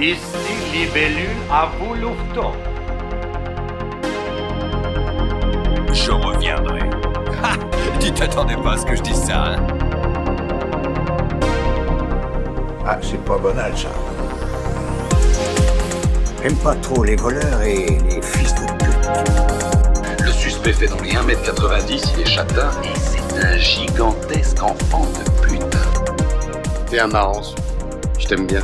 Ici 0.00 0.16
Libellule 0.72 1.26
à 1.50 1.68
vous. 1.76 1.94
Je 5.92 6.12
reviendrai. 6.12 6.88
Ha 7.42 7.54
Tu 7.98 8.12
t'attendais 8.12 8.56
pas 8.56 8.74
à 8.74 8.76
ce 8.76 8.86
que 8.86 8.94
je 8.94 9.02
dise 9.02 9.20
ça, 9.24 9.44
hein? 9.44 9.56
Ah, 12.86 12.98
c'est 13.02 13.22
pas 13.24 13.38
banal, 13.38 13.76
ça. 13.76 13.88
J'aime 16.42 16.56
pas 16.56 16.76
trop 16.76 17.02
les 17.02 17.16
voleurs 17.16 17.60
et 17.62 17.98
les 18.08 18.22
fils 18.22 18.54
de 18.54 18.66
pute. 18.84 20.24
Le 20.24 20.30
suspect 20.30 20.74
fait 20.74 20.86
dans 20.86 21.00
les 21.00 21.10
1m90, 21.10 22.12
il 22.14 22.20
est 22.20 22.24
châtain 22.24 22.70
et 22.84 22.96
c'est 22.96 23.44
un 23.44 23.56
gigantesque 23.58 24.62
enfant 24.62 25.06
de 25.06 25.42
pute. 25.42 25.76
T'es 26.88 27.00
un 27.00 27.08
marrant, 27.08 27.42
je 28.16 28.28
t'aime 28.28 28.46
bien. 28.46 28.62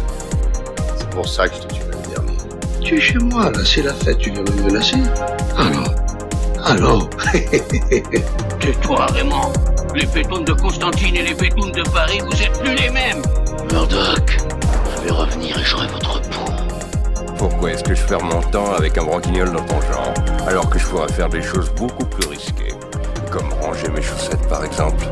C'est 1.15 1.21
pour 1.21 1.29
ça 1.29 1.49
que 1.49 1.55
je 1.55 1.61
te 1.61 1.75
tuerai 1.75 1.91
le 1.93 2.11
dernier. 2.13 2.39
Tu 2.81 2.97
es 2.97 3.01
chez 3.01 3.19
moi, 3.19 3.49
là, 3.49 3.61
c'est 3.65 3.83
la 3.83 3.95
fête, 3.95 4.19
tu 4.19 4.33
viens 4.33 4.43
me 4.43 4.63
menacer 4.63 4.97
Alors 5.57 5.95
Alors 6.65 7.11
Tais-toi, 8.59 9.07
Raymond. 9.13 9.53
Les 9.95 10.07
pétounes 10.07 10.45
de 10.45 10.53
Constantine 10.55 11.15
et 11.15 11.23
les 11.23 11.35
pétounes 11.35 11.71
de 11.71 11.83
Paris, 11.91 12.19
vous 12.19 12.43
êtes 12.43 12.59
plus 12.59 12.75
les 12.75 12.91
mêmes. 12.91 13.23
Murdoch, 13.71 14.39
je 14.97 15.03
vais 15.05 15.13
revenir 15.13 15.57
et 15.57 15.63
j'aurai 15.63 15.87
votre 15.87 16.21
peau. 16.23 16.51
Pourquoi 17.39 17.71
est-ce 17.71 17.85
que 17.85 17.95
je 17.95 18.03
perds 18.07 18.25
mon 18.25 18.43
temps 18.51 18.75
avec 18.77 18.99
un 18.99 19.05
branquignol 19.05 19.53
dans 19.53 19.62
ton 19.62 19.81
genre, 19.83 20.15
alors 20.49 20.69
que 20.69 20.81
je 20.81 20.87
pourrais 20.87 21.12
faire 21.12 21.28
des 21.28 21.43
choses 21.43 21.71
beaucoup 21.77 22.06
plus 22.06 22.27
risquées 22.27 22.75
Comme 23.31 23.53
ranger 23.62 23.87
mes 23.95 24.03
chaussettes, 24.03 24.49
par 24.49 24.65
exemple? 24.65 25.06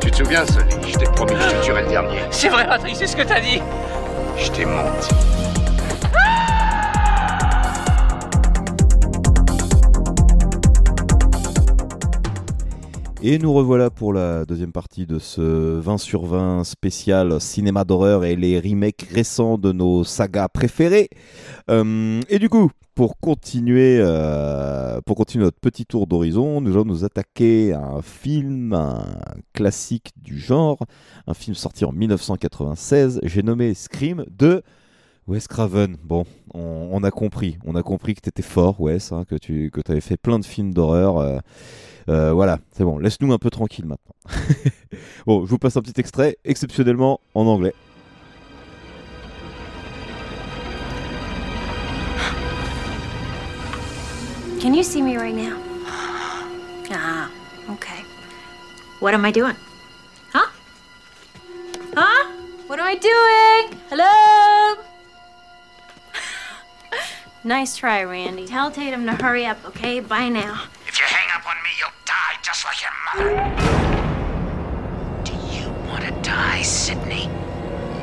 Tu 0.00 0.10
te 0.10 0.16
souviens, 0.16 0.44
Sully 0.44 0.92
Je 0.92 0.98
t'ai 0.98 1.04
promis 1.04 1.34
que 1.34 1.40
je 1.40 1.50
te 1.50 1.64
tuerais 1.64 1.82
le 1.82 1.88
dernier. 1.90 2.18
C'est 2.32 2.48
vrai, 2.48 2.66
Patrick, 2.66 2.96
c'est 2.96 3.06
ce 3.06 3.14
que 3.14 3.22
t'as 3.22 3.38
dit. 3.40 3.62
Je 4.36 4.50
t'ai 4.50 4.64
menti. 4.64 5.14
Et 13.28 13.38
nous 13.38 13.52
revoilà 13.52 13.90
pour 13.90 14.12
la 14.12 14.44
deuxième 14.44 14.70
partie 14.70 15.04
de 15.04 15.18
ce 15.18 15.40
20 15.40 15.98
sur 15.98 16.26
20 16.26 16.62
spécial 16.62 17.40
cinéma 17.40 17.82
d'horreur 17.82 18.24
et 18.24 18.36
les 18.36 18.60
remakes 18.60 19.04
récents 19.10 19.58
de 19.58 19.72
nos 19.72 20.04
sagas 20.04 20.46
préférées. 20.46 21.10
Euh, 21.68 22.20
et 22.28 22.38
du 22.38 22.48
coup, 22.48 22.70
pour 22.94 23.18
continuer, 23.18 23.98
euh, 23.98 25.00
pour 25.04 25.16
continuer 25.16 25.44
notre 25.44 25.58
petit 25.58 25.86
tour 25.86 26.06
d'horizon, 26.06 26.60
nous 26.60 26.74
allons 26.74 26.84
nous 26.84 27.04
attaquer 27.04 27.72
à 27.72 27.80
un 27.80 28.00
film, 28.00 28.72
un 28.72 29.04
classique 29.54 30.12
du 30.22 30.38
genre, 30.38 30.78
un 31.26 31.34
film 31.34 31.56
sorti 31.56 31.84
en 31.84 31.90
1996. 31.90 33.18
J'ai 33.24 33.42
nommé 33.42 33.74
Scream 33.74 34.24
de 34.38 34.62
Wes 35.26 35.48
Craven. 35.48 35.96
Bon, 36.04 36.24
on, 36.54 37.02
a 37.02 37.10
compris, 37.10 37.58
on 37.64 37.74
a 37.74 37.82
compris 37.82 38.14
que 38.14 38.20
tu 38.20 38.28
étais 38.28 38.42
fort, 38.42 38.80
Wes, 38.80 39.10
hein, 39.10 39.24
que 39.28 39.34
tu 39.34 39.70
que 39.72 39.80
avais 39.90 40.00
fait 40.00 40.16
plein 40.16 40.38
de 40.38 40.44
films 40.44 40.72
d'horreur. 40.72 41.18
euh, 41.18 41.38
euh, 42.08 42.32
voilà, 42.32 42.60
c'est 42.70 42.84
bon, 42.84 42.98
laisse-nous 42.98 43.32
un 43.32 43.38
peu 43.38 43.50
tranquille 43.50 43.86
maintenant. 43.86 44.14
bon, 45.26 45.44
je 45.44 45.50
vous 45.50 45.58
passe 45.58 45.76
un 45.76 45.82
petit 45.82 46.00
extrait, 46.00 46.36
exceptionnellement 46.44 47.20
en 47.34 47.46
anglais. 47.46 47.74
Can 54.60 54.72
you 54.72 54.84
see 54.84 55.02
me 55.02 55.18
right 55.18 55.34
now? 55.34 55.56
Ah, 56.92 57.28
okay. 57.70 58.04
What 59.00 59.12
am 59.12 59.24
I 59.24 59.32
doing? 59.32 59.56
Huh? 60.32 60.48
Huh? 61.96 62.26
What 62.68 62.78
am 62.78 62.86
I 62.86 62.96
doing? 62.96 63.80
Hello? 63.90 64.95
Nice 67.46 67.76
try, 67.76 68.02
Randy. 68.02 68.46
Tell 68.46 68.70
Tatum 68.70 69.06
to 69.06 69.12
hurry 69.12 69.46
up, 69.46 69.64
okay? 69.64 70.00
Bye 70.00 70.28
now. 70.28 70.64
If 70.86 70.98
you 70.98 71.04
hang 71.06 71.28
up 71.34 71.46
on 71.48 71.56
me, 71.62 71.70
you'll 71.78 71.88
die 72.04 72.36
just 72.42 72.64
like 72.64 72.82
your 72.82 72.92
mother. 73.06 73.36
Do 75.24 75.32
you 75.54 75.70
want 75.88 76.04
to 76.04 76.10
die, 76.22 76.62
Sydney? 76.62 77.30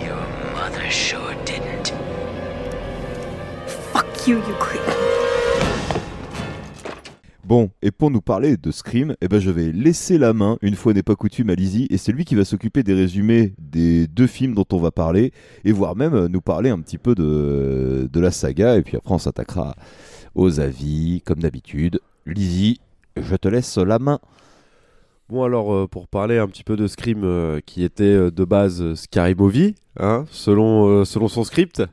Your 0.02 0.26
mother 0.54 0.90
sure 0.90 1.36
didn't. 1.44 1.94
Fuck 3.92 4.28
you, 4.28 4.38
you 4.38 4.54
creep. 4.56 5.43
Bon, 7.46 7.70
et 7.82 7.92
pour 7.92 8.10
nous 8.10 8.22
parler 8.22 8.56
de 8.56 8.72
Scream, 8.72 9.18
eh 9.20 9.28
ben 9.28 9.38
je 9.38 9.52
vais 9.52 9.74
laisser 9.74 10.18
la 10.18 10.32
main, 10.32 10.58
une 10.62 10.76
fois 10.76 10.94
n'est 10.94 11.04
pas 11.04 11.18
coutume, 11.18 11.50
à 11.50 11.56
Lizzie, 11.56 11.88
et 11.90 11.98
c'est 11.98 12.14
lui 12.14 12.24
qui 12.24 12.36
va 12.36 12.46
s'occuper 12.46 12.84
des 12.84 12.94
résumés 12.94 13.54
des 13.60 14.08
deux 14.08 14.28
films 14.28 14.54
dont 14.54 14.66
on 14.72 14.78
va 14.78 14.92
parler, 14.92 15.34
et 15.66 15.74
voire 15.74 15.98
même 15.98 16.14
euh, 16.14 16.28
nous 16.30 16.40
parler 16.40 16.70
un 16.70 16.80
petit 16.80 16.98
peu 16.98 17.16
de, 17.16 18.10
la 18.16 18.32
saga, 18.32 18.78
et 18.78 18.82
puis 18.82 18.96
après 18.96 19.14
on 19.14 19.18
s'attaquera 19.18 19.76
aux 20.36 20.62
avis, 20.62 21.22
comme 21.26 21.40
d'habitude. 21.40 22.00
Lizzie, 22.26 22.80
je 23.18 23.36
te 23.36 23.50
laisse 23.50 23.78
la 23.78 24.00
main. 24.00 24.20
Bon 25.28 25.44
alors 25.44 25.74
euh, 25.74 25.86
pour 25.86 26.08
parler 26.08 26.38
un 26.38 26.48
petit 26.48 26.64
peu 26.64 26.78
de 26.78 26.88
Scream 26.88 27.26
euh, 27.26 27.60
qui 27.66 27.84
était 27.84 28.32
de 28.32 28.46
base 28.46 28.94
Scary 28.94 29.36
Movie, 29.36 29.76
hein, 30.00 30.24
selon, 30.30 31.04
selon 31.04 31.28
son 31.28 31.44
script, 31.44 31.84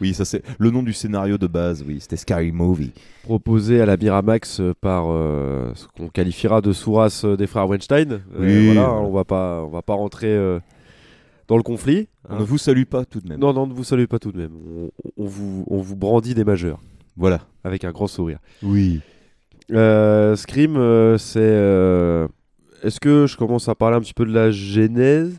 Oui, 0.00 0.14
ça 0.14 0.24
c'est 0.24 0.42
le 0.58 0.70
nom 0.70 0.82
du 0.82 0.92
scénario 0.92 1.38
de 1.38 1.46
base, 1.46 1.84
oui, 1.86 1.98
c'était 2.00 2.16
Scary 2.16 2.52
Movie. 2.52 2.92
proposé 3.22 3.80
à 3.80 3.86
la 3.86 3.96
Miramax 3.96 4.60
euh, 4.60 4.74
par 4.80 5.06
euh, 5.08 5.72
ce 5.74 5.86
qu'on 5.88 6.08
qualifiera 6.08 6.60
de 6.60 6.72
Souras 6.72 7.22
euh, 7.24 7.36
des 7.36 7.46
frères 7.46 7.68
Weinstein. 7.68 8.20
Oui, 8.38 8.66
voilà, 8.66 8.88
voilà. 8.88 9.00
on 9.00 9.12
va 9.12 9.24
pas 9.24 9.62
on 9.64 9.68
va 9.68 9.82
pas 9.82 9.94
rentrer 9.94 10.36
dans 11.48 11.56
le 11.56 11.62
conflit. 11.62 12.08
On 12.28 12.34
hein. 12.34 12.38
ne 12.40 12.44
vous 12.44 12.58
salue 12.58 12.84
pas 12.84 13.04
tout 13.04 13.20
de 13.20 13.28
même. 13.28 13.40
Non 13.40 13.52
non, 13.52 13.66
ne 13.66 13.72
vous 13.72 13.84
saluez 13.84 14.06
pas 14.06 14.18
tout 14.18 14.32
de 14.32 14.38
même. 14.38 14.52
On, 14.54 14.90
on 15.16 15.26
vous 15.26 15.64
on 15.68 15.78
vous 15.80 15.96
brandit 15.96 16.34
des 16.34 16.44
majeurs 16.44 16.78
Voilà. 17.16 17.40
avec 17.64 17.84
un 17.84 17.90
grand 17.90 18.06
sourire. 18.06 18.38
Oui. 18.62 19.00
Euh, 19.70 20.34
Scream, 20.36 20.76
euh, 20.76 21.18
c'est. 21.18 21.40
euh, 21.40 22.26
Est-ce 22.82 23.00
que 23.00 23.26
je 23.26 23.36
commence 23.36 23.68
à 23.68 23.74
parler 23.74 23.96
un 23.96 24.00
petit 24.00 24.14
peu 24.14 24.24
de 24.24 24.32
la 24.32 24.50
genèse? 24.50 25.38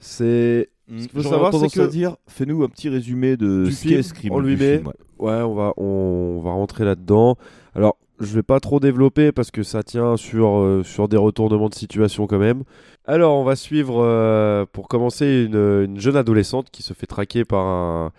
C'est. 0.00 0.68
Ce 0.88 0.94
qu'il 0.94 1.08
faut 1.10 1.20
J'aurais 1.20 1.34
savoir, 1.34 1.52
c'est 1.52 1.58
tendance 1.58 1.74
que- 1.74 1.80
à 1.80 1.86
dire, 1.86 2.16
fais-nous 2.28 2.62
un 2.64 2.68
petit 2.68 2.88
résumé 2.88 3.36
de 3.36 3.64
Du 3.64 3.72
ce 3.72 3.82
qu'est 3.82 3.88
film 3.88 4.02
Scream. 4.02 4.32
en 4.32 4.40
du 4.40 4.48
lui-même. 4.56 4.76
film, 4.78 4.86
ouais. 4.88 4.94
Ouais, 5.30 5.42
on 5.42 5.54
va, 5.54 5.72
on, 5.76 6.40
va 6.42 6.52
rentrer 6.52 6.84
là-dedans. 6.84 7.36
Alors, 7.74 7.96
je 8.20 8.34
vais 8.34 8.42
pas 8.42 8.58
trop 8.60 8.80
développer 8.80 9.30
parce 9.32 9.50
que 9.50 9.62
ça 9.62 9.82
tient 9.82 10.16
sur, 10.16 10.58
euh, 10.58 10.82
sur 10.84 11.08
des 11.08 11.16
retournements 11.16 11.68
de 11.68 11.74
situation 11.74 12.26
quand 12.26 12.38
même. 12.38 12.62
Alors, 13.04 13.36
on 13.36 13.44
va 13.44 13.54
suivre, 13.56 14.00
euh, 14.02 14.64
pour 14.72 14.88
commencer, 14.88 15.46
une, 15.48 15.56
une 15.84 16.00
jeune 16.00 16.16
adolescente 16.16 16.68
qui 16.70 16.82
se 16.82 16.94
fait 16.94 17.06
traquer 17.06 17.44
par 17.44 17.64
un, 17.66 18.12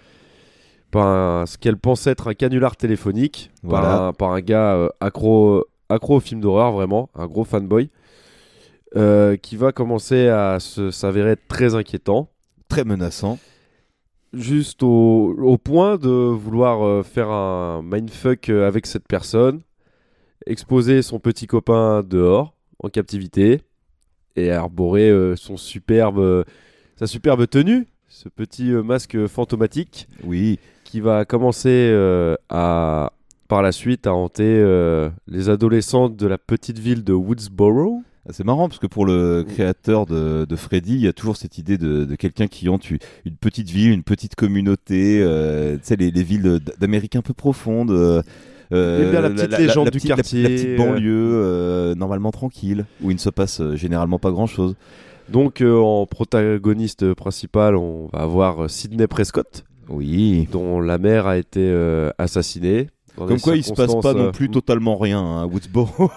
par 0.92 1.06
un- 1.08 1.46
ce 1.46 1.58
qu'elle 1.58 1.78
pensait 1.78 2.12
être 2.12 2.28
un 2.28 2.34
canular 2.34 2.76
téléphonique, 2.78 3.52
par, 3.62 3.70
Voilà. 3.82 4.04
un, 4.08 4.14
par 4.14 4.32
un 4.34 4.42
gars 4.42 4.76
euh, 4.76 4.90
accro, 5.00 5.64
accro 5.90 6.18
aux 6.18 6.20
films 6.20 6.42
d'horreur, 6.42 6.72
vraiment, 6.74 7.10
un 7.16 7.28
gros 7.28 7.46
fanboy, 7.46 7.90
euh, 8.96 9.38
qui 9.38 9.56
va 9.56 9.72
commencer 9.72 10.28
à 10.28 10.60
se- 10.60 10.92
s'avérer 10.92 11.32
être 11.32 11.48
très 11.48 11.76
inquiétant 11.76 12.30
Très 12.70 12.84
menaçant. 12.86 13.38
juste 14.34 14.84
au, 14.84 15.36
au 15.42 15.58
point 15.58 15.98
de 15.98 16.08
vouloir 16.10 16.86
euh, 16.86 17.02
faire 17.04 17.30
un 17.30 17.82
mindfuck 17.82 18.50
euh, 18.50 18.68
avec 18.68 18.86
cette 18.86 19.08
personne, 19.08 19.62
exposer 20.46 21.02
son 21.02 21.20
petit 21.20 21.48
copain 21.48 22.04
dehors, 22.04 22.54
en 22.84 22.90
captivité, 22.90 23.62
et 24.36 24.52
arborer 24.52 25.10
euh, 25.10 25.36
son 25.36 25.58
superbe, 25.58 26.46
sa 26.96 27.08
superbe 27.08 27.48
tenue, 27.48 27.88
ce 28.08 28.30
petit 28.30 28.70
masque 28.72 29.26
fantomatique, 29.28 30.08
Oui. 30.24 30.60
qui 30.84 31.00
va 31.02 31.26
commencer 31.26 31.92
à, 32.50 33.12
par 33.48 33.62
la 33.64 33.72
suite 33.72 34.06
à 34.08 34.14
hanter 34.14 34.44
euh, 34.46 35.10
les 35.28 35.50
adolescentes 35.50 36.16
de 36.16 36.28
la 36.28 36.38
petite 36.38 36.78
ville 36.80 37.04
de 37.04 37.14
Woodsboro. 37.14 38.04
Ah, 38.30 38.34
C'est 38.34 38.46
marrant 38.46 38.68
parce 38.70 38.80
que 38.80 38.88
pour 38.88 39.06
le 39.06 39.44
créateur 39.48 40.06
de, 40.06 40.46
de 40.46 40.56
Freddy, 40.56 40.94
il 40.96 41.02
y 41.02 41.08
a 41.08 41.14
toujours 41.14 41.36
cette 41.38 41.58
idée 41.58 41.78
de, 41.78 42.06
de 42.06 42.16
quelqu'un 42.16 42.48
qui 42.48 42.70
hante 42.70 42.90
une 42.92 43.00
petite 43.40 43.70
ville, 43.70 43.92
une 43.92 44.04
petite 44.04 44.36
communauté, 44.36 45.20
euh, 45.22 45.74
tu 45.76 45.80
sais, 45.84 45.96
les, 45.96 46.12
les 46.12 46.24
villes 46.24 46.60
d'Amérique 46.80 47.16
un 47.16 47.22
peu 47.22 47.34
profondes. 47.34 47.92
euh, 47.92 48.22
euh, 48.72 49.06
Eh 49.08 49.12
bien, 49.12 49.22
la 49.22 49.30
petite 49.32 49.58
légende 49.58 49.90
du 49.90 49.98
petite- 49.98 50.10
quartier, 50.16 50.44
La, 50.44 50.50
petite 50.50 50.68
euh. 50.68 50.78
banlieue, 50.78 51.32
euh, 51.34 51.96
normalement 51.96 52.32
tranquille, 52.32 52.86
où 53.02 53.10
il 53.10 53.16
ne 53.16 53.20
se 53.20 53.30
passe 53.32 53.62
euh, 53.62 53.76
généralement 53.76 54.20
pas 54.20 54.30
grand 54.32 54.46
chose. 54.48 54.76
Donc 55.30 55.62
euh, 55.62 55.78
en 55.78 56.06
protagoniste 56.06 57.14
principal, 57.16 57.76
on 57.76 58.10
va 58.14 58.20
avoir 58.20 58.64
euh, 58.66 58.68
Sidney 58.68 59.08
Prescott, 59.08 59.64
Oui. 59.90 60.48
dont 60.52 60.80
la 60.82 60.98
mère 61.00 61.26
a 61.26 61.38
été 61.38 61.62
euh, 61.62 62.12
assassinée. 62.20 62.90
Comme 63.28 63.40
quoi, 63.40 63.56
il 63.56 63.64
se 63.64 63.74
passe 63.74 63.96
pas 64.02 64.14
non 64.14 64.28
euh, 64.28 64.32
plus 64.32 64.50
totalement 64.50 64.98
rien 64.98 65.20
hein, 65.20 65.44
à 65.44 65.46
Woodsboro. 65.46 66.12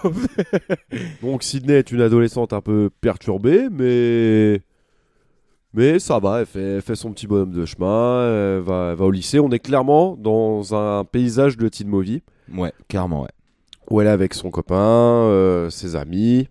Donc 1.21 1.43
Sydney 1.43 1.75
est 1.75 1.91
une 1.91 2.01
adolescente 2.01 2.53
un 2.53 2.61
peu 2.61 2.89
perturbée, 3.01 3.67
mais 3.71 4.61
mais 5.73 5.97
ça 5.97 6.19
va, 6.19 6.41
elle 6.41 6.45
fait, 6.45 6.75
elle 6.75 6.81
fait 6.83 6.95
son 6.95 7.11
petit 7.11 7.25
bonhomme 7.25 7.51
de 7.51 7.65
chemin, 7.65 8.25
elle 8.25 8.61
va, 8.61 8.89
elle 8.91 8.95
va 8.95 9.05
au 9.05 9.11
lycée. 9.11 9.39
On 9.39 9.49
est 9.49 9.59
clairement 9.59 10.15
dans 10.15 10.75
un 10.75 11.03
paysage 11.03 11.57
de 11.57 11.67
teen 11.67 11.87
movie 11.87 12.21
ouais, 12.53 12.71
clairement, 12.87 13.23
ouais. 13.23 13.29
où 13.89 13.99
elle 13.99 14.07
est 14.07 14.11
avec 14.11 14.35
son 14.35 14.51
copain, 14.51 14.75
euh, 14.75 15.71
ses 15.71 15.95
amis, 15.95 16.47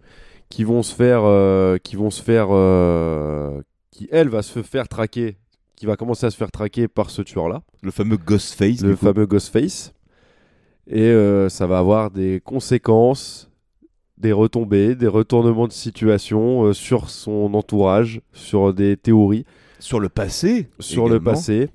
qui 0.49 0.65
vont 0.65 0.83
se 0.83 0.93
faire, 0.93 1.23
euh, 1.25 1.79
qui 1.79 1.95
vont 1.95 2.11
se 2.11 2.21
faire, 2.21 2.49
euh, 2.51 3.63
qui 3.93 4.09
elle 4.11 4.29
va 4.29 4.43
se 4.43 4.61
faire 4.63 4.89
traquer, 4.89 5.37
qui 5.77 5.87
va 5.87 5.97
commencer 5.97 6.27
à 6.27 6.31
se 6.31 6.37
faire 6.37 6.51
traquer 6.51 6.89
par 6.89 7.11
ce 7.11 7.23
tueur-là, 7.23 7.63
Le 7.83 7.93
fameux 7.93 8.17
Ghostface. 8.17 8.83
le 8.83 8.97
fameux 8.97 9.27
Ghostface. 9.27 9.93
Et 10.87 11.03
euh, 11.03 11.49
ça 11.49 11.67
va 11.67 11.79
avoir 11.79 12.11
des 12.11 12.41
conséquences, 12.45 13.51
des 14.19 14.33
retombées, 14.33 14.95
des 14.95 15.07
retournements 15.07 15.69
de 15.69 15.73
situation 15.73 16.65
euh, 16.65 16.73
sur 16.73 17.11
son 17.11 17.55
entourage, 17.55 18.21
sur 18.33 18.75
des 18.75 18.97
théories, 18.97 19.45
Sur 19.79 20.01
le 20.01 20.09
passé. 20.09 20.69
sur 20.79 21.09
le 21.09 21.21
passé. 21.21 21.71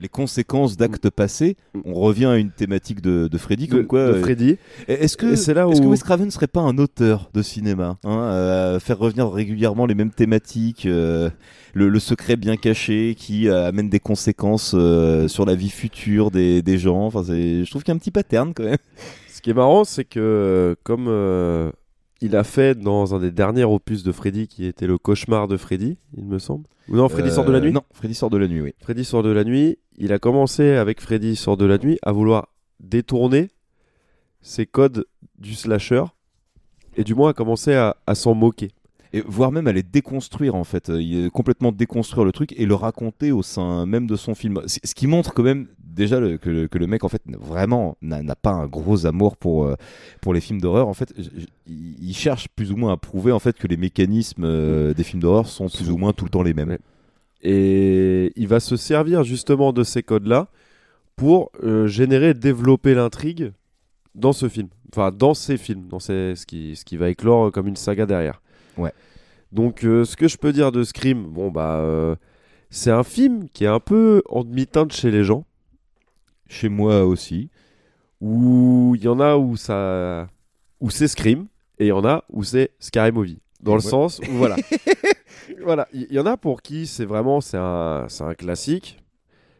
Les 0.00 0.08
conséquences 0.08 0.76
d'actes 0.76 1.10
passés. 1.10 1.56
On 1.84 1.94
revient 1.94 2.26
à 2.26 2.36
une 2.36 2.50
thématique 2.52 3.00
de, 3.00 3.26
de 3.26 3.38
Freddy, 3.38 3.66
de, 3.66 3.72
comme 3.78 3.86
quoi. 3.86 4.06
de 4.06 4.12
euh, 4.12 4.20
Freddy. 4.20 4.56
Est-ce 4.86 5.16
que, 5.16 5.34
c'est 5.34 5.54
là 5.54 5.66
est-ce 5.68 5.80
que 5.80 5.86
où- 5.86 5.90
Wes 5.90 6.02
Craven 6.02 6.26
ne 6.26 6.30
serait 6.30 6.46
pas 6.46 6.60
un 6.60 6.78
auteur 6.78 7.30
de 7.34 7.42
cinéma 7.42 7.98
hein, 8.04 8.18
euh, 8.22 8.78
Faire 8.80 8.98
revenir 8.98 9.28
régulièrement 9.30 9.86
les 9.86 9.96
mêmes 9.96 10.12
thématiques, 10.12 10.86
euh, 10.86 11.30
le, 11.74 11.88
le 11.88 11.98
secret 11.98 12.36
bien 12.36 12.56
caché 12.56 13.16
qui 13.18 13.48
euh, 13.48 13.66
amène 13.68 13.88
des 13.88 13.98
conséquences 14.00 14.72
euh, 14.76 15.26
sur 15.26 15.44
la 15.44 15.54
vie 15.56 15.70
future 15.70 16.30
des, 16.30 16.62
des 16.62 16.78
gens? 16.78 17.06
Enfin, 17.06 17.22
je 17.26 17.68
trouve 17.68 17.82
qu'il 17.82 17.90
y 17.92 17.94
a 17.94 17.96
un 17.96 17.98
petit 17.98 18.12
pattern 18.12 18.54
quand 18.54 18.64
même. 18.64 18.76
Ce 19.32 19.40
qui 19.42 19.50
est 19.50 19.54
marrant, 19.54 19.82
c'est 19.84 20.04
que 20.04 20.76
comme 20.84 21.06
euh, 21.08 21.70
il 22.20 22.34
a 22.36 22.44
fait 22.44 22.78
dans 22.78 23.14
un 23.14 23.20
des 23.20 23.30
derniers 23.30 23.64
opus 23.64 24.02
de 24.02 24.12
Freddy, 24.12 24.48
qui 24.48 24.64
était 24.66 24.86
le 24.86 24.98
cauchemar 24.98 25.48
de 25.48 25.56
Freddy, 25.56 25.98
il 26.16 26.24
me 26.24 26.38
semble. 26.38 26.64
Ou 26.88 26.96
non, 26.96 27.08
Freddy 27.08 27.30
sort 27.30 27.44
de 27.44 27.52
la 27.52 27.58
Euh, 27.58 27.62
nuit 27.62 27.72
Non, 27.72 27.82
Freddy 27.92 28.14
sort 28.14 28.30
de 28.30 28.38
la 28.38 28.48
nuit, 28.48 28.60
oui. 28.60 28.72
Freddy 28.80 29.04
sort 29.04 29.22
de 29.22 29.28
la 29.30 29.44
nuit. 29.44 29.78
Il 29.98 30.12
a 30.12 30.18
commencé 30.18 30.70
avec 30.72 31.00
Freddy 31.00 31.36
sort 31.36 31.56
de 31.56 31.64
la 31.66 31.78
nuit 31.78 31.98
à 32.02 32.12
vouloir 32.12 32.48
détourner 32.80 33.48
ses 34.40 34.66
codes 34.66 35.04
du 35.38 35.54
slasher 35.54 36.04
et 36.96 37.04
du 37.04 37.14
moins 37.14 37.30
à 37.30 37.32
commencer 37.34 37.74
à, 37.74 37.96
à 38.06 38.14
s'en 38.14 38.34
moquer. 38.34 38.70
Et 39.12 39.22
voire 39.26 39.52
même 39.52 39.66
à 39.66 39.72
les 39.72 39.82
déconstruire 39.82 40.54
en 40.54 40.64
fait, 40.64 40.90
Euh, 40.90 41.00
il- 41.00 41.30
complètement 41.30 41.72
déconstruire 41.72 42.24
le 42.24 42.32
truc 42.32 42.52
et 42.58 42.66
le 42.66 42.74
raconter 42.74 43.32
au 43.32 43.42
sein 43.42 43.86
même 43.86 44.06
de 44.06 44.16
son 44.16 44.34
film. 44.34 44.60
Ce 44.66 44.94
qui 44.94 45.06
montre 45.06 45.32
quand 45.34 45.42
même 45.42 45.68
déjà 45.98 46.18
le- 46.20 46.38
que, 46.38 46.48
le, 46.48 46.66
que 46.68 46.78
le 46.78 46.86
mec 46.86 47.04
en 47.04 47.08
fait 47.10 47.20
vraiment 47.26 47.98
n'a 48.00 48.34
pas 48.34 48.52
un 48.52 48.66
gros 48.66 49.04
amour 49.04 49.36
pour, 49.36 49.66
euh, 49.66 49.74
pour 50.22 50.32
les 50.32 50.40
films 50.40 50.60
d'horreur. 50.62 50.88
En 50.88 50.94
fait, 50.94 51.12
il 51.66 52.14
cherche 52.14 52.48
plus 52.56 52.72
ou 52.72 52.76
moins 52.76 52.92
à 52.94 52.96
prouver 52.96 53.32
en 53.32 53.38
fait 53.38 53.58
que 53.58 53.66
les 53.66 53.76
mécanismes 53.76 54.44
euh, 54.44 54.94
des 54.94 55.04
films 55.04 55.20
d'horreur 55.20 55.46
sont 55.46 55.68
plus 55.68 55.90
ou 55.90 55.98
moins 55.98 56.14
tout 56.14 56.24
le 56.24 56.30
temps 56.30 56.42
les 56.42 56.54
mêmes. 56.54 56.78
Et 57.42 58.32
il 58.36 58.48
va 58.48 58.60
se 58.60 58.76
servir 58.76 59.22
justement 59.24 59.72
de 59.72 59.84
ces 59.84 60.02
codes-là 60.02 60.48
pour 61.16 61.50
euh, 61.62 61.86
générer, 61.86 62.32
développer 62.32 62.94
l'intrigue 62.94 63.52
dans 64.14 64.32
ce 64.32 64.48
film. 64.48 64.68
Enfin, 64.92 65.12
dans 65.12 65.34
ces 65.34 65.56
films, 65.58 65.86
dans 65.88 66.00
ces- 66.00 66.34
ce, 66.34 66.46
qui, 66.46 66.74
ce 66.74 66.84
qui 66.84 66.96
va 66.96 67.10
éclore 67.10 67.52
comme 67.52 67.68
une 67.68 67.76
saga 67.76 68.06
derrière. 68.06 68.40
Ouais. 68.76 68.92
Donc, 69.52 69.84
euh, 69.84 70.04
ce 70.04 70.16
que 70.16 70.28
je 70.28 70.36
peux 70.36 70.52
dire 70.52 70.72
de 70.72 70.82
Scream, 70.82 71.24
bon, 71.24 71.50
bah, 71.50 71.76
euh, 71.76 72.16
c'est 72.70 72.90
un 72.90 73.04
film 73.04 73.48
qui 73.52 73.64
est 73.64 73.68
un 73.68 73.80
peu 73.80 74.22
en 74.28 74.44
demi-teinte 74.44 74.92
chez 74.92 75.10
les 75.10 75.24
gens, 75.24 75.44
Chez 76.48 76.68
moi 76.68 77.04
aussi. 77.04 77.50
où 78.20 78.94
il 78.96 79.04
y 79.04 79.08
en 79.08 79.20
a 79.20 79.36
où 79.36 79.56
ça. 79.56 80.26
où 80.80 80.90
c'est 80.90 81.06
Scream, 81.08 81.46
et 81.78 81.84
il 81.86 81.88
y 81.88 81.92
en 81.92 82.04
a 82.04 82.24
où 82.30 82.42
c'est 82.42 82.70
Scary 82.80 83.12
Movie. 83.12 83.38
Dans 83.60 83.74
le 83.76 83.82
Ouais. 83.82 83.88
sens 83.90 84.20
où, 84.20 84.32
voilà. 84.32 84.56
voilà, 85.64 85.88
il 85.92 86.12
y, 86.12 86.18
en 86.18 86.26
a 86.26 86.36
pour 86.36 86.62
qui 86.62 86.86
c'est 86.86 87.04
vraiment 87.04 87.40
c'est 87.40 87.56
un, 87.58 88.06
un 88.20 88.34
classique. 88.34 88.98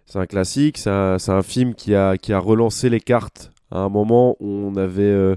C'est 0.07 0.19
un 0.19 0.27
classique, 0.27 0.79
c'est 0.79 0.91
un, 0.91 1.17
un 1.29 1.43
film 1.43 1.75
qui 1.75 1.95
a, 1.95 2.17
qui 2.17 2.33
a 2.33 2.39
relancé 2.39 2.89
les 2.89 3.01
cartes 3.01 3.53
à 3.71 3.81
un 3.81 3.89
moment 3.91 4.37
où 4.41 4.47
on 4.49 4.75
avait 4.77 5.03
euh, 5.03 5.37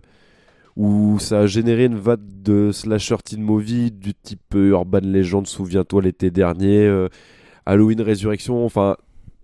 où 0.77 1.17
ça 1.19 1.41
a 1.41 1.45
généré 1.47 1.85
une 1.85 1.97
vague 1.97 2.21
de 2.41 2.71
slasher 2.71 3.17
teen 3.25 3.41
movie 3.41 3.91
du 3.91 4.13
type 4.13 4.55
euh, 4.55 4.69
Urban 4.69 5.01
Legend, 5.03 5.45
souviens-toi 5.45 6.03
l'été 6.03 6.31
dernier, 6.31 6.85
euh, 6.85 7.09
Halloween 7.65 7.99
Résurrection, 8.01 8.63
enfin 8.65 8.95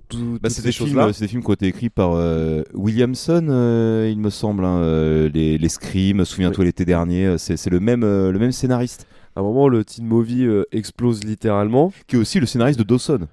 tout, 0.09 0.39
Bah, 0.42 0.50
c'est 0.50 0.62
ces 0.62 0.68
des, 0.68 0.71
films, 0.71 1.13
c'est 1.13 1.21
des 1.25 1.27
films 1.27 1.44
qui 1.44 1.50
ont 1.50 1.54
été 1.54 1.68
écrits 1.68 1.89
par 1.89 2.13
euh, 2.13 2.63
Williamson, 2.74 3.48
euh, 3.50 4.09
il 4.12 4.19
me 4.19 4.30
semble. 4.30 4.63
hein, 4.65 4.80
euh, 4.80 5.30
les, 5.33 5.57
les 5.57 5.69
Scream, 5.69 6.24
souviens-toi 6.25 6.65
l'été 6.65 6.86
dernier, 6.86 7.38
c'est 7.38 7.69
le 7.69 7.80
même, 7.80 8.01
le 8.01 8.38
même 8.39 8.51
scénariste. 8.51 9.07
À 9.36 9.39
un 9.42 9.44
moment, 9.44 9.68
le 9.69 9.83
teen 9.86 10.06
movie 10.06 10.48
explose 10.71 11.24
littéralement. 11.24 11.94
Qui 12.07 12.15
est 12.15 12.19
aussi 12.19 12.39
le 12.39 12.45
scénariste 12.45 12.80
de 12.80 12.83
Dawson. 12.83 13.27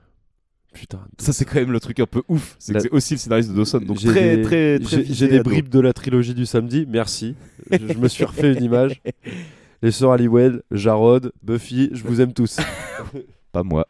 Putain, 0.75 0.99
Ça, 1.19 1.33
c'est 1.33 1.45
quand 1.45 1.55
même 1.61 1.71
le 1.71 1.79
truc 1.79 2.01
un 2.01 2.07
peu 2.07 2.23
ouf. 2.29 2.57
C'est 2.59 2.73
La- 2.75 2.81
aussi 2.93 3.15
le 3.15 3.19
scénariste 3.19 3.51
de 3.51 3.55
Dawson. 3.55 3.79
Donc 3.79 3.99
J'ai 4.01 4.09
très, 4.09 4.37
des- 4.39 4.43
très, 4.43 4.79
très. 4.81 5.05
j'ai- 5.05 5.29
des 5.29 5.41
bribes 5.41 5.69
de 5.69 5.79
la 5.79 5.93
trilogie 5.93 6.35
du 6.35 6.47
samedi, 6.47 6.85
merci. 6.89 7.37
je, 7.71 7.79
je 7.95 7.99
me 7.99 8.09
suis 8.09 8.25
refait 8.25 8.53
une 8.55 8.63
image. 8.65 9.01
Les 9.83 9.91
sœurs 9.93 10.13
Halliwell, 10.13 10.63
Jarod, 10.73 11.33
Buffy, 11.43 11.91
je 11.93 12.03
vous 12.05 12.21
aime 12.21 12.33
tous. 12.33 12.57
Pas 13.53 13.63
moi. 13.63 13.87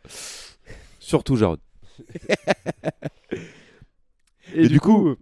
Surtout 0.98 1.36
Jarod. 1.36 1.58
Et, 4.54 4.68
du 4.68 4.80
coup, 4.80 5.14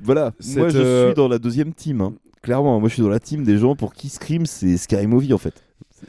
voilà. 0.00 0.32
Moi, 0.54 0.68
je 0.68 0.78
euh, 0.78 1.06
suis 1.06 1.14
dans 1.14 1.28
la 1.28 1.38
deuxième 1.38 1.72
team. 1.72 2.00
hein. 2.00 2.14
Clairement, 2.42 2.78
moi, 2.78 2.88
je 2.88 2.94
suis 2.94 3.02
dans 3.02 3.08
la 3.08 3.18
team 3.18 3.42
des 3.42 3.58
gens 3.58 3.74
pour 3.74 3.94
qui 3.94 4.08
Scream, 4.08 4.46
c'est 4.46 4.76
Scary 4.76 5.06
Movie 5.06 5.32
en 5.32 5.38
fait. 5.38 5.54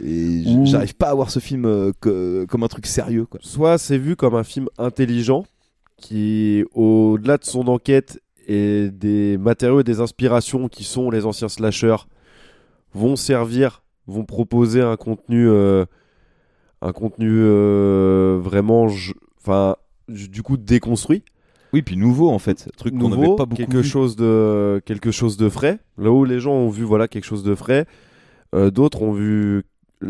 Et 0.04 0.44
j'arrive 0.66 0.96
pas 0.96 1.10
à 1.10 1.14
voir 1.16 1.31
ce 1.31 1.40
film 1.40 1.66
euh, 1.66 1.92
que- 2.00 2.46
comme 2.46 2.62
un 2.64 2.68
truc 2.68 2.86
sérieux. 2.86 3.25
Quoi. 3.25 3.40
soit 3.42 3.78
c'est 3.78 3.98
vu 3.98 4.16
comme 4.16 4.36
un 4.36 4.44
film 4.44 4.68
intelligent 4.78 5.46
qui, 5.96 6.64
au-delà 6.75 7.38
de 7.38 7.46
son 7.46 7.68
enquête 7.68 8.22
et 8.48 8.90
des 8.92 9.38
matériaux 9.38 9.80
et 9.80 9.84
des 9.84 10.00
inspirations 10.00 10.68
qui 10.68 10.84
sont 10.84 11.10
les 11.10 11.25
anciens 11.25 11.50
slashers, 11.50 12.06
vont 12.94 13.16
servir, 13.16 13.81
vont 14.06 14.25
proposer 14.25 14.81
un 14.81 14.98
contenu, 14.98 15.50
euh, 15.50 15.86
un 16.81 16.92
contenu 16.92 17.30
euh, 17.31 18.40
vraiment, 18.42 18.88
enfin, 19.42 19.78
du 20.07 20.42
coup 20.44 20.57
déconstruit. 20.57 21.24
Oui, 21.74 21.81
puis 21.81 21.98
nouveau 21.98 22.30
en 22.30 22.39
fait. 22.39 22.69
Truc 22.77 22.98
qu'on 22.98 23.09
n'avait 23.09 23.27
pas 23.36 23.45
beaucoup 23.45 23.56
quelque 23.56 23.77
vu. 23.77 23.83
chose 23.83 24.15
de 24.15 24.81
quelque 24.86 25.12
chose 25.12 25.36
de 25.38 25.50
frais. 25.50 25.80
Là 25.98 26.12
où 26.12 26.24
les 26.24 26.39
gens 26.39 26.54
ont 26.54 26.69
vu 26.69 26.83
voilà 26.83 27.07
quelque 27.07 27.25
chose 27.25 27.44
de 27.44 27.56
frais, 27.56 27.86
euh, 28.56 28.71
d'autres 28.71 29.01
ont 29.01 29.12
vu 29.12 29.63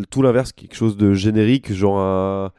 tout 0.09 0.21
l'inverse, 0.21 0.51
quelque 0.51 0.75
chose 0.75 0.97
de 0.97 1.13
générique, 1.13 1.73
genre 1.73 1.99
un 1.99 2.51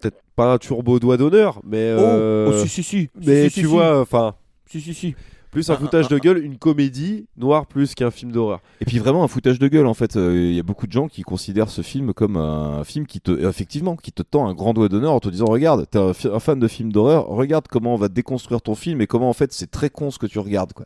peut-être 0.00 0.20
pas 0.34 0.52
un 0.52 0.58
turbo 0.58 0.98
doigt 0.98 1.16
d'honneur, 1.16 1.60
mais 1.64 1.94
Oh, 1.96 2.00
euh, 2.00 2.50
oh, 2.52 2.58
si, 2.64 2.68
si, 2.68 2.82
si. 2.82 3.08
mais 3.24 3.44
Si, 3.44 3.50
si, 3.50 3.54
tu 3.54 3.60
si, 3.60 3.66
vois, 3.66 4.00
enfin 4.00 4.34
Si, 4.66 4.80
si, 4.80 4.92
si. 4.92 5.14
Plus 5.56 5.70
un 5.70 5.76
foutage 5.76 6.08
de 6.08 6.18
gueule, 6.18 6.44
une 6.44 6.58
comédie 6.58 7.28
noire 7.38 7.66
plus 7.66 7.94
qu'un 7.94 8.10
film 8.10 8.30
d'horreur. 8.30 8.60
Et 8.82 8.84
puis 8.84 8.98
vraiment 8.98 9.24
un 9.24 9.28
foutage 9.28 9.58
de 9.58 9.68
gueule 9.68 9.86
en 9.86 9.94
fait. 9.94 10.16
Euh, 10.16 10.36
Il 10.36 10.54
y 10.54 10.60
a 10.60 10.62
beaucoup 10.62 10.86
de 10.86 10.92
gens 10.92 11.08
qui 11.08 11.22
considèrent 11.22 11.70
ce 11.70 11.80
film 11.80 12.12
comme 12.12 12.36
un 12.36 12.84
film 12.84 13.06
qui 13.06 13.22
te, 13.22 13.30
effectivement, 13.48 13.96
qui 13.96 14.12
te 14.12 14.22
tend 14.22 14.46
un 14.48 14.52
grand 14.52 14.74
doigt 14.74 14.90
d'honneur 14.90 15.12
en 15.12 15.20
te 15.20 15.30
disant 15.30 15.46
regarde, 15.46 15.86
t'es 15.90 15.98
un, 15.98 16.12
fan 16.12 16.60
de 16.60 16.68
films 16.68 16.92
d'horreur, 16.92 17.26
regarde 17.28 17.68
comment 17.68 17.94
on 17.94 17.96
va 17.96 18.08
déconstruire 18.08 18.60
ton 18.60 18.74
film 18.74 19.00
et 19.00 19.06
comment 19.06 19.30
en 19.30 19.32
fait 19.32 19.54
c'est 19.54 19.70
très 19.70 19.88
con 19.88 20.10
ce 20.10 20.18
que 20.18 20.26
tu 20.26 20.38
regardes 20.38 20.74
quoi. 20.74 20.84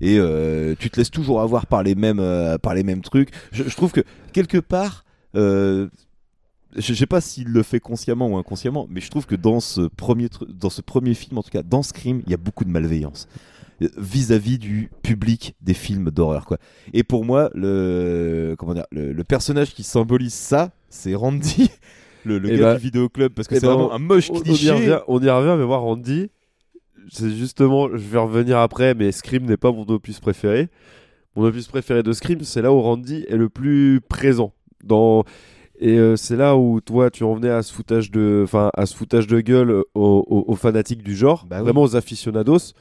Et 0.00 0.18
euh, 0.18 0.74
tu 0.78 0.88
te 0.88 0.96
laisses 0.96 1.10
toujours 1.10 1.42
avoir 1.42 1.66
par 1.66 1.82
les 1.82 1.94
mêmes, 1.94 2.20
euh, 2.20 2.56
par 2.56 2.74
les 2.74 2.84
mêmes 2.84 3.02
trucs. 3.02 3.28
Je, 3.52 3.64
trouve 3.64 3.92
que 3.92 4.00
quelque 4.32 4.56
part. 4.56 5.04
euh, 5.36 5.88
je 6.76 6.94
sais 6.94 7.06
pas 7.06 7.20
s'il 7.20 7.48
le 7.48 7.62
fait 7.62 7.80
consciemment 7.80 8.28
ou 8.28 8.36
inconsciemment, 8.36 8.86
mais 8.88 9.00
je 9.00 9.10
trouve 9.10 9.26
que 9.26 9.34
dans 9.34 9.60
ce 9.60 9.82
premier, 9.82 10.28
dans 10.48 10.70
ce 10.70 10.80
premier 10.80 11.14
film, 11.14 11.36
en 11.36 11.42
tout 11.42 11.50
cas, 11.50 11.62
dans 11.62 11.82
Scream, 11.82 12.22
il 12.24 12.30
y 12.30 12.34
a 12.34 12.38
beaucoup 12.38 12.64
de 12.64 12.70
malveillance 12.70 13.28
vis-à-vis 13.96 14.58
du 14.58 14.90
public 15.02 15.54
des 15.60 15.74
films 15.74 16.10
d'horreur, 16.10 16.44
quoi. 16.46 16.58
Et 16.92 17.02
pour 17.02 17.24
moi, 17.24 17.50
le, 17.54 18.54
comment 18.58 18.74
dire, 18.74 18.86
le, 18.90 19.12
le 19.12 19.24
personnage 19.24 19.72
qui 19.74 19.82
symbolise 19.82 20.34
ça, 20.34 20.70
c'est 20.88 21.14
Randy, 21.14 21.70
le, 22.24 22.38
le 22.38 22.52
Eh 22.52 22.56
gars 22.58 22.62
bah- 22.62 22.74
du 22.76 22.82
vidéoclub, 22.82 23.32
parce 23.32 23.48
que 23.48 23.54
eh 23.54 23.60
c'est 23.60 23.66
ben, 23.66 23.74
vraiment 23.74 23.92
un 23.92 23.98
moche 23.98 24.30
On, 24.30 24.34
on 24.34 24.40
y 24.40 24.42
cliché. 24.42 24.70
revient, 24.72 24.98
on 25.08 25.20
y 25.22 25.30
revient, 25.30 25.56
mais 25.58 25.64
voir 25.64 25.82
Randy, 25.82 26.30
c'est 27.10 27.30
justement, 27.30 27.88
je 27.88 27.96
vais 27.96 28.18
revenir 28.18 28.58
après, 28.58 28.94
mais 28.94 29.10
Scream 29.12 29.44
n'est 29.46 29.56
pas 29.56 29.72
mon 29.72 29.84
opus 29.88 30.20
préféré. 30.20 30.68
Mon 31.36 31.44
opus 31.44 31.66
préféré 31.68 32.02
de 32.02 32.12
Scream, 32.12 32.40
c'est 32.42 32.60
là 32.62 32.72
où 32.72 32.80
Randy 32.80 33.24
est 33.28 33.36
le 33.36 33.48
plus 33.48 34.00
présent. 34.06 34.52
Dans... 34.84 35.24
Et 35.82 35.96
euh, 35.98 36.14
c'est 36.16 36.36
là 36.36 36.56
où 36.56 36.80
toi, 36.82 37.10
tu 37.10 37.24
en 37.24 37.34
venais 37.34 37.48
à 37.48 37.62
ce 37.62 37.72
foutage 37.72 38.10
de, 38.10 38.42
enfin, 38.44 38.70
à 38.76 38.84
ce 38.84 38.94
foutage 38.94 39.26
de 39.26 39.40
gueule 39.40 39.70
aux, 39.70 39.84
aux- 40.28 40.44
aux 40.46 40.54
fanatiques 40.56 41.02
du 41.02 41.16
genre, 41.16 41.46
Bah 41.48 41.56
oui. 41.58 41.62
vraiment 41.64 41.82
aux 41.82 41.96
aficionados. 41.96 42.74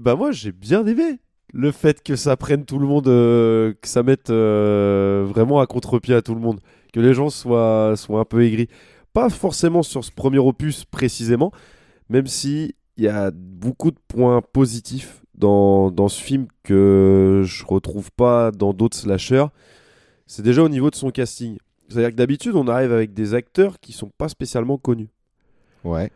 Bah 0.00 0.16
moi, 0.16 0.32
j'ai 0.32 0.50
bien 0.50 0.86
aimé 0.86 1.18
le 1.52 1.72
fait 1.72 2.02
que 2.02 2.16
ça 2.16 2.34
prenne 2.38 2.64
tout 2.64 2.78
le 2.78 2.86
monde, 2.86 3.06
euh, 3.06 3.74
que 3.82 3.86
ça 3.86 4.02
mette 4.02 4.30
euh, 4.30 5.26
vraiment 5.28 5.60
à 5.60 5.66
contre-pied 5.66 6.14
à 6.14 6.22
tout 6.22 6.34
le 6.34 6.40
monde, 6.40 6.58
que 6.94 7.00
les 7.00 7.12
gens 7.12 7.28
soient, 7.28 7.94
soient 7.96 8.20
un 8.20 8.24
peu 8.24 8.42
aigris. 8.42 8.68
Pas 9.12 9.28
forcément 9.28 9.82
sur 9.82 10.02
ce 10.02 10.10
premier 10.10 10.38
opus 10.38 10.86
précisément, 10.86 11.52
même 12.08 12.26
si 12.26 12.74
il 12.96 13.04
y 13.04 13.08
a 13.08 13.30
beaucoup 13.30 13.90
de 13.90 13.98
points 14.08 14.40
positifs 14.40 15.22
dans, 15.34 15.90
dans 15.90 16.08
ce 16.08 16.22
film 16.22 16.46
que 16.62 17.42
je 17.44 17.66
retrouve 17.66 18.10
pas 18.10 18.52
dans 18.52 18.72
d'autres 18.72 18.96
slashers. 18.96 19.46
C'est 20.26 20.42
déjà 20.42 20.62
au 20.62 20.70
niveau 20.70 20.88
de 20.88 20.94
son 20.94 21.10
casting. 21.10 21.58
C'est-à-dire 21.90 22.10
que 22.10 22.16
d'habitude, 22.16 22.54
on 22.54 22.68
arrive 22.68 22.92
avec 22.92 23.12
des 23.12 23.34
acteurs 23.34 23.78
qui 23.80 23.92
sont 23.92 24.10
pas 24.16 24.30
spécialement 24.30 24.78
connus. 24.78 25.10
Ouais. 25.84 26.10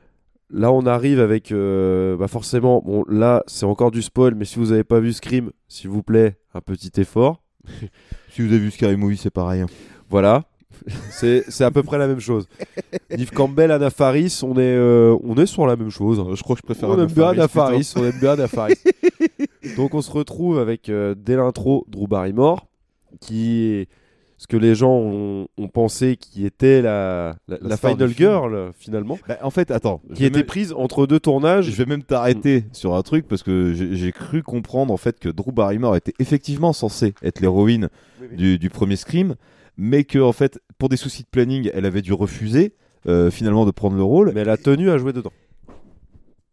Là, 0.56 0.70
on 0.70 0.86
arrive 0.86 1.18
avec, 1.18 1.50
euh, 1.50 2.16
bah 2.16 2.28
forcément, 2.28 2.80
bon, 2.86 3.04
là, 3.08 3.42
c'est 3.48 3.66
encore 3.66 3.90
du 3.90 4.02
spoil, 4.02 4.36
mais 4.36 4.44
si 4.44 4.60
vous 4.60 4.66
n'avez 4.66 4.84
pas 4.84 5.00
vu 5.00 5.12
Scream, 5.12 5.50
s'il 5.66 5.90
vous 5.90 6.04
plaît, 6.04 6.38
un 6.54 6.60
petit 6.60 6.92
effort. 7.00 7.42
Si 8.30 8.42
vous 8.42 8.48
avez 8.48 8.58
vu 8.58 8.70
Scary 8.72 8.96
Movie, 8.96 9.16
c'est 9.16 9.30
pareil. 9.30 9.60
hein. 9.60 9.66
Voilà. 10.10 10.42
c'est 11.10 11.62
à 11.62 11.70
peu 11.70 11.82
près 11.84 11.98
la 11.98 12.08
même 12.08 12.18
chose. 12.18 12.48
Neve 13.10 13.30
Campbell, 13.30 13.70
Anna 13.70 13.90
Faris, 13.90 14.40
on 14.42 14.54
est, 14.54 14.74
euh, 14.76 15.16
on 15.22 15.36
est 15.36 15.46
sur 15.46 15.66
la 15.66 15.76
même 15.76 15.90
chose. 15.90 16.20
Je 16.34 16.42
crois 16.42 16.56
que 16.56 16.62
je 16.62 16.66
préfère 16.66 16.88
on 16.88 16.94
Anna 16.94 17.04
aime 17.04 17.12
bien 17.12 17.28
Anna. 17.28 17.46
Faris, 17.48 17.92
on 17.96 18.04
aime 18.04 18.18
bien 18.20 18.32
Anna 18.32 18.48
Faris. 18.48 18.74
Donc 19.76 19.94
on 19.94 20.02
se 20.02 20.10
retrouve 20.10 20.58
avec 20.58 20.88
euh, 20.88 21.14
dès 21.16 21.36
l'intro 21.36 21.84
Drew 21.88 22.08
Barrymore, 22.08 22.66
qui 23.20 23.60
est 23.62 23.88
ce 24.44 24.46
que 24.46 24.58
les 24.58 24.74
gens 24.74 24.92
ont, 24.92 25.48
ont 25.56 25.68
pensé 25.68 26.16
qui 26.18 26.44
était 26.44 26.82
la, 26.82 27.34
la, 27.48 27.56
La 27.62 27.68
la 27.70 27.76
star 27.78 27.92
final 27.92 28.10
girl 28.10 28.72
finalement, 28.76 29.18
Bah, 29.26 29.38
en 29.42 29.48
fait, 29.48 29.70
attends. 29.70 30.02
qui 30.14 30.26
était 30.26 30.40
même- 30.40 30.46
prise 30.46 30.74
entre 30.76 31.06
deux 31.06 31.18
tournages. 31.18 31.64
Je 31.70 31.76
vais 31.76 31.86
même 31.86 32.02
t'arrêter 32.02 32.64
sur 32.72 32.94
un 32.94 33.00
truc 33.00 33.26
parce 33.26 33.42
que 33.42 33.72
j'ai 33.72 34.12
cru 34.12 34.42
comprendre 34.42 34.92
en 34.92 34.98
fait 34.98 35.18
que 35.18 35.30
Drew 35.30 35.50
Barrymore 35.50 35.96
était 35.96 36.12
effectivement 36.18 36.74
censée 36.74 37.14
être 37.22 37.40
l'héroïne 37.40 37.88
du, 38.36 38.58
du 38.58 38.68
premier 38.68 38.96
Scream, 38.96 39.34
mais 39.78 40.04
que 40.04 40.18
en 40.18 40.32
fait 40.32 40.58
pour 40.76 40.90
des 40.90 40.98
soucis 40.98 41.22
de 41.22 41.28
planning, 41.30 41.70
elle 41.72 41.86
avait 41.86 42.02
dû 42.02 42.12
refuser 42.12 42.74
euh, 43.08 43.30
finalement 43.30 43.64
de 43.64 43.70
prendre 43.70 43.96
le 43.96 44.02
rôle. 44.02 44.32
Mais 44.34 44.42
elle 44.42 44.50
a 44.50 44.58
tenu 44.58 44.90
à 44.90 44.98
jouer 44.98 45.14
dedans. 45.14 45.32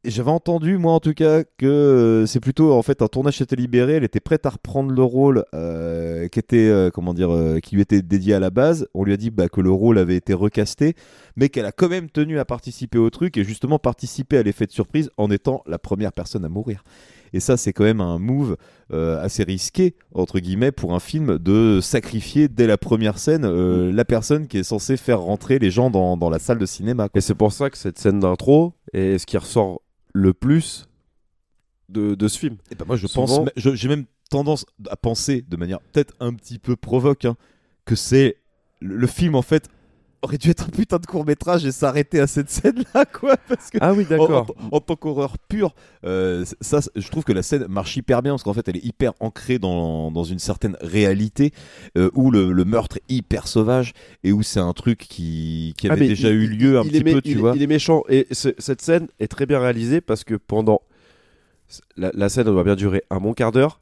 Et 0.03 0.09
j'avais 0.09 0.31
entendu 0.31 0.79
moi 0.79 0.93
en 0.93 0.99
tout 0.99 1.13
cas 1.13 1.43
que 1.43 1.67
euh, 1.67 2.25
c'est 2.25 2.39
plutôt 2.39 2.73
en 2.73 2.81
fait 2.81 3.03
un 3.03 3.07
tournage 3.07 3.37
s'était 3.37 3.55
libéré, 3.55 3.93
elle 3.93 4.03
était 4.03 4.19
prête 4.19 4.47
à 4.47 4.49
reprendre 4.49 4.91
le 4.91 5.03
rôle 5.03 5.45
euh, 5.53 6.27
qui 6.27 6.39
était 6.39 6.57
euh, 6.57 6.89
comment 6.89 7.13
dire 7.13 7.31
euh, 7.31 7.59
qui 7.59 7.75
lui 7.75 7.83
était 7.83 8.01
dédié 8.01 8.33
à 8.33 8.39
la 8.39 8.49
base. 8.49 8.87
On 8.95 9.03
lui 9.03 9.13
a 9.13 9.17
dit 9.17 9.29
bah, 9.29 9.47
que 9.47 9.61
le 9.61 9.69
rôle 9.69 9.99
avait 9.99 10.15
été 10.15 10.33
recasté, 10.33 10.95
mais 11.35 11.49
qu'elle 11.49 11.65
a 11.65 11.71
quand 11.71 11.87
même 11.87 12.09
tenu 12.09 12.39
à 12.39 12.45
participer 12.45 12.97
au 12.97 13.11
truc 13.11 13.37
et 13.37 13.43
justement 13.43 13.77
participer 13.77 14.37
à 14.37 14.43
l'effet 14.43 14.65
de 14.65 14.71
surprise 14.71 15.11
en 15.17 15.29
étant 15.29 15.61
la 15.67 15.77
première 15.77 16.13
personne 16.13 16.45
à 16.45 16.49
mourir. 16.49 16.83
Et 17.33 17.39
ça, 17.39 17.55
c'est 17.55 17.71
quand 17.71 17.85
même 17.85 18.01
un 18.01 18.19
move 18.19 18.57
assez 18.89 19.43
risqué, 19.43 19.95
entre 20.13 20.39
guillemets, 20.39 20.73
pour 20.73 20.93
un 20.93 20.99
film 20.99 21.37
de 21.37 21.79
sacrifier 21.81 22.49
dès 22.49 22.67
la 22.67 22.77
première 22.77 23.17
scène 23.17 23.45
euh, 23.45 23.89
la 23.93 24.03
personne 24.03 24.47
qui 24.47 24.57
est 24.57 24.63
censée 24.63 24.97
faire 24.97 25.21
rentrer 25.21 25.57
les 25.57 25.71
gens 25.71 25.89
dans, 25.89 26.17
dans 26.17 26.29
la 26.29 26.39
salle 26.39 26.57
de 26.57 26.65
cinéma. 26.65 27.07
quoi. 27.07 27.19
Et 27.19 27.21
c'est 27.21 27.35
pour 27.35 27.53
ça 27.53 27.69
que 27.69 27.77
cette 27.77 27.99
scène 27.99 28.19
d'intro 28.19 28.73
est 28.91 29.17
ce 29.17 29.25
qui 29.25 29.37
ressort 29.37 29.81
le 30.13 30.33
plus 30.33 30.87
de, 31.89 32.15
de 32.15 32.27
ce 32.27 32.39
film. 32.39 32.57
Et 32.71 32.75
ben 32.75 32.85
moi, 32.85 32.95
je 32.95 33.07
Souvent- 33.07 33.45
pense, 33.45 33.49
j'ai 33.55 33.87
même 33.87 34.05
tendance 34.29 34.65
à 34.89 34.95
penser 34.95 35.41
de 35.41 35.57
manière 35.57 35.81
peut-être 35.81 36.13
un 36.19 36.33
petit 36.33 36.57
peu 36.59 36.75
provoque 36.75 37.25
hein, 37.25 37.35
que 37.85 37.95
c'est 37.95 38.37
le, 38.79 38.95
le 38.95 39.07
film 39.07 39.35
en 39.35 39.41
fait 39.41 39.67
aurait 40.23 40.37
dû 40.37 40.49
être 40.51 40.65
un 40.65 40.69
putain 40.69 40.97
de 40.97 41.05
court 41.05 41.25
métrage 41.25 41.65
et 41.65 41.71
s'arrêter 41.71 42.19
à 42.19 42.27
cette 42.27 42.49
scène 42.49 42.83
là 42.93 43.05
quoi 43.05 43.37
parce 43.47 43.69
que 43.71 43.77
Ah 43.81 43.93
oui, 43.93 44.05
en, 44.09 44.13
en- 44.13 44.17
d'accord. 44.19 44.55
en 44.71 44.79
tant 44.79 44.95
qu'horreur 44.95 45.37
pure 45.49 45.73
euh, 46.05 46.45
ça 46.61 46.79
je 46.95 47.07
trouve 47.09 47.23
que 47.23 47.33
la 47.33 47.41
scène 47.43 47.65
marche 47.67 47.97
hyper 47.97 48.21
bien 48.21 48.33
parce 48.33 48.43
qu'en 48.43 48.53
fait 48.53 48.67
elle 48.67 48.77
est 48.77 48.85
hyper 48.85 49.13
ancrée 49.19 49.57
dans, 49.59 50.11
dans 50.11 50.23
une 50.23 50.39
certaine 50.39 50.77
réalité 50.81 51.51
euh, 51.97 52.09
où 52.13 52.29
le, 52.31 52.51
le 52.51 52.65
meurtre 52.65 52.97
est 52.97 53.13
hyper 53.13 53.47
sauvage 53.47 53.93
et 54.23 54.31
où 54.31 54.43
c'est 54.43 54.59
un 54.59 54.73
truc 54.73 54.99
qui, 54.99 55.73
qui 55.77 55.87
Ah, 55.89 55.93
avait 55.93 56.07
déjà 56.07 56.29
il- 56.29 56.35
eu 56.35 56.47
lieu 56.47 56.77
un 56.79 56.83
petit 56.83 57.01
mé- 57.01 57.13
peu 57.13 57.21
tu 57.21 57.31
il, 57.31 57.37
vois 57.39 57.53
il 57.55 57.63
est 57.63 57.67
méchant. 57.67 58.03
Et 58.09 58.27
ce- 58.31 58.53
cette 58.59 58.81
scène 58.81 59.07
est 59.19 59.27
très 59.27 59.45
bien 59.45 59.59
réalisée 59.59 60.01
parce 60.01 60.23
que 60.23 60.35
pendant. 60.35 60.81
La, 61.95 62.11
la 62.13 62.27
scène 62.29 62.47
elle 62.47 62.53
doit 62.53 62.63
bien 62.65 62.75
durer 62.75 63.03
un 63.09 63.19
bon 63.19 63.33
quart 63.33 63.51
d'heure. 63.53 63.79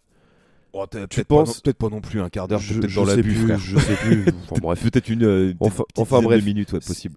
Oh, 0.82 1.06
tu 1.10 1.24
penses- 1.26 1.62
peut-être 1.62 1.78
pas 1.78 1.90
non 1.90 2.02
plus 2.02 2.22
un 2.22 2.30
quart 2.30 2.48
d'heure 2.48 2.60
peut-être 2.62 2.94
dans 2.96 3.06
l'abus 3.06 3.22
plus, 3.34 3.46
frère 3.46 3.60
je 3.60 3.78
sais 3.78 3.96
plus. 3.96 4.26
Enfin, 4.50 4.62
bref. 4.62 4.84
peut-être 4.84 5.10
une 5.10 5.24
euh, 5.24 5.54
Enfin- 5.60 5.84
petite 5.88 6.00
enfin, 6.00 6.18
dizaine 6.18 6.28
bref. 6.30 6.46
minutes 6.46 6.74
ouais, 6.74 6.80
possible 6.80 7.16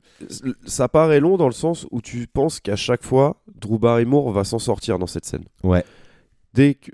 Ça 0.67 0.89
paraît 0.89 1.21
long 1.21 1.37
dans 1.37 1.47
le 1.47 1.53
sens 1.53 1.87
où 1.91 2.01
tu 2.01 2.27
penses 2.27 2.61
qu'à 2.61 2.77
chaque 2.77 3.03
fois, 3.03 3.43
Drew 3.61 3.79
Barrymore 3.79 4.31
va 4.33 4.45
s'en 4.45 4.59
sortir 4.59 4.99
dans 4.99 5.07
cette 5.07 5.25
scène. 5.25 5.45
Ouais. 5.63 5.85
Dès 6.55 6.75
que 6.75 6.91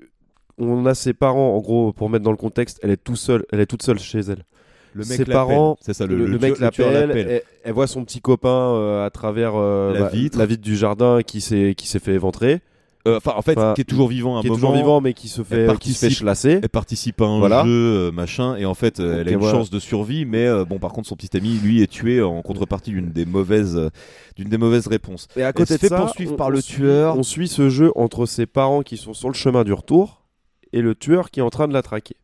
on 0.61 0.87
a 0.87 0.95
ses 0.95 1.13
parents, 1.15 1.55
en 1.57 1.61
gros, 1.61 1.93
pour 1.93 2.11
mettre 2.11 2.25
dans 2.25 2.33
le 2.33 2.37
contexte, 2.37 2.81
elle 2.83 2.91
est 2.91 2.97
tout 3.03 3.15
seule, 3.17 3.45
elle 3.53 3.61
est 3.61 3.67
toute 3.67 3.83
seule 3.83 3.99
chez 4.01 4.19
elle. 4.21 4.45
le 4.93 5.05
ses 5.05 5.19
mec 5.19 5.29
parents, 5.31 5.71
l'appelle. 5.71 5.85
c'est 5.85 5.95
ça 5.95 6.07
le, 6.07 6.17
le, 6.17 6.27
le 6.27 6.39
mec 6.41 6.59
l'appelle, 6.59 7.13
elle, 7.15 7.43
elle 7.63 7.73
voit 7.73 7.87
son 7.87 8.05
petit 8.05 8.21
copain 8.21 8.49
euh, 8.75 9.07
à 9.07 9.11
travers 9.11 9.53
euh, 9.55 9.93
La 9.93 10.01
bah, 10.01 10.09
vitre. 10.09 10.37
la 10.37 10.47
vitre 10.47 10.63
du 10.63 10.77
jardin 10.77 11.21
qui 11.25 11.41
s'est 11.41 11.75
qui 11.77 11.87
s'est 11.87 12.01
fait 12.01 12.13
éventrer, 12.15 12.61
enfin 13.17 13.33
en 13.37 13.43
fait 13.43 13.57
Enfin, 13.57 13.73
qui 13.75 13.81
est 13.81 13.85
toujours 13.85 14.09
vivant 14.09 14.37
à 14.37 14.39
un 14.39 14.43
qui 14.43 14.49
est 14.49 14.51
toujours 14.51 14.75
vivant 14.75 15.01
mais 15.01 15.15
qui 15.15 15.29
se 15.29 15.43
fait 15.43 15.67
qui 15.81 15.93
se 15.95 15.99
fait 16.01 16.07
participe- 16.07 16.19
chlasser. 16.19 16.61
elle 16.63 16.69
participe 16.69 17.21
à 17.21 17.25
un 17.25 17.39
Voilà. 17.39 17.65
jeu 17.65 17.71
euh, 17.71 18.11
machin 18.13 18.57
et 18.57 18.65
en 18.67 18.75
fait 18.75 19.01
euh, 19.01 19.21
elle 19.21 19.29
a 19.29 19.31
une 19.33 19.39
voilà. 19.39 19.59
chance 19.59 19.71
de 19.71 19.79
survie 19.79 20.25
mais 20.25 20.47
euh, 20.47 20.65
bon 20.65 20.79
par 20.79 20.93
contre 20.93 21.09
son 21.09 21.17
petit 21.17 21.37
ami 21.37 21.59
lui 21.59 21.83
est 21.83 21.87
tué 21.87 22.23
en 22.23 22.43
contrepartie 22.43 22.91
d'une 22.91 23.11
des 23.11 23.25
mauvaises 23.27 23.77
euh, 23.77 23.89
d'une 24.37 24.49
des 24.49 24.59
mauvaises 24.59 24.87
réponses 24.87 25.29
Et 25.37 25.43
à 25.43 25.49
Elle 25.49 25.53
côté 25.55 25.69
se 25.69 25.75
de 25.75 25.79
fait 25.81 25.89
ça, 25.89 25.97
poursuivre 25.97 26.33
on- 26.33 26.37
par 26.37 26.49
on 26.49 26.51
le 26.51 26.61
suit- 26.61 26.77
tueur. 26.77 27.17
On 27.19 27.23
suit 27.23 27.49
ce 27.49 27.69
jeu 27.71 27.93
entre 27.97 28.27
ses 28.27 28.47
parents 28.47 28.83
qui 28.83 28.97
sont 28.97 29.15
sur 29.15 29.29
le 29.29 29.35
chemin 29.35 29.65
du 29.65 29.73
retour 29.73 30.23
et 30.73 30.83
le 30.83 30.95
tueur 30.95 31.31
qui 31.31 31.41
est 31.41 31.43
en 31.43 31.51
train 31.51 31.67
de 31.69 31.73
la 31.73 31.83
traquer. 31.83 32.17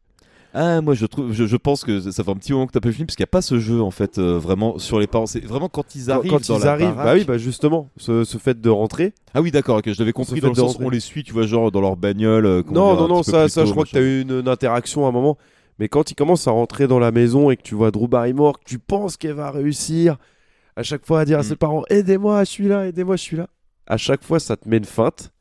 Ah 0.57 0.81
moi 0.81 0.95
je 0.95 1.05
trouve 1.07 1.33
je, 1.33 1.47
je 1.47 1.57
pense 1.57 1.83
que 1.85 2.01
ça 2.13 2.23
fait 2.23 2.31
un 2.31 2.37
petit 2.37 2.53
moment 2.53 2.67
que 2.67 2.73
t'as 2.73 2.81
pas 2.81 2.93
film 2.93 3.07
parce 3.07 3.17
qu'il 3.17 3.23
n'y 3.25 3.29
a 3.29 3.33
pas 3.33 3.43
ce 3.43 3.59
jeu 3.59 3.83
en 3.83 3.91
fait 3.91 4.19
euh, 4.19 4.39
vraiment 4.39 4.79
sur 4.79 5.01
les 5.01 5.07
parents 5.09 5.27
c'est 5.27 5.45
vraiment 5.45 5.69
quand 5.69 5.95
ils 5.97 6.11
arrivent 6.13 6.31
quand 6.31 6.47
dans 6.49 6.59
ils 6.59 6.65
la 6.65 6.73
arrivent, 6.73 6.89
baraque. 6.95 7.05
bah 7.05 7.15
oui, 7.15 7.25
bah 7.25 7.39
justement, 7.39 7.91
ce, 7.97 8.23
ce 8.25 8.39
fait 8.39 8.61
de 8.61 8.71
rentrer. 8.71 9.13
ah 9.35 9.43
oui 9.43 9.51
d'accord 9.51 9.79
ok 9.79 9.93
je 9.93 9.99
l'avais 9.99 10.13
compris 10.13 10.41
dans 10.41 10.49
le 10.51 10.55
sens 10.55 10.77
où 10.79 10.85
on 10.85 10.91
les 10.91 11.01
suit 11.01 11.25
tu 11.25 11.33
vois 11.33 11.47
genre 11.47 11.73
dans 11.73 11.81
leur 11.81 11.97
bagnole 11.97 12.47
euh, 12.47 12.63
Non, 12.71 12.95
non, 12.95 13.09
non, 13.09 13.23
ça, 13.25 13.49
ça 13.49 13.65
je 13.65 13.73
crois 13.73 13.85
que 13.85 13.91
tu 13.91 13.97
machin. 13.97 14.07
as 14.07 14.11
eu 14.11 14.21
une, 14.23 14.41
une 14.41 14.49
interaction 14.49 15.05
à 15.07 15.09
un 15.09 15.13
moment. 15.13 15.37
Mais 15.81 15.89
quand 15.89 16.13
il 16.13 16.15
commence 16.15 16.47
à 16.47 16.53
rentrer 16.53 16.87
dans 16.87 17.01
la 17.01 17.11
maison 17.11 17.51
et 17.51 17.57
que 17.57 17.63
tu 17.63 17.75
vois 17.75 17.91
Drew 17.91 18.07
Barrymore, 18.07 18.61
que 18.61 18.65
tu 18.65 18.79
penses 18.79 19.17
qu'elle 19.17 19.33
va 19.33 19.51
réussir 19.51 20.19
à 20.77 20.85
chaque 20.85 21.05
fois 21.05 21.19
à 21.21 21.25
dire 21.25 21.39
à 21.39 21.43
Mm. 21.43 21.45
ses 21.47 21.57
parents 21.57 21.83
Aidez-moi, 21.91 22.45
je 22.45 22.51
suis 22.51 22.69
là, 22.69 22.87
aidez-moi, 22.87 23.17
je 23.17 23.23
suis 23.23 23.37
là. 23.37 23.49
À 23.89 23.97
chaque 23.97 24.23
fois, 24.23 24.39
ça 24.39 24.57
te 24.57 24.69
met 24.69 24.77
une 24.77 24.85
feinte. 24.85 25.33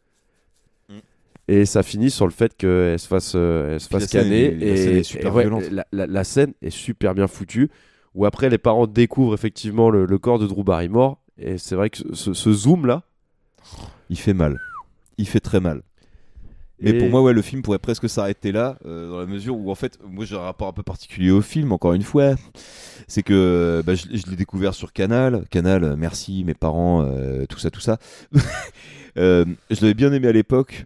Et 1.47 1.65
ça 1.65 1.83
finit 1.83 2.09
sur 2.09 2.25
le 2.25 2.31
fait 2.31 2.55
qu'elle 2.55 2.97
se 2.99 3.07
fasse, 3.07 3.33
euh, 3.35 3.73
elle 3.73 3.79
se 3.81 3.89
fasse 3.89 4.07
canner. 4.07 4.45
est- 4.45 4.51
la 4.59 4.65
et, 4.65 5.03
scène 5.03 5.21
et 5.25 5.29
ouais. 5.29 5.69
La, 5.71 5.85
la- 5.91 6.07
la 6.07 6.23
scène 6.23 6.53
est 6.61 6.69
super 6.69 7.13
bien 7.13 7.27
foutue. 7.27 7.69
Où 8.15 8.25
après, 8.25 8.49
les 8.49 8.57
parents 8.57 8.87
découvrent 8.87 9.33
effectivement 9.33 9.89
le, 9.89 10.05
le 10.05 10.17
corps 10.19 10.39
de 10.39 10.47
Drew 10.47 10.63
Barrymore. 10.63 11.19
Et 11.37 11.57
c'est 11.57 11.75
vrai 11.75 11.89
que 11.89 11.97
ce, 12.13 12.33
ce 12.33 12.53
zoom 12.53 12.85
là. 12.85 13.03
il 14.09 14.17
fait 14.19 14.33
mal 14.33 14.59
il 15.17 15.27
fait 15.27 15.39
très 15.39 15.59
mal 15.59 15.81
Mais 16.79 16.91
Et- 16.91 16.97
pour 16.97 17.09
moi, 17.09 17.21
ouais, 17.21 17.33
le 17.33 17.41
film 17.41 17.61
pourrait 17.61 17.79
presque 17.79 18.09
s'arrêter 18.09 18.51
là, 18.51 18.77
euh, 18.85 19.09
dans 19.09 19.19
la 19.19 19.25
mesure 19.25 19.55
où, 19.57 19.69
en 19.71 19.75
fait, 19.75 19.99
moi 20.07 20.25
j'ai 20.25 20.35
un 20.35 20.39
rapport 20.39 20.67
un 20.67 20.73
peu 20.73 20.81
particulier 20.83 21.29
au 21.31 21.41
film, 21.41 21.71
encore 21.71 21.93
une 21.93 22.01
fois. 22.03 22.35
C'est 23.07 23.21
que 23.23 23.83
bah, 23.85 23.95
je, 23.95 24.05
je 24.11 24.29
l'ai 24.29 24.35
découvert 24.35 24.73
sur 24.73 24.91
Canal. 24.93 25.45
Canal, 25.49 25.83
euh, 25.83 25.95
merci, 25.97 26.43
mes 26.45 26.53
parents, 26.55 27.03
euh, 27.03 27.45
tout 27.47 27.59
ça, 27.59 27.69
tout 27.69 27.81
ça. 27.81 27.97
Euh, 29.15 29.45
je 29.69 29.79
l'avais 29.81 29.93
bien 29.93 30.11
aimé 30.11 30.27
à 30.27 30.31
l'époque, 30.31 30.85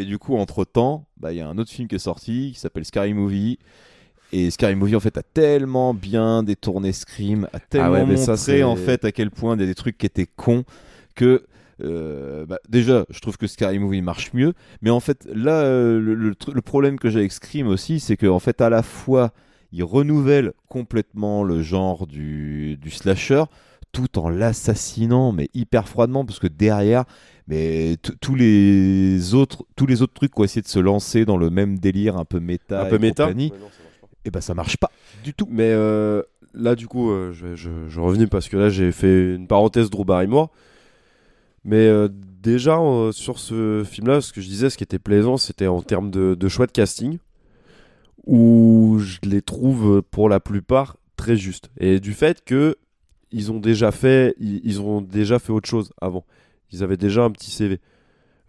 mais 0.00 0.06
du 0.06 0.18
coup, 0.18 0.36
entre 0.36 0.64
temps, 0.64 1.06
il 1.28 1.36
y 1.36 1.40
a 1.40 1.48
un 1.48 1.58
autre 1.58 1.70
film 1.70 1.86
qui 1.88 1.96
est 1.96 1.98
sorti 1.98 2.52
qui 2.54 2.58
s'appelle 2.58 2.84
Scary 2.84 3.12
Movie. 3.14 3.58
Et 4.32 4.50
Scary 4.50 4.76
Movie, 4.76 4.96
en 4.96 5.00
fait, 5.00 5.18
a 5.18 5.22
tellement 5.22 5.92
bien 5.92 6.42
détourné 6.42 6.92
Scream, 6.92 7.48
a 7.52 7.60
tellement 7.60 7.86
Ah 7.88 7.90
ouais, 7.92 8.06
mais 8.06 8.16
ça, 8.16 8.32
montré, 8.32 8.42
c'est- 8.58 8.62
en 8.62 8.76
fait, 8.76 9.04
à 9.04 9.12
quel 9.12 9.30
point 9.30 9.56
il 9.56 9.60
y 9.60 9.64
a 9.64 9.66
des 9.66 9.74
trucs 9.74 9.98
qui 9.98 10.06
étaient 10.06 10.26
cons 10.26 10.64
que. 11.14 11.44
euh, 11.82 12.46
bah, 12.46 12.58
déjà, 12.68 13.06
je 13.10 13.20
trouve 13.20 13.38
que 13.38 13.46
Scary 13.46 13.78
Movie 13.78 14.02
marche 14.02 14.32
mieux, 14.34 14.52
mais 14.82 14.90
en 14.90 15.00
fait, 15.00 15.26
là, 15.34 15.62
euh, 15.62 15.98
le, 16.00 16.14
le 16.14 16.32
tr- 16.32 16.52
le 16.52 16.62
problème 16.62 16.98
que 16.98 17.10
j'ai 17.10 17.20
avec 17.20 17.32
Scream 17.32 17.66
aussi, 17.68 18.00
c'est 18.00 18.16
qu'en 18.18 18.38
fait, 18.38 18.60
à 18.60 18.68
la 18.70 18.82
fois, 18.82 19.32
il 19.72 19.82
renouvelle 19.84 20.52
complètement 20.68 21.42
le 21.42 21.62
genre 21.62 22.06
du, 22.06 22.76
du 22.76 22.90
slasher, 22.90 23.44
tout 23.92 24.18
en 24.18 24.28
l'assassinant, 24.28 25.32
mais 25.32 25.48
hyper 25.54 25.88
froidement, 25.88 26.24
parce 26.24 26.38
que 26.38 26.46
derrière, 26.46 27.04
mais 27.50 27.96
tous 28.20 28.36
les 28.36 29.34
autres, 29.34 29.64
tous 29.74 29.86
les 29.86 30.02
autres 30.02 30.14
trucs 30.14 30.32
qui 30.32 30.40
ont 30.40 30.44
essayé 30.44 30.62
de 30.62 30.68
se 30.68 30.78
lancer 30.78 31.24
dans 31.24 31.36
le 31.36 31.50
même 31.50 31.80
délire 31.80 32.16
un 32.16 32.24
peu 32.24 32.38
méta, 32.38 32.82
un 32.82 32.88
peu 32.88 32.94
et 32.94 32.98
méta. 33.00 33.24
compagnie, 33.24 33.50
Ouais, 33.50 33.58
non, 33.58 33.70
et 34.24 34.30
ben 34.30 34.40
ça 34.40 34.54
marche 34.54 34.76
pas 34.76 34.92
du 35.24 35.34
tout. 35.34 35.48
Mais 35.50 35.72
euh, 35.72 36.22
là, 36.54 36.76
du 36.76 36.86
coup, 36.86 37.10
euh, 37.10 37.32
je, 37.32 37.56
je, 37.56 37.70
je 37.88 38.00
revenais 38.00 38.28
parce 38.28 38.48
que 38.48 38.56
là, 38.56 38.68
j'ai 38.68 38.92
fait 38.92 39.34
une 39.34 39.48
parenthèse 39.48 39.90
Drew 39.90 40.04
Barrymore. 40.04 40.50
Mais 41.64 41.88
euh, 41.88 42.08
déjà, 42.40 42.78
sur 43.10 43.40
ce 43.40 43.82
film-là, 43.84 44.20
ce 44.20 44.32
que 44.32 44.40
je 44.40 44.46
disais, 44.46 44.70
ce 44.70 44.78
qui 44.78 44.84
était 44.84 45.00
plaisant, 45.00 45.36
c'était 45.36 45.66
en 45.66 45.82
termes 45.82 46.12
de, 46.12 46.36
de 46.36 46.48
choix 46.48 46.66
de 46.68 46.72
casting, 46.72 47.18
où 48.26 48.98
je 49.00 49.18
les 49.28 49.42
trouve 49.42 50.02
pour 50.02 50.28
la 50.28 50.38
plupart 50.38 50.98
très 51.16 51.34
justes. 51.34 51.68
Et 51.80 51.98
du 51.98 52.12
fait 52.12 52.44
que 52.44 52.76
ils 53.32 53.50
ont 53.50 53.58
déjà 53.58 53.90
fait, 53.90 54.36
ils, 54.38 54.60
ils 54.62 54.80
ont 54.80 55.00
déjà 55.00 55.40
fait 55.40 55.52
autre 55.52 55.68
chose 55.68 55.92
avant. 56.00 56.24
Ils 56.72 56.82
avaient 56.82 56.96
déjà 56.96 57.22
un 57.22 57.30
petit 57.30 57.50
CV. 57.50 57.78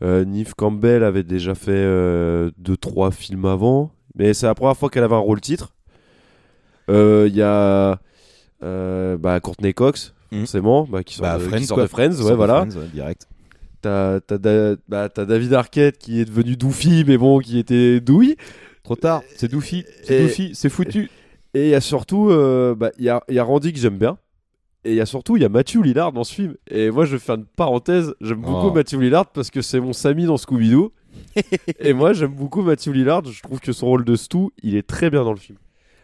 Euh, 0.03 0.25
Campbell 0.57 1.03
avait 1.03 1.23
déjà 1.23 1.53
fait 1.55 1.71
euh, 1.71 2.49
deux 2.57 2.77
trois 2.77 3.11
films 3.11 3.45
avant, 3.45 3.91
mais 4.15 4.33
c'est 4.33 4.47
la 4.47 4.55
première 4.55 4.75
fois 4.77 4.89
qu'elle 4.89 5.03
avait 5.03 5.15
un 5.15 5.19
rôle 5.19 5.41
titre. 5.41 5.73
Euh, 6.89 7.27
Il 7.29 7.35
y 7.35 7.41
a 7.41 7.99
euh, 8.63 9.17
bah, 9.17 9.39
Courtney 9.39 9.73
Cox, 9.73 10.13
Mhm. 10.31 10.39
forcément, 10.39 10.87
bah, 10.89 11.03
qui 11.03 11.15
sort, 11.15 11.23
Bah, 11.25 11.37
de, 11.37 11.43
qui 11.43 11.49
Friends, 11.49 11.63
sort 11.65 11.75
quoi. 11.77 11.83
de 11.83 11.89
Friends, 11.89 12.11
Sort 12.13 12.25
ouais, 12.27 12.35
voilà. 12.35 12.65
Friends, 12.65 12.79
ouais, 12.79 12.87
direct. 12.93 13.27
T'as 13.81 14.19
Da- 14.19 14.75
bah, 14.87 15.09
David 15.09 15.53
Arquette 15.53 15.97
qui 15.97 16.19
est 16.19 16.25
devenu 16.25 16.55
Doofy, 16.55 17.03
mais 17.07 17.17
bon, 17.17 17.39
qui 17.39 17.57
était 17.57 17.99
douille. 17.99 18.35
Trop 18.83 18.95
tard, 18.95 19.21
c'est 19.35 19.49
Doofy, 19.49 19.85
c'est 20.03 20.21
Doofy, 20.23 20.51
c'est 20.53 20.69
foutu. 20.69 21.09
Et 21.53 21.65
il 21.65 21.69
y 21.69 21.75
a 21.75 21.81
surtout, 21.81 22.29
euh, 22.29 22.75
bah, 22.75 22.91
il 22.97 23.05
y, 23.05 23.09
a, 23.09 23.21
il 23.27 23.35
y 23.35 23.39
a 23.39 23.43
Randy 23.43 23.73
que 23.73 23.79
j'aime 23.79 23.97
bien. 23.97 24.17
Et 24.83 24.91
il 24.91 24.95
y 24.95 25.01
a 25.01 25.05
surtout, 25.05 25.37
il 25.37 25.43
y 25.43 25.45
a 25.45 25.49
Matthew 25.49 25.83
Lillard 25.83 26.11
dans 26.11 26.23
ce 26.23 26.33
film. 26.33 26.55
Et 26.69 26.89
moi, 26.89 27.05
je 27.05 27.13
vais 27.13 27.19
faire 27.19 27.35
une 27.35 27.45
parenthèse. 27.45 28.15
J'aime 28.19 28.41
beaucoup 28.41 28.67
Oh. 28.69 28.73
Matthew 28.73 28.99
Lillard 28.99 29.27
parce 29.27 29.51
que 29.51 29.61
c'est 29.61 29.79
mon 29.79 29.93
Samy 29.93 30.25
dans 30.25 30.37
Scooby-Doo. 30.37 30.91
et 31.79 31.93
moi, 31.93 32.13
j'aime 32.13 32.33
beaucoup 32.33 32.61
Matthew 32.63 32.87
Lillard. 32.89 33.23
Je 33.25 33.41
trouve 33.43 33.59
que 33.59 33.73
son 33.73 33.85
rôle 33.87 34.03
de 34.05 34.15
Stu, 34.15 34.47
il 34.63 34.75
est 34.75 34.87
très 34.87 35.09
bien 35.11 35.23
dans 35.23 35.33
le 35.33 35.39
film. 35.39 35.57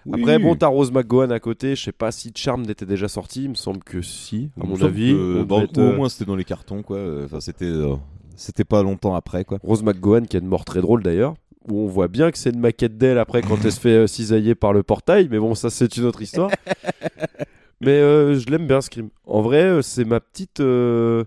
Oui. 0.06 0.22
Après, 0.22 0.38
bon, 0.40 0.56
t'as 0.56 0.68
Rose 0.68 0.92
McGowan 0.92 1.32
à 1.32 1.40
côté. 1.40 1.76
Je 1.76 1.84
sais 1.86 1.92
pas 1.92 2.12
si 2.12 2.32
Charmed 2.36 2.70
était 2.70 2.86
déjà 2.86 3.08
sorti. 3.08 3.44
Il 3.46 3.50
me 3.50 3.56
semble 3.56 3.80
que 3.84 4.02
si, 4.02 4.52
à 4.58 4.64
Il 4.64 4.70
mon 4.70 4.82
avis. 4.84 5.12
que 5.14 5.40
On 5.42 5.44
dans- 5.44 5.56
devait 5.58 5.66
être, 5.66 5.78
ou 5.78 5.82
au 5.82 5.84
euh, 5.86 5.96
moins 5.96 6.08
c'était 6.10 6.26
dans 6.26 6.36
les 6.36 6.46
cartons 6.46 6.82
quoi. 6.84 7.00
Enfin 7.26 7.40
c'était 7.42 7.66
euh, 7.66 7.96
c'était 8.38 8.64
pas 8.64 8.84
longtemps 8.84 9.16
après 9.16 9.44
quoi. 9.44 9.58
Rose 9.64 9.84
McGowan 9.84 10.26
qui 10.28 10.38
a 10.38 10.40
une 10.40 10.46
mort 10.48 10.64
très 10.66 10.80
drôle 10.82 11.04
d'ailleurs. 11.04 11.34
Où 11.68 11.82
on 11.82 11.88
voit 11.88 12.08
bien 12.08 12.32
que 12.32 12.38
c'est 12.38 12.52
une 12.52 12.60
maquette 12.62 12.98
d'elle 12.98 13.18
après 13.18 13.42
quand 13.42 13.58
elle 13.66 13.72
se 13.74 13.80
fait 13.82 13.90
euh, 13.90 14.08
cisailler 14.08 14.56
par 14.56 14.72
le 14.72 14.84
portail. 14.84 15.28
Mais 15.30 15.40
bon, 15.40 15.56
ça, 15.56 15.70
c'est 15.70 15.98
une 15.98 16.06
autre 16.06 16.22
histoire. 16.22 16.52
mais 17.82 17.92
euh, 17.92 18.38
je 18.40 18.48
l'aime 18.48 18.68
bien, 18.68 18.82
Scream. 18.82 19.10
En 19.26 19.42
vrai, 19.42 19.64
euh, 19.64 19.82
c'est 19.82 20.06
ma 20.06 20.20
petite. 20.20 20.60
euh, 20.60 21.24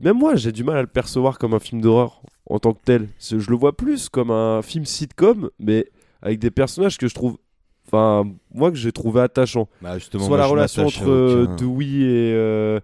Même 0.00 0.18
moi, 0.18 0.34
j'ai 0.36 0.52
du 0.52 0.64
mal 0.64 0.76
à 0.76 0.80
le 0.82 0.86
percevoir 0.88 1.38
comme 1.38 1.54
un 1.54 1.58
film 1.60 1.80
d'horreur 1.80 2.22
en 2.46 2.58
tant 2.58 2.72
que 2.72 2.80
tel. 2.84 3.08
Je 3.20 3.36
le 3.50 3.56
vois 3.56 3.76
plus 3.76 4.08
comme 4.08 4.30
un 4.30 4.62
film 4.62 4.84
sitcom, 4.84 5.50
mais 5.58 5.86
avec 6.22 6.38
des 6.38 6.50
personnages 6.50 6.98
que 6.98 7.08
je 7.08 7.14
trouve. 7.14 7.38
Enfin, 7.86 8.24
moi 8.54 8.70
que 8.70 8.76
j'ai 8.76 8.92
trouvé 8.92 9.20
attachant. 9.20 9.68
Bah, 9.82 9.98
justement, 9.98 10.22
Soit 10.24 10.30
moi, 10.30 10.38
la 10.38 10.46
relation 10.46 10.86
entre 10.86 11.42
aucun. 11.44 11.56
Dewey 11.56 11.86
et, 12.00 12.32
euh, 12.34 12.80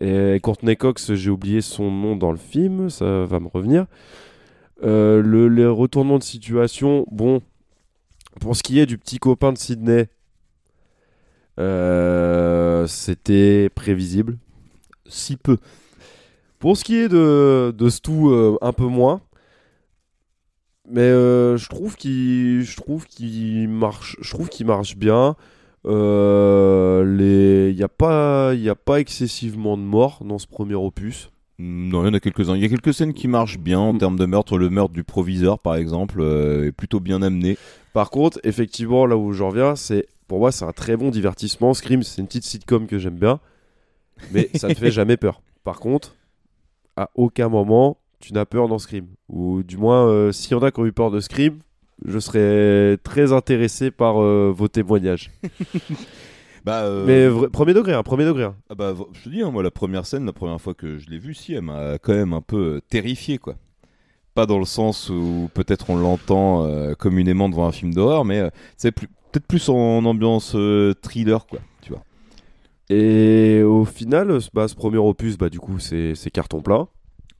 et 0.00 0.40
Courtney 0.40 0.76
Cox, 0.76 1.14
j'ai 1.14 1.30
oublié 1.30 1.60
son 1.60 1.90
nom 1.90 2.16
dans 2.16 2.32
le 2.32 2.38
film, 2.38 2.90
ça 2.90 3.24
va 3.24 3.38
me 3.40 3.46
revenir. 3.48 3.86
Le, 4.82 5.46
les 5.48 5.66
retournements 5.66 6.18
de 6.18 6.24
situation, 6.24 7.06
bon, 7.10 7.40
pour 8.40 8.56
ce 8.56 8.64
qui 8.64 8.80
est 8.80 8.86
du 8.86 8.98
petit 8.98 9.18
copain 9.18 9.52
de 9.52 9.58
Sydney, 9.58 10.08
c'était 12.88 13.68
prévisible. 13.74 14.38
si 15.06 15.36
peu. 15.36 15.56
Pour 16.58 16.76
ce 16.76 16.84
qui 16.84 16.96
est 16.96 17.08
de, 17.08 17.74
de 17.76 17.88
Stu, 17.88 18.12
euh, 18.12 18.54
un 18.62 18.72
peu 18.72 18.84
moins. 18.86 19.20
Mais 20.88 21.00
euh, 21.00 21.56
je 21.56 21.68
trouve 21.68 21.96
qu'il 21.96 22.62
je 22.62 22.76
trouve 22.76 23.06
qu'il 23.06 23.68
marche 23.68 24.16
je 24.20 24.30
trouve 24.30 24.48
qu'il 24.48 24.66
marche 24.66 24.96
bien. 24.96 25.36
Euh, 25.86 27.68
il 27.72 27.78
y 27.78 27.82
a 27.82 27.88
pas 27.88 28.54
y 28.54 28.68
a 28.68 28.74
pas 28.74 29.00
excessivement 29.00 29.76
de 29.76 29.82
morts 29.82 30.22
dans 30.24 30.38
ce 30.38 30.46
premier 30.46 30.74
opus. 30.74 31.30
Non, 31.58 32.02
il 32.02 32.06
y 32.06 32.10
en 32.10 32.14
a 32.14 32.20
quelques-uns. 32.20 32.56
Il 32.56 32.62
y 32.62 32.64
a 32.64 32.68
quelques 32.68 32.94
scènes 32.94 33.14
qui 33.14 33.28
marchent 33.28 33.58
bien 33.58 33.78
en 33.78 33.92
Mm. 33.92 33.98
termes 33.98 34.18
de 34.18 34.26
meurtre. 34.26 34.58
Le 34.58 34.70
meurtre 34.70 34.92
du 34.92 35.04
proviseur, 35.04 35.58
par 35.58 35.76
exemple, 35.76 36.20
euh, 36.20 36.66
est 36.68 36.72
plutôt 36.72 36.98
bien 37.00 37.22
amené. 37.22 37.56
Par 37.92 38.10
contre, 38.10 38.40
effectivement, 38.42 39.06
là 39.06 39.16
où 39.16 39.32
je 39.32 39.42
reviens, 39.44 39.76
c'est 39.76 40.06
pour 40.32 40.38
moi 40.40 40.50
c'est 40.50 40.64
un 40.64 40.72
très 40.72 40.96
bon 40.96 41.10
divertissement. 41.10 41.74
Scream, 41.74 42.02
c'est 42.02 42.22
une 42.22 42.26
petite 42.26 42.44
sitcom 42.44 42.86
que 42.86 42.98
j'aime 42.98 43.18
bien, 43.18 43.38
mais 44.30 44.48
ça 44.54 44.68
ne 44.68 44.74
fait 44.82 44.90
jamais 44.90 45.18
peur. 45.18 45.42
Par 45.62 45.78
contre, 45.78 46.14
à 46.96 47.10
aucun 47.16 47.50
moment 47.50 47.98
tu 48.18 48.32
n'as 48.32 48.46
peur 48.46 48.66
dans 48.66 48.78
Scream. 48.78 49.08
Ou 49.28 49.62
du 49.62 49.76
moins, 49.76 50.06
euh, 50.06 50.32
s'il 50.32 50.52
y 50.52 50.54
en 50.54 50.62
a 50.62 50.70
qui 50.70 50.80
ont 50.80 50.86
eu 50.86 50.92
peur 50.92 51.10
de 51.10 51.20
Scream, 51.20 51.58
je 52.06 52.18
serais 52.18 52.96
très 53.04 53.30
intéressé 53.34 53.90
par 53.90 54.22
euh, 54.22 54.50
vos 54.56 54.68
témoignages. 54.68 55.30
Bah, 56.64 56.84
euh, 56.84 57.04
Mais 57.42 57.48
premier 57.50 57.74
degré, 57.74 57.92
hein, 57.92 58.02
premier 58.04 58.24
degré. 58.24 58.44
hein. 58.44 58.54
ah 58.70 58.74
bah, 58.76 58.94
je 59.12 59.24
te 59.24 59.28
dis, 59.28 59.42
hein, 59.42 59.50
moi, 59.50 59.62
la 59.64 59.72
première 59.72 60.06
scène, 60.06 60.24
la 60.24 60.32
première 60.32 60.60
fois 60.60 60.74
que 60.74 60.96
je 60.96 61.10
l'ai 61.10 61.18
vue, 61.18 61.34
si, 61.34 61.52
elle 61.54 61.62
m'a 61.62 61.98
quand 61.98 62.12
même 62.14 62.32
un 62.32 62.40
peu 62.40 62.76
euh, 62.76 62.80
terrifié, 62.88 63.38
quoi. 63.38 63.56
Pas 64.34 64.46
dans 64.46 64.60
le 64.60 64.64
sens 64.64 65.10
où 65.10 65.50
peut-être 65.54 65.90
on 65.90 65.96
l'entend 65.96 66.64
euh, 66.64 66.94
communément 66.94 67.48
devant 67.48 67.66
un 67.66 67.72
film 67.72 67.92
d'horreur, 67.92 68.24
mais 68.24 68.38
euh, 68.38 68.50
c'est 68.76 68.92
plus- 68.92 69.08
peut-être 69.32 69.46
plus 69.46 69.68
en 69.68 70.04
ambiance 70.04 70.52
euh, 70.54 70.94
thriller, 71.02 71.46
quoi. 71.46 71.60
Tu 71.82 71.90
vois. 71.92 72.04
Et 72.90 73.62
au 73.62 73.84
final, 73.84 74.40
ce- 74.40 74.50
bah, 74.52 74.68
ce 74.68 74.74
premier 74.74 74.98
opus, 74.98 75.38
bah, 75.38 75.48
du 75.50 75.60
coup, 75.60 75.78
c'est 75.78 76.14
c'est 76.14 76.30
carton 76.30 76.60
plein. 76.62 76.88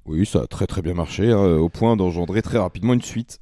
Oui, 0.07 0.27
ça 0.27 0.43
a 0.43 0.47
très 0.47 0.67
très 0.67 0.83
bien 0.83 0.95
marché, 0.95 1.31
hein, 1.31 1.57
au 1.59 1.69
point 1.69 1.97
d'engendrer 1.97 2.43
très 2.43 2.59
rapidement 2.59 2.93
une 2.95 3.03
suite. 3.03 3.39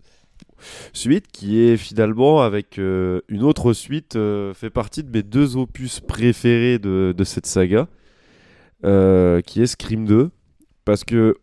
Suite 0.92 1.26
qui 1.32 1.60
est 1.60 1.76
finalement, 1.78 2.42
avec 2.42 2.78
euh, 2.78 3.20
une 3.28 3.42
autre 3.44 3.72
suite, 3.72 4.16
euh, 4.16 4.52
fait 4.54 4.70
partie 4.70 5.02
de 5.04 5.10
mes 5.10 5.22
deux 5.22 5.56
opus 5.56 6.00
préférés 6.00 6.78
de, 6.78 7.14
de 7.16 7.24
cette 7.24 7.46
saga, 7.46 7.88
euh, 8.84 9.40
qui 9.42 9.62
est 9.62 9.66
Scream 9.66 10.06
2. 10.06 10.30
Parce 10.84 11.04
que 11.04 11.36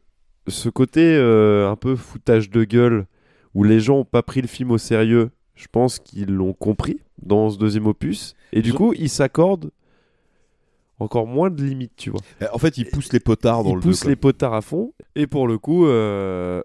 ce 0.47 0.69
côté 0.69 1.01
euh, 1.15 1.69
un 1.69 1.75
peu 1.75 1.95
foutage 1.95 2.49
de 2.49 2.63
gueule, 2.63 3.05
où 3.53 3.63
les 3.63 3.79
gens 3.79 3.97
n'ont 3.97 4.05
pas 4.05 4.23
pris 4.23 4.41
le 4.41 4.47
film 4.47 4.71
au 4.71 4.77
sérieux, 4.77 5.31
je 5.57 5.67
pense 5.69 5.99
qu'ils 5.99 6.31
l'ont 6.31 6.53
compris 6.53 6.99
dans 7.21 7.49
ce 7.49 7.57
deuxième 7.57 7.87
opus. 7.87 8.35
Et 8.53 8.61
du 8.61 8.69
Ils 8.69 8.75
coup, 8.75 8.93
ils 8.93 9.09
s'accordent 9.09 9.71
encore 10.99 11.27
moins 11.27 11.49
de 11.49 11.61
limites, 11.63 11.95
tu 11.97 12.09
vois. 12.11 12.21
Euh, 12.41 12.47
En 12.53 12.57
fait, 12.59 12.77
il 12.77 12.85
pousse 12.85 13.11
les 13.11 13.19
potards 13.19 13.63
dans 13.63 13.71
Ils 13.71 13.75
le 13.75 13.81
poussent 13.81 14.05
les 14.05 14.15
potards 14.15 14.53
à 14.53 14.61
fond. 14.61 14.93
Et 15.15 15.27
pour 15.27 15.47
le 15.47 15.57
coup, 15.57 15.85
euh, 15.87 16.61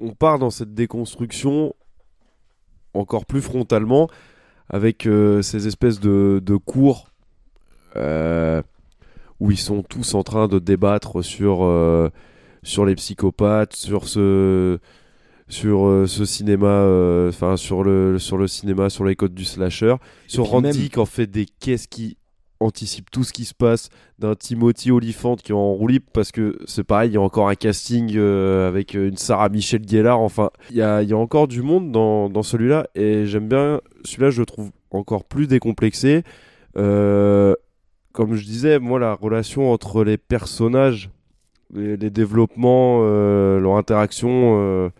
on 0.00 0.10
part 0.12 0.38
dans 0.38 0.50
cette 0.50 0.74
déconstruction 0.74 1.74
encore 2.94 3.24
plus 3.26 3.40
frontalement 3.42 4.08
avec 4.68 5.06
euh, 5.06 5.42
ces 5.42 5.66
espèces 5.66 6.00
de, 6.00 6.40
de 6.44 6.56
cours 6.56 7.10
euh, 7.96 8.62
où 9.38 9.50
ils 9.50 9.58
sont 9.58 9.82
tous 9.82 10.14
en 10.14 10.22
train 10.22 10.48
de 10.48 10.58
débattre 10.58 11.22
sur, 11.24 12.10
sur 12.62 12.84
les 12.84 12.94
psychopathes, 12.94 13.74
sur 13.74 14.08
ce 14.08 14.78
sur 15.50 15.86
euh, 15.86 16.06
ce 16.06 16.24
cinéma 16.24 16.66
euh, 16.68 17.28
enfin 17.28 17.56
sur 17.58 17.82
le 17.82 18.18
sur 18.18 18.38
le 18.38 18.46
cinéma 18.46 18.88
sur 18.88 19.04
les 19.04 19.16
codes 19.16 19.34
du 19.34 19.44
slasher 19.44 19.96
sur 20.26 20.44
Randy 20.46 20.78
même- 20.78 20.88
qui 20.88 20.98
en 20.98 21.04
fait 21.04 21.26
des 21.26 21.44
caisses 21.44 21.86
qui 21.86 22.16
anticipe 22.60 23.10
tout 23.10 23.24
ce 23.24 23.32
qui 23.32 23.44
se 23.46 23.54
passe 23.54 23.88
d'un 24.18 24.34
Timothy 24.34 24.90
Olyphant 24.90 25.36
qui 25.36 25.52
est 25.52 25.54
en 25.54 25.72
roue 25.72 25.88
libre 25.88 26.04
parce 26.12 26.30
que 26.30 26.58
c'est 26.66 26.84
pareil, 26.84 27.10
il 27.10 27.14
y 27.14 27.16
a 27.16 27.20
encore 27.22 27.48
un 27.48 27.54
casting 27.54 28.12
euh, 28.16 28.68
avec 28.68 28.92
une 28.92 29.16
Sarah 29.16 29.48
Michelle 29.48 29.88
Gellar. 29.88 30.20
Enfin, 30.20 30.50
il 30.68 30.76
y 30.76 30.82
a, 30.82 31.02
y 31.02 31.14
a 31.14 31.16
encore 31.16 31.48
du 31.48 31.62
monde 31.62 31.90
dans, 31.90 32.28
dans 32.28 32.42
celui-là 32.42 32.86
et 32.94 33.24
j'aime 33.24 33.48
bien 33.48 33.80
celui-là, 34.04 34.28
je 34.28 34.40
le 34.40 34.46
trouve 34.46 34.72
encore 34.90 35.24
plus 35.24 35.46
décomplexé. 35.46 36.22
Euh, 36.76 37.54
comme 38.12 38.34
je 38.34 38.44
disais, 38.44 38.78
moi, 38.78 38.98
la 38.98 39.14
relation 39.14 39.72
entre 39.72 40.04
les 40.04 40.18
personnages, 40.18 41.08
les, 41.72 41.96
les 41.96 42.10
développements, 42.10 43.00
euh, 43.04 43.58
leur 43.58 43.76
interaction. 43.76 44.90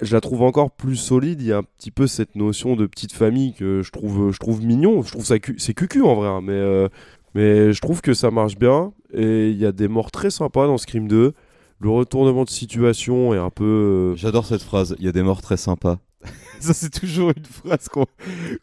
Je 0.00 0.14
la 0.14 0.20
trouve 0.20 0.42
encore 0.42 0.70
plus 0.70 0.96
solide. 0.96 1.40
Il 1.40 1.46
y 1.48 1.52
a 1.52 1.58
un 1.58 1.62
petit 1.62 1.90
peu 1.90 2.06
cette 2.06 2.34
notion 2.36 2.76
de 2.76 2.86
petite 2.86 3.12
famille 3.12 3.52
que 3.54 3.82
je 3.82 3.90
trouve, 3.90 4.32
je 4.32 4.38
trouve 4.38 4.64
mignon. 4.64 5.02
Je 5.02 5.10
trouve 5.12 5.24
ça 5.24 5.38
cu- 5.38 5.56
c'est 5.58 5.74
cucu 5.74 6.02
en 6.02 6.14
vrai, 6.14 6.28
hein, 6.28 6.40
mais, 6.42 6.52
euh, 6.52 6.88
mais 7.34 7.72
je 7.72 7.80
trouve 7.80 8.00
que 8.00 8.14
ça 8.14 8.30
marche 8.30 8.56
bien. 8.56 8.92
Et 9.12 9.50
il 9.50 9.56
y 9.56 9.66
a 9.66 9.72
des 9.72 9.88
morts 9.88 10.10
très 10.10 10.30
sympas 10.30 10.66
dans 10.66 10.78
Scream 10.78 11.08
2. 11.08 11.32
Le 11.80 11.90
retournement 11.90 12.44
de 12.44 12.50
situation 12.50 13.32
est 13.34 13.38
un 13.38 13.50
peu. 13.50 13.64
euh, 13.64 14.16
J'adore 14.16 14.44
cette 14.46 14.62
phrase. 14.62 14.96
Il 14.98 15.04
y 15.04 15.08
a 15.08 15.12
des 15.12 15.22
morts 15.22 15.42
très 15.42 15.56
sympas. 15.56 15.98
Ça, 16.60 16.74
c'est 16.74 16.90
toujours 16.90 17.30
une 17.36 17.44
phrase 17.44 17.88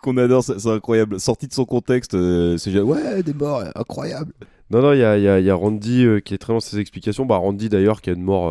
qu'on 0.01 0.17
adore. 0.17 0.43
C'est 0.43 0.67
incroyable. 0.67 1.17
Sorti 1.21 1.47
de 1.47 1.53
son 1.53 1.63
contexte, 1.63 2.13
euh, 2.13 2.57
c'est 2.57 2.71
genre, 2.71 2.85
ouais, 2.89 3.23
des 3.23 3.33
morts, 3.33 3.63
incroyable. 3.75 4.33
Non, 4.69 4.81
non, 4.81 4.91
il 4.91 4.99
y 4.99 5.03
a, 5.03 5.17
il 5.17 5.23
y 5.23 5.27
a- 5.29 5.39
y 5.39 5.49
a 5.49 5.55
Randy 5.55 6.03
euh, 6.05 6.19
qui 6.19 6.33
est 6.33 6.37
très 6.37 6.51
dans 6.51 6.59
ses 6.59 6.79
explications. 6.79 7.25
Bah, 7.25 7.37
Randy 7.37 7.69
d'ailleurs 7.69 8.01
qui 8.01 8.09
a 8.09 8.13
une 8.13 8.23
mort. 8.23 8.49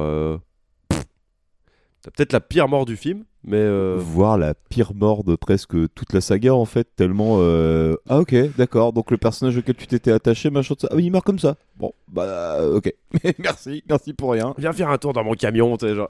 C'est 2.04 2.14
peut-être 2.14 2.32
la 2.34 2.40
pire 2.40 2.68
mort 2.68 2.84
du 2.84 2.96
film, 2.96 3.24
mais. 3.44 3.56
euh, 3.56 3.96
Voir 3.98 4.36
la 4.36 4.52
pire 4.54 4.92
mort 4.94 5.24
de 5.24 5.36
presque 5.36 5.74
toute 5.94 6.12
la 6.12 6.20
saga, 6.20 6.54
en 6.54 6.66
fait, 6.66 6.86
tellement. 6.96 7.36
euh, 7.40 7.96
Ah, 8.08 8.18
ok, 8.20 8.34
d'accord. 8.58 8.92
Donc 8.92 9.10
le 9.10 9.16
personnage 9.16 9.56
auquel 9.56 9.74
tu 9.74 9.86
t'étais 9.86 10.12
attaché, 10.12 10.50
machin 10.50 10.74
de 10.74 10.80
ça. 10.80 10.88
Ah, 10.90 10.96
oui, 10.96 11.04
il 11.06 11.10
meurt 11.10 11.24
comme 11.24 11.38
ça. 11.38 11.56
Bon, 11.76 11.92
bah, 12.08 12.58
euh, 12.60 12.76
ok. 12.76 12.92
merci, 13.38 13.82
merci 13.88 14.12
pour 14.12 14.32
rien. 14.32 14.54
Viens 14.58 14.72
faire 14.74 14.90
un 14.90 14.98
tour 14.98 15.14
dans 15.14 15.24
mon 15.24 15.32
camion, 15.34 15.76
tu 15.78 15.86
sais, 15.88 15.94
genre. 15.94 16.08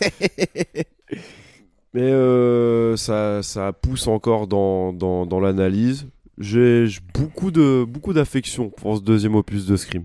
Mais 1.94 2.02
euh, 2.02 2.96
ça, 2.96 3.42
ça 3.42 3.72
pousse 3.72 4.06
encore 4.06 4.46
dans, 4.46 4.92
dans, 4.92 5.26
dans 5.26 5.40
l'analyse. 5.40 6.06
J'ai 6.38 6.86
j'ai 6.86 7.00
beaucoup 7.14 7.50
de 7.50 7.84
beaucoup 7.88 8.12
d'affection 8.12 8.70
pour 8.70 8.96
ce 8.96 9.02
deuxième 9.02 9.34
opus 9.34 9.66
de 9.66 9.76
Scream. 9.76 10.04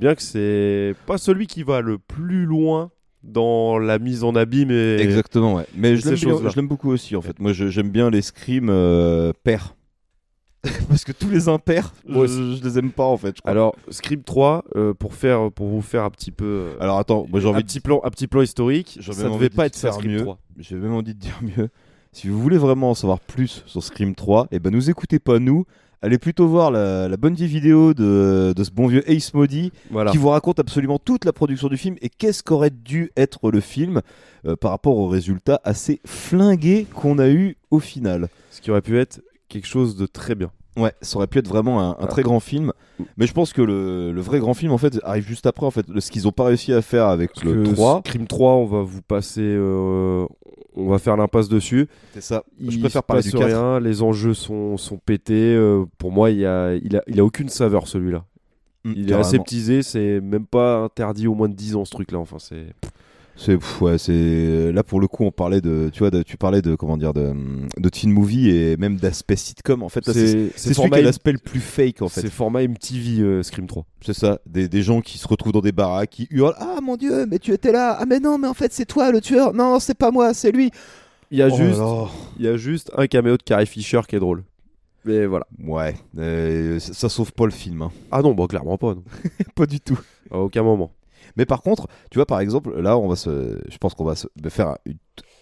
Bien 0.00 0.14
que 0.14 0.22
c'est 0.22 0.94
pas 1.06 1.18
celui 1.18 1.46
qui 1.46 1.62
va 1.62 1.80
le 1.80 1.98
plus 1.98 2.44
loin 2.46 2.90
dans 3.22 3.78
la 3.78 3.98
mise 3.98 4.24
en 4.24 4.34
abîme 4.34 4.70
et 4.70 4.96
Exactement, 4.96 5.54
ouais. 5.54 5.66
Mais 5.76 5.96
je 5.96 6.56
l'aime 6.56 6.68
beaucoup 6.68 6.90
aussi, 6.90 7.16
en 7.16 7.22
fait. 7.22 7.38
Moi, 7.38 7.52
j'aime 7.52 7.90
bien 7.90 8.10
les 8.10 8.22
scrims 8.22 8.68
euh, 8.70 9.32
pairs. 9.44 9.74
Parce 10.88 11.02
que 11.04 11.10
tous 11.10 11.28
les 11.28 11.48
impairs, 11.48 11.92
Moi 12.06 12.28
je, 12.28 12.54
je 12.54 12.62
les 12.62 12.78
aime 12.78 12.92
pas, 12.92 13.04
en 13.04 13.16
fait. 13.16 13.34
je 13.36 13.40
crois. 13.40 13.50
Alors, 13.50 13.74
Scream 13.90 14.22
3, 14.22 14.64
euh, 14.76 14.94
pour, 14.94 15.14
faire, 15.14 15.50
pour 15.50 15.66
vous 15.66 15.82
faire 15.82 16.04
un 16.04 16.10
petit 16.10 16.30
peu. 16.30 16.44
euh, 16.44 16.76
Alors, 16.78 16.98
attends, 17.00 17.26
moi 17.28 17.40
j'ai 17.40 17.48
un, 17.48 17.50
envie 17.50 17.62
de 17.64 17.66
petit 17.66 17.80
plan, 17.80 18.00
un 18.04 18.10
petit 18.10 18.28
plan 18.28 18.42
historique, 18.42 18.96
ça 19.02 19.24
même 19.24 19.32
devait 19.32 19.50
pas 19.50 19.66
être 19.66 19.74
ça 19.74 19.88
faire 19.88 19.94
Scream 19.94 20.12
mieux. 20.12 20.22
3. 20.22 20.38
J'ai 20.58 20.76
même 20.76 20.92
envie 20.94 21.14
de 21.14 21.18
dire 21.18 21.36
mieux. 21.42 21.68
Si 22.12 22.28
vous 22.28 22.40
voulez 22.40 22.58
vraiment 22.58 22.90
en 22.90 22.94
savoir 22.94 23.18
plus 23.18 23.64
sur 23.66 23.82
Scream 23.82 24.14
3, 24.14 24.46
et 24.52 24.60
ben 24.60 24.70
nous 24.72 24.88
écoutez 24.88 25.18
pas 25.18 25.40
nous. 25.40 25.64
Allez 26.02 26.18
plutôt 26.18 26.48
voir 26.48 26.70
la, 26.72 27.08
la 27.08 27.16
bonne 27.16 27.34
vieille 27.34 27.48
vidéo 27.48 27.94
de, 27.94 28.52
de 28.56 28.64
ce 28.64 28.70
bon 28.72 28.88
vieux 28.88 29.08
Ace 29.10 29.32
Modi 29.34 29.70
Voilà. 29.90 30.10
qui 30.10 30.16
vous 30.18 30.28
raconte 30.30 30.58
absolument 30.58 30.98
toute 30.98 31.24
la 31.24 31.32
production 31.32 31.68
du 31.68 31.76
film 31.76 31.94
et 32.02 32.08
qu'est-ce 32.08 32.42
qu'aurait 32.42 32.70
dû 32.70 33.12
être 33.16 33.50
le 33.50 33.60
film 33.60 34.00
euh, 34.44 34.56
par 34.56 34.72
rapport 34.72 34.96
aux 34.98 35.06
résultats 35.08 35.60
assez 35.62 36.00
flingués 36.04 36.86
qu'on 36.94 37.18
a 37.18 37.28
eu 37.28 37.56
au 37.70 37.78
final. 37.78 38.28
Ce 38.50 38.60
qui 38.60 38.70
aurait 38.72 38.82
pu 38.82 38.98
être 38.98 39.20
quelque 39.48 39.66
chose 39.68 39.96
de 39.96 40.06
très 40.06 40.34
bien. 40.34 40.50
Ouais, 40.76 40.92
ça 41.02 41.18
aurait 41.18 41.26
pu 41.26 41.38
être 41.38 41.48
vraiment 41.48 41.80
un, 41.82 41.90
un 41.90 41.96
Ah. 42.00 42.06
très 42.06 42.22
grand 42.22 42.40
film, 42.40 42.72
mais 43.18 43.26
je 43.26 43.32
pense 43.34 43.52
que 43.52 43.60
le, 43.60 44.10
le 44.10 44.20
vrai 44.22 44.38
grand 44.40 44.54
film 44.54 44.72
en 44.72 44.78
fait 44.78 44.98
arrive 45.04 45.26
juste 45.28 45.44
après 45.46 45.66
en 45.66 45.70
fait, 45.70 45.84
ce 45.98 46.10
qu'ils 46.10 46.26
ont 46.26 46.32
pas 46.32 46.44
réussi 46.44 46.72
à 46.72 46.80
faire 46.80 47.08
avec 47.08 47.32
Parce 47.34 47.44
le 47.44 47.62
que 47.64 47.72
3. 47.74 48.02
Scream 48.06 48.26
3, 48.26 48.54
on 48.54 48.64
va 48.64 48.80
vous 48.82 49.02
passer. 49.02 49.42
euh, 49.42 50.24
on, 50.74 50.88
va 50.88 50.98
faire 50.98 51.16
l'impasse 51.16 51.48
dessus. 51.48 51.88
C'est 52.14 52.20
ça. 52.20 52.44
Il 52.58 52.70
je 52.70 52.78
préfère 52.80 53.02
parler 53.02 53.22
du 53.22 53.30
4. 53.30 53.44
rien, 53.44 53.80
les 53.80 54.02
enjeux 54.02 54.34
sont, 54.34 54.76
sont 54.76 54.98
pétés. 54.98 55.54
euh, 55.54 55.84
pour 55.98 56.12
moi, 56.12 56.30
il 56.30 56.38
y 56.38 56.46
a, 56.46 56.74
il 56.74 56.96
a, 56.96 57.02
il 57.06 57.20
a 57.20 57.24
aucune 57.24 57.48
saveur 57.48 57.88
celui-là. 57.88 58.24
Mm, 58.84 58.92
Il 58.96 59.10
est 59.10 59.14
aseptisé, 59.14 59.82
c'est 59.82 60.20
même 60.20 60.46
pas 60.46 60.78
interdit 60.78 61.26
au 61.26 61.34
moins 61.34 61.48
de 61.48 61.54
10 61.54 61.76
ans 61.76 61.84
ce 61.84 61.90
truc-là. 61.90 62.18
Enfin, 62.18 62.38
c'est. 62.38 62.66
C'est 63.34 63.56
ouais, 63.80 63.96
c'est 63.98 64.70
là 64.72 64.82
pour 64.82 65.00
le 65.00 65.08
coup 65.08 65.24
on 65.24 65.32
parlait 65.32 65.60
de 65.62 65.90
tu 65.92 66.00
vois 66.00 66.10
de- 66.10 66.22
tu 66.22 66.36
parlais 66.36 66.60
de 66.62 66.74
comment 66.74 66.96
dire 66.98 67.14
de, 67.14 67.32
de 67.78 67.88
teen 67.88 68.12
movie 68.12 68.50
et 68.50 68.76
même 68.76 68.96
d'aspect 68.96 69.36
sitcom 69.36 69.82
en 69.82 69.88
fait 69.88 70.04
c'est 70.04 70.12
C'est- 70.54 70.74
celui 70.74 70.90
qui 70.90 70.98
a 70.98 71.02
l'aspect 71.02 71.32
le 71.32 71.38
plus 71.38 71.60
fake 71.60 72.02
en 72.02 72.08
fait 72.08 72.20
C'est 72.20 72.30
format 72.30 72.62
MTV 72.62 73.20
euh, 73.22 73.42
Scream 73.42 73.66
3. 73.66 73.84
c'est 74.04 74.12
ça 74.12 74.38
des, 74.46 74.68
des 74.68 74.82
gens 74.82 75.00
qui 75.00 75.16
se 75.18 75.26
retrouvent 75.26 75.52
dans 75.54 75.60
des 75.62 75.72
baraques 75.72 76.10
qui 76.10 76.28
hurlent 76.30 76.54
ah 76.58 76.78
mon 76.82 76.96
dieu 76.96 77.24
mais 77.26 77.38
tu 77.38 77.52
étais 77.52 77.72
là 77.72 77.96
ah 77.98 78.04
mais 78.06 78.20
non 78.20 78.36
mais 78.38 78.48
en 78.48 78.54
fait 78.54 78.72
c'est 78.72 78.84
toi 78.86 79.10
le 79.10 79.20
tueur 79.22 79.54
non 79.54 79.80
c'est 79.80 79.96
pas 79.96 80.10
moi 80.10 80.34
c'est 80.34 80.52
lui 80.52 80.70
Il 81.30 81.38
y 81.38 81.42
a 81.42 81.48
Oh 81.50 81.56
juste, 81.56 81.80
il 82.38 82.44
y 82.44 82.48
a 82.48 82.56
juste 82.58 82.90
un 82.96 83.06
caméo 83.06 83.38
de 83.38 83.42
Carrie 83.42 83.66
Fisher 83.66 84.00
qui 84.06 84.16
est 84.16 84.20
drôle. 84.20 84.44
Mais 85.06 85.24
voilà. 85.26 85.46
ouais 85.64 85.96
euh, 86.18 86.78
ça, 86.78 86.92
ça 86.92 87.08
sauve 87.08 87.32
pas 87.32 87.46
le 87.46 87.50
film 87.50 87.80
hein. 87.82 87.90
Ah 88.12 88.20
non, 88.22 88.34
bon, 88.34 88.46
clairement 88.46 88.76
pas. 88.78 88.94
non. 88.94 89.02
pas 89.56 89.66
du 89.66 89.80
tout 89.80 89.98
À 90.30 90.38
aucun 90.38 90.62
moment. 90.62 90.92
Mais 91.36 91.46
par 91.46 91.62
contre, 91.62 91.88
tu 92.10 92.18
vois, 92.18 92.26
par 92.26 92.40
exemple, 92.40 92.78
là, 92.80 92.98
on 92.98 93.08
va 93.08 93.14
je 93.14 93.78
pense 93.78 93.94
qu'on 93.94 94.04
va 94.04 94.14
faire 94.48 94.76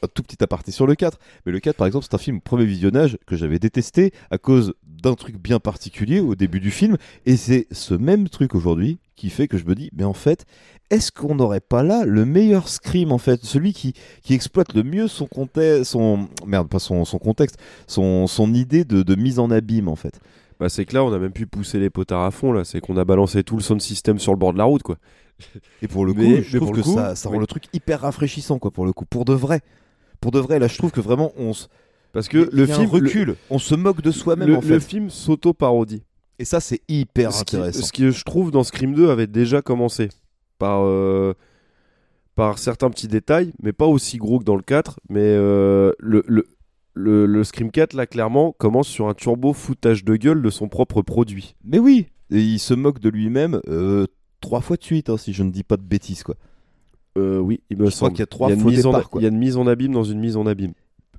un 0.03 0.09
tout 0.09 0.22
petit 0.22 0.42
aparté 0.42 0.72
sur 0.72 0.87
le 0.87 0.94
4. 0.94 1.18
Mais 1.46 1.53
le 1.53 1.61
4, 1.61 1.76
par 1.76 1.87
exemple, 1.87 2.07
c'est 2.09 2.14
un 2.14 2.18
film 2.18 2.40
premier 2.40 2.64
visionnage 2.64 3.18
que 3.26 3.37
j'avais 3.37 3.59
détesté 3.59 4.12
à 4.31 4.38
cause 4.38 4.74
d'un 4.85 5.14
truc 5.14 5.37
bien 5.38 5.61
particulier 5.61 6.20
au 6.20 6.35
début 6.35 6.61
du 6.61 6.70
film. 6.70 6.96
Et 7.26 7.37
c'est 7.37 7.66
ce 7.70 7.94
même 7.94 8.29
truc 8.29 8.55
aujourd'hui 8.55 8.98
qui 9.16 9.31
fait 9.31 9.48
que 9.48 9.59
je 9.59 9.64
me 9.64 9.74
dis, 9.74 9.90
mais 9.92 10.05
en 10.05 10.14
fait, 10.14 10.46
est-ce 10.90 11.12
qu'on 11.12 11.35
n'aurait 11.35 11.61
pas 11.61 11.83
là 11.83 12.05
le 12.05 12.24
meilleur 12.24 12.68
Scream, 12.68 13.12
en 13.12 13.18
fait? 13.18 13.44
Celui 13.44 13.72
qui, 13.72 13.94
qui 14.22 14.35
exploite 14.35 14.74
le 14.74 14.83
mieux 14.83 15.09
son 15.09 15.26
contexte, 15.26 15.94
son, 17.87 18.55
idée 18.55 18.85
de, 18.85 19.03
de 19.03 19.14
mise 19.14 19.38
en 19.38 19.50
abîme, 19.50 19.88
en 19.88 19.96
fait. 19.96 20.20
Bah, 20.59 20.68
c'est 20.68 20.85
que 20.85 20.94
là, 20.94 21.05
on 21.05 21.12
a 21.12 21.18
même 21.18 21.33
pu 21.33 21.46
pousser 21.46 21.79
les 21.79 21.88
potards 21.90 22.24
à 22.24 22.31
fond. 22.31 22.53
là. 22.53 22.64
C'est 22.64 22.81
qu'on 22.81 22.96
a 22.98 23.05
balancé 23.05 23.42
tout 23.42 23.57
le 23.57 23.62
sound 23.62 23.81
system 23.81 24.18
sur 24.18 24.33
le 24.33 24.38
bord 24.38 24.53
de 24.53 24.59
la 24.59 24.64
route, 24.64 24.83
quoi. 24.83 24.96
Et 25.83 25.88
pour 25.88 26.05
le 26.07 26.12
coup, 26.12 26.20
Mais- 26.20 26.42
je 26.42 26.57
trouve 26.59 26.72
que 26.72 26.81
coup, 26.81 26.94
ça, 26.94 27.14
ça 27.14 27.29
rend 27.29 27.37
oui. 27.37 27.40
le 27.40 27.46
truc 27.46 27.64
hyper 27.72 28.00
rafraîchissant, 28.00 28.59
quoi, 28.59 28.70
pour 28.70 28.85
le 28.87 28.92
coup. 28.92 29.05
Pour 29.05 29.24
de 29.24 29.33
vrai. 29.35 29.61
Pour 30.20 30.31
de 30.33 30.38
vrai, 30.38 30.59
là, 30.59 30.66
je 30.68 30.76
trouve 30.76 30.90
que 30.92 31.00
vraiment, 31.00 31.33
on 31.37 31.53
se. 31.53 31.66
Parce 32.12 32.29
que 32.29 32.48
le 32.53 32.66
film 32.66 32.88
recul, 32.88 33.37
on 33.50 33.59
se 33.59 33.74
moque 33.74 34.03
de 34.03 34.11
soi-même 34.11 34.48
le, 34.48 34.57
en 34.57 34.61
fait. 34.61 34.68
le 34.74 34.81
film 34.81 35.11
s'auto-parodie. 35.11 36.03
Et 36.40 36.44
ça, 36.44 36.59
c'est 36.61 36.81
hyper 36.88 37.33
ce 37.33 37.44
qui, 37.44 37.57
intéressant. 37.57 37.83
ce 37.87 37.92
que 37.92 38.11
je 38.11 38.24
trouve 38.24 38.50
dans 38.50 38.64
Scream 38.64 38.94
2 38.94 39.11
avait 39.11 39.26
déjà 39.29 39.62
commencé 39.62 40.09
par, 40.59 40.81
euh, 40.85 41.35
par 42.35 42.59
certains 42.59 42.90
petits 42.90 43.09
détails, 43.09 43.53
mais 43.62 43.72
pas 43.72 43.87
aussi 43.87 44.16
gros 44.18 44.38
que 44.38 44.44
dans 44.44 44.57
le 44.57 44.62
4. 44.62 44.98
Mais 45.09 45.20
euh, 45.22 45.92
le, 45.98 46.24
le, 46.26 46.46
le, 46.94 47.26
le 47.26 47.44
Scream 47.44 47.70
4, 47.70 47.92
là, 47.94 48.07
clairement, 48.07 48.53
commence 48.59 48.88
sur 48.88 49.09
un 49.09 49.14
turbo 49.14 49.53
foutage 49.53 50.05
de 50.05 50.16
gueule 50.16 50.42
de 50.42 50.50
son 50.50 50.68
propre 50.68 51.03
produit. 51.03 51.55
Mais 51.64 51.79
oui, 51.79 52.07
et 52.31 52.40
il 52.40 52.59
se 52.59 52.74
moque 52.74 52.98
de 53.00 53.09
lui-même 53.11 53.61
euh, 53.68 54.07
trois 54.40 54.61
fois 54.61 54.76
de 54.76 54.83
suite, 54.85 55.11
hein, 55.11 55.16
si 55.16 55.33
je 55.33 55.42
ne 55.42 55.50
dis 55.50 55.62
pas 55.62 55.76
de 55.76 55.83
bêtises, 55.83 56.22
quoi. 56.22 56.37
Euh, 57.18 57.38
oui, 57.38 57.61
il 57.70 57.76
me 57.76 57.87
Je 57.87 57.90
crois 57.90 58.09
semble. 58.09 58.12
qu'il 58.12 58.20
y 58.20 58.22
a 58.22 58.26
trois 58.26 58.55
départs, 58.55 59.11
quoi. 59.11 59.20
Il 59.20 59.24
y 59.24 59.26
a 59.26 59.31
une 59.31 59.38
mise 59.38 59.57
en 59.57 59.66
abîme 59.66 59.92
dans 59.92 60.05
une 60.05 60.20
mise 60.20 60.37
en 60.37 60.46
abîme. 60.46 60.72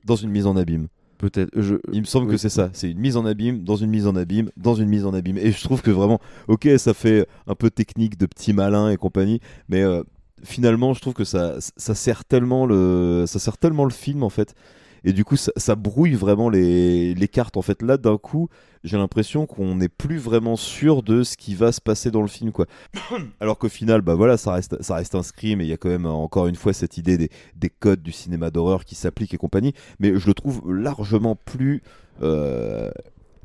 Dans 0.05 0.15
une 0.15 0.29
mise 0.29 0.47
en 0.47 0.55
abîme. 0.55 0.87
Peut-être. 1.17 1.51
Je... 1.55 1.75
Il 1.91 1.99
me 1.99 2.05
semble 2.05 2.31
que 2.31 2.37
c'est 2.37 2.49
ça. 2.49 2.71
C'est 2.73 2.89
une 2.89 2.97
mise 2.97 3.15
en 3.15 3.25
abîme, 3.25 3.63
dans 3.63 3.75
une 3.75 3.91
mise 3.91 4.07
en 4.07 4.15
abîme, 4.15 4.49
dans 4.57 4.73
une 4.73 4.89
mise 4.89 5.05
en 5.05 5.13
abîme. 5.13 5.37
Et 5.37 5.51
je 5.51 5.63
trouve 5.63 5.81
que 5.83 5.91
vraiment, 5.91 6.19
ok, 6.47 6.67
ça 6.77 6.93
fait 6.95 7.27
un 7.45 7.53
peu 7.53 7.69
technique 7.69 8.17
de 8.17 8.25
petit 8.25 8.53
malin 8.53 8.89
et 8.89 8.97
compagnie, 8.97 9.39
mais 9.69 9.81
euh, 9.83 10.01
finalement, 10.43 10.93
je 10.93 11.01
trouve 11.01 11.13
que 11.13 11.23
ça, 11.23 11.57
ça 11.59 11.93
sert 11.93 12.25
tellement 12.25 12.65
le, 12.65 13.25
ça 13.27 13.37
sert 13.37 13.57
tellement 13.57 13.83
le 13.85 13.91
film 13.91 14.23
en 14.23 14.29
fait. 14.29 14.55
Et 15.03 15.13
du 15.13 15.25
coup, 15.25 15.35
ça, 15.37 15.51
ça 15.57 15.75
brouille 15.75 16.13
vraiment 16.13 16.49
les, 16.49 17.13
les 17.13 17.27
cartes. 17.27 17.57
En 17.57 17.61
fait, 17.61 17.81
là, 17.81 17.97
d'un 17.97 18.17
coup, 18.17 18.49
j'ai 18.83 18.97
l'impression 18.97 19.45
qu'on 19.45 19.75
n'est 19.75 19.89
plus 19.89 20.17
vraiment 20.17 20.55
sûr 20.55 21.03
de 21.03 21.23
ce 21.23 21.37
qui 21.37 21.55
va 21.55 21.71
se 21.71 21.81
passer 21.81 22.11
dans 22.11 22.21
le 22.21 22.27
film, 22.27 22.51
quoi. 22.51 22.65
Alors 23.39 23.57
qu'au 23.57 23.69
final, 23.69 24.01
bah 24.01 24.15
voilà, 24.15 24.37
ça 24.37 24.53
reste, 24.53 24.81
ça 24.81 24.95
reste 24.95 25.19
scream 25.21 25.61
et 25.61 25.65
il 25.65 25.69
y 25.69 25.73
a 25.73 25.77
quand 25.77 25.89
même 25.89 26.05
encore 26.05 26.47
une 26.47 26.55
fois 26.55 26.73
cette 26.73 26.97
idée 26.97 27.17
des, 27.17 27.29
des 27.55 27.69
codes 27.69 28.01
du 28.03 28.11
cinéma 28.11 28.51
d'horreur 28.51 28.85
qui 28.85 28.95
s'appliquent 28.95 29.33
et 29.33 29.37
compagnie. 29.37 29.73
Mais 29.99 30.17
je 30.19 30.27
le 30.27 30.33
trouve 30.33 30.61
largement 30.71 31.35
plus 31.35 31.81
euh, 32.21 32.91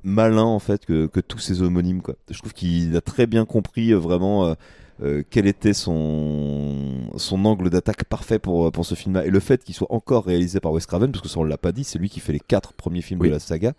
malin 0.05 0.42
en 0.42 0.59
fait 0.59 0.85
que, 0.87 1.07
que 1.07 1.21
tous 1.21 1.38
ses 1.38 1.62
homonymes, 1.62 2.03
quoi. 2.03 2.16
Je 2.31 2.38
trouve 2.38 2.53
qu'il 2.53 2.97
a 2.97 3.01
très 3.01 3.27
bien 3.27 3.45
compris 3.45 3.92
euh, 3.92 3.99
vraiment. 3.99 4.47
euh, 4.47 4.55
euh, 5.03 5.23
quel 5.29 5.47
était 5.47 5.75
son, 5.75 7.11
son 7.17 7.45
angle 7.45 7.71
d'attaque 7.71 8.05
parfait 8.05 8.39
pour, 8.39 8.73
pour 8.73 8.87
ce 8.87 8.95
film-là. 8.95 9.27
Et 9.27 9.31
le 9.31 9.41
fait 9.41 9.63
qu'il 9.63 9.75
soit 9.75 9.93
encore 9.93 10.25
réalisé 10.25 10.61
par 10.61 10.73
Wes 10.73 10.87
Craven, 10.87 11.13
parce 11.13 11.23
que 11.23 11.29
ça 11.29 11.39
on 11.39 11.45
l'a 11.45 11.59
pas 11.59 11.73
dit, 11.73 11.85
c'est 11.85 11.99
lui 11.99 12.09
qui 12.09 12.21
fait 12.21 12.33
les 12.33 12.41
quatre 12.41 12.73
premiers 12.73 13.03
films 13.03 13.21
Oui. 13.21 13.29
de 13.29 13.35
la 13.35 13.39
saga, 13.41 13.75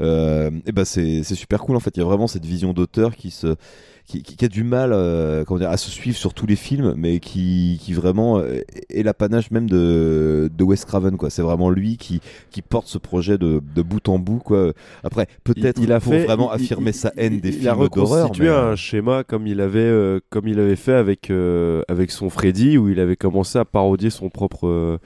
euh, 0.00 0.50
et 0.66 0.72
ben 0.72 0.84
c'est 0.84 1.22
c'est 1.22 1.34
super 1.36 1.60
cool 1.60 1.76
en 1.76 1.80
fait. 1.80 1.96
Il 1.96 2.00
y 2.00 2.02
a 2.02 2.06
vraiment 2.06 2.26
cette 2.26 2.44
vision 2.44 2.72
d'auteur 2.72 3.14
qui 3.16 3.30
se 3.30 3.56
qui, 4.06 4.22
qui- 4.22 4.36
qui 4.36 4.44
a 4.44 4.48
du 4.48 4.62
mal 4.62 4.92
euh, 4.92 5.44
comment 5.44 5.58
dire, 5.58 5.70
à 5.70 5.76
se 5.76 5.90
suivre 5.90 6.16
sur 6.16 6.32
tous 6.32 6.46
les 6.46 6.54
films, 6.56 6.94
mais 6.96 7.18
qui, 7.20 7.78
qui 7.82 7.92
vraiment 7.92 8.38
euh, 8.38 8.60
est 8.88 9.02
l'apanage 9.02 9.50
même 9.50 9.68
de, 9.68 10.48
de 10.56 10.64
Wes 10.64 10.84
Craven. 10.84 11.16
quoi. 11.16 11.28
C'est 11.28 11.42
vraiment 11.42 11.70
lui 11.70 11.96
qui, 11.96 12.20
qui 12.50 12.62
porte 12.62 12.86
ce 12.86 12.98
projet 12.98 13.36
de, 13.38 13.60
de 13.74 13.82
bout 13.82 14.08
en 14.08 14.18
bout. 14.18 14.38
Quoi. 14.38 14.72
Après, 15.02 15.26
peut-être 15.44 15.80
il 15.82 15.92
a 15.92 15.98
pour 16.00 16.12
fait 16.12 16.24
vraiment 16.24 16.52
il- 16.54 16.62
affirmer 16.62 16.90
il- 16.90 16.94
sa 16.94 17.12
haine 17.16 17.34
il- 17.34 17.40
des 17.40 17.48
il 17.56 17.68
a 17.68 17.74
films 17.74 17.88
d'horreur. 17.88 18.24
reconstitué 18.28 18.44
mais, 18.44 18.50
euh, 18.50 18.72
un 18.72 18.76
schéma 18.76 19.24
comme 19.24 19.46
il 19.46 19.60
avait 19.60 19.80
euh, 19.80 20.20
comme 20.30 20.46
il 20.48 20.60
avait 20.60 20.76
fait 20.76 20.92
avec 20.94 21.30
euh, 21.30 21.82
avec 21.88 22.10
son 22.12 22.30
Freddy 22.30 22.78
où 22.78 22.88
il 22.88 23.00
avait 23.00 23.16
commencé 23.16 23.58
à 23.58 23.64
parodier 23.64 24.10
son 24.10 24.30
propre 24.30 25.00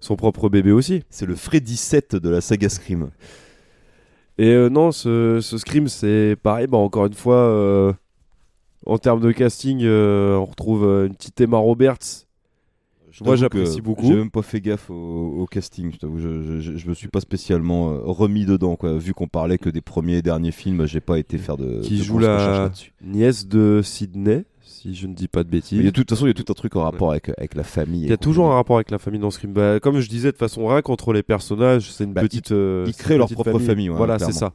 son 0.00 0.16
propre 0.16 0.48
bébé 0.48 0.72
aussi. 0.72 1.02
C'est 1.10 1.26
le 1.26 1.34
Freddy 1.34 1.76
7 1.76 2.16
de 2.16 2.28
la 2.28 2.40
saga 2.40 2.68
Scream. 2.68 3.10
Et 4.38 4.48
euh, 4.54 4.70
non, 4.70 4.92
ce, 4.92 5.40
ce 5.42 5.58
Scream 5.58 5.88
c'est 5.88 6.36
pareil. 6.42 6.66
Bah 6.66 6.78
encore 6.78 7.06
une 7.06 7.12
fois, 7.14 7.34
euh, 7.36 7.92
en 8.86 8.98
termes 8.98 9.20
de 9.20 9.32
casting, 9.32 9.80
euh, 9.82 10.36
on 10.36 10.44
retrouve 10.46 10.84
euh, 10.84 11.06
une 11.06 11.14
petite 11.14 11.40
Emma 11.40 11.58
Roberts. 11.58 12.26
Je 13.10 13.24
Moi, 13.24 13.34
j'apprécie 13.34 13.80
beaucoup. 13.80 14.06
J'ai 14.06 14.14
même 14.14 14.30
pas 14.30 14.42
fait 14.42 14.60
gaffe 14.60 14.88
au, 14.88 14.94
au 15.40 15.46
casting. 15.46 15.90
Je, 15.92 15.98
t'avoue, 15.98 16.20
je, 16.20 16.60
je, 16.60 16.88
me 16.88 16.94
suis 16.94 17.08
pas 17.08 17.20
spécialement 17.20 17.90
euh, 17.90 17.98
remis 18.04 18.46
dedans. 18.46 18.76
Quoi. 18.76 18.96
Vu 18.98 19.14
qu'on 19.14 19.26
parlait 19.26 19.58
que 19.58 19.68
des 19.68 19.80
premiers 19.80 20.18
et 20.18 20.22
derniers 20.22 20.52
films, 20.52 20.86
j'ai 20.86 21.00
pas 21.00 21.18
été 21.18 21.36
faire 21.36 21.56
de. 21.56 21.80
qui 21.80 21.98
de 21.98 22.02
joue 22.04 22.18
la 22.20 22.70
nièce 23.04 23.48
de 23.48 23.80
Sydney, 23.82 24.44
si 24.60 24.94
je 24.94 25.08
ne 25.08 25.14
dis 25.14 25.26
pas 25.26 25.42
de 25.42 25.48
bêtises. 25.48 25.82
De 25.84 25.90
toute 25.90 26.08
façon, 26.08 26.26
il 26.26 26.28
y 26.28 26.30
a 26.30 26.34
tout 26.34 26.50
un 26.50 26.54
truc 26.54 26.76
en 26.76 26.84
rapport 26.84 27.10
avec, 27.10 27.30
avec 27.36 27.56
la 27.56 27.64
famille. 27.64 28.04
Il 28.04 28.10
y 28.10 28.12
a 28.12 28.16
toujours 28.16 28.46
un 28.52 28.54
rapport 28.54 28.76
avec 28.76 28.92
la 28.92 28.98
famille 28.98 29.20
dans 29.20 29.32
Scream. 29.32 29.52
Bah, 29.52 29.80
comme 29.80 29.98
je 29.98 30.08
disais, 30.08 30.30
de 30.30 30.36
façon 30.36 30.68
rien 30.68 30.80
contre 30.80 31.12
les 31.12 31.24
personnages, 31.24 31.90
c'est 31.90 32.04
une 32.04 32.12
Bah, 32.12 32.20
petite. 32.22 32.52
euh, 32.52 32.84
ils 32.86 32.94
créent 32.94 33.18
leur 33.18 33.28
propre 33.28 33.58
famille, 33.58 33.90
ouais, 33.90 33.96
voilà, 33.96 34.20
c'est 34.20 34.32
ça. 34.32 34.52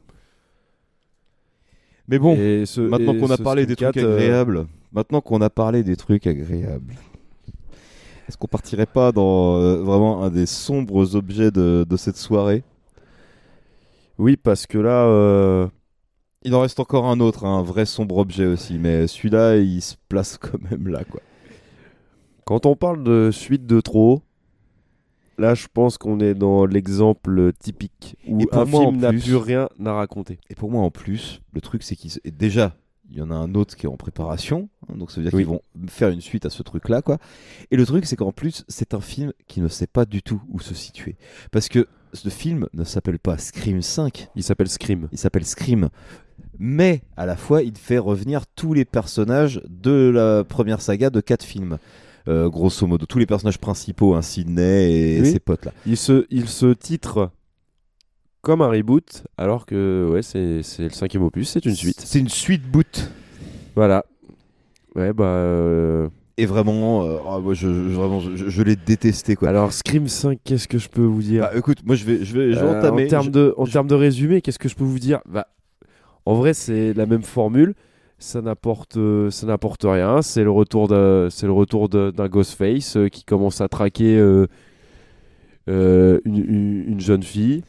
Mais 2.08 2.18
bon, 2.18 2.36
ce- 2.36 2.80
maintenant 2.80 3.14
qu'on 3.14 3.30
a 3.30 3.38
parlé 3.38 3.66
des 3.66 3.76
trucs 3.76 3.94
4, 3.94 4.04
euh, 4.04 4.14
agréables, 4.14 4.66
maintenant 4.92 5.20
qu'on 5.20 5.40
a 5.40 5.50
parlé 5.50 5.82
des 5.82 5.96
trucs 5.96 6.26
agréables, 6.26 6.94
est-ce 8.28 8.36
qu'on 8.36 8.48
partirait 8.48 8.86
pas 8.86 9.12
dans 9.12 9.56
euh, 9.56 9.76
vraiment 9.82 10.22
un 10.22 10.30
des 10.30 10.46
sombres 10.46 11.14
objets 11.14 11.50
de, 11.50 11.84
de 11.88 11.96
cette 11.96 12.16
soirée? 12.16 12.64
Oui, 14.18 14.36
parce 14.36 14.66
que 14.66 14.78
là, 14.78 15.04
euh, 15.06 15.68
Il 16.44 16.54
en 16.54 16.60
reste 16.62 16.80
encore 16.80 17.06
un 17.06 17.20
autre, 17.20 17.44
un 17.46 17.62
vrai 17.62 17.86
sombre 17.86 18.18
objet 18.18 18.46
aussi, 18.46 18.78
mais 18.78 19.06
celui-là, 19.08 19.56
il 19.58 19.82
se 19.82 19.96
place 20.08 20.38
quand 20.42 20.60
même 20.70 20.88
là, 20.88 21.04
quoi. 21.04 21.20
quand 22.44 22.66
on 22.66 22.76
parle 22.76 23.02
de 23.02 23.30
suite 23.32 23.66
de 23.66 23.80
trop, 23.80 24.22
là, 25.38 25.54
je 25.54 25.66
pense 25.72 25.98
qu'on 25.98 26.20
est 26.20 26.34
dans 26.34 26.66
l'exemple 26.66 27.52
typique 27.58 28.16
où 28.28 28.40
Et 28.40 28.46
pour 28.46 28.58
un 28.58 28.64
moi, 28.64 28.80
film 28.82 28.96
n'a 28.98 29.10
plus- 29.10 29.36
rien 29.36 29.68
à 29.84 29.92
raconter. 29.92 30.38
Et 30.50 30.54
pour 30.54 30.70
moi, 30.70 30.82
en 30.82 30.90
plus, 30.90 31.40
le 31.52 31.60
truc, 31.60 31.82
c'est 31.82 31.96
qu'ils. 31.96 32.12
et 32.24 32.30
Déjà, 32.30 32.76
il 33.10 33.18
y 33.18 33.22
en 33.22 33.30
a 33.30 33.34
un 33.34 33.54
autre 33.54 33.76
qui 33.76 33.86
est 33.86 33.88
en 33.88 33.96
préparation. 33.96 34.68
hein, 34.88 34.94
donc, 34.96 35.10
ça 35.10 35.16
veut 35.20 35.22
dire 35.24 35.34
Oui. 35.34 35.42
qu'ils 35.44 35.52
vont 35.52 35.62
faire 35.88 36.08
une 36.08 36.20
suite 36.20 36.44
à 36.46 36.50
ce 36.50 36.62
truc-là, 36.62 37.02
quoi. 37.02 37.18
Et 37.70 37.76
le 37.76 37.86
truc, 37.86 38.04
c'est 38.06 38.16
qu'en 38.16 38.32
plus, 38.32 38.64
c'est 38.68 38.94
un 38.94 39.00
film 39.00 39.32
qui 39.46 39.60
ne 39.60 39.68
sait 39.68 39.86
pas 39.86 40.04
du 40.04 40.22
tout 40.22 40.42
où 40.48 40.58
se 40.60 40.74
situer. 40.74 41.16
Parce 41.52 41.68
que 41.68 41.86
ce 42.12 42.28
film 42.30 42.66
ne 42.72 42.82
s'appelle 42.84 43.18
pas 43.18 43.36
Scream 43.38 43.82
5, 43.82 44.28
Il 44.36 44.42
s'appelle 44.42 44.68
Scream. 44.68 45.08
il 45.12 45.18
s'appelle 45.18 45.44
Scream. 45.44 45.88
Mais 46.58 47.02
à 47.16 47.26
la 47.26 47.36
fois, 47.36 47.62
il 47.62 47.76
fait 47.76 47.98
revenir 47.98 48.46
tous 48.46 48.72
les 48.72 48.84
personnages 48.84 49.60
de 49.68 50.10
la 50.12 50.42
première 50.44 50.80
saga 50.80 51.10
de 51.10 51.20
quatre 51.20 51.44
films. 51.44 51.78
Euh, 52.28 52.48
grosso 52.48 52.86
modo, 52.86 53.06
tous 53.06 53.18
les 53.18 53.26
personnages 53.26 53.58
principaux, 53.58 54.14
hein, 54.14 54.22
Sidney 54.22 54.92
et 55.16 55.20
Oui. 55.20 55.30
ses 55.30 55.38
potes 55.38 55.64
là. 55.64 55.72
Il 55.86 55.96
se, 55.96 56.26
il 56.30 56.48
se 56.48 56.72
titre 56.72 57.30
comme 58.42 58.62
un 58.62 58.68
reboot, 58.68 59.24
alors 59.38 59.66
que 59.66 60.08
ouais, 60.12 60.22
c'est 60.22 60.62
c'est 60.62 60.84
le 60.84 60.90
cinquième 60.90 61.22
opus, 61.22 61.48
c'est 61.50 61.64
une 61.64 61.74
suite. 61.74 62.00
C'est 62.04 62.18
une 62.20 62.28
suite 62.28 62.62
boot. 62.70 63.10
Voilà. 63.74 64.04
Ouais, 64.94 65.12
bah. 65.12 65.24
euh, 65.24 66.08
Et 66.38 66.46
vraiment, 66.46 67.04
euh, 67.04 67.40
moi, 67.40 67.54
je, 67.54 67.68
je- 67.68 67.94
vraiment, 67.94 68.20
je, 68.20 68.34
je 68.36 68.62
l'ai 68.62 68.76
détesté 68.76 69.36
quoi. 69.36 69.48
Alors, 69.48 69.72
Scream 69.72 70.06
5, 70.08 70.38
qu'est-ce 70.44 70.68
que 70.68 70.78
je 70.78 70.88
peux 70.88 71.02
vous 71.04 71.22
dire? 71.22 71.42
Bah, 71.42 71.52
écoute, 71.56 71.78
moi 71.84 71.96
je 71.96 72.04
vais, 72.04 72.24
je 72.24 72.36
vais, 72.38 72.52
je 72.52 72.58
vais 72.60 72.66
entamer. 72.66 73.04
En 73.04 73.08
termes 73.08 73.30
de, 73.30 73.54
en 73.56 73.64
je- 73.66 73.72
termes 73.72 73.88
de 73.88 73.94
résumé, 73.94 74.40
qu'est-ce 74.42 74.58
que 74.58 74.68
je 74.68 74.74
peux 74.74 74.84
vous 74.84 74.98
dire? 74.98 75.20
Bah, 75.28 75.48
En 76.24 76.34
vrai, 76.34 76.54
c'est 76.54 76.92
la 76.94 77.06
même 77.06 77.22
formule. 77.22 77.74
Ça 78.18 78.40
n'apporte, 78.40 78.96
euh, 78.96 79.30
ça 79.30 79.46
n'apporte 79.46 79.82
rien. 79.84 80.22
C'est 80.22 80.42
le 80.42 80.50
retour 80.50 80.88
d'un, 80.88 81.28
c'est 81.30 81.46
le 81.46 81.52
retour 81.52 81.88
de- 81.88 82.10
d'un 82.10 82.28
Ghostface 82.28 82.96
euh, 82.96 83.08
qui 83.08 83.24
commence 83.24 83.60
à 83.60 83.68
traquer 83.68 84.16
euh, 84.16 84.46
euh, 85.68 86.18
une, 86.24 86.36
une- 86.38 86.84
une 86.92 87.00
jeune 87.00 87.22
fille 87.22 87.62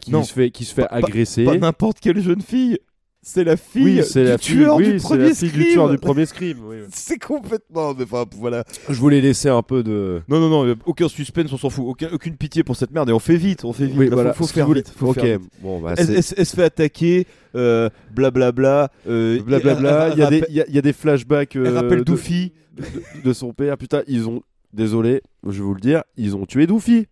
qui 0.00 0.12
Non, 0.12 0.22
se 0.22 0.32
fait, 0.32 0.50
qui 0.50 0.64
se 0.64 0.72
fait 0.74 0.82
pas- 0.82 1.00
pas- 1.00 1.06
agresser. 1.08 1.44
Pas 1.44 1.58
n'importe 1.58 2.00
quelle 2.00 2.20
jeune 2.20 2.40
fille. 2.40 2.78
C'est 3.22 3.44
la 3.44 3.58
fille 3.58 3.84
oui, 4.00 4.12
du 4.14 4.24
la 4.24 4.38
tueur 4.38 4.78
du 4.78 4.96
premier 4.96 5.28
la 5.28 5.34
fille 5.34 5.50
du 5.50 5.60
Scream. 5.60 5.72
tueur 5.72 5.90
du 5.90 5.98
premier 5.98 6.24
Scream. 6.24 6.56
oui, 6.64 6.76
oui. 6.80 6.86
C'est 6.94 7.18
complètement. 7.18 7.92
mais 7.94 8.04
Enfin, 8.04 8.24
voilà. 8.32 8.64
Je 8.88 8.94
voulais 8.94 9.20
laisser 9.20 9.50
un 9.50 9.62
peu 9.62 9.82
de. 9.82 10.22
Non, 10.26 10.40
non, 10.40 10.64
non, 10.64 10.74
aucun 10.86 11.06
suspense, 11.08 11.52
on 11.52 11.58
s'en 11.58 11.68
fout. 11.68 11.84
Aucun- 11.86 12.08
aucune 12.12 12.36
pitié 12.38 12.64
pour 12.64 12.76
cette 12.76 12.92
merde. 12.92 13.10
Et 13.10 13.12
on 13.12 13.18
fait 13.18 13.36
vite, 13.36 13.64
on 13.66 13.74
fait 13.74 13.86
vite. 13.86 13.96
Oui, 13.98 14.08
Là, 14.08 14.14
voilà. 14.14 14.32
faut, 14.32 14.46
faire 14.46 14.70
vite. 14.70 14.90
Faut 14.96 15.08
ok, 15.10 15.20
faire 15.20 15.38
vite. 15.38 15.50
bon, 15.60 15.80
bah, 15.80 15.94
Elle, 15.98 16.10
elle- 16.12 16.22
elle 16.36 16.46
se 16.46 16.56
fait 16.56 16.62
attaquer, 16.64 17.26
euh, 17.54 17.90
blablabla. 18.14 18.90
euh, 19.06 19.42
Blablabla, 19.42 20.08
elle- 20.08 20.12
il 20.14 20.18
y, 20.18 20.22
a 20.22 20.24
elle 20.24 20.30
des- 20.30 20.36
rappelle- 20.40 20.46
il 20.48 20.56
y 20.56 20.60
a- 20.62 20.66
il 20.68 20.74
y 20.74 20.78
a 20.78 20.82
des 20.82 20.92
flashbacks 20.94 21.56
Elle 21.56 21.66
euh, 21.66 21.74
rappelle 21.74 21.98
de, 21.98 22.04
Doofy. 22.04 22.52
de, 22.74 22.84
de 23.22 23.32
son 23.34 23.52
père. 23.52 23.76
Putain, 23.76 24.02
ils 24.08 24.28
ont. 24.28 24.42
Désolé, 24.72 25.20
je 25.44 25.50
vais 25.50 25.58
vous 25.60 25.74
le 25.74 25.80
dire, 25.80 26.04
ils 26.16 26.36
ont 26.36 26.46
tué 26.46 26.66
Doofy. 26.66 27.06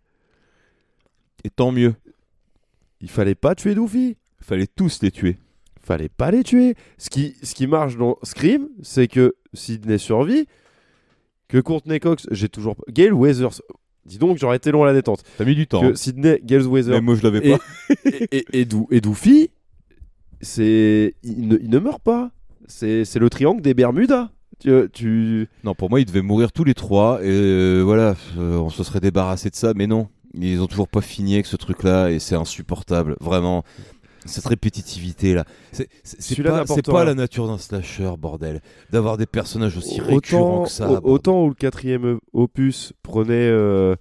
Et 1.44 1.50
tant 1.50 1.70
mieux. 1.70 1.94
Il 3.02 3.10
fallait 3.10 3.34
pas 3.34 3.54
tuer 3.54 3.74
Doofy. 3.74 4.16
Fallait 4.40 4.66
tous 4.68 5.00
les 5.02 5.10
tuer. 5.10 5.36
Fallait 5.88 6.10
pas 6.10 6.30
les 6.30 6.44
tuer. 6.44 6.74
Ce 6.98 7.08
qui, 7.08 7.34
ce 7.42 7.54
qui 7.54 7.66
marche 7.66 7.96
dans 7.96 8.18
Scream, 8.22 8.68
c'est 8.82 9.08
que 9.08 9.36
Sidney 9.54 9.96
survit, 9.96 10.44
que 11.48 11.56
Courtney 11.56 11.98
Cox, 11.98 12.26
j'ai 12.30 12.50
toujours. 12.50 12.76
Gail 12.90 13.10
Weathers. 13.12 13.62
Dis 14.04 14.18
donc, 14.18 14.36
j'aurais 14.36 14.58
été 14.58 14.70
long 14.70 14.82
à 14.82 14.86
la 14.86 14.92
détente. 14.92 15.22
T'as 15.38 15.46
mis 15.46 15.54
du 15.54 15.66
temps. 15.66 15.80
Que 15.80 15.86
hein. 15.86 15.94
Sidney, 15.94 16.40
Gail 16.44 16.60
Weathers. 16.66 16.92
Mais 16.92 17.00
moi, 17.00 17.14
je 17.14 17.22
l'avais 17.22 17.40
pas. 17.40 17.58
et, 18.04 18.36
et, 18.36 18.60
et 18.60 18.64
Doo- 18.66 18.86
et 18.90 19.00
Doofy, 19.00 19.48
c'est. 20.42 21.14
Il 21.22 21.48
ne, 21.48 21.56
il 21.56 21.70
ne 21.70 21.78
meurt 21.78 22.02
pas. 22.02 22.32
C'est 22.66 23.06
c'est 23.06 23.18
le 23.18 23.30
triangle 23.30 23.62
des 23.62 23.72
Bermudas. 23.72 24.28
Tu, 24.60 24.70
tu... 24.92 25.48
Non, 25.64 25.74
pour 25.74 25.88
moi, 25.88 26.00
ils 26.00 26.04
devaient 26.04 26.20
mourir 26.20 26.52
tous 26.52 26.64
les 26.64 26.74
trois. 26.74 27.20
Et 27.22 27.30
euh, 27.30 27.80
voilà, 27.80 28.14
euh, 28.36 28.58
on 28.58 28.68
se 28.68 28.84
serait 28.84 29.00
débarrassé 29.00 29.48
de 29.48 29.54
ça. 29.54 29.72
Mais 29.74 29.86
non, 29.86 30.08
ils 30.34 30.60
ont 30.60 30.66
toujours 30.66 30.88
pas 30.88 31.00
fini 31.00 31.32
avec 31.32 31.46
ce 31.46 31.56
truc-là. 31.56 32.10
Et 32.10 32.18
c'est 32.18 32.34
insupportable. 32.34 33.16
Vraiment. 33.20 33.64
Cette 34.28 34.46
répétitivité 34.46 35.34
là, 35.34 35.44
c'est 35.72 36.42
pas, 36.42 36.64
rien. 36.64 37.04
la 37.04 37.14
nature 37.14 37.46
d'un 37.46 37.58
slasher, 37.58 38.12
bordel. 38.18 38.60
D'avoir 38.90 39.16
des 39.16 39.26
personnages 39.26 39.76
aussi 39.76 40.00
récurrents 40.00 40.62
autant, 40.62 40.64
que 40.64 40.70
ça. 40.70 40.90
autant 41.04 41.44
où 41.44 41.48
le 41.48 41.54
quatrième 41.54 42.18
opus 42.32 42.92
prenait, 43.02 43.48
euh, 43.50 43.96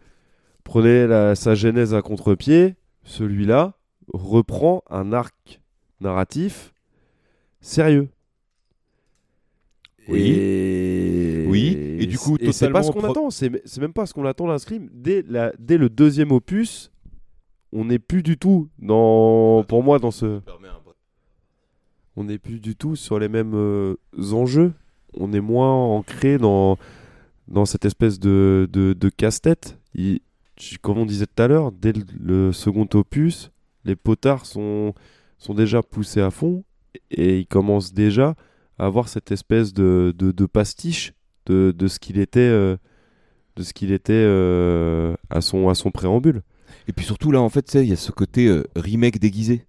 prenait 0.63 1.07
la, 1.07 1.35
sa 1.35 1.55
genèse 1.55 1.93
à 1.93 2.01
contre-pied, 2.01 2.75
celui-là 3.03 3.73
reprend 4.13 4.83
un 4.89 5.13
arc 5.13 5.61
narratif 6.01 6.73
sérieux. 7.61 8.09
Oui. 10.07 10.31
Et... 10.31 11.45
Oui, 11.49 11.77
et 11.99 12.05
du 12.05 12.17
coup, 12.17 12.37
c'est 12.51 12.69
pas 12.69 12.83
ce 12.83 12.91
qu'on 12.91 13.09
attend, 13.09 13.29
c'est 13.29 13.61
c'est 13.65 13.81
même 13.81 13.93
pas 13.93 14.05
ce 14.05 14.13
qu'on 14.13 14.25
attend 14.25 14.47
d'un 14.47 14.57
Scream. 14.57 14.89
Dès, 14.93 15.23
la, 15.27 15.53
dès 15.59 15.77
le 15.77 15.89
deuxième 15.89 16.31
opus, 16.31 16.91
on 17.73 17.85
n'est 17.85 17.99
plus 17.99 18.23
du 18.23 18.37
tout 18.37 18.69
dans, 18.79 19.63
pour 19.67 19.83
moi, 19.83 19.99
dans 19.99 20.11
ce, 20.11 20.41
on 22.15 22.23
n'est 22.23 22.39
plus 22.39 22.59
du 22.59 22.75
tout 22.75 22.95
sur 22.95 23.19
les 23.19 23.29
mêmes 23.29 23.53
euh, 23.53 23.95
enjeux. 24.31 24.73
On 25.13 25.33
est 25.33 25.41
moins 25.41 25.71
ancré 25.71 26.37
dans, 26.37 26.77
dans 27.47 27.65
cette 27.65 27.85
espèce 27.85 28.19
de, 28.19 28.67
de, 28.71 28.93
de 28.93 29.09
casse-tête. 29.09 29.77
Comme 30.81 30.97
on 30.97 31.05
disait 31.05 31.27
tout 31.27 31.43
à 31.43 31.47
l'heure, 31.47 31.71
dès 31.71 31.93
le, 31.93 32.03
le 32.19 32.51
second 32.53 32.87
opus, 32.93 33.51
les 33.85 33.95
potards 33.95 34.45
sont, 34.45 34.93
sont 35.37 35.53
déjà 35.53 35.83
poussés 35.83 36.21
à 36.21 36.31
fond 36.31 36.63
et 37.11 37.39
ils 37.39 37.47
commencent 37.47 37.93
déjà 37.93 38.35
à 38.79 38.85
avoir 38.87 39.07
cette 39.09 39.31
espèce 39.31 39.73
de, 39.73 40.13
de, 40.17 40.31
de 40.31 40.45
pastiche 40.45 41.13
de, 41.45 41.73
de 41.75 41.87
ce 41.87 41.99
qu'il 41.99 42.19
était, 42.19 42.39
euh, 42.39 42.77
de 43.55 43.63
ce 43.63 43.73
qu'il 43.73 43.91
était 43.91 44.13
euh, 44.13 45.15
à, 45.29 45.41
son, 45.41 45.69
à 45.69 45.75
son 45.75 45.91
préambule. 45.91 46.41
Et 46.87 46.93
puis 46.93 47.05
surtout 47.05 47.31
là, 47.31 47.41
en 47.41 47.49
fait, 47.49 47.73
il 47.75 47.89
y 47.89 47.93
a 47.93 47.97
ce 47.97 48.11
côté 48.11 48.47
euh, 48.47 48.65
remake 48.75 49.19
déguisé. 49.19 49.65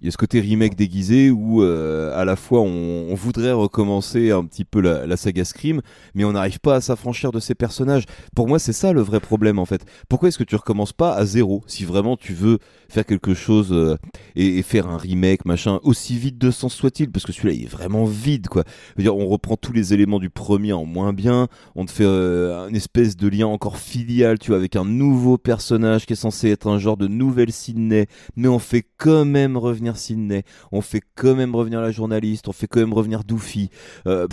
Il 0.00 0.06
y 0.06 0.08
a 0.08 0.10
ce 0.12 0.16
côté 0.16 0.40
remake 0.40 0.76
déguisé 0.76 1.30
où 1.30 1.62
euh, 1.62 2.16
à 2.18 2.24
la 2.24 2.36
fois 2.36 2.60
on, 2.60 3.08
on 3.10 3.14
voudrait 3.14 3.52
recommencer 3.52 4.30
un 4.30 4.44
petit 4.44 4.64
peu 4.64 4.80
la, 4.80 5.06
la 5.06 5.16
saga 5.16 5.44
Scream, 5.44 5.80
mais 6.14 6.24
on 6.24 6.32
n'arrive 6.32 6.60
pas 6.60 6.76
à 6.76 6.80
s'affranchir 6.80 7.32
de 7.32 7.40
ces 7.40 7.54
personnages. 7.54 8.04
Pour 8.36 8.48
moi, 8.48 8.58
c'est 8.58 8.72
ça 8.72 8.92
le 8.92 9.00
vrai 9.00 9.20
problème 9.20 9.58
en 9.58 9.64
fait. 9.64 9.84
Pourquoi 10.08 10.28
est-ce 10.28 10.38
que 10.38 10.44
tu 10.44 10.56
recommences 10.56 10.92
pas 10.92 11.14
à 11.14 11.24
zéro 11.24 11.62
si 11.66 11.84
vraiment 11.84 12.16
tu 12.16 12.32
veux 12.32 12.58
faire 12.88 13.04
quelque 13.04 13.34
chose 13.34 13.72
euh, 13.72 13.96
et, 14.36 14.58
et 14.58 14.62
faire 14.62 14.88
un 14.88 14.96
remake, 14.96 15.44
machin, 15.44 15.80
aussi 15.82 16.16
vide 16.16 16.38
de 16.38 16.50
sens 16.50 16.74
soit-il? 16.74 17.10
Parce 17.10 17.26
que 17.26 17.32
celui-là, 17.32 17.54
il 17.54 17.64
est 17.64 17.68
vraiment 17.68 18.04
vide 18.04 18.48
quoi. 18.48 18.64
Dire, 18.98 19.16
on 19.16 19.26
reprend 19.26 19.56
tous 19.56 19.72
les 19.72 19.94
éléments 19.94 20.20
du 20.20 20.30
premier 20.30 20.72
en 20.72 20.84
moins 20.84 21.12
bien, 21.12 21.48
on 21.74 21.84
te 21.84 21.90
fait 21.90 22.04
euh, 22.04 22.68
une 22.68 22.76
espèce 22.76 23.16
de 23.16 23.28
lien 23.28 23.46
encore 23.46 23.78
filial, 23.78 24.38
tu 24.38 24.50
vois, 24.50 24.58
avec 24.58 24.76
un 24.76 24.84
nouveau 24.84 25.38
personnage 25.38 26.06
qui 26.06 26.12
est 26.12 26.16
censé 26.16 26.50
être 26.50 26.68
un 26.68 26.78
genre 26.78 26.96
de 26.96 27.08
nouvelle 27.08 27.52
Sydney, 27.52 28.06
mais 28.36 28.48
on 28.48 28.58
fait 28.58 28.84
quand 28.96 29.24
même 29.24 29.56
revenir 29.56 29.87
Sydney, 29.96 30.44
on 30.72 30.80
fait 30.80 31.02
quand 31.14 31.34
même 31.34 31.54
revenir 31.54 31.80
la 31.80 31.90
journaliste, 31.90 32.48
on 32.48 32.52
fait 32.52 32.66
quand 32.66 32.80
même 32.80 32.92
revenir 32.92 33.24
Doofy. 33.24 33.70
Euh, 34.06 34.26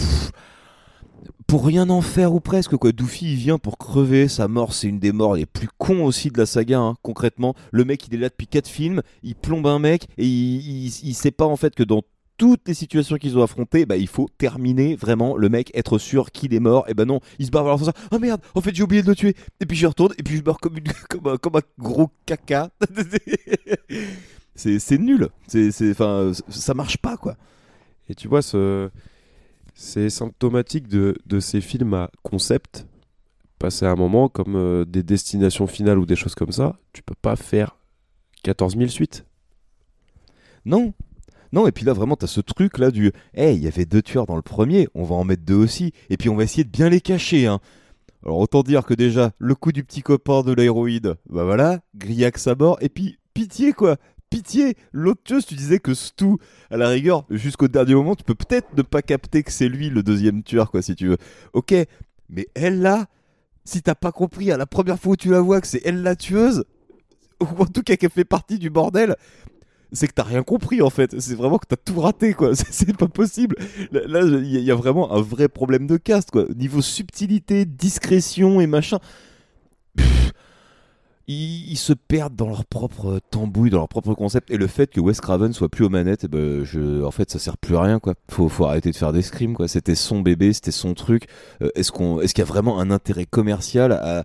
pour 1.47 1.65
rien 1.65 1.89
en 1.89 2.01
faire 2.01 2.33
ou 2.33 2.39
presque 2.39 2.75
quoi. 2.75 2.91
Doofy 2.91 3.33
il 3.33 3.35
vient 3.35 3.57
pour 3.57 3.77
crever, 3.77 4.27
sa 4.27 4.47
mort 4.47 4.73
c'est 4.73 4.87
une 4.87 4.99
des 4.99 5.11
morts 5.11 5.35
les 5.35 5.45
plus 5.45 5.69
cons 5.77 6.03
aussi 6.03 6.29
de 6.29 6.37
la 6.37 6.45
saga. 6.45 6.79
hein. 6.79 6.95
Concrètement, 7.01 7.55
le 7.71 7.85
mec 7.85 8.07
il 8.07 8.15
est 8.15 8.19
là 8.19 8.29
depuis 8.29 8.47
4 8.47 8.67
films, 8.67 9.01
il 9.23 9.35
plombe 9.35 9.67
un 9.67 9.79
mec 9.79 10.07
et 10.17 10.25
il, 10.25 10.87
il, 10.87 11.13
sait 11.13 11.31
pas 11.31 11.45
en 11.45 11.55
fait 11.55 11.75
que 11.75 11.83
dans 11.83 12.03
toutes 12.37 12.67
les 12.67 12.73
situations 12.73 13.15
qu'ils 13.17 13.37
ont 13.37 13.43
affrontées, 13.43 13.85
bah, 13.85 13.95
il 13.95 14.07
faut 14.07 14.27
terminer 14.37 14.95
vraiment 14.95 15.37
le 15.37 15.47
mec, 15.49 15.71
être 15.73 15.97
sûr 15.97 16.31
qu'il 16.31 16.53
est 16.53 16.59
mort. 16.59 16.83
Et 16.89 16.93
ben 16.93 17.05
non, 17.05 17.21
il 17.39 17.45
se 17.45 17.51
barre 17.51 17.63
vers 17.63 17.73
l'ascenseur. 17.73 17.93
Oh 18.11 18.19
merde, 18.19 18.41
en 18.55 18.61
fait 18.61 18.75
j'ai 18.75 18.83
oublié 18.83 19.01
de 19.01 19.07
le 19.07 19.15
tuer. 19.15 19.35
Et 19.59 19.65
puis 19.65 19.77
je 19.77 19.87
retourne 19.87 20.13
et 20.17 20.23
puis 20.23 20.37
je 20.37 20.43
meurs 20.43 20.59
comme 21.39 21.55
un 21.55 21.61
gros 21.79 22.09
caca. 22.25 22.71
c'est 24.55 24.97
nul. 24.97 25.29
C'est 25.47 25.71
c'est- 25.71 25.91
enfin 25.91 26.31
ça 26.49 26.73
marche 26.73 26.97
pas 26.97 27.17
quoi. 27.17 27.35
Et 28.09 28.15
tu 28.15 28.27
vois, 28.27 28.41
ce... 28.41 28.89
c'est 29.73 30.09
symptomatique 30.09 30.87
de, 30.87 31.15
de 31.25 31.39
ces 31.39 31.61
films 31.61 31.93
à 31.93 32.11
concept. 32.23 32.87
Passer 33.57 33.85
à 33.85 33.91
un 33.91 33.95
moment 33.95 34.27
comme 34.29 34.55
euh, 34.55 34.85
des 34.85 35.01
destinations 35.01 35.65
finales 35.65 35.97
ou 35.97 36.05
des 36.05 36.15
choses 36.17 36.35
comme 36.35 36.51
ça, 36.51 36.77
tu 36.93 37.01
peux 37.01 37.15
pas 37.19 37.35
faire 37.35 37.77
14 38.43 38.77
000 38.77 38.89
suites. 38.89 39.25
Non. 40.65 40.93
Non, 41.53 41.67
et 41.67 41.71
puis 41.71 41.85
là, 41.85 41.93
vraiment, 41.93 42.15
t'as 42.15 42.27
ce 42.27 42.41
truc 42.41 42.77
là 42.77 42.91
du 42.91 43.13
Hey, 43.33 43.55
il 43.55 43.63
y 43.63 43.67
avait 43.67 43.85
deux 43.85 44.01
tueurs 44.01 44.25
dans 44.25 44.35
le 44.35 44.41
premier, 44.41 44.87
on 44.93 45.03
va 45.03 45.15
en 45.15 45.23
mettre 45.23 45.43
deux 45.43 45.55
aussi, 45.55 45.93
et 46.09 46.17
puis 46.17 46.27
on 46.29 46.35
va 46.35 46.43
essayer 46.43 46.63
de 46.65 46.69
bien 46.69 46.89
les 46.89 46.99
cacher. 47.01 47.47
Hein. 47.47 47.59
Alors, 48.25 48.39
autant 48.39 48.61
dire 48.61 48.83
que 48.85 48.93
déjà, 48.93 49.31
le 49.39 49.55
coup 49.55 49.71
du 49.71 49.83
petit 49.83 50.01
copain 50.01 50.41
de 50.41 50.51
l'héroïde, 50.51 51.15
bah 51.29 51.45
voilà, 51.45 51.79
Grillax 51.95 52.47
à 52.47 52.55
bord, 52.55 52.77
et 52.81 52.89
puis 52.89 53.19
pitié 53.33 53.71
quoi, 53.71 53.97
pitié. 54.35 54.75
L'autre 54.91 55.21
tu 55.47 55.55
disais 55.55 55.79
que 55.79 55.93
Stu, 55.93 56.35
à 56.69 56.75
la 56.77 56.89
rigueur, 56.89 57.25
jusqu'au 57.29 57.67
dernier 57.69 57.95
moment, 57.95 58.15
tu 58.15 58.23
peux 58.25 58.35
peut-être 58.35 58.67
ne 58.75 58.81
pas 58.81 59.01
capter 59.01 59.43
que 59.43 59.51
c'est 59.51 59.69
lui 59.69 59.89
le 59.89 60.03
deuxième 60.03 60.43
tueur, 60.43 60.71
quoi, 60.71 60.81
si 60.81 60.93
tu 60.95 61.07
veux. 61.07 61.17
Ok, 61.53 61.73
mais 62.29 62.47
elle 62.53 62.81
là, 62.81 63.05
si 63.63 63.81
t'as 63.81 63.95
pas 63.95 64.11
compris 64.11 64.51
à 64.51 64.57
la 64.57 64.65
première 64.65 64.99
fois 64.99 65.13
où 65.13 65.15
tu 65.15 65.29
la 65.29 65.39
vois 65.39 65.61
que 65.61 65.67
c'est 65.67 65.81
elle 65.85 66.01
la 66.03 66.15
tueuse, 66.17 66.65
ou 67.41 67.45
en 67.61 67.65
tout 67.65 67.81
cas 67.81 67.95
qu'elle 67.95 68.09
fait 68.09 68.25
partie 68.25 68.59
du 68.59 68.69
bordel, 68.69 69.15
c'est 69.93 70.07
que 70.07 70.13
t'as 70.13 70.23
rien 70.23 70.43
compris 70.43 70.81
en 70.81 70.89
fait. 70.89 71.17
C'est 71.21 71.35
vraiment 71.35 71.57
que 71.57 71.67
t'as 71.67 71.77
tout 71.77 71.99
raté 72.01 72.33
quoi. 72.33 72.53
C'est- 72.55 72.97
pas 72.97 73.07
possible. 73.07 73.55
Là, 73.91 74.21
il 74.23 74.45
y, 74.61 74.71
a- 74.71 74.75
vraiment 74.75 75.13
un 75.13 75.21
vrai 75.21 75.47
problème 75.47 75.87
de 75.87 75.95
cast 75.97 76.29
quoi. 76.31 76.45
Niveau 76.55 76.81
subtilité, 76.81 77.63
discrétion 77.65 78.59
et 78.59 78.67
machin. 78.67 78.99
Ils, 81.27 81.77
se 81.77 81.93
perdent 81.93 82.35
dans 82.35 82.47
leur 82.47 82.65
propre 82.65 83.19
tambouille, 83.31 83.69
dans 83.69 83.79
leur 83.79 83.87
propre 83.87 84.13
concept. 84.13 84.51
Et 84.51 84.57
le 84.57 84.67
fait 84.67 84.91
que 84.91 84.99
Wes 84.99 85.19
Craven 85.19 85.53
soit 85.53 85.69
plus 85.69 85.85
aux 85.85 85.89
manettes, 85.89 86.25
eh 86.25 86.27
ben, 86.27 86.65
en 87.03 87.11
fait, 87.11 87.31
ça 87.31 87.39
sert 87.39 87.57
plus 87.57 87.75
à 87.75 87.81
rien 87.81 87.99
quoi. 87.99 88.13
Faut, 88.29 88.49
arrêter 88.65 88.91
de 88.91 88.95
faire 88.95 89.13
des 89.13 89.21
scrims 89.21 89.55
quoi. 89.55 89.67
C'était 89.67 89.95
son 89.95 90.21
bébé, 90.21 90.53
c'était 90.53 90.71
son 90.71 90.93
truc. 90.93 91.27
Euh, 91.61 91.69
est-ce 91.75 91.91
qu'on, 91.91 92.21
est-ce 92.21 92.33
qu'il 92.33 92.43
y 92.43 92.47
a 92.47 92.49
vraiment 92.49 92.79
un 92.79 92.91
intérêt 92.91 93.25
commercial 93.25 93.99
euh, 94.03 94.23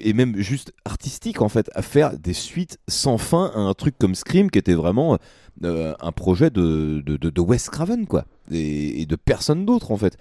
et 0.00 0.14
même 0.14 0.36
juste 0.38 0.72
artistique 0.86 1.42
en 1.42 1.50
fait 1.50 1.70
à 1.74 1.82
faire 1.82 2.18
des 2.18 2.32
suites 2.32 2.78
sans 2.88 3.18
fin 3.18 3.52
à 3.54 3.58
un 3.58 3.74
truc 3.74 3.96
comme 3.98 4.14
Scream 4.14 4.50
qui 4.50 4.58
était 4.58 4.72
vraiment 4.72 5.18
euh, 5.62 5.94
un 6.00 6.10
projet 6.10 6.48
de, 6.48 7.02
de, 7.04 7.18
de, 7.18 7.28
de 7.28 7.40
Wes 7.42 7.68
Craven 7.68 8.06
quoi 8.06 8.24
et, 8.50 9.02
et 9.02 9.04
de 9.04 9.14
personne 9.14 9.66
d'autre 9.66 9.92
en 9.92 9.98
fait 9.98 10.16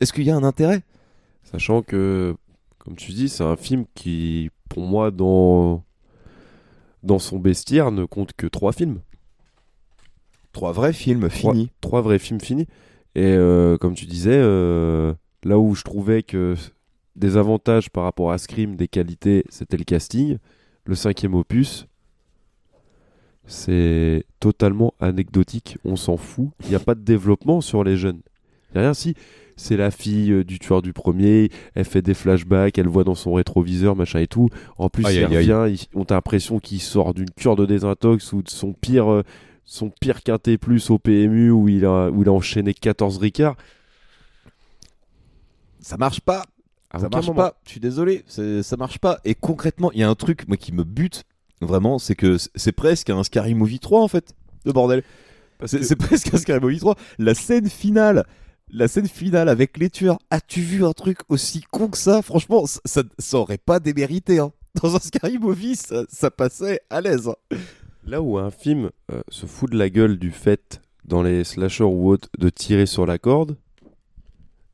est-ce 0.00 0.12
qu'il 0.12 0.24
y 0.24 0.30
a 0.30 0.36
un 0.36 0.44
intérêt? 0.44 0.82
Sachant 1.44 1.82
que, 1.82 2.34
comme 2.78 2.96
tu 2.96 3.12
dis, 3.12 3.28
c'est 3.28 3.44
un 3.44 3.56
film 3.56 3.84
qui, 3.94 4.50
pour 4.68 4.82
moi, 4.82 5.10
dans, 5.10 5.84
dans 7.02 7.18
son 7.18 7.38
bestiaire, 7.38 7.90
ne 7.90 8.04
compte 8.04 8.32
que 8.32 8.46
trois 8.46 8.72
films. 8.72 9.00
trois 10.52 10.72
vrais 10.72 10.92
films 10.92 11.30
finis 11.30 11.70
Trois 11.80 12.00
vrais 12.00 12.18
films 12.18 12.40
finis. 12.40 12.66
Et 13.14 13.22
euh, 13.24 13.78
comme 13.78 13.94
tu 13.94 14.06
disais, 14.06 14.36
euh, 14.36 15.14
là 15.44 15.58
où 15.58 15.74
je 15.74 15.82
trouvais 15.82 16.22
que 16.22 16.54
des 17.16 17.36
avantages 17.36 17.90
par 17.90 18.04
rapport 18.04 18.32
à 18.32 18.38
Scream, 18.38 18.74
des 18.76 18.88
qualités, 18.88 19.44
c'était 19.48 19.76
le 19.76 19.84
casting. 19.84 20.38
Le 20.86 20.94
cinquième 20.94 21.34
opus, 21.34 21.86
c'est 23.46 24.24
totalement 24.40 24.94
anecdotique. 25.00 25.78
On 25.84 25.96
s'en 25.96 26.16
fout. 26.16 26.48
Il 26.64 26.70
n'y 26.70 26.74
a 26.74 26.80
pas 26.80 26.94
de 26.94 27.00
développement 27.00 27.60
sur 27.60 27.84
les 27.84 27.96
jeunes. 27.96 28.20
A 28.74 28.80
rien, 28.80 28.94
si. 28.94 29.14
C'est 29.56 29.76
la 29.76 29.90
fille 29.90 30.32
euh, 30.32 30.44
du 30.44 30.58
tueur 30.58 30.82
du 30.82 30.92
premier, 30.92 31.50
elle 31.74 31.84
fait 31.84 32.02
des 32.02 32.14
flashbacks, 32.14 32.76
elle 32.78 32.88
voit 32.88 33.04
dans 33.04 33.14
son 33.14 33.34
rétroviseur, 33.34 33.94
machin 33.96 34.18
et 34.20 34.26
tout. 34.26 34.48
En 34.78 34.88
plus, 34.88 35.04
Aïe, 35.06 35.16
il 35.16 35.24
aïe, 35.24 35.36
aïe. 35.36 35.52
revient, 35.52 35.74
il- 35.80 35.98
on 35.98 36.02
a 36.04 36.14
l'impression 36.14 36.58
qu'il 36.58 36.80
sort 36.80 37.14
d'une 37.14 37.30
cure 37.30 37.54
de 37.56 37.64
désintox 37.66 38.32
ou 38.32 38.42
de 38.42 38.48
son 38.50 38.72
pire, 38.72 39.10
euh, 39.12 39.22
son 39.64 39.90
pire 39.90 40.22
quintet 40.22 40.58
plus 40.58 40.90
au 40.90 40.98
PMU 40.98 41.50
où 41.50 41.68
il 41.68 41.84
a, 41.84 42.10
où 42.10 42.22
il 42.22 42.28
a 42.28 42.32
enchaîné 42.32 42.74
14 42.74 43.18
ricards. 43.18 43.56
Ça 45.80 45.96
marche 45.96 46.20
pas. 46.20 46.44
À 46.90 46.98
ça 47.00 47.08
marche 47.08 47.26
moment. 47.26 47.36
pas. 47.42 47.56
Je 47.64 47.70
suis 47.72 47.80
désolé, 47.80 48.24
ça 48.28 48.76
marche 48.76 48.98
pas. 48.98 49.18
Et 49.24 49.34
concrètement, 49.34 49.90
il 49.92 50.00
y 50.00 50.02
a 50.02 50.08
un 50.08 50.14
truc 50.14 50.46
moi 50.48 50.56
qui 50.56 50.72
me 50.72 50.84
bute 50.84 51.24
vraiment, 51.60 51.98
c'est 51.98 52.14
que 52.14 52.36
c'est 52.54 52.72
presque 52.72 53.10
un 53.10 53.22
Scary 53.24 53.54
Movie 53.54 53.80
3 53.80 54.00
en 54.02 54.08
fait. 54.08 54.34
Le 54.64 54.72
bordel. 54.72 55.02
C'est 55.66 55.78
que- 55.78 55.84
c'est 55.84 55.96
presque 55.96 56.32
un 56.32 56.38
Scary 56.38 56.60
Movie 56.60 56.78
3. 56.78 56.94
La 57.18 57.34
scène 57.34 57.68
finale, 57.68 58.24
la 58.74 58.88
scène 58.88 59.08
finale 59.08 59.48
avec 59.48 59.78
les 59.78 59.88
tueurs. 59.88 60.18
As-tu 60.30 60.60
vu 60.60 60.84
un 60.84 60.92
truc 60.92 61.18
aussi 61.28 61.62
con 61.70 61.88
que 61.88 61.96
ça? 61.96 62.22
Franchement, 62.22 62.66
ça, 62.66 62.80
ça, 62.84 63.02
ça 63.18 63.38
aurait 63.38 63.58
pas 63.58 63.80
démérité. 63.80 64.40
Hein. 64.40 64.52
Dans 64.82 64.96
un 64.96 64.98
Scary 64.98 65.38
Movie, 65.38 65.76
ça, 65.76 66.02
ça 66.08 66.30
passait 66.30 66.80
à 66.90 67.00
l'aise. 67.00 67.28
hein. 67.28 67.56
Là 68.04 68.20
où 68.20 68.36
un 68.36 68.50
film 68.50 68.90
euh, 69.12 69.22
se 69.28 69.46
fout 69.46 69.70
de 69.70 69.78
la 69.78 69.88
gueule 69.88 70.18
du 70.18 70.30
fait, 70.32 70.82
dans 71.04 71.22
les 71.22 71.44
slashers 71.44 71.84
ou 71.84 72.08
autres, 72.10 72.28
de 72.38 72.50
tirer 72.50 72.86
sur 72.86 73.06
la 73.06 73.16
corde, 73.18 73.56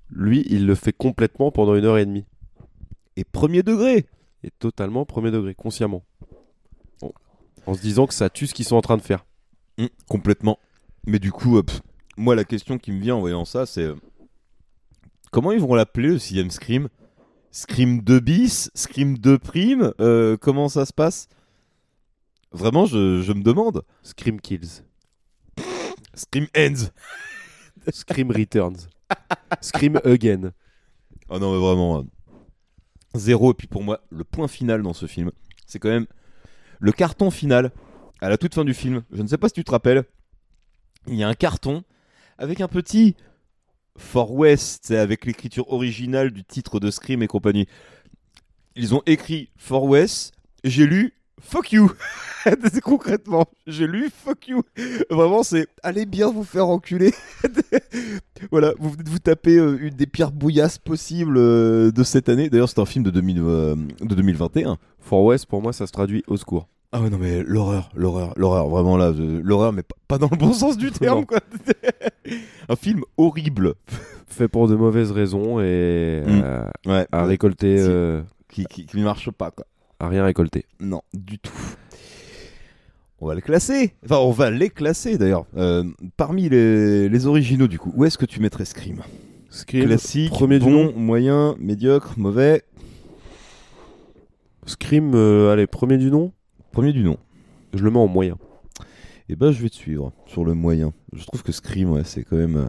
lui, 0.09 0.45
il 0.49 0.67
le 0.67 0.75
fait 0.75 0.93
complètement 0.93 1.53
pendant 1.53 1.75
une 1.77 1.85
heure 1.85 1.99
et 1.99 2.07
demie. 2.07 2.25
Et 3.17 3.25
premier 3.25 3.63
degré. 3.63 4.07
Et 4.43 4.51
totalement 4.59 5.05
premier 5.05 5.31
degré, 5.31 5.55
consciemment. 5.55 6.03
En, 7.03 7.13
en 7.67 7.75
se 7.75 7.81
disant 7.81 8.07
que 8.07 8.15
ça 8.15 8.31
tue 8.31 8.47
ce 8.47 8.55
qu'ils 8.55 8.65
sont 8.65 8.77
en 8.77 8.81
train 8.81 8.97
de 8.97 9.03
faire. 9.03 9.27
Mm, 9.79 9.87
complètement. 10.09 10.59
Mais 11.07 11.19
du 11.19 11.31
coup, 11.31 11.59
euh, 11.59 11.63
pff, 11.63 11.83
moi, 12.21 12.35
la 12.35 12.45
question 12.45 12.79
qui 12.79 12.93
me 12.93 13.01
vient 13.01 13.17
en 13.17 13.21
voyant 13.21 13.45
ça, 13.45 13.67
c'est 13.67 13.83
euh, 13.85 13.97
comment 15.31 15.53
ils 15.53 15.61
vont 15.61 15.75
l'appeler 15.75 16.09
le 16.09 16.19
sixième 16.19 16.51
Scream? 16.51 16.89
Scream 17.53 18.01
2 18.03 18.21
bis 18.21 18.71
Scream 18.75 19.19
2 19.19 19.39
prime 19.39 19.93
Euh, 20.01 20.37
Comment 20.37 20.69
ça 20.69 20.87
se 20.87 20.93
passe? 20.93 21.29
Vraiment, 22.53 22.85
je, 22.87 23.23
je 23.23 23.33
me 23.33 23.43
demande. 23.43 23.83
Scream 24.03 24.41
Kills. 24.41 24.83
Scream 26.15 26.47
Ends. 26.57 26.91
Scream 27.93 28.31
Returns. 28.31 28.89
Scream 29.61 30.01
Again. 30.05 30.53
Oh 31.29 31.39
non, 31.39 31.53
mais 31.53 31.61
vraiment. 31.61 31.99
euh, 32.01 32.03
Zéro. 33.15 33.51
Et 33.53 33.55
puis 33.55 33.67
pour 33.67 33.83
moi, 33.83 34.01
le 34.11 34.25
point 34.25 34.49
final 34.49 34.83
dans 34.83 34.93
ce 34.93 35.07
film, 35.07 35.31
c'est 35.67 35.79
quand 35.79 35.89
même 35.89 36.07
le 36.79 36.93
carton 36.93 37.31
final 37.31 37.73
à 38.21 38.29
la 38.29 38.37
toute 38.39 38.55
fin 38.55 38.65
du 38.65 38.75
film. 38.75 39.03
Je 39.13 39.23
ne 39.23 39.27
sais 39.29 39.39
pas 39.39 39.49
si 39.49 39.55
tu 39.55 39.65
te 39.65 39.71
rappelles. 39.71 40.05
Il 41.07 41.15
y 41.15 41.23
a 41.25 41.29
un 41.29 41.35
carton 41.35 41.83
avec 42.41 42.61
un 42.61 42.69
petit 42.69 43.15
For 43.97 44.33
West, 44.33 44.91
avec 44.91 45.27
l'écriture 45.27 45.71
originale 45.71 46.31
du 46.31 46.43
titre 46.43 46.81
de 46.81 46.91
Scream 46.91 47.23
et 47.23 47.27
compagnie. 47.27 47.67
Ils 48.75 48.95
ont 48.95 49.03
écrit 49.07 49.51
For 49.57 49.85
West. 49.85 50.33
J'ai 50.65 50.87
lu 50.87 51.13
Fuck 51.43 51.73
you. 51.73 51.91
Concrètement, 52.83 53.47
j'ai 53.67 53.87
lu 53.87 54.11
Fuck 54.11 54.49
you. 54.49 54.63
Vraiment, 55.11 55.43
c'est 55.43 55.67
allez 55.83 56.07
bien 56.07 56.31
vous 56.31 56.45
faire 56.45 56.67
enculer. 56.69 57.13
voilà, 58.51 58.73
vous 58.79 58.95
vous 59.05 59.19
taper 59.19 59.57
euh, 59.57 59.79
une 59.81 59.95
des 59.95 60.07
pires 60.07 60.33
bouillasses 60.33 60.79
possibles 60.79 61.37
euh, 61.37 61.91
de 61.91 62.03
cette 62.03 62.29
année. 62.29 62.49
D'ailleurs, 62.49 62.69
c'est 62.69 62.81
un 62.81 62.87
film 62.87 63.05
de, 63.05 63.11
2000, 63.11 63.39
euh, 63.41 63.77
de 64.01 64.15
2021. 64.15 64.79
For 64.99 65.25
West, 65.25 65.47
pour 65.47 65.63
moi, 65.63 65.73
ça 65.73 65.87
se 65.87 65.93
traduit 65.93 66.23
au 66.27 66.37
secours. 66.37 66.69
Ah 66.93 67.01
ouais, 67.01 67.09
non, 67.11 67.19
mais 67.19 67.43
l'horreur, 67.45 67.89
l'horreur, 67.95 68.33
l'horreur, 68.37 68.69
vraiment 68.69 68.97
là, 68.97 69.13
l'horreur, 69.17 69.73
mais 69.73 69.83
pas, 70.09 70.19
dans 70.19 70.29
le 70.31 70.37
bon 70.37 70.53
sens 70.53 70.77
du 70.77 70.91
terme, 70.91 71.25
quoi. 71.25 71.39
un 72.69 72.77
film 72.77 73.03
horrible. 73.17 73.75
Fait 74.27 74.49
pour 74.49 74.67
de 74.69 74.75
mauvaises 74.75 75.13
raisons 75.13 75.61
et 75.61 76.23
Mm. 76.27 76.41
euh, 76.45 76.65
Ouais, 76.87 77.07
à 77.13 77.25
récolter. 77.25 77.79
Si. 77.79 77.85
euh, 77.89 78.23
qui, 78.49 78.65
qui, 78.67 78.87
qui 78.87 78.97
ne 78.97 79.05
marche 79.05 79.31
pas, 79.31 79.51
quoi. 79.53 79.67
à 80.01 80.09
rien 80.09 80.25
récolter. 80.25 80.65
Non, 80.81 81.03
du 81.15 81.39
tout. 81.39 81.53
On 83.21 83.27
va 83.27 83.35
le 83.37 83.41
classer. 83.41 83.93
Enfin, 84.05 84.17
on 84.17 84.31
va 84.33 84.51
les 84.51 84.71
classer 84.71 85.17
d'ailleurs. 85.19 85.45
Euh, 85.57 85.85
parmi 86.17 86.49
les, 86.49 87.09
les 87.09 87.27
originaux, 87.27 87.69
du 87.69 87.79
coup, 87.79 87.93
où 87.95 88.05
est-ce 88.05 88.19
que 88.19 88.25
tu 88.27 88.41
mettrais 88.41 88.65
Scream? 88.65 89.03
Scream, 89.51 89.85
Classique, 89.85 90.31
premier 90.31 90.59
du 90.59 90.69
nom. 90.69 90.93
moyen, 90.97 91.55
médiocre, 91.61 92.15
mauvais. 92.17 92.63
Scream, 94.67 95.15
allez, 95.51 95.67
premier 95.67 95.99
du 95.99 96.11
nom. 96.11 96.33
Premier 96.73 96.93
du 96.93 97.03
nom. 97.03 97.17
Je 97.75 97.83
le 97.85 97.91
mets 97.91 97.99
en 97.99 98.09
moyen. 98.09 98.37
Et 99.29 99.37
ben, 99.37 99.53
je 99.53 99.63
vais 99.63 99.69
te 99.69 99.77
suivre 99.77 100.13
sur 100.27 100.45
le 100.45 100.55
moyen. 100.55 100.93
Je 101.13 101.25
trouve 101.25 101.45
que 101.45 101.53
Scream, 101.53 101.91
ouais, 101.93 102.03
c'est 102.05 102.25
quand 102.25 102.37
même, 102.37 102.57
euh, 102.57 102.67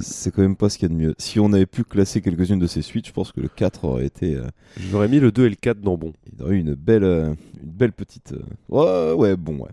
c'est 0.00 0.34
quand 0.34 0.42
même 0.42 0.56
pas 0.56 0.68
ce 0.68 0.76
qu'il 0.76 0.88
y 0.88 0.92
a 0.92 0.94
de 0.94 1.00
mieux. 1.00 1.14
Si 1.18 1.38
on 1.38 1.52
avait 1.52 1.66
pu 1.66 1.84
classer 1.84 2.20
quelques-unes 2.20 2.58
de 2.58 2.66
ces 2.66 2.82
suites, 2.82 3.06
je 3.06 3.12
pense 3.12 3.30
que 3.30 3.40
le 3.40 3.46
4 3.48 3.84
aurait 3.84 4.06
été, 4.06 4.34
euh, 4.34 4.46
J'aurais 4.90 5.06
mis 5.06 5.20
le 5.20 5.30
2 5.30 5.46
et 5.46 5.50
le 5.50 5.54
4 5.54 5.80
dans 5.80 5.96
bon. 5.96 6.12
il 6.36 6.42
aurait 6.42 6.56
eu 6.56 6.58
une 6.58 6.74
belle, 6.74 7.04
euh, 7.04 7.28
une 7.62 7.70
belle 7.70 7.92
petite. 7.92 8.34
Ouais, 8.68 9.12
ouais, 9.12 9.36
bon, 9.36 9.58
ouais. 9.58 9.70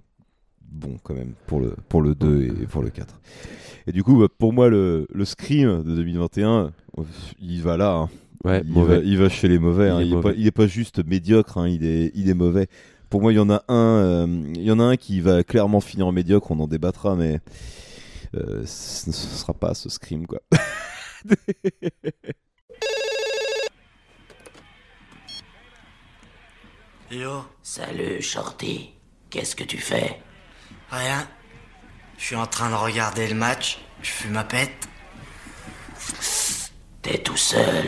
Bon, 0.70 0.98
quand 1.02 1.16
même, 1.16 1.34
pour 1.48 1.60
le, 1.60 1.74
pour 1.90 2.04
le 2.04 2.14
2 2.14 2.44
et 2.44 2.68
pour 2.68 2.84
le 2.84 2.92
4. 2.92 3.20
Et 3.88 3.92
du 3.92 4.04
coup, 4.04 4.20
bah, 4.20 4.28
pour 4.38 4.54
moi, 4.54 4.70
le, 4.70 5.08
le 5.12 5.26
Scream 5.26 5.82
de 5.82 5.96
2021, 5.96 6.72
euh, 7.00 7.04
il 7.42 7.64
va 7.64 7.78
là. 7.78 7.96
hein. 7.96 8.10
Ouais, 8.44 8.62
il, 8.64 8.72
mauvais. 8.72 8.98
Va, 9.00 9.04
il 9.04 9.18
va 9.18 9.30
chez 9.30 9.48
les 9.48 9.58
mauvais. 9.58 9.88
Il 9.88 9.90
hein. 9.92 10.00
est 10.02 10.06
Il, 10.06 10.12
est 10.12 10.16
mauvais. 10.16 10.34
pas, 10.34 10.38
il 10.38 10.46
est 10.46 10.52
pas 10.52 10.68
juste 10.68 11.04
médiocre, 11.04 11.58
hein. 11.58 11.68
il, 11.68 11.84
est, 11.84 12.12
il 12.14 12.30
est 12.30 12.36
mauvais. 12.36 12.68
Pour 13.10 13.22
moi, 13.22 13.32
il 13.32 13.36
y 13.38 13.40
en 13.40 13.50
a 13.50 13.64
un, 13.70 13.76
euh, 13.76 14.28
il 14.56 14.64
y 14.64 14.72
en 14.72 14.80
a 14.80 14.84
un 14.84 14.98
qui 14.98 15.22
va 15.22 15.44
clairement 15.44 15.80
finir 15.80 16.08
en 16.08 16.12
médiocre. 16.12 16.52
On 16.52 16.60
en 16.60 16.68
débattra, 16.68 17.16
mais 17.16 17.40
euh, 18.36 18.66
ce 18.66 19.08
ne 19.08 19.14
sera 19.14 19.54
pas 19.54 19.74
ce 19.74 19.88
Scream, 19.90 20.28
quoi. 20.28 20.42
Yo, 27.10 27.46
Salut, 27.64 28.22
Shorty. 28.22 28.92
Qu'est-ce 29.30 29.56
que 29.56 29.64
tu 29.64 29.78
fais? 29.78 30.22
Rien. 30.90 31.26
Je 32.18 32.26
suis 32.26 32.36
en 32.36 32.48
train 32.48 32.70
de 32.70 32.76
regarder 32.76 33.28
le 33.30 33.36
match. 33.36 33.80
Je 34.02 34.10
fume 34.10 34.34
ma 34.34 34.44
pète. 34.44 34.90
T'es 37.02 37.20
tout 37.20 37.38
seul. 37.38 37.86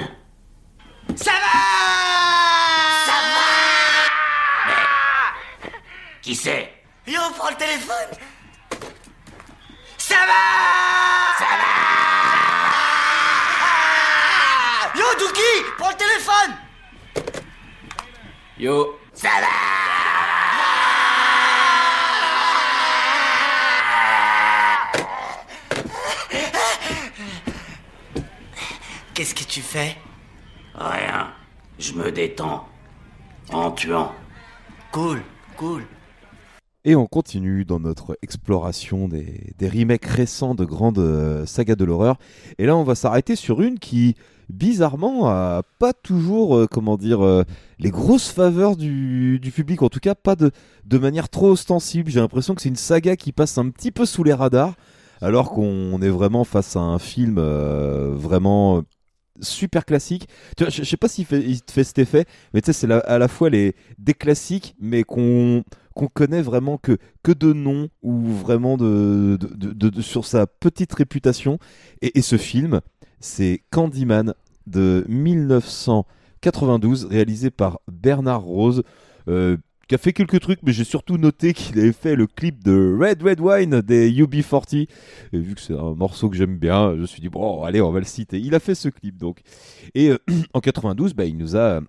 Ça 1.16 1.32
va 1.32 2.19
Qui 6.22 6.36
c'est? 6.36 6.74
Va 7.06 7.12
Yo, 7.12 7.20
prends 7.38 7.50
le 7.50 7.56
téléphone 7.56 8.12
Ça 9.98 10.16
va 10.16 11.38
Ça 11.38 11.46
va 14.94 15.00
Yo, 15.00 15.06
Dookie 15.18 15.64
Prends 15.78 15.90
le 15.90 15.96
téléphone 15.96 16.56
Yo. 18.58 19.00
Ça 19.14 19.30
Qu'est-ce 29.14 29.36
que 29.36 29.44
tu 29.44 29.62
fais? 29.62 29.98
Rien. 30.76 31.34
Je 31.78 31.92
me 31.92 32.10
détends. 32.10 32.68
En 33.52 33.72
tuant. 33.72 34.16
Cool, 34.94 35.22
cool. 35.58 35.86
Et 36.86 36.96
on 36.96 37.08
continue 37.08 37.66
dans 37.66 37.80
notre 37.82 38.18
exploration 38.22 39.10
des, 39.10 39.54
remakes 39.62 40.06
récents 40.06 40.56
de 40.56 40.64
grandes 40.64 41.00
euh, 41.00 41.46
sagas 41.46 41.76
de 41.76 41.84
l'horreur. 41.84 42.18
Et 42.58 42.66
là, 42.66 42.78
on 42.78 42.84
va 42.84 42.96
s'arrêter 42.96 43.36
sur 43.36 43.62
une 43.62 43.80
qui, 43.80 44.16
bizarrement, 44.48 45.28
a 45.28 45.64
pas 45.78 45.92
toujours, 45.92 46.56
euh, 46.56 46.68
comment 46.72 46.96
dire, 46.96 47.22
euh, 47.22 47.44
les 47.80 47.92
grosses 47.92 48.30
faveurs 48.30 48.78
du, 48.78 49.42
public. 49.54 49.82
En 49.82 49.90
tout 49.90 50.00
cas, 50.00 50.16
pas 50.16 50.38
de, 50.38 50.52
de 50.86 50.98
manière 50.98 51.28
trop 51.28 51.52
ostensible. 51.52 52.10
J'ai 52.10 52.22
l'impression 52.22 52.56
que 52.56 52.62
c'est 52.62 52.70
une 52.70 52.78
saga 52.78 53.18
qui 53.18 53.34
passe 53.34 53.58
un 53.58 53.70
petit 53.72 53.92
peu 53.92 54.06
sous 54.06 54.24
les 54.24 54.34
radars, 54.34 54.76
alors 55.20 55.52
qu'on 55.52 56.02
est 56.02 56.10
vraiment 56.10 56.46
face 56.46 56.78
à 56.78 56.80
un 56.80 56.98
film 56.98 57.42
vraiment 57.42 58.84
super 59.42 59.86
classique. 59.86 60.30
Je, 60.58 60.70
je 60.70 60.84
sais 60.84 60.98
pas 60.98 61.10
s'il 61.10 61.26
il 61.32 61.62
te 61.62 61.74
fait 61.74 61.84
cet 61.84 62.00
effet, 62.00 62.26
mais 62.54 62.62
tu 62.62 62.72
sais, 62.72 62.88
c'est 62.88 62.92
à 62.92 63.18
la 63.18 63.28
fois 63.28 63.50
les, 63.50 63.76
des 63.98 64.14
classiques, 64.14 64.76
mais 64.80 65.04
qu'on 65.04 65.64
qu'on 66.00 66.08
connaît 66.08 66.42
vraiment 66.42 66.78
que, 66.78 66.98
que 67.24 67.34
de 67.34 67.52
nom 67.52 67.90
ou 68.04 68.22
vraiment 68.22 68.78
de, 68.78 69.38
sur 70.00 70.24
sa 70.24 70.48
petite 70.48 70.94
réputation. 70.94 71.60
Et, 72.02 72.22
ce 72.22 72.38
film, 72.38 72.80
c'est 73.20 73.64
Candyman 73.70 74.34
de 74.66 75.04
1992, 75.10 77.04
réalisé 77.04 77.52
par 77.52 77.82
Bernard 77.92 78.44
Rose, 78.44 78.84
euh, 79.28 79.58
qui 79.90 79.96
a 79.96 79.98
fait 79.98 80.14
quelques 80.14 80.40
trucs, 80.40 80.64
mais 80.64 80.72
j'ai 80.72 80.86
surtout 80.86 81.18
noté 81.18 81.54
qu'il 81.54 81.78
avait 81.78 81.92
fait 81.92 82.16
le 82.16 82.28
clip 82.28 82.64
de 82.64 82.98
Red 82.98 83.22
Red 83.22 83.42
Wine 83.42 83.82
des 83.82 84.10
UB40. 84.10 84.88
Et 85.34 85.38
vu 85.38 85.54
que 85.54 85.60
c'est 85.60 85.74
un 85.74 85.96
morceau 85.96 86.30
que 86.30 86.38
j'aime 86.38 86.58
bien, 86.58 86.96
je 86.96 87.02
me 87.02 87.08
suis 87.08 87.20
dit, 87.20 87.28
bon, 87.28 87.64
allez, 87.64 87.82
on 87.82 87.92
va 87.92 88.00
le 88.00 88.06
citer. 88.06 88.40
Il 88.40 88.56
a 88.56 88.62
fait 88.62 88.76
ce 88.76 88.88
clip 88.88 89.18
donc. 89.18 89.42
Et 89.96 90.12
euh, 90.12 90.18
en 90.54 90.62
92, 90.62 91.14
bah, 91.14 91.26
il 91.26 91.36
nous 91.36 91.58
a 91.58 91.82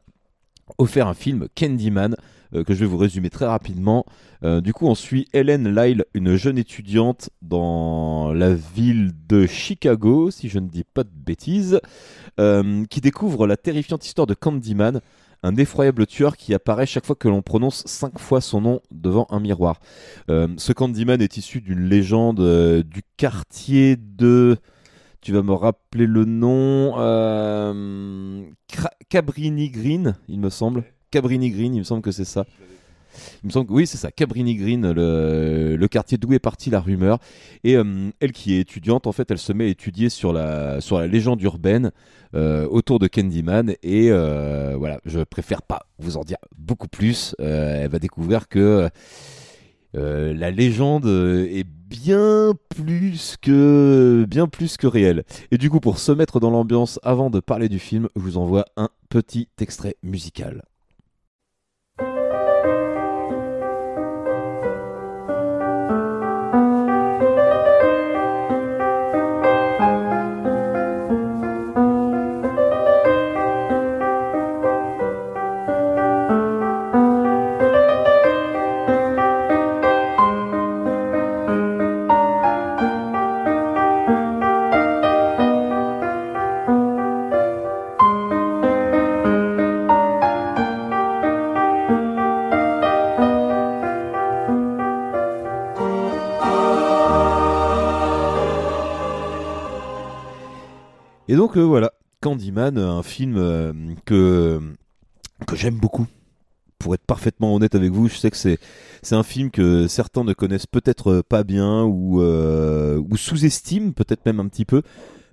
offert 0.79 1.07
un 1.07 1.15
film 1.15 1.47
Candyman 1.55 2.17
euh, 2.55 2.64
que 2.64 2.74
je 2.74 2.80
vais 2.80 2.86
vous 2.86 2.96
résumer 2.98 3.30
très 3.30 3.46
rapidement. 3.46 4.05
Euh, 4.42 4.61
du 4.61 4.72
coup, 4.72 4.86
on 4.86 4.94
suit 4.94 5.28
Helen 5.32 5.74
Lyle, 5.74 6.05
une 6.14 6.36
jeune 6.36 6.59
étudiante 6.59 7.30
dans 7.42 8.32
la 8.32 8.55
ville 8.55 9.12
de 9.28 9.46
Chicago, 9.46 10.30
si 10.30 10.48
je 10.48 10.59
ne 10.59 10.68
dis 10.68 10.84
pas 10.84 11.05
de 11.05 11.11
bêtises, 11.14 11.80
euh, 12.38 12.84
qui 12.86 13.01
découvre 13.01 13.46
la 13.46 13.57
terrifiante 13.57 14.05
histoire 14.05 14.26
de 14.26 14.34
Candyman, 14.34 15.01
un 15.42 15.57
effroyable 15.57 16.07
tueur 16.07 16.36
qui 16.36 16.53
apparaît 16.53 16.86
chaque 16.86 17.07
fois 17.07 17.16
que 17.16 17.28
l'on 17.28 17.40
prononce 17.40 17.84
cinq 17.86 18.18
fois 18.18 18.40
son 18.40 18.61
nom 18.61 18.80
devant 18.90 19.26
un 19.30 19.40
miroir. 19.40 19.80
Ce 20.28 20.72
Candyman 20.72 21.22
est 21.22 21.38
issu 21.38 21.62
d'une 21.62 21.88
légende 21.88 22.82
du 22.82 23.03
quartier 23.16 23.96
de... 23.96 24.59
Tu 25.22 25.32
vas 25.32 25.42
me 25.42 25.53
rappeler 25.53 26.07
le 26.07 26.26
nom. 26.26 26.92
Cabrini 29.09 29.70
Green, 29.70 30.14
il 30.28 30.40
me 30.40 30.51
semble. 30.51 30.84
Cabrini 31.11 31.51
Green, 31.51 31.75
il 31.75 31.79
me 31.81 31.85
semble 31.85 32.03
que 32.03 32.13
c'est 32.13 32.25
ça. 32.25 32.45
Il 33.43 33.47
me 33.47 33.51
semble 33.51 33.67
que 33.67 33.73
oui, 33.73 33.87
c'est 33.87 33.99
ça, 33.99 34.11
Cabrini 34.11 34.55
Green, 34.55 34.93
le, 34.93 35.87
quartier 35.89 36.19
d'où 36.19 36.33
est 36.33 36.39
partie 36.39 36.71
la 36.71 36.81
rumeur. 36.81 37.19
Et 37.65 37.77
euh, 37.77 38.11
elle 38.21 38.33
qui 38.33 38.55
est 38.55 38.61
étudiante, 38.61 39.07
en 39.07 39.13
fait, 39.13 39.31
elle 39.31 39.39
se 39.39 39.53
met 39.53 39.65
à 39.65 39.69
étudier 39.69 40.09
sur 40.09 40.33
la, 40.33 40.79
légende 41.07 41.43
urbaine 41.43 41.91
euh, 42.35 42.67
autour 42.69 42.99
de 42.99 43.09
Candyman. 43.09 43.75
Et 43.83 44.11
euh, 44.11 44.77
voilà, 44.79 45.01
je 45.05 45.21
préfère 45.21 45.63
pas 45.63 45.87
vous 45.99 46.17
en 46.17 46.23
dire 46.23 46.39
beaucoup 46.57 46.89
plus. 46.89 47.35
Elle 47.39 47.91
va 47.91 47.99
découvrir 47.99 48.49
que 48.49 48.89
la 49.95 50.51
légende 50.51 51.07
est 51.07 51.67
bien 51.67 52.53
plus 52.69 53.37
que 53.43 54.25
bien 54.29 54.47
plus 54.47 54.77
que 54.77 54.87
réelle. 54.87 55.25
Et 55.51 55.59
du 55.59 55.69
coup, 55.71 55.81
pour 55.81 55.99
se 55.99 56.13
mettre 56.13 56.39
dans 56.39 56.51
l'ambiance 56.51 57.01
avant 57.03 57.31
de 57.31 57.41
parler 57.41 57.69
du 57.69 57.81
film, 57.81 58.09
je 58.15 58.21
vous 58.21 58.39
envoie 58.39 58.65
un 58.77 58.91
petit 59.09 59.49
extrait 59.59 59.97
musical. 60.05 60.63
Et 101.31 101.37
donc 101.37 101.57
euh, 101.57 101.61
voilà, 101.62 101.93
Candyman, 102.20 102.76
euh, 102.76 102.91
un 102.91 103.05
film 103.05 103.37
euh, 103.37 103.72
que, 104.05 104.61
j'aime 105.53 105.76
beaucoup. 105.76 106.09
Pour 106.81 106.93
être 106.93 107.05
parfaitement 107.07 107.55
honnête 107.55 107.76
avec 107.76 107.93
vous, 107.93 108.09
je 108.09 108.16
sais 108.16 108.33
que 108.33 108.37
c'est 108.37 108.59
un 109.12 109.22
film 109.22 109.53
que 109.53 109.87
certains 109.87 110.24
ne 110.24 110.33
connaissent 110.33 110.66
peut-être 110.66 111.22
pas 111.22 111.45
bien 111.45 111.85
ou, 111.85 112.20
ou 112.20 113.16
sous-estiment 113.16 113.93
peut-être 113.93 114.26
même 114.26 114.41
un 114.41 114.49
petit 114.49 114.64
peu. 114.64 114.83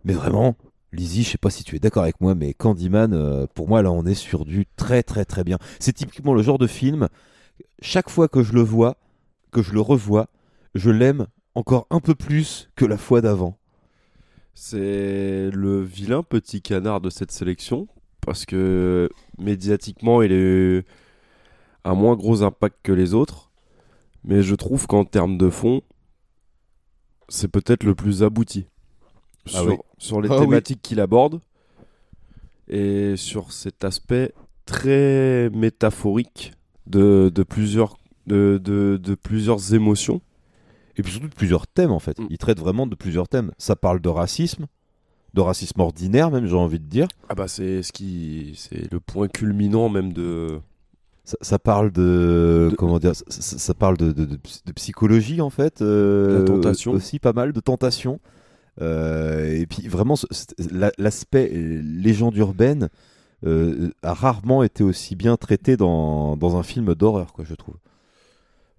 Mais 0.04 0.14
vraiment, 0.14 0.56
Lizzie, 0.92 1.24
je 1.24 1.30
sais 1.30 1.38
pas 1.40 1.50
si 1.50 1.64
tu 1.64 1.78
es 1.78 1.80
d'accord 1.80 2.04
avec 2.04 2.22
moi, 2.22 2.36
mais 2.36 2.54
Candyman, 2.54 3.48
pour 3.56 3.70
moi 3.70 3.82
là 3.82 3.92
on 3.94 4.06
est 4.06 4.14
sur 4.14 4.44
du 4.44 4.68
très 4.76 5.04
très 5.04 5.24
très 5.24 5.46
bien. 5.46 5.58
C'est 5.80 5.94
typiquement 5.94 6.34
le 6.34 6.44
genre 6.44 6.58
de 6.58 6.68
film, 6.68 7.08
chaque 7.82 8.10
fois 8.10 8.28
que 8.28 8.44
je 8.44 8.52
le 8.52 8.62
vois, 8.62 8.98
que 9.52 9.64
je 9.64 9.72
le 9.72 9.80
revois, 9.82 10.28
je 10.76 10.92
l'aime 10.92 11.28
encore 11.56 11.88
un 11.90 12.02
peu 12.02 12.14
plus 12.14 12.70
que 12.76 12.86
la 12.86 12.98
fois 12.98 13.22
d'avant. 13.22 13.58
C'est 14.60 15.52
le 15.54 15.84
vilain 15.84 16.24
petit 16.24 16.64
canard 16.64 17.00
de 17.00 17.12
cette 17.12 17.32
sélection 17.32 17.88
parce 18.22 18.44
que 18.44 19.08
médiatiquement 19.38 20.24
il 20.24 20.32
a 20.32 20.36
eu 20.36 20.84
un 21.84 21.94
moins 21.94 22.16
gros 22.16 22.42
impact 22.42 22.78
que 22.82 22.92
les 22.92 23.14
autres, 23.14 23.52
mais 24.24 24.42
je 24.42 24.56
trouve 24.56 24.88
qu'en 24.88 25.06
termes 25.06 25.38
de 25.38 25.52
fond, 25.52 25.82
c'est 27.30 27.50
peut-être 27.50 27.84
le 27.84 27.94
plus 27.94 28.24
abouti 28.24 28.66
Ah 29.46 29.50
sur, 29.50 29.68
oui. 29.68 29.76
sur 30.00 30.22
les 30.22 30.30
Ah 30.32 30.40
oui. 30.40 30.40
thématiques 30.48 30.82
qu'il 30.82 31.02
aborde 31.02 31.40
et 32.68 33.16
sur 33.16 33.52
cet 33.52 33.84
aspect 33.84 34.34
très 34.66 35.52
métaphorique 35.52 36.54
de, 36.88 37.32
de 37.34 37.44
plusieurs, 37.44 37.98
de, 38.26 38.60
de- 38.62 39.00
de 39.02 39.14
plusieurs 39.14 39.76
émotions. 39.76 40.20
Et 40.98 41.04
puis 41.04 41.12
surtout 41.12 41.28
de 41.30 41.34
plusieurs 41.36 41.68
thèmes 41.68 41.92
en 41.92 42.00
fait. 42.00 42.18
Il 42.30 42.38
traite 42.38 42.60
vraiment 42.60 42.88
de 42.88 42.96
plusieurs 42.96 43.28
thèmes. 43.28 43.52
Ça 43.58 43.76
parle 43.76 44.02
de 44.02 44.10
racisme, 44.10 44.66
de 45.34 45.42
racisme 45.42 45.80
ordinaire 45.80 46.32
même, 46.32 46.48
j'ai 46.48 46.56
envie 46.56 46.80
de 46.80 46.86
dire. 46.86 47.08
Ah 47.30 47.36
bah 47.36 47.48
c'est 47.48 47.84
ce 47.84 47.92
qui 47.92 48.54
c'est 48.56 48.92
le 48.92 49.00
point 49.00 49.28
culminant 49.28 49.90
même 49.90 50.12
de 50.14 50.60
Ça, 51.24 51.38
ça 51.42 51.60
parle 51.60 51.92
de, 51.92 52.74
comment 52.78 53.00
dire, 53.00 53.12
ça, 53.28 53.74
parle 53.74 53.98
de, 53.98 54.12
de- 54.14 54.40
psychologie 54.76 55.42
en 55.42 55.50
fait. 55.50 55.82
euh, 55.82 56.40
La 56.40 56.46
tentation. 56.46 56.94
Aussi 56.94 57.20
pas 57.20 57.34
mal 57.34 57.52
de 57.54 57.60
tentation. 57.60 58.20
Euh, 58.82 59.60
et 59.60 59.66
puis 59.66 59.88
vraiment, 59.88 60.16
l'aspect 60.98 61.50
légende 61.50 62.36
urbaine 62.38 62.90
euh, 63.46 63.90
a 64.04 64.14
rarement 64.14 64.64
été 64.64 64.84
aussi 64.84 65.16
bien 65.16 65.36
traité 65.36 65.78
dans, 65.78 66.38
dans 66.38 66.58
un 66.58 66.64
film 66.64 66.96
d'horreur, 66.96 67.34
quoi, 67.34 67.44
je 67.46 67.56
trouve. 67.56 67.76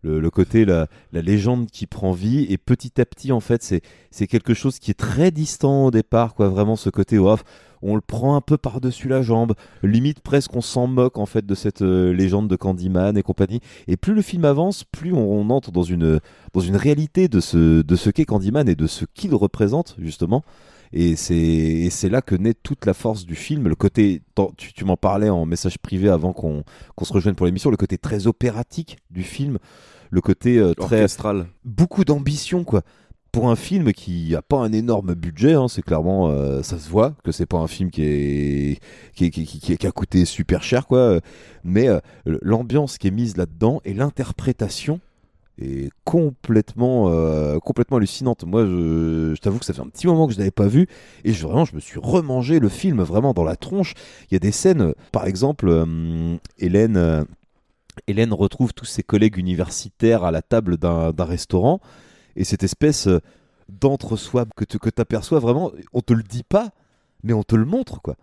Le, 0.02 0.30
côté, 0.30 0.64
la, 0.64 0.86
la 1.12 1.22
légende 1.22 1.70
qui 1.70 1.86
prend 1.86 2.12
vie, 2.12 2.46
et 2.50 2.56
petit 2.56 3.00
à 3.00 3.04
petit, 3.04 3.32
en 3.32 3.40
fait, 3.40 3.62
c'est 3.62 3.82
c'est 4.10 4.26
quelque 4.26 4.54
chose 4.54 4.78
qui 4.78 4.90
est 4.92 4.98
très 4.98 5.30
distant 5.30 5.86
au 5.86 5.90
départ, 5.90 6.34
quoi. 6.34 6.48
Vraiment, 6.48 6.76
ce 6.76 6.88
côté, 6.88 7.18
off, 7.18 7.42
on 7.82 7.94
le 7.94 8.00
prend 8.00 8.36
un 8.36 8.40
peu 8.40 8.56
par-dessus 8.56 9.08
la 9.08 9.22
jambe, 9.22 9.54
limite 9.82 10.20
presque 10.20 10.54
on 10.54 10.60
s'en 10.60 10.86
moque, 10.86 11.18
en 11.18 11.26
fait, 11.26 11.44
de 11.44 11.54
cette 11.54 11.82
euh, 11.82 12.12
légende 12.12 12.48
de 12.48 12.56
Candyman 12.56 13.16
et 13.16 13.22
compagnie. 13.22 13.60
Et 13.86 13.96
plus 13.96 14.14
le 14.14 14.22
film 14.22 14.44
avance, 14.44 14.84
plus 14.84 15.12
on, 15.12 15.18
on 15.18 15.50
entre 15.50 15.72
dans 15.72 15.82
une, 15.82 16.20
dans 16.52 16.60
une 16.60 16.76
réalité 16.76 17.28
de 17.28 17.40
ce, 17.40 17.82
de 17.82 17.96
ce 17.96 18.10
qu'est 18.10 18.24
Candyman 18.24 18.68
et 18.68 18.76
de 18.76 18.86
ce 18.86 19.04
qu'il 19.14 19.34
représente, 19.34 19.96
justement. 19.98 20.44
Et 20.92 21.16
c'est 21.16 22.08
là 22.08 22.22
que 22.22 22.34
naît 22.34 22.54
toute 22.54 22.86
la 22.86 22.94
force 22.94 23.26
du 23.26 23.34
film. 23.34 23.68
Le 23.68 23.74
côté, 23.74 24.22
tu, 24.56 24.72
tu 24.72 24.84
m'en 24.84 24.96
parlais 24.96 25.28
en 25.28 25.44
message 25.46 25.78
privé 25.78 26.08
avant 26.08 26.32
qu'on 26.32 26.64
se 27.02 27.12
rejoigne 27.12 27.34
pour 27.34 27.46
l'émission, 27.46 27.70
le 27.70 27.76
côté 27.76 27.98
très 27.98 28.26
opératique 28.26 28.98
du 29.10 29.22
film, 29.22 29.58
le 30.10 30.20
côté 30.20 30.58
euh, 30.58 30.72
très 30.74 30.96
orchestral. 31.02 31.46
beaucoup 31.64 32.04
d'ambition 32.04 32.64
quoi. 32.64 32.82
Pour 33.30 33.50
un 33.50 33.56
film 33.56 33.92
qui 33.92 34.34
a 34.34 34.40
pas 34.40 34.56
un 34.56 34.72
énorme 34.72 35.12
budget, 35.14 35.52
hein, 35.52 35.68
c'est 35.68 35.82
clairement 35.82 36.30
euh, 36.30 36.62
ça 36.62 36.78
se 36.78 36.88
voit 36.88 37.14
que 37.22 37.30
c'est 37.30 37.44
pas 37.44 37.58
un 37.58 37.66
film 37.66 37.90
qui 37.90 38.02
est 38.02 38.80
qui, 39.14 39.26
est- 39.26 39.30
qui, 39.30 39.44
qui- 39.44 39.60
qui- 39.60 39.76
qui 39.76 39.86
a 39.86 39.90
coûté 39.92 40.24
super 40.24 40.62
cher 40.62 40.86
quoi. 40.86 41.20
Mais 41.62 41.88
euh, 41.88 41.98
l'ambiance 42.24 42.96
qui 42.96 43.06
est 43.08 43.10
mise 43.10 43.36
là-dedans 43.36 43.82
et 43.84 43.92
l'interprétation 43.92 45.00
est 45.60 45.90
complètement 46.04 47.08
euh, 47.08 47.58
complètement 47.58 47.96
hallucinante. 47.96 48.44
Moi, 48.44 48.64
je, 48.64 49.34
t'avoue 49.36 49.58
que 49.58 49.64
ça 49.64 49.72
fait 49.72 49.80
un 49.80 49.88
petit 49.88 50.06
moment 50.06 50.26
que 50.26 50.32
je 50.32 50.38
l'avais 50.38 50.50
pas 50.50 50.66
vu 50.66 50.86
et 51.24 51.32
je, 51.32 51.46
vraiment 51.46 51.64
je 51.64 51.74
me 51.74 51.80
suis 51.80 51.98
remangé 51.98 52.58
le 52.58 52.68
film 52.68 53.02
vraiment 53.02 53.34
dans 53.34 53.44
la 53.44 53.56
tronche. 53.56 53.94
Il 54.30 54.34
y 54.34 54.36
a 54.36 54.40
des 54.40 54.52
scènes, 54.52 54.94
par 55.12 55.26
exemple, 55.26 55.68
euh, 55.68 56.36
Hélène. 56.58 56.96
euh, 56.96 57.24
Hélène 58.06 58.32
retrouve 58.32 58.72
tous 58.72 58.84
ses 58.84 59.02
collègues 59.02 59.38
universitaires 59.38 60.22
à 60.22 60.30
la 60.30 60.40
table 60.40 60.76
d'un 60.76 61.12
restaurant 61.24 61.80
et 62.36 62.44
cette 62.44 62.62
espèce 62.62 63.08
d'entre-soi 63.68 64.46
que 64.56 64.64
tu 64.64 64.78
que 64.78 64.88
aperçois 64.98 65.40
vraiment, 65.40 65.72
on 65.92 66.00
te 66.00 66.12
le 66.12 66.22
dit 66.22 66.44
pas, 66.44 66.70
mais 67.24 67.32
on 67.32 67.42
te 67.42 67.56
le 67.56 67.64
montre 67.64 68.00
quoi. 68.00 68.14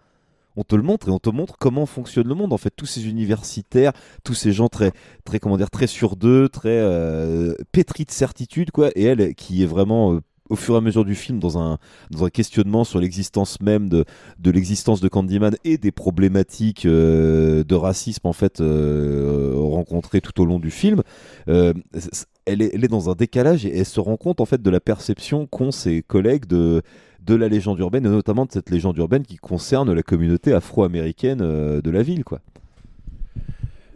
On 0.55 0.63
te 0.63 0.75
le 0.75 0.83
montre 0.83 1.09
et 1.09 1.11
on 1.11 1.19
te 1.19 1.29
montre 1.29 1.57
comment 1.59 1.85
fonctionne 1.85 2.27
le 2.27 2.35
monde. 2.35 2.53
En 2.53 2.57
fait, 2.57 2.73
tous 2.75 2.85
ces 2.85 3.07
universitaires, 3.07 3.91
tous 4.23 4.33
ces 4.33 4.51
gens 4.51 4.67
très, 4.67 4.91
très 5.23 5.39
comment 5.39 5.57
dire, 5.57 5.69
très 5.69 5.87
sur 5.87 6.15
d'eux, 6.15 6.49
très 6.49 6.69
euh, 6.69 7.53
pétris 7.71 8.05
de 8.05 8.11
certitude 8.11 8.71
quoi. 8.71 8.89
Et 8.95 9.03
elle, 9.03 9.35
qui 9.35 9.63
est 9.63 9.67
vraiment 9.67 10.13
euh, 10.13 10.21
au 10.49 10.55
fur 10.55 10.75
et 10.75 10.77
à 10.77 10.81
mesure 10.81 11.05
du 11.05 11.15
film 11.15 11.39
dans 11.39 11.57
un, 11.57 11.79
dans 12.11 12.25
un 12.25 12.29
questionnement 12.29 12.83
sur 12.83 12.99
l'existence 12.99 13.59
même 13.61 13.89
de, 13.89 14.05
de 14.39 14.51
l'existence 14.51 15.01
de 15.01 15.07
Candyman 15.07 15.55
et 15.63 15.77
des 15.77 15.91
problématiques 15.91 16.85
euh, 16.85 17.63
de 17.63 17.75
racisme 17.75 18.27
en 18.27 18.33
fait 18.33 18.61
euh, 18.61 19.53
rencontrées 19.55 20.21
tout 20.21 20.39
au 20.41 20.45
long 20.45 20.59
du 20.59 20.71
film. 20.71 21.01
Elle, 21.47 22.61
est, 22.61 22.75
elle 22.75 22.85
est 22.85 22.89
dans 22.89 23.09
un 23.09 23.15
décalage 23.15 23.65
et 23.65 23.75
elle 23.75 23.85
se 23.87 23.99
rend 23.99 24.17
compte 24.17 24.39
en 24.39 24.45
fait 24.45 24.61
de 24.61 24.69
la 24.69 24.79
perception 24.79 25.47
qu'ont 25.47 25.71
ses 25.71 26.03
collègues 26.03 26.45
de 26.45 26.83
de 27.25 27.35
la 27.35 27.47
légende 27.47 27.79
urbaine 27.79 28.05
et 28.05 28.09
notamment 28.09 28.45
de 28.45 28.51
cette 28.51 28.69
légende 28.69 28.97
urbaine 28.97 29.23
qui 29.23 29.37
concerne 29.37 29.91
la 29.93 30.03
communauté 30.03 30.53
afro-américaine 30.53 31.41
euh, 31.41 31.81
de 31.81 31.89
la 31.89 32.03
ville 32.03 32.23
quoi. 32.23 32.41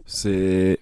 C'est 0.06 0.78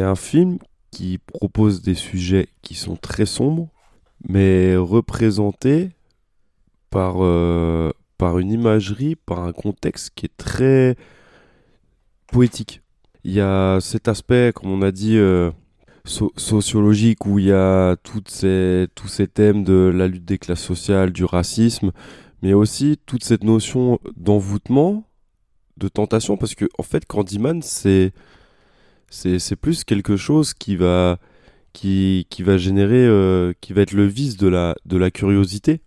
un 0.00 0.14
film 0.14 0.58
qui 0.90 1.18
propose 1.18 1.82
des 1.82 1.94
sujets 1.94 2.48
qui 2.62 2.74
sont 2.74 2.96
très 2.96 3.26
sombres, 3.26 3.68
mais 4.26 4.76
représentés 4.76 5.90
par 6.90 7.16
euh, 7.18 7.90
par 8.16 8.38
une 8.38 8.50
imagerie, 8.50 9.16
par 9.16 9.40
un 9.40 9.52
contexte 9.52 10.12
qui 10.14 10.26
est 10.26 10.36
très 10.36 10.96
poétique. 12.28 12.80
Il 13.24 13.32
y 13.32 13.40
a 13.40 13.78
cet 13.80 14.08
aspect, 14.08 14.52
comme 14.54 14.70
on 14.70 14.82
a 14.82 14.90
dit, 14.90 15.16
euh, 15.16 15.50
so- 16.04 16.32
sociologique, 16.36 17.26
où 17.26 17.38
il 17.38 17.46
y 17.46 17.52
a 17.52 17.96
toutes 18.02 18.30
ces, 18.30 18.88
tous 18.94 19.08
ces 19.08 19.26
thèmes 19.28 19.64
de 19.64 19.92
la 19.94 20.08
lutte 20.08 20.24
des 20.24 20.38
classes 20.38 20.62
sociales, 20.62 21.12
du 21.12 21.24
racisme, 21.24 21.92
mais 22.42 22.54
aussi 22.54 22.98
toute 23.06 23.24
cette 23.24 23.44
notion 23.44 23.98
d'envoûtement, 24.16 25.04
de 25.78 25.88
tentation, 25.88 26.36
parce 26.36 26.54
que 26.54 26.66
en 26.78 26.82
fait, 26.82 27.06
Candyman, 27.06 27.62
c'est 27.62 28.12
c'est 29.10 29.56
plus 29.56 29.84
quelque 29.84 30.16
chose 30.16 30.54
qui 30.54 30.76
va 30.76 31.18
qui, 31.72 32.26
qui 32.30 32.42
va 32.42 32.56
générer, 32.58 33.06
euh, 33.06 33.52
qui 33.60 33.72
va 33.72 33.82
être 33.82 33.92
le 33.92 34.04
vice 34.06 34.36
de 34.36 34.48
la, 34.48 34.74
de 34.86 34.96
la 34.96 35.10
curiosité, 35.10 35.80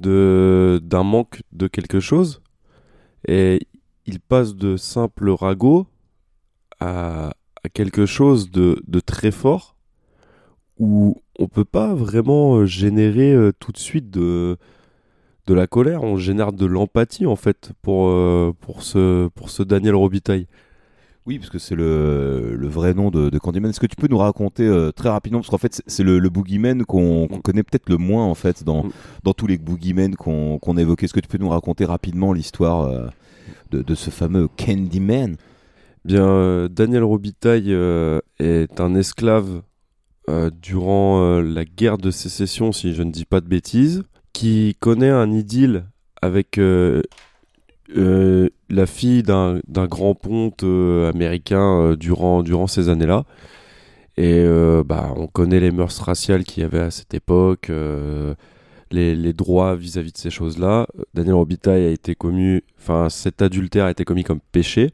de 0.00 0.80
d'un 0.82 1.02
manque 1.04 1.42
de 1.52 1.66
quelque 1.68 2.00
chose, 2.00 2.42
et 3.28 3.60
il 4.06 4.20
passe 4.20 4.54
de 4.56 4.76
simple 4.76 5.30
ragot 5.30 5.86
à 6.80 7.34
quelque 7.72 8.06
chose 8.06 8.50
de, 8.50 8.82
de 8.86 9.00
très 9.00 9.30
fort, 9.30 9.76
où 10.78 11.16
on 11.38 11.46
peut 11.48 11.64
pas 11.64 11.94
vraiment 11.94 12.56
euh, 12.56 12.66
générer 12.66 13.32
euh, 13.32 13.52
tout 13.58 13.72
de 13.72 13.78
suite 13.78 14.10
de, 14.10 14.56
de 15.46 15.54
la 15.54 15.66
colère, 15.66 16.02
on 16.02 16.16
génère 16.16 16.52
de 16.52 16.66
l'empathie 16.66 17.26
en 17.26 17.36
fait 17.36 17.72
pour, 17.82 18.08
euh, 18.08 18.52
pour, 18.60 18.82
ce, 18.82 19.28
pour 19.28 19.50
ce 19.50 19.62
Daniel 19.62 19.94
Robitaille. 19.94 20.46
Oui, 21.26 21.38
parce 21.38 21.48
que 21.48 21.58
c'est 21.58 21.74
le, 21.74 22.54
le 22.54 22.68
vrai 22.68 22.92
nom 22.92 23.10
de, 23.10 23.30
de 23.30 23.38
Candyman. 23.38 23.70
Est-ce 23.70 23.80
que 23.80 23.86
tu 23.86 23.96
peux 23.96 24.08
nous 24.08 24.18
raconter 24.18 24.66
euh, 24.66 24.92
très 24.92 25.08
rapidement, 25.08 25.38
parce 25.38 25.48
qu'en 25.48 25.56
fait 25.58 25.80
c'est- 25.86 26.02
le, 26.02 26.18
le 26.18 26.28
boogeyman 26.28 26.84
qu'on 26.84 27.28
connaît 27.42 27.62
peut-être 27.62 27.88
le 27.88 27.96
moins 27.96 28.26
en 28.26 28.34
fait 28.34 28.62
dans, 28.62 28.84
dans 29.22 29.32
tous 29.32 29.46
les 29.46 29.56
boogeymen 29.56 30.16
qu'on 30.16 30.58
qu'on 30.58 30.76
a 30.76 30.82
évoqués. 30.82 31.06
Est-ce 31.06 31.14
que 31.14 31.20
tu 31.20 31.28
peux 31.28 31.38
nous 31.38 31.48
raconter 31.48 31.86
rapidement 31.86 32.34
l'histoire 32.34 32.82
euh, 32.82 33.06
de, 33.70 33.80
de 33.80 33.94
ce 33.94 34.10
fameux 34.10 34.48
Candyman? 34.48 35.36
Bien, 36.04 36.28
euh, 36.28 36.68
Daniel 36.68 37.02
Robitaille 37.02 37.72
euh, 37.72 38.20
est 38.38 38.78
un 38.78 38.94
esclave 38.94 39.62
euh, 40.28 40.50
durant 40.60 41.40
la 41.40 41.64
guerre 41.64 41.96
de 41.96 42.10
sécession, 42.10 42.72
si 42.72 42.94
je 42.94 43.02
ne 43.02 43.10
dis 43.10 43.24
pas 43.24 43.40
de 43.40 43.48
bêtises, 43.48 44.02
qui 44.34 44.76
connaît 44.80 45.08
un 45.08 45.32
idylle 45.32 45.86
avec 46.20 46.58
la 46.58 47.02
fille 48.86 49.22
d'un 49.22 49.86
grand 49.86 50.14
ponte 50.14 50.62
américain 50.62 51.94
durant, 51.98 52.42
durant 52.42 52.66
ces 52.66 52.88
années-là. 52.88 53.24
Et 54.16 54.44
bah, 54.86 55.12
on 55.16 55.26
connaît 55.26 55.60
les 55.60 55.70
mœurs 55.70 55.98
raciales 56.00 56.44
qu'il 56.44 56.62
y 56.62 56.66
avait 56.66 56.80
à 56.80 56.90
cette 56.90 57.14
époque, 57.14 57.70
les 58.90 59.32
droits 59.34 59.76
vis-à-vis 59.76 60.12
de 60.12 60.18
ces 60.18 60.30
choses-là. 60.30 60.86
Daniel 61.12 61.34
Robitaille 61.34 61.84
a 61.84 61.90
été 61.90 62.14
commis, 62.14 62.62
enfin 62.78 63.10
cet 63.10 63.42
adultère 63.42 63.84
a 63.84 63.90
été 63.90 64.04
commis 64.04 64.24
comme 64.24 64.40
péché 64.52 64.92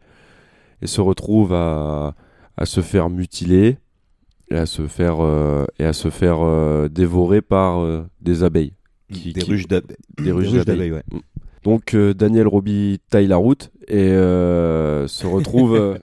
et 0.83 0.87
se 0.87 1.01
retrouve 1.01 1.53
à, 1.53 2.15
à 2.57 2.67
se 2.67 2.81
faire 2.81 3.11
mutiler 3.11 3.79
et 4.51 4.57
à 4.57 4.67
se 4.67 4.87
faire, 4.89 5.17
euh, 5.21 5.65
et 5.79 5.85
à 5.85 5.93
se 5.93 6.11
faire 6.11 6.39
euh, 6.41 6.89
dévorer 6.89 7.41
par 7.43 7.81
euh, 7.81 8.03
des 8.21 8.43
abeilles. 8.43 8.73
Des 9.11 9.43
ruches 9.43 9.67
d'ab- 9.69 9.85
Des 10.19 10.33
ruches 10.33 10.49
d'abeilles. 10.53 10.65
d'abeilles, 10.65 10.93
ouais. 10.93 11.03
Mm. 11.13 11.19
Donc 11.63 11.95
Daniel 11.95 12.47
Roby 12.49 13.01
taille 13.11 13.27
la 13.27 13.37
route 13.37 13.71
et 13.87 14.09
se 14.13 15.27
retrouve 15.27 15.99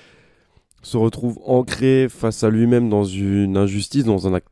se 0.82 0.96
retrouve 0.96 1.38
ancré 1.44 2.08
face 2.08 2.42
à 2.44 2.50
lui-même 2.50 2.88
dans 2.88 3.04
une 3.04 3.56
injustice, 3.56 4.04
dans 4.04 4.26
un 4.26 4.34
acte 4.34 4.48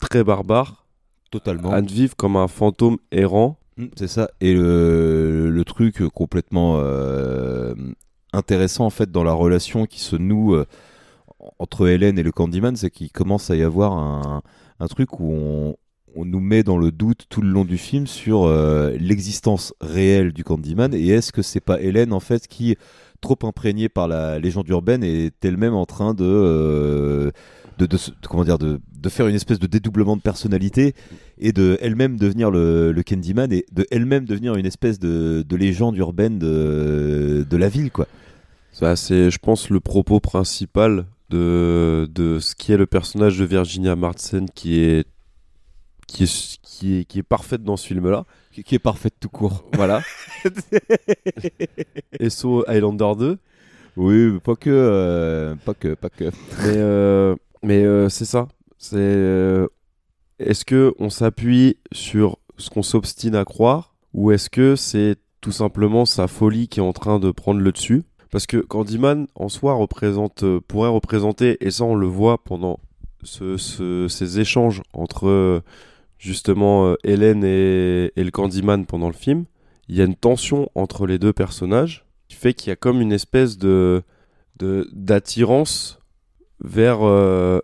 très 0.00 0.24
barbare, 0.24 0.86
totalement, 1.30 1.70
à 1.70 1.80
vivre 1.80 2.16
comme 2.16 2.36
un 2.36 2.48
fantôme 2.48 2.98
errant. 3.12 3.58
Mm, 3.76 3.86
C'est 3.96 4.08
ça. 4.08 4.28
Et 4.40 4.54
le, 4.54 5.50
le 5.50 5.64
truc 5.64 6.02
complètement 6.08 6.76
euh, 6.78 7.74
intéressant 8.32 8.86
en 8.86 8.90
fait 8.90 9.10
dans 9.10 9.24
la 9.24 9.32
relation 9.32 9.86
qui 9.86 10.00
se 10.00 10.16
noue 10.16 10.54
euh, 10.54 10.66
entre 11.58 11.88
Hélène 11.88 12.18
et 12.18 12.22
le 12.22 12.32
Candyman, 12.32 12.76
c'est 12.76 12.90
qu'il 12.90 13.10
commence 13.10 13.50
à 13.50 13.56
y 13.56 13.62
avoir 13.62 13.92
un, 13.92 14.42
un 14.80 14.86
truc 14.86 15.20
où 15.20 15.32
on, 15.32 15.76
on 16.14 16.24
nous 16.24 16.40
met 16.40 16.62
dans 16.62 16.78
le 16.78 16.92
doute 16.92 17.26
tout 17.28 17.42
le 17.42 17.48
long 17.48 17.64
du 17.64 17.78
film 17.78 18.06
sur 18.06 18.44
euh, 18.44 18.92
l'existence 18.98 19.74
réelle 19.80 20.32
du 20.32 20.44
Candyman 20.44 20.94
et 20.94 21.08
est-ce 21.08 21.32
que 21.32 21.42
c'est 21.42 21.60
pas 21.60 21.80
Hélène 21.80 22.12
en 22.12 22.20
fait 22.20 22.46
qui 22.46 22.76
trop 23.20 23.38
imprégnée 23.44 23.88
par 23.88 24.08
la 24.08 24.38
légende 24.38 24.68
urbaine 24.68 25.04
est 25.04 25.44
elle-même 25.44 25.74
en 25.74 25.86
train 25.86 26.12
de, 26.12 26.24
euh, 26.24 27.30
de, 27.86 27.98
comment 28.28 28.44
dire 28.44 28.58
de, 28.58 28.80
de 28.98 29.08
faire 29.08 29.26
une 29.26 29.34
espèce 29.34 29.58
de 29.58 29.66
dédoublement 29.66 30.16
de 30.16 30.22
personnalité 30.22 30.94
et 31.38 31.52
de 31.52 31.78
elle-même 31.80 32.16
devenir 32.16 32.50
le, 32.50 32.92
le 32.92 33.02
Candyman 33.02 33.52
et 33.52 33.64
de 33.72 33.86
elle-même 33.90 34.24
devenir 34.24 34.54
une 34.56 34.66
espèce 34.66 34.98
de, 34.98 35.44
de 35.46 35.56
légende 35.56 35.96
urbaine 35.96 36.38
de, 36.38 37.46
de 37.48 37.56
la 37.56 37.68
ville 37.68 37.90
quoi. 37.90 38.06
Ça, 38.72 38.96
c'est, 38.96 39.30
je 39.30 39.38
pense, 39.38 39.68
le 39.68 39.80
propos 39.80 40.18
principal 40.18 41.04
de, 41.28 42.08
de 42.10 42.38
ce 42.38 42.54
qui 42.54 42.72
est 42.72 42.78
le 42.78 42.86
personnage 42.86 43.38
de 43.38 43.44
Virginia 43.44 43.96
Madsen 43.96 44.48
qui 44.48 44.80
est, 44.80 45.06
qui 46.06 46.24
est, 46.24 46.58
qui 46.62 46.98
est, 46.98 47.04
qui 47.04 47.18
est 47.18 47.22
parfaite 47.22 47.62
dans 47.62 47.76
ce 47.76 47.86
film-là. 47.86 48.24
Qui, 48.50 48.64
qui 48.64 48.74
est 48.74 48.78
parfaite 48.78 49.14
tout 49.20 49.28
court. 49.28 49.64
Voilà. 49.74 50.02
SO 52.28 52.64
Highlander 52.66 53.12
2. 53.18 53.38
Oui, 53.96 54.30
mais 54.32 54.40
pas 54.40 54.56
que, 54.56 54.70
euh, 54.70 55.54
pas 55.64 55.74
que, 55.74 55.94
pas 55.94 56.08
que. 56.08 56.24
Mais, 56.24 56.76
euh, 56.76 57.34
mais 57.62 57.84
euh, 57.84 58.08
c'est 58.08 58.24
ça. 58.24 58.48
C'est, 58.78 58.96
euh, 58.98 59.68
est-ce 60.38 60.64
que 60.64 60.94
on 60.98 61.10
s'appuie 61.10 61.76
sur 61.92 62.38
ce 62.58 62.70
qu'on 62.70 62.82
s'obstine 62.82 63.34
à 63.34 63.44
croire 63.44 63.94
ou 64.12 64.32
est-ce 64.32 64.50
que 64.50 64.76
c'est 64.76 65.16
tout 65.40 65.52
simplement 65.52 66.04
sa 66.04 66.28
folie 66.28 66.68
qui 66.68 66.80
est 66.80 66.82
en 66.82 66.92
train 66.92 67.18
de 67.18 67.30
prendre 67.30 67.60
le 67.60 67.72
dessus? 67.72 68.02
Parce 68.30 68.46
que 68.46 68.56
Candyman 68.58 69.26
en 69.34 69.48
soi 69.48 69.74
représente, 69.74 70.42
euh, 70.42 70.60
pourrait 70.66 70.88
représenter, 70.88 71.58
et 71.64 71.70
ça 71.70 71.84
on 71.84 71.94
le 71.94 72.06
voit 72.06 72.42
pendant 72.42 72.80
ce- 73.22 73.56
ce- 73.56 74.08
ces 74.08 74.40
échanges 74.40 74.82
entre 74.94 75.62
justement 76.18 76.94
Hélène 77.04 77.44
et, 77.44 78.10
le 78.16 78.30
Candyman 78.30 78.86
pendant 78.86 79.08
le 79.08 79.12
film, 79.12 79.44
il 79.88 79.96
y 79.96 80.00
a 80.00 80.04
une 80.04 80.14
tension 80.14 80.68
entre 80.74 81.06
les 81.06 81.18
deux 81.18 81.32
personnages 81.32 82.06
qui 82.28 82.36
fait 82.36 82.54
qu'il 82.54 82.70
y 82.70 82.72
a 82.72 82.76
comme 82.76 83.00
une 83.00 83.12
espèce 83.12 83.58
de- 83.58 84.02
d'attirance 84.92 85.98
vers 86.62 86.98
euh, 87.02 87.60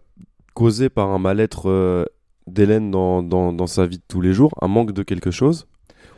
causé 0.55 0.89
par 0.89 1.09
un 1.11 1.19
mal-être 1.19 1.69
euh, 1.71 2.05
d'Hélène 2.47 2.91
dans, 2.91 3.23
dans, 3.23 3.53
dans 3.53 3.67
sa 3.67 3.87
vie 3.87 3.99
de 3.99 4.03
tous 4.09 4.21
les 4.21 4.33
jours, 4.33 4.53
un 4.61 4.69
manque 4.69 4.93
de 4.93 5.03
quelque 5.03 5.31
chose. 5.31 5.67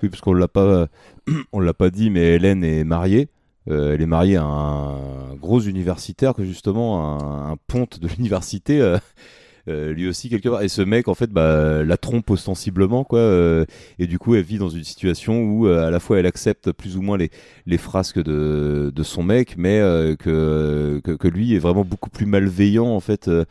Oui, 0.02 0.08
parce 0.08 0.20
qu'on 0.20 0.32
l'a 0.32 0.48
pas, 0.48 0.88
on 1.52 1.60
l'a 1.60 1.74
pas 1.74 1.90
dit, 1.90 2.10
mais 2.10 2.34
Hélène 2.36 2.64
est 2.64 2.84
mariée. 2.84 3.28
Euh, 3.68 3.94
elle 3.94 4.00
est 4.00 4.06
mariée 4.06 4.36
à 4.36 4.44
un 4.44 5.34
gros 5.34 5.60
universitaire 5.60 6.32
que 6.34 6.44
justement 6.44 7.20
un, 7.20 7.52
un 7.52 7.56
ponte 7.66 8.00
de 8.00 8.08
l'université. 8.08 8.80
euh, 8.80 8.98
euh, 9.68 9.92
lui 9.92 10.08
aussi 10.08 10.28
quelque 10.28 10.48
part. 10.48 10.62
Et 10.62 10.68
ce 10.68 10.82
mec 10.82 11.08
en 11.08 11.14
fait 11.14 11.30
bah, 11.30 11.82
la 11.84 11.96
trompe 11.96 12.30
ostensiblement 12.30 13.04
quoi 13.04 13.18
euh, 13.18 13.64
et 13.98 14.06
du 14.06 14.18
coup 14.18 14.34
elle 14.34 14.42
vit 14.42 14.58
dans 14.58 14.68
une 14.68 14.84
situation 14.84 15.42
où 15.42 15.66
euh, 15.66 15.86
à 15.86 15.90
la 15.90 16.00
fois 16.00 16.18
elle 16.18 16.26
accepte 16.26 16.72
plus 16.72 16.96
ou 16.96 17.02
moins 17.02 17.16
les, 17.18 17.30
les 17.66 17.78
frasques 17.78 18.22
de, 18.22 18.92
de 18.94 19.02
son 19.02 19.22
mec 19.22 19.54
mais 19.56 19.78
euh, 19.80 20.16
que, 20.16 21.00
que 21.04 21.12
que 21.12 21.28
lui 21.28 21.54
est 21.54 21.58
vraiment 21.58 21.84
beaucoup 21.84 22.10
plus 22.10 22.26
malveillant 22.26 22.88
en 22.88 23.00
fait 23.00 23.28
euh, 23.28 23.44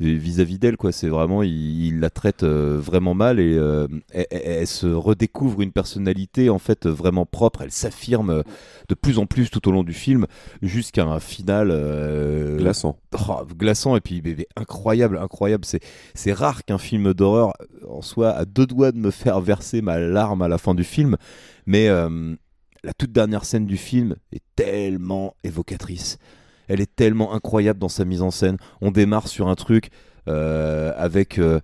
vis-à-vis 0.00 0.58
d'elle 0.58 0.76
quoi. 0.76 0.92
C'est 0.92 1.08
vraiment 1.08 1.42
il, 1.42 1.86
il 1.86 2.00
la 2.00 2.10
traite 2.10 2.42
euh, 2.42 2.78
vraiment 2.78 3.14
mal 3.14 3.40
et 3.40 3.54
euh, 3.54 3.86
elle, 4.12 4.66
se 4.66 4.86
redécouvre 4.86 5.60
une 5.60 5.72
personnalité 5.72 6.50
en 6.50 6.58
fait 6.58 6.86
vraiment 6.86 7.26
propre. 7.26 7.62
Elle 7.62 7.70
s'affirme 7.70 8.30
euh, 8.30 8.42
de 8.88 8.94
plus 8.94 9.18
en 9.18 9.26
plus 9.26 9.50
tout 9.50 9.66
au 9.68 9.72
long 9.72 9.82
du 9.82 9.92
film 9.92 10.26
jusqu'à 10.62 11.04
un 11.04 11.20
final 11.20 11.68
euh, 11.70 12.58
Glaçant. 12.58 12.98
oh, 13.28 13.44
glaçant 13.56 13.96
et 13.96 14.00
puis 14.00 14.20
mais 14.24 14.46
incroyable 14.56 15.18
incroyable. 15.18 15.64
C'est 15.64 15.80
c'est 16.14 16.32
rare 16.32 16.64
qu'un 16.64 16.78
film 16.78 17.14
d'horreur 17.14 17.52
en 17.88 18.02
soit 18.02 18.30
à 18.30 18.44
deux 18.44 18.66
doigts 18.66 18.92
de 18.92 18.98
me 18.98 19.10
faire 19.10 19.40
verser 19.40 19.82
ma 19.82 19.98
larme 19.98 20.42
à 20.42 20.48
la 20.48 20.58
fin 20.58 20.74
du 20.74 20.84
film 20.84 21.16
mais 21.66 21.88
la 21.88 22.92
toute 22.92 23.12
dernière 23.12 23.44
scène 23.44 23.66
du 23.66 23.76
film 23.76 24.16
est 24.32 24.42
tellement 24.56 25.34
évocatrice 25.44 26.18
elle 26.68 26.80
est 26.80 26.94
tellement 26.94 27.34
incroyable 27.34 27.78
dans 27.78 27.88
sa 27.88 28.04
mise 28.04 28.22
en 28.22 28.30
scène. 28.30 28.56
On 28.80 28.90
démarre 28.90 29.28
sur 29.28 29.48
un 29.48 29.54
truc 29.54 29.90
euh, 30.28 30.92
avec. 30.96 31.38
euh, 31.38 31.60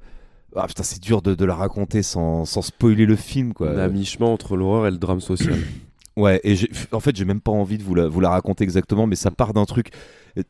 Ah 0.56 0.66
putain, 0.66 0.82
c'est 0.82 1.00
dur 1.00 1.22
de, 1.22 1.34
de 1.34 1.44
la 1.44 1.54
raconter 1.54 2.02
sans, 2.02 2.44
sans 2.44 2.62
spoiler 2.62 3.06
le 3.06 3.16
film, 3.16 3.52
quoi. 3.54 3.70
À 3.80 3.88
mi-chemin 3.88 4.26
entre 4.26 4.56
l'horreur 4.56 4.86
et 4.86 4.90
le 4.90 4.98
drame 4.98 5.20
social. 5.20 5.58
Ouais, 6.16 6.40
et 6.44 6.54
en 6.92 7.00
fait, 7.00 7.14
j'ai 7.16 7.24
même 7.24 7.40
pas 7.40 7.52
envie 7.52 7.78
de 7.78 7.82
vous 7.84 7.94
la, 7.94 8.08
vous 8.08 8.20
la 8.20 8.28
raconter 8.30 8.64
exactement, 8.64 9.06
mais 9.06 9.14
ça 9.16 9.30
part 9.30 9.54
d'un 9.54 9.64
truc 9.64 9.90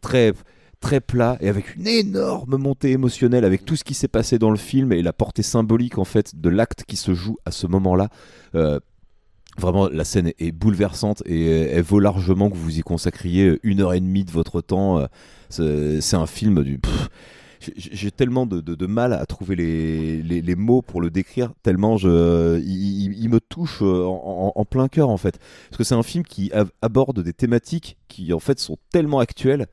très 0.01 0.33
très 0.81 1.01
plat 1.01 1.37
et 1.41 1.49
avec 1.51 1.77
une 1.77 1.87
énorme 1.87 2.57
montée 2.57 2.91
émotionnelle 2.93 3.45
avec 3.45 3.67
tout 3.67 3.77
ce 3.77 3.85
qui 3.85 3.93
s'est 3.93 4.09
passé 4.09 4.39
dans 4.39 4.51
le 4.51 4.57
film 4.57 4.91
et 4.93 5.03
la 5.03 5.13
portée 5.13 5.43
symbolique 5.43 5.99
en 5.99 6.05
fait 6.07 6.41
de 6.41 6.49
l'acte 6.49 6.85
qui 6.89 6.97
se 6.97 7.13
joue 7.13 7.37
à 7.45 7.51
ce 7.51 7.67
moment-là. 7.67 8.09
Euh, 8.55 8.81
Vraiment, 9.61 9.89
la 9.89 10.05
scène 10.05 10.33
est- 10.39 10.53
bouleversante 10.53 11.23
et 11.27 11.47
elle 11.47 11.83
vaut 11.83 12.01
largement 12.01 12.51
que 12.51 12.57
vous 12.57 12.79
y 12.79 12.83
consacriez 12.83 13.59
une 13.63 13.81
heure 13.81 13.93
et 13.95 14.01
demie 14.01 14.25
de 14.25 14.31
votre 14.31 14.61
temps. 14.61 14.99
Euh, 15.59 16.01
C'est 16.01 16.17
un 16.17 16.27
film 16.27 16.63
du. 16.63 16.81
j'ai- 17.77 18.11
tellement 18.11 18.47
de, 18.47 18.87
mal 18.87 19.13
à 19.13 19.27
trouver 19.27 19.55
les, 19.57 20.55
mots 20.57 20.83
pour 20.83 21.01
le 21.01 21.11
décrire, 21.11 21.53
tellement 21.63 21.97
il, 21.99 23.29
me 23.29 23.39
touche 23.41 23.81
euh, 23.83 24.05
en, 24.07 24.65
plein 24.65 24.89
cœur 24.89 25.09
en 25.11 25.17
fait. 25.17 25.39
Parce 25.69 25.77
que 25.79 25.85
c'est 25.85 25.95
un 25.95 26.03
film 26.03 26.25
qui 26.25 26.51
ab- 26.53 26.71
aborde 26.83 27.23
des 27.23 27.33
thématiques 27.33 27.97
qui 28.09 28.33
en 28.33 28.39
fait 28.41 28.59
sont 28.59 28.79
tellement 28.91 29.19
actuelles 29.19 29.67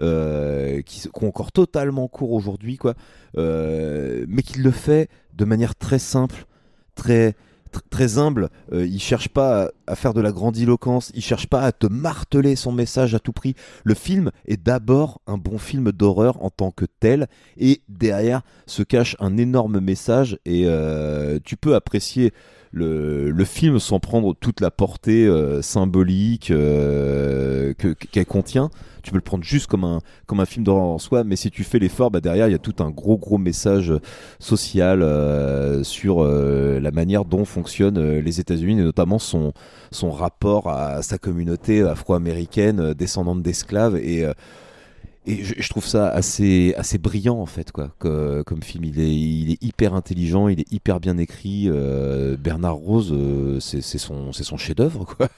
euh, 0.00 0.80
qui, 0.82 1.00
qui 1.00 1.08
ont 1.24 1.28
encore 1.28 1.52
totalement 1.52 2.08
cours 2.08 2.32
aujourd'hui, 2.32 2.76
quoi, 2.76 2.94
euh, 3.36 4.24
mais 4.28 4.42
qu'il 4.42 4.62
le 4.62 4.70
fait 4.72 5.08
de 5.34 5.44
manière 5.44 5.74
très 5.76 5.98
simple, 6.00 6.46
très 6.96 7.30
tr- 7.30 7.34
très 7.82 8.18
humble. 8.18 8.48
Euh, 8.72 8.86
il 8.86 9.00
cherche 9.00 9.28
pas 9.28 9.70
à, 9.86 9.94
faire 9.94 10.14
de 10.14 10.20
la 10.20 10.32
grandiloquence, 10.32 11.12
il 11.14 11.22
cherche 11.22 11.46
pas 11.46 11.62
à 11.62 11.72
te 11.72 11.86
marteler 11.86 12.56
son 12.56 12.72
message 12.72 13.14
à 13.14 13.18
tout 13.18 13.32
prix. 13.32 13.54
Le 13.84 13.94
film 13.94 14.30
est 14.46 14.62
d'abord 14.62 15.20
un 15.26 15.38
bon 15.38 15.58
film 15.58 15.92
d'horreur 15.92 16.42
en 16.42 16.50
tant 16.50 16.70
que 16.70 16.84
tel, 17.00 17.28
et 17.56 17.82
derrière 17.88 18.42
se 18.66 18.82
cache 18.82 19.16
un 19.20 19.36
énorme 19.36 19.80
message, 19.80 20.38
et 20.44 20.64
euh, 20.66 21.38
tu 21.44 21.56
peux 21.56 21.74
apprécier 21.74 22.32
le, 22.74 23.30
le 23.30 23.44
film 23.44 23.78
sans 23.78 24.00
prendre 24.00 24.34
toute 24.34 24.60
la 24.60 24.70
portée 24.70 25.26
euh, 25.26 25.62
symbolique 25.62 26.50
euh, 26.50 27.72
que- 27.74 27.92
qu'elle 27.92 28.26
contient. 28.26 28.70
Tu 29.02 29.10
peux 29.10 29.16
le 29.18 29.22
prendre 29.22 29.44
juste 29.44 29.66
comme 29.66 29.84
un, 29.84 30.00
comme 30.26 30.40
un 30.40 30.46
film 30.46 30.64
d'horreur 30.64 30.84
en 30.84 30.98
soi, 30.98 31.24
mais 31.24 31.36
si 31.36 31.50
tu 31.50 31.62
fais 31.62 31.78
l'effort, 31.78 32.10
bah 32.10 32.20
derrière 32.20 32.48
il 32.48 32.52
y 32.52 32.54
a 32.54 32.58
tout 32.58 32.74
un 32.82 32.90
gros 32.90 33.18
gros 33.18 33.36
message 33.38 33.92
social 34.38 35.02
euh, 35.02 35.82
sur 35.84 36.22
euh, 36.24 36.80
la 36.80 36.90
manière 36.90 37.24
dont 37.24 37.44
fonctionnent 37.44 37.98
euh, 37.98 38.20
les 38.20 38.40
États-Unis 38.40 38.80
et 38.80 38.84
notamment 38.84 39.18
son, 39.18 39.52
son 39.90 40.10
rapport 40.10 40.68
à 40.70 41.02
sa 41.02 41.18
communauté 41.18 41.82
afro-américaine 41.82 42.80
euh, 42.80 42.94
descendante 42.94 43.42
d'esclaves 43.42 43.96
et 43.96 44.26
et 45.26 45.42
je, 45.44 45.54
je 45.58 45.68
trouve 45.68 45.86
ça 45.86 46.08
assez, 46.08 46.74
assez 46.76 46.98
brillant 46.98 47.38
en 47.38 47.46
fait 47.46 47.72
quoi, 47.72 47.90
que- 47.98 48.42
comme 48.42 48.62
film. 48.62 48.84
Il 48.84 49.00
est, 49.00 49.14
il 49.14 49.50
est 49.52 49.62
hyper 49.62 49.94
intelligent, 49.94 50.48
il 50.48 50.60
est 50.60 50.72
hyper 50.72 51.00
bien 51.00 51.16
écrit. 51.18 51.64
euh, 51.68 52.36
Bernard 52.36 52.76
Rose, 52.76 53.10
euh, 53.12 53.58
c'est 53.60 53.80
son, 53.82 54.32
c'est 54.32 54.44
son 54.44 54.56
chef-d'œuvre 54.56 55.04
quoi. 55.04 55.28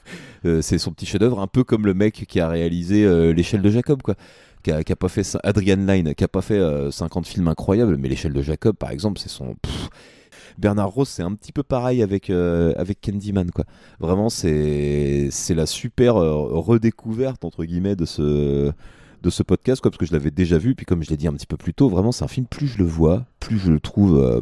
Euh, 0.44 0.62
c'est 0.62 0.78
son 0.78 0.92
petit 0.92 1.06
chef-d'œuvre, 1.06 1.40
un 1.40 1.46
peu 1.46 1.64
comme 1.64 1.86
le 1.86 1.94
mec 1.94 2.24
qui 2.28 2.40
a 2.40 2.48
réalisé 2.48 3.04
euh, 3.04 3.32
l'échelle 3.32 3.62
de 3.62 3.70
Jacob 3.70 4.02
quoi. 4.02 4.14
Qui 4.62 4.72
a, 4.72 4.82
qui 4.82 4.92
a 4.92 4.96
pas 4.96 5.08
fait 5.08 5.22
Adrian 5.44 5.76
Lyne, 5.76 6.14
qui 6.14 6.24
a 6.24 6.28
pas 6.28 6.42
fait 6.42 6.58
euh, 6.58 6.90
50 6.90 7.26
films 7.26 7.48
incroyables, 7.48 7.96
mais 7.96 8.08
l'échelle 8.08 8.32
de 8.32 8.42
Jacob 8.42 8.76
par 8.76 8.90
exemple, 8.90 9.20
c'est 9.20 9.28
son. 9.28 9.54
pff. 9.62 9.88
Bernard 10.58 10.90
Rose, 10.90 11.08
c'est 11.08 11.22
un 11.22 11.34
petit 11.34 11.52
peu 11.52 11.62
pareil 11.62 12.02
avec 12.02 12.30
euh, 12.30 12.72
avec 12.76 13.00
Candyman 13.00 13.50
quoi. 13.50 13.64
Vraiment, 14.00 14.28
c'est 14.30 15.28
c'est 15.30 15.54
la 15.54 15.66
super 15.66 16.16
euh, 16.16 16.32
redécouverte 16.58 17.44
entre 17.44 17.64
guillemets 17.64 17.96
de 17.96 18.04
ce 18.06 18.72
de 19.26 19.30
ce 19.30 19.42
podcast, 19.42 19.82
quoi, 19.82 19.90
parce 19.90 19.98
que 19.98 20.06
je 20.06 20.12
l'avais 20.12 20.30
déjà 20.30 20.56
vu, 20.56 20.74
puis 20.74 20.86
comme 20.86 21.02
je 21.02 21.10
l'ai 21.10 21.16
dit 21.16 21.26
un 21.26 21.32
petit 21.32 21.46
peu 21.46 21.56
plus 21.56 21.74
tôt, 21.74 21.88
vraiment 21.88 22.12
c'est 22.12 22.24
un 22.24 22.28
film, 22.28 22.46
plus 22.46 22.68
je 22.68 22.78
le 22.78 22.84
vois, 22.84 23.26
plus 23.40 23.58
je 23.58 23.72
le 23.72 23.80
trouve 23.80 24.18
euh, 24.18 24.40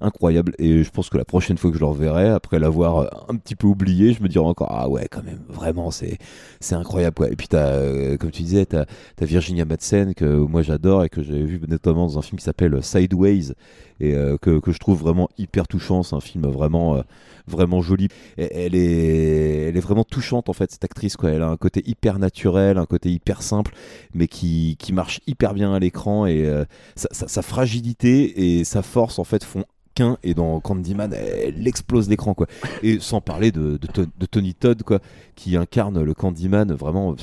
incroyable, 0.00 0.54
et 0.58 0.82
je 0.82 0.90
pense 0.90 1.10
que 1.10 1.18
la 1.18 1.26
prochaine 1.26 1.58
fois 1.58 1.70
que 1.70 1.76
je 1.76 1.80
le 1.80 1.86
reverrai, 1.86 2.30
après 2.30 2.58
l'avoir 2.58 2.98
euh, 2.98 3.06
un 3.28 3.36
petit 3.36 3.54
peu 3.54 3.66
oublié, 3.66 4.14
je 4.14 4.22
me 4.22 4.28
dirai 4.28 4.44
encore, 4.44 4.68
ah 4.70 4.88
ouais, 4.88 5.08
quand 5.10 5.22
même, 5.22 5.40
vraiment, 5.48 5.90
c'est 5.90 6.18
c'est 6.60 6.74
incroyable, 6.74 7.14
quoi. 7.14 7.30
Et 7.30 7.36
puis 7.36 7.48
t'as, 7.48 7.66
euh, 7.66 8.16
comme 8.16 8.30
tu 8.30 8.42
disais, 8.42 8.64
t'as 8.64 8.86
as 9.20 9.24
Virginia 9.24 9.66
Madsen, 9.66 10.14
que 10.14 10.24
moi 10.24 10.62
j'adore, 10.62 11.04
et 11.04 11.10
que 11.10 11.22
j'avais 11.22 11.44
vu 11.44 11.60
notamment 11.68 12.06
dans 12.06 12.18
un 12.18 12.22
film 12.22 12.38
qui 12.38 12.44
s'appelle 12.44 12.82
Sideways, 12.82 13.52
et 14.00 14.14
euh, 14.14 14.36
que, 14.38 14.58
que 14.60 14.72
je 14.72 14.78
trouve 14.78 15.00
vraiment 15.00 15.28
hyper 15.38 15.66
touchant, 15.68 16.02
c'est 16.02 16.16
un 16.16 16.20
film 16.20 16.46
vraiment... 16.46 16.96
euh, 16.96 17.02
vraiment 17.46 17.82
joli. 17.82 18.08
Elle 18.38 18.74
est, 18.74 19.68
elle 19.68 19.76
est 19.76 19.80
vraiment 19.80 20.04
touchante 20.04 20.48
en 20.48 20.54
fait 20.54 20.72
cette 20.72 20.84
actrice 20.84 21.14
quoi. 21.18 21.28
Elle 21.28 21.42
a 21.42 21.50
un 21.50 21.58
côté 21.58 21.82
hyper 21.84 22.18
naturel, 22.18 22.78
un 22.78 22.86
côté 22.86 23.10
hyper 23.10 23.42
simple, 23.42 23.74
mais 24.14 24.28
qui, 24.28 24.76
qui 24.78 24.94
marche 24.94 25.20
hyper 25.26 25.52
bien 25.52 25.74
à 25.74 25.78
l'écran 25.78 26.24
et 26.24 26.46
euh, 26.46 26.64
sa, 26.96 27.42
fragilité 27.42 28.58
et 28.58 28.64
sa 28.64 28.80
force 28.80 29.18
en 29.18 29.24
fait 29.24 29.44
font 29.44 29.64
qu'un 29.94 30.16
et 30.22 30.32
dans 30.32 30.58
Candyman 30.60 31.12
elle 31.12 31.68
explose 31.68 32.08
l'écran 32.08 32.32
quoi. 32.32 32.46
Et 32.82 32.98
sans 32.98 33.20
parler 33.20 33.52
de, 33.52 33.76
de, 33.76 33.86
To- 33.88 34.06
de 34.18 34.24
Tony 34.24 34.54
Todd 34.54 34.82
quoi, 34.82 35.00
qui 35.34 35.54
incarne 35.58 36.02
le 36.02 36.14
Candyman 36.14 36.72
vraiment 36.72 37.14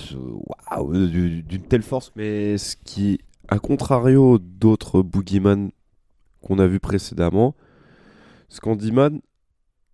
waouh, 0.72 1.07
du- 1.07 1.41
d'une 1.41 1.63
telle 1.63 1.82
force. 1.82 2.11
Mais 2.15 2.59
ce 2.59 2.76
qui, 2.86 3.19
à 3.47 3.57
contrario 3.57 4.38
d'autres 4.38 5.01
Boogeyman 5.01 5.72
qu'on 6.41 6.59
a 6.59 6.67
vu 6.67 6.79
précédemment, 6.79 7.55
ce 8.49 8.59
Candyman, 8.59 9.21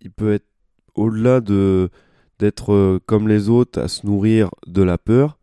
il 0.00 0.10
peut 0.10 0.32
être 0.32 0.46
au-delà 0.94 1.40
de 1.40 1.90
d'être 2.38 2.72
euh, 2.72 3.00
comme 3.04 3.26
les 3.26 3.48
autres 3.48 3.80
à 3.80 3.88
se 3.88 4.06
nourrir 4.06 4.50
de 4.66 4.82
la 4.82 4.96
peur. 4.96 5.38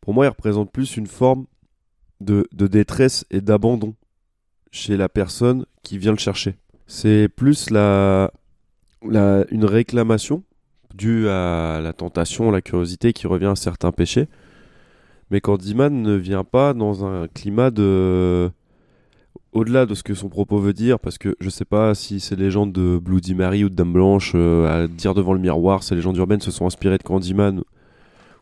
Pour 0.00 0.14
moi, 0.14 0.26
il 0.26 0.28
représente 0.28 0.72
plus 0.72 0.96
une 0.96 1.06
forme 1.06 1.46
de, 2.20 2.46
de 2.52 2.66
détresse 2.66 3.24
et 3.30 3.40
d'abandon 3.40 3.94
chez 4.72 4.96
la 4.96 5.08
personne 5.08 5.64
qui 5.82 5.96
vient 5.98 6.12
le 6.12 6.18
chercher. 6.18 6.56
C'est 6.88 7.28
plus 7.28 7.70
la, 7.70 8.32
la, 9.08 9.44
une 9.50 9.64
réclamation 9.64 10.42
due 10.94 11.28
à 11.28 11.80
la 11.80 11.92
tentation, 11.92 12.50
la 12.50 12.62
curiosité 12.62 13.12
qui 13.12 13.26
revient 13.26 13.46
à 13.46 13.56
certains 13.56 13.92
péchés. 13.92 14.28
Mais 15.30 15.40
Candyman 15.40 16.02
ne 16.02 16.14
vient 16.14 16.44
pas 16.44 16.74
dans 16.74 17.04
un 17.04 17.28
climat 17.28 17.70
de. 17.70 18.50
Au-delà 19.52 19.84
de 19.84 19.94
ce 19.94 20.04
que 20.04 20.14
son 20.14 20.28
propos 20.28 20.58
veut 20.58 20.72
dire, 20.72 21.00
parce 21.00 21.18
que 21.18 21.36
je 21.40 21.50
sais 21.50 21.64
pas 21.64 21.94
si 21.96 22.20
ces 22.20 22.36
légendes 22.36 22.72
de 22.72 22.98
Bloody 22.98 23.34
Mary 23.34 23.64
ou 23.64 23.68
de 23.68 23.74
Dame 23.74 23.92
Blanche 23.92 24.32
euh, 24.36 24.84
à 24.84 24.86
dire 24.86 25.12
devant 25.12 25.32
le 25.32 25.40
miroir, 25.40 25.82
ces 25.82 25.96
légendes 25.96 26.16
urbaines 26.18 26.40
se 26.40 26.52
sont 26.52 26.66
inspirées 26.66 26.98
de 26.98 27.02
Candyman, 27.02 27.64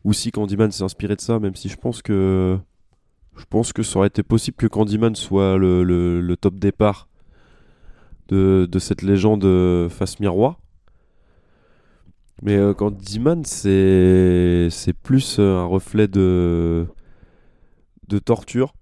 ou 0.04 0.12
si 0.12 0.30
Candyman 0.30 0.70
s'est 0.70 0.84
inspiré 0.84 1.16
de 1.16 1.20
ça, 1.22 1.38
même 1.38 1.54
si 1.54 1.68
je 1.68 1.76
pense 1.76 2.02
que. 2.02 2.58
Je 3.36 3.44
pense 3.48 3.72
que 3.72 3.84
ça 3.84 4.00
aurait 4.00 4.08
été 4.08 4.24
possible 4.24 4.56
que 4.56 4.66
Candyman 4.66 5.14
soit 5.14 5.56
le, 5.58 6.34
top 6.40 6.56
départ 6.56 7.08
de, 8.28 8.68
cette 8.80 9.02
légende 9.02 9.44
euh, 9.44 9.88
face 9.88 10.18
miroir. 10.18 10.58
Mais 12.42 12.56
euh, 12.56 12.74
Candyman, 12.74 13.44
c'est 13.44 14.68
plus 15.02 15.38
un 15.38 15.64
reflet 15.64 16.08
de 16.08 16.86
de 18.08 18.18
torture, 18.18 18.74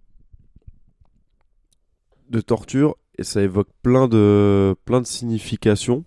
de 2.30 2.40
torture, 2.40 2.96
et 3.18 3.24
ça 3.24 3.42
évoque 3.42 3.68
plein 3.82 4.08
de 4.08 4.74
plein 4.84 5.00
de 5.00 5.06
significations 5.06 6.04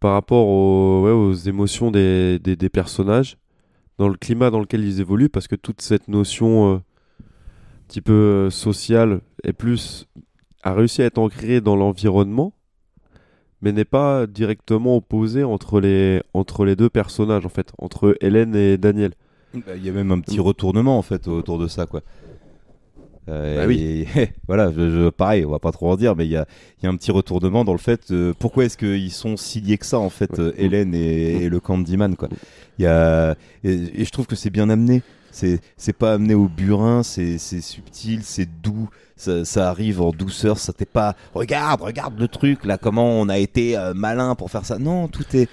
par 0.00 0.12
rapport 0.12 0.46
aux, 0.46 1.08
aux 1.08 1.34
émotions 1.34 1.90
des, 1.90 2.38
des, 2.38 2.68
personnages, 2.68 3.36
dans 3.98 4.08
le 4.08 4.16
climat 4.16 4.50
dans 4.50 4.60
lequel 4.60 4.84
ils 4.84 5.00
évoluent, 5.00 5.28
parce 5.28 5.48
que 5.48 5.56
toute 5.56 5.80
cette 5.80 6.08
notion 6.08 6.74
euh, 6.74 6.76
un 6.76 6.82
petit 7.88 8.00
peu 8.00 8.12
euh, 8.12 8.50
sociale 8.50 9.20
plus 9.56 10.06
a 10.62 10.72
réussi 10.72 11.02
à 11.02 11.06
être 11.06 11.18
ancrée 11.18 11.60
dans 11.60 11.76
l'environnement 11.76 12.54
mais 13.60 13.72
n'est 13.72 13.84
pas 13.84 14.26
directement 14.26 14.96
opposé 14.96 15.44
entre 15.44 15.80
les, 15.80 16.22
entre 16.34 16.64
les 16.64 16.76
deux 16.76 16.90
personnages, 16.90 17.44
en 17.44 17.48
fait, 17.48 17.72
entre 17.78 18.16
Hélène 18.20 18.54
et 18.54 18.78
Daniel. 18.78 19.12
Bah, 19.54 19.76
Il 19.76 19.84
y 19.84 19.88
a 19.88 19.92
même 19.92 20.12
un 20.12 20.20
petit 20.20 20.40
retournement 20.40 20.98
en 20.98 21.02
fait 21.02 21.26
autour 21.26 21.58
de 21.58 21.68
ça 21.68 21.86
quoi. 21.86 22.02
Euh, 23.28 23.56
Bah 23.56 23.64
oui. 23.66 24.06
et- 24.16 24.30
voilà, 24.48 24.70
je, 24.72 24.90
je- 24.90 25.08
pareil, 25.10 25.44
on 25.44 25.50
va 25.50 25.58
pas 25.58 25.72
trop 25.72 25.90
en 25.90 25.96
dire, 25.96 26.16
mais 26.16 26.24
il 26.26 26.30
y 26.30 26.36
a, 26.36 26.46
y 26.82 26.86
a 26.86 26.90
un 26.90 26.96
petit 26.96 27.10
retournement 27.10 27.64
dans 27.64 27.72
le 27.72 27.78
fait 27.78 28.10
euh, 28.10 28.32
pourquoi 28.38 28.64
est-ce 28.64 28.76
qu'ils 28.78 29.12
sont 29.12 29.36
si 29.36 29.60
liés 29.60 29.78
que 29.78 29.86
ça 29.86 29.98
en 29.98 30.08
fait, 30.10 30.38
euh, 30.38 30.52
Hélène 30.56 30.94
et, 30.94 31.44
et 31.44 31.48
le 31.48 31.60
Candyman 31.60 32.16
quoi. 32.16 32.28
Il 32.78 32.82
y 32.84 32.86
a 32.86 33.36
et, 33.64 34.00
et 34.00 34.04
je 34.04 34.10
trouve 34.10 34.26
que 34.26 34.36
c'est 34.36 34.50
bien 34.50 34.68
amené. 34.70 35.02
C'est 35.30 35.92
pas 35.96 36.14
amené 36.14 36.34
au 36.34 36.48
burin, 36.48 37.02
c'est 37.04 37.38
c'est 37.38 37.60
subtil, 37.60 38.20
c'est 38.24 38.48
doux, 38.60 38.88
ça, 39.14 39.44
ça 39.44 39.68
arrive 39.68 40.00
en 40.00 40.10
douceur. 40.10 40.58
Ça 40.58 40.72
t'est 40.72 40.84
pas 40.88 41.14
regarde, 41.34 41.82
regarde 41.82 42.18
le 42.18 42.26
truc 42.26 42.64
là, 42.64 42.76
comment 42.78 43.08
on 43.20 43.28
a 43.28 43.38
été 43.38 43.76
euh, 43.76 43.92
malin 43.94 44.34
pour 44.34 44.50
faire 44.50 44.64
ça. 44.64 44.78
Non, 44.78 45.06
tout 45.06 45.24
est 45.36 45.48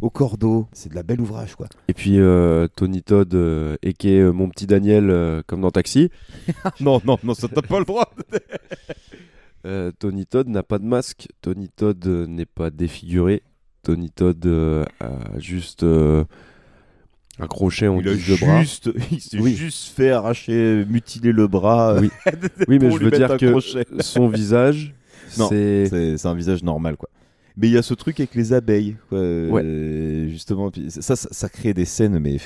au 0.00 0.10
cordeau. 0.10 0.66
C'est 0.72 0.90
de 0.90 0.94
la 0.94 1.02
belle 1.02 1.20
ouvrage 1.20 1.54
quoi. 1.54 1.66
Et 1.88 1.94
puis 1.94 2.18
euh, 2.18 2.68
Tony 2.74 3.02
Todd, 3.02 3.32
euh, 3.34 3.76
et 3.82 3.92
qui 3.92 4.12
est 4.12 4.20
euh, 4.20 4.32
mon 4.32 4.48
petit 4.48 4.66
Daniel, 4.66 5.10
euh, 5.10 5.42
comme 5.46 5.60
dans 5.60 5.70
Taxi. 5.70 6.10
non, 6.80 7.00
non, 7.04 7.18
non, 7.22 7.34
ça 7.34 7.48
t'as 7.48 7.62
pas 7.62 7.78
le 7.78 7.84
droit. 7.84 8.12
Tony 9.98 10.24
Todd 10.24 10.48
n'a 10.48 10.62
pas 10.62 10.78
de 10.78 10.84
masque. 10.84 11.28
Tony 11.42 11.68
Todd 11.68 12.04
n'est 12.06 12.46
pas 12.46 12.70
défiguré. 12.70 13.42
Tony 13.82 14.10
Todd 14.10 14.46
a 14.46 15.38
juste 15.38 15.82
un 15.82 17.46
crochet 17.46 17.86
en 17.88 17.98
guise 17.98 18.26
de 18.26 18.36
bras. 18.36 18.62
il 19.10 19.20
s'est 19.20 19.38
Oui. 19.38 19.54
juste 19.54 19.94
fait 19.94 20.10
arracher, 20.12 20.84
mutiler 20.88 21.32
le 21.32 21.46
bras. 21.46 21.96
Oui. 22.00 22.10
Oui, 22.68 22.78
mais 22.78 22.90
je 22.90 22.98
veux 22.98 23.10
dire 23.10 23.36
que 23.36 23.50
crochet. 23.50 23.86
son 24.00 24.28
visage, 24.28 24.94
c'est 25.28 26.24
un 26.24 26.34
visage 26.34 26.62
normal 26.62 26.96
quoi. 26.96 27.10
Mais 27.60 27.68
il 27.68 27.74
y 27.74 27.78
a 27.78 27.82
ce 27.82 27.94
truc 27.94 28.18
avec 28.20 28.34
les 28.34 28.52
abeilles, 28.52 28.96
euh, 29.12 30.28
justement. 30.28 30.70
ça, 30.88 31.14
ça, 31.16 31.28
ça 31.30 31.48
crée 31.48 31.74
des 31.74 31.84
scènes, 31.84 32.18
mais 32.18 32.38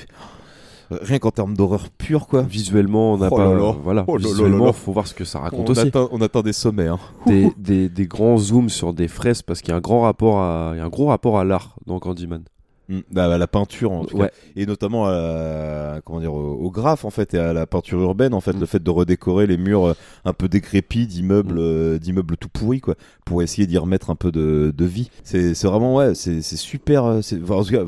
rien 0.91 1.17
qu'en 1.19 1.31
termes 1.31 1.55
d'horreur 1.55 1.89
pure, 1.89 2.27
quoi. 2.27 2.41
visuellement, 2.43 3.13
on 3.13 3.17
n'a 3.17 3.29
Oh 3.31 3.35
pas. 3.37 3.45
là 3.53 3.55
là. 3.59 3.75
Voilà, 3.83 4.03
Oh 4.07 4.17
visuellement, 4.17 4.71
faut 4.73 4.91
voir 4.91 5.07
ce 5.07 5.13
que 5.13 5.23
ça 5.25 5.39
raconte 5.39 5.69
on 5.69 5.71
aussi. 5.71 5.87
Atteint, 5.87 6.07
on 6.11 6.21
atteint 6.21 6.41
des 6.41 6.53
sommets. 6.53 6.87
Hein. 6.87 6.99
des, 7.25 7.49
des, 7.57 7.89
des 7.89 8.05
grands 8.07 8.37
zooms 8.37 8.69
sur 8.69 8.93
des 8.93 9.07
fresques 9.07 9.45
parce 9.47 9.61
qu'il 9.61 9.69
y 9.69 9.73
a 9.73 9.77
un 9.77 9.81
grand 9.81 10.01
rapport 10.01 10.39
à 10.39 10.71
il 10.75 10.77
y 10.77 10.81
a 10.81 10.85
un 10.85 10.89
gros 10.89 11.07
rapport 11.07 11.39
à 11.39 11.43
l'art 11.43 11.75
dans 11.87 11.97
Candyman. 11.99 12.43
Mm, 12.87 12.99
bah, 13.11 13.33
à 13.33 13.37
la 13.39 13.47
peinture 13.47 13.91
en 13.91 14.05
tout 14.05 14.15
Ouais. 14.17 14.27
cas. 14.27 14.33
et 14.55 14.65
notamment 14.67 15.07
à 15.07 15.11
la- 15.11 16.01
comment 16.05 16.19
dire 16.19 16.33
au, 16.35 16.53
au 16.53 16.69
graphe 16.69 17.03
en 17.03 17.09
fait 17.09 17.33
et 17.33 17.39
à 17.39 17.51
la 17.51 17.65
peinture 17.65 17.99
urbaine 17.99 18.33
en 18.35 18.41
fait 18.41 18.53
Mm. 18.53 18.59
le 18.59 18.65
fait 18.67 18.83
de 18.83 18.89
redécorer 18.91 19.47
les 19.47 19.57
murs 19.57 19.85
euh, 19.87 19.93
un 20.23 20.33
peu 20.33 20.47
décrépits 20.47 21.07
d'immeubles 21.07 21.57
euh, 21.57 21.97
d'immeubles 21.97 22.37
tout 22.37 22.47
pourris 22.49 22.81
quoi 22.81 22.93
pour 23.25 23.41
essayer 23.41 23.65
d'y 23.65 23.77
remettre 23.79 24.11
un 24.11 24.15
peu 24.15 24.31
de, 24.31 24.71
de 24.75 24.85
vie 24.85 25.09
c'est 25.23 25.55
c'est 25.55 25.65
vraiment 25.67 25.95
ouais 25.95 26.13
c'est 26.13 26.43
c'est 26.43 26.57
super 26.57 27.05
euh, 27.05 27.21
c'est 27.23 27.41
enfin, 27.41 27.55
en 27.55 27.63
tout 27.63 27.71
cas, 27.71 27.83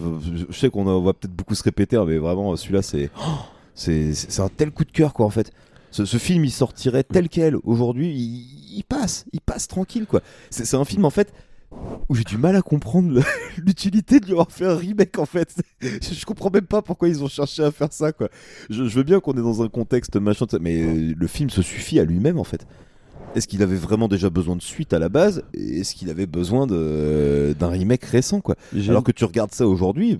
je 0.49 0.57
sais 0.57 0.69
qu'on 0.71 0.83
va 1.01 1.13
peut-être 1.13 1.35
beaucoup 1.35 1.53
se 1.53 1.63
répéter 1.63 1.95
hein, 1.95 2.05
mais 2.07 2.17
vraiment 2.17 2.55
celui-là 2.55 2.81
c'est 2.81 3.11
oh, 3.19 3.21
C'est 3.75 4.39
un 4.39 4.49
tel 4.49 4.71
coup 4.71 4.83
de 4.85 4.91
cœur, 4.91 5.13
quoi, 5.13 5.27
en 5.27 5.29
fait. 5.29 5.51
Ce, 5.91 6.03
ce 6.05 6.17
film, 6.17 6.43
il 6.43 6.51
sortirait 6.51 7.03
tel 7.03 7.29
quel. 7.29 7.55
Aujourd'hui, 7.63 8.09
il, 8.11 8.77
il 8.79 8.83
passe. 8.83 9.25
Il 9.31 9.39
passe 9.41 9.67
tranquille, 9.67 10.05
quoi. 10.07 10.21
C'est 10.49 10.65
c'est 10.65 10.75
un 10.77 10.83
film, 10.85 11.05
en 11.05 11.11
fait, 11.11 11.31
où 12.09 12.15
j'ai 12.15 12.23
du 12.23 12.37
mal 12.37 12.55
à 12.55 12.61
comprendre 12.61 13.21
l'utilité 13.57 14.19
de 14.19 14.25
lui 14.25 14.33
avoir 14.33 14.51
fait 14.51 14.65
un 14.65 14.75
remake, 14.75 15.17
en 15.19 15.25
fait. 15.25 15.55
Je, 15.81 16.25
comprends 16.25 16.49
même 16.49 16.65
pas 16.65 16.81
pourquoi 16.81 17.09
ils 17.09 17.23
ont 17.23 17.27
cherché 17.27 17.63
à 17.63 17.71
faire 17.71 17.91
ça, 17.91 18.11
quoi. 18.11 18.29
Je, 18.69 18.85
je 18.85 18.95
veux 18.95 19.03
bien 19.03 19.19
qu'on 19.19 19.33
est 19.33 19.41
dans 19.41 19.61
un 19.61 19.69
contexte 19.69 20.15
machin, 20.15 20.45
mais 20.61 20.81
euh, 20.81 21.13
le 21.17 21.27
film 21.27 21.49
se 21.49 21.61
suffit 21.61 21.99
à 21.99 22.05
lui-même, 22.05 22.39
en 22.39 22.43
fait. 22.43 22.65
Est-ce 23.35 23.47
qu'il 23.47 23.61
avait 23.61 23.75
vraiment 23.75 24.07
déjà 24.07 24.29
besoin 24.29 24.55
de 24.55 24.61
suite 24.61 24.93
à 24.93 24.99
la 24.99 25.09
base? 25.09 25.43
Est-ce 25.53 25.93
qu'il 25.95 26.09
avait 26.09 26.25
besoin 26.25 26.65
d'un 26.65 27.67
remake 27.67 28.03
récent 28.05 28.41
quoi? 28.41 28.55
Alors 28.87 29.03
que 29.03 29.11
tu 29.11 29.25
regardes 29.25 29.53
ça 29.53 29.67
aujourd'hui, 29.67 30.19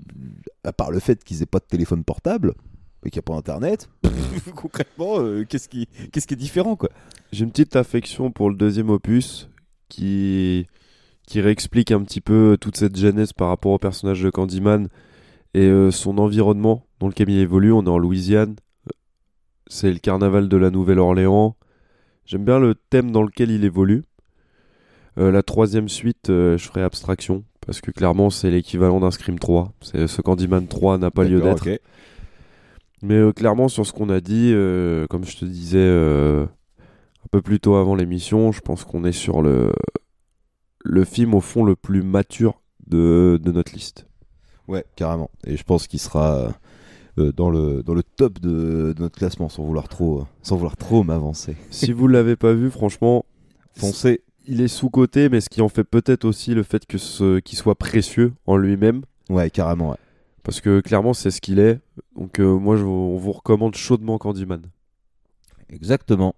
à 0.63 0.73
part 0.73 0.91
le 0.91 0.99
fait 0.99 1.23
qu'ils 1.23 1.41
aient 1.41 1.47
pas 1.47 1.59
de 1.59 1.65
téléphone 1.65 2.03
portable 2.03 2.53
et 3.05 3.09
qu'il 3.09 3.19
n'y 3.19 3.23
a 3.23 3.27
pas 3.31 3.35
internet, 3.35 3.89
concrètement, 4.55 5.19
euh, 5.19 5.45
qu'est-ce 5.47 5.69
qui, 5.69 5.87
qu'est-ce 6.11 6.27
qui 6.27 6.33
est 6.33 6.37
différent 6.37 6.75
quoi? 6.75 6.89
J'ai 7.31 7.43
une 7.43 7.51
petite 7.51 7.75
affection 7.75 8.31
pour 8.31 8.49
le 8.49 8.55
deuxième 8.55 8.89
opus 8.89 9.49
qui, 9.89 10.67
qui 11.27 11.41
réexplique 11.41 11.91
un 11.91 12.01
petit 12.01 12.21
peu 12.21 12.57
toute 12.59 12.77
cette 12.77 12.97
genèse 12.97 13.33
par 13.33 13.49
rapport 13.49 13.73
au 13.73 13.77
personnage 13.77 14.23
de 14.23 14.29
Candyman 14.31 14.87
et 15.53 15.67
euh, 15.67 15.91
son 15.91 16.17
environnement 16.17 16.87
dans 16.99 17.07
lequel 17.07 17.29
il 17.29 17.37
évolue. 17.37 17.71
On 17.71 17.85
est 17.85 17.89
en 17.89 17.99
Louisiane, 17.99 18.55
Euh, 18.87 18.91
c'est 19.67 19.91
le 19.91 19.99
carnaval 19.99 20.49
de 20.49 20.57
la 20.57 20.71
Nouvelle-Orléans. 20.71 21.55
J'aime 22.25 22.45
bien 22.45 22.57
le 22.59 22.73
thème 22.73 23.11
dans 23.11 23.23
lequel 23.23 23.51
il 23.51 23.63
évolue. 23.65 24.03
Euh, 25.19 25.31
la 25.31 25.43
troisième 25.43 25.89
suite, 25.89 26.29
euh, 26.29 26.57
je 26.57 26.65
ferai 26.65 26.81
abstraction 26.81 27.43
parce 27.65 27.81
que 27.81 27.91
clairement 27.91 28.29
c'est 28.29 28.49
l'équivalent 28.49 28.99
d'un 29.01 29.11
Scream 29.11 29.37
3. 29.37 29.73
C'est, 29.81 30.07
ce 30.07 30.21
Candyman 30.21 30.67
3 30.67 30.97
n'a 30.97 31.11
pas 31.11 31.25
lieu 31.25 31.41
d'être. 31.41 31.67
Mais 33.03 33.15
euh, 33.15 33.31
clairement, 33.31 33.67
sur 33.67 33.85
ce 33.85 33.93
qu'on 33.93 34.09
a 34.09 34.21
dit, 34.21 34.51
euh, 34.53 35.05
comme 35.07 35.25
je 35.25 35.37
te 35.37 35.45
disais 35.45 35.77
euh, 35.79 36.45
un 36.45 37.27
peu 37.31 37.41
plus 37.41 37.59
tôt 37.59 37.75
avant 37.75 37.95
l'émission, 37.95 38.51
je 38.51 38.61
pense 38.61 38.83
qu'on 38.85 39.03
est 39.03 39.11
sur 39.11 39.41
le, 39.41 39.71
le 40.87 41.03
film 41.03 41.33
au 41.33 41.41
fond 41.41 41.63
le 41.63 41.75
plus 41.75 42.01
mature 42.01 42.61
de, 42.87 43.39
de 43.43 43.51
notre 43.51 43.73
liste. 43.73 44.07
Ouais, 44.67 44.85
carrément. 44.95 45.29
Et 45.45 45.57
je 45.57 45.63
pense 45.63 45.87
qu'il 45.87 45.99
sera 45.99 46.53
euh, 47.17 47.31
dans, 47.31 47.49
le, 47.49 47.83
dans 47.83 47.93
le 47.93 48.03
top 48.03 48.39
de, 48.39 48.93
de 48.95 49.01
notre 49.01 49.17
classement 49.17 49.49
sans 49.49 49.63
vouloir 49.63 49.87
trop, 49.87 50.25
sans 50.41 50.55
vouloir 50.55 50.77
trop 50.77 51.03
m'avancer. 51.03 51.55
si 51.71 51.91
vous 51.91 52.07
ne 52.07 52.13
l'avez 52.13 52.35
pas 52.35 52.53
vu, 52.53 52.69
franchement, 52.69 53.25
Foncez. 53.75 54.21
il 54.47 54.61
est 54.61 54.67
sous-coté, 54.67 55.29
mais 55.29 55.41
ce 55.41 55.49
qui 55.49 55.61
en 55.61 55.69
fait 55.69 55.83
peut-être 55.83 56.25
aussi 56.25 56.53
le 56.53 56.63
fait 56.63 56.85
que 56.85 56.97
ce, 56.97 57.39
qu'il 57.39 57.57
soit 57.57 57.75
précieux 57.75 58.33
en 58.45 58.57
lui-même. 58.57 59.03
Ouais, 59.29 59.49
carrément. 59.49 59.91
ouais. 59.91 59.97
Parce 60.43 60.61
que 60.61 60.79
clairement, 60.79 61.13
c'est 61.13 61.31
ce 61.31 61.41
qu'il 61.41 61.59
est. 61.59 61.79
Donc, 62.15 62.39
euh, 62.39 62.57
moi, 62.57 62.77
je, 62.77 62.83
on 62.83 63.17
vous 63.17 63.33
recommande 63.33 63.75
chaudement 63.75 64.17
Candyman. 64.17 64.61
Exactement. 65.69 66.35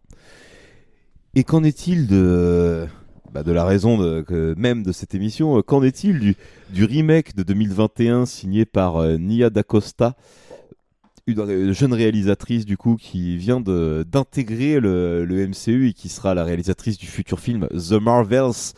Et 1.36 1.44
qu'en 1.44 1.64
est-il 1.64 2.08
de, 2.08 2.88
bah, 3.34 3.44
de 3.44 3.52
la 3.52 3.66
raison 3.66 4.24
même 4.58 4.84
de 4.84 4.92
cette 4.92 5.14
émission 5.16 5.62
Qu'en 5.62 5.84
est-il 5.84 6.36
du, 6.72 6.86
remake 6.86 7.36
de 7.36 7.44
2021 7.44 8.26
signé 8.26 8.66
par 8.66 8.98
euh, 8.98 9.18
Nia 9.18 9.50
DaCosta, 9.50 10.16
une 11.28 11.74
jeune 11.74 11.94
réalisatrice 11.94 12.66
du 12.66 12.76
coup 12.78 12.96
qui 12.96 13.38
vient 13.38 13.62
d'intégrer 13.62 14.80
le, 14.80 15.26
le 15.26 15.48
MCU 15.48 15.90
et 15.90 15.94
qui 15.94 16.10
sera 16.10 16.34
la 16.34 16.44
réalisatrice 16.44 16.98
du 16.98 17.06
futur 17.06 17.40
film 17.40 17.68
The 17.68 17.94
Marvels 17.94 18.74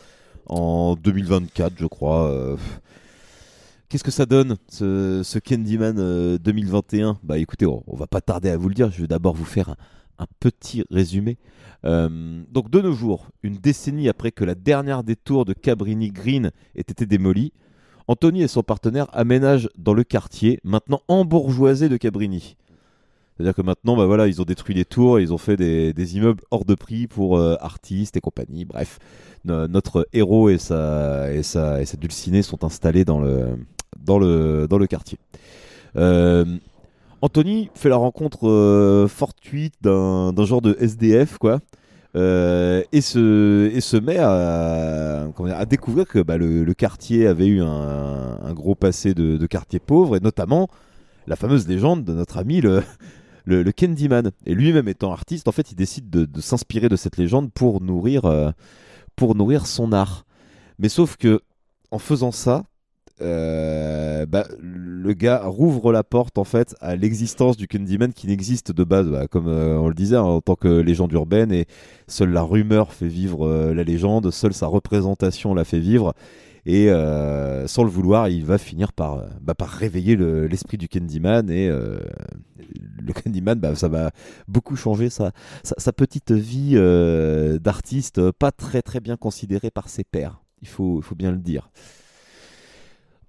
en 0.46 0.94
2024, 0.96 1.74
je 1.78 1.86
crois. 1.86 2.30
euh. 2.30 2.56
Qu'est-ce 3.88 4.04
que 4.04 4.10
ça 4.10 4.26
donne, 4.26 4.56
ce, 4.68 5.20
ce 5.22 5.38
Candyman 5.38 5.96
euh, 5.98 6.38
2021 6.38 7.18
Bah 7.22 7.38
écoutez, 7.38 7.66
on, 7.66 7.82
on 7.86 7.96
va 7.96 8.06
pas 8.06 8.20
tarder 8.22 8.48
à 8.48 8.56
vous 8.56 8.68
le 8.68 8.74
dire. 8.74 8.90
Je 8.90 9.02
vais 9.02 9.06
d'abord 9.06 9.34
vous 9.34 9.44
faire 9.44 9.68
un, 9.68 9.76
un 10.22 10.26
petit 10.40 10.84
résumé. 10.90 11.36
Euh, 11.84 12.42
donc 12.50 12.70
de 12.70 12.80
nos 12.80 12.92
jours, 12.92 13.28
une 13.42 13.56
décennie 13.56 14.08
après 14.08 14.30
que 14.30 14.44
la 14.44 14.54
dernière 14.54 15.02
des 15.02 15.16
tours 15.16 15.44
de 15.44 15.52
Cabrini 15.52 16.10
Green 16.10 16.50
ait 16.76 16.80
été 16.80 17.06
démolie, 17.06 17.52
Anthony 18.08 18.42
et 18.42 18.48
son 18.48 18.62
partenaire 18.62 19.06
aménagent 19.12 19.68
dans 19.76 19.94
le 19.94 20.04
quartier, 20.04 20.60
maintenant 20.64 21.02
embourgeoisé 21.08 21.88
de 21.88 21.96
Cabrini. 21.96 22.56
C'est-à-dire 23.36 23.54
que 23.54 23.62
maintenant, 23.62 23.96
bah 23.96 24.06
voilà, 24.06 24.28
ils 24.28 24.40
ont 24.40 24.44
détruit 24.44 24.74
les 24.74 24.84
tours, 24.84 25.18
ils 25.18 25.32
ont 25.32 25.38
fait 25.38 25.56
des, 25.56 26.16
immeubles 26.16 26.42
hors 26.50 26.64
de 26.64 26.74
prix 26.74 27.06
pour 27.06 27.38
euh, 27.38 27.56
artistes 27.60 28.16
et 28.16 28.20
compagnie. 28.20 28.64
Bref, 28.64 28.98
no- 29.44 29.66
notre 29.68 30.06
héros 30.12 30.50
et 30.50 30.58
sa, 30.58 31.32
et, 31.32 31.42
sa, 31.42 31.80
et 31.80 31.86
sa 31.86 31.96
dulcinée 31.96 32.42
sont 32.42 32.62
installés 32.64 33.04
dans 33.04 33.20
le, 33.20 33.56
dans 33.98 34.18
le, 34.18 34.66
dans 34.68 34.78
le 34.78 34.86
quartier. 34.86 35.18
Euh, 35.96 36.44
Anthony 37.22 37.70
fait 37.74 37.88
la 37.88 37.96
rencontre 37.96 38.48
euh, 38.48 39.06
fortuite 39.06 39.74
d'un 39.80 40.44
genre 40.44 40.60
de 40.60 40.76
SDF, 40.80 41.38
quoi. 41.38 41.60
euh, 42.16 42.82
et, 42.90 43.00
se, 43.00 43.70
et 43.72 43.80
se 43.80 43.96
met 43.96 44.18
à, 44.18 45.64
découvrir 45.66 46.06
que 46.06 46.18
bah, 46.18 46.36
le, 46.36 46.74
quartier 46.74 47.28
avait 47.28 47.46
eu 47.46 47.62
un, 47.62 48.52
gros 48.52 48.74
passé 48.74 49.14
de, 49.14 49.46
quartier 49.46 49.78
pauvre, 49.78 50.16
et 50.16 50.20
notamment 50.20 50.68
la 51.28 51.36
fameuse 51.36 51.68
légende 51.68 52.04
de 52.04 52.12
notre 52.12 52.38
ami 52.38 52.60
le, 52.60 52.82
le, 53.44 53.70
Candyman. 53.70 54.32
Et 54.44 54.54
lui-même 54.54 54.88
étant 54.88 55.12
artiste, 55.12 55.46
en 55.46 55.52
fait, 55.52 55.70
il 55.70 55.76
décide 55.76 56.10
de, 56.10 56.24
de 56.24 56.40
s'inspirer 56.40 56.88
de 56.88 56.96
cette 56.96 57.16
légende 57.18 57.52
pour 57.52 57.80
nourrir, 57.80 58.24
euh, 58.24 58.50
pour 59.14 59.36
nourrir 59.36 59.68
son 59.68 59.92
art. 59.92 60.26
Mais 60.80 60.88
sauf 60.88 61.16
que, 61.16 61.40
en 61.92 62.00
faisant 62.00 62.32
ça, 62.32 62.64
euh, 63.20 64.26
bah, 64.26 64.46
le 64.60 65.12
gars 65.12 65.42
rouvre 65.44 65.92
la 65.92 66.02
porte 66.02 66.38
en 66.38 66.44
fait 66.44 66.74
à 66.80 66.96
l'existence 66.96 67.56
du 67.56 67.68
Candyman 67.68 68.12
qui 68.12 68.26
n'existe 68.26 68.72
de 68.72 68.84
base, 68.84 69.08
bah, 69.08 69.26
comme 69.28 69.48
euh, 69.48 69.76
on 69.78 69.88
le 69.88 69.94
disait, 69.94 70.16
hein, 70.16 70.22
en 70.22 70.40
tant 70.40 70.54
que 70.54 70.68
légende 70.68 71.12
urbaine, 71.12 71.52
et 71.52 71.66
seule 72.08 72.30
la 72.30 72.42
rumeur 72.42 72.92
fait 72.92 73.08
vivre 73.08 73.46
euh, 73.46 73.74
la 73.74 73.84
légende, 73.84 74.30
seule 74.30 74.54
sa 74.54 74.66
représentation 74.66 75.54
la 75.54 75.64
fait 75.64 75.80
vivre, 75.80 76.14
et 76.64 76.90
sans 77.66 77.82
le 77.82 77.90
vouloir, 77.90 78.28
il 78.28 78.44
va 78.44 78.56
finir 78.56 78.92
par, 78.92 79.24
bah, 79.40 79.54
réveiller 79.58 80.14
le- 80.14 80.46
l'esprit 80.46 80.78
du 80.78 80.88
Candyman, 80.88 81.50
et 81.50 81.68
le 81.68 83.12
Candyman, 83.12 83.74
ça 83.74 83.88
va 83.88 84.12
beaucoup 84.46 84.76
changer 84.76 85.10
sa, 85.10 85.32
petite 85.96 86.30
vie 86.30 86.76
d'artiste, 87.60 88.30
pas 88.30 88.52
très 88.52 88.80
très 88.80 89.00
bien 89.00 89.16
considéré 89.16 89.72
par 89.72 89.88
ses 89.88 90.04
pairs, 90.04 90.40
il 90.60 90.68
faut 90.68 91.02
bien 91.16 91.32
le 91.32 91.38
dire. 91.38 91.68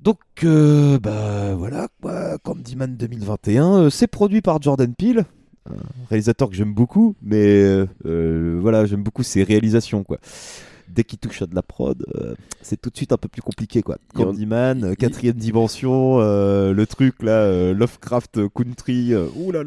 Donc, 0.04 0.20
euh, 0.44 1.00
bah 1.00 1.56
voilà, 1.56 1.88
quoi, 2.02 2.38
Candyman 2.40 2.98
2021, 2.98 3.84
euh, 3.84 3.90
c'est 3.90 4.08
produit 4.08 4.42
par 4.42 4.62
Jordan 4.62 4.94
Peele, 4.94 5.24
un 5.66 5.78
réalisateur 6.10 6.50
que 6.50 6.56
j'aime 6.56 6.74
beaucoup, 6.74 7.16
mais 7.22 7.86
euh, 8.06 8.60
voilà, 8.60 8.86
j'aime 8.86 9.02
beaucoup 9.02 9.24
ses 9.24 9.44
réalisations, 9.44 10.04
quoi. 10.04 10.18
Dès 10.94 11.04
qu'il 11.04 11.18
touche 11.18 11.42
à 11.42 11.48
de 11.48 11.56
la 11.56 11.64
prod, 11.64 12.06
euh, 12.16 12.36
c'est 12.62 12.80
tout 12.80 12.90
de 12.92 12.96
suite 12.96 13.12
un 13.14 13.18
peu 13.18 13.28
plus 13.28 13.42
compliqué, 13.42 13.82
quoi. 13.82 13.98
En- 14.14 14.18
Candyman, 14.26 14.84
euh, 14.84 14.94
quatrième 14.96 15.36
dimension, 15.36 16.20
euh, 16.20 16.72
le 16.72 16.86
truc 16.86 17.24
là, 17.24 17.32
euh, 17.32 17.74
Lovecraft 17.74 18.42
Country, 18.54 19.10
là, 19.10 19.26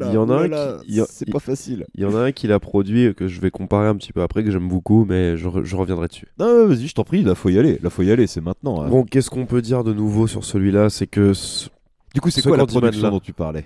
Il 0.08 0.14
y 0.14 0.16
en 0.16 0.30
a 0.30 0.34
un 0.44 0.48
qui- 0.84 1.00
c'est 1.08 1.30
pas 1.32 1.40
facile. 1.40 1.86
Il 1.96 2.02
y 2.02 2.04
en 2.04 2.14
a 2.14 2.20
un 2.20 2.32
qui 2.32 2.46
l'a 2.46 2.60
produit, 2.60 3.12
que 3.14 3.26
je 3.26 3.40
vais 3.40 3.50
comparer 3.50 3.88
un 3.88 3.96
petit 3.96 4.12
peu 4.12 4.22
après, 4.22 4.44
que 4.44 4.50
j'aime 4.52 4.68
beaucoup, 4.68 5.04
mais 5.08 5.36
je, 5.36 5.48
re- 5.48 5.64
je 5.64 5.74
reviendrai 5.76 6.06
dessus. 6.08 6.28
Non, 6.38 6.66
vas-y, 6.68 6.86
je 6.86 6.94
t'en 6.94 7.02
prie, 7.04 7.22
là, 7.22 7.34
faut 7.34 7.48
y 7.48 7.58
aller, 7.58 7.78
là, 7.82 7.90
faut 7.90 8.02
y 8.02 8.10
aller, 8.12 8.26
c'est 8.28 8.40
maintenant. 8.40 8.82
hein. 8.82 8.88
Bon, 8.88 9.04
qu'est-ce 9.04 9.28
qu'on 9.30 9.46
peut 9.46 9.62
dire 9.62 9.82
de 9.82 9.92
nouveau 9.92 10.26
sur 10.28 10.44
celui-là? 10.44 10.90
C'est 10.90 11.06
que. 11.08 11.32
du 12.14 12.20
coup, 12.20 12.30
c'est 12.30 12.40
ce 12.40 12.48
quoi 12.48 12.56
la 12.56 12.66
production 12.66 13.10
dont 13.10 13.20
tu 13.20 13.32
parlais? 13.32 13.64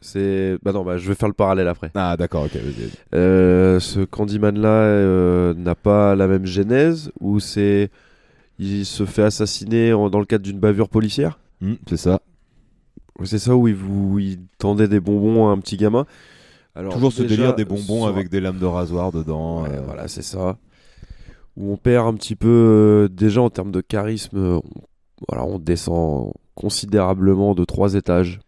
C'est. 0.00 0.58
Bah 0.62 0.72
non, 0.72 0.84
bah 0.84 0.96
je 0.98 1.08
vais 1.08 1.14
faire 1.14 1.28
le 1.28 1.34
parallèle 1.34 1.68
après. 1.68 1.90
Ah, 1.94 2.16
d'accord, 2.16 2.44
ok, 2.44 2.52
vas-y, 2.54 2.62
vas-y. 2.72 2.90
Euh, 3.14 3.80
ce 3.80 4.00
Candyman-là 4.00 4.68
euh, 4.68 5.54
n'a 5.54 5.74
pas 5.74 6.14
la 6.14 6.26
même 6.28 6.46
genèse, 6.46 7.10
où 7.20 7.40
c'est. 7.40 7.90
Il 8.60 8.84
se 8.86 9.04
fait 9.06 9.22
assassiner 9.22 9.92
en- 9.92 10.10
dans 10.10 10.18
le 10.18 10.24
cadre 10.26 10.44
d'une 10.44 10.58
bavure 10.58 10.88
policière? 10.88 11.38
Hmm, 11.60 11.74
c'est 11.88 11.96
ça. 11.96 12.20
C'est 13.24 13.38
ça 13.38 13.54
où 13.56 13.66
il, 13.68 13.74
vous, 13.74 14.18
il 14.18 14.38
tendait 14.58 14.88
des 14.88 15.00
bonbons 15.00 15.48
à 15.48 15.52
un 15.52 15.58
petit 15.58 15.76
gamin. 15.76 16.06
Alors, 16.74 16.92
Toujours 16.92 17.12
ce 17.12 17.22
déjà, 17.22 17.34
délire 17.36 17.54
des 17.54 17.64
bonbons 17.64 18.02
sur- 18.02 18.06
avec 18.06 18.28
des 18.28 18.40
lames 18.40 18.58
de 18.58 18.66
rasoir 18.66 19.10
dedans. 19.12 19.62
Ouais, 19.62 19.70
euh, 19.72 19.80
voilà, 19.84 20.06
c'est 20.08 20.22
ça. 20.22 20.56
Où 21.56 21.72
on 21.72 21.76
perd 21.76 22.06
un 22.06 22.14
petit 22.14 22.36
peu, 22.36 22.48
euh, 22.48 23.08
déjà 23.08 23.42
en 23.42 23.50
termes 23.50 23.72
de 23.72 23.80
charisme, 23.80 24.36
euh, 24.38 24.56
on, 24.58 24.62
voilà, 25.28 25.44
on 25.44 25.58
descend 25.58 26.32
considérablement 26.54 27.54
de 27.54 27.64
trois 27.64 27.94
étages. 27.94 28.38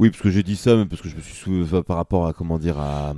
Oui, 0.00 0.10
parce 0.10 0.22
que 0.22 0.30
j'ai 0.30 0.42
dit 0.42 0.56
ça, 0.56 0.74
mais 0.76 0.86
parce 0.86 1.00
que 1.02 1.08
je 1.08 1.16
me 1.16 1.20
suis 1.20 1.34
souvenu 1.34 1.82
par 1.84 1.96
rapport 1.96 2.26
à 2.26 2.32
comment 2.32 2.58
dire 2.58 2.78
à, 2.78 3.14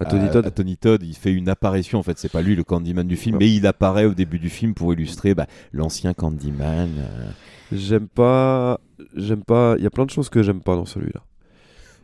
À 0.00 0.04
Tony 0.04 0.28
Todd. 0.30 0.44
à 0.46 0.50
Tony 0.50 0.76
Todd, 0.76 1.02
il 1.02 1.14
fait 1.14 1.32
une 1.32 1.48
apparition. 1.48 1.98
En 1.98 2.02
fait, 2.02 2.18
c'est 2.18 2.30
pas 2.32 2.42
lui 2.42 2.56
le 2.56 2.64
Candyman 2.64 3.06
du 3.06 3.16
film, 3.16 3.36
mais 3.38 3.50
il 3.50 3.66
apparaît 3.66 4.06
au 4.06 4.14
début 4.14 4.38
du 4.38 4.50
film 4.50 4.74
pour 4.74 4.92
illustrer 4.92 5.34
bah, 5.34 5.46
l'ancien 5.72 6.12
Candyman. 6.12 6.88
euh. 6.98 7.30
J'aime 7.72 8.08
pas, 8.08 8.80
j'aime 9.14 9.44
pas. 9.44 9.76
Il 9.78 9.84
y 9.84 9.86
a 9.86 9.90
plein 9.90 10.04
de 10.04 10.10
choses 10.10 10.28
que 10.28 10.42
j'aime 10.42 10.60
pas 10.60 10.74
dans 10.74 10.84
celui-là. 10.86 11.20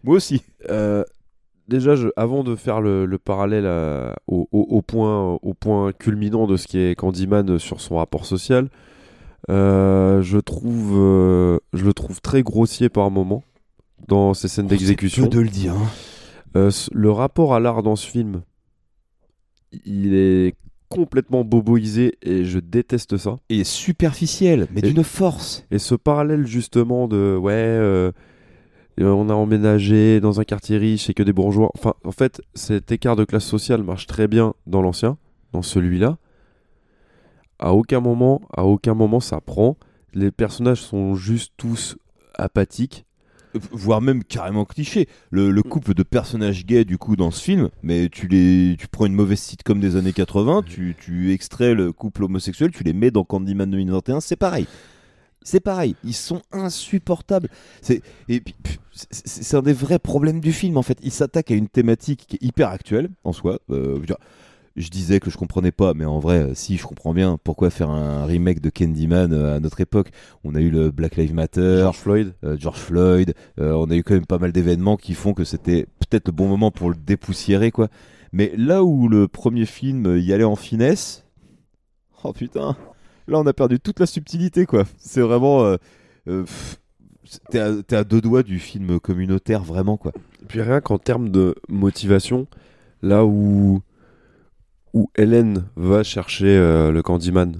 Moi 0.05 0.15
aussi. 0.17 0.43
Euh, 0.71 1.03
déjà, 1.67 1.97
je, 1.97 2.07
avant 2.17 2.45
de 2.45 2.55
faire 2.55 2.81
le, 2.81 3.07
le 3.07 3.19
parallèle 3.19 3.67
à- 3.67 4.15
au, 4.29 4.49
au- 4.53 4.67
au 4.71 4.83
point, 4.83 5.39
au 5.43 5.55
point 5.55 5.93
culminant 5.93 6.47
de 6.47 6.57
ce 6.57 6.69
qui 6.69 6.79
est 6.79 6.95
Candyman 6.95 7.59
sur 7.59 7.81
son 7.81 7.97
rapport 7.97 8.25
social, 8.27 8.69
euh, 9.51 10.23
je 10.23 10.39
trouve, 10.39 10.93
euh, 10.97 11.59
je 11.73 11.85
le 11.85 11.93
trouve 11.93 12.21
très 12.21 12.43
grossier 12.45 12.89
par 12.89 13.11
moment 13.11 13.43
dans 14.09 14.35
ses 14.35 14.49
scènes 14.49 14.67
d'exécution. 14.67 15.27
De 15.27 15.41
le 15.41 15.49
dire. 15.49 15.75
hein. 15.75 15.89
Euh, 16.57 16.71
le 16.93 17.11
rapport 17.11 17.55
à 17.55 17.61
l'art 17.61 17.83
dans 17.83 17.97
ce 17.97 18.07
film, 18.07 18.43
il 19.85 20.15
est 20.15 20.55
complètement 20.89 21.45
boboisé 21.45 22.17
et 22.23 22.45
je 22.45 22.59
déteste 22.59 23.17
ça. 23.17 23.39
Et 23.49 23.65
superficiel, 23.65 24.69
mais 24.73 24.81
d'une 24.83 25.03
force. 25.05 25.67
Et 25.71 25.79
ce 25.79 25.95
parallèle 25.95 26.47
justement 26.47 27.09
de 27.09 27.37
ouais, 27.37 27.53
euh, 27.53 28.13
on 28.99 29.29
a 29.29 29.35
emménagé 29.35 30.21
dans 30.21 30.41
un 30.41 30.45
quartier 30.45 30.79
riche 30.79 31.11
et 31.11 31.15
que 31.15 31.23
des 31.23 31.33
bourgeois. 31.33 31.71
Enfin, 31.75 31.95
en 32.05 32.13
fait, 32.13 32.41
cet 32.55 32.93
écart 32.93 33.17
de 33.17 33.25
classe 33.25 33.45
sociale 33.45 33.83
marche 33.83 34.07
très 34.07 34.29
bien 34.29 34.55
dans 34.67 34.81
l'ancien, 34.83 35.19
dans 35.53 35.63
celui-là. 35.63 36.19
À 37.59 37.73
aucun 37.73 38.01
moment, 38.01 38.43
à 38.55 38.65
aucun 38.65 38.95
moment 38.95 39.21
ça 39.21 39.41
prend. 39.41 39.77
Les 40.15 40.31
personnages 40.31 40.83
sont 40.83 41.15
juste 41.15 41.53
tous 41.57 41.97
apathiques. 42.35 43.06
Voire 43.73 44.01
même 44.01 44.25
carrément 44.25 44.65
cliché. 44.65 45.09
Le, 45.31 45.51
le 45.51 45.63
couple 45.63 45.95
de 45.95 46.03
personnages 46.03 46.65
gays 46.65 46.85
du 46.85 46.99
coup 46.99 47.17
dans 47.17 47.31
ce 47.31 47.43
film, 47.43 47.71
mais 47.83 48.09
tu 48.09 48.29
les, 48.29 48.77
tu 48.79 48.89
prends 48.89 49.07
une 49.07 49.15
mauvaise 49.15 49.41
sitcom 49.41 49.81
des 49.81 49.97
années 49.97 50.13
80, 50.13 50.63
tu, 50.67 50.97
tu 50.99 51.33
extrais 51.33 51.75
le 51.75 51.93
couple 51.93 52.25
homosexuel, 52.25 52.71
tu 52.71 52.85
les 52.85 52.93
mets 52.93 53.11
dans 53.11 53.25
Candyman 53.25 53.71
2021, 53.71 54.21
c'est 54.21 54.37
pareil. 54.37 54.67
C'est 55.43 55.61
pareil, 55.61 55.95
ils 56.03 56.15
sont 56.15 56.43
insupportables. 56.51 57.49
C'est 57.81 58.03
et 58.29 58.43
c'est 59.11 59.57
un 59.57 59.63
des 59.63 59.73
vrais 59.73 60.01
problèmes 60.01 60.41
du 60.41 60.53
film 60.53 60.77
en 60.77 60.83
fait. 60.83 60.99
Il 61.03 61.13
s'attaque 61.13 61.53
à 61.53 61.55
une 61.55 61.69
thématique 61.69 62.25
qui 62.27 62.37
est 62.37 62.43
hyper 62.45 62.69
actuelle 62.71 63.11
en 63.23 63.33
soi. 63.33 63.61
Euh, 63.71 64.01
je 64.77 64.91
disais 64.91 65.21
que 65.21 65.31
je 65.31 65.37
comprenais 65.39 65.73
pas, 65.73 65.95
mais 65.95 66.05
en 66.05 66.19
vrai, 66.19 66.39
euh, 66.43 66.55
si 66.55 66.77
je 66.77 66.87
comprends 66.87 67.15
bien, 67.15 67.39
pourquoi 67.43 67.71
faire 67.71 67.91
un 67.91 68.25
remake 68.27 68.61
de 68.61 68.71
Candyman 68.71 69.33
euh, 69.33 69.57
à 69.57 69.61
notre 69.61 69.81
époque? 69.81 70.11
On 70.45 70.55
a 70.55 70.61
eu 70.61 70.71
le 70.71 70.91
Black 70.91 71.17
Lives 71.17 71.35
Matter, 71.35 71.79
George 71.81 71.97
Floyd. 71.99 72.35
euh, 72.45 72.57
George 72.59 72.79
Floyd. 72.79 73.35
euh, 73.59 73.73
on 73.73 73.91
a 73.91 73.97
eu 73.97 74.03
quand 74.03 74.15
même 74.15 74.27
pas 74.27 74.39
mal 74.39 74.53
d'événements 74.53 74.97
qui 74.97 75.15
font 75.15 75.33
que 75.35 75.45
c'était 75.45 75.87
peut-être 76.01 76.29
le 76.29 76.33
bon 76.33 76.47
moment 76.49 76.71
pour 76.71 76.91
le 76.91 76.97
dépoussiérer, 76.97 77.71
quoi. 77.71 77.89
Mais 78.33 78.53
là 78.57 78.85
où 78.85 79.09
le 79.09 79.29
premier 79.29 79.65
film 79.67 80.19
y 80.19 80.33
allait 80.33 80.45
en 80.45 80.57
finesse, 80.57 81.25
oh 82.25 82.33
putain, 82.33 82.77
là 83.29 83.39
on 83.39 83.47
a 83.47 83.53
perdu 83.53 83.81
toute 83.81 83.99
la 84.01 84.07
subtilité, 84.07 84.67
quoi. 84.67 84.85
C'est 84.99 85.21
vraiment. 85.23 85.65
euh, 86.29 86.45
T'es 87.51 87.59
à, 87.59 87.73
à 87.91 88.05
deux 88.05 88.21
doigts 88.21 88.45
du 88.45 88.61
film 88.61 89.01
communautaire, 89.01 89.65
vraiment, 89.65 89.97
quoi. 89.97 90.13
Et 90.43 90.47
puis 90.47 90.61
rien 90.63 90.81
qu'en 90.81 90.99
termes 90.99 91.31
de 91.31 91.57
motivation, 91.69 92.47
là 93.03 93.25
où, 93.27 93.81
où 94.95 95.11
Hélène 95.17 95.65
va 95.77 96.03
chercher 96.03 96.57
euh, 96.57 96.91
le 96.91 97.03
Candyman 97.03 97.57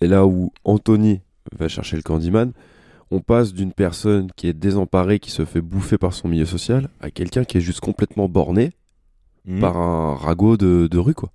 et 0.00 0.06
là 0.06 0.26
où 0.26 0.52
Anthony 0.64 1.20
va 1.58 1.68
chercher 1.68 1.96
le 1.96 2.02
Candyman, 2.02 2.52
on 3.10 3.20
passe 3.20 3.54
d'une 3.54 3.72
personne 3.72 4.30
qui 4.36 4.48
est 4.48 4.52
désemparée, 4.52 5.18
qui 5.18 5.30
se 5.30 5.44
fait 5.44 5.60
bouffer 5.62 5.98
par 5.98 6.12
son 6.12 6.28
milieu 6.28 6.44
social, 6.46 6.88
à 7.00 7.10
quelqu'un 7.10 7.44
qui 7.44 7.58
est 7.58 7.62
juste 7.62 7.80
complètement 7.80 8.28
borné 8.28 8.72
Mhm. 9.46 9.60
par 9.60 9.78
un 9.78 10.14
ragot 10.14 10.58
de, 10.58 10.88
de 10.90 10.98
rue, 10.98 11.14
quoi. 11.14 11.30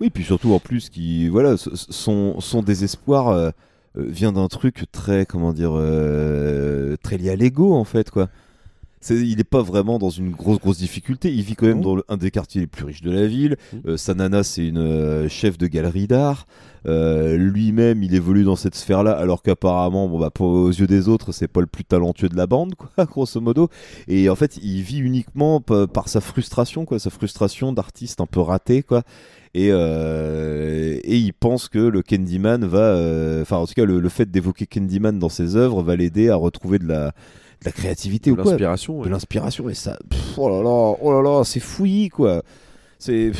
Oui, 0.00 0.08
puis 0.08 0.24
surtout 0.24 0.52
en 0.54 0.60
plus, 0.60 0.88
qui 0.88 1.28
voilà, 1.28 1.56
son, 1.58 2.40
son 2.40 2.62
désespoir 2.62 3.28
euh, 3.28 3.50
euh, 3.98 4.04
vient 4.08 4.32
d'un 4.32 4.48
truc 4.48 4.84
très, 4.92 5.26
comment 5.26 5.52
dire, 5.52 5.72
euh, 5.74 6.96
très 7.02 7.18
lié 7.18 7.30
à 7.30 7.36
l'ego 7.36 7.74
en 7.74 7.84
fait, 7.84 8.10
quoi. 8.10 8.28
Il 9.10 9.36
n'est 9.36 9.44
pas 9.44 9.62
vraiment 9.62 9.98
dans 9.98 10.10
une 10.10 10.30
grosse 10.30 10.58
grosse 10.58 10.78
difficulté. 10.78 11.32
Il 11.32 11.42
vit 11.42 11.54
quand 11.54 11.66
même 11.66 11.80
dans 11.80 11.94
le- 11.96 12.04
un 12.08 12.16
des 12.16 12.30
quartiers 12.30 12.60
les 12.62 12.66
plus 12.66 12.84
riches 12.84 13.02
de 13.02 13.10
la 13.10 13.26
ville. 13.26 13.56
Euh, 13.86 13.96
sa 13.96 14.14
nana, 14.14 14.42
c'est 14.42 14.66
une 14.66 14.78
euh, 14.78 15.28
chef 15.28 15.56
de 15.58 15.66
galerie 15.66 16.06
d'art. 16.06 16.46
Euh, 16.86 17.36
lui-même, 17.36 18.02
il 18.02 18.14
évolue 18.14 18.44
dans 18.44 18.54
cette 18.56 18.74
sphère-là, 18.76 19.10
alors 19.12 19.42
qu'apparemment, 19.42 20.08
bon 20.08 20.18
bah, 20.18 20.30
pour, 20.30 20.46
aux 20.48 20.68
yeux 20.70 20.86
des 20.86 21.08
autres, 21.08 21.32
c'est 21.32 21.48
pas 21.48 21.60
le 21.60 21.66
plus 21.66 21.84
talentueux 21.84 22.28
de 22.28 22.36
la 22.36 22.46
bande, 22.46 22.74
quoi, 22.76 23.04
grosso 23.06 23.40
modo. 23.40 23.68
Et 24.06 24.28
en 24.30 24.36
fait, 24.36 24.58
il 24.62 24.82
vit 24.82 24.98
uniquement 24.98 25.60
pa- 25.60 25.86
par 25.88 26.08
sa 26.08 26.20
frustration, 26.20 26.84
quoi, 26.84 26.98
sa 26.98 27.10
frustration 27.10 27.72
d'artiste 27.72 28.20
un 28.20 28.26
peu 28.26 28.40
raté, 28.40 28.82
quoi. 28.82 29.02
Et, 29.54 29.68
euh, 29.72 30.98
et 31.04 31.16
il 31.16 31.32
pense 31.32 31.68
que 31.68 31.78
le 31.78 32.02
Candyman 32.02 32.64
va, 32.64 32.78
euh, 32.78 33.42
enfin 33.42 33.56
en 33.56 33.66
tout 33.66 33.74
cas 33.74 33.84
le, 33.86 33.98
le 33.98 34.08
fait 34.08 34.30
d'évoquer 34.30 34.66
Candyman 34.66 35.18
dans 35.18 35.30
ses 35.30 35.56
œuvres 35.56 35.82
va 35.82 35.96
l'aider 35.96 36.28
à 36.28 36.36
retrouver 36.36 36.78
de 36.78 36.86
la, 36.86 37.12
de 37.60 37.64
la 37.66 37.72
créativité 37.72 38.30
De 38.30 38.34
ou 38.34 38.42
quoi, 38.42 38.52
l'inspiration, 38.52 39.02
de 39.02 39.08
l'inspiration 39.08 39.68
et 39.68 39.74
ça, 39.74 39.98
pff, 40.08 40.38
oh 40.38 40.48
là 40.48 40.62
là, 40.62 40.96
oh 41.00 41.12
là 41.12 41.22
là, 41.22 41.44
c'est 41.44 41.60
fouillis 41.60 42.08
quoi. 42.08 42.42
C'est, 43.00 43.30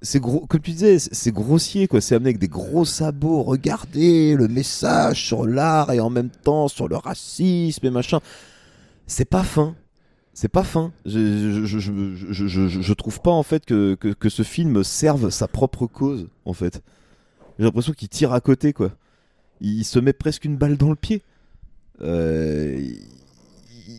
c'est 0.00 0.20
gros, 0.20 0.40
comme 0.46 0.60
tu 0.60 0.70
disais, 0.70 0.98
c'est 0.98 1.32
grossier 1.32 1.86
quoi. 1.88 2.00
C'est 2.00 2.14
amené 2.14 2.28
avec 2.30 2.38
des 2.38 2.48
gros 2.48 2.84
sabots. 2.86 3.42
Regardez 3.42 4.34
le 4.34 4.48
message 4.48 5.22
sur 5.26 5.46
l'art 5.46 5.92
et 5.92 6.00
en 6.00 6.08
même 6.10 6.30
temps 6.30 6.68
sur 6.68 6.88
le 6.88 6.96
racisme 6.96 7.84
et 7.86 7.90
machin. 7.90 8.20
C'est 9.06 9.26
pas 9.26 9.42
fin. 9.42 9.74
C'est 10.32 10.48
pas 10.48 10.62
fin. 10.64 10.92
Je, 11.04 11.64
je, 11.66 11.78
je, 11.78 11.78
je, 11.78 12.46
je, 12.46 12.46
je- 12.68 12.80
je 12.80 12.92
trouve 12.94 13.20
pas 13.20 13.30
en 13.32 13.42
fait 13.42 13.66
que, 13.66 13.94
que, 13.96 14.08
que 14.14 14.30
ce 14.30 14.42
film 14.42 14.82
serve 14.82 15.28
sa 15.28 15.46
propre 15.46 15.86
cause 15.86 16.28
en 16.46 16.54
fait. 16.54 16.80
J'ai 17.58 17.66
l'impression 17.66 17.92
qu'il 17.92 18.08
tire 18.08 18.32
à 18.32 18.40
côté 18.40 18.72
quoi. 18.72 18.92
Il 19.60 19.84
se 19.84 19.98
met 19.98 20.14
presque 20.14 20.46
une 20.46 20.56
balle 20.56 20.78
dans 20.78 20.88
le 20.88 20.96
pied. 20.96 21.22
Euh, 22.00 22.80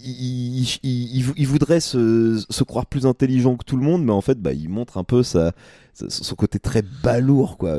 il, 0.05 0.59
il- 0.61 0.79
il- 0.83 1.15
il 1.17 1.23
vou- 1.23 1.33
il 1.37 1.47
voudrait 1.47 1.79
se, 1.79 2.43
se 2.49 2.63
croire 2.63 2.85
plus 2.85 3.05
intelligent 3.05 3.55
que 3.55 3.63
tout 3.65 3.77
le 3.77 3.83
monde, 3.83 4.03
mais 4.03 4.11
en 4.11 4.21
fait, 4.21 4.39
bah, 4.41 4.53
il 4.53 4.69
montre 4.69 4.97
un 4.97 5.03
peu 5.03 5.23
sa, 5.23 5.51
son 5.93 6.35
côté 6.35 6.59
très 6.59 6.81
balourd, 7.03 7.57
quoi. 7.57 7.77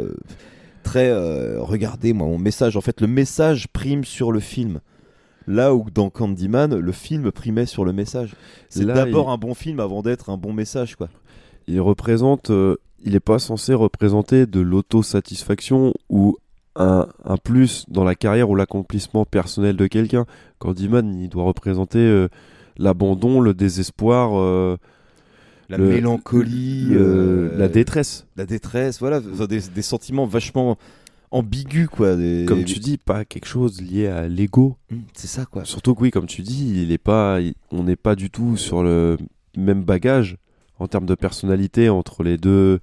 Très, 0.83 1.09
euh, 1.09 1.61
regardez, 1.61 2.13
moi, 2.13 2.27
mon 2.27 2.39
message. 2.39 2.77
En 2.77 2.81
fait, 2.81 3.01
le 3.01 3.07
message 3.07 3.69
prime 3.73 4.05
sur 4.05 4.33
le 4.33 4.41
film. 4.41 4.81
Là 5.47 5.75
où 5.75 5.87
dans 5.91 6.09
Candyman, 6.11 6.75
le 6.79 6.93
film 6.93 7.31
primait 7.33 7.67
sur 7.67 7.85
le 7.85 7.93
message. 7.93 8.35
C'est 8.69 8.85
d'abord 8.95 9.29
il- 9.29 9.33
un 9.35 9.39
bon 9.39 9.55
film 9.55 9.81
avant 9.81 10.03
d'être 10.03 10.31
un 10.31 10.37
bon 10.39 10.53
message, 10.53 10.97
quoi. 10.97 11.09
il 11.67 11.81
représente, 11.81 12.51
euh, 12.51 12.77
il 13.05 13.13
n'est 13.13 13.21
pas 13.21 13.39
censé 13.39 13.73
représenter 13.75 14.47
de 14.47 14.61
l'autosatisfaction 14.61 15.95
ou 16.11 16.37
un, 16.77 17.07
un 17.25 17.37
plus 17.37 17.85
dans 17.89 18.05
la 18.05 18.15
carrière 18.15 18.51
ou 18.51 18.55
l'accomplissement 18.55 19.25
personnel 19.25 19.77
de 19.77 19.87
quelqu'un. 19.87 20.27
Candyman, 20.59 21.15
il 21.21 21.29
doit 21.29 21.45
représenter 21.45 21.99
euh, 21.99 22.29
l'abandon, 22.77 23.41
le 23.41 23.55
désespoir, 23.55 24.33
euh, 24.39 24.77
La 25.69 25.77
le- 25.79 25.89
mélancolie, 25.89 26.87
le- 26.91 27.01
euh, 27.01 27.59
la 27.59 27.69
détresse. 27.69 28.27
La 28.37 28.45
détresse, 28.47 28.99
voilà, 29.01 29.21
des, 29.21 29.61
des 29.61 29.83
sentiments 29.83 30.27
vachement 30.27 30.77
ambigus, 31.31 31.89
quoi. 31.89 32.17
des- 32.17 32.45
Comme 32.47 32.65
tu 32.65 32.79
dis, 32.81 32.99
pas 32.99 33.25
quelque 33.25 33.47
chose 33.47 33.81
lié 33.81 34.07
à 34.09 34.29
l'ego. 34.29 34.77
Hum, 34.93 35.03
C'est 35.15 35.27
ça, 35.29 35.47
quoi. 35.47 35.65
Surtout 35.65 35.95
que 35.95 36.03
oui, 36.03 36.11
comme 36.11 36.27
tu 36.27 36.43
dis, 36.43 36.83
il 36.83 36.93
est 36.93 36.99
pas, 36.99 37.41
il- 37.41 37.55
on 37.71 37.85
n'est 37.85 37.97
pas 37.97 38.15
du 38.17 38.31
tout 38.31 38.57
sur 38.57 38.83
le 38.83 39.17
même 39.57 39.83
bagage 39.85 40.37
en 40.81 40.89
termes 40.89 41.07
de 41.07 41.15
personnalité 41.15 41.89
entre 41.89 42.23
les 42.25 42.37
deux 42.37 42.81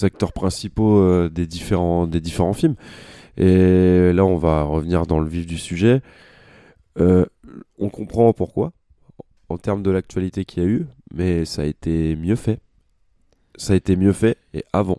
acteurs 0.00 0.32
principaux 0.32 0.98
euh, 0.98 1.28
des, 1.28 1.46
différents, 1.46 2.06
des 2.06 2.20
différents 2.20 2.52
films. 2.52 2.74
Et 3.36 4.12
là, 4.12 4.24
on 4.24 4.36
va 4.36 4.62
revenir 4.62 5.06
dans 5.06 5.20
le 5.20 5.28
vif 5.28 5.46
du 5.46 5.58
sujet. 5.58 6.02
Euh, 7.00 7.24
on 7.78 7.88
comprend 7.88 8.32
pourquoi, 8.32 8.72
en 9.48 9.58
termes 9.58 9.82
de 9.82 9.90
l'actualité 9.90 10.44
qu'il 10.44 10.62
y 10.62 10.66
a 10.66 10.68
eu, 10.68 10.86
mais 11.14 11.44
ça 11.44 11.62
a 11.62 11.64
été 11.64 12.16
mieux 12.16 12.36
fait. 12.36 12.60
Ça 13.56 13.72
a 13.72 13.76
été 13.76 13.96
mieux 13.96 14.12
fait 14.12 14.36
et 14.54 14.64
avant. 14.72 14.98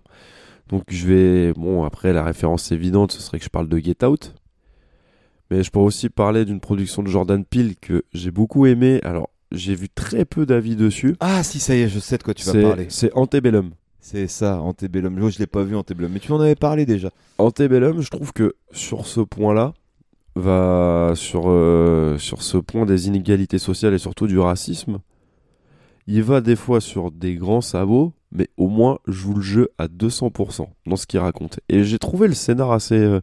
Donc 0.68 0.84
je 0.89 1.08
vais... 1.08 1.54
Bon, 1.54 1.84
après, 1.84 2.14
la 2.14 2.24
référence 2.24 2.72
évidente, 2.72 3.12
ce 3.12 3.22
serait 3.22 3.39
que 3.39 3.46
je 3.46 3.50
parle 3.50 3.68
de 3.68 3.78
Get 3.78 4.04
Out. 4.04 4.34
Mais 5.52 5.62
je 5.62 5.70
pourrais 5.70 5.86
aussi 5.86 6.10
parler 6.10 6.46
d'une 6.46 6.60
production 6.60 7.04
de 7.04 7.08
Jordan 7.08 7.44
Peele 7.46 7.76
que 7.80 8.04
j'ai 8.14 8.32
beaucoup 8.32 8.66
aimé. 8.66 9.00
Alors, 9.04 9.30
j'ai 9.52 9.76
vu 9.76 9.88
très 9.89 10.26
peu 10.26 10.46
d'avis 10.46 10.76
dessus. 10.76 11.16
Ah, 11.20 11.44
si, 11.44 11.60
ça 11.60 11.76
y 11.76 11.82
est, 11.82 11.89
je 11.89 12.00
sais 12.00 12.18
de 12.18 12.24
quoi 12.24 12.34
tu 12.34 12.44
vas 12.46 12.60
parler. 12.60 12.88
C'est 12.89 13.14
Antebellum. 13.14 13.72
C'est 14.06 14.28
ça, 14.28 14.60
Antebellum. 14.60 15.30
Je 15.30 15.39
l'ai 15.39 15.47
pas 15.47 15.64
vu, 15.64 15.78
Antebellum, 15.78 16.12
mais 16.12 16.20
tu 16.20 16.34
en 16.34 16.41
avais 16.41 16.56
parlé 16.56 16.86
déjà. 16.86 17.10
Antebellum, 17.38 18.01
je 18.01 18.10
trouve 18.10 18.34
que 18.34 18.54
sur 18.74 19.08
ce 19.08 19.22
point-là, 19.22 19.74
va 20.36 21.14
sur, 21.16 21.43
euh, 21.45 22.18
sur 22.18 22.41
ce 22.41 22.58
point 22.58 22.86
des 22.86 23.08
inégalités 23.08 23.60
sociales 23.60 23.93
et 23.93 23.97
surtout 23.97 24.28
du 24.28 24.38
racisme, 24.38 24.99
il 26.06 26.22
va 26.22 26.41
des 26.41 26.58
fois 26.58 26.82
sur 26.82 27.12
des 27.12 27.36
grands 27.36 27.62
sabots, 27.62 28.12
mais 28.34 28.49
au 28.58 28.68
moins 28.68 28.99
joue 29.08 29.36
le 29.36 29.41
jeu 29.41 29.70
à 29.78 29.88
200% 29.88 30.68
dans 30.86 30.97
ce 30.97 31.08
qu'il 31.08 31.20
raconte. 31.20 31.62
Et 31.70 31.86
j'ai 31.86 31.97
trouvé 31.97 32.28
le 32.28 32.34
scénar 32.34 32.74
assez, 32.74 32.99
euh, 32.99 33.22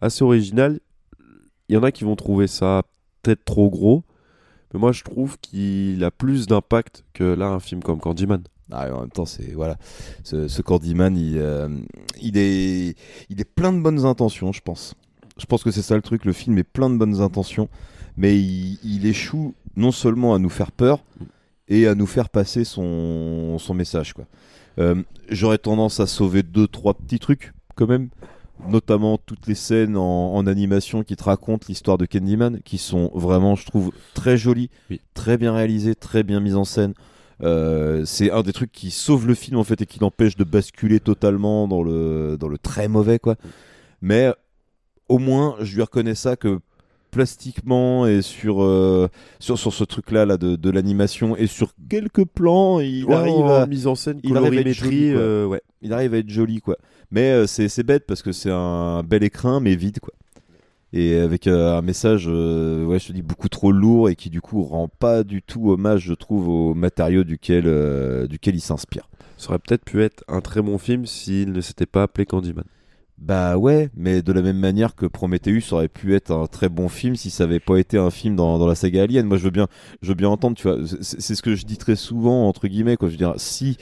assez 0.00 0.22
original. 0.22 0.78
Il 1.68 1.74
y 1.74 1.76
en 1.76 1.82
a 1.82 1.90
qui 1.90 2.04
vont 2.04 2.14
trouver 2.14 2.46
ça 2.46 2.82
peut-être 3.22 3.44
trop 3.44 3.68
gros, 3.68 4.04
mais 4.72 4.78
moi 4.78 4.92
je 4.92 5.02
trouve 5.02 5.38
qu'il 5.40 6.04
a 6.04 6.12
plus 6.12 6.46
d'impact 6.46 7.04
que 7.14 7.24
là 7.24 7.48
un 7.48 7.58
film 7.58 7.82
comme 7.82 7.98
Candyman. 7.98 8.44
Ah, 8.72 8.92
en 8.94 9.00
même 9.00 9.10
temps, 9.10 9.26
c'est 9.26 9.52
voilà, 9.52 9.76
ce, 10.22 10.48
ce 10.48 10.62
Candyman, 10.62 11.16
il, 11.16 11.36
euh, 11.36 11.68
il 12.20 12.38
est, 12.38 12.96
il 13.28 13.40
est 13.40 13.44
plein 13.54 13.72
de 13.72 13.80
bonnes 13.80 14.04
intentions, 14.06 14.52
je 14.52 14.60
pense. 14.62 14.94
Je 15.36 15.46
pense 15.46 15.62
que 15.62 15.70
c'est 15.70 15.82
ça 15.82 15.96
le 15.96 16.02
truc. 16.02 16.24
Le 16.24 16.32
film 16.32 16.56
est 16.58 16.64
plein 16.64 16.88
de 16.88 16.96
bonnes 16.96 17.20
intentions, 17.20 17.68
mais 18.16 18.38
il, 18.38 18.78
il 18.82 19.06
échoue 19.06 19.54
non 19.76 19.92
seulement 19.92 20.34
à 20.34 20.38
nous 20.38 20.48
faire 20.48 20.72
peur 20.72 21.04
et 21.68 21.86
à 21.86 21.94
nous 21.94 22.06
faire 22.06 22.30
passer 22.30 22.64
son, 22.64 23.58
son 23.58 23.74
message. 23.74 24.12
Quoi. 24.12 24.26
Euh, 24.78 25.02
J'aurais 25.28 25.58
tendance 25.58 26.00
à 26.00 26.06
sauver 26.06 26.42
deux, 26.42 26.66
trois 26.68 26.94
petits 26.94 27.18
trucs 27.18 27.52
quand 27.74 27.86
même, 27.86 28.08
notamment 28.68 29.18
toutes 29.18 29.46
les 29.46 29.54
scènes 29.54 29.96
en, 29.96 30.34
en 30.34 30.46
animation 30.46 31.02
qui 31.02 31.16
te 31.16 31.24
racontent 31.24 31.66
l'histoire 31.68 31.98
de 31.98 32.06
Candyman, 32.06 32.60
qui 32.64 32.78
sont 32.78 33.10
vraiment, 33.14 33.56
je 33.56 33.66
trouve, 33.66 33.92
très 34.14 34.36
jolies, 34.36 34.70
très 35.14 35.36
bien 35.36 35.52
réalisées, 35.52 35.94
très 35.94 36.22
bien 36.22 36.40
mises 36.40 36.56
en 36.56 36.64
scène. 36.64 36.94
Euh, 37.42 38.04
c'est 38.04 38.30
un 38.30 38.42
des 38.42 38.52
trucs 38.52 38.72
qui 38.72 38.90
sauve 38.90 39.26
le 39.26 39.34
film 39.34 39.58
en 39.58 39.64
fait 39.64 39.80
et 39.82 39.86
qui 39.86 39.98
l'empêche 40.00 40.36
de 40.36 40.44
basculer 40.44 41.00
totalement 41.00 41.66
dans 41.68 41.82
le, 41.82 42.36
dans 42.38 42.48
le 42.48 42.58
très 42.58 42.88
mauvais 42.88 43.18
quoi. 43.18 43.36
Mais 44.02 44.32
au 45.08 45.18
moins, 45.18 45.56
je 45.60 45.74
lui 45.74 45.82
reconnais 45.82 46.14
ça 46.14 46.36
que 46.36 46.60
plastiquement 47.10 48.06
et 48.08 48.22
sur, 48.22 48.62
euh, 48.64 49.08
sur, 49.38 49.56
sur 49.58 49.72
ce 49.72 49.84
truc 49.84 50.10
là, 50.10 50.26
là 50.26 50.36
de, 50.36 50.56
de 50.56 50.70
l'animation 50.70 51.36
et 51.36 51.46
sur 51.46 51.72
quelques 51.88 52.24
plans 52.24 52.80
il 52.80 53.04
Ouais, 53.04 53.14
arrive 53.14 53.34
en 53.34 53.54
à 53.54 53.66
mise 53.66 53.86
en 53.86 53.94
scène, 53.94 54.18
il 54.24 54.36
arrive 54.36 54.58
à 54.58 54.60
être 54.62 54.72
joli, 54.72 55.12
euh, 55.14 55.46
ouais. 55.46 55.62
il 55.80 55.92
arrive 55.92 56.14
à 56.14 56.18
être 56.18 56.28
joli 56.28 56.60
quoi 56.60 56.76
mais 57.12 57.30
euh, 57.30 57.46
c'est 57.46 57.68
c'est 57.68 57.84
bête 57.84 58.04
parce 58.06 58.20
que 58.20 58.32
c'est 58.32 58.50
un 58.50 59.04
bel 59.04 59.22
écrin 59.22 59.60
mais 59.60 59.76
vide 59.76 60.00
quoi 60.00 60.12
et 60.94 61.18
avec 61.18 61.48
euh, 61.48 61.76
un 61.76 61.82
message 61.82 62.26
euh, 62.28 62.84
ouais 62.84 63.00
je 63.00 63.08
te 63.08 63.12
dis 63.12 63.22
beaucoup 63.22 63.48
trop 63.48 63.72
lourd 63.72 64.08
et 64.08 64.14
qui 64.14 64.30
du 64.30 64.40
coup 64.40 64.62
rend 64.62 64.86
pas 64.86 65.24
du 65.24 65.42
tout 65.42 65.70
hommage 65.70 66.02
je 66.02 66.14
trouve 66.14 66.48
au 66.48 66.74
matériau 66.74 67.24
duquel 67.24 67.64
euh, 67.66 68.28
duquel 68.28 68.54
il 68.54 68.60
s'inspire 68.60 69.10
Ça 69.36 69.50
aurait 69.50 69.58
peut-être 69.58 69.84
pu 69.84 70.02
être 70.02 70.22
un 70.28 70.40
très 70.40 70.62
bon 70.62 70.78
film 70.78 71.04
s'il 71.04 71.52
ne 71.52 71.60
s'était 71.60 71.86
pas 71.86 72.04
appelé 72.04 72.26
Candyman. 72.26 72.64
Bah 73.18 73.56
ouais, 73.56 73.90
mais 73.96 74.22
de 74.22 74.32
la 74.32 74.42
même 74.42 74.58
manière 74.58 74.94
que 74.94 75.06
Prometheus 75.06 75.72
aurait 75.72 75.88
pu 75.88 76.14
être 76.14 76.32
un 76.32 76.46
très 76.46 76.68
bon 76.68 76.88
film 76.88 77.14
si 77.14 77.30
ça 77.30 77.44
avait 77.44 77.60
pas 77.60 77.76
été 77.76 77.96
un 77.96 78.10
film 78.10 78.34
dans, 78.34 78.58
dans 78.58 78.66
la 78.66 78.74
saga 78.74 79.04
Alien. 79.04 79.26
Moi, 79.26 79.36
je 79.36 79.44
veux 79.44 79.50
bien, 79.50 79.68
je 80.02 80.08
veux 80.08 80.14
bien 80.14 80.28
entendre, 80.28 80.56
tu 80.56 80.64
vois. 80.64 80.78
C'est 81.00 81.20
c'est 81.20 81.34
ce 81.36 81.42
que 81.42 81.54
je 81.54 81.64
dis 81.64 81.78
très 81.78 81.94
souvent 81.94 82.48
entre 82.48 82.66
guillemets, 82.66 82.96
quoi. 82.96 83.08
Je 83.08 83.12
veux 83.12 83.18
dire, 83.18 83.34
si, 83.36 83.78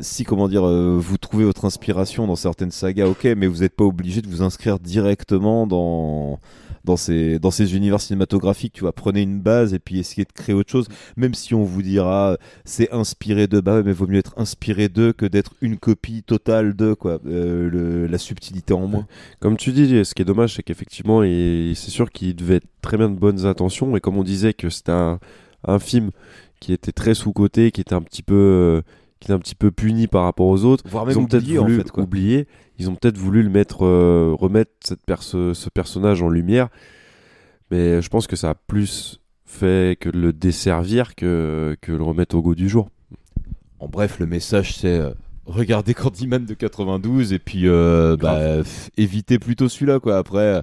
si 0.00 0.24
comment 0.24 0.48
dire, 0.48 0.66
euh, 0.66 0.96
vous 0.98 1.18
trouvez 1.18 1.44
votre 1.44 1.64
inspiration 1.64 2.26
dans 2.26 2.36
certaines 2.36 2.70
sagas, 2.70 3.06
ok, 3.06 3.24
mais 3.36 3.46
vous 3.46 3.58
n'êtes 3.60 3.74
pas 3.76 3.84
obligé 3.84 4.22
de 4.22 4.28
vous 4.28 4.42
inscrire 4.42 4.78
directement 4.78 5.66
dans 5.66 6.38
dans 6.84 6.96
ces 6.96 7.38
dans 7.38 7.50
ces 7.50 7.76
univers 7.76 8.00
cinématographiques. 8.00 8.72
Tu 8.72 8.80
vois, 8.82 8.92
prenez 8.92 9.22
une 9.22 9.40
base 9.40 9.74
et 9.74 9.78
puis 9.78 9.98
essayez 9.98 10.24
de 10.24 10.32
créer 10.32 10.54
autre 10.54 10.70
chose. 10.70 10.86
Même 11.16 11.34
si 11.34 11.54
on 11.54 11.64
vous 11.64 11.82
dira 11.82 12.38
c'est 12.64 12.90
inspiré 12.92 13.46
de, 13.46 13.60
bah 13.60 13.82
mais 13.84 13.92
vaut 13.92 14.06
mieux 14.06 14.18
être 14.18 14.34
inspiré 14.38 14.88
d'eux 14.88 15.12
que 15.12 15.26
d'être 15.26 15.54
une 15.60 15.76
copie 15.76 16.22
totale 16.22 16.74
d'eux, 16.74 16.94
quoi. 16.94 17.18
Euh, 17.26 18.08
la 18.08 18.18
subtilité 18.18 18.72
en 18.74 18.86
moins. 18.86 19.06
Comme 19.40 19.56
tu 19.56 19.72
dis, 19.72 20.04
ce 20.04 20.14
qui 20.14 20.22
est 20.22 20.24
dommage, 20.24 20.54
c'est 20.54 20.62
qu'effectivement, 20.62 21.22
il- 21.22 21.74
c'est 21.76 21.90
sûr 21.90 22.10
qu'il 22.10 22.34
devait 22.36 22.56
être 22.56 22.68
très 22.82 22.96
bien 22.96 23.08
de 23.10 23.16
bonnes 23.18 23.44
intentions. 23.46 23.96
Et 23.96 24.00
comme 24.00 24.16
on 24.16 24.24
disait 24.24 24.54
que 24.54 24.70
c'était 24.70 24.92
un, 24.92 25.18
un 25.66 25.78
film 25.78 26.10
qui 26.60 26.72
était 26.72 26.92
très 26.92 27.14
sous-coté, 27.14 27.70
qui 27.70 27.80
était 27.80 27.94
un 27.94 28.02
petit 28.02 28.22
peu, 28.22 28.34
euh, 28.34 28.82
qui 29.20 29.26
était 29.26 29.32
un 29.32 29.38
petit 29.38 29.54
peu 29.54 29.70
puni 29.70 30.06
par 30.06 30.24
rapport 30.24 30.46
aux 30.46 30.64
autres, 30.64 30.84
Voire 30.88 31.04
ils 31.04 31.08
même 31.14 31.24
ont 31.24 31.26
peut-être 31.26 31.48
en 31.58 31.62
voulu 31.64 31.76
fait, 31.78 31.90
quoi. 31.90 32.04
oublier. 32.04 32.46
Ils 32.78 32.88
ont 32.88 32.94
peut-être 32.94 33.18
voulu 33.18 33.42
le 33.42 33.50
mettre, 33.50 33.84
euh, 33.84 34.34
remettre 34.38 34.70
cette 34.84 35.04
perso- 35.04 35.54
ce 35.54 35.68
personnage 35.70 36.22
en 36.22 36.28
lumière. 36.28 36.68
Mais 37.70 38.00
je 38.00 38.08
pense 38.08 38.26
que 38.26 38.36
ça 38.36 38.50
a 38.50 38.54
plus 38.54 39.20
fait 39.44 39.96
que 39.98 40.08
de 40.08 40.18
le 40.18 40.32
desservir 40.32 41.14
que, 41.14 41.76
que 41.80 41.92
le 41.92 42.02
remettre 42.02 42.36
au 42.36 42.42
goût 42.42 42.54
du 42.54 42.68
jour. 42.68 42.88
En 43.80 43.88
bref, 43.88 44.18
le 44.20 44.26
message 44.26 44.76
c'est 44.76 44.98
euh, 44.98 45.10
regardez 45.46 45.94
Candyman 45.94 46.44
de 46.44 46.54
92 46.54 47.32
et 47.32 47.38
puis 47.38 47.62
euh, 47.68 48.16
bah, 48.16 48.38
évitez 48.96 49.38
plutôt 49.38 49.68
celui-là 49.68 50.00
quoi. 50.00 50.16
Après, 50.18 50.62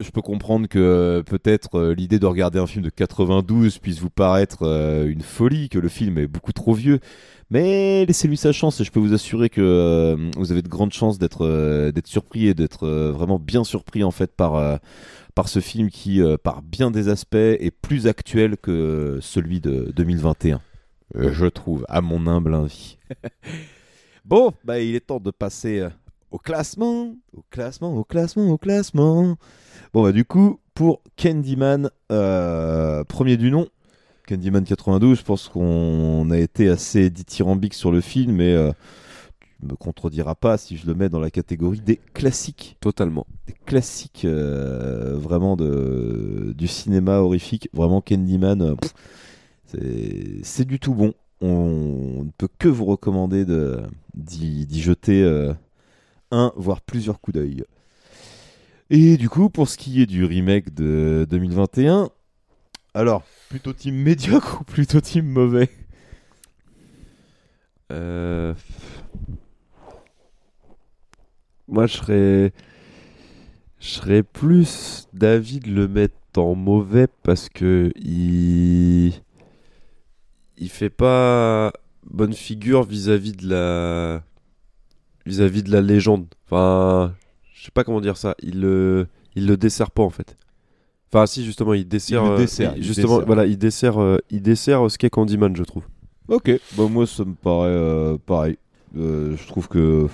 je 0.00 0.10
peux 0.10 0.22
comprendre 0.22 0.66
que 0.66 0.78
euh, 0.78 1.22
peut-être 1.22 1.78
euh, 1.78 1.94
l'idée 1.94 2.18
de 2.18 2.26
regarder 2.26 2.58
un 2.58 2.66
film 2.66 2.84
de 2.84 2.90
92 2.90 3.78
puisse 3.78 4.00
vous 4.00 4.10
paraître 4.10 4.62
euh, 4.62 5.06
une 5.06 5.20
folie, 5.20 5.68
que 5.68 5.78
le 5.78 5.88
film 5.88 6.18
est 6.18 6.26
beaucoup 6.26 6.52
trop 6.52 6.72
vieux. 6.72 7.00
Mais 7.50 8.06
laissez-lui 8.06 8.36
sa 8.36 8.52
chance 8.52 8.80
et 8.80 8.84
je 8.84 8.90
peux 8.90 9.00
vous 9.00 9.12
assurer 9.12 9.50
que 9.50 10.16
vous 10.36 10.52
avez 10.52 10.62
de 10.62 10.68
grandes 10.68 10.92
chances 10.92 11.18
d'être 11.18 11.90
d'être 11.90 12.06
surpris 12.06 12.46
et 12.46 12.54
d'être 12.54 12.86
vraiment 12.86 13.40
bien 13.40 13.64
surpris 13.64 14.04
en 14.04 14.12
fait 14.12 14.30
par 14.30 14.78
par 15.34 15.48
ce 15.48 15.58
film 15.58 15.90
qui, 15.90 16.20
par 16.44 16.62
bien 16.62 16.92
des 16.92 17.08
aspects, 17.08 17.34
est 17.34 17.72
plus 17.72 18.06
actuel 18.06 18.56
que 18.56 19.18
celui 19.20 19.60
de 19.60 19.92
2021. 19.96 20.60
Euh, 21.16 21.32
je 21.32 21.46
trouve, 21.46 21.84
à 21.88 22.00
mon 22.00 22.28
humble 22.28 22.54
avis. 22.54 22.98
bon, 24.24 24.52
bah 24.62 24.78
il 24.78 24.94
est 24.94 25.06
temps 25.08 25.18
de 25.18 25.32
passer 25.32 25.84
au 26.30 26.38
classement, 26.38 27.16
au 27.32 27.42
classement, 27.50 27.96
au 27.96 28.04
classement, 28.04 28.48
au 28.48 28.58
classement. 28.58 29.36
Bon 29.92 30.02
bah 30.04 30.12
du 30.12 30.24
coup, 30.24 30.60
pour 30.74 31.02
Candyman, 31.16 31.90
euh, 32.12 33.02
premier 33.04 33.36
du 33.36 33.50
nom, 33.50 33.66
Candyman 34.28 34.64
92, 34.64 35.18
je 35.18 35.24
pense 35.24 35.48
qu'on 35.48 36.30
a 36.30 36.38
été 36.38 36.68
assez 36.68 37.10
dithyrambique 37.10 37.74
sur 37.74 37.90
le 37.90 38.00
film 38.00 38.40
et 38.40 38.54
euh, 38.54 38.70
tu 39.60 39.66
me 39.66 39.74
contrediras 39.74 40.36
pas 40.36 40.58
si 40.58 40.76
je 40.76 40.86
le 40.86 40.94
mets 40.94 41.08
dans 41.08 41.18
la 41.18 41.30
catégorie 41.30 41.80
des 41.80 41.96
classiques. 42.14 42.76
Totalement. 42.80 43.26
Des 43.48 43.54
classiques 43.66 44.24
euh, 44.24 45.16
vraiment 45.18 45.56
de, 45.56 46.54
du 46.56 46.68
cinéma 46.68 47.18
horrifique. 47.18 47.68
Vraiment 47.72 48.00
Candyman, 48.00 48.62
euh, 48.62 48.74
c'est- 49.66 50.40
c'est 50.44 50.64
du 50.66 50.78
tout 50.78 50.94
bon. 50.94 51.14
On 51.40 52.22
ne 52.24 52.30
peut 52.38 52.48
que 52.58 52.68
vous 52.68 52.84
recommander 52.84 53.44
de- 53.44 53.80
d'y 54.14 54.80
jeter 54.82 55.24
un, 56.30 56.52
voire 56.56 56.82
plusieurs 56.82 57.20
coups 57.20 57.36
d'œil. 57.36 57.64
Et 58.90 59.16
du 59.16 59.28
coup, 59.28 59.50
pour 59.50 59.68
ce 59.68 59.78
qui 59.78 60.02
est 60.02 60.06
du 60.06 60.24
remake 60.24 60.74
de 60.74 61.26
2021, 61.30 62.10
alors, 62.92 63.22
plutôt 63.48 63.72
team 63.72 63.94
médiocre 63.94 64.60
ou 64.60 64.64
plutôt 64.64 65.00
team 65.00 65.26
mauvais 65.26 65.68
Euh, 67.92 68.54
Moi, 71.68 71.86
je 71.86 71.96
serais. 71.96 72.52
Je 73.78 73.88
serais 73.88 74.22
plus 74.22 75.08
d'avis 75.14 75.60
de 75.60 75.70
le 75.70 75.88
mettre 75.88 76.14
en 76.36 76.54
mauvais 76.54 77.06
parce 77.22 77.48
que 77.48 77.92
il. 77.96 79.14
Il 80.58 80.68
fait 80.68 80.90
pas 80.90 81.72
bonne 82.04 82.34
figure 82.34 82.82
vis-à-vis 82.82 83.32
de 83.32 83.48
la. 83.48 84.22
vis-à-vis 85.26 85.62
de 85.62 85.70
la 85.70 85.80
légende. 85.80 86.26
Enfin. 86.46 87.14
Je 87.60 87.66
sais 87.66 87.70
pas 87.72 87.84
comment 87.84 88.00
dire 88.00 88.16
ça. 88.16 88.34
Il 88.42 88.60
le. 88.62 89.06
Il 89.36 89.46
le 89.46 89.56
dessert 89.58 89.90
pas 89.90 90.02
en 90.02 90.08
fait. 90.10 90.36
Enfin, 91.12 91.26
si, 91.26 91.44
justement, 91.44 91.74
il 91.74 91.86
dessert. 91.86 92.24
Il 92.24 92.30
euh, 92.30 92.36
dessert, 92.38 92.72
il 92.76 92.82
justement, 92.82 93.14
dessert. 93.16 93.26
voilà, 93.26 93.46
il 93.46 93.58
dessert, 93.58 94.00
euh, 94.00 94.16
il 94.30 94.40
dessert 94.42 94.90
ce 94.90 94.96
qu'est 94.96 95.10
Candyman, 95.10 95.54
je 95.54 95.64
trouve. 95.64 95.84
Ok, 96.28 96.50
bah 96.78 96.86
moi 96.88 97.06
ça 97.06 97.24
me 97.24 97.34
paraît 97.34 97.68
euh, 97.68 98.16
pareil. 98.24 98.56
Euh, 98.96 99.36
je 99.36 99.46
trouve 99.46 99.68
que 99.68 100.06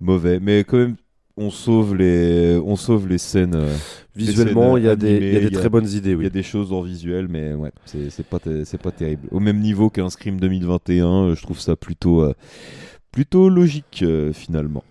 mauvais, 0.00 0.40
mais 0.40 0.64
quand 0.64 0.78
même 0.78 0.96
on 1.36 1.50
sauve 1.50 1.94
les, 1.94 2.58
on 2.64 2.76
sauve 2.76 3.06
les 3.08 3.18
scènes. 3.18 3.54
euh, 3.54 3.74
Visuellement, 4.16 4.76
il 4.78 4.84
y 4.84 4.88
a 4.88 4.96
des- 4.96 5.08
animées, 5.10 5.26
il 5.28 5.34
y 5.34 5.36
a 5.36 5.50
des 5.50 5.56
très 5.56 5.68
bonnes 5.68 5.88
idées, 5.88 6.14
oui. 6.14 6.22
Il 6.22 6.24
y 6.24 6.26
a 6.26 6.30
des 6.30 6.42
choses 6.42 6.72
en 6.72 6.80
visuel, 6.82 7.28
mais 7.28 7.54
ouais, 7.54 7.70
c'est 7.84 8.10
c'est 8.10 8.26
pas, 8.26 8.38
c'est 8.64 8.80
pas 8.80 8.90
terrible. 8.90 9.28
Au 9.30 9.40
même 9.40 9.60
niveau 9.60 9.90
qu'un 9.90 10.10
Scream 10.10 10.40
2021, 10.40 11.06
euh, 11.06 11.34
je 11.34 11.42
trouve 11.42 11.60
ça 11.60 11.76
plutôt, 11.76 12.22
euh, 12.22 12.34
plutôt 13.12 13.48
logique 13.48 14.00
euh, 14.02 14.32
finalement. 14.32 14.82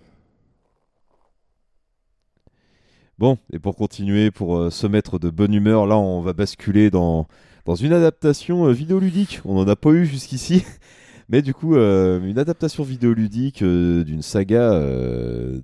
Bon, 3.20 3.36
et 3.52 3.58
pour 3.58 3.76
continuer, 3.76 4.30
pour 4.30 4.56
euh, 4.56 4.70
se 4.70 4.86
mettre 4.86 5.18
de 5.18 5.28
bonne 5.28 5.52
humeur, 5.52 5.86
là 5.86 5.98
on 5.98 6.22
va 6.22 6.32
basculer 6.32 6.88
dans, 6.88 7.28
dans 7.66 7.74
une 7.74 7.92
adaptation 7.92 8.64
euh, 8.66 8.72
vidéoludique. 8.72 9.42
On 9.44 9.56
n'en 9.56 9.68
a 9.68 9.76
pas 9.76 9.90
eu 9.90 10.06
jusqu'ici, 10.06 10.64
mais 11.28 11.42
du 11.42 11.52
coup, 11.52 11.76
euh, 11.76 12.18
une 12.24 12.38
adaptation 12.38 12.82
vidéoludique 12.82 13.62
d'une 13.62 14.22
saga 14.22 14.70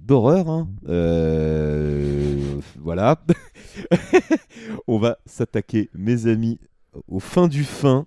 d'horreur. 0.03 0.51
hein. 0.51 0.69
Voilà. 2.79 3.25
on 4.87 4.99
va 4.99 5.17
s'attaquer, 5.25 5.89
mes 5.95 6.27
amis, 6.27 6.59
au 7.09 7.21
fin 7.21 7.49
du 7.49 7.65
fin. 7.65 8.07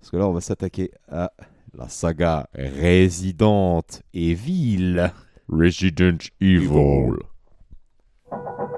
Parce 0.00 0.10
que 0.10 0.18
là, 0.18 0.28
on 0.28 0.34
va 0.34 0.42
s'attaquer 0.42 0.90
à 1.08 1.32
la 1.72 1.88
saga 1.88 2.46
Resident 2.54 3.86
Evil. 4.12 5.10
Resident 5.48 6.18
Evil. 6.42 7.16
Et 8.32 8.36
oui, 8.36 8.69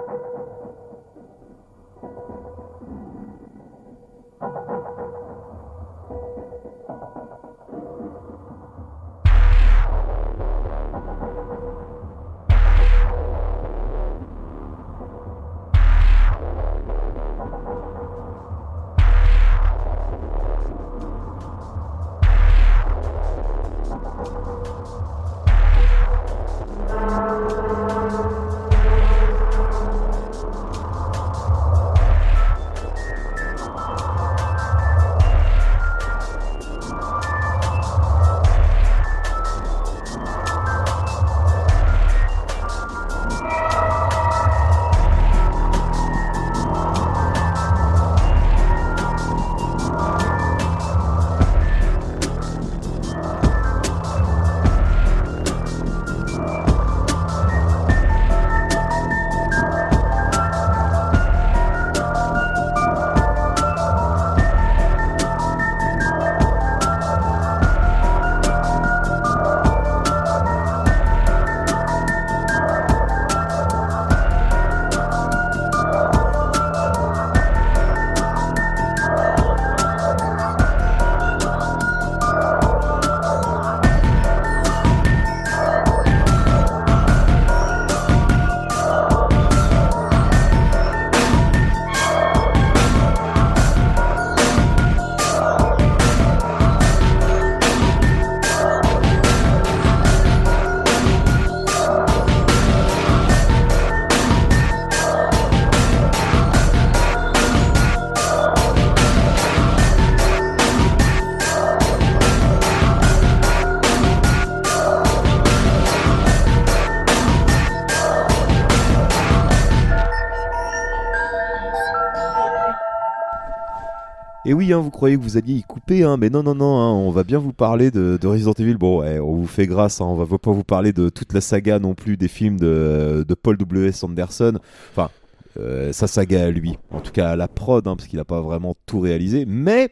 hein, 124.72 124.80
vous 124.80 124.90
croyez 124.90 125.16
que 125.16 125.22
vous 125.22 125.36
alliez 125.36 125.54
y 125.54 125.62
couper, 125.62 126.04
hein, 126.04 126.16
mais 126.16 126.30
non, 126.30 126.42
non, 126.42 126.54
non, 126.54 126.78
hein, 126.78 126.92
on 126.92 127.10
va 127.10 127.24
bien 127.24 127.38
vous 127.38 127.52
parler 127.52 127.90
de, 127.90 128.18
de 128.20 128.26
Resident 128.26 128.52
Evil. 128.58 128.74
Bon, 128.74 129.02
on 129.02 129.34
vous 129.36 129.46
fait 129.46 129.66
grâce, 129.66 130.00
hein, 130.00 130.06
on 130.06 130.16
va 130.16 130.38
pas 130.38 130.50
vous 130.50 130.64
parler 130.64 130.92
de 130.92 131.08
toute 131.08 131.32
la 131.32 131.40
saga 131.40 131.78
non 131.78 131.94
plus 131.94 132.16
des 132.16 132.28
films 132.28 132.58
de, 132.58 133.24
de 133.26 133.34
Paul 133.34 133.56
W.S. 133.56 134.02
Anderson. 134.04 134.58
Enfin, 134.92 135.10
euh, 135.58 135.92
sa 135.92 136.06
saga 136.06 136.46
à 136.46 136.50
lui, 136.50 136.78
en 136.90 137.00
tout 137.00 137.12
cas 137.12 137.30
à 137.30 137.36
la 137.36 137.46
prod, 137.46 137.84
parce 137.84 138.06
qu'il 138.06 138.18
n'a 138.18 138.24
pas 138.24 138.40
vraiment 138.40 138.74
tout 138.86 139.00
réalisé, 139.00 139.44
mais 139.46 139.90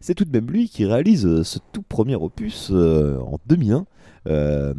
c'est 0.00 0.14
tout 0.14 0.24
de 0.24 0.30
même 0.30 0.48
lui 0.48 0.68
qui 0.68 0.84
réalise 0.84 1.26
euh, 1.26 1.42
ce 1.42 1.58
tout 1.72 1.82
premier 1.82 2.14
opus 2.14 2.68
euh, 2.70 3.18
en 3.18 3.38
2001. 3.46 3.84
Euh, 4.28 4.72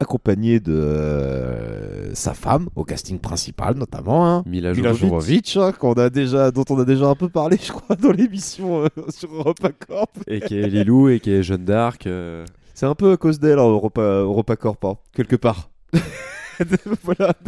accompagné 0.00 0.60
de 0.60 0.72
euh, 0.74 2.14
sa 2.14 2.34
femme 2.34 2.68
au 2.76 2.84
casting 2.84 3.18
principal 3.18 3.76
notamment 3.76 4.26
hein, 4.28 4.42
Mila 4.46 4.74
Jovovich. 4.74 5.56
Hein, 5.56 5.72
qu'on 5.72 5.94
a 5.94 6.10
déjà, 6.10 6.50
dont 6.50 6.64
on 6.70 6.78
a 6.78 6.84
déjà 6.84 7.06
un 7.06 7.14
peu 7.14 7.28
parlé 7.28 7.56
je 7.62 7.72
crois 7.72 7.96
dans 7.96 8.12
l'émission 8.12 8.84
euh, 8.84 8.88
sur 9.08 9.32
EuropaCorp 9.32 10.10
Et 10.26 10.40
qui 10.40 10.58
est 10.58 10.68
Lilou, 10.68 11.08
et 11.08 11.20
qui 11.20 11.30
est 11.30 11.42
Jeanne 11.42 11.64
d'Arc. 11.64 12.06
euh. 12.06 12.44
c'est 12.74 12.86
un 12.86 12.94
peu 12.94 13.12
à 13.12 13.16
cause 13.16 13.38
d'elle 13.40 13.58
hein, 13.58 13.68
Europa, 13.68 14.02
EuropaCorp 14.02 14.84
hein, 14.84 14.96
quelque 15.14 15.36
part 15.36 15.70
voilà 17.04 17.32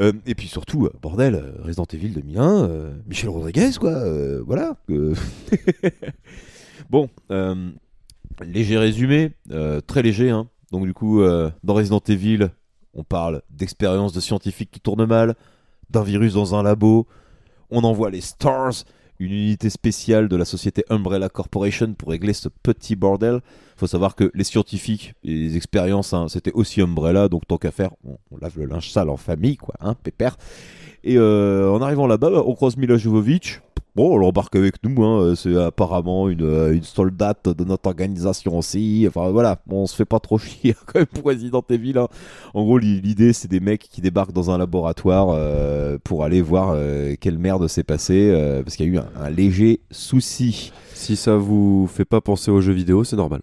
Euh, 0.00 0.12
et 0.26 0.34
puis 0.34 0.48
surtout, 0.48 0.88
bordel, 1.02 1.42
Resident 1.62 1.84
Evil 1.92 2.08
2001, 2.08 2.64
euh, 2.64 2.94
Michel 3.06 3.28
Rodriguez, 3.28 3.70
quoi, 3.78 3.90
euh, 3.92 4.42
voilà. 4.44 4.76
euh. 4.90 5.14
bon, 6.90 7.08
euh, 7.30 7.70
léger 8.42 8.78
résumé, 8.78 9.32
euh, 9.50 9.80
très 9.80 10.02
léger, 10.02 10.30
hein. 10.30 10.48
Donc 10.72 10.86
du 10.86 10.94
coup, 10.94 11.20
euh, 11.20 11.50
dans 11.62 11.74
Resident 11.74 12.02
Evil, 12.08 12.48
on 12.94 13.04
parle 13.04 13.42
d'expériences 13.50 14.12
de 14.12 14.20
scientifiques 14.20 14.70
qui 14.70 14.80
tournent 14.80 15.06
mal, 15.06 15.34
d'un 15.90 16.02
virus 16.02 16.34
dans 16.34 16.54
un 16.54 16.62
labo, 16.62 17.06
on 17.70 17.84
envoie 17.84 18.10
les 18.10 18.20
Stars, 18.20 18.72
une 19.20 19.32
unité 19.32 19.70
spéciale 19.70 20.28
de 20.28 20.36
la 20.36 20.44
société 20.44 20.84
Umbrella 20.90 21.28
Corporation 21.28 21.94
pour 21.94 22.10
régler 22.10 22.32
ce 22.32 22.48
petit 22.48 22.96
bordel. 22.96 23.40
faut 23.76 23.86
savoir 23.86 24.16
que 24.16 24.30
les 24.34 24.44
scientifiques 24.44 25.14
et 25.22 25.32
les 25.32 25.56
expériences, 25.56 26.12
hein, 26.12 26.26
c'était 26.28 26.52
aussi 26.52 26.80
Umbrella, 26.80 27.28
donc 27.28 27.46
tant 27.46 27.58
qu'à 27.58 27.70
faire, 27.70 27.90
on, 28.04 28.16
on 28.32 28.38
lave 28.38 28.58
le 28.58 28.66
linge 28.66 28.90
sale 28.90 29.10
en 29.10 29.16
famille, 29.16 29.56
quoi, 29.56 29.74
hein, 29.80 29.94
pépère. 30.02 30.36
Et 31.04 31.18
euh, 31.18 31.70
en 31.70 31.82
arrivant 31.82 32.06
là-bas, 32.06 32.30
bah, 32.30 32.42
on 32.44 32.54
croise 32.54 32.76
Mila 32.76 32.96
Jovovich. 32.96 33.60
Bon, 33.96 34.16
elle 34.18 34.24
embarque 34.24 34.56
avec 34.56 34.82
nous, 34.82 35.04
hein, 35.04 35.34
c'est 35.36 35.54
apparemment 35.56 36.28
une, 36.28 36.42
euh, 36.42 36.74
une 36.74 36.82
soldate 36.82 37.48
de 37.48 37.62
notre 37.62 37.86
organisation 37.86 38.58
aussi. 38.58 39.04
Enfin 39.08 39.30
voilà, 39.30 39.60
on 39.70 39.86
se 39.86 39.94
fait 39.94 40.04
pas 40.04 40.18
trop 40.18 40.36
chier 40.38 40.74
quand 40.86 40.98
même 40.98 41.06
pour 41.06 41.24
Resident 41.24 41.64
Evil. 41.70 41.96
hein. 41.98 42.08
En 42.54 42.64
gros, 42.64 42.78
l'i- 42.78 43.00
l'idée 43.00 43.32
c'est 43.32 43.46
des 43.46 43.60
mecs 43.60 43.88
qui 43.88 44.00
débarquent 44.00 44.32
dans 44.32 44.50
un 44.50 44.58
laboratoire 44.58 45.28
euh, 45.30 45.96
pour 46.02 46.24
aller 46.24 46.42
voir 46.42 46.72
euh, 46.74 47.14
quelle 47.20 47.38
merde 47.38 47.68
s'est 47.68 47.84
passée, 47.84 48.30
euh, 48.32 48.64
parce 48.64 48.74
qu'il 48.74 48.86
y 48.86 48.88
a 48.90 48.92
eu 48.94 48.98
un, 48.98 49.08
un 49.16 49.30
léger 49.30 49.80
souci. 49.92 50.72
Si 50.92 51.14
ça 51.14 51.36
vous 51.36 51.86
fait 51.86 52.04
pas 52.04 52.20
penser 52.20 52.50
aux 52.50 52.60
jeux 52.60 52.72
vidéo, 52.72 53.04
c'est 53.04 53.16
normal. 53.16 53.42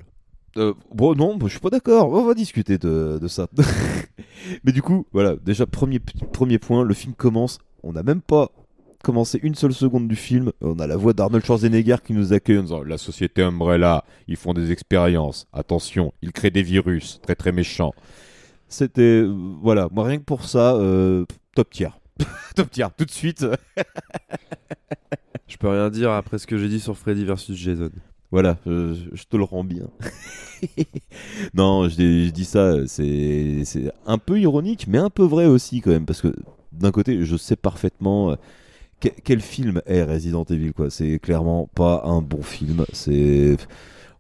Euh, 0.58 0.74
bon, 0.94 1.16
non, 1.16 1.38
je 1.44 1.48
suis 1.48 1.60
pas 1.62 1.70
d'accord. 1.70 2.10
On 2.12 2.26
va 2.26 2.34
discuter 2.34 2.78
de, 2.78 3.20
de 3.22 3.28
ça. 3.30 3.48
Mais 4.66 4.74
du 4.74 4.82
coup, 4.82 5.06
voilà, 5.14 5.36
déjà, 5.38 5.66
premier, 5.66 6.00
premier 6.34 6.60
point, 6.60 6.84
le 6.84 6.94
film 6.94 7.14
commence. 7.14 7.60
On 7.84 7.94
n'a 7.94 8.04
même 8.04 8.22
pas 8.22 8.50
commencé 9.02 9.40
une 9.44 9.56
seule 9.56 9.74
seconde 9.74 10.08
du 10.08 10.16
film. 10.16 10.52
On 10.62 10.80
a 10.80 10.88
la 10.88 10.96
voix 10.98 11.14
d'Arnold 11.14 11.46
Schwarzenegger 11.46 11.98
qui 12.04 12.14
nous 12.14 12.34
accueille 12.34 12.58
en 12.60 12.64
disant 12.64 12.84
La 12.84 12.98
société 12.98 13.42
Umbrella, 13.44 14.04
ils 14.28 14.36
font 14.38 14.54
des 14.54 14.72
expériences. 14.72 15.48
Attention, 15.54 16.14
ils 16.22 16.32
créent 16.32 16.52
des 16.52 16.64
virus 16.64 17.20
très 17.22 17.36
très 17.36 17.52
méchants. 17.52 17.94
C'était. 18.68 19.02
euh, 19.02 19.36
voilà, 19.62 19.88
moi 19.92 20.06
rien 20.06 20.18
que 20.18 20.24
pour 20.24 20.46
ça, 20.46 20.76
euh, 20.76 21.26
top 21.56 21.70
tier. 21.72 21.90
top 22.56 22.70
tier, 22.72 22.88
tout 22.98 23.06
de 23.06 23.12
suite. 23.12 23.46
Je 25.48 25.58
peux 25.58 25.68
rien 25.70 25.90
dire 25.90 26.12
après 26.12 26.38
ce 26.38 26.48
que 26.48 26.58
j'ai 26.58 26.70
dit 26.70 26.80
sur 26.80 26.98
Freddy 26.98 27.26
versus 27.26 27.58
Jason. 27.58 27.90
Voilà, 28.32 28.58
je, 28.66 28.96
je 29.12 29.24
te 29.26 29.36
le 29.36 29.44
rends 29.44 29.66
bien. 29.66 29.88
non, 31.54 31.90
je, 31.90 31.96
dis- 31.96 32.28
je 32.28 32.32
dis 32.32 32.46
ça, 32.46 32.88
c'est 32.88 33.64
c'est 33.66 33.92
un 34.06 34.18
peu 34.18 34.40
ironique, 34.40 34.86
mais 34.88 35.00
un 35.00 35.10
peu 35.10 35.24
vrai 35.24 35.46
aussi 35.48 35.82
quand 35.82 35.92
même, 35.92 36.06
parce 36.06 36.22
que 36.22 36.34
d'un 36.72 36.92
côté, 36.92 37.26
je 37.26 37.36
sais 37.36 37.58
parfaitement 37.58 38.32
euh, 38.32 38.36
que- 39.02 39.10
quel 39.24 39.42
film 39.42 39.82
est 39.86 40.04
Resident 40.04 40.46
Evil, 40.46 40.74
quoi? 40.74 40.90
C'est 40.90 41.20
clairement 41.20 41.70
pas 41.76 42.04
un 42.06 42.22
bon 42.22 42.42
film. 42.44 42.86
C'est 42.94 43.58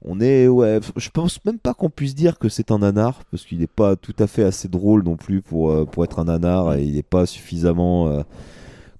on 0.03 0.19
est 0.21 0.47
ouais, 0.47 0.79
je 0.97 1.09
pense 1.09 1.43
même 1.45 1.59
pas 1.59 1.73
qu'on 1.75 1.89
puisse 1.91 2.15
dire 2.15 2.39
que 2.39 2.49
c'est 2.49 2.71
un 2.71 2.79
nanar 2.79 3.23
parce 3.31 3.45
qu'il 3.45 3.59
n'est 3.59 3.67
pas 3.67 3.95
tout 3.95 4.15
à 4.19 4.27
fait 4.27 4.43
assez 4.43 4.67
drôle 4.67 5.03
non 5.03 5.15
plus 5.17 5.41
pour 5.41 5.71
euh, 5.71 5.85
être 6.03 6.19
un 6.19 6.25
nanar 6.25 6.73
et 6.75 6.83
il 6.83 6.95
n'est 6.95 7.03
pas 7.03 7.25
suffisamment 7.27 8.07
euh, 8.09 8.23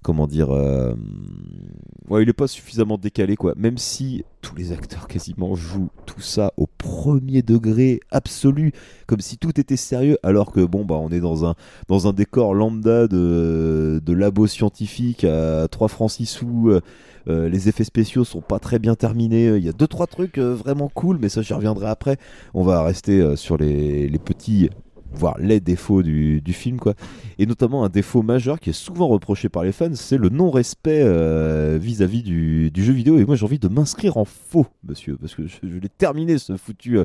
comment 0.02 0.26
dire 0.28 0.50
euh, 0.52 0.94
ouais 2.08 2.22
il 2.22 2.28
est 2.28 2.32
pas 2.34 2.46
suffisamment 2.46 2.98
décalé 2.98 3.36
quoi. 3.36 3.54
Même 3.56 3.78
si 3.78 4.24
tous 4.40 4.56
les 4.56 4.72
acteurs 4.72 5.08
quasiment 5.08 5.54
jouent 5.54 5.90
tout 6.06 6.20
ça 6.20 6.52
au 6.56 6.66
premier 6.66 7.42
degré 7.42 8.00
absolu 8.10 8.72
comme 9.06 9.20
si 9.20 9.38
tout 9.38 9.58
était 9.60 9.76
sérieux 9.76 10.18
alors 10.22 10.52
que 10.52 10.60
bon 10.60 10.84
bah 10.84 10.96
on 10.96 11.10
est 11.10 11.20
dans 11.20 11.46
un 11.46 12.12
décor 12.12 12.54
lambda 12.54 13.06
de 13.06 14.00
de 14.04 14.12
labo 14.12 14.46
scientifique 14.46 15.24
à 15.24 15.68
3 15.68 15.88
francs 15.88 16.10
6 16.10 16.26
sous 16.26 16.70
euh, 16.70 16.80
euh, 17.28 17.48
les 17.48 17.68
effets 17.68 17.84
spéciaux 17.84 18.24
sont 18.24 18.40
pas 18.40 18.58
très 18.58 18.78
bien 18.80 18.96
terminés 18.96 19.56
il 19.56 19.64
y 19.64 19.68
a 19.68 19.72
deux 19.72 19.86
trois 19.86 20.06
trucs 20.08 20.38
euh, 20.38 20.54
vraiment 20.54 20.90
cool 20.92 21.18
mais 21.20 21.28
ça 21.28 21.42
j'y 21.42 21.52
reviendrai 21.54 21.88
après. 21.88 22.18
On 22.54 22.62
va 22.64 22.82
rester 22.82 23.20
euh, 23.20 23.36
sur 23.36 23.56
les 23.56 24.10
petits 24.24 24.70
voire 25.14 25.36
les 25.38 25.60
défauts 25.60 26.02
du, 26.02 26.40
du 26.40 26.52
film 26.52 26.78
quoi. 26.78 26.94
Et 27.38 27.46
notamment 27.46 27.84
un 27.84 27.88
défaut 27.88 28.22
majeur 28.22 28.60
qui 28.60 28.70
est 28.70 28.74
souvent 28.74 29.08
reproché 29.08 29.48
par 29.48 29.64
les 29.64 29.72
fans 29.72 29.94
c'est 29.94 30.18
le 30.18 30.28
non-respect 30.28 31.02
euh, 31.02 31.78
vis-à-vis 31.80 32.22
du, 32.22 32.70
du 32.70 32.84
jeu 32.84 32.92
vidéo. 32.92 33.18
Et 33.18 33.24
moi 33.24 33.36
j'ai 33.36 33.44
envie 33.44 33.58
de 33.58 33.68
m'inscrire 33.68 34.16
en 34.16 34.24
faux 34.24 34.66
monsieur 34.84 35.16
parce 35.16 35.34
que 35.34 35.46
je, 35.46 35.56
je 35.62 35.78
l'ai 35.78 35.88
terminé 35.88 36.38
ce 36.38 36.56
foutu 36.56 36.98
euh, 36.98 37.04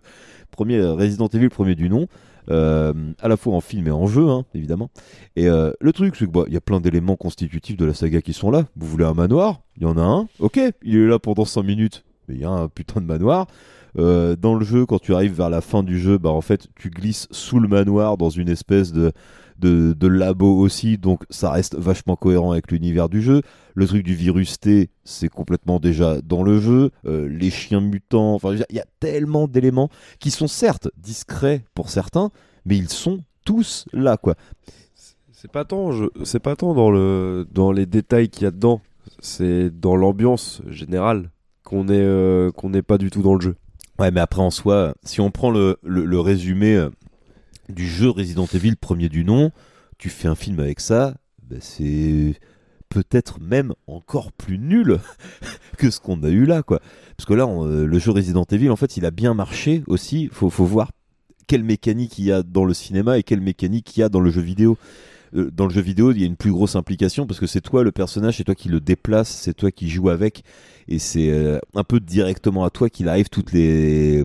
premier 0.52 0.78
euh, 0.78 0.94
Resident 0.94 1.28
Evil 1.28 1.50
premier 1.50 1.76
du 1.76 1.90
nom 1.90 2.08
à 2.50 3.28
la 3.28 3.36
fois 3.36 3.56
en 3.56 3.60
film 3.60 3.88
et 3.88 3.92
en 3.92 4.08
jeu 4.08 4.30
hein, 4.30 4.46
évidemment. 4.56 4.90
Et 5.36 5.48
le 5.48 5.92
truc 5.92 6.16
c'est 6.16 6.28
que 6.28 6.32
bah, 6.32 6.46
il 6.48 6.54
y 6.54 6.58
a 6.58 6.62
plein 6.62 6.80
d'éléments 6.80 7.18
constitutifs 7.18 7.76
de 7.76 7.84
la 7.84 7.94
saga 7.94 8.22
qui 8.22 8.32
sont 8.32 8.52
là. 8.52 8.68
Vous 8.78 8.88
voulez 8.88 9.04
un 9.04 9.14
manoir? 9.14 9.60
Il 9.76 9.84
y 9.84 9.86
en 9.86 9.98
a 9.98 10.02
un? 10.02 10.30
Ok 10.40 10.58
il 10.82 10.96
est 10.96 11.08
là 11.08 11.20
pendant 11.20 11.44
5 11.44 11.64
minutes. 11.64 12.06
Mais 12.30 12.36
il 12.36 12.42
y 12.42 12.46
a 12.46 12.50
un 12.50 12.70
putain 12.70 13.02
de 13.02 13.06
manoir 13.06 13.48
euh, 13.98 14.36
dans 14.36 14.56
le 14.56 14.66
jeu, 14.66 14.86
quand 14.86 15.00
tu 15.00 15.14
arrives 15.14 15.34
vers 15.34 15.50
la 15.50 15.62
fin 15.62 15.84
du 15.84 16.00
jeu, 16.00 16.18
bah 16.18 16.30
en 16.30 16.42
fait, 16.42 16.68
tu 16.76 16.90
glisses 16.90 17.28
sous 17.32 17.60
le 17.60 17.68
manoir 17.68 18.18
dans 18.18 18.30
une 18.30 18.50
espèce 18.50 18.92
de, 18.92 19.12
de, 19.60 20.08
labo 20.08 20.60
aussi, 20.60 20.98
donc 20.98 21.24
ça 21.30 21.52
reste 21.52 21.76
vachement 21.76 22.16
cohérent 22.16 22.52
avec 22.52 22.72
l'univers 22.72 23.10
du 23.10 23.22
jeu. 23.22 23.42
Le 23.76 23.88
truc 23.88 24.04
du 24.04 24.16
virus 24.16 24.60
T, 24.60 24.90
c'est 25.04 25.30
complètement 25.30 25.80
déjà 25.80 26.22
dans 26.22 26.44
le 26.44 26.60
jeu. 26.60 26.92
Euh, 27.06 27.28
les 27.28 27.50
chiens 27.50 27.82
mutants, 27.82 28.34
enfin, 28.34 28.56
il 28.70 28.76
y 28.76 28.80
a 28.80 28.86
tellement 29.00 29.48
d'éléments 29.48 29.90
qui 30.20 30.32
sont 30.32 30.48
certes 30.48 30.90
discrets 30.98 31.64
pour 31.74 31.90
certains, 31.90 32.32
mais 32.66 32.78
ils 32.78 32.90
sont 32.90 33.20
tous 33.46 33.86
là, 33.94 34.18
quoi. 34.18 34.36
C'est 35.32 35.52
pas 35.52 35.66
tant, 35.66 35.92
c'est 36.24 36.40
pas 36.40 36.56
tant 36.56 36.74
dans 36.74 36.90
le 36.90 37.48
dans 37.52 37.72
les 37.72 37.86
détails 37.86 38.30
qu'il 38.30 38.44
y 38.44 38.48
a 38.48 38.52
dedans. 38.52 38.82
C'est 39.20 39.70
dans 39.70 39.96
l'ambiance 39.96 40.62
générale 40.68 41.30
qu'on 41.64 41.88
est 41.90 42.02
euh, 42.02 42.52
qu'on 42.52 42.72
n'est 42.72 42.82
pas 42.82 42.98
du 42.98 43.12
tout 43.12 43.22
dans 43.22 43.36
le 43.36 43.42
jeu. 43.42 43.56
Ouais, 44.00 44.12
mais 44.12 44.20
après 44.20 44.42
en 44.42 44.52
soi, 44.52 44.94
si 45.04 45.22
on 45.22 45.32
prend 45.32 45.50
le, 45.50 45.78
le, 45.84 46.20
résumé 46.20 46.76
euh, 46.76 46.90
du 47.68 47.88
jeu 47.88 48.10
Resident 48.10 48.46
Evil 48.54 48.76
premier 48.76 49.10
du 49.10 49.26
nom, 49.26 49.52
tu 49.98 50.10
fais 50.10 50.28
un 50.28 50.36
film 50.36 50.60
avec 50.60 50.80
ça, 50.80 51.16
bah, 51.42 51.58
c'est 51.60 52.36
peut-être 52.90 53.40
même 53.42 53.74
encore 53.88 54.32
plus 54.32 54.60
nul 54.60 55.00
que 55.78 55.90
ce 55.90 56.00
qu'on 56.00 56.22
a 56.24 56.30
eu 56.30 56.46
là, 56.46 56.62
quoi. 56.62 56.80
Parce 57.18 57.26
que 57.26 57.34
là, 57.34 57.48
euh, 57.48 57.88
le 57.88 58.00
jeu 58.00 58.12
Resident 58.12 58.46
Evil, 58.52 58.70
en 58.70 58.76
fait, 58.76 58.98
il 58.98 59.06
a 59.06 59.12
bien 59.12 59.34
marché 59.34 59.84
aussi. 59.88 60.30
Faut, 60.32 60.52
faut 60.52 60.66
voir 60.66 60.92
quelle 61.48 61.64
mécanique 61.64 62.20
il 62.20 62.26
y 62.26 62.32
a 62.32 62.44
dans 62.44 62.66
le 62.66 62.76
cinéma 62.76 63.18
et 63.18 63.24
quelle 63.24 63.42
mécanique 63.42 63.98
il 63.98 64.02
y 64.02 64.04
a 64.04 64.10
dans 64.10 64.20
le 64.20 64.30
jeu 64.30 64.42
vidéo. 64.42 64.78
Euh, 65.36 65.52
Dans 65.52 65.66
le 65.66 65.74
jeu 65.74 65.82
vidéo, 65.82 66.12
il 66.12 66.20
y 66.20 66.24
a 66.24 66.28
une 66.28 66.36
plus 66.36 66.52
grosse 66.52 66.76
implication 66.76 67.26
parce 67.28 67.40
que 67.40 67.48
c'est 67.48 67.62
toi 67.62 67.84
le 67.84 67.92
personnage, 67.92 68.38
c'est 68.38 68.44
toi 68.44 68.56
qui 68.56 68.70
le 68.70 68.80
déplace, 68.80 69.30
c'est 69.30 69.54
toi 69.54 69.72
qui 69.72 69.90
joues 69.90 70.10
avec, 70.10 70.44
et 70.88 71.00
c'est 71.00 71.30
euh, 71.30 71.60
un 71.76 71.84
peu 71.84 72.00
directement 72.00 72.64
à 72.66 72.70
toi 72.70 72.90
qu'il 72.90 73.10
arrive 73.10 73.30
toutes 73.30 73.52
les 73.54 74.24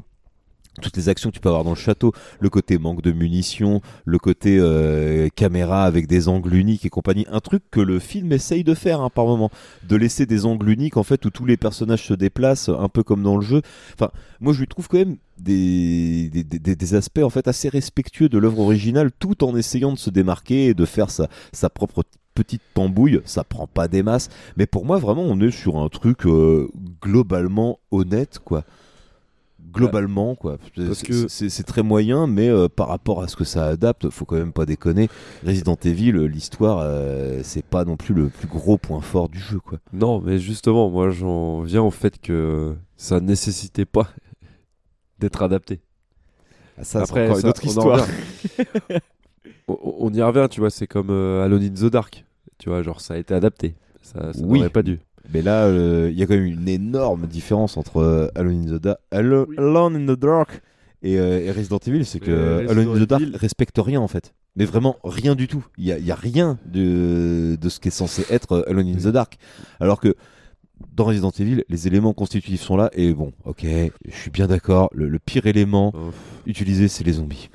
toutes 0.81 0.97
les 0.97 1.09
actions 1.09 1.31
que 1.31 1.35
tu 1.35 1.41
peux 1.41 1.49
avoir 1.49 1.65
dans 1.65 1.71
le 1.71 1.77
château, 1.77 2.13
le 2.41 2.49
côté 2.49 2.79
manque 2.79 3.03
de 3.03 3.13
munitions, 3.13 3.83
le 4.05 4.19
côté 4.19 4.57
euh, 4.59 5.29
caméra 5.35 5.85
avec 5.85 6.07
des 6.07 6.29
angles 6.29 6.55
uniques 6.55 6.87
et 6.87 6.89
compagnie, 6.89 7.27
un 7.31 7.41
truc 7.41 7.63
que 7.71 7.81
le 7.81 7.99
film 7.99 8.33
essaye 8.33 8.65
de 8.65 8.75
faire 8.75 9.01
hein, 9.01 9.11
par 9.11 9.27
moment, 9.27 9.51
de 9.89 9.97
laisser 9.97 10.25
des 10.25 10.47
angles 10.47 10.71
uniques 10.71 10.97
en 10.97 11.03
fait 11.03 11.25
où 11.27 11.31
tous 11.31 11.45
les 11.45 11.57
personnages 11.57 12.07
se 12.07 12.15
déplacent, 12.15 12.71
un 12.71 12.89
peu 12.89 13.03
comme 13.03 13.23
dans 13.23 13.37
le 13.37 13.43
jeu. 13.43 13.63
Enfin, 13.95 14.11
moi 14.41 14.53
je 14.53 14.61
lui 14.61 14.67
trouve 14.67 14.89
quand 14.89 14.99
même 14.99 15.17
des, 15.39 16.31
des, 16.31 16.95
aspects 16.95 17.23
en 17.23 17.31
fait 17.31 17.49
assez 17.49 17.69
respectueux 17.69 18.29
de 18.29 18.39
l'œuvre 18.39 18.61
originale, 18.61 19.11
tout 19.19 19.45
en 19.45 19.57
essayant 19.57 19.93
de 19.93 19.99
se 19.99 20.11
démarquer 20.11 20.67
et 20.67 20.75
de 20.75 20.85
faire 20.85 21.11
sa, 21.11 21.29
sa 21.53 21.69
propre 21.69 22.05
petite 22.35 22.63
tambouille, 22.73 23.21
ça 23.25 23.45
prend 23.45 23.67
pas 23.67 23.89
des 23.89 24.03
masses, 24.03 24.31
mais 24.57 24.67
pour 24.67 24.87
moi 24.87 24.99
vraiment 24.99 25.23
on 25.23 25.39
est 25.41 25.51
sur 25.51 25.77
un 25.77 25.89
truc 25.89 26.25
euh, 26.27 26.69
globalement 27.03 27.79
honnête 27.91 28.39
quoi 28.43 28.65
globalement 29.73 30.35
quoi. 30.35 30.59
Parce 30.77 31.03
que- 31.03 31.29
c'est 31.29 31.63
très 31.65 31.83
moyen, 31.83 32.27
mais 32.27 32.49
euh, 32.49 32.69
par 32.69 32.89
rapport 32.89 33.23
à 33.23 33.29
ce 33.29 33.37
que 33.37 33.45
ça 33.45 33.67
adapte, 33.67 34.11
faut 34.11 34.25
quand 34.25 34.37
même 34.37 34.53
pas 34.53 34.67
déconner. 34.67 35.09
Resident 35.47 35.77
Evil, 35.85 36.17
euh, 36.17 36.25
l'histoire, 36.27 36.81
euh, 36.83 37.41
c'est 37.43 37.65
pas 37.65 37.85
non 37.85 37.97
plus 37.97 38.15
le 38.15 38.29
plus 38.29 38.47
gros 38.49 38.77
point 38.79 39.01
fort 39.01 39.29
du 39.29 39.39
jeu 39.39 39.61
quoi. 39.61 39.79
Non, 39.93 40.21
mais 40.21 40.39
justement, 40.39 40.91
moi 40.91 41.11
j'en 41.11 41.61
viens 41.63 41.83
au 41.83 41.91
fait 41.91 42.21
que 42.21 42.75
ça 42.97 43.21
nécessitait 43.21 43.87
pas 43.87 44.09
d'être 45.19 45.43
adapté. 45.43 45.81
Ah, 46.79 46.85
ça, 46.85 47.05
c'est 47.07 47.13
encore 47.13 47.39
une 47.39 47.47
autre 47.47 47.65
histoire. 47.65 48.07
on, 49.69 49.79
on 50.01 50.13
y 50.13 50.23
revient, 50.23 50.47
tu 50.51 50.61
vois, 50.61 50.71
c'est 50.71 50.87
comme 50.87 51.11
euh, 51.11 51.45
Alone 51.45 51.63
in 51.63 51.69
the 51.71 51.91
Dark. 51.91 52.25
Tu 52.59 52.69
vois, 52.69 52.83
genre 52.83 53.01
ça 53.01 53.15
a 53.15 53.17
été 53.19 53.35
adapté. 53.35 53.75
Ça, 54.03 54.33
ça 54.33 54.41
Oui. 54.45 54.59
n'aurait 54.59 54.71
pas 54.71 54.83
dû. 54.83 55.01
Mais 55.33 55.43
là, 55.43 55.65
euh, 55.65 56.09
il 56.13 56.19
y 56.19 56.23
a 56.23 56.27
quand 56.27 56.35
même 56.35 56.45
une 56.47 56.69
énorme 56.69 57.27
différence 57.27 57.77
entre 57.77 57.99
euh, 57.99 58.29
Alone, 58.35 58.69
in 58.69 58.77
the 58.79 58.81
Da- 58.83 58.99
Allo- 59.11 59.47
Alone 59.57 59.97
in 59.97 60.15
the 60.15 60.19
Dark 60.19 60.61
et, 61.03 61.19
euh, 61.19 61.41
et 61.41 61.51
Resident 61.51 61.79
Evil, 61.87 62.05
c'est 62.05 62.21
que 62.21 62.67
Alone 62.69 62.89
in 62.97 63.05
the 63.05 63.09
Dark 63.09 63.23
respecte 63.35 63.79
rien 63.79 64.01
en 64.01 64.09
fait. 64.09 64.35
Mais 64.57 64.67
vraiment 64.67 64.97
rien 65.05 65.35
du 65.35 65.49
tout. 65.49 65.65
Il 65.79 65.87
y 65.87 66.11
a, 66.11 66.15
rien 66.15 66.59
de, 66.67 67.57
de 67.59 67.69
ce 67.71 67.81
qui 67.81 67.89
est 67.89 67.93
censé 67.93 68.25
être 68.31 68.65
Alone 68.69 68.89
in 68.89 68.97
the 68.97 69.13
Dark. 69.13 69.39
Alors 69.81 69.99
que 70.01 70.15
dans 70.95 71.05
Resident 71.05 71.31
Evil, 71.39 71.65
les 71.69 71.87
éléments 71.87 72.13
constitutifs 72.13 72.61
sont 72.61 72.77
là 72.77 72.91
et 72.93 73.15
bon, 73.15 73.33
ok, 73.45 73.65
je 73.65 74.15
suis 74.15 74.31
bien 74.31 74.47
d'accord. 74.49 74.91
Le, 74.93 75.09
le 75.09 75.19
pire 75.19 75.47
élément 75.47 75.93
Oh, 75.95 76.11
utilisé, 76.47 76.89
c'est 76.89 77.05
les 77.05 77.13
zombies. 77.15 77.49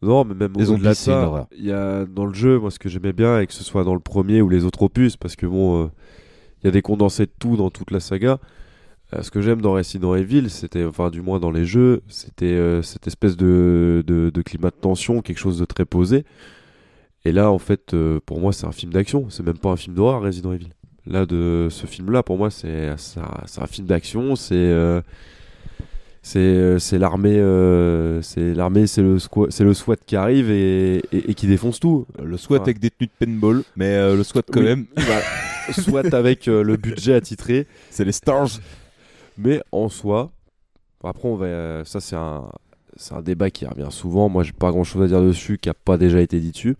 Non, 0.00 0.24
mais 0.24 0.34
même 0.34 0.52
Les 0.56 0.70
au-delà 0.70 0.74
zombies, 0.76 0.88
de 0.90 0.94
c'est 0.94 1.10
une 1.10 1.16
ça, 1.18 1.26
horreur. 1.26 1.46
il 1.58 1.64
y 1.66 1.72
a 1.72 2.06
dans 2.06 2.24
le 2.24 2.32
jeu, 2.32 2.58
moi 2.58 2.70
ce 2.70 2.78
que 2.78 2.88
j'aimais 2.88 3.12
bien, 3.12 3.40
et 3.40 3.46
que 3.48 3.52
ce 3.52 3.64
soit 3.64 3.82
dans 3.84 3.94
le 3.94 4.00
premier 4.00 4.40
ou 4.40 4.48
les 4.48 4.64
autres 4.64 4.82
opus, 4.82 5.16
parce 5.16 5.34
que 5.36 5.44
bon, 5.44 5.90
il 6.62 6.66
y 6.66 6.68
a 6.68 6.70
des 6.70 6.82
condensés 6.82 7.26
de 7.26 7.32
tout 7.38 7.56
dans 7.56 7.70
toute 7.70 7.90
la 7.90 8.00
saga. 8.00 8.38
Euh, 9.14 9.22
ce 9.22 9.30
que 9.30 9.40
j'aime 9.40 9.62
dans 9.62 9.72
Resident 9.72 10.14
Evil, 10.14 10.50
c'était, 10.50 10.84
enfin 10.84 11.10
du 11.10 11.22
moins 11.22 11.40
dans 11.40 11.50
les 11.50 11.64
jeux, 11.64 12.02
c'était 12.08 12.46
euh, 12.46 12.82
cette 12.82 13.06
espèce 13.06 13.36
de, 13.36 14.04
de, 14.06 14.30
de 14.30 14.42
climat 14.42 14.70
de 14.70 14.76
tension, 14.80 15.22
quelque 15.22 15.38
chose 15.38 15.58
de 15.58 15.64
très 15.64 15.86
posé. 15.86 16.24
Et 17.24 17.32
là, 17.32 17.50
en 17.50 17.58
fait, 17.58 17.94
euh, 17.94 18.20
pour 18.24 18.40
moi, 18.40 18.52
c'est 18.52 18.66
un 18.66 18.72
film 18.72 18.92
d'action. 18.92 19.26
C'est 19.30 19.42
même 19.42 19.58
pas 19.58 19.70
un 19.70 19.76
film 19.76 19.94
d'horreur, 19.94 20.22
Resident 20.22 20.52
Evil. 20.52 20.68
Là, 21.06 21.26
de 21.26 21.68
ce 21.70 21.86
film-là, 21.86 22.22
pour 22.22 22.38
moi, 22.38 22.50
c'est 22.50 22.88
un, 22.88 23.66
film 23.66 23.86
d'action. 23.86 24.36
C'est 24.36 24.68
l'armée, 26.92 27.38
euh, 27.38 28.20
c'est 28.22 28.54
l'armée, 28.54 28.86
c'est 28.86 29.02
le 29.02 29.18
squat, 29.18 29.50
c'est 29.50 29.64
le 29.64 29.72
SWAT 29.74 29.96
qui 30.06 30.16
arrive 30.16 30.50
et, 30.50 30.98
et, 31.12 31.30
et 31.30 31.34
qui 31.34 31.46
défonce 31.46 31.80
tout. 31.80 32.06
Le 32.22 32.36
SWAT 32.36 32.56
Enfin, 32.56 32.64
avec 32.64 32.78
des 32.78 32.90
tenues 32.90 33.08
de 33.08 33.26
paintball, 33.26 33.62
mais 33.76 33.94
euh, 33.94 34.16
le 34.16 34.22
SWAT 34.22 34.42
quand 34.52 34.60
oui, 34.60 34.66
même. 34.66 34.86
voilà. 34.96 35.22
SWAT 35.72 36.12
avec 36.12 36.48
euh, 36.48 36.62
le 36.62 36.76
budget 36.76 37.14
attitré. 37.14 37.66
C'est 37.90 38.04
les 38.04 38.12
stars. 38.12 38.60
Mais 39.36 39.60
en 39.72 39.88
soi, 39.88 40.32
après 41.04 41.28
on 41.28 41.36
va, 41.36 41.46
euh, 41.46 41.84
ça 41.84 42.00
c'est 42.00 42.16
un, 42.16 42.48
c'est 42.98 43.14
un 43.14 43.22
débat 43.22 43.50
qui 43.50 43.64
revient 43.64 43.88
souvent. 43.90 44.28
Moi, 44.28 44.42
j'ai 44.42 44.52
pas 44.52 44.70
grand 44.70 44.84
chose 44.84 45.02
à 45.02 45.06
dire 45.06 45.22
dessus, 45.22 45.58
qui 45.58 45.68
a 45.68 45.74
pas 45.74 45.96
déjà 45.96 46.20
été 46.20 46.40
dit 46.40 46.50
dessus. 46.50 46.76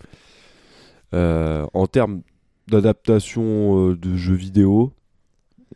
Euh, 1.15 1.67
en 1.73 1.87
termes 1.87 2.23
d'adaptation 2.67 3.91
euh, 3.91 3.97
de 3.97 4.17
jeux 4.17 4.35
vidéo, 4.35 4.93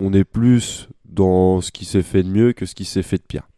on 0.01 0.13
est 0.13 0.25
plus 0.25 0.89
dans 1.07 1.61
ce 1.61 1.71
qui 1.71 1.85
s'est 1.85 2.03
fait 2.03 2.23
de 2.23 2.29
mieux 2.29 2.53
que 2.53 2.67
ce 2.67 2.75
qui 2.75 2.85
s'est 2.85 3.03
fait 3.03 3.19
de 3.19 3.23
pire. 3.23 3.49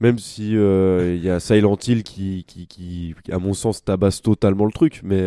Même 0.00 0.18
si 0.18 0.56
euh, 0.56 1.14
il 1.14 1.22
y 1.22 1.30
a 1.30 1.38
Silent 1.38 1.76
Hill 1.86 2.02
qui, 2.02 2.44
qui, 2.48 2.66
qui, 2.66 3.14
à 3.30 3.38
mon 3.38 3.54
sens, 3.54 3.84
tabasse 3.84 4.22
totalement 4.22 4.64
le 4.64 4.72
truc, 4.72 5.00
mais 5.04 5.22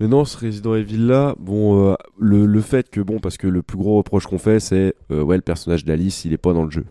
mais 0.00 0.06
non, 0.08 0.24
ce 0.24 0.36
Resident 0.38 0.74
Evil 0.74 1.06
là, 1.06 1.34
bon, 1.38 1.90
euh, 1.90 1.94
le, 2.18 2.46
le 2.46 2.60
fait 2.60 2.88
que 2.90 3.00
bon, 3.00 3.18
parce 3.18 3.36
que 3.36 3.46
le 3.46 3.62
plus 3.62 3.78
gros 3.78 3.96
reproche 3.98 4.26
qu'on 4.26 4.38
fait, 4.38 4.60
c'est 4.60 4.94
euh, 5.10 5.22
ouais, 5.22 5.36
le 5.36 5.42
personnage 5.42 5.84
d'Alice, 5.84 6.24
il 6.24 6.32
est 6.32 6.38
pas 6.38 6.52
dans 6.52 6.64
le 6.64 6.70
jeu. 6.70 6.84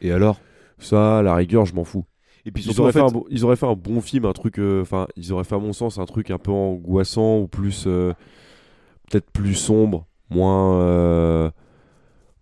Et 0.00 0.12
alors? 0.12 0.40
Ça, 0.78 1.18
à 1.18 1.22
la 1.22 1.34
rigueur, 1.34 1.64
je 1.66 1.74
m'en 1.74 1.84
fous. 1.84 2.04
Et 2.44 2.50
puis 2.52 2.62
ils 2.62 2.66
surtout, 2.66 2.82
auraient, 2.82 2.90
en 2.90 2.92
fait- 2.92 2.98
fait 3.00 3.04
un 3.04 3.10
bon, 3.10 3.24
ils 3.30 3.44
auraient 3.44 3.56
fait 3.56 3.66
un 3.66 3.74
bon 3.74 4.00
film, 4.00 4.24
un 4.24 4.32
truc, 4.32 4.58
euh, 4.58 4.82
enfin, 4.82 5.06
ils 5.16 5.32
auraient 5.32 5.44
fait 5.44 5.54
à 5.56 5.58
mon 5.58 5.72
sens 5.72 5.98
un 5.98 6.04
truc 6.06 6.30
un 6.30 6.38
peu 6.38 6.50
angoissant 6.52 7.38
ou 7.38 7.48
plus, 7.48 7.84
peut-être 7.84 9.30
plus 9.32 9.54
sombre, 9.54 10.06
moins, 10.30 11.52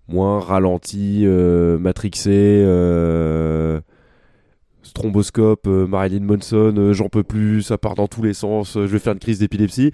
moins 0.09 0.41
ralenti, 0.41 1.25
matrixé. 1.27 2.65
Stromboscope, 4.95 5.67
euh, 5.67 5.89
Marilyn 5.89 6.25
Manson, 6.25 6.73
euh, 6.77 6.93
j'en 6.93 7.09
peux 7.09 7.25
plus, 7.25 7.63
ça 7.63 7.79
part 7.79 7.97
dans 7.97 8.07
tous 8.07 8.23
les 8.23 8.33
sens, 8.33 8.77
euh, 8.77 8.87
je 8.87 8.93
vais 8.93 9.01
faire 9.01 9.13
une 9.13 9.19
crise 9.19 9.41
d'épilepsie. 9.41 9.91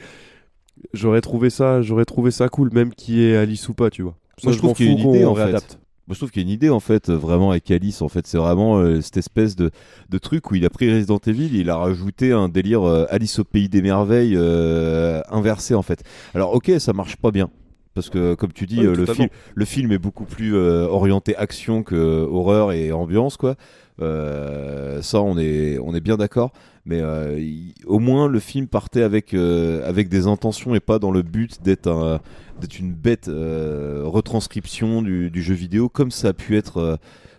J'aurais 0.92 1.22
trouvé 1.22 1.48
ça, 1.48 1.80
j'aurais 1.80 2.04
trouvé 2.04 2.30
ça 2.30 2.50
cool, 2.50 2.70
même 2.72 2.92
qui 2.94 3.22
est 3.22 3.34
Alice 3.34 3.66
ou 3.70 3.74
pas, 3.74 3.88
tu 3.88 4.02
vois. 4.02 4.16
Ça, 4.36 4.48
Moi, 4.48 4.52
je 4.52 4.58
trouve 4.58 4.74
qu'il 4.74 4.86
y 4.86 4.88
a 4.90 4.92
une 4.92 4.98
idée 4.98 5.24
en 5.24 5.34
fait. 5.34 5.78
Moi, 6.06 6.14
je 6.14 6.18
trouve 6.18 6.30
qu'il 6.30 6.42
y 6.42 6.44
a 6.44 6.48
une 6.48 6.52
idée 6.52 6.68
en 6.68 6.80
fait, 6.80 7.08
vraiment 7.08 7.50
avec 7.50 7.70
Alice. 7.70 8.02
En 8.02 8.08
fait, 8.08 8.26
c'est 8.26 8.36
vraiment 8.36 8.78
euh, 8.78 9.00
cette 9.00 9.16
espèce 9.16 9.56
de, 9.56 9.70
de 10.10 10.18
truc 10.18 10.50
où 10.50 10.54
il 10.54 10.66
a 10.66 10.70
pris 10.70 10.92
Resident 10.92 11.20
Evil, 11.26 11.50
il 11.54 11.70
a 11.70 11.76
rajouté 11.76 12.32
un 12.32 12.48
délire 12.48 12.82
euh, 12.82 13.06
Alice 13.10 13.38
au 13.38 13.44
pays 13.44 13.68
des 13.70 13.80
merveilles 13.80 14.34
euh, 14.36 15.22
inversé 15.30 15.74
en 15.74 15.82
fait. 15.82 16.02
Alors, 16.34 16.54
ok, 16.54 16.72
ça 16.78 16.92
marche 16.92 17.16
pas 17.16 17.30
bien. 17.30 17.48
Parce 17.94 18.08
que, 18.08 18.34
comme 18.34 18.52
tu 18.52 18.66
dis, 18.66 18.86
Oui, 18.86 18.94
le, 18.96 19.06
film, 19.06 19.28
le 19.54 19.64
film 19.64 19.92
est 19.92 19.98
beaucoup 19.98 20.24
plus 20.24 20.54
euh, 20.54 20.86
orienté 20.86 21.34
action 21.36 21.82
que 21.82 21.96
euh, 21.96 22.26
horreur 22.30 22.72
et 22.72 22.92
ambiance, 22.92 23.36
quoi. 23.36 23.56
Euh, 24.00 25.02
ça, 25.02 25.20
on 25.20 25.36
est, 25.38 25.78
on 25.78 25.94
est 25.94 26.00
bien 26.00 26.16
d'accord. 26.16 26.52
Mais 26.84 27.00
euh, 27.00 27.38
au 27.86 27.98
moins, 27.98 28.26
le 28.28 28.40
film 28.40 28.66
partait 28.66 29.02
avec, 29.02 29.34
euh, 29.34 29.88
avec 29.88 30.08
des 30.08 30.26
intentions 30.26 30.74
et 30.74 30.80
pas 30.80 30.98
dans 30.98 31.10
le 31.10 31.22
but 31.22 31.62
d'être 31.62 31.88
un, 31.88 32.20
d'être 32.60 32.78
une 32.78 32.92
bête 32.92 33.28
retranscription 33.28 35.02
du, 35.02 35.30
du 35.30 35.42
jeu 35.42 35.54
vidéo, 35.54 35.88
comme 35.88 36.10
ça 36.10 36.28
a 36.28 36.32
pu 36.32 36.56
être 36.56 36.98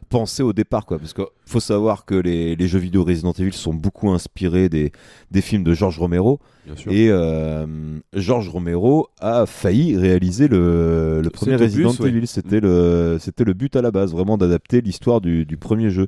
pensé 0.10 0.44
au 0.44 0.52
départ. 0.54 0.86
Quoi. 0.86 1.00
Parce 1.00 1.14
qu'il 1.14 1.26
faut 1.46 1.62
savoir 1.62 2.06
que 2.06 2.16
les, 2.16 2.56
les 2.56 2.68
jeux 2.68 2.80
vidéo 2.80 3.04
Resident 3.04 3.32
Evil 3.32 3.54
sont 3.54 3.74
beaucoup 3.74 4.10
inspirés 4.10 4.68
des, 4.68 4.92
des 5.32 5.42
films 5.42 5.64
de 5.64 5.74
George 5.74 5.98
Romero. 5.98 6.40
Bien 6.66 6.76
sûr. 6.76 6.92
Et 6.92 7.08
euh, 7.10 7.66
George 8.14 8.50
Romero 8.50 9.08
a 9.20 9.46
failli 9.46 9.98
réaliser 9.98 10.48
le, 10.48 11.22
le 11.24 11.30
premier 11.30 11.56
Resident. 11.56 11.92
Evil. 11.94 12.28
C'était 12.28 12.60
le, 12.60 13.18
c'était 13.20 13.46
le 13.46 13.54
but 13.54 13.76
à 13.76 13.82
la 13.82 13.90
base, 13.90 14.12
vraiment 14.12 14.38
d'adapter 14.38 14.82
l'histoire 14.82 15.22
du, 15.22 15.46
du 15.46 15.58
premier 15.58 15.90
jeu. 15.90 16.08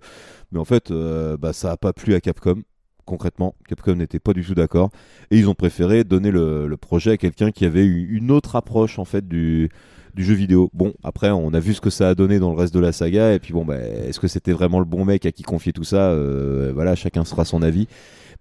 Mais 0.53 0.59
en 0.59 0.65
fait, 0.65 0.91
euh, 0.91 1.35
bah, 1.35 1.51
ça 1.51 1.69
n'a 1.69 1.77
pas 1.77 1.93
plu 1.93 2.13
à 2.13 2.21
Capcom. 2.21 2.61
Concrètement, 3.05 3.55
Capcom 3.67 3.95
n'était 3.95 4.19
pas 4.19 4.31
du 4.31 4.45
tout 4.45 4.53
d'accord 4.53 4.89
et 5.29 5.37
ils 5.37 5.49
ont 5.49 5.55
préféré 5.55 6.05
donner 6.05 6.31
le, 6.31 6.73
projet 6.79 7.11
à 7.11 7.17
quelqu'un 7.17 7.51
qui 7.51 7.65
avait 7.65 7.85
une 7.85 8.31
autre 8.31 8.55
approche 8.55 8.97
en 8.97 9.03
fait 9.03 9.27
du, 9.27 9.69
du 10.13 10.23
jeu 10.23 10.33
vidéo. 10.33 10.69
Bon, 10.73 10.93
après, 11.03 11.29
on 11.31 11.53
a 11.53 11.59
vu 11.59 11.73
ce 11.73 11.81
que 11.81 11.89
ça 11.89 12.09
a 12.09 12.15
donné 12.15 12.39
dans 12.39 12.51
le 12.51 12.57
reste 12.57 12.73
de 12.73 12.79
la 12.79 12.93
saga 12.93 13.33
et 13.33 13.39
puis 13.39 13.51
bon, 13.51 13.65
bah, 13.65 13.77
est-ce 13.77 14.21
que 14.21 14.29
c'était 14.29 14.53
vraiment 14.53 14.79
le 14.79 14.85
bon 14.85 15.03
mec 15.03 15.25
à 15.25 15.33
qui 15.33 15.43
confier 15.43 15.73
tout 15.73 15.83
ça? 15.83 16.11
Euh, 16.11 16.71
Voilà, 16.73 16.95
chacun 16.95 17.25
sera 17.25 17.43
son 17.43 17.61
avis. 17.61 17.87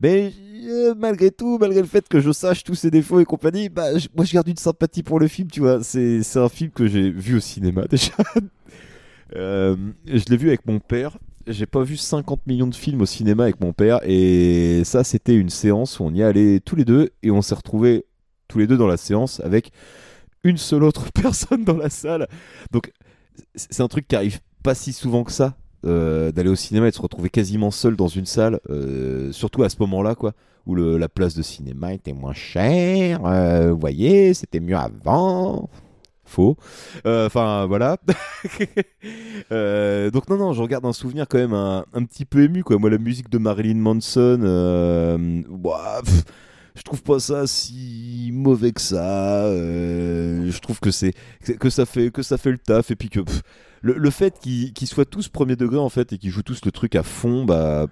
Mais 0.00 0.32
euh, 0.68 0.94
malgré 0.96 1.32
tout, 1.32 1.58
malgré 1.58 1.80
le 1.80 1.88
fait 1.88 2.06
que 2.08 2.20
je 2.20 2.30
sache 2.30 2.62
tous 2.62 2.76
ses 2.76 2.90
défauts 2.92 3.18
et 3.18 3.24
compagnie, 3.24 3.68
bah, 3.68 3.88
moi 4.14 4.24
je 4.24 4.32
garde 4.32 4.46
une 4.46 4.56
sympathie 4.56 5.02
pour 5.02 5.18
le 5.18 5.26
film, 5.26 5.48
tu 5.50 5.58
vois. 5.58 5.82
C'est 5.82 6.36
un 6.36 6.48
film 6.48 6.70
que 6.70 6.86
j'ai 6.86 7.10
vu 7.10 7.36
au 7.36 7.40
cinéma 7.40 7.86
déjà. 7.90 8.12
Je 9.34 10.30
l'ai 10.30 10.36
vu 10.36 10.48
avec 10.48 10.66
mon 10.66 10.78
père. 10.78 11.18
J'ai 11.46 11.66
pas 11.66 11.82
vu 11.82 11.96
50 11.96 12.46
millions 12.46 12.68
de 12.68 12.74
films 12.74 13.00
au 13.02 13.06
cinéma 13.06 13.44
avec 13.44 13.60
mon 13.60 13.72
père. 13.72 14.00
Et 14.04 14.82
ça, 14.84 15.02
c'était 15.04 15.34
une 15.34 15.50
séance 15.50 15.98
où 15.98 16.04
on 16.04 16.14
y 16.14 16.22
allait 16.22 16.60
tous 16.60 16.76
les 16.76 16.84
deux 16.84 17.10
et 17.22 17.30
on 17.30 17.42
s'est 17.42 17.54
retrouvés 17.54 18.06
tous 18.48 18.58
les 18.58 18.66
deux 18.66 18.76
dans 18.76 18.86
la 18.86 18.96
séance 18.96 19.40
avec 19.40 19.72
une 20.44 20.56
seule 20.56 20.84
autre 20.84 21.10
personne 21.14 21.64
dans 21.64 21.76
la 21.76 21.90
salle. 21.90 22.28
Donc, 22.70 22.92
c'est 23.54 23.82
un 23.82 23.88
truc 23.88 24.06
qui 24.08 24.16
arrive 24.16 24.40
pas 24.62 24.74
si 24.74 24.92
souvent 24.92 25.24
que 25.24 25.32
ça. 25.32 25.56
euh, 25.84 26.30
d'aller 26.30 26.48
au 26.50 26.54
cinéma 26.54 26.86
et 26.86 26.90
de 26.90 26.94
se 26.94 27.02
retrouver 27.02 27.28
quasiment 27.28 27.72
seul 27.72 27.96
dans 27.96 28.06
une 28.06 28.26
salle, 28.26 28.60
euh, 28.70 29.32
surtout 29.32 29.64
à 29.64 29.68
ce 29.68 29.76
moment-là, 29.80 30.14
quoi, 30.14 30.32
où 30.64 30.76
la 30.76 31.08
place 31.08 31.34
de 31.34 31.42
cinéma 31.42 31.92
était 31.92 32.12
moins 32.12 32.34
chère. 32.34 33.26
euh, 33.26 33.72
vous 33.72 33.80
voyez, 33.80 34.32
c'était 34.32 34.60
mieux 34.60 34.76
avant. 34.76 35.68
Faux. 36.32 36.56
Euh, 37.06 37.26
Enfin, 37.26 37.66
voilà. 37.66 37.96
Euh, 39.52 40.10
donc 40.10 40.28
non, 40.28 40.36
non, 40.38 40.52
je 40.52 40.62
regarde 40.62 40.86
un 40.86 40.92
souvenir 40.92 41.26
quand 41.28 41.38
même 41.38 41.52
un, 41.52 41.84
un 41.92 42.04
petit 42.04 42.24
peu 42.24 42.42
ému, 42.42 42.62
quoi. 42.64 42.78
Moi, 42.78 42.90
la 42.90 42.98
musique 42.98 43.28
de 43.28 43.38
Marilyn 43.38 43.76
Manson, 43.78 44.40
euh, 44.42 45.42
je 46.74 46.82
trouve 46.82 47.02
pas 47.02 47.18
ça 47.18 47.46
si 47.46 48.30
mauvais 48.32 48.72
que 48.72 48.80
ça. 48.80 49.44
euh, 49.46 50.50
je 50.50 50.58
trouve 50.60 50.80
que 50.80 50.90
c'est 50.90 51.12
que 51.58 51.68
ça 51.70 51.84
fait 51.84 52.10
que 52.10 52.22
ça 52.22 52.38
fait 52.38 52.50
le 52.52 52.58
taf 52.58 52.90
et 52.90 52.96
puis 52.96 53.10
que 53.10 53.20
le, 53.82 53.94
le 53.94 54.10
fait 54.10 54.38
qu'ils 54.40 54.72
qu'ils 54.72 54.88
soient 54.88 55.04
tous 55.04 55.28
premier 55.28 55.56
degré 55.56 55.78
en 55.78 55.88
fait 55.90 56.12
et 56.12 56.18
qu'ils 56.18 56.30
jouent 56.30 56.42
tous 56.42 56.64
le 56.64 56.72
truc 56.72 56.94
à 56.94 57.02
fond, 57.02 57.44
bah 57.44 57.88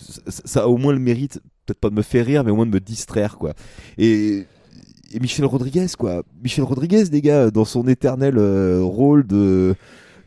ça, 0.00 0.20
ça 0.44 0.62
a 0.62 0.66
au 0.66 0.78
moins 0.78 0.92
le 0.92 0.98
mérite 0.98 1.40
peut-être 1.66 1.78
pas 1.80 1.90
de 1.90 1.94
me 1.94 2.02
faire 2.02 2.26
rire, 2.26 2.42
mais 2.44 2.50
au 2.50 2.56
moins 2.56 2.66
de 2.66 2.72
me 2.72 2.80
distraire, 2.80 3.38
quoi. 3.38 3.54
Et 3.98 4.46
et 5.12 5.20
Michel 5.20 5.44
Rodriguez, 5.44 5.86
quoi. 5.98 6.22
Michel 6.42 6.64
Rodriguez, 6.64 7.04
les 7.10 7.20
gars, 7.20 7.50
dans 7.50 7.64
son 7.64 7.86
éternel 7.88 8.34
euh, 8.38 8.80
rôle 8.82 9.26
de, 9.26 9.74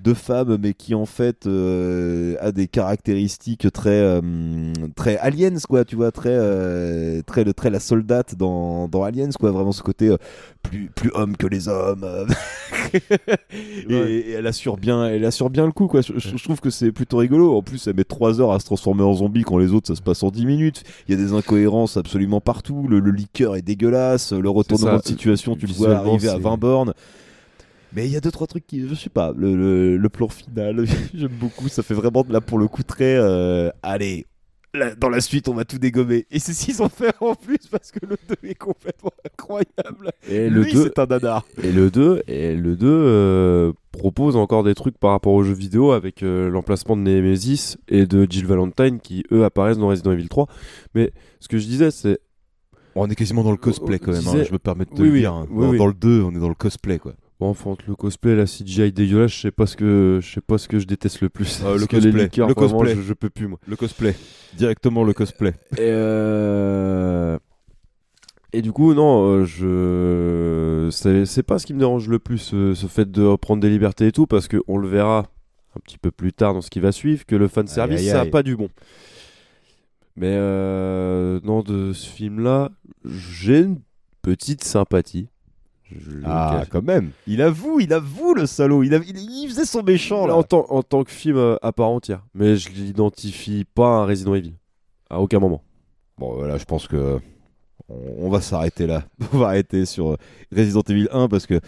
de 0.05 0.13
femme, 0.13 0.57
mais 0.61 0.73
qui 0.73 0.93
en 0.93 1.07
fait 1.07 1.47
euh, 1.47 2.35
a 2.39 2.51
des 2.51 2.67
caractéristiques 2.67 3.71
très, 3.71 3.89
euh, 3.89 4.21
très 4.95 5.17
aliens, 5.17 5.57
quoi, 5.67 5.83
tu 5.83 5.95
vois, 5.95 6.11
très, 6.11 6.29
euh, 6.31 7.21
très, 7.25 7.43
le, 7.43 7.53
très 7.55 7.71
la 7.71 7.79
soldate 7.79 8.35
dans, 8.35 8.87
dans 8.87 9.03
Aliens, 9.03 9.31
quoi, 9.39 9.49
vraiment 9.49 9.71
ce 9.71 9.81
côté 9.81 10.15
plus, 10.61 10.91
plus 10.95 11.09
homme 11.15 11.35
que 11.35 11.47
les 11.47 11.67
hommes. 11.67 12.05
et, 12.93 13.93
et 13.93 14.31
elle 14.33 14.45
assure 14.45 14.77
bien, 14.77 15.07
elle 15.07 15.25
assure 15.25 15.49
bien 15.49 15.65
le 15.65 15.71
coup, 15.71 15.87
quoi. 15.87 16.01
Je, 16.01 16.43
trouve 16.43 16.61
que 16.61 16.69
c'est 16.69 16.91
plutôt 16.91 17.17
rigolo. 17.17 17.57
En 17.57 17.63
plus, 17.63 17.87
elle 17.87 17.95
met 17.95 18.03
3 18.03 18.39
heures 18.39 18.51
à 18.51 18.59
se 18.59 18.65
transformer 18.65 19.03
en 19.03 19.13
zombie 19.15 19.41
quand 19.41 19.57
les 19.57 19.73
autres 19.73 19.87
ça 19.87 19.95
se 19.95 20.01
passe 20.03 20.21
en 20.21 20.29
10 20.29 20.45
minutes. 20.45 20.83
Il 21.07 21.17
y 21.17 21.19
a 21.19 21.23
des 21.23 21.33
incohérences 21.33 21.97
absolument 21.97 22.41
partout. 22.41 22.85
Le, 22.87 22.99
le 22.99 23.11
liqueur 23.11 23.55
est 23.55 23.63
dégueulasse. 23.63 24.33
Le 24.33 24.49
retournement 24.49 24.97
de 24.97 25.03
situation, 25.03 25.55
tu 25.55 25.65
le 25.65 25.73
vois 25.73 25.95
arriver 25.95 26.29
à 26.29 26.33
c'est- 26.33 26.39
20 26.39 26.57
bornes. 26.57 26.93
Mais 27.95 28.05
il 28.07 28.11
y 28.11 28.17
a 28.17 28.19
deux 28.21 28.31
trois 28.31 28.47
trucs 28.47 28.67
qui, 28.67 28.87
je 28.87 28.93
sais 28.95 29.09
pas, 29.09 29.33
le, 29.35 29.55
le- 29.55 29.97
le 29.97 30.09
plan 30.09 30.27
final, 30.27 30.85
j'aime 31.13 31.31
beaucoup. 31.39 31.67
Ça 31.69 31.81
fait 31.83 31.93
vraiment 31.93 32.25
là 32.29 32.41
pour 32.41 32.57
le 32.59 32.67
coup 32.67 32.83
très, 32.83 33.15
euh, 33.15 33.69
allez, 33.83 34.25
là, 34.73 34.93
dans 34.95 35.07
la 35.09 35.21
suite 35.21 35.47
on 35.47 35.53
va 35.53 35.63
tout 35.63 35.77
dégommer. 35.77 36.25
Et 36.31 36.39
c'est 36.39 36.51
ce 36.53 36.65
qu'ils 36.65 36.81
ont 36.83 36.89
fait 36.89 37.13
en 37.21 37.35
plus 37.35 37.59
parce 37.71 37.91
que 37.91 37.99
le 38.05 38.17
2 38.43 38.49
est 38.49 38.55
complètement 38.55 39.11
incroyable. 39.25 40.11
Et 40.29 40.49
le 40.49 40.63
Lui, 40.63 40.73
2 40.73 40.83
c'est 40.83 40.99
un 40.99 41.05
nanar. 41.05 41.45
Et 41.63 41.71
le 41.71 41.89
2, 41.89 42.23
et 42.27 42.53
le 42.55 42.75
2 42.75 42.85
euh, 42.89 43.71
propose 43.93 44.35
encore 44.35 44.63
des 44.65 44.75
trucs 44.75 44.97
par 44.97 45.11
rapport 45.11 45.31
aux 45.33 45.43
jeux 45.43 45.53
vidéo 45.53 45.91
avec 45.93 46.21
euh, 46.23 46.49
l'emplacement 46.49 46.97
de 46.97 47.01
Nemesis 47.01 47.77
et 47.87 48.05
de 48.05 48.27
Jill 48.29 48.45
Valentine 48.45 48.99
qui 48.99 49.23
eux 49.31 49.45
apparaissent 49.45 49.77
dans 49.77 49.87
Resident 49.87 50.11
Evil 50.11 50.27
3. 50.27 50.47
Mais 50.95 51.13
ce 51.39 51.47
que 51.47 51.57
je 51.57 51.65
disais, 51.65 51.91
c'est 51.91 52.19
On 52.95 53.07
est 53.09 53.15
quasiment 53.15 53.43
dans 53.43 53.51
le 53.51 53.57
cosplay 53.57 53.99
quand 53.99 54.11
même, 54.11 54.27
hein, 54.27 54.43
je 54.45 54.51
me 54.51 54.59
permets 54.59 54.83
de 54.83 54.89
te 54.89 55.01
Oui, 55.01 55.07
le 55.07 55.13
oui, 55.13 55.19
dire. 55.21 55.33
hein. 55.33 55.47
oui, 55.49 55.61
dans, 55.65 55.71
oui. 55.71 55.77
dans 55.77 55.87
le 55.87 55.93
2, 55.93 56.21
on 56.23 56.35
est 56.35 56.39
dans 56.39 56.49
le 56.49 56.55
cosplay 56.55 56.99
quoi. 56.99 57.13
Bon, 57.39 57.49
enfin, 57.49 57.71
entre 57.71 57.85
le 57.87 57.95
cosplay 57.95 58.31
et 58.31 58.35
la 58.35 58.45
CGI 58.45 58.93
dégueulasse, 58.93 59.31
je 59.31 59.41
sais 59.41 59.51
pas 59.51 59.65
ce 59.65 59.75
que 59.75 60.19
je 60.21 60.33
sais 60.33 60.41
pas 60.41 60.57
ce 60.57 60.69
que 60.69 60.79
je 60.79 60.85
déteste 60.85 61.19
le 61.21 61.29
plus. 61.29 61.61
Euh, 61.65 61.77
le 61.77 61.85
cosplay, 61.85 62.11
liqueurs, 62.11 62.47
le 62.47 62.53
vraiment, 62.53 62.79
cosplay. 62.79 62.95
je, 62.95 63.01
je 63.01 63.13
peux 63.13 63.29
plus 63.29 63.47
moi. 63.47 63.59
Le 63.67 63.75
cosplay. 63.75 64.15
Directement 64.53 65.03
le 65.03 65.11
cosplay. 65.13 65.53
Et, 65.73 65.79
euh, 65.81 67.37
et 68.53 68.61
du 68.61 68.71
coup, 68.71 68.93
non, 68.93 69.25
euh, 69.25 69.43
je 69.43 70.87
c'est 71.25 71.43
pas 71.43 71.59
ce 71.59 71.65
qui 71.65 71.73
me 71.73 71.79
dérange 71.79 72.07
le 72.07 72.19
plus, 72.19 72.37
ce 72.39 72.87
fait 72.87 73.11
de 73.11 73.23
reprendre 73.23 73.61
des 73.61 73.69
libertés 73.69 74.07
et 74.07 74.11
tout, 74.13 74.27
parce 74.27 74.47
que 74.47 74.61
on 74.67 74.77
le 74.77 74.87
verra 74.87 75.25
un 75.75 75.79
petit 75.81 75.97
peu 75.97 76.11
plus 76.11 76.31
tard 76.31 76.53
dans 76.53 76.61
ce 76.61 76.69
qui 76.69 76.79
va 76.79 76.93
suivre 76.93 77.25
que 77.25 77.35
le 77.35 77.49
fan 77.49 77.67
service, 77.67 77.99
Aïe, 77.99 78.07
aïe, 78.07 78.13
ça 78.13 78.21
a 78.21 78.25
pas 78.25 78.43
du 78.43 78.55
bon. 78.55 78.69
Mais 80.15 80.31
euh, 80.31 81.41
non, 81.43 81.63
de 81.63 81.91
ce 81.91 82.07
film-là, 82.07 82.71
j'ai 83.03 83.59
une 83.59 83.81
petite 84.21 84.63
sympathie. 84.63 85.27
Je 85.91 86.19
Ah, 86.25 86.57
cache. 86.59 86.69
quand 86.69 86.83
même. 86.83 87.11
Il 87.27 87.41
avoue, 87.41 87.79
il 87.79 87.93
avoue 87.93 88.33
le 88.33 88.45
salaud. 88.45 88.83
Il, 88.83 88.93
a- 88.95 88.97
il, 89.07 89.17
il 89.17 89.47
faisait 89.49 89.65
son 89.65 89.83
méchant 89.83 90.25
là. 90.25 90.35
en, 90.35 90.43
tant, 90.43 90.65
en 90.69 90.81
tant 90.83 91.03
que 91.03 91.11
film 91.11 91.37
euh, 91.37 91.57
à 91.61 91.71
part 91.71 91.89
entière. 91.89 92.23
Mais 92.33 92.55
je 92.57 92.69
l'identifie 92.71 93.65
pas 93.75 93.87
à 93.99 94.01
un 94.01 94.05
Resident 94.05 94.33
Evil. 94.35 94.53
À 95.09 95.19
aucun 95.21 95.39
moment. 95.39 95.61
Bon, 96.17 96.33
voilà, 96.33 96.57
je 96.57 96.65
pense 96.65 96.87
que 96.87 97.19
on, 97.89 97.95
on 98.25 98.29
va 98.29 98.41
s'arrêter 98.41 98.87
là. 98.87 99.03
On 99.33 99.37
va 99.37 99.47
arrêter 99.47 99.85
sur 99.85 100.11
euh, 100.13 100.17
Resident 100.55 100.81
Evil 100.89 101.07
1 101.11 101.27
parce 101.27 101.45
que 101.45 101.59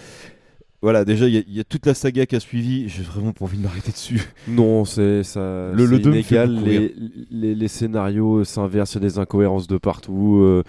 voilà, 0.82 1.06
déjà 1.06 1.28
il 1.28 1.34
y, 1.34 1.38
a- 1.38 1.44
il 1.48 1.54
y 1.56 1.60
a 1.60 1.64
toute 1.64 1.86
la 1.86 1.94
saga 1.94 2.26
qui 2.26 2.36
a 2.36 2.40
suivi. 2.40 2.88
J'ai 2.90 3.04
vraiment 3.04 3.34
pas 3.34 3.46
envie 3.46 3.58
de 3.58 3.64
m'arrêter 3.64 3.92
dessus. 3.92 4.22
Non, 4.48 4.84
c'est 4.86 5.22
ça. 5.24 5.72
Le- 5.74 5.86
le 5.86 6.00
inégal. 6.00 6.56
Les, 6.64 6.96
les, 7.30 7.54
les 7.56 7.68
scénarios 7.68 8.44
s'inversent, 8.44 8.94
il 8.96 9.04
y 9.04 9.06
a 9.06 9.10
des 9.10 9.20
incohérences 9.20 9.68
de 9.68 9.78
partout. 9.78 10.38
euh, 10.42 10.64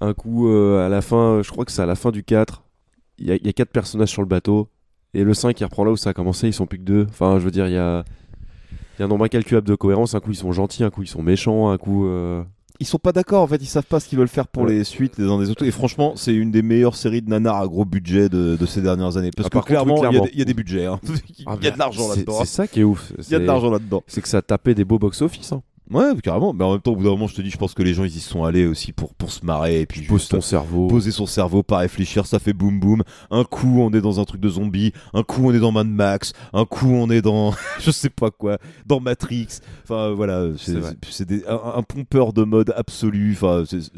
un 0.00 0.14
coup, 0.14 0.48
euh, 0.48 0.84
à 0.84 0.88
la 0.88 1.00
fin, 1.00 1.42
je 1.42 1.50
crois 1.50 1.64
que 1.64 1.70
c'est 1.70 1.82
à 1.82 1.86
la 1.86 1.94
fin 1.94 2.10
du 2.10 2.24
4, 2.24 2.64
il 3.18 3.26
y 3.26 3.32
a, 3.32 3.36
il 3.36 3.46
y 3.46 3.48
a 3.48 3.52
quatre 3.52 3.70
personnages 3.70 4.08
sur 4.10 4.22
le 4.22 4.28
bateau. 4.28 4.68
Et 5.14 5.24
le 5.24 5.34
5, 5.34 5.60
il 5.60 5.64
reprend 5.64 5.84
là 5.84 5.90
où 5.92 5.96
ça 5.96 6.10
a 6.10 6.12
commencé, 6.14 6.46
ils 6.48 6.52
sont 6.54 6.66
plus 6.66 6.78
que 6.78 6.84
deux. 6.84 7.06
Enfin, 7.10 7.38
je 7.38 7.44
veux 7.44 7.50
dire, 7.50 7.66
il 7.68 7.74
y 7.74 7.78
a, 7.78 8.04
il 8.96 9.00
y 9.00 9.02
a 9.02 9.04
un 9.04 9.08
nombre 9.08 9.24
incalculable 9.26 9.66
de 9.68 9.74
cohérence. 9.74 10.14
Un 10.14 10.20
coup, 10.20 10.30
ils 10.30 10.36
sont 10.36 10.52
gentils, 10.52 10.84
un 10.84 10.90
coup, 10.90 11.02
ils 11.02 11.06
sont 11.08 11.22
méchants, 11.22 11.70
un 11.70 11.76
coup. 11.78 12.06
euh, 12.06 12.42
Ils 12.80 12.86
sont 12.86 12.98
pas 12.98 13.12
d'accord 13.12 13.42
en 13.42 13.46
fait, 13.46 13.56
ils 13.62 13.66
savent 13.66 13.84
pas 13.84 14.00
ce 14.00 14.08
qu'ils 14.08 14.18
veulent 14.18 14.26
faire 14.28 14.48
pour 14.48 14.62
Ouais. 14.64 14.70
les 14.72 14.84
suites 14.84 15.18
les 15.18 15.26
uns 15.26 15.38
des 15.38 15.50
autres. 15.50 15.64
Et 15.64 15.70
franchement, 15.70 16.14
c'est 16.16 16.34
une 16.34 16.50
des 16.50 16.62
meilleures 16.62 16.96
séries 16.96 17.20
de 17.22 17.28
nanars 17.28 17.58
à 17.60 17.66
gros 17.68 17.84
budget 17.84 18.28
de, 18.30 18.56
de 18.56 18.66
ces 18.66 18.80
dernières 18.80 19.16
années. 19.18 19.30
Parce 19.36 19.46
Ah, 19.46 19.50
que 19.50 19.54
par 19.58 19.64
clairement, 19.66 19.96
il 20.10 20.14
y 20.14 20.18
a 20.18 20.20
des- 20.20 20.30
il 20.32 20.38
y, 20.38 20.42
a 20.42 20.44
des 20.46 20.54
budgets. 20.54 20.86
hein. 20.86 20.98
Il 21.38 21.44
Ah, 21.46 21.52
y 21.62 21.66
a 21.66 21.70
mais 21.70 21.70
de 21.72 21.78
l'argent 21.78 22.08
là-dedans. 22.08 22.38
C'est 22.40 22.46
ça 22.46 22.66
qui 22.66 22.80
est 22.80 22.84
ouf. 22.84 23.12
Il 23.18 23.30
y 23.30 23.34
a 23.34 23.38
de 23.38 23.44
l'argent 23.44 23.70
là-dedans. 23.70 24.02
C'est 24.06 24.20
que 24.22 24.28
ça 24.28 24.40
tapait 24.42 24.74
des 24.74 24.84
beaux 24.86 24.98
box-office. 24.98 25.52
Hein. 25.52 25.62
Ouais, 25.92 26.12
carrément. 26.22 26.52
Mais 26.52 26.64
en 26.64 26.72
même 26.72 26.80
temps, 26.80 26.92
au 26.92 26.96
bout 26.96 27.04
d'un 27.04 27.10
moment, 27.10 27.26
je 27.26 27.34
te 27.34 27.42
dis, 27.42 27.50
je 27.50 27.56
pense 27.58 27.74
que 27.74 27.82
les 27.82 27.94
gens 27.94 28.04
ils 28.04 28.16
y 28.16 28.20
sont 28.20 28.44
allés 28.44 28.66
aussi 28.66 28.92
pour, 28.92 29.14
pour 29.14 29.30
se 29.30 29.44
marrer 29.44 29.80
et 29.82 29.86
puis 29.86 30.02
Pose 30.02 30.28
ton 30.28 30.40
cerveau. 30.40 30.88
poser 30.88 31.10
son 31.10 31.26
cerveau, 31.26 31.62
pas 31.62 31.78
réfléchir, 31.78 32.26
ça 32.26 32.38
fait 32.38 32.52
boum 32.52 32.80
boum. 32.80 33.02
Un 33.30 33.44
coup, 33.44 33.80
on 33.80 33.90
est 33.92 34.00
dans 34.00 34.20
un 34.20 34.24
truc 34.24 34.40
de 34.40 34.48
zombie. 34.48 34.92
Un 35.14 35.22
coup, 35.22 35.42
on 35.48 35.52
est 35.54 35.60
dans 35.60 35.72
Mad 35.72 35.86
Max. 35.88 36.32
Un 36.52 36.64
coup, 36.64 36.88
on 36.92 37.10
est 37.10 37.22
dans 37.22 37.52
je 37.80 37.90
sais 37.90 38.10
pas 38.10 38.30
quoi, 38.30 38.58
dans 38.86 39.00
Matrix. 39.00 39.48
Enfin 39.84 40.10
voilà, 40.12 40.48
c'est 40.58 41.46
un, 41.48 41.60
un 41.76 41.82
pompeur 41.82 42.32
de 42.32 42.42
mode 42.44 42.72
absolu. 42.76 43.32
Enfin, 43.36 43.64
c'est- 43.66 43.90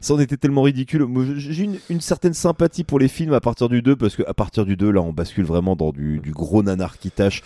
ça 0.00 0.14
en 0.14 0.18
était 0.18 0.36
tellement 0.36 0.62
ridicule. 0.62 1.06
J'ai 1.36 1.62
une, 1.62 1.78
une 1.88 2.00
certaine 2.00 2.34
sympathie 2.34 2.82
pour 2.82 2.98
les 2.98 3.06
films 3.06 3.34
à 3.34 3.40
partir 3.40 3.68
du 3.68 3.82
2 3.82 3.94
parce 3.94 4.16
que 4.16 4.24
à 4.26 4.34
partir 4.34 4.64
du 4.64 4.76
2 4.76 4.90
là, 4.90 5.00
on 5.00 5.12
bascule 5.12 5.44
vraiment 5.44 5.76
dans 5.76 5.92
du, 5.92 6.18
du 6.18 6.32
gros 6.32 6.64
nanar 6.64 6.98
qui 6.98 7.12
tâche. 7.12 7.42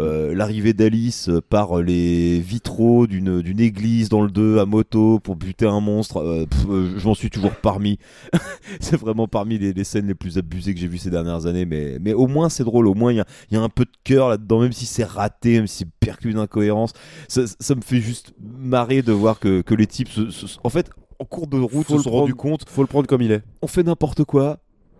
Euh, 0.00 0.34
L'arrivée 0.34 0.72
d'Alice 0.72 1.28
euh, 1.28 1.40
par 1.46 1.78
les 1.82 2.40
vitraux 2.40 3.06
d'une 3.06 3.42
d'une 3.42 3.60
église 3.60 4.08
dans 4.08 4.22
le 4.22 4.30
2 4.30 4.58
à 4.58 4.64
moto 4.66 5.18
pour 5.20 5.36
buter 5.36 5.66
un 5.66 5.80
monstre, 5.80 6.18
euh, 6.18 6.46
pff, 6.46 6.66
euh, 6.68 6.94
je 6.98 7.06
m'en 7.06 7.14
suis 7.14 7.30
toujours 7.30 7.52
parmi. 7.52 7.98
c'est 8.80 8.96
vraiment 8.96 9.28
parmi 9.28 9.58
les, 9.58 9.72
les 9.72 9.84
scènes 9.84 10.06
les 10.06 10.14
plus 10.14 10.38
abusées 10.38 10.74
que 10.74 10.80
j'ai 10.80 10.86
vues 10.88 10.98
ces 10.98 11.10
dernières 11.10 11.46
années, 11.46 11.64
mais, 11.66 11.98
mais 12.00 12.12
au 12.14 12.26
moins 12.26 12.48
c'est 12.48 12.64
drôle, 12.64 12.86
au 12.88 12.94
moins 12.94 13.12
il 13.12 13.16
y 13.16 13.20
a, 13.20 13.26
y 13.50 13.56
a 13.56 13.60
un 13.62 13.68
peu 13.68 13.84
de 13.84 13.90
cœur 14.04 14.28
là-dedans, 14.28 14.60
même 14.60 14.72
si 14.72 14.86
c'est 14.86 15.04
raté, 15.04 15.54
même 15.58 15.66
si 15.66 15.78
c'est 15.78 15.88
perclus 16.00 16.32
d'incohérence. 16.34 16.92
Ça, 17.28 17.42
ça 17.58 17.74
me 17.74 17.80
fait 17.82 18.00
juste 18.00 18.32
marrer 18.40 19.02
de 19.02 19.12
voir 19.12 19.38
que, 19.38 19.60
que 19.60 19.74
les 19.74 19.86
types, 19.86 20.08
se- 20.08 20.30
se- 20.30 20.58
en 20.64 20.70
fait, 20.70 20.90
en 21.18 21.24
cours 21.24 21.46
de 21.46 21.58
route, 21.58 21.86
Faut 21.86 21.98
se 21.98 22.04
sont 22.04 22.10
rendus 22.10 22.34
compte, 22.34 22.68
Faut 22.68 22.82
le 22.82 22.86
prendre 22.88 23.06
comme 23.06 23.22
il 23.22 23.32
est. 23.32 23.42
on 23.62 23.66
fait 23.66 23.82
n'importe 23.82 24.24
quoi, 24.24 24.58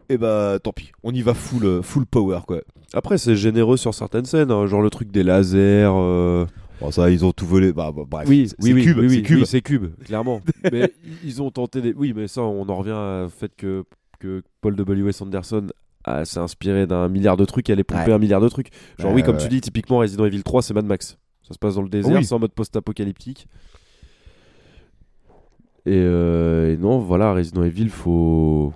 et 0.09 0.19
bah 0.19 0.59
tant 0.63 0.73
pis, 0.73 0.93
on 1.03 1.13
y 1.13 1.23
va 1.23 1.35
full, 1.35 1.65
euh, 1.65 1.83
full 1.83 2.05
power 2.07 2.41
quoi. 2.47 2.61
Après, 2.93 3.19
c'est 3.19 3.37
généreux 3.37 3.77
sur 3.77 3.95
certaines 3.95 4.25
scènes, 4.25 4.51
hein, 4.51 4.67
genre 4.67 4.83
le 4.83 4.91
truc 4.91 5.11
des 5.11 5.23
lasers. 5.23 5.87
euh, 5.95 6.45
Bon, 6.81 6.91
ça, 6.91 7.11
ils 7.11 7.25
ont 7.25 7.33
tout 7.33 7.47
volé. 7.47 7.73
Bah, 7.73 7.93
bah, 7.95 8.03
bref, 8.09 8.27
Oui, 8.29 8.49
c'est 8.49 8.73
oui, 8.73 8.83
cube, 8.83 8.99
oui, 8.99 9.11
c'est 9.11 9.23
cube. 9.23 9.45
c'est 9.45 9.61
cube, 9.61 9.87
clairement. 10.05 10.41
mais 10.73 10.93
ils 11.25 11.41
ont 11.43 11.51
tenté 11.51 11.81
des. 11.83 11.93
Oui, 11.93 12.13
mais 12.17 12.27
ça, 12.27 12.41
on 12.43 12.69
en 12.69 12.77
revient 12.77 13.27
au 13.27 13.29
fait 13.29 13.53
que, 13.57 13.85
que 14.19 14.43
Paul 14.63 14.75
W.S. 14.77 15.21
Anderson 15.21 15.67
a- 16.05 16.25
s'est 16.25 16.41
inspiré 16.41 16.87
d'un 16.87 17.09
milliard 17.09 17.37
de 17.37 17.45
trucs, 17.45 17.69
elle 17.71 17.79
est 17.81 17.85
pompé 17.85 18.07
Ouais. 18.07 18.13
un 18.15 18.19
milliard 18.19 18.41
de 18.41 18.49
trucs. 18.49 18.71
Genre, 18.99 19.11
Ouais, 19.11 19.17
oui, 19.17 19.23
comme 19.23 19.37
ouais, 19.37 19.43
tu 19.43 19.49
dis, 19.49 19.61
typiquement 19.61 19.99
Resident 19.99 20.25
Evil 20.25 20.43
3, 20.43 20.63
c'est 20.63 20.73
Mad 20.75 20.87
Max. 20.87 21.19
Ça 21.47 21.55
se 21.55 21.59
passe 21.59 21.75
dans 21.75 21.83
le 21.83 21.89
désert, 21.91 22.17
Oui. 22.17 22.25
c'est 22.25 22.35
en 22.35 22.39
mode 22.39 22.53
post-apocalyptique. 22.53 23.47
Et, 25.87 25.93
euh, 25.97 26.73
et 26.73 26.77
non, 26.77 26.99
voilà, 26.99 27.33
Resident 27.35 27.63
Evil, 27.63 27.89
faut. 27.89 28.73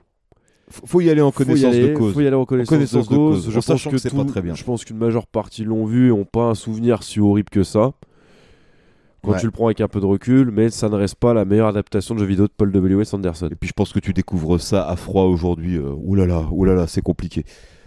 Faut, 0.68 0.86
faut 0.86 1.00
y 1.00 1.10
aller 1.10 1.20
en 1.20 1.30
connaissance 1.30 1.74
aller, 1.74 1.88
de 1.90 1.94
cause. 1.94 2.14
Faut 2.14 2.20
y 2.20 2.26
aller 2.26 2.36
en 2.36 2.44
connaissance, 2.44 2.70
connaissance 2.70 3.08
de 3.08 3.12
de 3.12 3.18
cause. 3.18 3.44
cause, 3.44 3.52
Je 3.52 3.58
en 3.58 3.62
pense 3.62 3.84
que, 3.84 3.98
c'est 3.98 4.14
pas 4.14 4.24
très 4.24 4.42
bien. 4.42 4.54
Je 4.54 4.64
pense 4.64 4.84
qu'une 4.84 4.96
majeure 4.96 5.26
partie 5.26 5.64
l'ont 5.64 5.84
vu 5.84 6.06
et 6.06 6.08
n'ont 6.08 6.24
pas 6.24 6.44
un 6.50 6.54
souvenir 6.54 7.02
si 7.02 7.20
horrible 7.20 7.50
que 7.50 7.62
ça. 7.64 7.92
Quand 9.22 9.32
Ouais. 9.32 9.38
tu 9.40 9.46
le 9.46 9.52
prends 9.52 9.66
avec 9.66 9.80
un 9.80 9.88
peu 9.88 10.00
de 10.00 10.06
recul, 10.06 10.50
mais 10.50 10.68
ça 10.68 10.88
ne 10.90 10.96
reste 10.96 11.14
pas 11.14 11.32
la 11.32 11.46
meilleure 11.46 11.68
adaptation 11.68 12.14
de 12.14 12.20
jeu 12.20 12.26
vidéo 12.26 12.46
de 12.46 12.52
Paul 12.54 12.70
W.S. 12.70 13.14
Anderson. 13.14 13.48
Et 13.50 13.54
puis 13.54 13.68
je 13.68 13.72
pense 13.72 13.92
que 13.92 13.98
tu 13.98 14.12
découvres 14.12 14.60
ça 14.60 14.86
à 14.86 14.96
froid 14.96 15.24
aujourd'hui. 15.24 15.76
Euh, 15.78 15.94
là 16.66 16.74
là, 16.74 16.86
c'est 16.86 17.00
compliqué. 17.00 17.44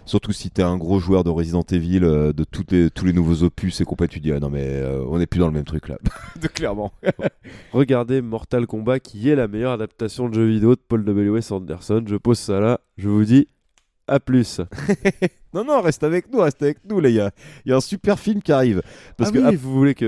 Surtout 0.08 0.32
si 0.32 0.50
t'es 0.50 0.62
un 0.62 0.78
gros 0.78 1.00
joueur 1.00 1.22
de 1.22 1.28
Resident 1.28 1.64
Evil, 1.70 2.02
euh, 2.02 2.32
de 2.32 2.42
toutes 2.42 2.72
les, 2.72 2.88
tous 2.88 3.04
les 3.04 3.12
nouveaux 3.12 3.42
opus 3.42 3.78
et 3.82 3.84
compagnie, 3.84 4.08
tu 4.08 4.20
dis 4.20 4.32
ah 4.32 4.40
non 4.40 4.48
mais 4.48 4.64
euh, 4.64 5.04
on 5.06 5.18
n'est 5.18 5.26
plus 5.26 5.38
dans 5.38 5.48
le 5.48 5.52
même 5.52 5.66
truc 5.66 5.86
là. 5.86 5.98
de 6.40 6.48
clairement. 6.48 6.92
Regardez 7.72 8.22
Mortal 8.22 8.66
Kombat 8.66 9.00
qui 9.00 9.28
est 9.28 9.36
la 9.36 9.48
meilleure 9.48 9.72
adaptation 9.72 10.30
de 10.30 10.34
jeu 10.34 10.46
vidéo 10.46 10.76
de 10.76 10.80
Paul 10.80 11.04
W.S. 11.04 11.52
Anderson. 11.52 12.02
Je 12.06 12.16
pose 12.16 12.38
ça 12.38 12.58
là, 12.58 12.80
je 12.96 13.06
vous 13.06 13.22
dis 13.22 13.48
à 14.06 14.18
plus. 14.18 14.62
non 15.52 15.62
non, 15.62 15.82
reste 15.82 16.02
avec 16.02 16.32
nous, 16.32 16.40
reste 16.40 16.62
avec 16.62 16.78
nous 16.88 17.02
y 17.02 17.20
a, 17.20 17.30
il 17.66 17.68
y 17.68 17.72
a 17.74 17.76
un 17.76 17.80
super 17.80 18.18
film 18.18 18.40
qui 18.40 18.50
arrive. 18.52 18.80
Parce 19.18 19.28
ah 19.28 19.32
que 19.34 19.46
oui, 19.50 19.56
vous 19.56 19.74
voulez 19.74 19.94
que. 19.94 20.06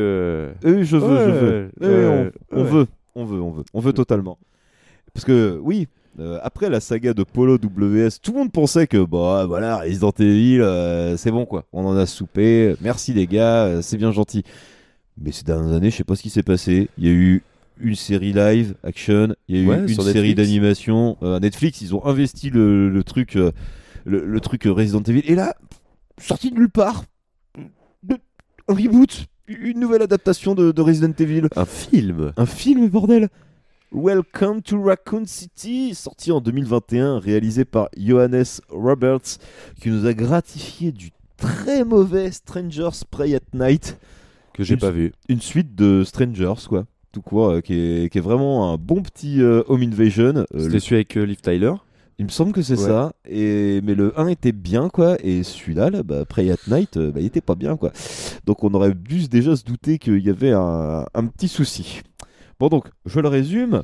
Euh, 0.64 0.82
je 0.82 0.96
veux, 0.96 1.18
je 1.26 1.30
veux. 1.30 1.64
ouais, 1.66 1.70
Euh, 1.82 2.30
on, 2.50 2.58
on 2.58 2.64
ouais. 2.64 2.70
veut, 2.70 2.86
on 3.14 3.24
veut, 3.26 3.40
on 3.42 3.50
veut, 3.50 3.64
on 3.74 3.80
veut 3.80 3.92
totalement. 3.92 4.38
Parce 5.12 5.26
que 5.26 5.60
oui, 5.62 5.88
euh, 6.18 6.38
après 6.42 6.68
la 6.68 6.80
saga 6.80 7.14
de 7.14 7.22
Polo 7.22 7.54
WS, 7.56 8.20
tout 8.20 8.32
le 8.32 8.38
monde 8.38 8.52
pensait 8.52 8.86
que 8.86 8.98
bah 9.04 9.44
voilà 9.46 9.78
Resident 9.78 10.12
Evil, 10.18 10.60
euh, 10.60 11.16
c'est 11.16 11.30
bon 11.30 11.46
quoi, 11.46 11.64
on 11.72 11.84
en 11.86 11.96
a 11.96 12.06
soupé. 12.06 12.74
Merci 12.80 13.12
les 13.12 13.26
gars, 13.26 13.64
euh, 13.64 13.82
c'est 13.82 13.96
bien 13.96 14.10
gentil. 14.12 14.42
Mais 15.22 15.32
ces 15.32 15.44
dernières 15.44 15.74
années, 15.74 15.90
je 15.90 15.96
sais 15.96 16.04
pas 16.04 16.16
ce 16.16 16.22
qui 16.22 16.30
s'est 16.30 16.42
passé. 16.42 16.88
Il 16.98 17.06
y 17.06 17.08
a 17.08 17.12
eu 17.12 17.42
une 17.80 17.94
série 17.94 18.32
live 18.32 18.74
action, 18.82 19.34
il 19.48 19.56
y 19.56 19.60
a 19.60 19.62
eu 19.62 19.68
Ouais, 19.68 19.78
une 19.78 19.88
série 19.88 20.06
Netflix. 20.06 20.34
d'animation. 20.36 21.16
Netflix, 21.22 21.80
ils 21.80 21.94
ont 21.94 22.04
investi 22.04 22.50
le, 22.50 22.88
le 22.90 23.04
truc, 23.04 23.34
le, 23.34 23.52
le 24.04 24.40
truc 24.40 24.64
Resident 24.64 25.02
Evil. 25.02 25.22
Et 25.26 25.34
là, 25.34 25.54
sorti 26.18 26.50
de 26.50 26.56
nulle 26.56 26.70
part, 26.70 27.04
de- 28.02 28.16
un 28.68 28.74
reboot, 28.74 29.26
une 29.48 29.80
nouvelle 29.80 30.02
adaptation 30.02 30.54
de, 30.54 30.72
de 30.72 30.80
Resident 30.82 31.12
Evil. 31.18 31.48
Un 31.56 31.64
film 31.64 32.32
Un 32.36 32.46
film, 32.46 32.88
bordel 32.88 33.28
Welcome 33.92 34.62
to 34.62 34.80
Raccoon 34.80 35.24
City, 35.26 35.94
sorti 35.96 36.30
en 36.30 36.40
2021, 36.40 37.18
réalisé 37.18 37.64
par 37.64 37.88
Johannes 37.96 38.44
Roberts, 38.68 39.38
qui 39.80 39.90
nous 39.90 40.06
a 40.06 40.14
gratifié 40.14 40.92
du 40.92 41.10
très 41.36 41.84
mauvais 41.84 42.30
Strangers 42.30 43.04
Pray 43.10 43.34
at 43.34 43.40
Night. 43.52 43.98
Que 44.54 44.62
j'ai 44.62 44.76
pas 44.76 44.92
vu. 44.92 45.12
Une 45.28 45.40
suite 45.40 45.74
de 45.74 46.04
Strangers, 46.04 46.66
quoi. 46.68 46.84
Tout 47.10 47.22
court, 47.22 47.48
euh, 47.50 47.60
qui, 47.60 47.74
est, 47.74 48.12
qui 48.12 48.18
est 48.18 48.20
vraiment 48.20 48.72
un 48.72 48.76
bon 48.76 49.02
petit 49.02 49.42
euh, 49.42 49.64
Home 49.66 49.82
Invasion. 49.82 50.34
Euh, 50.36 50.44
C'était 50.56 50.74
le- 50.74 50.80
celui 50.80 50.94
avec 50.96 51.16
euh, 51.16 51.24
Liv 51.26 51.40
Tyler. 51.40 51.72
il 52.20 52.26
me 52.26 52.30
semble 52.30 52.52
que 52.52 52.62
c'est 52.62 52.78
Ouais. 52.78 52.86
ça. 52.86 53.12
Et, 53.28 53.80
mais 53.82 53.96
le 53.96 54.16
1 54.20 54.28
était 54.28 54.52
bien, 54.52 54.88
quoi. 54.88 55.16
Et 55.24 55.42
celui-là, 55.42 55.90
là, 55.90 56.04
bah, 56.04 56.24
Pray 56.28 56.52
at 56.52 56.56
Night, 56.68 56.96
euh, 56.96 57.10
bah, 57.10 57.18
il 57.18 57.26
était 57.26 57.40
pas 57.40 57.56
bien, 57.56 57.76
quoi. 57.76 57.90
Donc 58.46 58.62
on 58.62 58.72
aurait 58.74 58.94
dû 58.94 59.26
déjà 59.26 59.56
se 59.56 59.64
douter 59.64 59.98
qu'il 59.98 60.24
y 60.24 60.30
avait 60.30 60.52
un, 60.52 61.04
un 61.12 61.26
petit 61.26 61.48
souci. 61.48 62.02
Bon, 62.60 62.68
donc, 62.68 62.84
je 63.06 63.18
le 63.20 63.28
résume. 63.28 63.82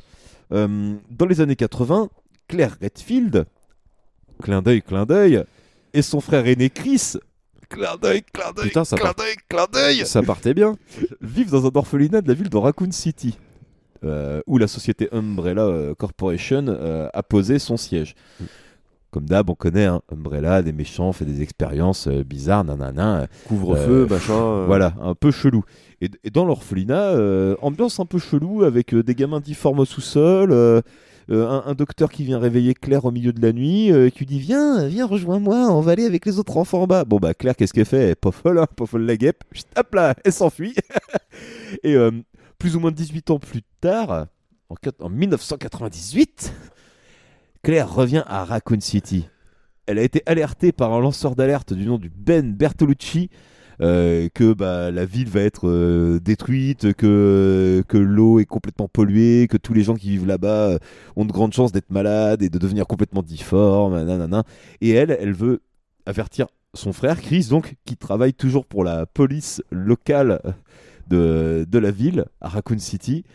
Euh, 0.53 0.93
dans 1.09 1.25
les 1.25 1.41
années 1.41 1.55
80, 1.57 2.09
Claire 2.47 2.77
Redfield, 2.81 3.45
clin 4.41 4.61
d'œil, 4.61 4.81
clin 4.83 5.05
d'œil, 5.05 5.43
et 5.93 6.01
son 6.03 6.21
frère 6.21 6.45
aîné 6.47 6.69
Chris, 6.69 7.13
clin 7.69 7.97
d'œil, 7.97 8.21
clin 8.31 8.53
d'œil, 8.55 8.67
Putain, 8.67 8.85
ça 8.85 8.95
clin 8.95 9.05
part- 9.07 9.15
d'œil, 9.15 9.35
clin 9.49 9.65
d'œil, 9.73 10.05
Ça 10.05 10.21
partait 10.21 10.53
bien. 10.53 10.77
vivent 11.21 11.49
dans 11.51 11.65
un 11.65 11.71
orphelinat 11.73 12.21
de 12.21 12.27
la 12.29 12.33
ville 12.35 12.49
de 12.49 12.55
Raccoon 12.57 12.91
City, 12.91 13.37
euh, 14.05 14.41
où 14.47 14.57
la 14.59 14.67
société 14.67 15.09
Umbrella 15.11 15.63
euh, 15.65 15.95
Corporation 15.95 16.65
euh, 16.69 17.09
a 17.13 17.23
posé 17.23 17.59
son 17.59 17.75
siège. 17.77 18.15
Comme 19.11 19.25
d'hab, 19.25 19.49
on 19.49 19.55
connaît 19.55 19.85
hein, 19.85 20.01
Umbrella, 20.11 20.61
des 20.61 20.73
méchants, 20.73 21.13
fait 21.13 21.25
des 21.25 21.41
expériences 21.41 22.07
euh, 22.07 22.23
bizarres, 22.23 22.63
nanana. 22.65 23.21
euh, 23.21 23.27
Couvre-feu, 23.47 24.05
euh, 24.05 24.07
machin. 24.07 24.65
Voilà, 24.65 24.93
un 25.01 25.15
peu 25.15 25.31
chelou. 25.31 25.63
Et, 26.01 26.09
et 26.23 26.29
dans 26.29 26.45
l'orphelinat, 26.45 27.15
ambiance 27.61 27.99
un 27.99 28.05
peu 28.05 28.19
chelou 28.19 28.63
avec 28.63 28.93
des 28.93 29.15
gamins 29.15 29.39
difformes 29.39 29.79
au 29.79 29.85
sous-sol, 29.85 30.51
euh, 30.51 30.81
un, 31.29 31.63
un 31.65 31.73
docteur 31.73 32.09
qui 32.09 32.23
vient 32.23 32.39
réveiller 32.39 32.73
Claire 32.73 33.03
au 33.03 33.11
milieu 33.11 33.33
de 33.33 33.41
la 33.41 33.51
nuit, 33.51 33.91
euh, 33.91 34.09
qui 34.09 34.19
lui 34.19 34.25
dit 34.27 34.39
Viens, 34.39 34.87
viens, 34.87 35.05
rejoins-moi, 35.05 35.67
on 35.71 35.81
va 35.81 35.91
aller 35.91 36.05
avec 36.05 36.25
les 36.25 36.39
autres 36.39 36.55
enfants 36.55 36.83
en 36.83 36.87
bas. 36.87 37.03
Bon, 37.03 37.17
bah, 37.17 37.33
Claire, 37.33 37.55
qu'est-ce 37.55 37.73
qu'elle 37.73 37.85
fait? 37.85 37.97
Elle 37.97 38.09
est 38.11 38.15
pas 38.15 38.31
folle, 38.31 38.59
hein, 38.59 38.67
pas 38.77 38.85
folle 38.85 39.01
la 39.05 39.17
guêpe. 39.17 39.43
Chut, 39.51 39.65
Hop 39.77 39.93
là, 39.93 40.15
elle 40.23 40.31
s'enfuit. 40.31 40.73
et 41.83 41.95
euh, 41.95 42.11
plus 42.59 42.75
ou 42.75 42.79
moins 42.79 42.91
18 42.91 43.29
ans 43.31 43.39
plus 43.39 43.61
tard, 43.81 44.27
en, 44.69 44.75
en 45.01 45.09
1998, 45.09 46.53
Claire 47.67 47.93
revient 47.93 48.23
à 48.27 48.45
Raccoon 48.45 48.79
City. 48.79 49.27
Elle 49.87 49.99
a 49.99 50.01
été 50.01 50.23
alertée 50.25 50.71
par 50.71 50.93
un 50.93 51.01
lanceur 51.01 51.35
d'alerte 51.35 51.73
du 51.73 51.85
nom 51.85 51.97
du 51.97 52.09
Ben 52.09 52.53
Bertolucci 52.53 53.29
euh, 53.81 54.29
que 54.33 54.53
bah, 54.53 54.89
la 54.89 55.03
ville 55.03 55.27
va 55.27 55.41
être 55.41 55.67
euh, 55.67 56.21
détruite, 56.21 56.93
que, 56.93 57.83
que 57.85 57.97
l'eau 57.97 58.39
est 58.39 58.45
complètement 58.45 58.87
polluée, 58.87 59.49
que 59.49 59.57
tous 59.57 59.73
les 59.73 59.83
gens 59.83 59.95
qui 59.95 60.11
vivent 60.11 60.25
là-bas 60.25 60.69
euh, 60.69 60.79
ont 61.17 61.25
de 61.25 61.31
grandes 61.33 61.51
chances 61.51 61.73
d'être 61.73 61.91
malades 61.91 62.41
et 62.41 62.47
de 62.47 62.57
devenir 62.57 62.87
complètement 62.87 63.21
difformes. 63.21 64.45
Et 64.79 64.91
elle, 64.91 65.17
elle 65.19 65.33
veut 65.33 65.59
avertir 66.05 66.47
son 66.73 66.93
frère, 66.93 67.19
Chris, 67.19 67.47
donc, 67.49 67.75
qui 67.83 67.97
travaille 67.97 68.33
toujours 68.33 68.65
pour 68.65 68.85
la 68.85 69.05
police 69.05 69.61
locale 69.71 70.39
de, 71.09 71.65
de 71.69 71.79
la 71.79 71.91
ville, 71.91 72.27
à 72.39 72.47
Raccoon 72.47 72.79
City. 72.79 73.25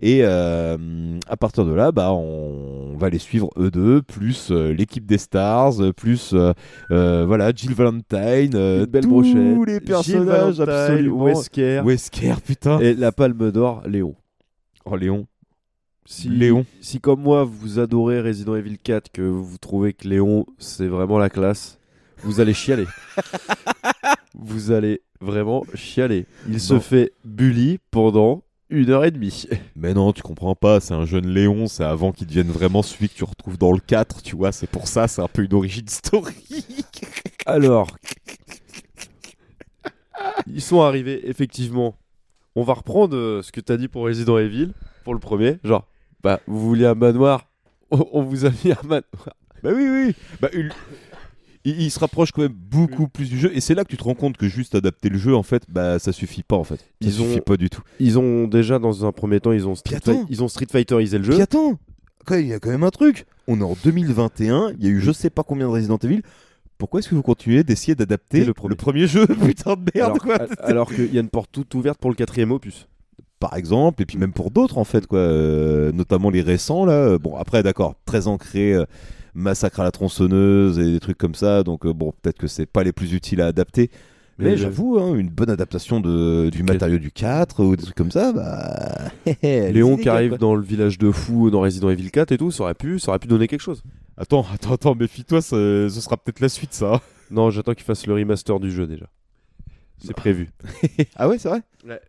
Et 0.00 0.20
euh, 0.22 1.18
à 1.26 1.36
partir 1.36 1.64
de 1.64 1.72
là, 1.72 1.90
bah, 1.90 2.12
on 2.12 2.96
va 2.98 3.08
les 3.08 3.18
suivre 3.18 3.50
eux 3.56 3.70
deux, 3.70 4.02
plus 4.02 4.50
euh, 4.50 4.72
l'équipe 4.72 5.06
des 5.06 5.16
Stars, 5.18 5.74
plus 5.96 6.34
euh, 6.34 7.24
voilà 7.26 7.52
Jill 7.54 7.74
Valentine, 7.74 8.84
belle 8.86 9.02
tous 9.02 9.08
brochette. 9.08 9.66
les 9.66 9.80
personnages 9.80 10.58
Valentine, 10.58 10.62
absolument. 10.68 11.24
Wesker. 11.24 11.82
Wesker, 11.84 12.34
putain. 12.44 12.78
Et 12.80 12.94
la 12.94 13.10
Palme 13.10 13.50
d'Or, 13.50 13.82
Léon. 13.86 14.14
Oh 14.84 14.96
Léon. 14.96 15.26
Si, 16.04 16.28
Léon. 16.28 16.64
Si 16.80 17.00
comme 17.00 17.22
moi 17.22 17.44
vous 17.44 17.78
adorez 17.78 18.20
Resident 18.20 18.54
Evil 18.54 18.78
4, 18.78 19.10
que 19.10 19.22
vous 19.22 19.58
trouvez 19.58 19.94
que 19.94 20.06
Léon 20.06 20.46
c'est 20.58 20.88
vraiment 20.88 21.18
la 21.18 21.30
classe, 21.30 21.78
vous 22.22 22.40
allez 22.40 22.54
chialer. 22.54 22.86
vous 24.34 24.72
allez 24.72 25.00
vraiment 25.20 25.64
chialer. 25.74 26.26
Il 26.48 26.60
se 26.60 26.78
fait 26.78 27.12
bully 27.24 27.78
pendant 27.90 28.42
une 28.70 28.90
heure 28.90 29.04
et 29.04 29.10
demie. 29.10 29.46
Mais 29.76 29.94
non, 29.94 30.12
tu 30.12 30.22
comprends 30.22 30.54
pas, 30.54 30.80
c'est 30.80 30.94
un 30.94 31.04
jeune 31.04 31.26
Léon, 31.28 31.66
c'est 31.66 31.84
avant 31.84 32.12
qu'il 32.12 32.26
devienne 32.26 32.48
vraiment 32.48 32.82
celui 32.82 33.08
que 33.08 33.14
tu 33.14 33.24
retrouves 33.24 33.58
dans 33.58 33.72
le 33.72 33.78
4, 33.78 34.22
tu 34.22 34.36
vois, 34.36 34.52
c'est 34.52 34.66
pour 34.66 34.88
ça, 34.88 35.08
c'est 35.08 35.22
un 35.22 35.28
peu 35.28 35.44
une 35.44 35.54
origin 35.54 35.86
story. 35.88 36.34
Alors, 37.46 37.88
ils 40.46 40.62
sont 40.62 40.80
arrivés, 40.82 41.28
effectivement. 41.28 41.96
On 42.54 42.62
va 42.62 42.74
reprendre 42.74 43.16
euh, 43.16 43.42
ce 43.42 43.52
que 43.52 43.60
t'as 43.60 43.76
dit 43.76 43.88
pour 43.88 44.04
Resident 44.04 44.38
Evil, 44.38 44.72
pour 45.04 45.14
le 45.14 45.20
premier. 45.20 45.58
Genre, 45.62 45.86
bah, 46.22 46.40
vous 46.46 46.58
vouliez 46.60 46.86
un 46.86 46.94
manoir 46.94 47.46
On 47.90 48.06
on 48.12 48.22
vous 48.22 48.46
a 48.46 48.50
mis 48.50 48.72
un 48.72 48.82
manoir. 48.82 49.36
Bah 49.62 49.70
oui, 49.74 49.86
oui. 49.88 50.14
Bah, 50.40 50.48
une- 50.52 50.72
il, 51.66 51.82
il 51.82 51.90
se 51.90 51.98
rapproche 51.98 52.32
quand 52.32 52.40
même 52.42 52.52
beaucoup 52.54 53.08
plus 53.08 53.28
du 53.28 53.38
jeu, 53.38 53.50
et 53.54 53.60
c'est 53.60 53.74
là 53.74 53.84
que 53.84 53.88
tu 53.90 53.96
te 53.98 54.04
rends 54.04 54.14
compte 54.14 54.36
que 54.38 54.48
juste 54.48 54.74
adapter 54.74 55.08
le 55.10 55.18
jeu, 55.18 55.34
en 55.36 55.42
fait, 55.42 55.64
bah 55.68 55.98
ça 55.98 56.12
suffit 56.12 56.42
pas 56.42 56.56
en 56.56 56.64
fait. 56.64 56.76
Ça 56.78 56.84
Ils 57.02 57.12
suffit 57.12 57.38
ont- 57.38 57.42
pas 57.42 57.56
du 57.56 57.68
tout. 57.68 57.82
Ils 58.00 58.18
ont 58.18 58.46
déjà, 58.48 58.78
dans 58.78 59.04
un 59.04 59.12
premier 59.12 59.40
temps, 59.40 59.52
ils 59.52 59.66
ont 59.68 59.74
Street, 59.74 59.98
ils 60.30 60.42
ont 60.42 60.48
Street 60.48 60.66
Fighterisé 60.70 61.18
le 61.18 61.24
jeu. 61.24 61.32
Puis 61.34 61.42
attends, 61.42 61.78
il 62.30 62.46
y 62.46 62.52
a 62.54 62.58
quand 62.58 62.70
même 62.70 62.84
un 62.84 62.90
truc. 62.90 63.26
On 63.48 63.60
est 63.60 63.64
en 63.64 63.76
2021, 63.84 64.72
il 64.78 64.84
y 64.84 64.88
a 64.88 64.90
eu 64.90 65.00
je 65.00 65.12
sais 65.12 65.30
pas 65.30 65.42
combien 65.42 65.66
de 65.66 65.72
Resident 65.72 65.98
Evil. 66.02 66.22
Pourquoi 66.78 67.00
est-ce 67.00 67.08
que 67.08 67.14
vous 67.14 67.22
continuez 67.22 67.64
d'essayer 67.64 67.94
d'adapter 67.94 68.40
le 68.44 68.52
le 68.68 68.74
premier. 68.74 69.06
jeu 69.06 69.26
Putain 69.46 69.74
de 69.76 69.90
merde, 69.94 70.10
alors, 70.10 70.18
quoi. 70.18 70.38
alors 70.62 70.92
qu'il 70.92 71.14
y 71.14 71.18
a 71.18 71.20
une 71.22 71.30
porte 71.30 71.50
toute 71.52 71.74
ouverte 71.74 71.98
pour 71.98 72.10
le 72.10 72.16
quatrième 72.16 72.50
opus. 72.52 72.86
Par 73.40 73.56
exemple, 73.56 74.02
et 74.02 74.06
puis 74.06 74.18
même 74.18 74.32
pour 74.32 74.50
d'autres 74.50 74.78
en 74.78 74.84
fait, 74.84 75.06
quoi, 75.06 75.18
euh, 75.18 75.92
notamment 75.92 76.30
les 76.30 76.42
récents 76.42 76.84
là. 76.84 77.18
Bon, 77.18 77.36
après, 77.36 77.62
d'accord, 77.62 77.94
très 78.04 78.26
ancré, 78.28 78.72
euh, 78.74 78.84
massacre 79.34 79.80
à 79.80 79.84
la 79.84 79.90
tronçonneuse 79.90 80.78
et 80.78 80.92
des 80.92 81.00
trucs 81.00 81.18
comme 81.18 81.34
ça, 81.34 81.62
donc 81.62 81.84
euh, 81.86 81.92
bon, 81.92 82.12
peut-être 82.22 82.38
que 82.38 82.46
c'est 82.46 82.66
pas 82.66 82.82
les 82.82 82.92
plus 82.92 83.12
utiles 83.12 83.40
à 83.40 83.46
adapter. 83.46 83.90
Mais, 84.38 84.58
j'avoue, 84.58 84.98
hein, 84.98 85.14
une 85.14 85.30
bonne 85.30 85.48
adaptation 85.48 85.98
de, 85.98 86.50
du 86.50 86.62
matériau 86.62 86.98
du 86.98 87.10
4 87.10 87.64
ou 87.64 87.74
des 87.74 87.82
trucs 87.84 87.94
comme 87.94 88.10
ça, 88.10 88.32
bah. 88.34 89.10
Léon 89.42 89.96
qui 89.96 90.10
arrive 90.10 90.30
quoi. 90.30 90.38
dans 90.38 90.54
le 90.54 90.60
village 90.62 90.98
de 90.98 91.10
fous 91.10 91.50
dans 91.50 91.60
Resident 91.62 91.88
Evil 91.88 92.10
4 92.10 92.32
et 92.32 92.36
tout, 92.38 92.50
ça 92.50 92.64
aurait 92.64 92.74
pu, 92.74 92.98
ça 92.98 93.08
aurait 93.12 93.18
pu 93.18 93.28
donner 93.28 93.48
quelque 93.48 93.62
chose. 93.62 93.82
Attends, 94.18 94.44
attends, 94.52 94.74
attends, 94.74 94.94
méfie-toi, 94.94 95.40
ça- 95.40 95.56
ce 95.56 96.00
sera 96.00 96.18
peut-être 96.18 96.40
la 96.40 96.50
suite 96.50 96.74
ça. 96.74 97.00
Non, 97.30 97.50
j'attends 97.50 97.72
qu'il 97.72 97.84
fasse 97.84 98.06
le 98.06 98.12
remaster 98.14 98.60
du 98.60 98.70
jeu 98.70 98.86
déjà. 98.86 99.06
C'est 99.98 100.14
prévu. 100.14 100.50
ah 101.16 101.28
ouais, 101.28 101.38
c'est 101.38 101.48
vrai 101.48 101.62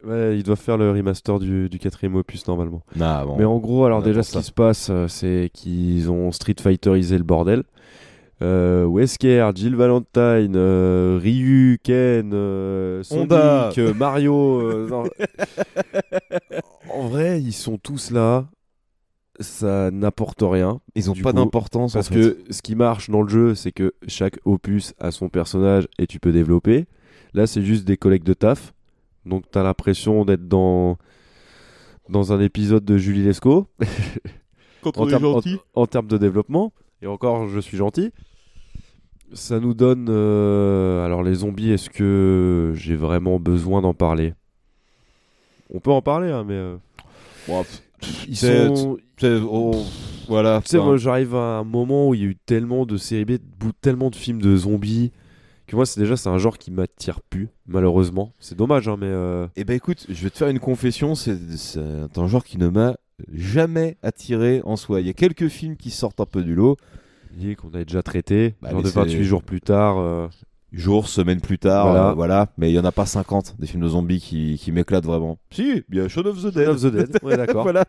Ouais, 0.04 0.38
ils 0.38 0.44
doivent 0.44 0.60
faire 0.60 0.78
le 0.78 0.92
remaster 0.92 1.40
du, 1.40 1.70
du 1.70 1.80
quatrième 1.80 2.16
opus 2.16 2.48
normalement. 2.48 2.82
Ah, 3.00 3.24
bon. 3.26 3.38
Mais 3.38 3.46
en 3.46 3.58
gros, 3.60 3.86
alors 3.86 4.02
déjà, 4.04 4.24
ce 4.24 4.32
ça. 4.34 4.40
qui 4.40 4.46
se 4.46 4.52
passe, 4.52 4.90
euh, 4.90 5.08
c'est 5.08 5.50
qu'ils 5.54 6.10
ont 6.12 6.32
Street 6.32 6.56
Fighterisé 6.60 7.18
le 7.18 7.24
bordel. 7.24 7.64
Euh, 8.44 8.86
Wesker, 8.86 9.50
Jill 9.56 9.76
Valentine, 9.76 10.54
euh, 10.56 11.20
Ryu, 11.22 11.80
Ken, 11.82 12.32
euh, 12.34 13.02
Sonic, 13.04 13.24
Honda. 13.24 13.70
euh, 13.78 13.94
Mario. 13.96 14.60
euh, 14.62 14.88
non. 14.90 15.04
en 16.94 17.08
vrai, 17.08 17.42
ils 17.42 17.54
sont 17.54 17.78
tous 17.78 18.12
là. 18.12 18.46
Ça 19.40 19.92
n'apporte 19.92 20.42
rien. 20.42 20.82
Ils 20.96 21.12
ont 21.12 21.14
pas 21.14 21.32
d'importance 21.32 21.96
en 21.96 22.00
Parce 22.00 22.10
fait. 22.10 22.16
que 22.16 22.38
ce 22.50 22.62
qui 22.64 22.76
marche 22.76 23.12
dans 23.12 23.22
le 23.22 23.30
jeu, 23.30 23.54
c'est 23.54 23.72
que 23.72 23.94
chaque 24.08 24.40
opus 24.46 24.96
a 25.00 25.12
son 25.12 25.30
personnage 25.30 25.88
et 26.00 26.08
tu 26.08 26.20
peux 26.20 26.32
développer. 26.32 26.86
Là, 27.34 27.48
c'est 27.48 27.62
juste 27.62 27.86
des 27.86 27.98
collègues 27.98 28.24
de 28.24 28.34
taf. 28.34 28.74
Donc, 29.26 29.44
t'as 29.52 29.64
l'impression 29.64 30.24
d'être 30.26 30.48
dans, 30.48 30.98
dans 32.10 32.32
un 32.34 32.40
épisode 32.40 32.86
de 32.86 32.98
Julie 32.98 33.24
Lescaut. 33.24 33.68
Quand 34.82 34.98
en, 34.98 35.04
on 35.04 35.08
est 35.08 35.10
termes- 35.12 35.26
en- 35.26 35.34
gentil. 35.34 35.58
en 35.74 35.86
termes 35.88 36.08
de 36.08 36.18
développement. 36.18 36.72
Et 37.02 37.08
encore, 37.08 37.48
je 37.48 37.60
suis 37.60 37.78
gentil. 37.78 38.12
Ça 39.34 39.60
nous 39.60 39.74
donne. 39.74 40.08
euh, 40.10 41.06
Alors, 41.06 41.22
les 41.24 41.34
zombies, 41.36 41.72
est-ce 41.72 41.90
que 41.90 42.72
j'ai 42.76 42.96
vraiment 42.96 43.40
besoin 43.40 43.82
d'en 43.82 43.94
parler? 43.94 44.34
On 45.74 45.80
peut 45.80 45.92
en 45.92 46.02
parler, 46.02 46.32
hein, 46.32 46.46
mais. 46.48 46.54
euh, 46.54 46.78
ils 48.28 48.38
sont. 48.74 48.98
oh, 49.50 49.84
voilà. 50.30 50.62
Tu 50.64 50.70
sais, 50.70 50.78
moi, 50.78 50.96
j'arrive 50.98 51.36
à 51.36 51.58
un 51.60 51.64
moment 51.66 52.08
où 52.10 52.14
il 52.14 52.22
y 52.22 52.24
a 52.24 52.28
eu 52.28 52.36
tellement 52.38 52.86
de 52.86 52.96
séries 52.98 53.26
B, 53.26 53.32
tellement 53.82 54.10
de 54.10 54.16
films 54.16 54.42
de 54.42 54.56
zombies, 54.56 55.12
que 55.68 55.76
moi, 55.76 55.86
c'est 55.86 56.00
déjà, 56.00 56.18
c'est 56.18 56.30
un 56.30 56.38
genre 56.38 56.58
qui 56.58 56.72
m'attire 56.72 57.22
plus, 57.22 57.50
malheureusement. 57.68 58.34
C'est 58.40 58.58
dommage, 58.58 58.88
hein, 58.88 58.96
mais. 59.00 59.08
euh, 59.08 59.48
Eh 59.56 59.64
ben 59.64 59.74
écoute, 59.76 60.06
je 60.10 60.24
vais 60.24 60.30
te 60.30 60.38
faire 60.38 60.48
une 60.48 60.60
confession, 60.60 61.14
c'est 61.16 61.38
un 62.16 62.28
genre 62.28 62.44
qui 62.44 62.58
ne 62.58 62.68
m'a 62.70 62.96
jamais 63.34 63.98
attiré 64.04 64.62
en 64.64 64.76
soi. 64.76 65.02
Il 65.02 65.08
y 65.08 65.10
a 65.10 65.14
quelques 65.14 65.48
films 65.48 65.76
qui 65.76 65.92
sortent 65.92 66.20
un 66.20 66.26
peu 66.26 66.44
du 66.44 66.56
lot, 66.56 66.78
qu'on 67.58 67.74
a 67.74 67.84
déjà 67.84 68.02
traité, 68.02 68.56
Bah, 68.62 68.72
genre 68.72 68.82
de 68.82 68.88
c'est- 68.90 68.96
28 68.96 69.24
jours 69.24 69.44
plus 69.44 69.62
tard. 69.62 69.98
euh, 70.00 70.28
jours, 70.74 71.08
semaines 71.08 71.40
plus 71.42 71.58
tard, 71.60 71.88
Voilà. 71.88 72.10
euh, 72.10 72.14
voilà. 72.14 72.48
Mais 72.58 72.70
il 72.72 72.74
y 72.76 72.80
en 72.80 72.86
a 72.86 72.92
pas 72.92 73.06
50 73.06 73.56
des 73.60 73.68
films 73.68 73.84
de 73.84 73.88
zombies 73.90 74.20
qui, 74.20 74.58
qui 74.62 74.72
m'éclatent 74.72 75.06
vraiment. 75.06 75.38
Si, 75.52 75.84
il 75.90 75.98
y 75.98 76.00
a 76.02 76.08
Shaun 76.08 76.26
of 76.26 76.42
the 76.42 76.54
Dead. 76.54 76.66
Shaun 76.66 76.74
of 76.76 76.82
the 76.82 76.88
Dead, 76.88 77.18
ouais, 77.24 77.38
d'accord. 77.38 77.64
voilà. 77.64 77.86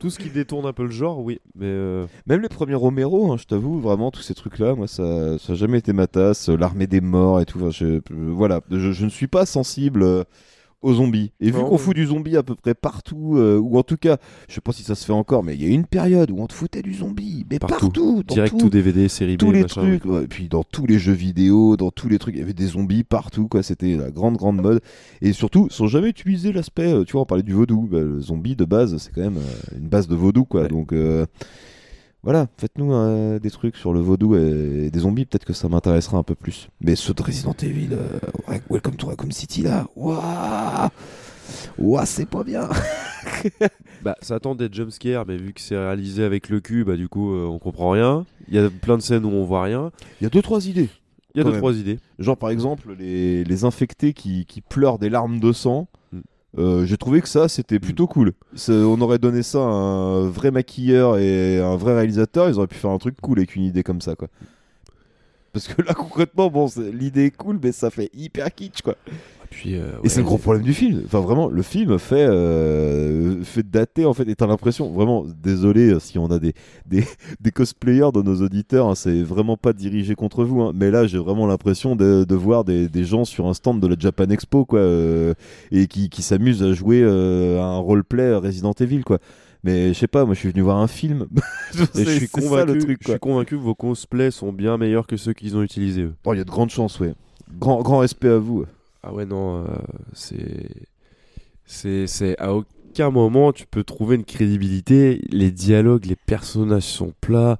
Tout 0.00 0.10
ce 0.10 0.18
qui 0.18 0.30
détourne 0.30 0.66
un 0.66 0.72
peu 0.72 0.84
le 0.84 0.90
genre, 0.90 1.20
oui, 1.20 1.40
mais. 1.54 1.66
euh, 1.66 2.06
Même 2.26 2.40
les 2.40 2.48
premiers 2.48 2.74
Romero, 2.74 3.32
hein, 3.32 3.36
je 3.38 3.44
t'avoue, 3.44 3.78
vraiment, 3.80 4.10
tous 4.10 4.22
ces 4.22 4.34
trucs-là, 4.34 4.74
moi, 4.74 4.86
ça 4.88 5.38
ça 5.38 5.52
a 5.52 5.56
jamais 5.56 5.78
été 5.78 5.92
ma 5.92 6.06
tasse. 6.06 6.48
L'armée 6.48 6.86
des 6.86 7.00
morts 7.00 7.40
et 7.40 7.44
tout. 7.44 7.58
enfin, 7.60 7.70
je- 7.70 7.84
euh, 7.84 8.00
voilà, 8.10 8.60
je, 8.70 8.92
je 8.92 9.04
ne 9.04 9.10
suis 9.10 9.28
pas 9.28 9.44
sensible 9.46 10.24
aux 10.82 10.94
zombies. 10.94 11.32
Et 11.40 11.46
vu 11.46 11.52
qu'on 11.60 11.72
ouais. 11.72 11.78
fout 11.78 11.94
du 11.94 12.06
zombie 12.06 12.36
à 12.36 12.42
peu 12.42 12.54
près 12.54 12.74
partout, 12.74 13.36
euh, 13.36 13.58
ou 13.58 13.78
en 13.78 13.82
tout 13.82 13.96
cas, 13.96 14.18
je 14.48 14.54
sais 14.54 14.60
pas 14.60 14.72
si 14.72 14.82
ça 14.82 14.94
se 14.94 15.04
fait 15.04 15.12
encore, 15.12 15.42
mais 15.44 15.54
il 15.54 15.62
y 15.62 15.66
a 15.66 15.68
une 15.72 15.86
période 15.86 16.30
où 16.30 16.38
on 16.40 16.46
te 16.46 16.52
foutait 16.52 16.82
du 16.82 16.94
zombie, 16.94 17.46
mais 17.50 17.58
Partout. 17.58 17.74
partout, 17.86 18.22
dans 18.26 18.34
Direct 18.34 18.58
tout- 18.58 18.66
ou 18.66 18.70
DVD, 18.70 19.08
série 19.08 19.36
B, 19.36 19.40
tous 19.40 19.52
les 19.52 19.62
machin, 19.62 19.80
trucs, 19.82 20.04
ouais, 20.04 20.24
et 20.24 20.26
puis 20.26 20.48
dans 20.48 20.64
tous 20.64 20.86
les 20.86 20.98
jeux 20.98 21.12
vidéo, 21.12 21.76
dans 21.76 21.90
tous 21.90 22.08
les 22.08 22.18
trucs, 22.18 22.34
il 22.34 22.38
y 22.40 22.42
avait 22.42 22.52
des 22.52 22.66
zombies 22.66 23.04
partout, 23.04 23.48
quoi. 23.48 23.62
C'était 23.62 23.96
la 23.96 24.10
grande, 24.10 24.36
grande 24.36 24.60
mode. 24.60 24.80
Et 25.20 25.32
surtout, 25.32 25.68
sans 25.70 25.86
jamais 25.86 26.08
utiliser 26.08 26.52
l'aspect, 26.52 26.92
euh, 26.92 27.04
tu 27.04 27.12
vois, 27.12 27.22
on 27.22 27.26
parlait 27.26 27.42
du 27.42 27.52
vaudou. 27.52 27.88
Bah, 27.90 28.00
le 28.00 28.20
zombie 28.20 28.56
de 28.56 28.64
base, 28.64 28.96
c'est 28.98 29.12
quand 29.12 29.20
même 29.22 29.38
euh, 29.38 29.76
une 29.78 29.88
base 29.88 30.08
de 30.08 30.14
vaudou, 30.16 30.44
quoi. 30.44 30.68
Donc, 30.68 30.92
euh, 30.92 31.26
voilà, 32.22 32.46
faites-nous 32.56 32.92
euh, 32.92 33.38
des 33.40 33.50
trucs 33.50 33.76
sur 33.76 33.92
le 33.92 34.00
vaudou 34.00 34.36
et, 34.36 34.90
des 34.90 34.98
zombies, 35.00 35.24
peut-être 35.24 35.44
que 35.44 35.52
ça 35.52 35.68
m'intéressera 35.68 36.18
un 36.18 36.22
peu 36.22 36.36
plus. 36.36 36.68
Mais 36.80 36.94
ceux 36.94 37.14
de 37.14 37.22
Resident 37.22 37.56
Evil, 37.60 37.90
euh, 37.92 38.58
Welcome 38.70 38.94
to 38.94 39.08
Raccoon 39.08 39.32
City, 39.32 39.62
là, 39.62 39.88
waouh, 39.96 40.88
Ouah, 41.78 42.06
c'est 42.06 42.26
pas 42.26 42.44
bien. 42.44 42.68
Bah, 44.02 44.16
ça 44.20 44.34
attend 44.34 44.56
d'être 44.56 44.74
jumpscare, 44.74 45.24
mais 45.28 45.36
vu 45.36 45.52
que 45.52 45.60
c'est 45.60 45.76
réalisé 45.76 46.24
avec 46.24 46.48
le 46.48 46.60
cul, 46.60 46.82
bah 46.82 46.96
du 46.96 47.08
coup, 47.08 47.32
euh, 47.34 47.46
on 47.46 47.60
comprend 47.60 47.90
rien. 47.90 48.26
Il 48.48 48.54
y 48.54 48.58
a 48.58 48.68
plein 48.68 48.96
de 48.96 49.02
scènes 49.02 49.24
où 49.24 49.28
on 49.28 49.44
voit 49.44 49.62
rien. 49.62 49.92
Il 50.20 50.24
y 50.24 50.26
a 50.26 50.30
deux, 50.30 50.42
trois 50.42 50.66
idées. 50.66 50.88
Il 51.34 51.38
y 51.38 51.40
a 51.40 51.44
deux, 51.44 51.52
même. 51.52 51.60
trois 51.60 51.72
idées. 51.72 52.00
Genre 52.18 52.36
par 52.36 52.50
exemple 52.50 52.96
les, 52.98 53.44
les 53.44 53.64
infectés 53.64 54.12
qui, 54.12 54.44
qui 54.44 54.60
pleurent 54.60 54.98
des 54.98 55.08
larmes 55.08 55.38
de 55.38 55.52
sang. 55.52 55.86
Mm. 56.10 56.20
Euh, 56.58 56.84
J'ai 56.84 56.96
trouvé 56.98 57.22
que 57.22 57.28
ça 57.28 57.48
c'était 57.48 57.78
plutôt 57.78 58.06
cool. 58.06 58.32
On 58.68 59.00
aurait 59.00 59.18
donné 59.18 59.42
ça 59.42 59.58
à 59.58 59.62
un 59.62 60.28
vrai 60.28 60.50
maquilleur 60.50 61.18
et 61.18 61.60
un 61.60 61.76
vrai 61.76 61.94
réalisateur, 61.94 62.48
ils 62.48 62.56
auraient 62.56 62.66
pu 62.66 62.76
faire 62.76 62.90
un 62.90 62.98
truc 62.98 63.20
cool 63.20 63.38
avec 63.38 63.56
une 63.56 63.64
idée 63.64 63.82
comme 63.82 64.00
ça 64.00 64.14
quoi. 64.14 64.28
Parce 65.52 65.68
que 65.68 65.80
là 65.82 65.94
concrètement 65.96 66.50
bon 66.50 66.68
l'idée 66.92 67.26
est 67.26 67.36
cool 67.36 67.58
mais 67.62 67.72
ça 67.72 67.90
fait 67.90 68.10
hyper 68.14 68.54
kitsch 68.54 68.82
quoi. 68.82 68.96
Puis, 69.52 69.76
euh, 69.76 69.92
Et 70.02 70.08
c'est 70.08 70.20
le 70.20 70.24
gros 70.26 70.38
problème 70.38 70.62
du 70.62 70.72
film. 70.72 71.02
Enfin, 71.04 71.20
vraiment, 71.20 71.48
le 71.48 71.62
film 71.62 71.98
fait, 71.98 72.26
euh, 72.26 73.42
fait 73.42 73.62
dater, 73.62 74.06
en 74.06 74.14
fait, 74.14 74.26
et 74.26 74.34
t'as 74.34 74.46
l'impression, 74.46 74.90
vraiment, 74.90 75.26
désolé 75.42 75.92
euh, 75.92 76.00
si 76.00 76.18
on 76.18 76.26
a 76.30 76.38
des, 76.38 76.54
des, 76.86 77.04
des 77.40 77.50
cosplayers 77.50 78.12
de 78.14 78.22
nos 78.22 78.40
auditeurs, 78.40 78.88
hein, 78.88 78.94
c'est 78.94 79.22
vraiment 79.22 79.58
pas 79.58 79.74
dirigé 79.74 80.14
contre 80.14 80.44
vous, 80.44 80.62
hein, 80.62 80.72
mais 80.74 80.90
là, 80.90 81.06
j'ai 81.06 81.18
vraiment 81.18 81.46
l'impression 81.46 81.96
de, 81.96 82.24
de 82.24 82.34
voir 82.34 82.64
des, 82.64 82.88
des 82.88 83.04
gens 83.04 83.26
sur 83.26 83.46
un 83.46 83.52
stand 83.52 83.78
de 83.78 83.86
la 83.86 83.96
Japan 83.98 84.30
Expo, 84.30 84.64
quoi, 84.64 84.80
euh, 84.80 85.34
et 85.70 85.86
qui, 85.86 86.08
qui 86.08 86.22
s'amusent 86.22 86.62
à 86.62 86.72
jouer 86.72 87.02
euh, 87.04 87.60
à 87.60 87.64
un 87.64 87.78
roleplay 87.78 88.34
Resident 88.34 88.72
Evil, 88.80 89.04
quoi. 89.04 89.18
Mais 89.64 89.88
je 89.88 89.98
sais 89.98 90.08
pas, 90.08 90.24
moi 90.24 90.34
je 90.34 90.40
suis 90.40 90.50
venu 90.50 90.62
voir 90.62 90.78
un 90.78 90.88
film. 90.88 91.28
Et 91.94 92.04
je 92.04 92.10
suis 92.10 92.26
ça, 92.26 92.40
convaincu, 92.40 92.72
le 92.72 92.78
truc, 92.80 92.98
je 93.02 93.10
suis 93.10 93.20
convaincu 93.20 93.56
que 93.56 93.62
vos 93.62 93.76
cosplays 93.76 94.32
sont 94.32 94.52
bien 94.52 94.76
meilleurs 94.76 95.06
que 95.06 95.16
ceux 95.16 95.34
qu'ils 95.34 95.56
ont 95.56 95.62
utilisés. 95.62 96.08
il 96.26 96.36
y 96.36 96.40
a 96.40 96.44
de 96.44 96.50
grandes 96.50 96.70
chances, 96.70 96.98
ouais. 96.98 97.14
Grand, 97.60 97.80
grand 97.82 97.98
respect 97.98 98.28
à 98.28 98.38
vous. 98.38 98.64
Ah 99.02 99.12
ouais, 99.12 99.26
non, 99.26 99.64
euh, 99.64 99.64
c'est. 100.12 100.70
C'est. 101.64 102.06
C'est. 102.06 102.38
À 102.38 102.54
aucun 102.54 103.10
moment 103.10 103.52
tu 103.52 103.66
peux 103.66 103.84
trouver 103.84 104.16
une 104.16 104.24
crédibilité. 104.24 105.20
Les 105.30 105.50
dialogues, 105.50 106.04
les 106.06 106.16
personnages 106.16 106.82
sont 106.84 107.12
plats. 107.20 107.58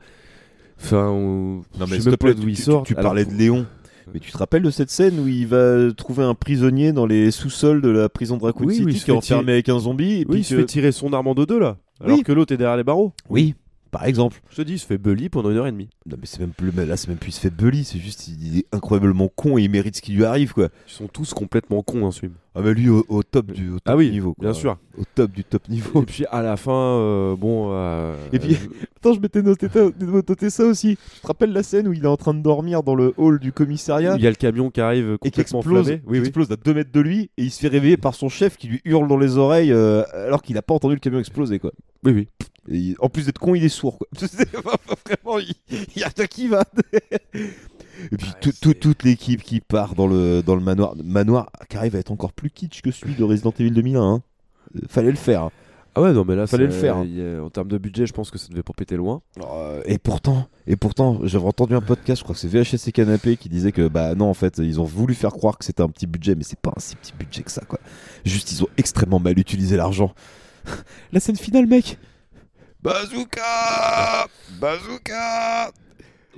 Enfin, 0.80 1.08
on... 1.08 1.62
Non, 1.78 1.86
je 1.86 1.90
mais 1.94 2.00
sais 2.00 2.10
même 2.10 2.18
te 2.18 2.24
plaît, 2.24 2.34
pas 2.34 2.40
d'où 2.40 2.82
tu, 2.84 2.94
parlais 2.96 3.24
de 3.24 3.32
Léon. 3.32 3.66
Mais 4.12 4.18
tu 4.18 4.32
te 4.32 4.36
rappelles 4.38 4.62
de 4.62 4.70
cette 4.70 4.90
scène 4.90 5.20
où 5.20 5.28
il 5.28 5.46
va 5.46 5.92
trouver 5.96 6.24
un 6.24 6.34
prisonnier 6.34 6.90
dans 6.92 7.06
les 7.06 7.30
sous-sols 7.30 7.80
de 7.80 7.88
la 7.88 8.08
prison 8.08 8.36
de 8.36 8.42
Raccoon 8.42 8.66
Oui, 8.66 8.74
City 8.74 8.84
oui, 8.86 8.90
il 8.90 8.94
qui 8.94 9.00
se 9.00 9.04
est 9.04 9.06
fait 9.06 9.12
enfermé 9.12 9.42
tirer- 9.44 9.52
avec 9.52 9.68
un 9.68 9.78
zombie 9.78 10.12
et 10.14 10.18
Oui, 10.18 10.24
puis 10.30 10.40
il 10.40 10.44
se 10.44 10.56
fait 10.56 10.64
tirer 10.66 10.90
son 10.90 11.12
arme 11.12 11.28
en 11.28 11.34
deux 11.36 11.46
là. 11.58 11.76
Alors 12.00 12.16
Oui. 12.16 12.24
que 12.24 12.32
l'autre 12.32 12.52
est 12.52 12.56
derrière 12.56 12.76
les 12.76 12.82
barreaux. 12.82 13.12
Oui, 13.30 13.54
par 13.92 14.04
exemple. 14.06 14.40
Je 14.50 14.56
te 14.56 14.62
dis, 14.62 14.72
il 14.72 14.78
se 14.80 14.86
fait 14.86 14.98
bully 14.98 15.28
pendant 15.28 15.50
une 15.52 15.56
heure 15.58 15.66
et 15.68 15.72
demie. 15.72 15.88
Non 16.06 16.16
mais 16.18 16.26
c'est 16.26 16.40
même 16.40 16.50
plus 16.50 16.72
mais 16.74 16.84
là 16.84 16.96
c'est 16.96 17.06
même 17.08 17.18
plus 17.18 17.28
il 17.28 17.32
se 17.34 17.40
fait 17.40 17.50
bully, 17.54 17.84
c'est 17.84 18.00
juste 18.00 18.26
il 18.26 18.58
est 18.58 18.66
incroyablement 18.72 19.28
con 19.28 19.56
et 19.58 19.62
il 19.62 19.70
mérite 19.70 19.94
ce 19.96 20.02
qui 20.02 20.12
lui 20.12 20.24
arrive 20.24 20.52
quoi. 20.54 20.68
Ils 20.88 20.92
sont 20.92 21.06
tous 21.06 21.32
complètement 21.32 21.82
cons 21.84 22.00
dans 22.00 22.10
ce 22.10 22.18
film. 22.20 22.32
Ah 22.54 22.60
bah 22.60 22.72
lui 22.74 22.90
au, 22.90 23.02
au 23.08 23.22
top 23.22 23.50
du 23.52 23.68
au 23.70 23.74
top 23.74 23.82
Ah 23.86 23.96
oui, 23.96 24.10
niveau 24.10 24.34
quoi. 24.34 24.42
bien 24.44 24.52
sûr. 24.52 24.76
Au 24.98 25.04
top 25.14 25.30
du 25.30 25.42
top 25.44 25.68
niveau. 25.70 26.02
Et 26.02 26.04
puis 26.04 26.26
à 26.30 26.42
la 26.42 26.56
fin, 26.58 26.72
euh, 26.98 27.34
bon. 27.34 27.68
euh, 27.72 28.14
Et 28.34 28.38
puis, 28.38 28.58
attends, 28.96 29.14
je 29.14 29.20
m'étais 29.20 29.40
noté, 29.40 29.68
noté 30.00 30.50
ça 30.50 30.64
aussi. 30.66 30.98
Tu 31.14 31.20
te 31.20 31.26
rappelles 31.26 31.52
la 31.52 31.62
scène 31.62 31.88
où 31.88 31.94
il 31.94 32.04
est 32.04 32.08
en 32.08 32.18
train 32.18 32.34
de 32.34 32.42
dormir 32.42 32.82
dans 32.82 32.94
le 32.94 33.14
hall 33.16 33.38
du 33.38 33.52
commissariat? 33.52 34.16
Il 34.18 34.22
y 34.22 34.26
a 34.26 34.30
le 34.30 34.36
camion 34.36 34.68
qui 34.70 34.82
arrive 34.82 35.12
et 35.12 35.30
qui 35.30 35.30
complètement 35.30 35.60
explose, 35.60 35.86
flammé. 35.86 36.00
qui 36.02 36.08
oui. 36.08 36.18
explose 36.18 36.52
à 36.52 36.56
2 36.56 36.74
mètres 36.74 36.92
de 36.92 37.00
lui 37.00 37.30
et 37.38 37.44
il 37.44 37.50
se 37.50 37.58
fait 37.60 37.68
réveiller 37.68 37.96
par 37.96 38.14
son 38.14 38.28
chef 38.28 38.58
qui 38.58 38.66
lui 38.68 38.82
hurle 38.84 39.08
dans 39.08 39.16
les 39.18 39.38
oreilles 39.38 39.72
euh, 39.72 40.02
alors 40.12 40.42
qu'il 40.42 40.58
a 40.58 40.62
pas 40.62 40.74
entendu 40.74 40.92
le 40.94 41.00
camion 41.00 41.20
exploser 41.20 41.58
quoi. 41.58 41.72
Oui, 42.04 42.12
oui. 42.12 42.28
Et 42.68 42.76
il- 42.76 42.96
en 43.00 43.08
plus 43.08 43.26
d'être 43.26 43.38
con, 43.38 43.54
il 43.54 43.64
est 43.64 43.68
sourd 43.68 43.98
quoi. 43.98 44.06
Vraiment, 45.06 45.38
il, 45.38 45.54
il 45.96 46.00
y 46.00 46.04
a 46.04 46.10
rien 46.16 46.26
qui 46.26 46.48
va. 46.48 46.64
Et 48.12 48.16
puis 48.16 48.32
tout- 48.40 48.52
tout- 48.60 48.74
toute 48.74 49.02
l'équipe 49.04 49.42
qui 49.42 49.60
part 49.60 49.94
dans 49.94 50.06
le, 50.06 50.42
dans 50.42 50.54
le 50.54 50.62
manoir. 50.62 50.94
Manoir 51.04 51.50
qui 51.68 51.76
arrive 51.76 51.94
à 51.96 51.98
être 51.98 52.10
encore 52.10 52.32
plus 52.32 52.50
kitsch 52.50 52.80
que 52.82 52.90
celui 52.90 53.14
de 53.14 53.22
Resident 53.24 53.52
Evil 53.58 53.70
2001. 53.72 54.02
hein. 54.02 54.22
Euh, 54.76 54.80
Fallait 54.88 55.10
le 55.10 55.16
faire. 55.16 55.42
hein. 55.44 55.50
Ah 55.94 56.00
ouais, 56.00 56.12
non, 56.14 56.24
mais 56.24 56.34
là, 56.34 56.46
Fallait 56.46 56.64
le 56.64 56.70
faire, 56.72 56.96
hein. 56.96 57.04
il 57.06 57.20
a- 57.20 57.44
en 57.44 57.50
termes 57.50 57.68
de 57.68 57.76
budget, 57.76 58.06
je 58.06 58.14
pense 58.14 58.30
que 58.30 58.38
ça 58.38 58.48
devait 58.48 58.62
pas 58.62 58.72
péter 58.74 58.96
loin. 58.96 59.20
Euh, 59.42 59.82
et 59.84 59.98
pourtant, 59.98 60.48
et 60.66 60.74
pourtant, 60.76 61.20
j'avais 61.24 61.44
entendu 61.44 61.74
un 61.74 61.82
podcast, 61.82 62.20
je 62.20 62.24
crois 62.24 62.34
que 62.34 62.40
c'est 62.40 62.48
VHS 62.48 62.88
et 62.88 62.92
Canapé 62.92 63.36
qui 63.36 63.50
disait 63.50 63.72
que 63.72 63.88
bah 63.88 64.14
non 64.14 64.24
en 64.30 64.34
fait 64.34 64.56
ils 64.56 64.80
ont 64.80 64.84
voulu 64.84 65.14
faire 65.14 65.32
croire 65.32 65.58
que 65.58 65.66
c'était 65.66 65.82
un 65.82 65.88
petit 65.90 66.06
budget, 66.06 66.34
mais 66.34 66.44
c'est 66.44 66.58
pas 66.58 66.72
un 66.74 66.80
si 66.80 66.96
petit 66.96 67.12
budget 67.18 67.42
que 67.42 67.50
ça 67.50 67.62
quoi. 67.66 67.78
Juste 68.24 68.52
ils 68.52 68.62
ont 68.62 68.68
extrêmement 68.78 69.20
mal 69.20 69.38
utilisé 69.38 69.76
l'argent. 69.76 70.14
La 71.12 71.20
scène 71.20 71.36
finale 71.36 71.66
mec. 71.66 71.98
Bazooka, 72.82 74.26
bazooka. 74.60 75.70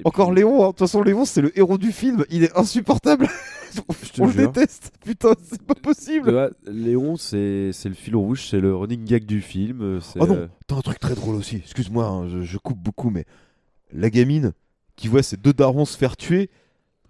Encore 0.05 0.33
Léon, 0.33 0.63
hein. 0.63 0.67
de 0.67 0.71
toute 0.73 0.81
façon 0.81 1.03
Léon 1.03 1.25
c'est 1.25 1.41
le 1.41 1.57
héros 1.59 1.79
du 1.79 1.91
film, 1.93 2.25
il 2.31 2.45
est 2.45 2.57
insupportable. 2.59 3.29
On 4.21 4.27
le 4.27 4.33
déteste, 4.35 4.93
putain 5.05 5.33
c'est 5.43 5.63
pas 5.63 5.75
possible. 5.75 6.53
Léon, 6.67 7.17
c'est 7.17 7.71
c'est 7.73 7.89
le 7.89 7.95
fil 7.95 8.15
rouge, 8.15 8.47
c'est 8.51 8.61
le 8.61 8.75
running 8.77 9.05
gag 9.05 9.25
du 9.25 9.41
film. 9.41 9.81
euh, 9.83 10.01
c'est, 10.01 10.21
Oh 10.21 10.27
non, 10.27 10.35
euh, 10.37 10.47
t'as 10.67 10.77
un 10.77 10.81
truc 10.81 11.01
très 11.01 11.15
drôle 11.15 11.35
aussi. 11.35 11.57
Excuse-moi, 11.57 12.07
hein, 12.07 12.29
je, 12.29 12.43
je 12.43 12.59
coupe 12.59 12.79
beaucoup, 12.79 13.11
mais 13.11 13.25
la 13.93 14.11
gamine 14.11 14.53
qui 14.97 15.09
voit 15.09 15.23
ses 15.23 15.37
deux 15.37 15.53
darons 15.53 15.87
se 15.87 15.97
faire 15.97 16.17
tuer 16.17 16.51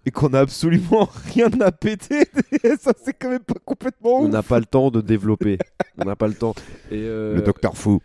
et 0.07 0.11
qu'on 0.11 0.33
a 0.33 0.39
absolument 0.39 1.07
rien 1.33 1.49
à 1.59 1.71
péter, 1.71 2.25
ça 2.79 2.93
c'est 3.03 3.13
quand 3.13 3.29
même 3.29 3.39
pas 3.43 3.59
complètement 3.63 4.19
on 4.21 4.27
n'a 4.29 4.43
pas 4.43 4.59
le 4.59 4.65
temps 4.65 4.89
de 4.91 5.01
développer. 5.01 5.57
on 6.01 6.05
n'a 6.05 6.15
pas 6.15 6.27
le 6.27 6.33
temps. 6.33 6.53
Et, 6.91 6.95
euh, 7.03 7.35
Le 7.35 7.41
docteur 7.41 7.75
fou. 7.77 8.01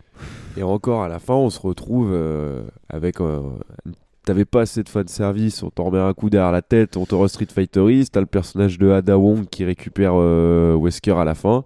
Et 0.57 0.63
encore, 0.63 1.03
à 1.03 1.07
la 1.07 1.19
fin, 1.19 1.33
on 1.35 1.49
se 1.49 1.59
retrouve 1.59 2.11
euh, 2.13 2.63
avec. 2.89 3.21
euh, 3.21 3.39
T'avais 4.23 4.45
pas 4.45 4.61
assez 4.61 4.83
de 4.83 4.89
fanservice, 4.89 5.63
on 5.63 5.71
t'en 5.71 5.85
remet 5.85 5.97
un 5.97 6.13
coup 6.13 6.29
derrière 6.29 6.51
la 6.51 6.61
tête, 6.61 6.95
on 6.95 7.05
te 7.07 7.15
re 7.15 7.27
Street 7.27 7.47
Fighteriste, 7.51 8.13
t'as 8.13 8.19
le 8.19 8.27
personnage 8.27 8.77
de 8.77 8.91
Ada 8.91 9.17
Wong 9.17 9.47
qui 9.49 9.65
récupère 9.65 10.13
Wesker 10.15 11.13
à 11.17 11.23
la 11.25 11.33
fin, 11.33 11.65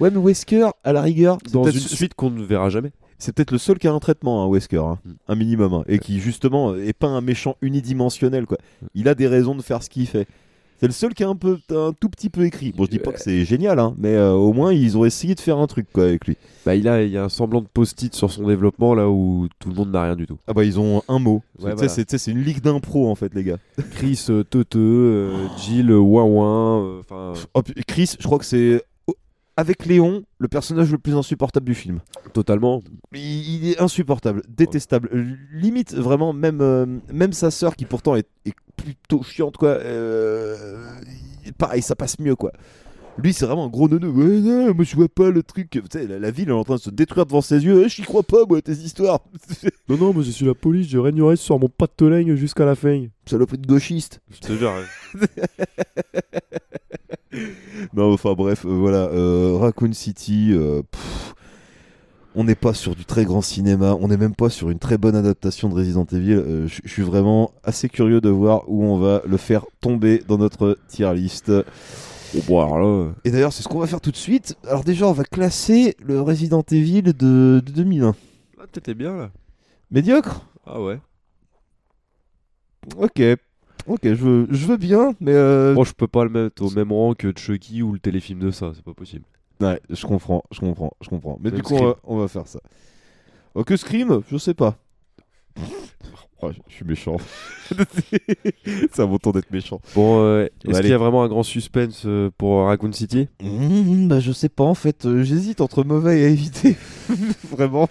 Ouais, 0.00 0.10
mais 0.10 0.18
Wesker, 0.18 0.70
à 0.82 0.92
la 0.92 1.02
rigueur, 1.02 1.38
dans 1.52 1.62
une 1.62 1.78
suite 1.78 2.14
qu'on 2.14 2.30
ne 2.30 2.42
verra 2.42 2.68
jamais. 2.68 2.90
c'est 3.18 3.32
peut-être 3.32 3.52
le 3.52 3.58
seul 3.58 3.78
qui 3.78 3.86
a 3.86 3.92
un 3.92 4.00
traitement, 4.00 4.42
hein, 4.42 4.48
Wesker, 4.48 4.78
hein, 4.78 4.98
Mm. 5.04 5.10
un 5.28 5.34
minimum, 5.36 5.72
hein, 5.74 5.84
et 5.86 6.00
qui 6.00 6.18
justement 6.18 6.74
est 6.74 6.92
pas 6.98 7.06
un 7.06 7.20
méchant 7.20 7.54
unidimensionnel, 7.62 8.46
quoi. 8.46 8.58
Il 8.94 9.08
a 9.08 9.14
des 9.14 9.28
raisons 9.28 9.54
de 9.54 9.62
faire 9.62 9.80
ce 9.84 9.88
qu'il 9.88 10.08
fait. 10.08 10.26
C'est 10.84 10.88
le 10.88 10.92
seul 10.92 11.14
qui 11.14 11.24
a 11.24 11.28
un, 11.30 11.34
peu, 11.36 11.58
un 11.70 11.92
tout 11.98 12.10
petit 12.10 12.28
peu 12.28 12.44
écrit. 12.44 12.72
Bon, 12.76 12.84
je 12.84 12.90
dis 12.90 12.98
pas 12.98 13.10
que 13.12 13.18
c'est 13.20 13.44
génial, 13.46 13.78
hein, 13.78 13.94
mais 13.96 14.14
euh, 14.14 14.32
au 14.32 14.52
moins 14.52 14.70
ils 14.72 14.98
ont 14.98 15.06
essayé 15.06 15.34
de 15.34 15.40
faire 15.40 15.56
un 15.58 15.66
truc 15.66 15.86
quoi 15.92 16.04
avec 16.04 16.26
lui. 16.26 16.36
Bah, 16.66 16.74
il, 16.74 16.86
a, 16.88 17.02
il 17.02 17.10
y 17.10 17.16
a 17.16 17.24
un 17.24 17.28
semblant 17.30 17.62
de 17.62 17.66
post-it 17.72 18.14
sur 18.14 18.30
son 18.30 18.46
développement 18.46 18.94
là 18.94 19.08
où 19.08 19.48
tout 19.58 19.70
le 19.70 19.74
monde 19.74 19.90
n'a 19.92 20.02
rien 20.02 20.14
du 20.16 20.26
tout. 20.26 20.36
Ah 20.46 20.52
bah 20.52 20.62
ils 20.62 20.78
ont 20.78 21.02
un 21.08 21.18
mot. 21.18 21.42
Ouais, 21.58 21.64
Tu 21.64 21.68
sais, 21.70 21.74
voilà. 21.74 21.88
c'est- 21.88 22.18
c'est 22.18 22.30
une 22.30 22.42
ligue 22.42 22.60
d'impro 22.60 23.08
en 23.10 23.14
fait 23.14 23.34
les 23.34 23.44
gars. 23.44 23.56
Chris 23.92 24.26
euh, 24.28 24.44
euh, 24.76 25.46
Jill 25.58 25.90
euh, 25.90 27.00
euh, 27.12 27.34
puis 27.64 27.74
Chris, 27.86 28.16
je 28.18 28.24
crois 28.26 28.38
que 28.38 28.44
c'est 28.44 28.82
avec 29.56 29.86
Léon 29.86 30.24
le 30.38 30.48
personnage 30.48 30.90
le 30.90 30.98
plus 30.98 31.14
insupportable 31.14 31.66
du 31.66 31.74
film. 31.74 32.00
totalement. 32.32 32.82
Il, 33.12 33.20
il 33.64 33.70
est 33.70 33.80
insupportable, 33.80 34.42
détestable. 34.48 35.08
Limite 35.52 35.94
vraiment 35.94 36.32
même 36.32 36.60
euh, 36.60 36.86
même 37.12 37.32
sa 37.32 37.50
sœur 37.50 37.76
qui 37.76 37.84
pourtant 37.84 38.16
est, 38.16 38.28
est 38.44 38.54
plutôt 38.76 39.22
chiante 39.22 39.56
quoi. 39.56 39.70
euh, 39.70 40.66
pareil, 41.58 41.82
ça 41.82 41.94
passe 41.94 42.18
mieux 42.18 42.36
quoi. 42.36 42.52
Lui, 43.16 43.32
c'est 43.32 43.46
vraiment 43.46 43.66
un 43.66 43.68
gros 43.68 43.88
neuneu. 43.88 44.08
Ouais, 44.08 44.40
non, 44.40 44.74
moi 44.74 44.84
je 44.84 44.96
vois 44.96 45.08
pas 45.08 45.30
le 45.30 45.42
truc. 45.44 45.70
Tu 45.70 45.80
sais, 45.92 46.06
la, 46.06 46.18
la 46.18 46.30
ville 46.32 46.46
elle 46.48 46.54
est 46.54 46.58
en 46.58 46.64
train 46.64 46.74
de 46.74 46.80
se 46.80 46.90
détruire 46.90 47.26
devant 47.26 47.40
ses 47.42 47.64
yeux. 47.64 47.82
Eh, 47.84 47.88
J'y 47.88 48.02
crois 48.02 48.24
pas, 48.24 48.44
moi, 48.48 48.60
tes 48.60 48.72
histoires. 48.72 49.20
Non, 49.88 49.96
non, 49.98 50.12
moi 50.14 50.22
je 50.22 50.30
suis 50.30 50.46
la 50.46 50.54
police, 50.54 50.88
je 50.88 50.98
régnerai 50.98 51.36
sur 51.36 51.58
mon 51.58 51.68
patelin 51.68 52.34
jusqu'à 52.36 52.64
la 52.64 52.74
fin. 52.74 53.04
Saloperie 53.26 53.58
de 53.58 53.66
gauchiste. 53.66 54.20
Je 54.30 54.40
te 54.40 54.52
jure. 54.54 54.72
hein. 54.72 55.26
Non, 57.94 58.12
enfin 58.12 58.34
bref, 58.34 58.64
euh, 58.64 58.68
voilà. 58.68 59.08
euh, 59.08 59.56
Raccoon 59.60 59.92
City, 59.92 60.50
euh, 60.52 60.82
pff, 60.90 61.34
on 62.36 62.44
n'est 62.44 62.54
pas 62.54 62.74
sur 62.74 62.94
du 62.94 63.04
très 63.04 63.24
grand 63.24 63.42
cinéma, 63.42 63.96
on 64.00 64.08
n'est 64.08 64.16
même 64.16 64.34
pas 64.34 64.48
sur 64.50 64.70
une 64.70 64.78
très 64.78 64.98
bonne 64.98 65.16
adaptation 65.16 65.68
de 65.68 65.74
Resident 65.74 66.06
Evil. 66.12 66.34
Euh, 66.34 66.66
Je 66.68 66.80
je 66.84 66.90
suis 66.90 67.02
vraiment 67.02 67.52
assez 67.64 67.88
curieux 67.88 68.20
de 68.20 68.28
voir 68.28 68.62
où 68.68 68.84
on 68.84 68.98
va 68.98 69.22
le 69.26 69.36
faire 69.36 69.66
tomber 69.80 70.22
dans 70.28 70.38
notre 70.38 70.78
tier 70.88 71.12
list. 71.14 71.50
Bon, 72.34 72.40
bon, 72.48 72.60
alors 72.64 72.78
là, 72.78 73.12
Et 73.24 73.30
d'ailleurs, 73.30 73.52
c'est 73.52 73.62
ce 73.62 73.68
qu'on 73.68 73.78
va 73.78 73.86
faire 73.86 74.00
tout 74.00 74.10
de 74.10 74.16
suite. 74.16 74.56
Alors 74.66 74.84
déjà, 74.84 75.06
on 75.06 75.12
va 75.12 75.24
classer 75.24 75.96
le 76.02 76.20
Resident 76.20 76.64
Evil 76.70 77.02
de, 77.02 77.12
de 77.12 77.60
2001. 77.72 78.14
là, 78.58 78.66
t'étais 78.70 78.94
bien 78.94 79.16
là. 79.16 79.30
Médiocre 79.90 80.46
Ah 80.66 80.80
ouais. 80.80 80.98
Ok. 82.96 83.22
Ok, 83.86 84.00
je 84.04 84.14
veux, 84.14 84.46
je 84.50 84.66
veux 84.66 84.76
bien, 84.78 85.14
mais. 85.20 85.32
euh, 85.34 85.74
Bon, 85.74 85.84
je 85.84 85.92
peux 85.92 86.08
pas 86.08 86.24
le 86.24 86.30
mettre 86.30 86.62
au 86.62 86.70
même 86.70 86.90
rang 86.90 87.14
que 87.14 87.32
Chucky 87.36 87.82
ou 87.82 87.92
le 87.92 87.98
téléfilm 87.98 88.38
de 88.40 88.50
ça, 88.50 88.72
c'est 88.74 88.84
pas 88.84 88.94
possible. 88.94 89.24
Ouais, 89.60 89.80
je 89.90 90.06
comprends, 90.06 90.42
je 90.50 90.60
comprends, 90.60 90.92
je 91.02 91.08
comprends. 91.08 91.38
Mais 91.40 91.50
du 91.50 91.62
coup, 91.62 91.74
on 91.74 91.86
va, 91.88 91.96
on 92.04 92.18
va 92.18 92.28
faire 92.28 92.46
ça. 92.46 92.60
Que 93.66 93.76
Scream 93.76 94.22
Je 94.30 94.36
sais 94.38 94.54
pas. 94.54 94.76
Oh, 96.42 96.50
je 96.68 96.74
suis 96.74 96.84
méchant. 96.84 97.16
C'est 98.92 99.00
à 99.00 99.06
mon 99.06 99.18
tour 99.18 99.32
d'être 99.32 99.50
méchant. 99.50 99.80
Bon, 99.94 100.20
euh, 100.22 100.46
est-ce 100.68 100.80
qu'il 100.80 100.90
y 100.90 100.92
a 100.92 100.98
vraiment 100.98 101.22
un 101.22 101.28
grand 101.28 101.42
suspense 101.42 102.02
euh, 102.04 102.30
pour 102.36 102.66
Raccoon 102.66 102.92
City? 102.92 103.28
Mmh, 103.42 104.08
bah, 104.08 104.20
je 104.20 104.32
sais 104.32 104.48
pas, 104.50 104.64
en 104.64 104.74
fait. 104.74 105.06
euh, 105.06 105.22
J'hésite 105.22 105.60
entre 105.62 105.84
mauvais 105.84 106.20
et 106.20 106.24
à 106.26 106.28
éviter. 106.28 106.76
Vraiment. 107.50 107.88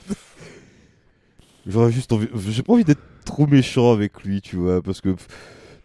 J'aurais 1.66 1.92
juste 1.92 2.12
envie. 2.12 2.28
J'ai 2.50 2.62
pas 2.64 2.74
envie 2.74 2.84
d'être 2.84 3.02
trop 3.26 3.48
méchant 3.48 3.92
avec 3.94 4.24
lui, 4.24 4.42
tu 4.42 4.58
vois, 4.58 4.82
parce 4.82 5.02
que. 5.02 5.10
Tu 5.10 5.16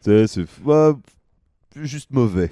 sais, 0.02 0.26
c'est. 0.26 0.44
bah, 0.64 0.96
juste 1.76 2.10
mauvais. 2.10 2.50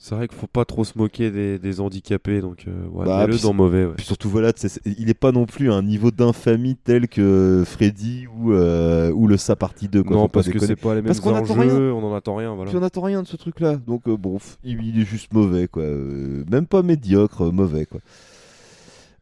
C'est 0.00 0.14
vrai 0.14 0.28
qu'il 0.28 0.38
faut 0.38 0.46
pas 0.46 0.64
trop 0.64 0.84
se 0.84 0.96
moquer 0.96 1.32
des, 1.32 1.58
des 1.58 1.80
handicapés, 1.80 2.40
donc 2.40 2.66
euh, 2.68 2.86
ouais, 2.92 3.04
Bah, 3.04 3.26
dans 3.26 3.36
c'est- 3.36 3.52
mauvais. 3.52 3.84
Ouais. 3.84 3.94
Puis 3.96 4.06
surtout, 4.06 4.28
voilà, 4.30 4.52
il 4.84 5.10
est 5.10 5.14
pas 5.14 5.32
non 5.32 5.44
plus 5.44 5.72
à 5.72 5.74
un 5.74 5.82
niveau 5.82 6.12
d'infamie 6.12 6.76
tel 6.76 7.08
que 7.08 7.64
Freddy 7.66 8.26
ou, 8.38 8.52
euh, 8.52 9.10
ou 9.10 9.26
le 9.26 9.36
Sa 9.36 9.56
partie 9.56 9.88
2. 9.88 10.04
Quoi, 10.04 10.16
non, 10.16 10.28
parce 10.28 10.48
que 10.48 10.60
c'est 10.60 10.76
pas 10.76 10.90
les 10.94 11.02
mêmes 11.02 11.06
Parce 11.06 11.18
enjeux, 11.26 11.92
on 11.92 12.04
en 12.04 12.14
attend 12.14 12.36
rien. 12.36 12.54
Voilà. 12.54 12.70
Puis 12.70 12.78
on 12.78 12.82
attend 12.84 13.02
rien 13.02 13.22
de 13.24 13.26
ce 13.26 13.36
truc-là. 13.36 13.74
Donc, 13.88 14.06
euh, 14.06 14.16
bon, 14.16 14.38
il, 14.62 14.80
il 14.84 15.00
est 15.00 15.04
juste 15.04 15.32
mauvais, 15.32 15.66
quoi. 15.66 15.82
Euh, 15.82 16.44
même 16.48 16.66
pas 16.66 16.82
médiocre, 16.82 17.52
mauvais, 17.52 17.84
quoi. 17.86 17.98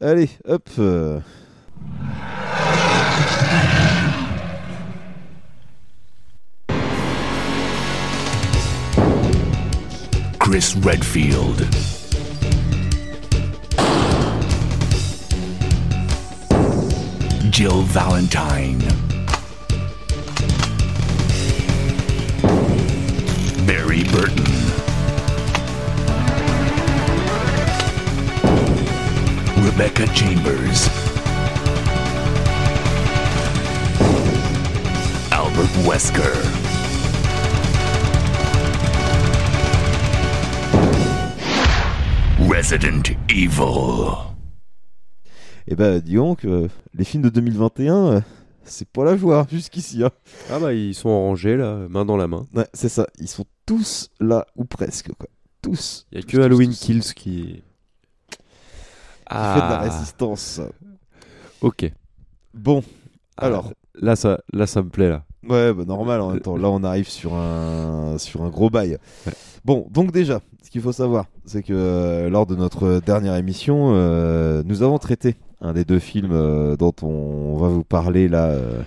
Allez, 0.03 0.29
hop. 0.47 0.69
Chris 10.49 10.77
Redfield. 10.77 11.59
Jill 17.51 17.83
Valentine. 17.83 18.79
Barry 23.67 24.05
Burton. 24.05 24.45
Rebecca 29.65 30.07
Chambers. 30.15 30.87
Albert 35.33 35.73
Wesker. 35.83 36.66
Resident 42.49 43.03
Evil. 43.29 44.35
Et 45.69 45.75
bah, 45.75 45.99
dis 46.01 46.15
donc, 46.15 46.45
euh, 46.45 46.69
les 46.95 47.05
films 47.05 47.25
de 47.25 47.29
2021, 47.29 48.07
euh, 48.07 48.21
c'est 48.65 48.89
pas 48.89 49.05
la 49.05 49.17
joie 49.17 49.47
jusqu'ici. 49.51 50.05
Hein. 50.05 50.11
Ah 50.51 50.59
bah 50.61 50.73
ils 50.73 50.95
sont 50.95 51.09
en 51.09 51.21
rangée 51.23 51.57
là, 51.57 51.87
main 51.89 52.05
dans 52.05 52.17
la 52.17 52.29
main. 52.29 52.47
Ouais, 52.55 52.67
c'est 52.73 52.89
ça. 52.89 53.07
Ils 53.19 53.29
sont 53.29 53.45
tous 53.67 54.11
là, 54.21 54.47
ou 54.57 54.65
presque, 54.65 55.13
quoi. 55.15 55.29
Tous. 55.63 56.07
Il 56.13 56.19
y 56.19 56.21
a 56.21 56.25
que 56.25 56.37
Tous, 56.37 56.43
Halloween 56.43 56.71
tous, 56.71 56.79
tous. 56.79 56.87
Kills 56.87 57.15
qui. 57.15 57.63
Ah. 59.29 59.55
Qui 59.55 59.61
fait 59.61 59.67
de 59.67 59.73
la 59.73 59.79
résistance. 59.81 60.61
Ok. 61.61 61.91
Bon, 62.55 62.83
Ah, 63.37 63.47
alors. 63.47 63.73
Là 63.99 64.15
ça, 64.15 64.39
là 64.53 64.67
ça 64.67 64.83
me 64.83 64.91
plaît 64.91 65.09
là. 65.09 65.25
Ouais, 65.49 65.73
bah 65.73 65.85
normal 65.87 66.21
en 66.21 66.31
même 66.33 66.41
temps. 66.41 66.57
Là, 66.57 66.69
on 66.71 66.83
arrive 66.83 67.09
sur 67.09 67.35
un, 67.35 68.19
sur 68.19 68.43
un 68.43 68.49
gros 68.49 68.71
bail. 68.71 68.99
Bon, 69.65 69.87
donc 69.91 70.13
déjà, 70.13 70.41
ce 70.63 70.71
qu'il 70.71 70.81
faut 70.81 70.93
savoir, 70.93 71.27
c'est 71.45 71.63
que 71.63 71.73
euh, 71.73 72.29
lors 72.29 72.47
de 72.47 72.55
notre 72.57 73.01
dernière 73.05 73.35
émission, 73.37 73.93
euh, 73.95 74.63
nous 74.65 74.83
avons 74.83 74.99
traité 74.99 75.37
un 75.61 75.73
des 75.73 75.85
deux 75.85 75.99
films 75.99 76.33
euh, 76.33 76.77
dont 76.77 76.95
on 77.03 77.57
va 77.57 77.69
vous 77.69 77.85
parler 77.85 78.29
là, 78.29 78.47
euh, 78.47 78.83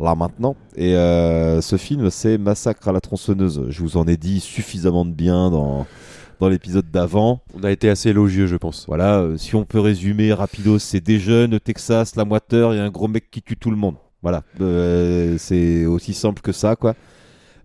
là 0.00 0.14
maintenant. 0.14 0.56
Et 0.76 0.96
euh, 0.96 1.60
ce 1.60 1.76
film, 1.76 2.10
c'est 2.10 2.38
Massacre 2.38 2.88
à 2.88 2.92
la 2.92 3.00
tronçonneuse. 3.00 3.66
Je 3.68 3.80
vous 3.82 3.96
en 3.96 4.06
ai 4.06 4.16
dit 4.16 4.40
suffisamment 4.40 5.04
de 5.04 5.12
bien 5.12 5.50
dans, 5.50 5.86
dans 6.40 6.48
l'épisode 6.48 6.90
d'avant. 6.90 7.40
On 7.54 7.62
a 7.64 7.70
été 7.70 7.88
assez 7.88 8.10
élogieux, 8.10 8.46
je 8.46 8.56
pense. 8.56 8.86
Voilà, 8.88 9.18
euh, 9.20 9.36
si 9.36 9.54
on 9.54 9.64
peut 9.64 9.80
résumer 9.80 10.32
rapido, 10.32 10.78
c'est 10.78 11.00
des 11.00 11.18
jeunes, 11.18 11.60
Texas, 11.60 12.16
la 12.16 12.24
moiteur 12.24 12.74
et 12.74 12.80
un 12.80 12.90
gros 12.90 13.08
mec 13.08 13.30
qui 13.30 13.42
tue 13.42 13.56
tout 13.56 13.70
le 13.70 13.76
monde. 13.76 13.96
Voilà, 14.24 14.42
Euh, 14.62 15.36
c'est 15.38 15.84
aussi 15.84 16.14
simple 16.14 16.40
que 16.40 16.50
ça, 16.50 16.76
quoi. 16.76 16.94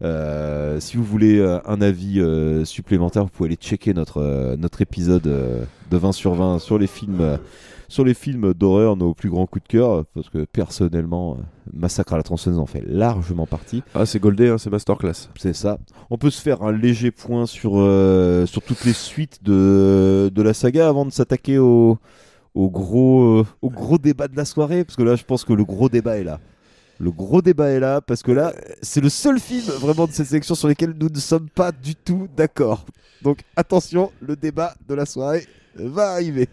Euh, 0.01 0.79
si 0.81 0.97
vous 0.97 1.05
voulez 1.05 1.39
euh, 1.39 1.59
un 1.65 1.81
avis 1.81 2.19
euh, 2.19 2.65
supplémentaire, 2.65 3.23
vous 3.23 3.29
pouvez 3.29 3.47
aller 3.47 3.55
checker 3.55 3.93
notre, 3.93 4.55
notre 4.57 4.81
épisode 4.81 5.23
de 5.23 5.97
20 5.97 6.11
sur 6.11 6.33
20 6.33 6.59
sur 6.59 6.77
les 6.77 6.87
films, 6.87 7.39
sur 7.87 8.03
les 8.03 8.13
films 8.13 8.53
d'horreur, 8.53 8.97
nos 8.97 9.13
plus 9.13 9.29
grands 9.29 9.45
coups 9.45 9.63
de 9.63 9.69
cœur, 9.69 10.03
parce 10.13 10.29
que 10.29 10.43
personnellement, 10.43 11.37
Massacre 11.73 12.13
à 12.13 12.17
la 12.17 12.23
tronçonneuse 12.23 12.59
en 12.59 12.65
fait 12.65 12.83
largement 12.85 13.45
partie. 13.45 13.81
Ah 13.95 14.05
c'est 14.05 14.19
Goldé, 14.19 14.49
hein, 14.49 14.57
c'est 14.57 14.69
masterclass. 14.69 15.29
C'est 15.37 15.53
ça. 15.53 15.79
On 16.09 16.17
peut 16.17 16.29
se 16.29 16.41
faire 16.41 16.61
un 16.61 16.73
léger 16.73 17.11
point 17.11 17.45
sur, 17.45 17.71
sur 18.47 18.61
toutes 18.63 18.83
les 18.83 18.93
suites 18.93 19.43
de, 19.43 20.29
de 20.33 20.41
la 20.41 20.53
saga 20.53 20.89
avant 20.89 21.05
de 21.05 21.11
s'attaquer 21.11 21.57
au, 21.57 21.99
au, 22.55 22.69
gros, 22.69 23.39
euh, 23.39 23.45
au 23.61 23.69
gros 23.69 23.97
débat 23.97 24.27
de 24.27 24.35
la 24.35 24.45
soirée, 24.45 24.83
parce 24.83 24.95
que 24.95 25.03
là, 25.03 25.15
je 25.15 25.23
pense 25.23 25.43
que 25.45 25.53
le 25.53 25.63
gros 25.65 25.89
débat 25.89 26.17
est 26.17 26.23
là. 26.23 26.39
Le 26.99 27.11
gros 27.11 27.41
débat 27.41 27.69
est 27.69 27.79
là, 27.79 28.01
parce 28.01 28.21
que 28.23 28.31
là, 28.31 28.53
c'est 28.81 28.99
le 29.01 29.07
seul 29.09 29.39
film 29.39 29.63
vraiment 29.79 30.05
de 30.05 30.11
cette 30.11 30.27
sélection 30.27 30.53
sur 30.55 30.67
lequel 30.67 30.93
nous 30.99 31.09
ne 31.09 31.19
sommes 31.19 31.47
pas 31.49 31.71
du 31.71 31.95
tout 31.95 32.27
d'accord. 32.35 32.85
Donc 33.21 33.39
attention, 33.55 34.11
le 34.21 34.35
débat 34.35 34.73
de 34.87 34.93
la 34.95 35.05
soirée 35.05 35.45
va 35.75 36.11
arriver. 36.11 36.49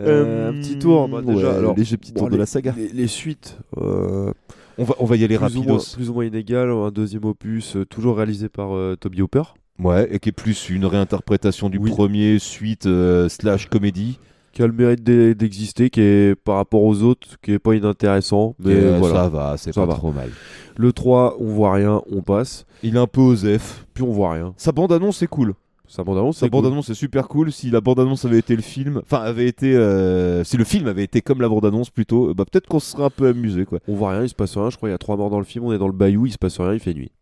Euh, 0.00 0.50
un 0.50 0.52
petit 0.54 0.78
tour, 0.78 1.08
bah, 1.08 1.22
déjà. 1.22 1.50
ouais, 1.50 1.56
alors, 1.56 1.76
léger 1.76 1.96
petit 1.96 2.12
bon, 2.12 2.20
tour 2.20 2.28
de 2.28 2.32
les- 2.32 2.38
la 2.40 2.46
saga. 2.46 2.74
Les, 2.76 2.88
les 2.88 3.06
suites, 3.06 3.58
euh, 3.78 4.32
On 4.76 4.82
va, 4.84 4.94
on 4.98 5.04
va 5.04 5.14
y 5.16 5.22
aller 5.22 5.38
plus, 5.38 5.54
moins, 5.62 5.78
plus 5.94 6.10
ou 6.10 6.14
moins 6.14 6.24
inégales. 6.24 6.70
Un 6.70 6.90
deuxième 6.90 7.24
opus, 7.24 7.76
euh, 7.76 7.84
toujours 7.86 8.16
réalisé 8.16 8.48
par 8.48 8.74
euh, 8.74 8.96
Toby 8.98 9.22
Hooper. 9.22 9.42
Ouais, 9.78 10.08
et 10.12 10.18
qui 10.18 10.30
est 10.30 10.32
plus 10.32 10.68
une 10.70 10.84
réinterprétation 10.84 11.68
du 11.68 11.78
Oui. 11.78 11.90
premier, 11.90 12.40
suite, 12.40 12.86
euh, 12.86 13.28
slash 13.28 13.68
comédie. 13.68 14.18
Qui 14.54 14.62
a 14.62 14.66
le 14.66 14.72
mérite 14.72 15.02
d'e- 15.02 15.34
d'exister, 15.34 15.90
qui 15.90 16.00
est 16.00 16.34
par 16.36 16.56
rapport 16.56 16.82
aux 16.82 17.02
autres, 17.02 17.26
qui 17.42 17.52
est 17.52 17.58
pas 17.58 17.74
inintéressant. 17.74 18.54
Mais 18.58 18.74
euh, 18.74 18.96
voilà. 18.98 19.14
Ça 19.24 19.28
va, 19.28 19.54
c'est 19.56 19.74
pas 19.74 19.86
va. 19.86 19.94
trop 19.94 20.12
mal. 20.12 20.30
Le 20.76 20.92
3, 20.92 21.36
on 21.40 21.46
voit 21.46 21.72
rien, 21.74 22.02
on 22.10 22.22
passe. 22.22 22.64
Il 22.82 22.96
est 22.96 22.98
un 22.98 23.06
peu 23.06 23.20
osef. 23.20 23.84
Puis 23.94 24.02
on 24.04 24.12
voit 24.12 24.32
rien. 24.32 24.54
Sa 24.56 24.72
bande-annonce 24.72 25.22
est 25.22 25.26
cool. 25.26 25.54
Sa 25.86 26.02
bande-annonce, 26.02 26.38
Sa 26.38 26.48
bande-annonce 26.48 26.88
est 26.88 26.94
super 26.94 27.28
cool. 27.28 27.52
Si 27.52 27.70
la 27.70 27.80
bande-annonce 27.80 28.24
avait 28.24 28.38
été 28.38 28.56
le 28.56 28.62
film, 28.62 29.00
enfin 29.04 29.18
avait 29.22 29.46
été, 29.46 29.76
euh, 29.76 30.42
si 30.42 30.56
le 30.56 30.64
film 30.64 30.88
avait 30.88 31.04
été 31.04 31.20
comme 31.20 31.40
la 31.42 31.48
bande-annonce 31.48 31.90
plutôt, 31.90 32.30
euh, 32.30 32.34
bah 32.34 32.44
peut-être 32.50 32.66
qu'on 32.66 32.80
se 32.80 32.92
serait 32.92 33.04
un 33.04 33.10
peu 33.10 33.28
amusé 33.28 33.64
quoi. 33.66 33.80
On 33.86 33.94
voit 33.94 34.10
rien, 34.12 34.22
il 34.22 34.28
se 34.28 34.34
passe 34.34 34.56
rien. 34.56 34.70
Je 34.70 34.76
crois 34.76 34.88
qu'il 34.88 34.92
y 34.92 34.94
a 34.94 34.98
trois 34.98 35.16
morts 35.16 35.30
dans 35.30 35.38
le 35.38 35.44
film. 35.44 35.64
On 35.66 35.72
est 35.72 35.78
dans 35.78 35.86
le 35.86 35.92
bayou, 35.92 36.26
il 36.26 36.32
se 36.32 36.38
passe 36.38 36.58
rien, 36.58 36.72
il 36.72 36.80
fait 36.80 36.94
nuit. 36.94 37.12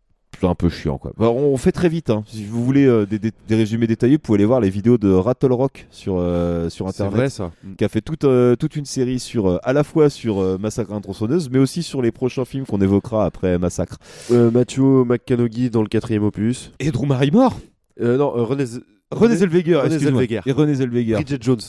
Un 0.41 0.55
peu 0.55 0.67
chiant 0.67 0.97
quoi. 0.97 1.13
Bah, 1.17 1.29
on 1.29 1.55
fait 1.57 1.71
très 1.71 1.87
vite. 1.87 2.09
Hein. 2.09 2.23
Si 2.27 2.43
vous 2.43 2.65
voulez 2.65 2.85
euh, 2.85 3.05
des, 3.05 3.17
des- 3.19 3.31
des 3.47 3.55
résumés 3.55 3.87
détaillés, 3.87 4.15
vous 4.15 4.19
pouvez 4.19 4.37
aller 4.37 4.45
voir 4.45 4.59
les 4.59 4.69
vidéos 4.69 4.97
de 4.97 5.09
Rattle 5.11 5.53
Rock 5.53 5.87
sur 5.89 6.15
euh, 6.17 6.69
sur 6.69 6.85
C'est 6.89 7.03
internet. 7.03 7.15
vrai 7.15 7.29
ça. 7.29 7.51
Qui 7.77 7.85
a 7.85 7.87
fait 7.87 8.01
toute, 8.01 8.25
euh, 8.25 8.55
toute 8.57 8.75
une 8.75 8.83
série 8.85 9.19
sur 9.19 9.47
euh, 9.47 9.57
à 9.63 9.71
la 9.71 9.83
fois 9.85 10.09
sur 10.09 10.41
euh, 10.41 10.57
Massacre 10.59 10.91
à 10.93 10.99
tronçonneuse, 10.99 11.49
mais 11.49 11.59
aussi 11.59 11.81
sur 11.83 12.01
les 12.01 12.11
prochains 12.11 12.43
films 12.45 12.65
qu'on 12.65 12.81
évoquera 12.81 13.25
après 13.25 13.57
Massacre. 13.57 13.97
Euh, 14.31 14.51
Matthew 14.51 15.05
McConaughey 15.05 15.69
dans 15.69 15.81
le 15.81 15.87
quatrième 15.87 16.23
opus. 16.23 16.71
Et 16.79 16.91
Drew 16.91 17.05
Barrymore. 17.07 17.57
Euh, 18.01 18.17
non, 18.17 18.33
euh, 18.35 18.43
René, 18.43 18.65
Z- 18.65 18.81
René 19.11 19.35
Zellweger, 19.37 19.81
René. 19.83 19.99
Zellweger. 19.99 20.41
Et 20.45 20.51
René 20.51 20.73
Zellweger. 20.75 21.13
Bridget 21.15 21.37
Jones. 21.39 21.59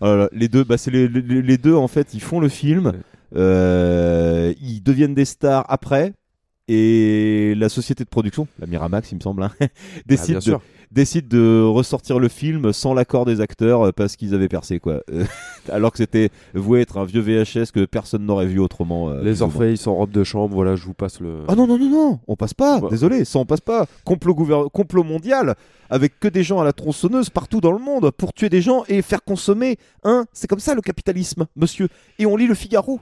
Oh 0.00 0.26
les 0.32 0.48
deux, 0.48 0.62
bah 0.62 0.76
c'est 0.78 0.90
les, 0.90 1.08
les- 1.08 1.42
les 1.42 1.56
deux 1.58 1.74
en 1.74 1.88
fait, 1.88 2.14
ils 2.14 2.20
font 2.20 2.38
le 2.38 2.48
film, 2.50 2.92
euh, 3.34 4.52
ils 4.60 4.82
deviennent 4.82 5.14
des 5.14 5.24
stars 5.24 5.64
après, 5.68 6.12
et 6.68 7.54
la 7.56 7.68
société 7.68 8.04
de 8.04 8.08
production, 8.08 8.46
la 8.58 8.66
Miramax 8.66 9.10
il 9.12 9.16
me 9.16 9.20
semble, 9.20 9.42
hein, 9.42 9.50
décide, 10.06 10.38
Ah, 10.46 10.50
de, 10.50 10.56
décide 10.92 11.28
de 11.28 11.62
ressortir 11.62 12.18
le 12.18 12.28
film 12.28 12.72
sans 12.72 12.94
l'accord 12.94 13.24
des 13.24 13.40
acteurs 13.40 13.88
euh, 13.88 13.92
parce 13.92 14.16
qu'ils 14.16 14.34
avaient 14.34 14.48
percé 14.48 14.78
quoi. 14.78 15.00
Euh, 15.12 15.24
alors 15.72 15.92
que 15.92 15.98
c'était 15.98 16.30
voué 16.54 16.80
être 16.80 16.98
un 16.98 17.04
vieux 17.04 17.20
VHS 17.20 17.72
que 17.72 17.84
personne 17.84 18.24
n'aurait 18.24 18.46
vu 18.46 18.58
autrement. 18.60 19.10
euh, 19.10 19.22
Les. 19.22 19.42
Orpheus 19.42 19.86
en 19.86 19.94
robe 19.94 20.10
de 20.10 20.24
chambre. 20.24 20.54
Voilà, 20.54 20.76
je 20.76 20.84
vous 20.84 20.94
passe 20.94 21.20
le. 21.20 21.40
Ah 21.48 21.54
non, 21.54 21.66
non, 21.66 21.78
non, 21.78 21.88
non, 21.90 22.20
on 22.28 22.36
passe 22.36 22.54
pas, 22.54 22.78
Ouais. 22.78 22.90
désolé, 22.90 23.24
ça 23.24 23.38
on 23.38 23.44
passe 23.46 23.60
pas. 23.60 23.86
Complot, 24.04 24.34
gouver- 24.34 24.68
complot 24.72 25.04
mondial, 25.04 25.54
avec 25.90 26.18
que 26.20 26.28
des 26.28 26.42
gens 26.42 26.60
à 26.60 26.64
la 26.64 26.72
tronçonneuse 26.72 27.30
partout 27.30 27.60
dans 27.60 27.72
le 27.72 27.78
monde 27.78 28.10
pour 28.10 28.32
tuer 28.32 28.48
des 28.50 28.60
gens 28.62 28.84
et 28.88 29.02
faire 29.02 29.22
consommer. 29.24 29.76
Hein 30.04 30.26
C'est 30.32 30.46
comme 30.48 30.60
ça 30.60 30.74
le 30.74 30.80
capitalisme, 30.82 31.46
monsieur. 31.56 31.88
Et 32.18 32.26
on 32.26 32.36
lit 32.36 32.46
le 32.46 32.54
Figaro. 32.54 33.00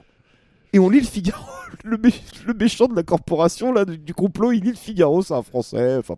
Et 0.77 0.79
on 0.79 0.89
lit 0.91 0.99
le 0.99 1.07
Figaro. 1.07 1.43
Le, 1.83 1.97
mé- 1.97 2.13
le 2.45 2.53
méchant 2.53 2.85
de 2.87 2.95
la 2.95 3.01
corporation 3.03 3.71
là, 3.73 3.83
du, 3.83 3.97
du 3.97 4.13
complot, 4.13 4.51
il 4.51 4.63
lit 4.63 4.69
le 4.69 4.75
Figaro, 4.77 5.21
c'est 5.23 5.33
un 5.33 5.41
français. 5.41 5.97
Enfin, 5.97 6.13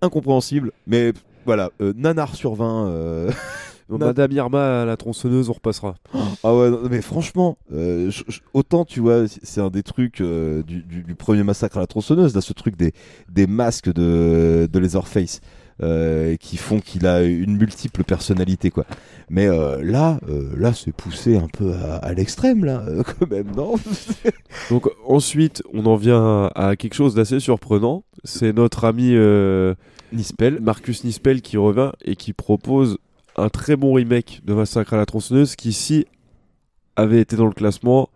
incompréhensible. 0.00 0.72
Mais 0.86 1.12
voilà, 1.44 1.70
euh, 1.80 1.92
nanar 1.96 2.34
sur 2.34 2.54
20. 2.54 2.88
euh. 2.88 3.30
Madame 3.88 4.32
Irma, 4.32 4.84
la 4.84 4.96
tronçonneuse, 4.96 5.48
on 5.50 5.52
repassera. 5.52 5.94
Ah 6.42 6.54
ouais, 6.54 6.70
non, 6.70 6.80
mais 6.90 7.00
franchement, 7.02 7.56
euh, 7.72 8.10
autant 8.54 8.84
tu 8.84 9.00
vois, 9.00 9.24
c'est 9.28 9.60
un 9.60 9.70
des 9.70 9.82
trucs 9.82 10.20
euh, 10.20 10.62
du, 10.62 10.82
du- 10.82 11.02
du 11.04 11.14
premier 11.14 11.42
massacre 11.44 11.76
à 11.76 11.80
la 11.80 11.86
tronçonneuse, 11.86 12.34
là, 12.34 12.40
ce 12.40 12.52
truc 12.52 12.76
des, 12.76 12.92
des 13.28 13.46
masques 13.46 13.92
de, 13.92 14.68
de 14.72 14.78
Leatherface. 14.78 15.40
Euh, 15.82 16.36
qui 16.36 16.56
font 16.56 16.80
qu'il 16.80 17.06
a 17.06 17.22
une 17.22 17.58
multiple 17.58 18.02
personnalité 18.02 18.70
quoi. 18.70 18.86
Mais 19.28 19.46
euh, 19.46 19.82
là, 19.82 20.18
euh, 20.26 20.48
là 20.56 20.72
c'est 20.72 20.90
poussé 20.90 21.36
un 21.36 21.48
peu 21.48 21.74
à, 21.74 21.96
à 21.96 22.14
l'extrême 22.14 22.64
là, 22.64 22.82
quand 23.18 23.30
même 23.30 23.54
non? 23.54 23.74
Donc 24.70 24.88
ensuite, 25.04 25.62
on 25.74 25.84
en 25.84 25.96
vient 25.96 26.50
à, 26.54 26.76
quelque 26.76 26.94
chose 26.94 27.14
d'assez 27.14 27.40
surprenant. 27.40 28.04
C'est 28.24 28.54
notre 28.54 28.86
ami 28.86 29.14
Nispel. 30.14 30.60
Marcus 30.62 31.04
Nispel 31.04 31.42
qui 31.42 31.58
revient 31.58 31.92
et 32.06 32.16
qui 32.16 32.32
propose 32.32 32.96
un 33.36 33.50
très 33.50 33.76
bon 33.76 33.92
remake 33.92 34.40
de 34.46 34.54
Massacre 34.54 34.94
à 34.94 34.96
la 34.96 35.04
tronçonneuse 35.04 35.56
qui, 35.56 35.74
si 35.74 36.06
avait 36.96 37.20
été 37.20 37.36
dans 37.36 37.44
le 37.44 37.52
classement, 37.52 38.08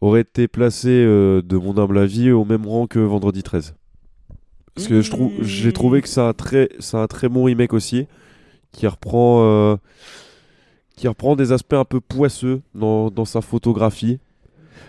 aurait 0.00 0.22
été 0.22 0.48
placé, 0.48 0.90
de 0.90 1.56
mon 1.56 1.78
humble 1.78 1.98
avis, 1.98 2.32
au 2.32 2.44
même 2.44 2.66
rang 2.66 2.88
que 2.88 2.98
Vendredi 2.98 3.44
13. 3.44 3.76
Parce 4.78 4.88
que 4.88 5.02
je 5.02 5.10
trouve, 5.10 5.32
j'ai 5.42 5.72
trouvé 5.72 6.00
que 6.02 6.08
c'est 6.08 6.20
un 6.20 6.32
très, 6.32 6.68
c'est 6.78 6.96
un 6.96 7.08
très 7.08 7.28
bon 7.28 7.42
remake 7.44 7.72
aussi, 7.72 8.06
qui 8.70 8.86
reprend, 8.86 9.42
euh, 9.42 9.76
qui 10.94 11.08
reprend 11.08 11.34
des 11.34 11.50
aspects 11.50 11.74
un 11.74 11.84
peu 11.84 12.00
poisseux 12.00 12.62
dans, 12.76 13.10
dans 13.10 13.24
sa 13.24 13.40
photographie. 13.40 14.20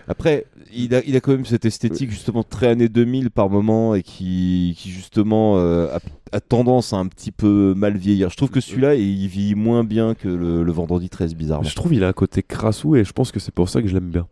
Après, 0.08 0.46
il 0.72 0.94
a, 0.94 1.04
il 1.06 1.16
a 1.16 1.22
quand 1.22 1.32
même 1.32 1.46
cette 1.46 1.66
esthétique 1.66 2.12
justement 2.12 2.44
très 2.44 2.68
années 2.68 2.90
2000 2.90 3.32
par 3.32 3.50
moment 3.50 3.96
et 3.96 4.04
qui, 4.04 4.76
qui 4.78 4.92
justement 4.92 5.58
euh, 5.58 5.88
a, 5.96 6.36
a 6.36 6.40
tendance 6.40 6.94
à 6.94 6.98
un 6.98 7.08
petit 7.08 7.32
peu 7.32 7.74
mal 7.76 7.98
vieillir. 7.98 8.30
Je 8.30 8.38
trouve 8.38 8.52
que 8.52 8.62
celui-là, 8.62 8.94
il 8.94 9.28
vieillit 9.28 9.56
moins 9.56 9.84
bien 9.84 10.14
que 10.14 10.28
le, 10.28 10.64
le 10.64 10.72
Vendredi 10.72 11.10
13, 11.10 11.34
bizarrement. 11.36 11.68
Je 11.68 11.76
trouve 11.76 11.96
il 11.96 12.04
a 12.04 12.08
un 12.08 12.14
côté 12.14 12.44
crassou 12.44 12.96
et 12.96 13.04
je 13.04 13.12
pense 13.12 13.32
que 13.32 13.40
c'est 13.40 13.54
pour 13.54 13.70
ça 13.70 13.82
que 13.82 13.88
je 13.88 13.96
l'aime 13.96 14.10
bien. 14.12 14.28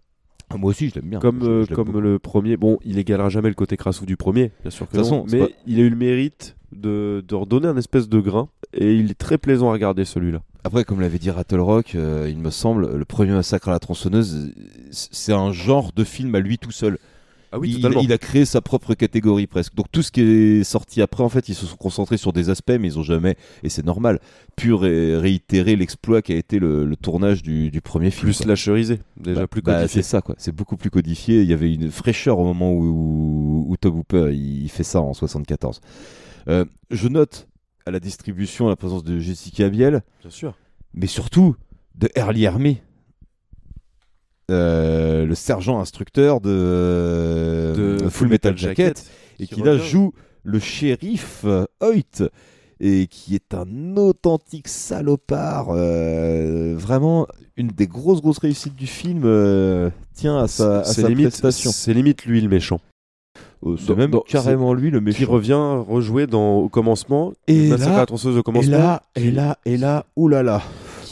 Ah, 0.50 0.58
moi 0.58 0.70
aussi, 0.70 0.90
je 0.90 0.96
l'aime 0.96 1.10
bien. 1.10 1.20
Comme, 1.20 1.42
Je- 1.42 1.46
euh, 1.50 1.64
je 1.64 1.68
l'aime 1.70 1.76
comme 1.76 1.88
beaucoup. 1.88 2.00
le 2.00 2.20
premier, 2.20 2.56
bon, 2.58 2.78
il 2.86 2.98
égalera 2.98 3.30
jamais 3.30 3.50
le 3.50 3.56
côté 3.56 3.76
crassou 3.78 4.06
du 4.06 4.16
premier, 4.18 4.52
bien 4.62 4.72
sûr 4.72 4.88
que 4.88 4.94
De 4.94 4.98
non, 4.98 5.04
façon, 5.04 5.26
mais 5.32 5.40
pas- 5.40 5.48
il 5.66 5.80
a 5.80 5.84
eu 5.84 5.90
le 5.90 5.96
mérite 5.96 6.56
de, 6.72 7.24
de 7.28 7.36
redonner 7.36 7.68
un 7.68 7.78
espèce 7.78 8.08
de 8.08 8.20
grain 8.20 8.48
et 8.74 8.96
il 8.96 9.12
est 9.12 9.18
très 9.18 9.38
plaisant 9.38 9.70
à 9.70 9.74
regarder 9.74 10.06
celui-là. 10.06 10.42
Après, 10.64 10.84
comme 10.86 11.00
l'avait 11.02 11.20
dit 11.20 11.30
Rattle 11.32 11.60
Rock, 11.60 11.96
euh, 11.96 12.28
il 12.30 12.38
me 12.38 12.50
semble, 12.50 12.96
le 12.96 13.06
premier 13.06 13.32
massacre 13.32 13.70
à 13.70 13.72
la 13.72 13.80
tronçonneuse, 13.80 14.54
c'est 14.92 15.34
un 15.34 15.52
genre 15.52 15.92
de 15.96 16.04
film 16.04 16.34
à 16.36 16.40
lui 16.40 16.58
tout 16.58 16.72
seul. 16.72 16.98
Ah 17.52 17.60
oui, 17.60 17.78
il, 17.80 18.12
a 18.12 18.18
créé 18.18 18.44
sa 18.46 18.60
propre 18.62 18.94
catégorie 18.94 19.48
presque. 19.48 19.74
Donc 19.76 19.88
tout 19.92 20.02
ce 20.02 20.12
qui 20.12 20.22
est 20.22 20.64
sorti 20.66 21.02
après, 21.02 21.24
en 21.24 21.30
fait, 21.30 21.48
ils 21.48 21.56
se 21.56 21.66
sont 21.66 21.78
concentrés 21.78 22.18
sur 22.18 22.34
des 22.34 22.50
aspects, 22.50 22.74
mais 22.80 22.88
ils 22.90 23.00
ont 23.00 23.04
jamais, 23.04 23.38
et 23.64 23.70
c'est 23.70 23.86
normal, 23.86 24.20
pu 24.58 24.74
ré- 24.74 25.16
réitérer 25.18 25.76
l'exploit 25.78 26.22
qui 26.22 26.34
a 26.34 26.36
été 26.36 26.60
le, 26.60 26.86
le 26.86 26.96
tournage 26.98 27.44
du, 27.44 27.72
du 27.72 27.80
premier 27.82 28.12
film. 28.12 28.24
Plus 28.24 28.34
slasherisé, 28.34 29.00
déjà 29.16 29.42
Bah- 29.42 29.48
plus 29.48 29.62
bah, 29.62 29.78
codifié. 29.80 30.02
c'est 30.02 30.08
ça, 30.10 30.22
quoi. 30.22 30.36
C'est 30.38 30.52
beaucoup 30.54 30.76
plus 30.78 30.90
codifié. 30.90 31.42
Il 31.42 31.48
y 31.50 31.54
avait 31.54 31.74
une 31.74 31.90
fraîcheur 31.90 32.38
au 32.40 32.44
moment 32.44 32.74
où, 32.74 33.66
où, 33.70 33.78
Tom 33.78 33.98
Hooper 34.00 34.30
il, 34.34 34.64
il 34.64 34.70
fait 34.70 34.84
ça 34.84 35.00
en 35.02 35.14
74. 35.14 35.80
Euh, 36.50 36.66
je 36.92 37.08
note 37.08 37.48
à 37.86 37.92
la 37.92 38.00
distribution 38.02 38.68
la 38.68 38.76
présence 38.76 39.04
de 39.06 39.20
Jessica 39.20 39.70
Biel, 39.70 40.02
Bien 40.22 40.30
sûr. 40.32 40.58
mais 40.94 41.08
surtout 41.08 41.56
de 41.96 42.10
Early 42.16 42.46
Army. 42.46 42.78
Euh, 44.50 45.26
le 45.26 45.36
sergent 45.36 45.80
instructeur 45.80 46.40
de, 46.40 47.98
De 48.00 48.10
Full 48.10 48.30
Metal 48.30 48.58
Jacket, 48.58 49.06
et 49.40 49.46
qui 49.48 49.56
qui 49.56 49.62
là 49.62 49.78
joue 49.78 50.14
le 50.44 50.58
shérif 50.60 51.42
euh, 51.44 51.66
Hoyt 51.82 52.30
et 52.80 53.08
qui 53.08 53.36
est 53.36 53.54
un 53.54 53.98
authentique 53.98 54.70
salopard 54.70 55.68
euh, 55.72 56.76
vraiment 56.78 57.28
une 57.58 57.68
des 57.68 57.88
grosses 57.88 58.22
grosses 58.22 58.38
réussites 58.38 58.76
du 58.76 58.88
film 58.88 59.24
euh, 59.26 59.90
tient 60.14 60.38
à 60.38 60.48
sa, 60.48 60.80
à 60.80 60.84
sa 60.86 61.10
limite, 61.10 61.28
prestation. 61.28 61.72
c'est 61.74 61.94
limite 61.94 62.26
lui 62.26 62.40
le 62.40 62.48
méchant. 62.48 62.80
Euh, 63.66 63.76
c'est 63.78 63.96
même 63.96 64.12
dans- 64.12 64.22
carrément 64.22 64.74
lui 64.74 64.92
le 64.92 65.00
Qui 65.00 65.06
méchant. 65.06 65.30
revient 65.32 65.84
rejouer 65.90 66.26
dans 66.28 66.58
au 66.60 66.70
commencement, 66.70 67.34
Et 67.48 67.68
là- 67.70 67.96
à 67.96 67.98
la 67.98 68.06
tronçonneuse 68.06 68.38
au 68.38 68.42
et 68.42 68.44
commencement, 68.44 68.78
là 68.78 69.02
et 69.16 69.30
là 69.32 69.58
et 69.66 69.76
là 69.76 70.06
oulala 70.16 70.62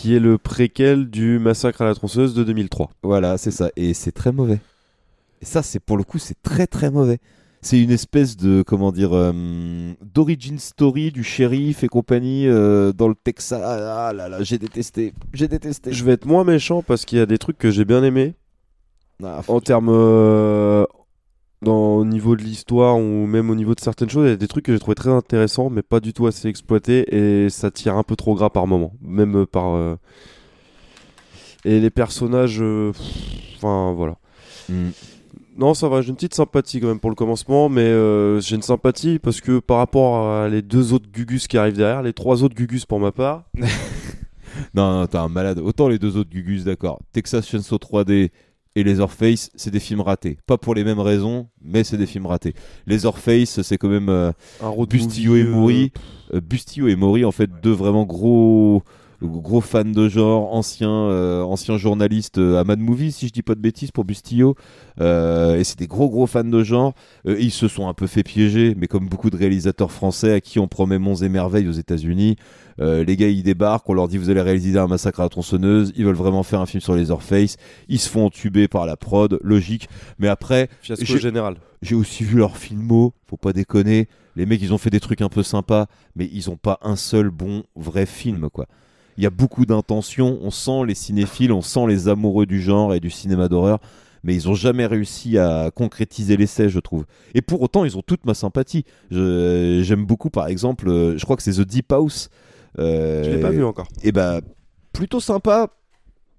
qui 0.06 0.16
est 0.16 0.20
le 0.20 0.38
préquel 0.38 1.10
du 1.10 1.40
Massacre 1.40 1.82
à 1.82 1.86
la 1.86 1.96
tronçonneuse 1.96 2.36
de 2.36 2.44
2003. 2.44 2.92
Voilà, 3.02 3.40
c'est 3.40 3.50
ça. 3.50 3.72
Et 3.76 3.96
c'est 3.96 4.12
très 4.12 4.32
mauvais. 4.32 4.60
Et 5.42 5.46
ça, 5.46 5.64
c'est 5.64 5.80
pour 5.80 5.98
le 5.98 6.04
coup, 6.04 6.20
c'est 6.20 6.40
très 6.44 6.68
très 6.68 6.92
mauvais. 6.92 7.18
C'est 7.64 7.82
une 7.82 7.90
espèce 7.90 8.38
de, 8.38 8.62
comment 8.62 8.92
dire, 8.92 9.16
euh, 9.16 9.34
d'origin 10.04 10.60
story 10.60 11.12
du 11.12 11.24
shérif 11.24 11.84
et 11.84 11.88
compagnie 11.88 12.48
euh, 12.48 12.94
dans 12.94 13.08
le 13.08 13.16
Texas. 13.16 13.60
Ah 13.66 14.14
là 14.14 14.30
là, 14.30 14.44
j'ai 14.44 14.60
détesté. 14.60 15.16
J'ai 15.34 15.48
détesté. 15.48 15.92
Je 15.92 16.04
vais 16.04 16.12
être 16.12 16.28
moins 16.28 16.44
méchant 16.44 16.84
parce 16.84 17.04
qu'il 17.04 17.18
y 17.18 17.22
a 17.22 17.26
des 17.26 17.40
trucs 17.40 17.58
que 17.58 17.72
j'ai 17.72 17.84
bien 17.84 18.04
aimés. 18.04 18.36
Ah, 19.24 19.42
en 19.48 19.60
termes 19.60 19.90
euh, 19.90 20.86
dans, 21.62 21.96
au 21.98 22.06
niveau 22.06 22.36
de 22.36 22.44
l'histoire 22.44 22.98
ou 22.98 23.26
même 23.26 23.50
au 23.50 23.56
niveau 23.56 23.74
de 23.76 23.80
certaines 23.80 24.10
choses, 24.10 24.28
il 24.28 24.30
y 24.30 24.34
a 24.34 24.38
des 24.38 24.48
trucs 24.48 24.66
que 24.66 24.74
j'ai 24.74 24.80
trouvé 24.80 24.96
très 24.96 25.10
intéressants, 25.12 25.70
mais 25.70 25.82
pas 25.82 26.00
du 26.00 26.14
tout 26.14 26.28
assez 26.28 26.48
exploités 26.48 27.16
et 27.16 27.50
ça 27.50 27.72
tire 27.72 27.96
un 27.96 28.04
peu 28.04 28.16
trop 28.16 28.36
gras 28.36 28.50
par 28.50 28.68
moment, 28.68 28.94
même 29.02 29.36
euh, 29.38 29.46
par. 29.46 29.74
euh, 29.76 29.96
Et 31.64 31.80
les 31.80 31.90
personnages, 31.90 32.60
euh, 32.62 32.92
enfin 33.58 33.94
voilà. 33.96 34.18
Hmm. 34.70 34.90
Non, 35.58 35.74
ça 35.74 35.88
va, 35.88 36.02
j'ai 36.02 36.10
une 36.10 36.16
petite 36.16 36.34
sympathie 36.36 36.82
quand 36.82 36.88
même 36.88 37.00
pour 37.00 37.10
le 37.10 37.16
commencement, 37.16 37.70
mais 37.70 37.82
euh, 37.82 38.42
j'ai 38.42 38.58
une 38.58 38.62
sympathie 38.62 39.20
parce 39.20 39.40
que 39.40 39.60
par 39.60 39.78
rapport 39.78 40.28
à 40.30 40.50
les 40.50 40.62
deux 40.62 40.92
autres 40.94 41.08
Gugus 41.12 41.48
qui 41.48 41.58
arrivent 41.58 41.78
derrière, 41.78 42.02
les 42.04 42.12
trois 42.14 42.44
autres 42.44 42.56
Gugus 42.56 42.86
pour 42.86 43.00
ma 43.00 43.12
part, 43.12 43.46
Non, 44.74 45.00
non, 45.00 45.08
t'es 45.08 45.18
un 45.18 45.28
malade. 45.30 45.60
Autant 45.60 45.88
les 45.88 45.98
deux 46.00 46.18
autres 46.18 46.30
Gugus, 46.30 46.64
d'accord. 46.64 47.00
Texas 47.12 47.48
Chainsaw 47.48 47.78
3D 47.78 48.32
et 48.76 48.84
Leatherface, 48.84 49.50
c'est 49.56 49.72
des 49.72 49.80
films 49.80 50.02
ratés. 50.02 50.38
Pas 50.46 50.58
pour 50.58 50.76
les 50.76 50.84
mêmes 50.84 51.00
raisons, 51.00 51.48
mais 51.64 51.84
c'est 51.84 51.98
des 51.98 52.06
films 52.06 52.26
ratés. 52.26 52.54
Leatherface, 52.88 53.62
c'est 53.62 53.78
quand 53.78 53.90
même 53.90 54.10
euh, 54.10 54.32
Bustillo 54.90 55.34
movie, 55.34 55.42
et 55.42 55.44
Mori. 55.46 55.92
Euh, 56.34 56.42
Bustillo 56.42 56.88
et 56.88 56.96
Mori, 56.96 57.24
en 57.24 57.32
fait, 57.32 57.50
deux 57.62 57.72
vraiment 57.72 58.06
gros 58.06 58.84
gros 59.22 59.62
fans 59.62 59.86
de 59.86 60.10
genre, 60.10 60.54
anciens 60.54 60.90
euh, 60.90 61.42
anciens 61.42 61.78
journalistes 61.78 62.38
euh, 62.38 62.60
à 62.60 62.64
Mad 62.64 62.80
Movie, 62.80 63.12
si 63.12 63.28
je 63.28 63.34
dis 63.34 63.42
pas 63.42 63.56
de 63.56 63.62
bêtises 63.62 63.92
pour 63.92 64.06
Bustillo. 64.06 64.56
Euh, 65.00 65.58
et 65.58 65.64
c'est 65.64 65.80
des 65.80 65.88
gros 65.88 66.10
gros 66.10 66.28
fans 66.28 66.44
de 66.44 66.64
genre. 66.64 66.94
Euh, 67.28 67.38
ils 67.40 67.52
se 67.52 67.68
sont 67.68 67.88
un 67.88 67.94
peu 67.94 68.08
fait 68.08 68.24
piéger, 68.24 68.76
mais 68.78 68.88
comme 68.88 69.08
beaucoup 69.08 69.30
de 69.30 69.38
réalisateurs 69.38 69.92
français 69.92 70.34
à 70.34 70.42
qui 70.42 70.60
on 70.60 70.68
promet 70.68 71.00
monts 71.00 71.16
et 71.16 71.30
merveilles 71.30 71.68
aux 71.68 71.72
États-Unis, 71.72 72.36
euh, 72.80 73.04
les 73.04 73.16
gars 73.16 73.30
ils 73.30 73.44
débarquent, 73.44 73.90
on 73.90 73.94
leur 73.94 74.08
dit 74.08 74.18
vous 74.18 74.30
allez 74.30 74.42
réaliser 74.42 74.78
un 74.78 74.88
massacre 74.88 75.20
à 75.22 75.24
la 75.24 75.30
tronçonneuse, 75.30 75.94
ils 75.96 76.06
veulent 76.06 76.16
vraiment 76.16 76.44
faire 76.44 76.62
un 76.62 76.66
film 76.66 76.82
sur 76.82 76.96
les 76.96 77.12
Orpheus, 77.12 77.56
ils 77.88 78.00
se 78.00 78.10
font 78.10 78.26
entuber 78.26 78.68
par 78.68 78.86
la 78.86 78.98
prod, 78.98 79.40
logique. 79.44 79.88
Mais 80.20 80.28
après, 80.28 80.70
Fiasco 80.82 81.18
général. 81.18 81.56
J'ai 81.82 81.96
aussi 81.96 82.24
vu 82.24 82.38
leurs 82.38 82.58
filmos, 82.58 83.12
faut 83.28 83.38
pas 83.38 83.54
déconner. 83.54 84.08
Les 84.36 84.46
mecs 84.46 84.62
ils 84.62 84.74
ont 84.74 84.78
fait 84.78 84.90
des 84.90 85.00
trucs 85.00 85.22
un 85.22 85.30
peu 85.30 85.44
sympas, 85.44 85.86
mais 86.16 86.30
ils 86.32 86.50
ont 86.50 86.58
pas 86.58 86.80
un 86.82 86.96
seul 86.96 87.30
bon 87.30 87.64
vrai 87.76 88.06
film 88.06 88.50
quoi. 88.50 88.66
Il 89.18 89.24
y 89.24 89.28
a 89.28 89.30
beaucoup 89.30 89.66
d'intentions, 89.66 90.40
on 90.42 90.52
sent 90.52 90.86
les 90.88 90.96
cinéphiles, 90.96 91.54
on 91.54 91.62
sent 91.62 91.88
les 91.88 92.10
amoureux 92.10 92.46
du 92.46 92.62
genre 92.62 92.94
et 92.94 93.00
du 93.00 93.10
cinéma 93.10 93.48
d'horreur, 93.48 93.80
mais 94.26 94.36
ils 94.36 94.50
ont 94.50 94.56
jamais 94.56 94.86
réussi 94.88 95.38
à 95.38 95.72
concrétiser 95.74 96.36
l'essai, 96.36 96.68
je 96.68 96.80
trouve. 96.80 97.06
Et 97.34 97.42
pour 97.42 97.62
autant, 97.62 97.86
ils 97.86 97.96
ont 97.96 98.02
toute 98.02 98.26
ma 98.26 98.34
sympathie. 98.34 98.84
J'aime 99.12 100.06
beaucoup, 100.06 100.30
par 100.30 100.48
exemple, 100.48 100.90
euh, 100.90 101.18
je 101.18 101.24
crois 101.24 101.38
que 101.38 101.44
c'est 101.44 101.54
The 101.54 101.62
Deep 101.62 101.92
House. 101.94 102.30
Euh, 102.80 103.24
Je 103.24 103.30
l'ai 103.30 103.40
pas 103.40 103.52
vu 103.52 103.64
encore. 103.64 103.88
Et 104.04 104.12
bah, 104.12 104.42
plutôt 104.94 105.20
sympa, 105.20 105.70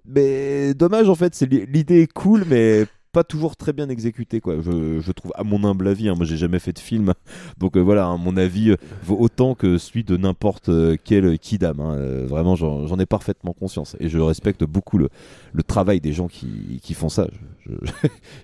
mais 0.07 0.75
dommage 0.75 1.09
en 1.09 1.15
fait. 1.15 1.39
L'idée 1.41 2.03
est 2.03 2.13
cool, 2.13 2.45
mais 2.49 2.87
pas 3.17 3.25
toujours 3.25 3.57
très 3.57 3.73
bien 3.73 3.89
exécutée 3.89 4.43
quoi. 4.43 4.57
Je, 4.61 5.01
je 5.01 5.13
trouve, 5.13 5.33
à 5.37 5.43
mon 5.43 5.65
humble 5.65 5.89
avis, 5.89 6.11
hein, 6.11 6.15
moi 6.15 6.27
j'ai 6.27 6.37
jamais 6.37 6.59
fait 6.59 6.75
de 6.75 6.79
film, 6.79 7.15
donc 7.59 7.79
euh, 7.79 7.81
voilà, 7.81 8.05
hein, 8.05 8.19
mon 8.19 8.37
avis 8.37 8.73
euh, 8.73 8.77
vaut 9.03 9.17
autant 9.19 9.55
que 9.55 9.79
celui 9.79 10.05
de 10.05 10.19
n'importe 10.19 10.69
euh, 10.69 10.97
quel 11.03 11.39
kidam. 11.39 11.81
hein. 11.81 11.97
Vraiment, 12.27 12.57
j'en 12.57 12.99
ai 12.99 13.07
parfaitement 13.07 13.55
conscience 13.55 13.97
et 14.01 14.11
je 14.11 14.19
respecte 14.19 14.65
beaucoup 14.65 14.99
le, 14.99 15.09
le 15.55 15.63
travail 15.63 15.99
des 16.03 16.13
gens 16.13 16.29
qui, 16.29 16.79
qui 16.83 16.93
font 16.93 17.09
ça. 17.09 17.27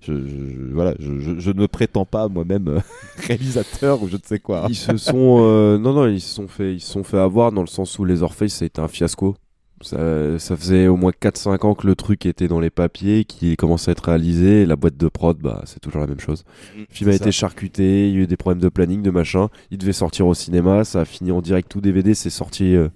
Je, 0.00 0.12
voilà, 0.72 0.94
je, 0.98 1.50
ne 1.50 1.66
prétends 1.66 2.06
pas 2.06 2.28
moi-même 2.28 2.80
réalisateur 3.26 4.02
ou 4.02 4.08
je 4.08 4.16
ne 4.16 4.22
sais 4.24 4.38
quoi. 4.38 4.64
hein. 4.64 4.68
Ils 4.70 4.74
se 4.74 4.96
sont 4.96 5.38
non 5.78 5.92
non 5.92 6.06
ils 6.06 6.22
se 6.22 6.34
sont 6.34 6.48
fait 6.48 6.72
ils 6.72 6.80
se 6.80 6.90
sont 6.90 7.04
fait 7.04 7.18
avoir 7.18 7.52
dans 7.52 7.60
le 7.60 7.66
sens 7.66 7.98
où 7.98 8.06
les 8.06 8.22
Orpheus 8.22 8.48
ça 8.48 8.64
un 8.78 8.88
fiasco. 8.88 9.36
Ça, 9.82 10.38
ça 10.38 10.56
faisait 10.56 10.86
au 10.86 10.96
moins 10.96 11.10
4-5 11.10 11.66
ans 11.66 11.74
que 11.74 11.86
le 11.86 11.94
truc 11.94 12.26
était 12.26 12.48
dans 12.48 12.60
les 12.60 12.70
papiers, 12.70 13.24
qu'il 13.24 13.56
commençait 13.56 13.90
à 13.90 13.92
être 13.92 14.04
réalisé, 14.04 14.62
et 14.62 14.66
la 14.66 14.76
boîte 14.76 14.96
de 14.96 15.08
prod, 15.08 15.36
bah, 15.38 15.62
c'est 15.66 15.80
toujours 15.80 16.00
la 16.00 16.06
même 16.06 16.20
chose. 16.20 16.44
Le 16.76 16.86
film 16.88 17.10
a 17.10 17.14
été 17.14 17.32
charcuté, 17.32 18.08
il 18.08 18.14
y 18.14 18.18
a 18.18 18.22
eu 18.22 18.26
des 18.26 18.36
problèmes 18.36 18.62
de 18.62 18.68
planning, 18.68 19.02
de 19.02 19.10
machin. 19.10 19.48
Il 19.70 19.78
devait 19.78 19.92
sortir 19.92 20.26
au 20.26 20.34
cinéma, 20.34 20.84
ça 20.84 21.00
a 21.00 21.04
fini 21.04 21.32
en 21.32 21.42
direct 21.42 21.74
ou 21.74 21.80
DVD, 21.80 22.14
c'est 22.14 22.30
sorti 22.30 22.74
euh, 22.74 22.88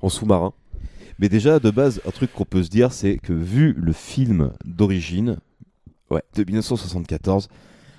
en 0.00 0.08
sous-marin. 0.08 0.52
Mais 1.18 1.28
déjà, 1.28 1.58
de 1.58 1.70
base, 1.70 2.00
un 2.06 2.10
truc 2.10 2.32
qu'on 2.32 2.44
peut 2.44 2.62
se 2.62 2.68
dire, 2.68 2.92
c'est 2.92 3.18
que 3.18 3.32
vu 3.32 3.74
le 3.76 3.92
film 3.92 4.52
d'origine, 4.64 5.38
ouais, 6.10 6.22
de 6.36 6.44
1974, 6.44 7.48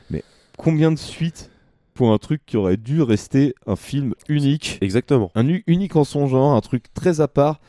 mais 0.10 0.24
combien 0.57 0.91
de 0.91 0.98
suites 0.98 1.52
pour 1.94 2.14
un 2.14 2.18
truc 2.18 2.41
qui 2.45 2.56
aurait 2.56 2.78
dû 2.78 3.02
rester 3.02 3.56
un 3.68 3.76
film 3.76 4.14
unique? 4.30 4.78
Exactement. 4.80 5.32
Un 5.36 5.48
unique 5.68 5.98
en 5.98 6.06
son 6.06 6.28
genre, 6.28 6.56
un 6.56 6.61
truc 6.61 6.86
très 6.94 7.20
à 7.20 7.28
part. 7.28 7.60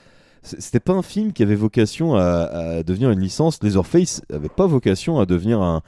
C'était 0.43 0.81
pas 0.81 0.93
un 0.93 1.03
film 1.03 1.33
qui 1.33 1.43
avait 1.43 1.55
vocation 1.55 2.15
à, 2.17 2.83
devenir 2.83 3.11
une 3.11 3.21
licence. 3.21 3.63
Leatherface 3.63 4.23
avait 4.33 4.49
pas 4.49 4.67
vocation 4.67 5.19
à 5.19 5.27
devenir 5.27 5.61
un, 5.61 5.83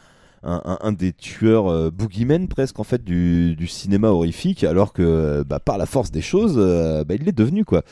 un, 0.44 0.92
des 0.92 1.12
tueurs 1.12 1.68
euh, 1.68 1.90
boogeymen 1.90 2.48
presque 2.48 2.78
en 2.80 2.84
fait 2.84 3.04
du, 3.04 3.54
du 3.54 3.66
cinéma 3.66 4.08
horrifique, 4.08 4.64
alors 4.64 4.92
que 4.92 5.44
bah, 5.44 5.60
par 5.60 5.78
la 5.78 5.86
force 5.86 6.10
des 6.10 6.22
choses, 6.22 6.56
euh, 6.58 7.04
bah, 7.04 7.14
il 7.14 7.24
l'est 7.24 7.36
devenu 7.36 7.64
quoi. 7.64 7.82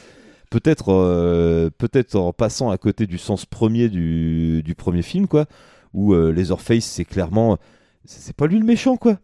Peut-être 0.50 0.92
euh, 0.92 1.70
peut-être 1.78 2.16
en 2.16 2.32
passant 2.32 2.70
à 2.70 2.76
côté 2.76 3.06
du 3.06 3.18
sens 3.18 3.46
premier 3.46 3.88
du, 3.88 4.62
du 4.64 4.74
premier 4.74 5.02
film 5.02 5.28
quoi, 5.28 5.46
où 5.94 6.12
euh, 6.12 6.32
Leatherface 6.32 6.84
c'est 6.84 7.04
clairement 7.04 7.56
c'est 8.04 8.34
pas 8.34 8.46
lui 8.46 8.58
le 8.58 8.64
méchant 8.64 8.96
quoi. 8.96 9.18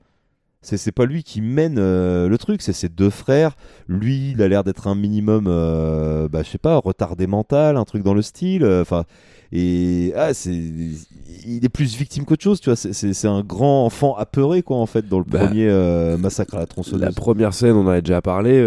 C'est 0.66 0.78
c'est 0.78 0.90
pas 0.90 1.04
lui 1.06 1.22
qui 1.22 1.40
mène 1.42 1.76
euh, 1.78 2.28
le 2.28 2.38
truc, 2.38 2.60
c'est 2.60 2.72
ses 2.72 2.88
deux 2.88 3.10
frères. 3.10 3.54
Lui, 3.86 4.32
il 4.32 4.42
a 4.42 4.48
l'air 4.48 4.64
d'être 4.64 4.88
un 4.88 4.96
minimum, 4.96 5.44
euh, 5.46 6.26
bah, 6.28 6.42
je 6.42 6.48
sais 6.50 6.58
pas, 6.58 6.76
retardé 6.78 7.28
mental, 7.28 7.76
un 7.76 7.84
truc 7.84 8.02
dans 8.02 8.14
le 8.14 8.22
style. 8.22 8.64
euh, 8.64 8.82
Enfin, 8.82 9.04
et 9.52 10.12
ah, 10.16 10.34
c'est, 10.34 10.50
il 10.52 11.64
est 11.64 11.68
plus 11.68 11.94
victime 11.96 12.24
qu'autre 12.24 12.42
chose, 12.42 12.60
tu 12.60 12.68
vois. 12.68 12.74
C'est- 12.74 13.26
un 13.28 13.42
grand 13.42 13.86
enfant 13.86 14.16
apeuré, 14.16 14.62
quoi, 14.62 14.78
en 14.78 14.86
fait, 14.86 15.08
dans 15.08 15.18
le 15.20 15.24
Bah, 15.24 15.46
premier 15.46 15.68
euh, 15.68 16.18
massacre 16.18 16.56
à 16.56 16.58
la 16.58 16.66
tronçonneuse. 16.66 17.00
La 17.00 17.12
première 17.12 17.54
scène, 17.54 17.76
on 17.76 17.84
en 17.84 17.88
avait 17.88 18.02
déjà 18.02 18.20
parlé, 18.20 18.60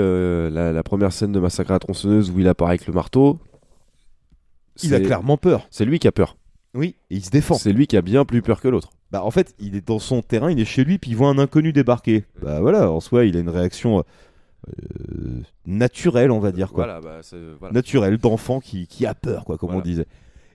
la, 0.50 0.72
la 0.72 0.84
première 0.84 1.12
scène 1.12 1.34
de 1.34 1.40
Massacre 1.42 1.72
à 1.72 1.74
la 1.76 1.80
tronçonneuse 1.80 2.32
où 2.32 2.40
il 2.40 2.48
apparaît 2.48 2.72
avec 2.72 2.88
le 2.88 2.94
marteau. 2.94 3.40
Il 4.84 4.96
a 4.96 5.02
clairement 5.02 5.36
peur. 5.36 5.68
C'est 5.70 5.84
lui 5.84 6.00
qui 6.00 6.08
a 6.08 6.14
peur. 6.14 6.38
Oui, 6.76 6.96
et 7.10 7.16
il 7.16 7.26
se 7.26 7.30
défend. 7.32 7.56
C'est 7.56 7.74
lui 7.74 7.88
qui 7.88 7.98
a 7.98 8.02
bien 8.02 8.26
plus 8.26 8.42
peur 8.42 8.62
que 8.62 8.68
l'autre. 8.68 8.92
Bah, 9.12 9.24
en 9.24 9.32
fait, 9.32 9.56
il 9.60 9.76
est 9.76 9.88
dans 9.88 9.98
son 10.00 10.22
terrain, 10.22 10.52
il 10.52 10.60
est 10.60 10.66
chez 10.66 10.84
lui, 10.84 10.98
puis 11.00 11.12
il 11.12 11.18
voit 11.18 11.30
un 11.30 11.40
inconnu 11.40 11.74
débarquer. 11.74 12.26
Bah 12.44 12.60
voilà, 12.62 12.92
en 12.92 13.00
soi, 13.00 13.26
il 13.26 13.36
a 13.36 13.40
une 13.40 13.50
réaction 13.50 14.04
euh, 14.68 15.42
naturelle, 15.66 16.32
on 16.32 16.40
va 16.40 16.52
dire, 16.52 16.72
quoi. 16.72 16.86
Voilà, 16.86 17.02
bah, 17.02 17.20
c'est- 17.24 17.38
voilà. 17.60 17.74
naturel 17.74 18.18
d'enfant 18.18 18.60
qui, 18.60 18.86
qui 18.88 19.06
a 19.06 19.16
peur, 19.16 19.46
quoi, 19.46 19.58
comme 19.58 19.70
Voilà. 19.70 19.82
on 19.82 19.84
disait. 19.84 20.06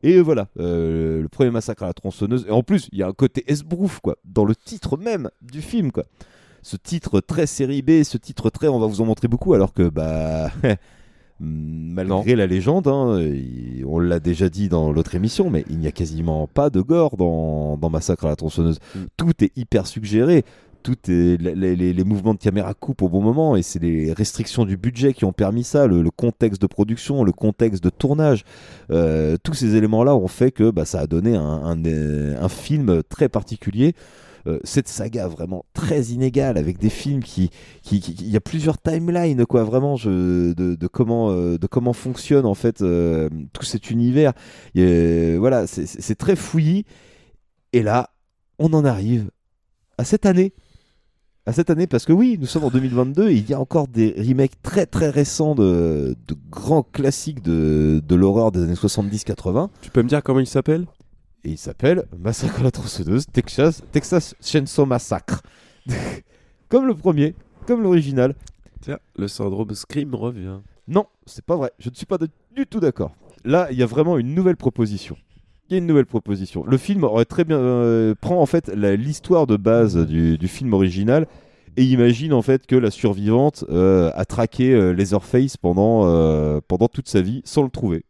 Et 0.05 0.21
voilà, 0.21 0.49
euh, 0.61 1.23
le 1.23 1.29
premier 1.29 1.51
massacre 1.51 1.83
à 1.83 1.87
la 1.87 1.95
tronçonneuse. 1.95 2.45
Et 2.47 2.51
en 2.53 2.63
plus, 2.63 2.89
il 2.93 2.99
y 2.99 3.03
a 3.03 3.09
un 3.09 3.13
côté 3.13 3.43
esbrouf, 3.51 4.01
quoi, 4.01 4.17
dans 4.25 4.45
le 4.45 4.55
titre 4.55 4.97
même 4.99 5.31
du 5.43 5.63
film, 5.63 5.91
quoi. 5.91 6.05
Ce 6.63 6.77
titre 6.77 7.21
très 7.21 7.47
série 7.47 7.83
B, 7.83 8.03
ce 8.05 8.19
titre 8.19 8.51
très, 8.51 8.69
on 8.69 8.79
va 8.79 8.87
vous 8.87 9.01
en 9.01 9.07
montrer 9.07 9.29
beaucoup, 9.29 9.55
alors 9.55 9.73
que, 9.73 9.89
bah, 9.89 10.51
malgré 11.41 12.37
la 12.37 12.47
légende, 12.47 12.87
hein, 12.89 13.19
il- 13.21 13.85
on 13.87 13.99
l'a 13.99 14.21
déjà 14.21 14.49
dit 14.49 14.69
dans 14.69 14.93
l'autre 14.93 15.15
émission, 15.15 15.51
mais 15.51 15.65
il 15.69 15.79
n'y 15.79 15.87
a 15.87 15.93
quasiment 15.93 16.47
pas 16.47 16.71
de 16.71 16.81
gore 16.81 17.17
dans, 17.17 17.77
dans 17.77 17.91
Massacre 17.91 18.25
à 18.27 18.29
la 18.29 18.37
tronçonneuse. 18.37 18.79
Tout 19.17 19.33
est 19.43 19.57
hyper 19.57 19.87
suggéré. 19.87 20.45
Tout 20.83 20.97
est, 21.11 21.41
les, 21.41 21.75
les- 21.77 21.93
les 21.95 22.05
mouvements 22.05 22.35
de 22.35 22.39
caméra 22.39 22.75
coupent 22.75 23.01
au 23.01 23.09
bon 23.09 23.23
moment 23.23 23.57
et 23.57 23.63
c'est 23.63 23.79
les 23.83 24.13
restrictions 24.13 24.67
du 24.67 24.77
budget 24.77 25.15
qui 25.15 25.25
ont 25.25 25.33
permis 25.33 25.65
ça, 25.65 25.87
le, 25.87 26.03
le 26.03 26.11
contexte 26.11 26.61
de 26.61 26.67
production, 26.67 27.25
le 27.25 27.33
contexte 27.33 27.83
de 27.83 27.89
tournage. 27.89 28.45
Euh, 28.91 29.37
tous 29.43 29.55
ces 29.55 29.77
éléments-là 29.77 30.15
ont 30.15 30.29
fait 30.29 30.51
que 30.51 30.71
bah, 30.71 30.85
ça 30.85 31.01
a 31.01 31.07
donné 31.07 31.37
un, 31.37 31.43
un, 31.43 31.83
un 31.85 32.49
film 32.51 33.03
très 33.09 33.31
particulier. 33.31 33.95
Euh, 34.47 34.59
cette 34.63 34.89
saga 34.89 35.27
vraiment 35.27 35.65
très 35.73 36.03
inégale 36.09 36.59
avec 36.59 36.77
des 36.79 36.91
films 36.91 37.23
qui, 37.23 37.49
qui, 37.83 37.97
il 38.21 38.29
y 38.29 38.37
a 38.37 38.41
plusieurs 38.41 38.77
timelines 38.79 39.47
quoi 39.47 39.65
vraiment 39.65 39.97
de, 40.75 40.87
comment 40.87 41.31
euh, 41.31 41.57
de 41.57 41.67
comment 41.67 41.95
fonctionne 41.95 42.45
en 42.45 42.53
fait 42.55 42.83
euh, 42.83 43.31
tout 43.55 43.65
cet 43.65 43.91
univers. 43.91 44.35
A- 44.77 45.37
voilà 45.39 45.67
c'est- 45.67 45.87
très 46.15 46.37
fouillis. 46.37 46.85
Et 47.73 47.83
là 47.83 48.11
on 48.59 48.73
en 48.75 48.85
arrive 48.85 49.31
à 49.97 50.05
cette 50.05 50.27
année. 50.27 50.53
À 51.47 51.53
cette 51.55 51.71
année 51.71 51.87
parce 51.87 52.05
que 52.05 52.13
oui 52.13 52.37
nous 52.39 52.47
sommes 52.47 52.65
en 52.65 52.71
2022 52.71 53.31
et 53.31 53.35
il 53.37 53.49
y 53.49 53.55
a 53.55 53.61
encore 53.61 53.89
des 53.89 54.15
remakes 54.19 54.61
très 54.63 54.85
très 54.87 55.09
récents 55.11 55.55
de, 55.55 56.17
de 56.29 56.37
grands 56.51 56.83
classiques 56.83 57.43
de, 57.43 58.03
de 58.07 58.15
l'horreur 58.15 58.53
des 58.53 58.63
années 58.63 58.75
70-80 58.75 59.69
Tu 59.83 59.91
peux 59.91 60.03
me 60.03 60.09
dire 60.09 60.23
comment 60.23 60.41
il 60.41 60.47
s'appelle 60.47 60.87
et 61.45 61.51
il 61.51 61.59
s'appelle 61.59 62.05
Massacre 62.19 62.61
à 62.61 62.63
la 62.65 62.71
tronçonneuse, 62.71 63.27
Texas, 63.33 63.83
Texas 63.93 64.35
Chainsaw 64.41 64.87
Massacre. 64.87 65.43
comme 66.69 66.87
le 66.87 66.95
premier, 66.95 67.35
comme 67.67 67.83
l'original. 67.83 68.35
Tiens, 68.81 68.99
le 69.17 69.29
syndrome 69.29 69.75
Scream 69.75 70.15
revient. 70.15 70.59
Non, 70.89 71.07
c'est 71.27 71.45
pas 71.45 71.57
vrai. 71.57 71.71
Je 71.79 71.91
ne 71.91 71.95
suis 71.95 72.07
pas 72.07 72.19
de- 72.19 72.29
du 72.55 72.67
tout 72.67 72.81
d'accord. 72.81 73.15
Là, 73.45 73.69
il 73.71 73.79
y 73.79 73.83
a 73.83 73.87
vraiment 73.87 74.19
une 74.19 74.35
nouvelle 74.35 74.57
proposition. 74.57 75.17
Il 75.69 75.73
y 75.73 75.77
a 75.77 75.79
une 75.79 75.87
nouvelle 75.87 76.07
proposition. 76.07 76.65
Le 76.67 76.77
film 76.77 77.05
aurait 77.05 77.25
très 77.25 77.45
bien 77.45 77.59
euh, 77.59 78.15
prend 78.21 78.41
en 78.41 78.47
fait 78.47 78.69
l'histoire 78.69 79.47
de 79.47 79.57
base 79.57 79.97
du, 79.97 80.37
du 80.37 80.49
film 80.49 80.75
original 80.75 81.27
et 81.77 81.85
imagine 81.85 82.33
en 82.35 82.43
fait 82.43 82.67
que 82.67 82.77
la 82.77 82.91
survivante 82.91 83.65
euh, 83.71 84.11
a 84.15 84.25
traqué 84.27 84.73
euh, 84.73 84.93
Leatherface 84.93 85.57
pendant 85.57 86.03
euh, 86.05 86.61
pendant 86.69 86.89
toute 86.89 87.09
sa 87.09 87.23
vie 87.23 87.41
sans 87.45 87.63
le 87.63 87.71
trouver. 87.71 88.05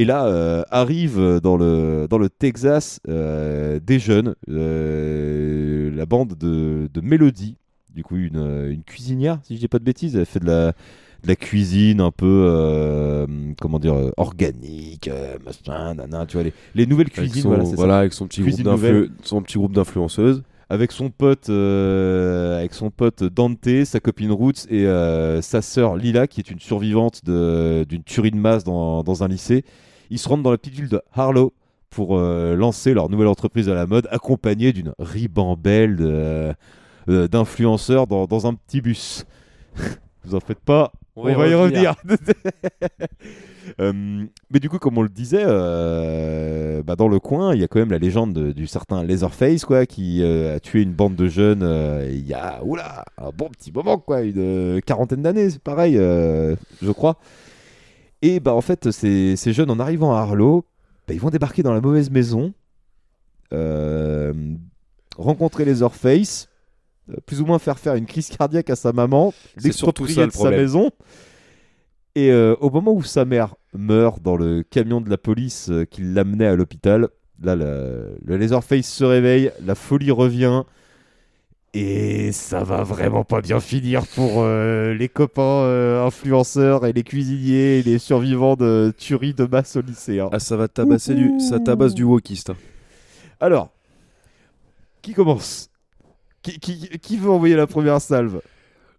Et 0.00 0.04
là, 0.04 0.26
euh, 0.26 0.62
arrive 0.70 1.40
dans 1.42 1.56
le, 1.56 2.06
dans 2.08 2.18
le 2.18 2.28
Texas 2.30 3.00
euh, 3.08 3.80
des 3.84 3.98
jeunes, 3.98 4.36
euh, 4.48 5.90
la 5.94 6.06
bande 6.06 6.34
de, 6.38 6.88
de 6.92 7.00
Mélodie, 7.00 7.56
du 7.94 8.04
coup 8.04 8.14
une, 8.16 8.68
une 8.70 8.84
cuisinière, 8.84 9.40
si 9.42 9.56
je 9.56 9.60
dis 9.60 9.66
pas 9.66 9.80
de 9.80 9.84
bêtises, 9.84 10.14
elle 10.14 10.24
fait 10.24 10.38
de 10.38 10.46
la, 10.46 10.66
de 11.22 11.26
la 11.26 11.34
cuisine 11.34 12.00
un 12.00 12.12
peu, 12.12 12.44
euh, 12.48 13.26
comment 13.60 13.80
dire, 13.80 13.96
organique, 14.16 15.08
euh, 15.08 15.36
machin, 15.44 15.94
nana, 15.94 16.26
tu 16.26 16.36
vois, 16.36 16.44
les, 16.44 16.52
les 16.76 16.86
nouvelles 16.86 17.10
cuisines, 17.10 17.42
son, 17.42 17.48
voilà, 17.48 17.94
ça. 17.94 17.98
avec 17.98 18.12
son 18.12 18.28
petit, 18.28 18.40
groupe 18.42 18.52
Cuisine 18.54 18.66
d'influ- 18.66 18.92
nouvelle. 18.92 19.10
son 19.24 19.42
petit 19.42 19.58
groupe 19.58 19.72
d'influenceuses. 19.72 20.42
avec 20.70 20.92
son 20.92 21.10
pote 21.10 21.48
euh, 21.50 22.58
avec 22.60 22.72
son 22.74 22.90
pote 22.90 23.24
Dante, 23.24 23.84
sa 23.84 23.98
copine 23.98 24.30
Roots 24.30 24.66
et 24.70 24.86
euh, 24.86 25.42
sa 25.42 25.60
sœur 25.60 25.96
Lila 25.96 26.28
qui 26.28 26.38
est 26.40 26.50
une 26.52 26.60
survivante 26.60 27.22
d'une 27.24 28.02
tuerie 28.04 28.30
de 28.30 28.36
masse 28.36 28.62
dans, 28.62 29.02
dans 29.02 29.24
un 29.24 29.28
lycée. 29.28 29.64
Ils 30.10 30.18
se 30.18 30.28
rendent 30.28 30.42
dans 30.42 30.50
la 30.50 30.58
petite 30.58 30.74
ville 30.74 30.88
de 30.88 31.00
Harlow 31.14 31.52
pour 31.90 32.18
euh, 32.18 32.54
lancer 32.56 32.92
leur 32.94 33.08
nouvelle 33.08 33.28
entreprise 33.28 33.68
à 33.68 33.74
la 33.74 33.86
mode 33.86 34.08
accompagnée 34.10 34.72
d'une 34.72 34.92
ribambelle 34.98 35.96
de- 35.96 36.52
euh, 37.08 37.28
d'influenceurs 37.28 38.06
dans, 38.06 38.26
dans 38.26 38.46
un 38.46 38.54
petit 38.54 38.80
bus. 38.80 39.24
Vous 40.24 40.34
en 40.34 40.40
faites 40.40 40.60
pas, 40.60 40.92
on, 41.16 41.22
va 41.38 41.46
y 41.48 41.54
revenir. 41.54 41.94
Euh, 43.80 43.92
mais 44.50 44.60
du 44.60 44.70
coup, 44.70 44.78
comme 44.78 44.96
on 44.96 45.02
le 45.02 45.10
disait, 45.10 45.44
euh, 45.44 46.82
bah, 46.82 46.96
dans 46.96 47.06
le 47.06 47.20
coin, 47.20 47.54
il 47.54 47.60
y 47.60 47.64
a 47.64 47.68
quand 47.68 47.78
même 47.78 47.90
la 47.90 47.98
légende 47.98 48.32
de- 48.32 48.52
du 48.52 48.66
certain 48.66 49.04
Leatherface, 49.04 49.66
quoi, 49.66 49.84
qui 49.84 50.22
euh, 50.22 50.56
a 50.56 50.60
tué 50.60 50.80
une 50.82 50.92
bande 50.94 51.16
de 51.16 51.28
jeunes 51.28 51.62
euh, 51.62 52.08
il 52.10 52.26
y 52.26 52.32
a, 52.32 52.60
oula, 52.64 53.04
un 53.18 53.28
bon 53.36 53.48
petit 53.50 53.70
moment, 53.70 53.98
quoi, 53.98 54.22
une 54.22 54.38
euh, 54.38 54.80
quarantaine 54.80 55.20
d'années, 55.22 55.50
c'est 55.50 55.62
pareil, 55.62 55.98
euh, 55.98 56.56
je 56.82 56.90
crois. 56.92 57.18
Et 58.22 58.40
bah 58.40 58.54
en 58.54 58.60
fait, 58.60 58.90
ces, 58.90 59.36
ces 59.36 59.52
jeunes, 59.52 59.70
en 59.70 59.78
arrivant 59.78 60.14
à 60.14 60.18
Harlow, 60.20 60.64
bah, 61.06 61.14
ils 61.14 61.20
vont 61.20 61.30
débarquer 61.30 61.62
dans 61.62 61.72
la 61.72 61.80
mauvaise 61.80 62.10
maison, 62.10 62.52
euh, 63.52 64.32
rencontrer 65.16 65.64
Leatherface, 65.64 66.48
euh, 67.10 67.16
plus 67.24 67.40
ou 67.40 67.46
moins 67.46 67.58
faire 67.58 67.78
faire 67.78 67.94
une 67.94 68.06
crise 68.06 68.28
cardiaque 68.28 68.70
à 68.70 68.76
sa 68.76 68.92
maman, 68.92 69.32
l'exproprier 69.62 70.22
le 70.22 70.26
de 70.28 70.32
sa 70.32 70.50
maison. 70.50 70.90
Et 72.14 72.32
euh, 72.32 72.56
au 72.60 72.70
moment 72.70 72.92
où 72.92 73.02
sa 73.02 73.24
mère 73.24 73.54
meurt 73.72 74.20
dans 74.20 74.36
le 74.36 74.62
camion 74.64 75.00
de 75.00 75.08
la 75.08 75.18
police 75.18 75.70
qui 75.90 76.02
l'amenait 76.02 76.46
à 76.46 76.56
l'hôpital, 76.56 77.08
là, 77.40 77.54
le, 77.54 78.18
le 78.22 78.82
se 78.82 79.04
réveille, 79.04 79.52
la 79.64 79.74
folie 79.74 80.10
revient. 80.10 80.64
Et 81.74 82.32
ça 82.32 82.64
va 82.64 82.82
vraiment 82.82 83.24
pas 83.24 83.40
bien 83.42 83.60
finir 83.60 84.06
pour 84.06 84.42
euh, 84.42 84.94
les 84.94 85.08
copains 85.08 85.42
euh, 85.42 86.04
influenceurs 86.04 86.86
et 86.86 86.92
les 86.92 87.04
cuisiniers 87.04 87.78
et 87.78 87.82
les 87.82 87.98
survivants 87.98 88.56
de 88.56 88.92
tueries 88.96 89.34
de 89.34 89.44
masse 89.44 89.76
au 89.76 89.82
lycée. 89.82 90.18
hein. 90.20 90.28
Ah, 90.32 90.38
ça 90.40 90.56
va 90.56 90.66
tabasser 90.68 91.14
du, 91.14 91.34
ça 91.38 91.60
tabasse 91.60 91.94
du 91.94 92.04
wokiste. 92.04 92.50
hein. 92.50 92.56
Alors, 93.40 93.70
qui 95.02 95.14
commence? 95.14 95.70
Qui, 96.42 96.60
qui- 96.60 96.88
qui 97.00 97.16
veut 97.18 97.30
envoyer 97.30 97.56
la 97.56 97.66
première 97.66 98.00
salve? 98.00 98.40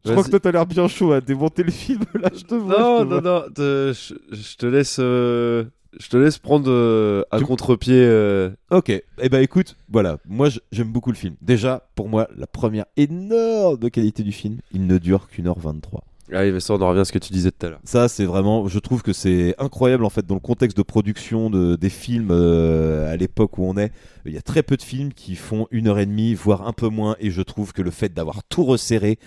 Je 0.05 0.11
crois 0.11 0.23
Vas-y. 0.23 0.25
que 0.25 0.29
toi 0.31 0.39
t'as 0.41 0.51
l'air 0.51 0.65
bien 0.67 0.87
chaud 0.87 1.13
à 1.13 1.21
démonter 1.21 1.63
le 1.63 1.71
film 1.71 2.03
là, 2.15 2.29
je 2.35 2.43
te 2.43 2.55
vois. 2.55 2.83
je 2.83 2.91
Non, 2.93 2.93
te 2.93 3.03
non, 3.05 3.21
vois. 3.21 3.21
non, 3.21 3.41
te- 3.53 3.93
je, 3.93 4.13
je 4.35 4.55
te 4.57 4.65
laisse, 4.65 4.97
euh, 4.99 5.65
je 5.97 6.09
te 6.09 6.17
laisse 6.17 6.37
prendre 6.37 6.69
euh, 6.69 7.23
à 7.31 7.39
contre-pied. 7.39 7.95
euh, 7.95 8.49
Ok, 8.71 8.89
et 8.89 9.03
eh 9.21 9.29
ben 9.29 9.41
écoute, 9.41 9.75
voilà, 9.89 10.17
moi 10.27 10.49
j'aime 10.71 10.91
beaucoup 10.91 11.11
le 11.11 11.17
film. 11.17 11.35
Déjà, 11.41 11.89
pour 11.95 12.09
moi, 12.09 12.27
la 12.37 12.47
première 12.47 12.85
énorme 12.97 13.89
qualité 13.89 14.23
du 14.23 14.31
film, 14.31 14.59
il 14.71 14.87
ne 14.87 14.97
dure 14.97 15.27
qu'une 15.27 15.47
heure 15.47 15.59
23. 15.59 16.03
Allez, 16.31 16.51
mais 16.51 16.59
ça, 16.59 16.75
on 16.75 16.81
en 16.81 16.89
revient 16.89 16.99
à 16.99 17.05
ce 17.05 17.11
que 17.11 17.17
tu 17.17 17.33
disais 17.33 17.49
tout 17.49 17.65
à 17.65 17.69
l'heure. 17.69 17.79
Ça, 17.83 18.07
c'est 18.07 18.25
vraiment, 18.25 18.67
je 18.67 18.77
trouve 18.77 19.01
que 19.01 19.13
c'est 19.13 19.55
incroyable 19.57 20.05
en 20.05 20.11
fait 20.11 20.27
dans 20.27 20.35
le 20.35 20.39
contexte 20.39 20.77
de 20.77 20.83
production 20.83 21.49
de, 21.49 21.75
des 21.75 21.89
films 21.89 22.29
euh, 22.29 23.11
à 23.11 23.15
l'époque 23.15 23.57
où 23.57 23.63
on 23.65 23.75
est. 23.77 23.91
Il 24.25 24.33
y 24.33 24.37
a 24.37 24.41
très 24.43 24.61
peu 24.61 24.77
de 24.77 24.83
films 24.83 25.11
qui 25.13 25.35
font 25.35 25.67
une 25.71 25.87
heure 25.87 25.97
et 25.97 26.05
demie, 26.05 26.35
voire 26.35 26.67
un 26.67 26.73
peu 26.73 26.87
moins, 26.87 27.15
et 27.19 27.31
je 27.31 27.41
trouve 27.41 27.73
que 27.73 27.81
le 27.81 27.89
fait 27.89 28.13
d'avoir 28.13 28.43
tout 28.43 28.63
resserré, 28.63 29.17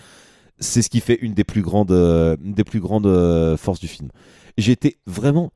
c'est 0.60 0.80
ce 0.80 0.88
qui 0.88 1.00
fait 1.00 1.18
une 1.20 1.34
des 1.34 1.42
plus 1.42 1.62
grandes, 1.62 1.90
euh, 1.90 2.36
une 2.44 2.54
des 2.54 2.62
plus 2.62 2.78
grandes 2.78 3.06
euh, 3.06 3.56
forces 3.56 3.80
du 3.80 3.88
film. 3.88 4.10
J'ai 4.56 4.70
été 4.70 4.98
vraiment 5.06 5.52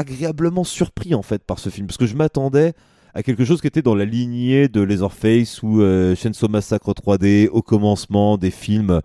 agréablement 0.00 0.64
surpris 0.64 1.14
en 1.14 1.22
fait 1.22 1.44
par 1.44 1.58
ce 1.58 1.68
film 1.68 1.86
parce 1.86 1.96
que 1.96 2.06
je 2.06 2.16
m'attendais 2.16 2.74
à 3.14 3.22
quelque 3.22 3.44
chose 3.44 3.60
qui 3.60 3.66
était 3.66 3.82
dans 3.82 3.94
la 3.94 4.04
lignée 4.04 4.68
de 4.68 4.80
Leatherface 4.80 5.62
ou 5.62 5.80
euh, 5.82 6.14
Massacre 6.48 6.92
3D 6.92 7.48
au 7.48 7.62
commencement 7.62 8.36
des 8.36 8.50
films 8.50 9.00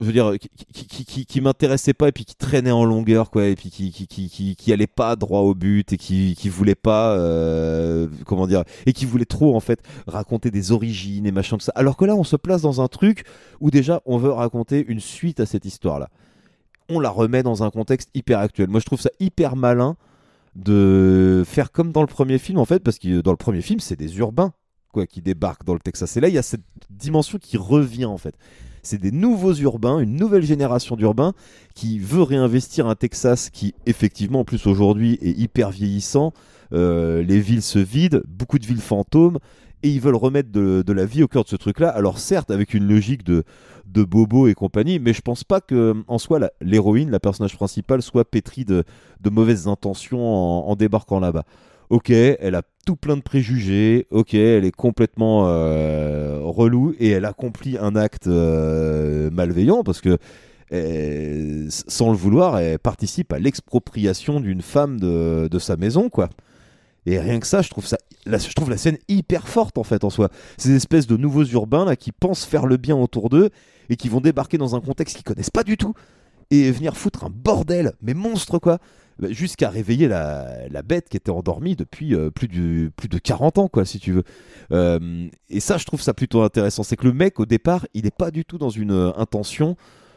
je 0.00 0.06
veux 0.06 0.12
dire, 0.12 0.32
qui, 0.38 0.86
qui, 0.86 1.04
qui, 1.04 1.26
qui- 1.26 1.40
m'intéressait 1.40 1.94
pas 1.94 2.08
et 2.08 2.12
puis 2.12 2.24
qui 2.24 2.34
traînait 2.34 2.70
en 2.70 2.84
longueur, 2.84 3.30
quoi, 3.30 3.46
et 3.46 3.54
puis 3.54 3.70
qui, 3.70 3.92
qui, 3.92 4.06
qui, 4.06 4.56
qui, 4.56 4.72
allait 4.72 4.86
pas 4.86 5.16
droit 5.16 5.40
au 5.40 5.54
but 5.54 5.92
et 5.92 5.96
qui, 5.96 6.34
qui 6.36 6.48
voulait 6.48 6.74
pas, 6.74 7.16
euh, 7.16 8.08
comment 8.26 8.46
dire, 8.46 8.64
et 8.86 8.92
qui 8.92 9.04
voulait 9.04 9.24
trop, 9.24 9.54
en 9.54 9.60
fait, 9.60 9.80
raconter 10.06 10.50
des 10.50 10.72
origines 10.72 11.26
et 11.26 11.32
machin, 11.32 11.56
tout 11.56 11.64
ça. 11.64 11.72
Alors 11.74 11.96
que 11.96 12.04
là, 12.04 12.16
on 12.16 12.24
se 12.24 12.36
place 12.36 12.62
dans 12.62 12.80
un 12.80 12.88
truc 12.88 13.24
où 13.60 13.70
déjà, 13.70 14.02
on 14.06 14.18
veut 14.18 14.30
raconter 14.30 14.84
une 14.86 15.00
suite 15.00 15.40
à 15.40 15.46
cette 15.46 15.64
histoire-là. 15.64 16.08
On 16.94 17.00
la 17.00 17.10
remet 17.10 17.42
dans 17.42 17.62
un 17.62 17.70
contexte 17.70 18.10
hyper 18.14 18.38
actuel. 18.38 18.68
Moi, 18.68 18.80
je 18.80 18.84
trouve 18.84 19.00
ça 19.00 19.10
hyper 19.18 19.56
malin 19.56 19.96
de 20.54 21.42
faire 21.46 21.72
comme 21.72 21.90
dans 21.90 22.02
le 22.02 22.06
premier 22.06 22.38
film, 22.38 22.58
en 22.58 22.66
fait, 22.66 22.80
parce 22.80 22.98
que 22.98 23.22
dans 23.22 23.30
le 23.30 23.38
premier 23.38 23.62
film, 23.62 23.80
c'est 23.80 23.96
des 23.96 24.18
urbains, 24.18 24.52
quoi, 24.92 25.06
qui 25.06 25.22
débarquent 25.22 25.64
dans 25.64 25.72
le 25.72 25.80
Texas. 25.80 26.16
Et 26.16 26.20
là, 26.20 26.28
il 26.28 26.34
y 26.34 26.38
a 26.38 26.42
cette 26.42 26.60
dimension 26.90 27.38
qui 27.38 27.56
revient, 27.56 28.04
en 28.04 28.18
fait. 28.18 28.34
C'est 28.82 28.98
des 28.98 29.12
nouveaux 29.12 29.54
urbains, 29.54 30.00
une 30.00 30.16
nouvelle 30.16 30.42
génération 30.42 30.96
d'urbains 30.96 31.32
qui 31.74 31.98
veut 31.98 32.22
réinvestir 32.22 32.86
un 32.86 32.94
Texas 32.94 33.48
qui, 33.48 33.74
effectivement, 33.86 34.40
en 34.40 34.44
plus 34.44 34.66
aujourd'hui, 34.66 35.18
est 35.22 35.38
hyper 35.38 35.70
vieillissant. 35.70 36.34
Euh, 36.74 37.22
les 37.22 37.40
villes 37.40 37.62
se 37.62 37.78
vident, 37.78 38.20
beaucoup 38.28 38.58
de 38.58 38.66
villes 38.66 38.80
fantômes, 38.80 39.38
et 39.82 39.88
ils 39.88 40.00
veulent 40.00 40.16
remettre 40.16 40.50
de, 40.50 40.92
la 40.92 41.04
vie 41.04 41.22
au 41.22 41.28
cœur 41.28 41.44
de 41.44 41.48
ce 41.48 41.56
truc-là. 41.56 41.88
Alors 41.88 42.18
certes, 42.18 42.50
avec 42.50 42.74
une 42.74 42.86
logique 42.86 43.24
de, 43.24 43.44
bobo 43.86 44.48
et 44.48 44.54
compagnie, 44.54 44.98
mais 44.98 45.12
je 45.12 45.20
pense 45.20 45.44
pas 45.44 45.60
que 45.60 45.94
en 46.08 46.18
soi 46.18 46.50
l'héroïne, 46.60 47.10
la 47.10 47.20
personnage 47.20 47.56
principale, 47.56 48.02
soit 48.02 48.24
pétrie 48.24 48.64
de, 48.64 48.84
mauvaises 49.30 49.68
intentions 49.68 50.24
en, 50.24 50.68
en 50.68 50.76
débarquant 50.76 51.20
là-bas. 51.20 51.44
Ok, 51.92 52.08
elle 52.08 52.54
a 52.54 52.62
tout 52.86 52.96
plein 52.96 53.18
de 53.18 53.22
préjugés. 53.22 54.06
Ok, 54.10 54.32
elle 54.32 54.64
est 54.64 54.74
complètement 54.74 55.46
euh, 55.48 56.38
relou 56.42 56.94
et 56.98 57.10
elle 57.10 57.26
accomplit 57.26 57.76
un 57.78 57.96
acte 57.96 58.28
euh, 58.28 59.30
malveillant 59.30 59.82
parce 59.82 60.00
que 60.00 60.16
euh, 60.72 61.66
sans 61.68 62.10
le 62.10 62.16
vouloir, 62.16 62.58
elle 62.58 62.78
participe 62.78 63.32
à 63.34 63.38
l'expropriation 63.38 64.40
d'une 64.40 64.62
femme 64.62 64.98
de, 64.98 65.48
de 65.50 65.58
sa 65.58 65.76
maison, 65.76 66.08
quoi. 66.08 66.30
Et 67.06 67.18
rien 67.18 67.40
que 67.40 67.46
ça, 67.46 67.62
je 67.62 67.70
trouve 67.70 67.86
ça, 67.86 67.98
la, 68.26 68.38
je 68.38 68.52
trouve 68.52 68.70
la 68.70 68.76
scène 68.76 68.98
hyper 69.08 69.48
forte 69.48 69.78
en 69.78 69.84
fait 69.84 70.04
en 70.04 70.10
soi. 70.10 70.30
Ces 70.56 70.74
espèces 70.74 71.06
de 71.06 71.16
nouveaux 71.16 71.44
urbains 71.44 71.84
là 71.84 71.96
qui 71.96 72.12
pensent 72.12 72.44
faire 72.44 72.66
le 72.66 72.76
bien 72.76 72.96
autour 72.96 73.28
d'eux 73.28 73.50
et 73.88 73.96
qui 73.96 74.08
vont 74.08 74.20
débarquer 74.20 74.58
dans 74.58 74.76
un 74.76 74.80
contexte 74.80 75.16
qu'ils 75.16 75.24
connaissent 75.24 75.50
pas 75.50 75.64
du 75.64 75.76
tout 75.76 75.94
et 76.50 76.70
venir 76.70 76.96
foutre 76.96 77.24
un 77.24 77.30
bordel, 77.30 77.92
mais 78.02 78.14
monstre 78.14 78.58
quoi, 78.58 78.78
Bah, 79.18 79.28
jusqu'à 79.30 79.70
réveiller 79.70 80.06
la, 80.06 80.68
la 80.68 80.82
bête 80.82 81.08
qui 81.08 81.16
était 81.16 81.30
endormie 81.30 81.76
depuis 81.76 82.14
euh, 82.14 82.30
plus, 82.30 82.48
de 82.48 83.18
40 83.18 83.58
ans 83.58 83.68
quoi 83.68 83.84
si 83.84 83.98
tu 83.98 84.12
veux. 84.12 84.24
Euh, 84.70 85.28
et 85.48 85.60
ça, 85.60 85.78
je 85.78 85.84
trouve 85.84 86.02
ça 86.02 86.14
plutôt 86.14 86.42
intéressant, 86.42 86.82
c'est 86.82 86.96
que 86.96 87.06
le 87.06 87.12
mec 87.14 87.40
au 87.40 87.46
départ, 87.46 87.86
il 87.94 88.04
n'est 88.04 88.10
pas 88.10 88.30
du 88.30 88.44
tout 88.44 88.58
dans 88.58 88.70
une 88.70 88.92
euh, 88.92 89.12
intention 89.16 89.76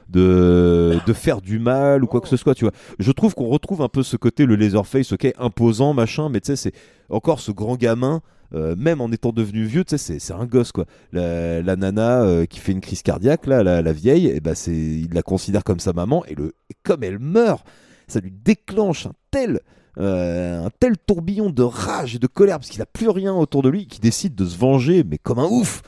de, 0.09 0.97
de 1.05 1.13
faire 1.13 1.41
du 1.41 1.59
mal 1.59 2.03
ou 2.03 2.07
quoi 2.07 2.21
que 2.21 2.27
ce 2.27 2.37
soit, 2.37 2.55
tu 2.55 2.65
vois. 2.65 2.73
Je 2.99 3.11
trouve 3.11 3.33
qu'on 3.35 3.47
retrouve 3.47 3.81
un 3.81 3.89
peu 3.89 4.03
ce 4.03 4.17
côté, 4.17 4.45
le 4.45 4.55
Laserface, 4.55 5.11
ok, 5.13 5.33
imposant, 5.37 5.93
machin, 5.93 6.29
mais 6.29 6.41
tu 6.41 6.47
sais, 6.47 6.55
c'est 6.55 6.73
encore 7.09 7.39
ce 7.39 7.51
grand 7.51 7.75
gamin, 7.75 8.21
euh, 8.53 8.75
même 8.77 9.01
en 9.01 9.11
étant 9.11 9.31
devenu 9.31 9.65
vieux, 9.65 9.83
tu 9.83 9.97
sais, 9.97 10.19
c'est- 10.19 10.33
un 10.33 10.45
gosse, 10.45 10.71
quoi. 10.71 10.85
La, 11.11 11.61
la 11.61 11.75
nana 11.75 12.21
euh, 12.21 12.45
qui 12.45 12.59
fait 12.59 12.71
une 12.71 12.81
crise 12.81 13.01
cardiaque, 13.01 13.47
là, 13.47 13.63
la, 13.63 13.81
la 13.81 13.93
vieille, 13.93 14.27
et 14.27 14.39
ben 14.39 14.55
c'est, 14.55 14.75
il 14.75 15.09
la 15.13 15.23
considère 15.23 15.63
comme 15.63 15.79
sa 15.79 15.93
maman, 15.93 16.23
et, 16.25 16.35
le, 16.35 16.53
comme 16.83 17.03
elle 17.03 17.19
meurt, 17.19 17.65
ça 18.07 18.19
lui 18.19 18.31
déclenche 18.31 19.07
un 19.07 19.13
tel... 19.31 19.59
euh, 19.97 20.65
un 20.65 20.69
tel 20.79 20.97
tourbillon 20.97 21.49
de 21.49 21.63
rage 21.63 22.15
et 22.15 22.19
de 22.19 22.27
colère 22.27 22.57
parce 22.59 22.69
qu'il 22.69 22.79
n'a 22.79 22.85
plus 22.85 23.09
rien 23.09 23.33
autour 23.33 23.61
de 23.63 23.69
lui, 23.69 23.87
qui 23.87 23.99
décide 23.99 24.35
de 24.35 24.45
se 24.45 24.57
venger, 24.57 25.03
mais 25.03 25.17
comme 25.17 25.39
un 25.39 25.47
ouf 25.49 25.81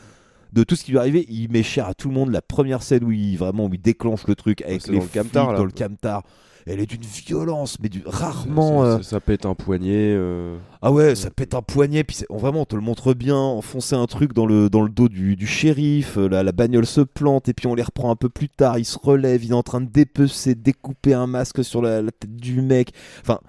de 0.53 0.63
tout 0.63 0.75
ce 0.75 0.83
qui 0.83 0.91
lui 0.91 0.97
est 0.97 1.01
arrivé. 1.01 1.25
Il 1.29 1.51
met 1.51 1.63
cher 1.63 1.87
à 1.87 1.93
tout 1.93 2.09
le 2.09 2.13
monde. 2.15 2.31
La 2.31 2.41
première 2.41 2.83
scène 2.83 3.03
où 3.03 3.11
il 3.11 3.35
vraiment 3.37 3.65
où 3.65 3.73
il 3.73 3.81
déclenche 3.81 4.27
le 4.27 4.35
truc 4.35 4.61
avec 4.61 4.81
c'est 4.81 4.91
les 4.91 4.97
dans 4.99 5.03
le 5.03 5.09
camtar, 5.09 5.53
dans 5.55 5.65
le 5.65 5.71
camtar. 5.71 6.23
Elle 6.69 6.81
est 6.81 6.85
d'une 6.85 6.99
violence, 7.01 7.77
mais 7.81 7.87
du 7.87 8.03
rarement. 8.05 8.81
Ça, 8.83 8.87
euh, 8.89 8.97
ça- 8.97 9.03
ça 9.03 9.19
pète 9.21 9.45
un 9.45 9.55
poignet. 9.55 10.13
euh. 10.13 10.57
ah 10.81 10.91
ouais, 10.91 11.15
ça 11.15 11.29
pète 11.29 11.53
un 11.53 11.61
poignet, 11.61 12.03
puis 12.03 12.17
on, 12.29 12.35
vraiment 12.35 12.63
on 12.63 12.65
te 12.65 12.75
le 12.75 12.81
montre 12.81 13.13
bien, 13.13 13.37
enfoncer 13.37 13.95
un 13.95 14.05
truc 14.05 14.33
dans 14.33 14.45
le, 14.45 14.69
dans 14.69 14.81
le 14.81 14.89
dos 14.89 15.07
du, 15.07 15.37
du 15.37 15.47
shérif, 15.47 16.17
euh, 16.17 16.27
la, 16.27 16.43
la 16.43 16.51
bagnole 16.51 16.85
se 16.85 16.99
plante, 16.99 17.47
et 17.47 17.53
puis 17.53 17.67
on 17.67 17.73
les 17.73 17.83
reprend 17.83 18.11
un 18.11 18.17
peu 18.17 18.27
plus 18.27 18.49
tard, 18.49 18.77
il 18.79 18.83
se 18.83 18.97
relève, 19.01 19.45
il 19.45 19.51
est 19.51 19.53
en 19.53 19.63
train 19.63 19.79
de 19.79 19.89
dépecer, 19.89 20.55
découper 20.55 21.13
un 21.13 21.25
masque 21.25 21.63
sur 21.63 21.81
la, 21.81 22.01
la 22.01 22.11
tête 22.11 22.35
du 22.35 22.61
mec. 22.61 22.91
Enfin, 23.21 23.39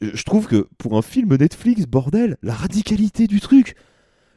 je 0.00 0.22
trouve 0.24 0.48
que 0.48 0.66
pour 0.78 0.96
un 0.96 1.02
film 1.02 1.36
Netflix, 1.36 1.86
bordel, 1.86 2.38
la 2.42 2.54
radicalité 2.54 3.28
du 3.28 3.38
truc, 3.40 3.76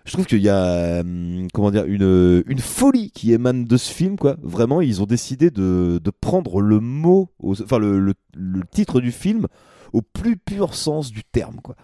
je 0.06 0.14
trouve 0.14 0.26
qu'il 0.26 0.42
y 0.42 0.50
a 0.50 1.02
hum, 1.02 1.48
comment 1.54 1.72
dire 1.72 1.86
une, 1.86 2.44
folie 2.60 3.12
qui 3.12 3.34
émane 3.34 3.66
de 3.66 3.78
ce 3.78 3.92
film 3.92 4.18
quoi. 4.18 4.38
Vraiment, 4.42 4.82
ils 4.82 5.02
ont 5.02 5.06
décidé 5.06 5.52
de, 5.52 6.00
prendre 6.22 6.62
le 6.62 6.80
mot, 6.80 7.30
enfin 7.44 7.80
le, 7.80 8.00
le- 8.00 8.14
titre 8.72 9.02
du 9.02 9.12
film 9.12 9.48
au 9.94 10.02
plus 10.02 10.38
pur 10.38 10.74
sens 10.74 11.12
du 11.12 11.24
terme 11.24 11.58
quoi. 11.62 11.76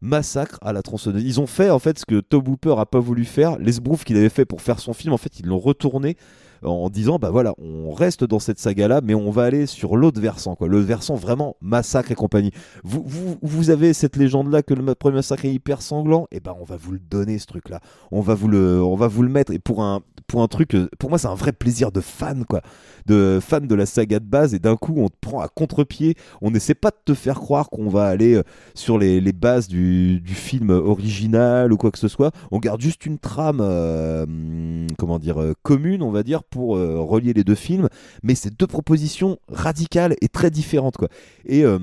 Massacre 0.00 0.58
à 0.62 0.72
la 0.72 0.82
tronçonneuse. 0.82 1.22
Ils 1.22 1.40
ont 1.40 1.46
fait 1.46 1.70
en 1.70 1.78
fait 1.78 1.98
ce 1.98 2.04
que 2.04 2.20
Tobe 2.20 2.48
Hooper 2.48 2.74
a 2.78 2.86
pas 2.86 2.98
voulu 2.98 3.24
faire, 3.24 3.58
les 3.58 3.72
sbroufs 3.72 4.04
qu'il 4.04 4.16
avait 4.16 4.28
fait 4.28 4.44
pour 4.44 4.60
faire 4.60 4.80
son 4.80 4.92
film. 4.92 5.12
En 5.12 5.18
fait, 5.18 5.38
ils 5.38 5.46
l'ont 5.46 5.60
retourné 5.60 6.16
en 6.62 6.88
disant 6.90 7.18
bah 7.18 7.30
voilà, 7.30 7.54
on 7.58 7.92
reste 7.92 8.24
dans 8.24 8.38
cette 8.38 8.58
saga 8.58 8.88
là, 8.88 9.00
mais 9.02 9.14
on 9.14 9.30
va 9.30 9.44
aller 9.44 9.66
sur 9.66 9.96
l'autre 9.96 10.20
versant 10.20 10.54
quoi, 10.54 10.68
le 10.68 10.78
versant 10.78 11.14
vraiment 11.14 11.56
massacre 11.60 12.10
et 12.12 12.14
compagnie. 12.14 12.52
Vous, 12.84 13.02
vous, 13.06 13.36
vous 13.42 13.70
avez 13.70 13.92
cette 13.92 14.16
légende 14.16 14.52
là 14.52 14.62
que 14.62 14.74
le 14.74 14.94
premier 14.94 15.16
massacre 15.16 15.44
est 15.44 15.52
hyper 15.52 15.82
sanglant, 15.82 16.26
et 16.30 16.40
ben 16.40 16.54
on 16.60 16.64
va 16.64 16.76
vous 16.76 16.92
le 16.92 16.98
donner 16.98 17.38
ce 17.38 17.46
truc 17.46 17.68
là, 17.68 17.80
on 18.10 18.20
va 18.20 18.34
vous 18.34 18.48
le, 18.48 18.82
on 18.82 18.96
va 18.96 19.08
vous 19.08 19.22
le 19.22 19.28
mettre. 19.28 19.52
Et 19.52 19.58
pour 19.58 19.82
un, 19.82 20.00
pour 20.26 20.42
un 20.42 20.48
truc, 20.48 20.74
euh, 20.74 20.88
pour 20.98 21.10
moi 21.10 21.18
c'est 21.18 21.28
un 21.28 21.34
vrai 21.34 21.52
plaisir 21.52 21.92
de 21.92 22.00
fan 22.00 22.44
quoi, 22.44 22.62
de 23.06 23.38
fan 23.40 23.66
de 23.66 23.74
la 23.74 23.86
saga 23.86 24.18
de 24.18 24.24
base. 24.24 24.54
Et 24.54 24.58
d'un 24.58 24.76
coup 24.76 24.94
on 24.96 25.08
te 25.08 25.16
prend 25.20 25.40
à 25.40 25.48
contre-pied, 25.48 26.14
on 26.40 26.50
n'essaie 26.50 26.74
pas 26.74 26.90
de 26.90 26.96
te 27.04 27.14
faire 27.14 27.40
croire 27.40 27.70
qu'on 27.70 27.88
va 27.88 28.04
aller 28.06 28.34
euh, 28.34 28.42
sur 28.74 28.98
les, 28.98 29.20
les 29.20 29.32
bases 29.32 29.68
du, 29.68 30.20
du 30.20 30.34
film 30.34 30.70
original 30.70 31.72
ou 31.72 31.76
quoi 31.76 31.90
que 31.90 31.98
ce 31.98 32.08
soit, 32.08 32.32
on 32.50 32.58
garde 32.58 32.80
juste 32.80 33.06
une 33.06 33.18
trame, 33.18 33.60
euh, 33.60 34.24
hum, 34.24 34.86
comment 34.98 35.18
dire, 35.18 35.40
euh, 35.40 35.54
commune 35.62 36.02
on 36.02 36.10
va 36.10 36.22
dire 36.22 36.42
pour 36.52 36.76
euh, 36.76 37.00
relier 37.00 37.32
les 37.32 37.42
deux 37.42 37.56
films, 37.56 37.88
mais 38.22 38.36
c'est 38.36 38.56
deux 38.56 38.68
propositions 38.68 39.38
radicales 39.48 40.14
et 40.20 40.28
très 40.28 40.50
différentes 40.50 40.96
quoi. 40.96 41.08
Et, 41.44 41.64
euh, 41.64 41.78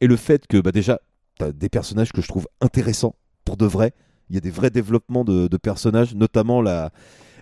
et 0.00 0.06
le 0.06 0.16
fait 0.16 0.46
que 0.46 0.58
bah, 0.58 0.70
déjà 0.70 1.00
t'as 1.38 1.50
des 1.50 1.68
personnages 1.68 2.12
que 2.12 2.22
je 2.22 2.28
trouve 2.28 2.46
intéressants 2.60 3.16
pour 3.44 3.56
de 3.56 3.66
vrai. 3.66 3.92
Il 4.30 4.34
y 4.34 4.38
a 4.38 4.40
des 4.40 4.50
vrais 4.50 4.70
développements 4.70 5.24
de 5.24 5.56
personnages, 5.56 6.14
notamment 6.16 6.60
la 6.60 6.90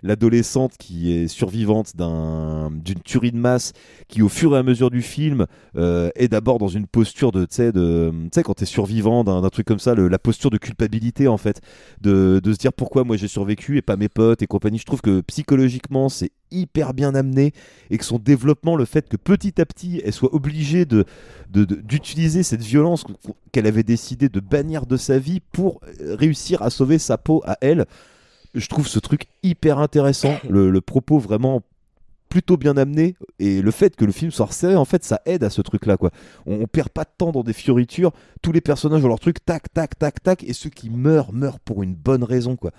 l'adolescente 0.04 0.74
qui 0.78 1.12
est 1.12 1.26
survivante 1.28 1.96
d'un- 1.96 2.70
d'une 2.70 3.00
tuerie 3.00 3.32
de 3.32 3.36
masse, 3.38 3.72
qui 4.06 4.22
au 4.22 4.28
fur 4.28 4.54
et 4.54 4.58
à 4.58 4.62
mesure 4.62 4.90
du 4.90 5.02
film 5.02 5.46
euh, 5.76 6.10
est 6.14 6.28
d'abord 6.28 6.58
dans 6.58 6.68
une 6.68 6.86
posture 6.86 7.32
de, 7.32 7.46
tu 7.46 7.54
sais, 8.32 8.42
quand 8.42 8.54
t'es 8.54 8.66
survivant 8.66 9.24
d'un 9.24 9.48
truc 9.48 9.66
comme 9.66 9.78
ça, 9.78 9.94
la 9.94 10.18
posture 10.18 10.50
de 10.50 10.58
culpabilité 10.58 11.26
en 11.26 11.38
fait, 11.38 11.60
de, 12.00 12.40
de 12.44 12.52
se 12.52 12.58
dire 12.58 12.72
pourquoi 12.72 13.02
moi 13.02 13.16
j'ai 13.16 13.28
survécu 13.28 13.78
et 13.78 13.82
pas 13.82 13.96
mes 13.96 14.08
potes 14.10 14.42
et 14.42 14.46
compagnie. 14.46 14.78
Je 14.78 14.84
trouve 14.84 15.00
que 15.00 15.22
psychologiquement 15.22 16.08
c'est 16.08 16.30
hyper 16.50 16.94
bien 16.94 17.14
amené 17.14 17.52
et 17.90 17.98
que 17.98 18.04
son 18.04 18.18
développement, 18.18 18.76
le 18.76 18.84
fait 18.84 19.08
que 19.08 19.16
petit 19.16 19.60
à 19.60 19.64
petit 19.66 20.00
elle 20.04 20.12
soit 20.12 20.32
obligée 20.34 20.84
de- 20.84 21.04
de- 21.50 21.64
d'utiliser 21.64 22.42
cette 22.42 22.62
violence 22.62 23.04
qu'elle 23.52 23.66
avait 23.66 23.82
décidé 23.82 24.28
de 24.28 24.40
bannir 24.40 24.86
de 24.86 24.96
sa 24.96 25.18
vie 25.18 25.40
pour 25.40 25.80
euh, 26.00 26.14
réussir 26.14 26.62
à 26.62 26.70
sauver 26.70 26.98
sa 26.98 27.16
peau 27.18 27.42
à 27.46 27.56
elle. 27.60 27.86
Je 28.54 28.66
trouve 28.68 28.86
ce 28.86 28.98
truc 28.98 29.26
hyper 29.42 29.78
intéressant, 29.78 30.36
le, 30.48 30.80
propos 30.80 31.18
vraiment 31.18 31.62
plutôt 32.28 32.56
bien 32.56 32.76
amené 32.76 33.16
et 33.38 33.62
le 33.62 33.70
fait 33.70 33.94
que 33.94 34.04
le 34.04 34.10
film 34.10 34.32
soit 34.32 34.46
resserré 34.46 34.74
en 34.74 34.84
fait 34.84 35.04
ça 35.04 35.20
aide 35.24 35.44
à 35.44 35.50
ce 35.50 35.62
truc 35.62 35.86
là 35.86 35.96
quoi 35.96 36.10
on, 36.46 36.66
perd 36.66 36.88
pas 36.88 37.04
de 37.04 37.10
temps 37.16 37.30
dans 37.30 37.44
des 37.44 37.52
fioritures 37.52 38.10
tous 38.42 38.50
les 38.50 38.60
personnages 38.60 39.04
ont 39.04 39.08
leur 39.08 39.20
truc 39.20 39.44
tac 39.44 39.72
tac 39.72 39.96
tac 39.96 40.20
tac 40.20 40.42
et 40.42 40.52
ceux 40.52 40.70
qui 40.70 40.90
meurent 40.90 41.32
meurent 41.32 41.60
pour 41.60 41.84
une 41.84 41.94
bonne 41.94 42.24
raison 42.24 42.56
quoi 42.56 42.72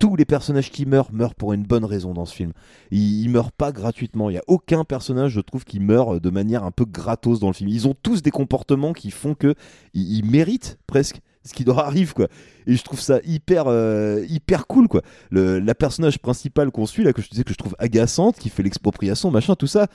tous 0.00 0.16
les 0.16 0.24
personnages 0.24 0.72
qui 0.72 0.84
meurent 0.84 1.12
meurent 1.12 1.36
pour 1.36 1.52
une 1.52 1.62
bonne 1.62 1.84
raison 1.84 2.12
dans 2.12 2.24
ce 2.24 2.34
film. 2.34 2.52
Ils, 2.90 3.22
ils 3.22 3.28
meurent 3.28 3.52
pas 3.52 3.70
gratuitement. 3.70 4.30
Il 4.30 4.32
y 4.32 4.38
a 4.38 4.44
aucun 4.48 4.82
personnage, 4.82 5.32
je 5.32 5.40
trouve, 5.40 5.64
qui 5.64 5.78
meurt 5.78 6.20
de 6.20 6.30
manière 6.30 6.64
un 6.64 6.70
peu 6.70 6.86
gratos 6.86 7.38
dans 7.38 7.48
le 7.48 7.52
film. 7.52 7.68
Ils 7.68 7.86
ont 7.86 7.94
tous 8.02 8.22
des 8.22 8.30
comportements 8.30 8.94
qui 8.94 9.10
font 9.10 9.34
que 9.34 9.54
ils, 9.92 10.16
ils 10.16 10.24
méritent 10.24 10.78
presque 10.86 11.20
ce 11.44 11.54
qui 11.54 11.64
leur 11.64 11.78
arrive 11.78 12.12
quoi. 12.12 12.28
Et 12.66 12.76
je 12.76 12.82
trouve 12.82 13.00
ça 13.00 13.20
hyper 13.24 13.64
euh, 13.66 14.24
hyper 14.28 14.66
cool 14.66 14.88
quoi. 14.88 15.02
Le, 15.30 15.58
la 15.58 15.74
personnage 15.74 16.18
principale 16.18 16.70
qu'on 16.70 16.86
suit 16.86 17.04
là 17.04 17.12
que 17.12 17.22
je 17.22 17.28
disais 17.28 17.44
que 17.44 17.52
je 17.52 17.58
trouve 17.58 17.74
agaçante, 17.78 18.38
qui 18.38 18.48
fait 18.48 18.62
l'expropriation, 18.62 19.30
machin, 19.30 19.54
tout 19.54 19.66
ça. 19.66 19.86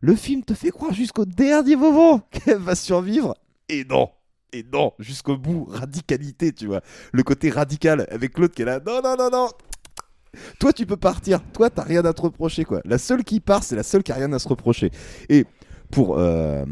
Le 0.00 0.14
film 0.14 0.42
te 0.42 0.52
fait 0.52 0.70
croire 0.70 0.92
jusqu'au 0.92 1.24
dernier 1.24 1.76
moment 1.76 2.20
qu'elle 2.30 2.58
va 2.58 2.74
survivre. 2.74 3.34
Et 3.70 3.84
non, 3.84 4.10
et 4.52 4.64
non, 4.72 4.92
jusqu'au 4.98 5.36
bout, 5.36 5.66
radicalité, 5.68 6.52
tu 6.52 6.66
vois. 6.66 6.80
Le 7.12 7.22
côté 7.22 7.50
radical 7.50 8.06
avec 8.10 8.38
l'autre 8.38 8.54
qui 8.54 8.62
est 8.62 8.66
là, 8.66 8.80
non, 8.84 9.00
non, 9.02 9.16
non, 9.16 9.30
non. 9.30 9.48
Toi, 10.60 10.72
tu 10.72 10.86
peux 10.86 10.96
partir. 10.96 11.40
Toi, 11.52 11.70
t'as 11.70 11.82
rien 11.82 12.04
à 12.04 12.12
te 12.12 12.22
reprocher, 12.22 12.64
quoi. 12.64 12.80
La 12.84 12.98
seule 12.98 13.24
qui 13.24 13.40
part, 13.40 13.64
c'est 13.64 13.76
la 13.76 13.82
seule 13.82 14.02
qui 14.02 14.12
a 14.12 14.16
rien 14.16 14.32
à 14.32 14.38
se 14.38 14.48
reprocher. 14.48 14.90
Et 15.28 15.44
pour, 15.94 16.18
euh, 16.18 16.64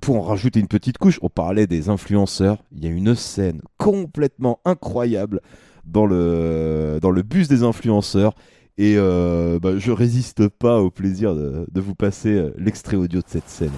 pour 0.00 0.18
en 0.18 0.22
rajouter 0.22 0.60
une 0.60 0.68
petite 0.68 0.96
couche, 0.96 1.18
on 1.20 1.28
parlait 1.28 1.66
des 1.66 1.88
influenceurs. 1.88 2.58
Il 2.70 2.84
y 2.84 2.86
a 2.86 2.90
une 2.90 3.16
scène 3.16 3.60
complètement 3.76 4.60
incroyable 4.64 5.40
dans 5.84 6.06
le, 6.06 7.22
bus 7.24 7.48
des 7.48 7.64
influenceurs. 7.64 8.34
Et 8.78 8.94
euh, 8.96 9.58
bah, 9.60 9.78
je 9.78 9.90
résiste 9.90 10.46
pas 10.46 10.80
au 10.80 10.90
plaisir 10.90 11.34
de, 11.34 11.66
de 11.70 11.80
vous 11.80 11.96
passer 11.96 12.34
euh, 12.34 12.54
l'extrait 12.56 12.96
audio 12.96 13.20
de 13.20 13.26
cette 13.26 13.48
scène. 13.48 13.72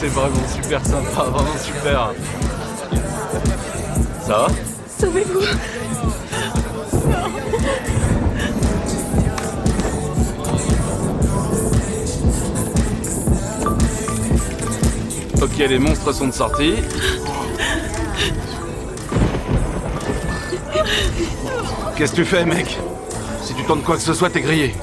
C'est 0.00 0.06
vraiment 0.06 0.48
super 0.48 0.86
sympa, 0.86 1.24
vraiment 1.24 1.58
super. 1.62 2.14
Ça 4.26 4.38
va 4.38 4.46
Sauvez-vous 4.98 5.40
Ok, 15.42 15.58
les 15.58 15.78
monstres 15.78 16.14
sont 16.14 16.28
de 16.28 16.32
sortie. 16.32 16.76
Qu'est-ce 21.96 22.12
que 22.12 22.16
tu 22.16 22.24
fais, 22.24 22.46
mec? 22.46 22.78
Si 23.42 23.52
tu 23.52 23.64
tentes 23.64 23.84
quoi 23.84 23.96
que 23.96 24.02
ce 24.02 24.14
soit, 24.14 24.30
t'es 24.30 24.40
grillé. 24.40 24.74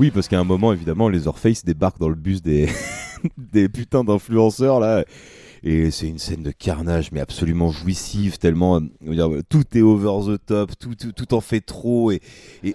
Oui, 0.00 0.10
parce 0.10 0.28
qu'à 0.28 0.40
un 0.40 0.44
moment, 0.44 0.72
évidemment, 0.72 1.08
les 1.08 1.28
Orpheus 1.28 1.62
débarquent 1.64 2.00
dans 2.00 2.08
le 2.08 2.14
bus 2.14 2.42
des, 2.42 2.68
des 3.36 3.68
putains 3.68 4.04
d'influenceurs, 4.04 4.80
là. 4.80 5.04
Et 5.64 5.92
c'est 5.92 6.08
une 6.08 6.18
scène 6.18 6.42
de 6.42 6.50
carnage, 6.50 7.12
mais 7.12 7.20
absolument 7.20 7.70
jouissive, 7.70 8.38
tellement. 8.38 8.80
euh, 8.80 9.14
dire, 9.14 9.28
tout 9.48 9.64
est 9.74 9.82
over 9.82 10.34
the 10.34 10.44
top, 10.44 10.72
tout, 10.78 10.94
tout, 10.96 11.12
tout 11.12 11.34
en 11.34 11.40
fait 11.40 11.60
trop. 11.60 12.10
Et, 12.10 12.20
et, 12.64 12.74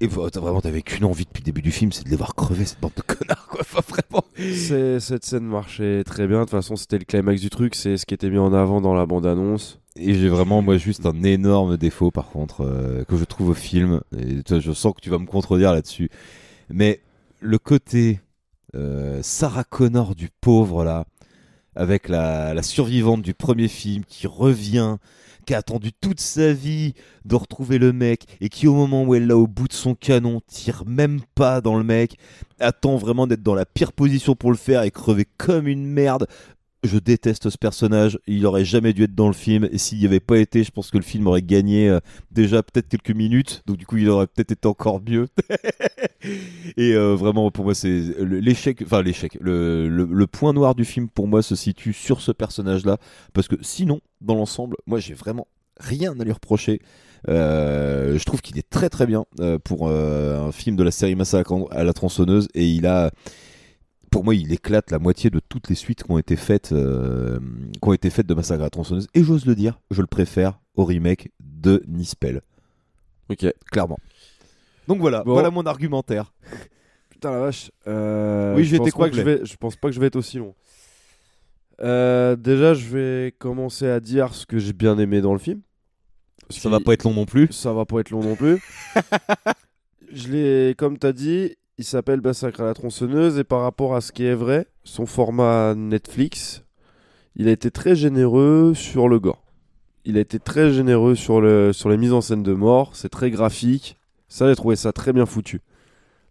et, 0.00 0.06
vraiment, 0.08 0.60
t'avais 0.60 0.82
qu'une 0.82 1.04
envie 1.04 1.26
depuis 1.26 1.42
le 1.42 1.44
début 1.44 1.62
du 1.62 1.70
film, 1.70 1.92
c'est 1.92 2.04
de 2.04 2.10
les 2.10 2.16
voir 2.16 2.34
crever, 2.34 2.64
cette 2.64 2.80
bande 2.80 2.92
de 2.96 3.02
connards, 3.02 3.46
quoi. 3.46 3.60
Enfin, 3.60 3.80
vraiment. 3.88 4.24
Cette 4.98 5.24
scène 5.24 5.44
marchait 5.44 6.02
très 6.02 6.26
bien. 6.26 6.38
De 6.38 6.42
toute 6.44 6.50
façon, 6.50 6.74
c'était 6.74 6.98
le 6.98 7.04
climax 7.04 7.40
du 7.40 7.50
truc. 7.50 7.76
C'est 7.76 7.96
ce 7.96 8.04
qui 8.04 8.14
était 8.14 8.30
mis 8.30 8.38
en 8.38 8.52
avant 8.52 8.80
dans 8.80 8.94
la 8.94 9.06
bande-annonce. 9.06 9.78
Et 9.94 10.14
j'ai 10.14 10.28
vraiment, 10.28 10.60
moi, 10.62 10.76
juste 10.76 11.06
un 11.06 11.22
énorme 11.22 11.76
défaut, 11.76 12.10
par 12.10 12.30
contre, 12.30 12.62
euh, 12.64 13.04
que 13.04 13.16
je 13.16 13.24
trouve 13.24 13.50
au 13.50 13.54
film. 13.54 14.00
Et 14.16 14.42
toi, 14.42 14.58
je 14.58 14.72
sens 14.72 14.92
que 14.94 15.00
tu 15.00 15.10
vas 15.10 15.18
me 15.18 15.26
contredire 15.26 15.72
là-dessus. 15.72 16.10
Mais 16.70 17.00
le 17.40 17.58
côté 17.58 18.20
euh, 18.74 19.20
Sarah 19.22 19.64
Connor 19.64 20.14
du 20.14 20.28
pauvre, 20.40 20.84
là, 20.84 21.06
avec 21.74 22.08
la, 22.08 22.54
la 22.54 22.62
survivante 22.62 23.22
du 23.22 23.34
premier 23.34 23.68
film 23.68 24.04
qui 24.04 24.26
revient, 24.26 24.96
qui 25.46 25.54
a 25.54 25.58
attendu 25.58 25.92
toute 25.92 26.20
sa 26.20 26.52
vie 26.52 26.94
de 27.24 27.34
retrouver 27.34 27.78
le 27.78 27.92
mec, 27.92 28.24
et 28.40 28.48
qui, 28.48 28.66
au 28.66 28.74
moment 28.74 29.04
où 29.04 29.14
elle 29.14 29.26
l'a 29.26 29.36
au 29.36 29.46
bout 29.46 29.68
de 29.68 29.72
son 29.72 29.94
canon, 29.94 30.40
tire 30.46 30.84
même 30.86 31.20
pas 31.34 31.60
dans 31.60 31.78
le 31.78 31.84
mec, 31.84 32.18
attend 32.60 32.96
vraiment 32.96 33.26
d'être 33.26 33.42
dans 33.42 33.54
la 33.54 33.64
pire 33.64 33.92
position 33.92 34.34
pour 34.34 34.50
le 34.50 34.56
faire 34.56 34.82
et 34.82 34.90
crever 34.90 35.26
comme 35.36 35.68
une 35.68 35.86
merde. 35.86 36.26
Je 36.84 36.98
déteste 36.98 37.50
ce 37.50 37.58
personnage, 37.58 38.20
il 38.28 38.46
aurait 38.46 38.64
jamais 38.64 38.92
dû 38.92 39.02
être 39.02 39.14
dans 39.14 39.26
le 39.26 39.32
film, 39.32 39.68
et 39.72 39.78
s'il 39.78 39.98
n'y 39.98 40.06
avait 40.06 40.20
pas 40.20 40.38
été, 40.38 40.62
je 40.62 40.70
pense 40.70 40.92
que 40.92 40.96
le 40.96 41.02
film 41.02 41.26
aurait 41.26 41.42
gagné 41.42 41.88
euh, 41.88 41.98
déjà 42.30 42.62
peut-être 42.62 42.88
quelques 42.88 43.10
minutes, 43.10 43.64
donc 43.66 43.78
du 43.78 43.84
coup 43.86 43.96
il 43.96 44.08
aurait 44.08 44.28
peut-être 44.28 44.52
été 44.52 44.68
encore 44.68 45.00
mieux. 45.02 45.26
et 46.76 46.94
euh, 46.94 47.16
vraiment, 47.16 47.50
pour 47.50 47.64
moi, 47.64 47.74
c'est 47.74 48.00
l'échec, 48.20 48.80
enfin 48.84 49.02
l'échec, 49.02 49.36
le, 49.40 50.26
point 50.30 50.52
noir 50.52 50.76
du 50.76 50.84
film 50.84 51.08
pour 51.08 51.26
moi 51.26 51.42
se 51.42 51.56
situe 51.56 51.92
sur 51.92 52.20
ce 52.20 52.30
personnage-là, 52.30 52.98
parce 53.32 53.48
que 53.48 53.56
sinon, 53.60 54.00
dans 54.20 54.36
l'ensemble, 54.36 54.76
moi 54.86 55.00
j'ai 55.00 55.14
vraiment 55.14 55.48
rien 55.80 56.18
à 56.20 56.22
lui 56.22 56.32
reprocher. 56.32 56.80
Euh, 57.28 58.16
je 58.16 58.24
trouve 58.24 58.40
qu'il 58.40 58.56
est 58.56 58.70
très 58.70 58.88
très 58.88 59.06
bien 59.06 59.24
pour 59.64 59.90
un 59.90 60.52
film 60.52 60.76
de 60.76 60.84
la 60.84 60.92
série 60.92 61.16
Massacre 61.16 61.54
à 61.72 61.82
la 61.82 61.92
tronçonneuse, 61.92 62.46
et 62.54 62.68
il 62.68 62.86
a 62.86 63.10
pour 64.10 64.24
moi, 64.24 64.34
il 64.34 64.52
éclate 64.52 64.90
la 64.90 64.98
moitié 64.98 65.30
de 65.30 65.40
toutes 65.48 65.68
les 65.68 65.74
suites 65.74 66.02
qui 66.04 66.10
ont 66.10 66.18
été 66.18 66.36
faites, 66.36 66.72
euh, 66.72 67.38
qui 67.80 67.88
ont 67.88 67.92
été 67.92 68.10
faites 68.10 68.26
de 68.26 68.34
Massacre 68.34 68.60
à 68.62 68.64
la 68.64 68.70
tronçonneuse. 68.70 69.06
Et 69.14 69.22
j'ose 69.22 69.46
le 69.46 69.54
dire, 69.54 69.78
je 69.90 70.00
le 70.00 70.06
préfère 70.06 70.58
au 70.74 70.84
remake 70.84 71.30
de 71.40 71.82
Nispel. 71.88 72.42
Ok. 73.30 73.46
Clairement. 73.70 73.98
Donc 74.86 75.00
voilà, 75.00 75.22
Bon. 75.24 75.32
voilà 75.32 75.50
mon 75.50 75.64
argumentaire. 75.66 76.32
Putain 77.10 77.30
la 77.32 77.40
vache. 77.40 77.70
Euh, 77.86 78.54
Oui, 78.56 78.64
je 78.64 78.70
vais 78.72 78.78
pense 78.78 78.88
été 78.88 78.98
pas 78.98 79.08
que 79.10 79.16
je 79.16 79.20
complet. 79.20 79.36
vais. 79.36 79.44
Je 79.46 79.56
pense 79.56 79.76
pas 79.76 79.88
que 79.88 79.94
je 79.94 80.00
vais 80.00 80.06
être 80.06 80.16
aussi 80.16 80.38
long. 80.38 80.54
Euh, 81.80 82.36
déjà, 82.36 82.74
je 82.74 82.86
vais 82.88 83.32
commencer 83.38 83.86
à 83.88 84.00
dire 84.00 84.34
ce 84.34 84.46
que 84.46 84.58
j'ai 84.58 84.72
bien 84.72 84.98
aimé 84.98 85.20
dans 85.20 85.32
le 85.32 85.38
film. 85.38 85.60
Ça 86.50 86.68
va 86.70 86.80
pas 86.80 86.94
être 86.94 87.04
long 87.04 87.12
non 87.14 87.26
plus. 87.26 87.48
Ça 87.52 87.72
va 87.72 87.84
pas 87.84 88.00
être 88.00 88.10
long 88.10 88.22
non 88.22 88.34
plus. 88.34 88.62
je 90.12 90.28
l'ai, 90.28 90.74
comme 90.76 90.98
t'as 90.98 91.12
dit, 91.12 91.56
il 91.78 91.84
s'appelle 91.84 92.20
Massacre 92.20 92.60
à 92.60 92.64
la 92.64 92.74
tronçonneuse 92.74 93.38
et 93.38 93.44
par 93.44 93.62
rapport 93.62 93.94
à 93.94 94.00
ce 94.00 94.10
qui 94.12 94.24
est 94.24 94.34
vrai, 94.34 94.66
son 94.82 95.06
format 95.06 95.74
Netflix, 95.76 96.64
il 97.36 97.48
a 97.48 97.52
été 97.52 97.70
très 97.70 97.94
généreux 97.94 98.72
sur 98.74 99.08
le 99.08 99.20
gore. 99.20 99.44
Il 100.04 100.16
a 100.16 100.20
été 100.20 100.40
très 100.40 100.72
généreux 100.72 101.14
sur, 101.14 101.40
le, 101.40 101.72
sur 101.72 101.88
les 101.88 101.96
mises 101.96 102.12
en 102.12 102.20
scène 102.20 102.42
de 102.42 102.52
mort, 102.52 102.90
c'est 102.94 103.08
très 103.08 103.30
graphique. 103.30 103.96
Ça, 104.28 104.48
j'ai 104.48 104.56
trouvé 104.56 104.74
ça 104.74 104.92
très 104.92 105.12
bien 105.12 105.24
foutu. 105.24 105.60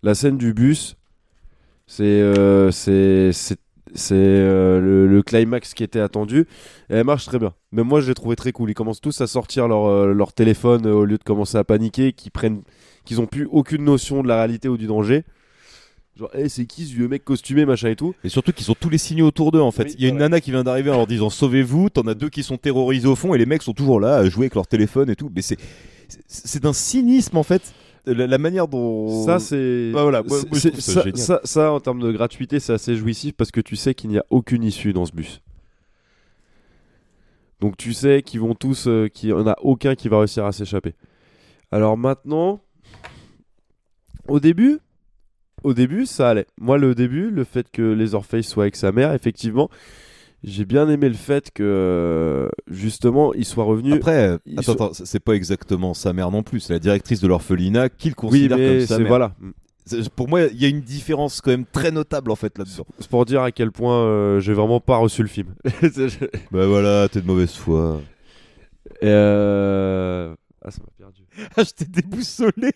La 0.04 0.16
scène 0.16 0.38
du 0.38 0.54
bus, 0.54 0.98
c'est 1.88 2.04
euh, 2.04 2.72
c'est 2.72 4.14
euh, 4.14 4.80
le, 4.82 5.08
le 5.08 5.24
climax 5.24 5.74
qui 5.74 5.84
était 5.84 6.00
attendu 6.00 6.42
et 6.90 6.96
elle 6.96 7.06
marche 7.06 7.26
très 7.26 7.40
bien. 7.40 7.54
Mais 7.72 7.84
moi 7.84 8.02
je 8.02 8.10
l'ai 8.10 8.14
trouvé 8.14 8.36
très 8.36 8.52
cool. 8.52 8.70
Ils 8.70 8.74
commencent 8.74 9.02
tous 9.02 9.22
à 9.22 9.28
sortir 9.28 9.68
leur, 9.68 9.86
euh, 9.86 10.14
leur 10.14 10.34
téléphone 10.34 10.86
euh, 10.86 10.94
au 10.94 11.06
lieu 11.06 11.18
de 11.18 11.24
commencer 11.24 11.58
à 11.58 11.64
paniquer, 11.64 12.14
qu'ils 12.14 12.32
prennent 12.32 12.64
qu'ils 13.06 13.22
ont 13.22 13.26
plus 13.26 13.48
aucune 13.50 13.86
notion 13.86 14.22
de 14.22 14.28
la 14.28 14.38
réalité 14.38 14.68
ou 14.68 14.78
du 14.78 14.88
danger. 14.88 15.24
Genre, 16.18 16.30
hey, 16.34 16.50
c'est 16.50 16.66
qui 16.66 16.86
ce 16.86 16.94
vieux 16.96 17.08
mec 17.08 17.24
costumé, 17.24 17.66
machin 17.66 17.90
et 17.90 17.96
tout. 17.96 18.16
Et 18.24 18.30
surtout 18.30 18.52
qu'ils 18.52 18.72
ont 18.72 18.76
tous 18.80 18.90
les 18.90 18.98
signaux 18.98 19.28
autour 19.28 19.52
d'eux 19.52 19.62
en 19.62 19.72
fait. 19.72 19.84
Oui, 19.84 19.96
Il 19.98 20.04
y 20.04 20.06
a 20.08 20.10
une 20.10 20.18
nana 20.18 20.42
qui 20.42 20.52
vient 20.52 20.64
d'arriver 20.64 20.90
en 20.90 20.96
leur 20.98 21.08
disant 21.08 21.30
sauvez-vous, 21.30 21.90
t'en 21.92 22.02
as 22.08 22.16
deux 22.16 22.30
qui 22.30 22.42
sont 22.44 22.58
terrorisés 22.58 23.08
au 23.08 23.16
fond 23.16 23.34
et 23.34 23.38
les 23.38 23.46
mecs 23.46 23.62
sont 23.62 23.74
toujours 23.74 24.00
là 24.00 24.16
à 24.18 24.30
jouer 24.30 24.46
avec 24.46 24.56
leur 24.56 24.66
téléphone 24.68 25.10
et 25.10 25.16
tout. 25.16 25.30
Mais 25.36 25.42
c'est 25.44 25.58
c'est- 26.08 26.22
c'est 26.28 26.64
d'un 26.64 26.74
cynisme 26.74 27.38
en 27.38 27.44
fait. 27.44 27.74
La, 28.06 28.26
la 28.26 28.38
manière 28.38 28.70
dont. 28.70 29.26
Ça, 29.26 29.38
c'est. 29.38 29.92
Bah 29.94 30.04
voilà, 30.04 30.24
moi- 30.24 30.40
c'est- 30.40 30.48
moi, 30.48 30.56
je 30.56 30.60
c'est- 30.62 30.70
trouve 30.72 30.82
ça 30.82 30.94
ça, 30.94 31.04
génial. 31.04 31.18
ça- 31.20 31.42
ça, 31.44 31.72
en 31.74 31.80
termes 31.82 32.00
de 32.00 32.12
gratuité, 32.14 32.60
c'est 32.62 32.72
assez 32.72 32.96
jouissif 32.96 33.34
parce 33.36 33.52
que 33.52 33.60
tu 33.60 33.76
sais 33.76 33.94
qu'il 33.94 34.10
n'y 34.10 34.18
a 34.18 34.24
aucune 34.30 34.64
issue 34.64 34.94
dans 34.94 35.06
ce 35.06 35.12
bus. 35.12 35.42
Donc 37.60 37.76
tu 37.76 37.92
sais 37.94 38.22
qu'ils 38.22 38.40
vont 38.40 38.56
tous. 38.56 38.88
euh, 38.88 39.08
qu'il 39.10 39.30
n'y 39.30 39.34
en 39.36 39.46
a 39.48 39.56
aucun 39.62 39.96
qui 39.96 40.08
va 40.08 40.20
réussir 40.20 40.46
à 40.46 40.52
s'échapper. 40.52 40.94
Alors 41.72 41.98
maintenant. 41.98 42.62
Au 44.28 44.40
début. 44.40 44.80
Au 45.68 45.74
début, 45.74 46.06
ça 46.06 46.30
allait. 46.30 46.46
Moi, 46.62 46.78
le 46.78 46.96
début, 46.96 47.30
le 47.30 47.44
fait 47.44 47.70
que 47.70 47.82
les 47.82 48.16
Orpheus 48.16 48.44
soient 48.44 48.64
avec 48.64 48.78
sa 48.78 48.94
mère, 48.94 49.12
effectivement. 49.14 49.70
J'ai 50.42 50.64
bien 50.64 50.88
aimé 50.88 51.10
le 51.10 51.16
fait 51.16 51.52
que 51.52 52.50
justement 52.70 53.34
il 53.34 53.44
soit 53.44 53.66
revenu. 53.66 53.92
Après, 53.92 54.30
euh, 54.30 54.38
attends, 54.56 54.72
attends, 54.72 54.92
c'est 54.94 55.20
pas 55.20 55.34
exactement 55.34 55.94
sa 55.94 56.14
mère 56.14 56.32
non 56.32 56.42
plus. 56.42 56.62
C'est 56.62 56.72
la 56.72 56.80
directrice 56.80 57.20
de 57.20 57.28
l'orphelinat 57.28 57.90
qui 57.90 58.08
le 58.08 58.16
Oui, 58.24 58.48
considère 58.48 58.58
mais 58.58 58.78
comme 58.78 58.86
sa 58.88 58.98
mère. 59.00 59.08
voilà. 59.10 59.36
Pour 60.16 60.30
moi, 60.30 60.44
il 60.44 60.62
y 60.62 60.64
a 60.64 60.70
une 60.70 60.80
différence 60.80 61.42
quand 61.42 61.52
même 61.52 61.66
très 61.66 61.92
notable 61.92 62.32
en 62.32 62.38
fait 62.38 62.58
là-dedans. 62.58 62.86
C'est 63.00 63.10
pour 63.10 63.26
dire 63.26 63.42
à 63.42 63.52
quel 63.52 63.74
point 63.74 64.06
euh, 64.06 64.40
j'ai 64.40 64.54
vraiment 64.54 64.80
pas 64.80 64.96
reçu 64.96 65.22
le 65.22 65.28
film. 65.28 65.54
bah 66.52 66.66
voilà, 66.66 67.10
t'es 67.10 67.20
de 67.20 67.28
mauvaise 67.28 67.52
foi. 67.52 68.00
Et 69.02 69.08
euh... 69.08 70.34
Ah, 70.64 70.72
ça. 70.72 70.82
Ah, 71.56 71.64
je 71.64 71.72
t'ai 71.72 71.86
déboussolé. 71.86 72.72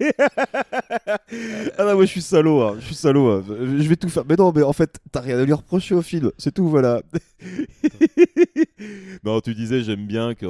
ah 1.78 1.84
non, 1.86 1.96
moi 1.96 2.06
je 2.06 2.12
suis 2.12 2.22
salaud, 2.22 2.62
hein. 2.62 2.76
je 2.80 2.86
suis 2.86 2.96
salaud. 2.96 3.30
hein. 3.30 3.44
Je 3.48 3.88
vais 3.90 3.96
tout 3.96 4.10
faire. 4.10 4.24
Mais 4.28 4.36
non, 4.36 4.52
mais 4.56 4.62
en 4.64 4.74
fait, 4.74 5.00
t'as 5.12 5.22
rien 5.22 5.38
à 5.40 5.44
lui 5.46 5.54
reprocher 5.54 5.96
au 5.96 6.02
film. 6.02 6.32
C'est 6.38 6.54
tout, 6.54 6.68
voilà. 6.68 7.02
non, 9.24 9.40
tu 9.42 9.54
disais, 9.54 9.82
j'aime 9.84 10.06
bien 10.06 10.34
que, 10.34 10.46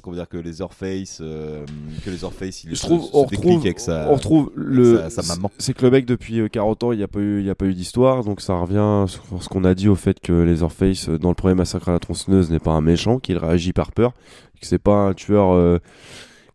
comment 0.00 0.16
dire, 0.16 0.28
que 0.28 0.36
les 0.36 0.60
Orpheus, 0.62 1.18
euh, 1.20 1.64
que 2.04 2.10
les 2.10 2.24
Orpheus, 2.24 2.64
il 2.64 2.70
Je 2.70 2.74
se- 2.74 2.82
trouve, 2.86 3.02
se 3.04 3.10
on 3.12 3.22
retrouve, 3.24 3.60
avec 3.62 3.80
sa, 3.80 4.08
on 4.10 4.14
retrouve 4.14 4.50
le, 4.54 5.08
sa, 5.08 5.22
sa 5.22 5.34
maman. 5.34 5.50
C'est 5.58 5.74
que 5.74 5.82
le 5.84 5.90
mec 5.90 6.06
depuis 6.06 6.40
euh, 6.40 6.48
40 6.48 6.82
ans, 6.84 6.92
il 6.92 6.98
n'y 6.98 7.04
a 7.04 7.08
pas 7.08 7.20
eu, 7.20 7.40
il 7.40 7.46
y 7.46 7.50
a 7.50 7.54
pas 7.54 7.66
eu 7.66 7.74
d'histoire, 7.74 8.24
donc 8.24 8.40
ça 8.40 8.54
revient 8.58 9.04
sur 9.08 9.42
ce 9.42 9.48
qu'on 9.48 9.64
a 9.64 9.74
dit 9.74 9.88
au 9.88 9.96
fait 9.96 10.20
que 10.20 10.32
les 10.32 10.62
Orpheus 10.62 11.08
euh, 11.08 11.18
dans 11.18 11.28
le 11.30 11.34
premier 11.34 11.54
massacre 11.54 11.88
à 11.88 11.92
la 11.92 11.98
tronçonneuse 11.98 12.50
n'est 12.50 12.58
pas 12.58 12.72
un 12.72 12.80
méchant, 12.80 13.18
qu'il 13.18 13.38
réagit 13.38 13.72
par 13.72 13.92
peur, 13.92 14.12
que 14.60 14.66
c'est 14.66 14.78
pas 14.78 14.96
un 15.08 15.14
tueur 15.14 15.52
euh, 15.52 15.78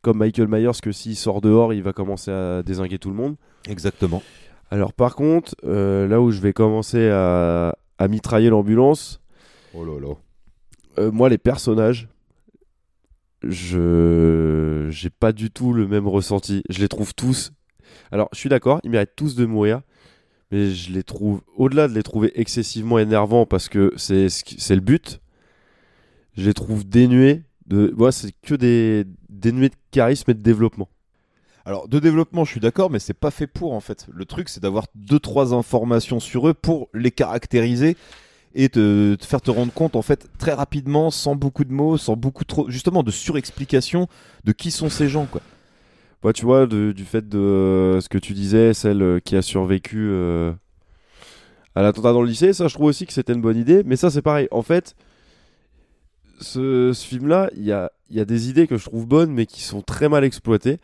comme 0.01 0.17
Michael 0.17 0.47
Myers 0.47 0.79
que 0.81 0.91
s'il 0.91 1.15
sort 1.15 1.41
dehors, 1.41 1.73
il 1.73 1.83
va 1.83 1.93
commencer 1.93 2.31
à 2.31 2.63
désinguer 2.63 2.97
tout 2.99 3.09
le 3.09 3.15
monde. 3.15 3.35
Exactement. 3.69 4.23
Alors 4.71 4.93
par 4.93 5.15
contre, 5.15 5.55
euh, 5.63 6.07
là 6.07 6.21
où 6.21 6.31
je 6.31 6.39
vais 6.41 6.53
commencer 6.53 7.09
à, 7.09 7.75
à 7.97 8.07
mitrailler 8.07 8.49
l'ambulance, 8.49 9.21
Oh 9.73 9.85
là 9.85 9.99
là. 9.99 10.13
euh, 10.99 11.11
moi 11.11 11.29
les 11.29 11.37
personnages, 11.37 12.07
je 13.43 14.87
j'ai 14.91 15.09
pas 15.09 15.31
du 15.31 15.49
tout 15.51 15.73
le 15.73 15.87
même 15.87 16.07
ressenti. 16.07 16.63
Je 16.69 16.79
les 16.79 16.87
trouve 16.87 17.13
tous. 17.13 17.51
Alors 18.11 18.29
je 18.33 18.39
suis 18.39 18.49
d'accord, 18.49 18.79
ils 18.83 18.89
méritent 18.91 19.15
tous 19.15 19.35
de 19.35 19.45
mourir, 19.45 19.81
mais 20.51 20.71
je 20.71 20.91
les 20.91 21.03
trouve, 21.03 21.41
au-delà 21.55 21.87
de 21.87 21.93
les 21.93 22.03
trouver 22.03 22.31
excessivement 22.39 22.99
énervants 22.99 23.45
parce 23.45 23.69
que 23.69 23.93
c'est 23.97 24.27
le 24.75 24.79
but, 24.79 25.21
je 26.37 26.45
les 26.45 26.53
trouve 26.53 26.87
dénués 26.87 27.43
de. 27.71 28.11
C'est 28.11 28.33
que 28.41 28.55
des 28.55 29.05
dénués 29.29 29.69
de 29.69 29.75
charisme 29.91 30.31
et 30.31 30.33
de 30.33 30.41
développement. 30.41 30.89
Alors, 31.65 31.87
de 31.87 31.99
développement, 31.99 32.43
je 32.43 32.51
suis 32.51 32.59
d'accord, 32.59 32.89
mais 32.89 32.99
c'est 32.99 33.13
pas 33.13 33.31
fait 33.31 33.47
pour 33.47 33.73
en 33.73 33.79
fait. 33.81 34.07
Le 34.11 34.25
truc, 34.25 34.49
c'est 34.49 34.61
d'avoir 34.61 34.85
deux 34.95 35.19
trois 35.19 35.53
informations 35.53 36.19
sur 36.19 36.47
eux 36.47 36.53
pour 36.53 36.89
les 36.93 37.11
caractériser 37.11 37.97
et 38.55 38.67
te, 38.69 39.15
te 39.15 39.25
faire 39.25 39.41
te 39.41 39.51
rendre 39.51 39.71
compte 39.71 39.95
en 39.95 40.01
fait 40.01 40.27
très 40.37 40.53
rapidement, 40.53 41.11
sans 41.11 41.35
beaucoup 41.35 41.63
de 41.63 41.71
mots, 41.71 41.97
sans 41.97 42.15
beaucoup 42.15 42.43
trop, 42.45 42.69
justement, 42.69 43.03
de 43.03 43.11
surexplication 43.11 44.07
de 44.43 44.51
qui 44.51 44.71
sont 44.71 44.89
ces 44.89 45.07
gens 45.07 45.25
quoi. 45.25 45.41
Bah, 46.23 46.33
tu 46.33 46.45
vois, 46.45 46.67
de- 46.67 46.91
du 46.91 47.05
fait 47.05 47.27
de 47.29 47.37
euh, 47.37 48.01
ce 48.01 48.09
que 48.09 48.17
tu 48.17 48.33
disais, 48.33 48.73
celle 48.73 49.01
euh, 49.01 49.19
qui 49.19 49.35
a 49.35 49.41
survécu 49.41 50.07
euh, 50.11 50.51
à 51.75 51.81
l'attentat 51.81 52.11
dans 52.13 52.21
le 52.21 52.27
lycée, 52.27 52.53
ça, 52.53 52.67
je 52.67 52.73
trouve 52.73 52.87
aussi 52.87 53.05
que 53.05 53.13
c'était 53.13 53.33
une 53.33 53.41
bonne 53.41 53.57
idée. 53.57 53.83
Mais 53.85 53.95
ça, 53.95 54.09
c'est 54.11 54.21
pareil. 54.21 54.47
En 54.51 54.61
fait, 54.61 54.95
ce, 56.41 56.93
film-là, 56.93 57.49
il 57.55 57.63
y 57.63 57.71
a, 57.71 57.91
des 58.09 58.49
idées 58.49 58.67
que 58.67 58.77
je 58.77 58.85
trouve 58.85 59.07
bonnes, 59.07 59.31
mais 59.31 59.45
qui 59.45 59.61
sont 59.61 59.81
très 59.81 60.09
mal 60.09 60.23
exploitées. 60.23 60.77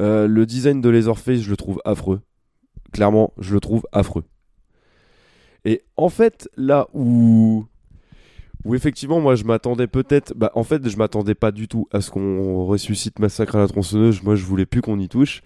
Euh, 0.00 0.26
le 0.26 0.46
design 0.46 0.80
de 0.80 0.88
Leatherface, 0.88 1.40
je 1.40 1.50
le 1.50 1.56
trouve 1.56 1.80
affreux. 1.84 2.20
Clairement, 2.92 3.32
je 3.38 3.54
le 3.54 3.60
trouve 3.60 3.86
affreux. 3.92 4.24
Et 5.64 5.82
en 5.96 6.08
fait, 6.08 6.48
là 6.56 6.88
où, 6.92 7.64
où 8.64 8.74
effectivement, 8.74 9.20
moi, 9.20 9.34
je 9.34 9.44
m'attendais 9.44 9.86
peut-être. 9.86 10.34
Bah, 10.34 10.50
en 10.54 10.64
fait, 10.64 10.86
je 10.88 10.96
m'attendais 10.96 11.34
pas 11.34 11.52
du 11.52 11.68
tout 11.68 11.88
à 11.92 12.00
ce 12.00 12.10
qu'on 12.10 12.66
ressuscite 12.66 13.18
Massacre 13.18 13.56
à 13.56 13.60
la 13.60 13.68
tronçonneuse. 13.68 14.22
Moi, 14.22 14.34
je 14.34 14.44
voulais 14.44 14.66
plus 14.66 14.82
qu'on 14.82 14.98
y 14.98 15.08
touche. 15.08 15.42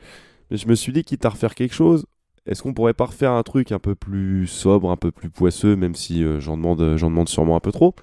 Mais 0.51 0.57
je 0.57 0.67
me 0.67 0.75
suis 0.75 0.93
dit, 0.93 1.05
quitte 1.05 1.25
à 1.25 1.29
refaire 1.29 1.55
quelque 1.55 1.75
chose, 1.75 2.07
est-ce 2.47 2.63
qu'on 2.63 2.73
pourrait 2.73 2.95
pas 2.95 3.05
refaire 3.05 3.33
un 3.33 3.43
truc 3.43 3.73
un 3.73 3.79
peu 3.79 3.95
plus 3.95 4.47
sobre, 4.47 4.91
un 4.91 4.97
peu 4.97 5.11
plus 5.11 5.29
poisseux, 5.29 5.77
même 5.77 5.95
si 5.95 6.25
euh, 6.25 6.41
j'en 6.41 6.57
demande, 6.57 6.97
j'en 6.97 7.11
demande 7.11 7.29
sûrement 7.29 7.57
un 7.57 7.61
peu 7.61 7.73
trop? 7.73 7.95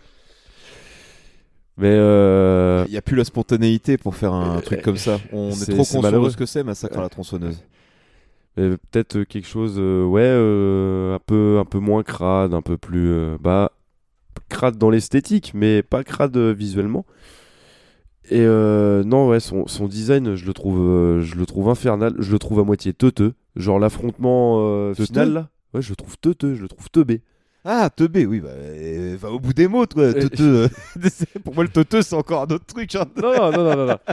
Mais 1.77 1.91
euh, 1.91 2.85
Il 2.88 2.93
y 2.93 2.97
a 2.97 3.02
plus 3.02 3.18
la 3.18 3.26
spontanéité 3.26 3.97
pour 3.97 4.15
faire 4.15 4.34
un 4.34 4.61
truc 4.61 4.81
comme 4.81 4.97
ça. 4.97 5.19
On 5.34 5.52
est, 5.52 5.65
trop 5.65 5.77
conscient 5.77 6.02
malheureux. 6.02 6.27
de 6.27 6.31
ce 6.31 6.38
que 6.38 6.45
c'est, 6.45 6.64
massacre 6.64 6.97
à 6.97 7.02
la 7.02 7.10
tronçonneuse. 7.10 7.64
peut-être 8.56 9.18
euh, 9.18 9.26
quelque 9.26 9.47
chose, 9.47 9.76
euh, 9.77 10.06
ouais, 10.06 10.22
euh, 10.23 11.15
un 11.15 11.19
peu, 11.19 11.60
un 11.60 11.65
peu 11.65 11.80
moins 11.80 12.03
crade, 12.03 12.53
un 12.53 12.61
peu 12.61 12.77
plus, 12.77 13.10
euh, 13.10 13.38
bah, 13.41 13.72
crade 14.49 14.77
dans 14.77 14.89
l'esthétique, 14.89 15.52
mais 15.53 15.84
pas 15.84 16.03
crade 16.03 16.38
euh, 16.38 16.53
visuellement. 16.53 17.06
Et 18.30 18.41
euh, 18.41 19.03
non, 19.03 19.27
ouais, 19.27 19.39
son, 19.39 19.68
son 19.68 19.88
design, 19.88 20.35
je 20.35 20.45
le 20.45 20.53
trouve, 20.53 20.80
euh, 20.80 21.22
je 21.22 21.35
le 21.35 21.45
trouve 21.45 21.69
infernal. 21.69 22.15
Je 22.18 22.31
le 22.31 22.39
trouve 22.39 22.60
à 22.60 22.64
moitié 22.64 22.93
teuteux. 22.93 23.34
Genre 23.56 23.80
l'affrontement 23.80 24.57
euh, 24.60 24.93
final 24.93 25.34
là, 25.34 25.49
ouais, 25.73 25.81
je 25.81 25.89
le 25.91 25.95
trouve 25.95 26.18
teuteux, 26.18 26.56
je 26.56 26.61
le 26.61 26.68
trouve 26.68 26.89
teubé. 26.89 27.22
Ah, 27.67 27.89
teubé, 27.89 28.25
oui, 28.27 28.41
bah, 28.41 28.49
euh, 28.51 29.17
va 29.19 29.31
au 29.31 29.39
bout 29.39 29.53
des 29.53 29.67
mots, 29.67 29.87
toi, 29.87 30.13
teuteux. 30.13 30.69
pour 31.43 31.55
moi, 31.55 31.63
le 31.63 31.69
teuteux, 31.69 32.03
c'est 32.03 32.15
encore 32.15 32.43
un 32.43 32.53
autre 32.53 32.65
truc. 32.65 32.93
hein. 32.95 33.05
Non, 33.19 33.51
non, 33.51 33.75
non, 33.75 33.85
non. 33.87 33.97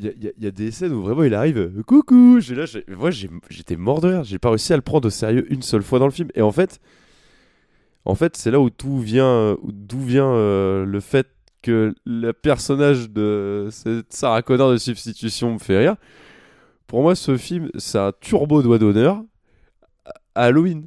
Il 0.00 0.04
y, 0.04 0.08
a- 0.28 0.30
il 0.38 0.44
y 0.46 0.52
des 0.52 0.70
scènes 0.70 0.92
où 0.92 1.02
vraiment 1.02 1.24
il 1.24 1.34
arrive, 1.34 1.58
euh, 1.58 1.82
coucou, 1.84 2.38
là, 2.54 2.66
moi 2.96 3.10
j'étais 3.10 3.74
mort 3.74 4.00
de 4.00 4.06
rire, 4.10 4.22
j'ai 4.22 4.38
pas 4.38 4.48
réussi 4.50 4.72
à 4.72 4.76
le 4.76 4.82
prendre 4.82 5.08
au 5.08 5.10
sérieux 5.10 5.44
une 5.52 5.60
seule 5.62 5.82
fois 5.82 5.98
dans 5.98 6.04
le 6.04 6.12
film. 6.12 6.28
Et 6.36 6.40
en 6.42 6.52
fait, 6.52 6.78
en 8.04 8.14
fait, 8.14 8.36
c'est 8.36 8.52
là 8.52 8.60
où 8.60 8.70
tout 8.70 9.00
vient, 9.00 9.26
euh, 9.26 9.56
où- 9.60 9.72
d'où 9.72 9.98
vient 10.00 10.28
euh, 10.30 10.84
le 10.84 11.00
fait 11.00 11.26
que 11.62 11.96
le 12.06 12.32
personnage 12.32 13.10
de 13.10 13.66
cette 13.72 14.12
Sarah 14.12 14.42
Connor 14.42 14.70
de 14.70 14.76
substitution 14.76 15.54
me 15.54 15.58
fait 15.58 15.78
rire. 15.78 15.96
Pour 16.86 17.02
moi, 17.02 17.16
ce 17.16 17.36
film, 17.36 17.68
c'est 17.76 17.98
un 17.98 18.12
turbo 18.20 18.62
doigt 18.62 18.78
d'honneur 18.78 19.20
à 20.36 20.44
Halloween. 20.44 20.86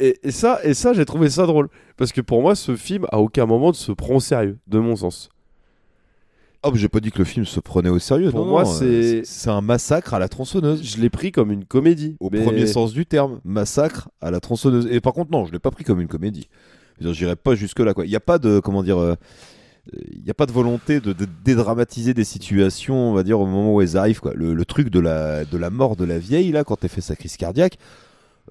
Et, 0.00 0.18
et 0.22 0.30
ça, 0.30 0.58
et 0.64 0.74
ça 0.74 0.92
j'ai 0.92 1.04
trouvé 1.04 1.30
ça 1.30 1.46
drôle. 1.46 1.68
Parce 1.96 2.12
que 2.12 2.20
pour 2.20 2.42
moi, 2.42 2.54
ce 2.54 2.74
film, 2.76 3.06
à 3.12 3.20
aucun 3.20 3.46
moment, 3.46 3.68
ne 3.68 3.72
se 3.74 3.92
prend 3.92 4.16
au 4.16 4.20
sérieux, 4.20 4.58
de 4.66 4.78
mon 4.78 4.96
sens. 4.96 5.28
Oh, 6.66 6.70
j'ai 6.74 6.88
pas 6.88 7.00
dit 7.00 7.10
que 7.10 7.18
le 7.18 7.24
film 7.24 7.44
se 7.44 7.60
prenait 7.60 7.90
au 7.90 7.98
sérieux. 7.98 8.30
Pour 8.30 8.40
non, 8.46 8.50
moi, 8.52 8.62
euh, 8.62 8.64
c'est- 8.64 9.22
c'est 9.24 9.50
un 9.50 9.60
massacre 9.60 10.14
à 10.14 10.18
la 10.18 10.28
tronçonneuse. 10.28 10.82
Je 10.82 10.98
l'ai 11.00 11.10
pris 11.10 11.30
comme 11.30 11.52
une 11.52 11.66
comédie. 11.66 12.16
Au 12.20 12.30
mais- 12.30 12.42
premier 12.42 12.66
sens 12.66 12.94
du 12.94 13.04
terme, 13.04 13.38
massacre 13.44 14.08
à 14.22 14.30
la 14.30 14.40
tronçonneuse. 14.40 14.88
Et 14.90 15.00
par 15.00 15.12
contre, 15.12 15.30
non, 15.30 15.44
je 15.44 15.52
l'ai 15.52 15.58
pas 15.58 15.70
pris 15.70 15.84
comme 15.84 16.00
une 16.00 16.08
comédie. 16.08 16.48
J'irai 17.00 17.36
pas 17.36 17.54
jusque 17.54 17.80
là. 17.80 17.92
Quoi. 17.92 18.06
Il 18.06 18.08
n'y 18.08 18.16
a 18.16 18.20
pas 18.20 18.38
de 18.38 18.60
comment 18.60 18.82
dire. 18.82 18.98
euh, 18.98 19.14
Il 20.16 20.22
n'y 20.24 20.30
a 20.30 20.34
pas 20.34 20.46
de 20.46 20.52
volonté 20.52 21.00
de, 21.00 21.12
de 21.12 21.26
dédramatiser 21.44 22.14
des 22.14 22.24
situations, 22.24 23.10
on 23.10 23.12
va 23.12 23.22
dire, 23.22 23.38
au 23.38 23.44
moment 23.44 23.74
où 23.74 23.82
elles 23.82 23.98
arrivent. 23.98 24.20
Quoi. 24.20 24.32
Le, 24.34 24.54
le 24.54 24.64
truc 24.64 24.88
de 24.88 24.98
la, 24.98 25.44
de 25.44 25.58
la 25.58 25.68
mort 25.68 25.94
de 25.96 26.06
la 26.06 26.18
vieille, 26.18 26.50
là, 26.52 26.64
quand 26.64 26.82
elle 26.82 26.88
fait 26.88 27.02
sa 27.02 27.14
crise 27.16 27.36
cardiaque, 27.36 27.76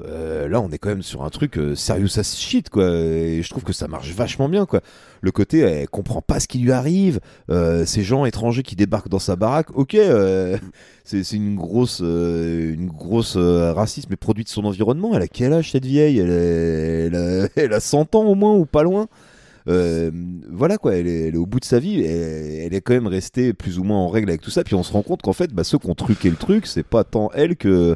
euh, 0.02 0.48
là, 0.48 0.60
on 0.60 0.72
est 0.72 0.80
quand 0.80 0.90
même 0.90 1.04
sur 1.04 1.24
un 1.24 1.30
truc 1.30 1.58
euh, 1.58 1.76
serious 1.76 2.18
as 2.18 2.36
shit, 2.36 2.70
quoi. 2.70 2.90
Et 2.90 3.42
je 3.44 3.50
trouve 3.50 3.64
que 3.64 3.74
ça 3.74 3.88
marche 3.88 4.12
vachement 4.12 4.50
bien, 4.50 4.66
quoi. 4.66 4.82
Le 5.22 5.32
côté, 5.32 5.60
elle 5.60 5.88
comprend 5.88 6.22
pas 6.22 6.40
ce 6.40 6.48
qui 6.48 6.58
lui 6.60 6.72
arrive. 6.72 7.20
euh, 7.52 7.86
ces 7.86 8.02
gens 8.04 8.26
étrangers 8.26 8.64
qui 8.64 8.76
débarquent 8.76 9.10
dans 9.10 9.20
sa 9.20 9.36
baraque, 9.36 9.70
ok, 9.76 9.94
euh, 9.96 10.58
c'est 11.04 11.32
une 11.34 11.56
grosse, 11.56 12.00
une 12.00 12.88
grosse 12.88 13.38
racisme, 13.38 14.08
mais 14.10 14.16
produit 14.16 14.44
de 14.44 14.50
son 14.50 14.66
environnement. 14.66 15.16
Elle 15.16 15.22
a 15.22 15.28
quel 15.28 15.54
âge 15.54 15.72
cette 15.72 15.86
vieille? 15.86 16.18
Elle, 16.18 16.30
elle, 16.32 17.16
a, 17.16 17.48
elle 17.56 17.74
a 17.74 17.80
100 17.80 18.16
ans 18.16 18.26
au 18.26 18.36
moins 18.36 18.56
ou 18.56 18.66
pas 18.66 18.84
loin. 18.84 19.08
Voilà 19.66 20.78
quoi, 20.78 20.96
elle 20.96 21.08
est, 21.08 21.38
au 21.38 21.46
bout 21.46 21.60
de 21.60 21.66
sa 21.66 21.80
vie, 21.80 22.04
elle 22.04 22.74
est 22.74 22.82
quand 22.82 22.94
même 22.94 23.08
restée 23.08 23.54
plus 23.54 23.78
ou 23.80 23.84
moins 23.84 24.00
en 24.00 24.10
règle 24.10 24.30
avec 24.30 24.42
tout 24.42 24.50
ça. 24.50 24.64
Puis 24.64 24.74
on 24.76 24.84
se 24.84 24.92
rend 24.92 25.04
compte 25.04 25.22
qu'en 25.22 25.34
fait, 25.34 25.54
bah, 25.54 25.64
ceux 25.64 25.78
qui 25.78 25.88
ont 25.88 25.96
truqué 25.96 26.32
le 26.32 26.36
truc, 26.36 26.66
c'est 26.66 26.84
pas 26.84 27.04
tant 27.04 27.30
elle 27.34 27.56
que 27.56 27.96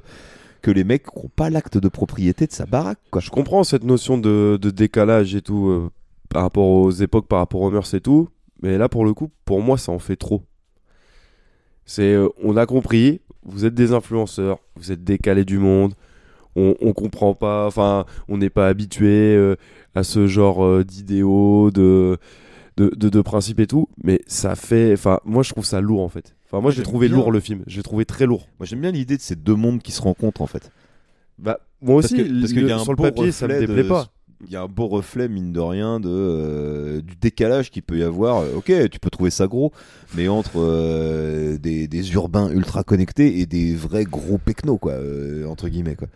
que 0.68 0.72
les 0.72 0.84
mecs 0.84 1.06
n'ont 1.15 1.30
pas 1.34 1.49
l'acte 1.49 1.77
de 1.77 1.88
propriété 1.88 2.45
de 2.45 2.52
sa 2.52 2.65
baraque. 2.65 2.99
Je 3.18 3.30
comprends 3.30 3.64
cette 3.64 3.85
notion 3.85 4.18
de, 4.18 4.60
décalage 4.61 5.34
et 5.34 5.41
tout 5.41 5.69
euh, 5.69 5.89
par 6.27 6.41
rapport 6.41 6.68
aux 6.68 6.91
époques, 6.91 7.30
par 7.30 7.39
rapport 7.39 7.61
aux 7.61 7.72
mœurs 7.72 7.94
et 7.94 8.02
tout. 8.02 8.27
Mais 8.61 8.77
là, 8.77 8.89
pour 8.89 9.06
le 9.06 9.14
coup, 9.14 9.31
pour 9.45 9.61
moi, 9.61 9.77
ça 9.77 9.94
en 9.94 9.99
fait 9.99 10.18
trop. 10.18 10.44
C'est, 11.85 12.14
euh, 12.15 12.27
on 12.44 12.57
a 12.57 12.65
compris, 12.65 13.22
vous 13.45 13.64
êtes 13.64 13.76
des 13.76 13.94
influenceurs, 13.94 14.60
vous 14.76 14.91
êtes 14.91 15.06
décalés 15.06 15.45
du 15.45 15.57
monde, 15.57 15.94
on, 16.57 16.91
comprend 16.91 17.34
pas, 17.34 17.65
enfin, 17.65 18.06
on 18.27 18.38
n'est 18.38 18.49
pas 18.49 18.68
habitué 18.68 19.35
euh, 19.38 19.56
à 19.95 20.03
ce 20.03 20.27
genre 20.27 20.84
d'idéaux, 20.84 21.72
de, 21.72 22.18
de, 22.76 22.91
de, 22.94 23.07
de 23.07 23.22
principes 23.22 23.61
et 23.61 23.68
tout. 23.68 23.88
Mais 24.03 24.19
ça 24.27 24.57
fait, 24.57 24.91
enfin, 24.91 25.22
moi, 25.23 25.44
je 25.44 25.52
trouve 25.52 25.64
ça 25.64 25.80
lourd 25.80 26.02
en 26.02 26.10
fait. 26.10 26.35
Enfin, 26.49 26.61
moi, 26.61 26.72
j'ai 26.72 26.84
trouvé 26.84 27.07
bien. 27.07 27.18
lourd 27.18 27.32
le 27.32 27.40
film. 27.40 27.64
J'ai 27.68 27.84
trouvé 27.84 28.06
très 28.06 28.26
lourd. 28.26 28.48
Moi 28.60 28.65
j'aime 28.65 28.82
bien 28.82 28.91
l'idée 28.91 29.18
de 29.18 29.22
ces 29.22 29.36
deux 29.36 29.56
mondes 29.56 29.82
qui 29.82 29.91
se 29.91 30.02
rencontrent 30.02 30.41
en 30.41 30.48
fait. 30.48 30.72
Bah, 31.40 31.60
moi 31.82 32.02
Parce 32.02 32.14
aussi, 32.14 32.24
que- 32.24 32.28
parce 32.30 32.53
le- 32.53 32.60
qu'il 32.60 32.68
y 32.68 32.72
a 32.72 32.76
un 32.78 32.84
sur 32.84 32.94
le 32.94 32.98
papier, 32.98 33.32
ça 33.32 33.48
me 33.48 33.60
déplaît 33.60 33.84
de- 33.84 33.88
pas. 33.90 34.07
Il 34.45 34.52
y 34.52 34.56
a 34.56 34.61
un 34.61 34.68
beau 34.68 34.86
reflet, 34.88 35.28
mine 35.28 35.52
de 35.52 35.60
rien, 35.60 35.99
de, 35.99 36.10
euh, 36.11 37.02
du 37.02 37.15
décalage 37.15 37.72
qu'il 37.72 37.82
peut 37.82 37.98
y 37.98 38.03
avoir. 38.03 38.38
Euh, 38.44 38.53
Ok, 38.57 38.72
tu 38.91 38.99
peux 38.99 39.10
trouver 39.10 39.32
ça 39.32 39.48
gros, 39.48 39.72
mais 40.15 40.28
entre 40.28 40.52
euh, 40.57 41.57
des, 41.57 41.88
des 41.88 42.14
urbains 42.14 42.49
ultra 42.52 42.84
connectés 42.84 43.40
et 43.40 43.45
des 43.48 43.74
vrais 43.76 44.03
gros 44.06 44.38
pecnos, 44.38 44.78
quoi, 44.80 44.91
euh, 44.94 45.45
entre 45.48 45.68
guillemets. 45.69 45.95
Quoi. 45.95 46.07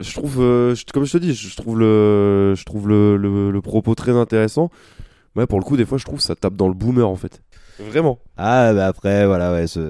je 0.00 0.12
trouve, 0.14 0.36
je- 0.40 0.84
comme 0.92 1.04
je 1.04 1.12
te 1.12 1.18
dis, 1.18 1.32
je 1.34 1.56
trouve 1.56 1.78
le, 1.78 2.54
je 2.56 2.64
trouve 2.64 2.88
le, 2.88 3.16
le, 3.16 3.50
le 3.50 3.60
propos 3.62 3.94
très 3.94 4.12
intéressant. 4.12 4.70
Mais 5.34 5.46
pour 5.46 5.58
le 5.58 5.64
coup, 5.64 5.76
des 5.78 5.86
fois, 5.86 5.96
je 5.96 6.04
trouve 6.04 6.18
que 6.18 6.24
ça 6.24 6.34
tape 6.36 6.54
dans 6.56 6.68
le 6.68 6.74
boomer 6.74 7.08
en 7.08 7.16
fait. 7.16 7.40
Vraiment. 7.78 8.18
Ah, 8.36 8.72
bah 8.74 8.86
après, 8.86 9.26
voilà, 9.26 9.52
ouais, 9.52 9.66
ça, 9.66 9.80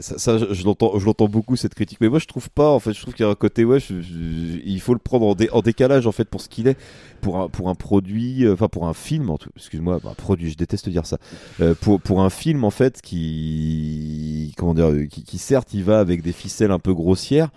ça, 0.00 0.38
je, 0.38 0.52
je 0.52 0.64
l'entends, 0.64 1.28
beaucoup 1.28 1.54
cette 1.54 1.74
critique, 1.74 2.00
mais 2.00 2.08
moi 2.08 2.18
je 2.18 2.26
trouve 2.26 2.48
pas, 2.50 2.70
en 2.70 2.80
fait, 2.80 2.92
je 2.92 3.00
trouve 3.02 3.14
qu'il 3.14 3.24
y 3.24 3.28
a 3.28 3.30
un 3.30 3.34
côté, 3.34 3.64
ouais, 3.64 3.78
il 3.78 4.80
faut 4.80 4.94
le 4.94 4.98
prendre 4.98 5.26
en, 5.26 5.34
dé- 5.34 5.50
en 5.52 5.60
décalage 5.60 6.06
en 6.06 6.12
fait 6.12 6.24
pour 6.24 6.40
ce 6.40 6.48
qu'il 6.48 6.66
est, 6.66 6.76
pour 7.20 7.38
un, 7.38 7.48
pour 7.48 7.68
un 7.68 7.74
produit, 7.74 8.44
euh, 8.44 8.54
enfin 8.54 8.68
pour 8.68 8.88
un 8.88 8.94
film, 8.94 9.30
excuse-moi, 9.56 10.00
bah, 10.02 10.14
produit, 10.16 10.50
je 10.50 10.56
déteste 10.56 10.88
dire 10.88 11.06
ça, 11.06 11.18
Euh, 11.60 11.74
pour, 11.74 12.00
pour 12.00 12.22
un 12.22 12.30
film 12.30 12.64
en 12.64 12.70
fait 12.70 13.00
qui, 13.02 14.52
comment 14.56 14.74
dire, 14.74 14.90
euh, 14.90 15.06
qui, 15.06 15.38
certes 15.38 15.74
il 15.74 15.84
va 15.84 16.00
avec 16.00 16.22
des 16.22 16.32
ficelles 16.32 16.70
un 16.72 16.78
peu 16.78 16.94
grossières, 16.94 17.50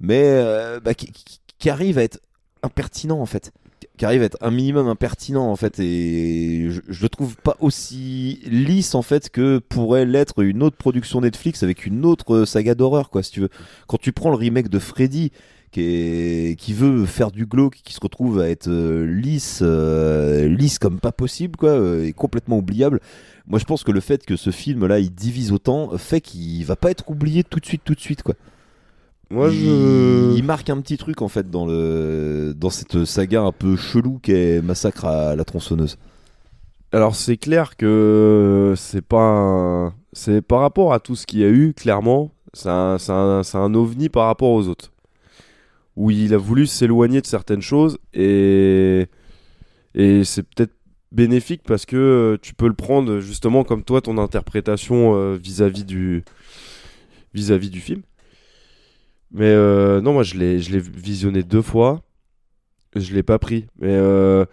mais 0.00 0.42
bah, 0.84 0.94
qui 0.94 1.70
arrive 1.70 1.98
à 1.98 2.02
être 2.04 2.20
impertinent 2.62 3.20
en 3.20 3.26
fait 3.26 3.52
qui 3.96 4.04
arrive 4.04 4.22
à 4.22 4.26
être 4.26 4.38
un 4.40 4.50
minimum 4.50 4.88
impertinent 4.88 5.50
en 5.50 5.56
fait 5.56 5.78
et 5.78 6.68
je, 6.70 7.02
le 7.02 7.08
trouve 7.08 7.36
pas 7.36 7.56
aussi 7.60 8.40
lisse 8.46 8.94
en 8.94 9.02
fait 9.02 9.30
que 9.30 9.58
pourrait 9.58 10.04
l'être 10.04 10.42
une 10.42 10.62
autre 10.62 10.76
production 10.76 11.20
Netflix 11.20 11.62
avec 11.62 11.86
une 11.86 12.04
autre 12.04 12.34
euh, 12.34 12.46
saga 12.46 12.74
d'horreur 12.74 13.10
quoi 13.10 13.22
si 13.22 13.32
tu 13.32 13.40
veux. 13.40 13.48
Quand 13.86 13.98
tu 13.98 14.12
prends 14.12 14.30
le 14.30 14.36
remake 14.36 14.68
de 14.68 14.78
Freddy 14.78 15.32
qui, 15.72 16.56
qui 16.58 16.72
veut 16.72 17.06
faire 17.06 17.30
du 17.30 17.46
glauque 17.46 17.80
qui 17.84 17.94
se 17.94 18.00
retrouve 18.00 18.40
à 18.40 18.48
être 18.48 18.68
euh, 18.68 19.06
lisse 19.06 19.60
euh, 19.62 20.48
lisse 20.48 20.78
comme 20.78 21.00
pas 21.00 21.12
possible 21.12 21.56
quoi 21.56 21.78
et 22.04 22.12
complètement 22.12 22.58
oubliable 22.58 23.00
moi 23.46 23.58
je 23.58 23.64
pense 23.64 23.82
que 23.82 23.92
le 23.92 24.00
fait 24.00 24.24
que 24.26 24.36
ce 24.36 24.50
film 24.50 24.86
là 24.86 24.98
il 24.98 25.12
divise 25.12 25.52
autant 25.52 25.96
fait 25.96 26.20
qu'il 26.20 26.64
va 26.64 26.76
pas 26.76 26.90
être 26.90 27.10
oublié 27.10 27.44
tout 27.44 27.60
de 27.60 27.66
suite 27.66 27.82
tout 27.84 27.94
de 27.94 28.00
suite 28.00 28.22
quoi 28.22 28.34
Moi, 29.30 29.50
il, 29.50 29.54
je- 29.54 30.32
il 30.36 30.42
marque 30.44 30.70
un 30.70 30.80
petit 30.80 30.96
truc 30.98 31.20
en 31.22 31.28
fait 31.28 31.50
dans 31.50 31.66
le 31.66 32.54
dans 32.56 32.70
cette 32.70 33.04
saga 33.04 33.42
un 33.42 33.52
peu 33.52 33.76
chelou 33.76 34.18
qu'est 34.22 34.62
Massacre 34.62 35.04
à 35.06 35.34
la 35.36 35.44
tronçonneuse. 35.44 35.98
Alors 36.92 37.16
c'est 37.16 37.36
clair 37.36 37.76
que 37.76 38.74
c'est 38.76 39.02
pas, 39.02 39.18
un- 39.20 39.94
c'est 40.12 40.42
par 40.42 40.60
rapport 40.60 40.92
à 40.94 41.00
tout 41.00 41.16
ce 41.16 41.26
qu'il 41.26 41.40
y 41.40 41.44
a 41.44 41.48
eu, 41.48 41.74
clairement, 41.74 42.32
c'est 42.54 42.68
un, 42.70 42.98
c'est 42.98 43.12
un, 43.12 43.42
un 43.54 43.74
ovni 43.74 44.08
par 44.08 44.26
rapport 44.26 44.50
aux 44.50 44.68
autres. 44.68 44.92
où 45.96 46.10
il 46.10 46.34
a 46.34 46.38
voulu 46.38 46.66
s'éloigner 46.66 47.20
de 47.20 47.26
certaines 47.26 47.62
choses 47.62 47.98
et, 48.14 49.06
et 49.94 50.24
c'est 50.24 50.42
peut-être 50.42 50.74
bénéfique 51.12 51.62
parce 51.66 51.86
que 51.86 52.38
tu 52.42 52.54
peux 52.54 52.68
le 52.68 52.74
prendre 52.74 53.20
justement 53.20 53.64
comme 53.64 53.82
toi 53.82 54.00
ton 54.02 54.18
interprétation 54.18 55.14
euh, 55.16 55.36
vis-à-vis 55.36 55.84
du 55.84 56.24
vis-à-vis 57.34 57.70
du 57.70 57.80
film. 57.80 58.02
Mais 59.32 59.46
euh, 59.46 60.00
non, 60.00 60.12
moi 60.12 60.22
je 60.22 60.36
l'ai 60.36 60.60
je 60.60 60.70
l'ai 60.72 60.78
visionné 60.78 61.42
deux 61.42 61.62
fois, 61.62 62.02
je 62.94 63.14
l'ai 63.14 63.22
pas 63.22 63.38
pris. 63.38 63.66
Mais 63.78 63.92
euh, 63.92 64.44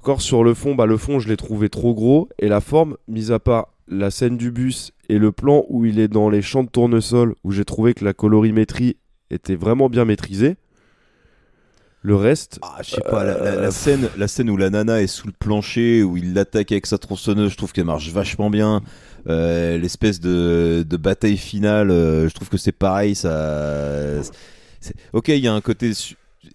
encore 0.00 0.22
sur 0.22 0.44
le 0.44 0.54
fond, 0.54 0.74
bah 0.74 0.86
le 0.86 0.96
fond 0.96 1.18
je 1.18 1.28
l'ai 1.28 1.36
trouvé 1.36 1.68
trop 1.68 1.94
gros 1.94 2.28
et 2.38 2.48
la 2.48 2.60
forme, 2.60 2.96
mis 3.08 3.32
à 3.32 3.38
part 3.38 3.74
la 3.88 4.10
scène 4.10 4.36
du 4.36 4.50
bus 4.50 4.92
et 5.08 5.18
le 5.18 5.32
plan 5.32 5.64
où 5.68 5.84
il 5.84 5.98
est 5.98 6.08
dans 6.08 6.30
les 6.30 6.42
champs 6.42 6.64
de 6.64 6.70
tournesol 6.70 7.34
où 7.44 7.50
j'ai 7.50 7.64
trouvé 7.64 7.92
que 7.92 8.04
la 8.04 8.14
colorimétrie 8.14 8.96
était 9.30 9.56
vraiment 9.56 9.88
bien 9.88 10.04
maîtrisée. 10.04 10.56
Le 12.02 12.16
reste. 12.16 12.58
Ah, 12.62 12.78
je 12.82 12.90
sais 12.94 13.00
pas, 13.02 13.24
la, 13.24 13.38
la- 13.38 13.56
la 13.56 13.70
scène, 13.70 14.08
la 14.16 14.26
scène 14.26 14.48
où 14.48 14.56
la 14.56 14.70
nana 14.70 15.02
est 15.02 15.06
sous 15.06 15.26
le 15.26 15.34
plancher, 15.38 16.02
où 16.02 16.16
il 16.16 16.32
l'attaque 16.32 16.72
avec 16.72 16.86
sa 16.86 16.96
tronçonneuse, 16.96 17.50
je 17.52 17.56
trouve 17.58 17.72
qu'elle 17.72 17.84
marche 17.84 18.08
vachement 18.10 18.48
bien. 18.48 18.80
Euh, 19.28 19.76
L'espèce 19.76 20.18
de, 20.18 20.82
de 20.88 20.96
bataille 20.96 21.36
finale, 21.36 21.90
euh, 21.90 22.26
je 22.28 22.34
trouve 22.34 22.48
que 22.48 22.56
c'est 22.56 22.72
pareil. 22.72 23.14
Ça, 23.14 24.20
ok, 25.12 25.28
il 25.28 25.38
y 25.44 25.48
a 25.48 25.52
un 25.52 25.60
côté 25.60 25.92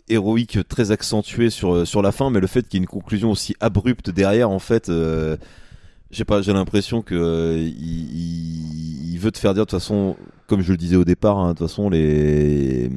héroïque 0.10 0.58
très 0.68 0.90
accentué 0.92 1.52
sur, 1.52 1.86
sur 1.86 2.02
la 2.02 2.12
fin, 2.12 2.32
mais 2.32 2.40
le 2.40 2.48
fait 2.48 2.64
qu'il 2.68 2.80
y 2.80 2.82
ait 2.82 2.84
une 2.84 2.88
conclusion 2.88 3.30
aussi 3.32 3.56
abrupte 3.60 4.10
derrière, 4.10 4.50
en 4.50 4.60
fait, 4.60 4.90
euh, 4.90 5.38
je 6.12 6.18
sais 6.18 6.26
pas, 6.26 6.42
j'ai 6.42 6.54
l'impression 6.54 7.04
que 7.04 7.14
euh, 7.16 7.58
il, 7.60 7.70
il- 7.72 9.14
il 9.14 9.20
veut 9.20 9.32
te 9.32 9.38
faire 9.38 9.54
dire 9.54 9.66
de 9.66 9.70
toute 9.70 9.80
façon, 9.80 10.18
comme 10.48 10.62
je 10.62 10.72
le 10.72 10.78
disais 10.78 10.96
au 10.96 11.06
départ, 11.06 11.38
hein, 11.38 11.54
de 11.54 11.58
toute 11.58 11.68
façon 11.68 11.90
les, 11.90 12.90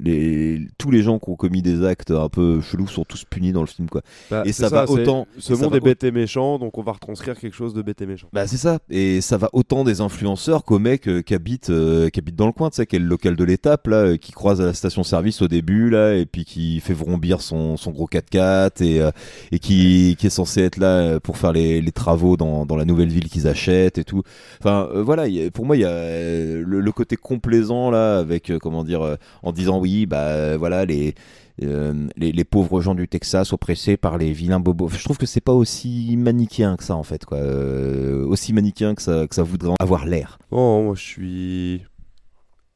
les 0.00 0.66
tous 0.78 0.90
les 0.90 1.02
gens 1.02 1.18
qui 1.18 1.30
ont 1.30 1.36
commis 1.36 1.62
des 1.62 1.84
actes 1.84 2.10
un 2.10 2.28
peu 2.28 2.60
chelous 2.60 2.88
sont 2.88 3.04
tous 3.04 3.24
punis 3.24 3.52
dans 3.52 3.60
le 3.60 3.66
film 3.66 3.88
quoi. 3.88 4.02
Bah, 4.30 4.42
et 4.44 4.52
ça, 4.52 4.68
va 4.68 4.88
autant. 4.88 5.26
Ce 5.38 5.52
monde 5.52 5.72
va 5.72 5.76
est 5.78 5.80
bête 5.80 6.04
et 6.04 6.10
méchant, 6.10 6.58
donc 6.58 6.78
on 6.78 6.82
va 6.82 6.92
retranscrire 6.92 7.38
quelque 7.38 7.54
chose 7.56 7.74
de 7.74 7.82
bête 7.82 8.00
et 8.02 8.06
méchant. 8.06 8.28
Bah 8.32 8.46
c'est 8.46 8.56
ça, 8.56 8.78
et 8.90 9.20
ça 9.20 9.36
va 9.36 9.48
autant 9.52 9.84
des 9.84 10.00
influenceurs 10.00 10.64
qu'aux 10.64 10.78
mecs 10.78 11.08
euh, 11.08 11.22
qui 11.22 11.34
habitent 11.34 11.70
euh, 11.70 12.08
qui 12.10 12.20
habitent 12.20 12.36
dans 12.36 12.46
le 12.46 12.52
coin, 12.52 12.70
tu 12.70 12.76
sais, 12.76 12.86
qui 12.86 12.96
est 12.96 13.00
le 13.00 13.06
local 13.06 13.36
de 13.36 13.44
l'étape 13.44 13.86
là, 13.86 13.96
euh, 13.96 14.16
qui 14.16 14.32
croise 14.32 14.60
à 14.60 14.66
la 14.66 14.74
station-service 14.74 15.42
au 15.42 15.48
début 15.48 15.90
là, 15.90 16.14
et 16.14 16.26
puis 16.26 16.44
qui 16.44 16.80
fait 16.80 16.94
vrombir 16.94 17.40
son, 17.40 17.76
son 17.76 17.90
gros 17.90 18.06
4x4 18.06 18.82
et 18.82 19.10
et 19.52 19.58
qui, 19.58 20.16
qui 20.18 20.26
est 20.26 20.30
censé 20.30 20.62
être 20.62 20.76
là 20.76 21.18
pour 21.20 21.36
faire 21.38 21.52
les, 21.52 21.80
les 21.80 21.92
travaux 21.92 22.36
dans, 22.36 22.66
dans 22.66 22.76
la 22.76 22.84
nouvelle 22.84 23.08
ville 23.08 23.28
qu'ils 23.28 23.46
achètent 23.48 23.98
et 23.98 24.04
tout. 24.04 24.22
Enfin 24.60 24.88
voilà, 24.94 25.26
il 25.28 25.34
y 25.34 25.44
a- 25.46 25.50
pour 25.50 25.64
moi 25.66 25.76
il 25.76 25.80
y 25.80 25.84
a 25.84 25.90
le, 25.90 26.89
le 26.90 26.94
côté 26.94 27.16
complaisant 27.16 27.90
là 27.90 28.18
avec 28.18 28.50
euh, 28.50 28.58
comment 28.58 28.84
dire 28.84 29.02
euh, 29.02 29.16
en 29.42 29.52
disant 29.52 29.78
oui 29.80 30.06
bah 30.06 30.18
euh, 30.28 30.56
voilà 30.58 30.84
les 30.84 31.14
euh, 31.62 32.06
les, 32.16 32.32
les 32.32 32.44
pauvres 32.44 32.80
gens 32.80 32.94
du 32.94 33.06
Texas 33.06 33.52
oppressés 33.52 33.96
par 33.98 34.16
les 34.16 34.32
vilains 34.32 34.60
bobos. 34.60 34.88
Je 34.88 35.04
trouve 35.04 35.18
que 35.18 35.26
c'est 35.26 35.42
pas 35.42 35.52
aussi 35.52 36.16
manichéen 36.16 36.76
que 36.76 36.84
ça 36.84 36.96
en 36.96 37.02
fait, 37.02 37.26
quoi. 37.26 37.36
Euh, 37.38 38.24
aussi 38.26 38.52
manichéen 38.54 38.94
que 38.94 39.02
ça, 39.02 39.26
que 39.28 39.34
ça 39.34 39.42
voudrait 39.42 39.74
avoir 39.78 40.06
l'air. 40.06 40.38
Oh, 40.50 40.82
moi 40.84 40.94
je 40.96 41.02
suis. 41.02 41.82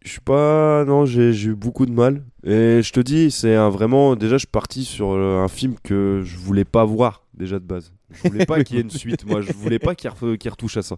Je 0.04 0.10
suis 0.10 0.20
pas. 0.20 0.84
Non, 0.84 1.06
j'ai 1.06 1.30
eu 1.32 1.54
beaucoup 1.54 1.86
de 1.86 1.92
mal. 1.92 2.24
Et 2.44 2.82
je 2.82 2.92
te 2.92 3.00
dis, 3.00 3.30
c'est 3.30 3.54
un 3.54 3.70
vraiment. 3.70 4.16
Déjà, 4.16 4.34
je 4.34 4.40
suis 4.40 4.46
parti 4.48 4.84
sur 4.84 5.12
un 5.14 5.48
film 5.48 5.76
que 5.82 6.20
je 6.22 6.36
voulais 6.36 6.66
pas 6.66 6.84
voir, 6.84 7.22
déjà 7.32 7.58
de 7.58 7.64
base. 7.64 7.90
Je 8.10 8.28
voulais 8.28 8.44
pas 8.44 8.62
qu'il 8.64 8.76
y 8.76 8.80
ait 8.80 8.82
une 8.82 8.90
suite, 8.90 9.24
moi. 9.24 9.40
Je 9.40 9.50
voulais 9.54 9.78
pas 9.78 9.94
qu'il 9.94 10.10
re- 10.10 10.36
qu'il 10.36 10.50
retouche 10.50 10.76
à 10.76 10.82
ça. 10.82 10.96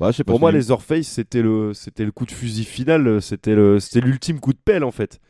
Bah, 0.00 0.10
je 0.10 0.22
Pour 0.22 0.40
moi, 0.40 0.50
les 0.50 0.70
Orpheus, 0.70 1.02
c'était 1.02 1.42
le, 1.42 1.74
c'était 1.74 2.04
le 2.04 2.10
coup 2.12 2.24
de 2.26 2.30
fusil 2.32 2.64
final. 2.64 3.20
C'était 3.20 3.54
le, 3.54 3.78
c'était 3.80 4.00
l'ultime 4.00 4.40
coup 4.40 4.52
de 4.52 4.58
pelle, 4.58 4.82
en 4.84 4.90
fait. 4.90 5.20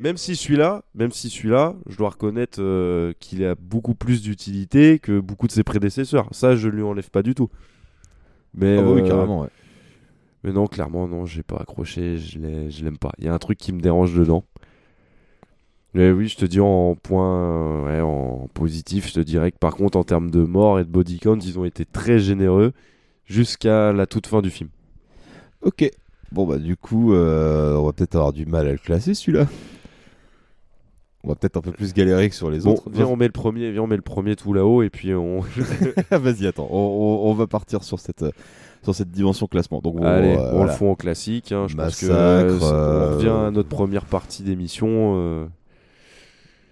Même 0.00 0.16
si 0.16 0.34
celui-là, 0.34 0.82
même 0.94 1.12
si 1.12 1.30
celui-là, 1.30 1.76
je 1.88 1.96
dois 1.96 2.10
reconnaître 2.10 2.60
euh, 2.60 3.12
qu'il 3.20 3.44
a 3.44 3.54
beaucoup 3.54 3.94
plus 3.94 4.22
d'utilité 4.22 4.98
que 4.98 5.20
beaucoup 5.20 5.46
de 5.46 5.52
ses 5.52 5.62
prédécesseurs. 5.62 6.28
Ça, 6.32 6.56
je 6.56 6.68
lui 6.68 6.82
enlève 6.82 7.10
pas 7.10 7.22
du 7.22 7.34
tout. 7.34 7.48
Mais 8.54 8.66
Ah 8.76 8.82
bah 8.82 8.92
oui, 8.92 9.02
euh, 9.02 9.02
carrément, 9.02 9.42
ouais. 9.42 9.50
Mais 10.44 10.52
non, 10.52 10.66
clairement, 10.66 11.08
non, 11.08 11.26
j'ai 11.26 11.42
pas 11.42 11.56
accroché, 11.56 12.18
je 12.18 12.38
l'ai- 12.38 12.70
je 12.70 12.84
l'aime 12.84 12.98
pas. 12.98 13.12
Il 13.18 13.24
y 13.24 13.28
a 13.28 13.34
un 13.34 13.38
truc 13.38 13.58
qui 13.58 13.72
me 13.72 13.80
dérange 13.80 14.14
dedans. 14.14 14.44
Mais 15.94 16.10
oui, 16.10 16.28
je 16.28 16.36
te 16.36 16.44
dis 16.44 16.58
en 16.60 16.96
point, 16.96 17.82
euh, 17.82 17.84
ouais, 17.84 18.00
en 18.00 18.48
positif, 18.52 19.08
je 19.08 19.14
te 19.14 19.20
dirais 19.20 19.52
que 19.52 19.58
par 19.58 19.76
contre, 19.76 19.96
en 19.96 20.02
termes 20.04 20.30
de 20.30 20.40
mort 20.40 20.80
et 20.80 20.84
de 20.84 20.90
body 20.90 21.20
count, 21.20 21.38
ils 21.38 21.58
ont 21.58 21.64
été 21.64 21.84
très 21.84 22.18
généreux 22.18 22.72
jusqu'à 23.26 23.92
la 23.92 24.06
toute 24.06 24.26
fin 24.26 24.42
du 24.42 24.50
film. 24.50 24.68
Ok. 25.62 25.90
Bon 26.32 26.46
bah 26.46 26.58
du 26.58 26.76
coup, 26.76 27.14
euh, 27.14 27.74
on 27.76 27.84
va 27.86 27.92
peut-être 27.92 28.16
avoir 28.16 28.32
du 28.32 28.44
mal 28.46 28.66
à 28.66 28.72
le 28.72 28.78
classer 28.78 29.14
celui-là. 29.14 29.46
On 31.22 31.28
va 31.28 31.36
peut-être 31.36 31.56
un 31.56 31.60
peu 31.62 31.72
plus 31.72 31.94
galérer 31.94 32.28
que 32.28 32.34
sur 32.34 32.50
les 32.50 32.60
Bon, 32.60 32.72
autres. 32.72 32.90
viens, 32.90 33.06
on 33.06 33.16
met 33.16 33.24
le 33.26 33.32
premier, 33.32 33.70
viens, 33.70 33.82
on 33.82 33.86
met 33.86 33.96
le 33.96 34.02
premier 34.02 34.36
tout 34.36 34.52
là-haut 34.52 34.82
et 34.82 34.90
puis 34.90 35.14
on. 35.14 35.40
Vas-y, 36.10 36.46
attends, 36.46 36.68
on, 36.70 36.76
on- 36.76 37.30
on 37.30 37.34
va 37.34 37.46
partir 37.46 37.82
sur 37.82 37.98
cette, 37.98 38.24
euh, 38.24 38.30
sur 38.82 38.94
cette 38.94 39.10
dimension 39.10 39.46
classement. 39.46 39.80
Donc, 39.80 39.96
bon, 39.96 40.04
Allez, 40.04 40.34
euh, 40.36 40.50
on 40.52 40.56
voilà. 40.56 40.72
le 40.72 40.76
fout 40.78 40.88
en 40.88 40.94
classique. 40.96 41.52
hein, 41.52 41.66
je 41.68 41.76
pense 41.76 41.98
que 42.00 42.06
euh, 42.10 42.58
on 42.60 43.16
revient 43.16 43.28
à 43.46 43.50
notre 43.50 43.70
première 43.70 44.04
partie 44.04 44.42
d'émission. 44.42 45.48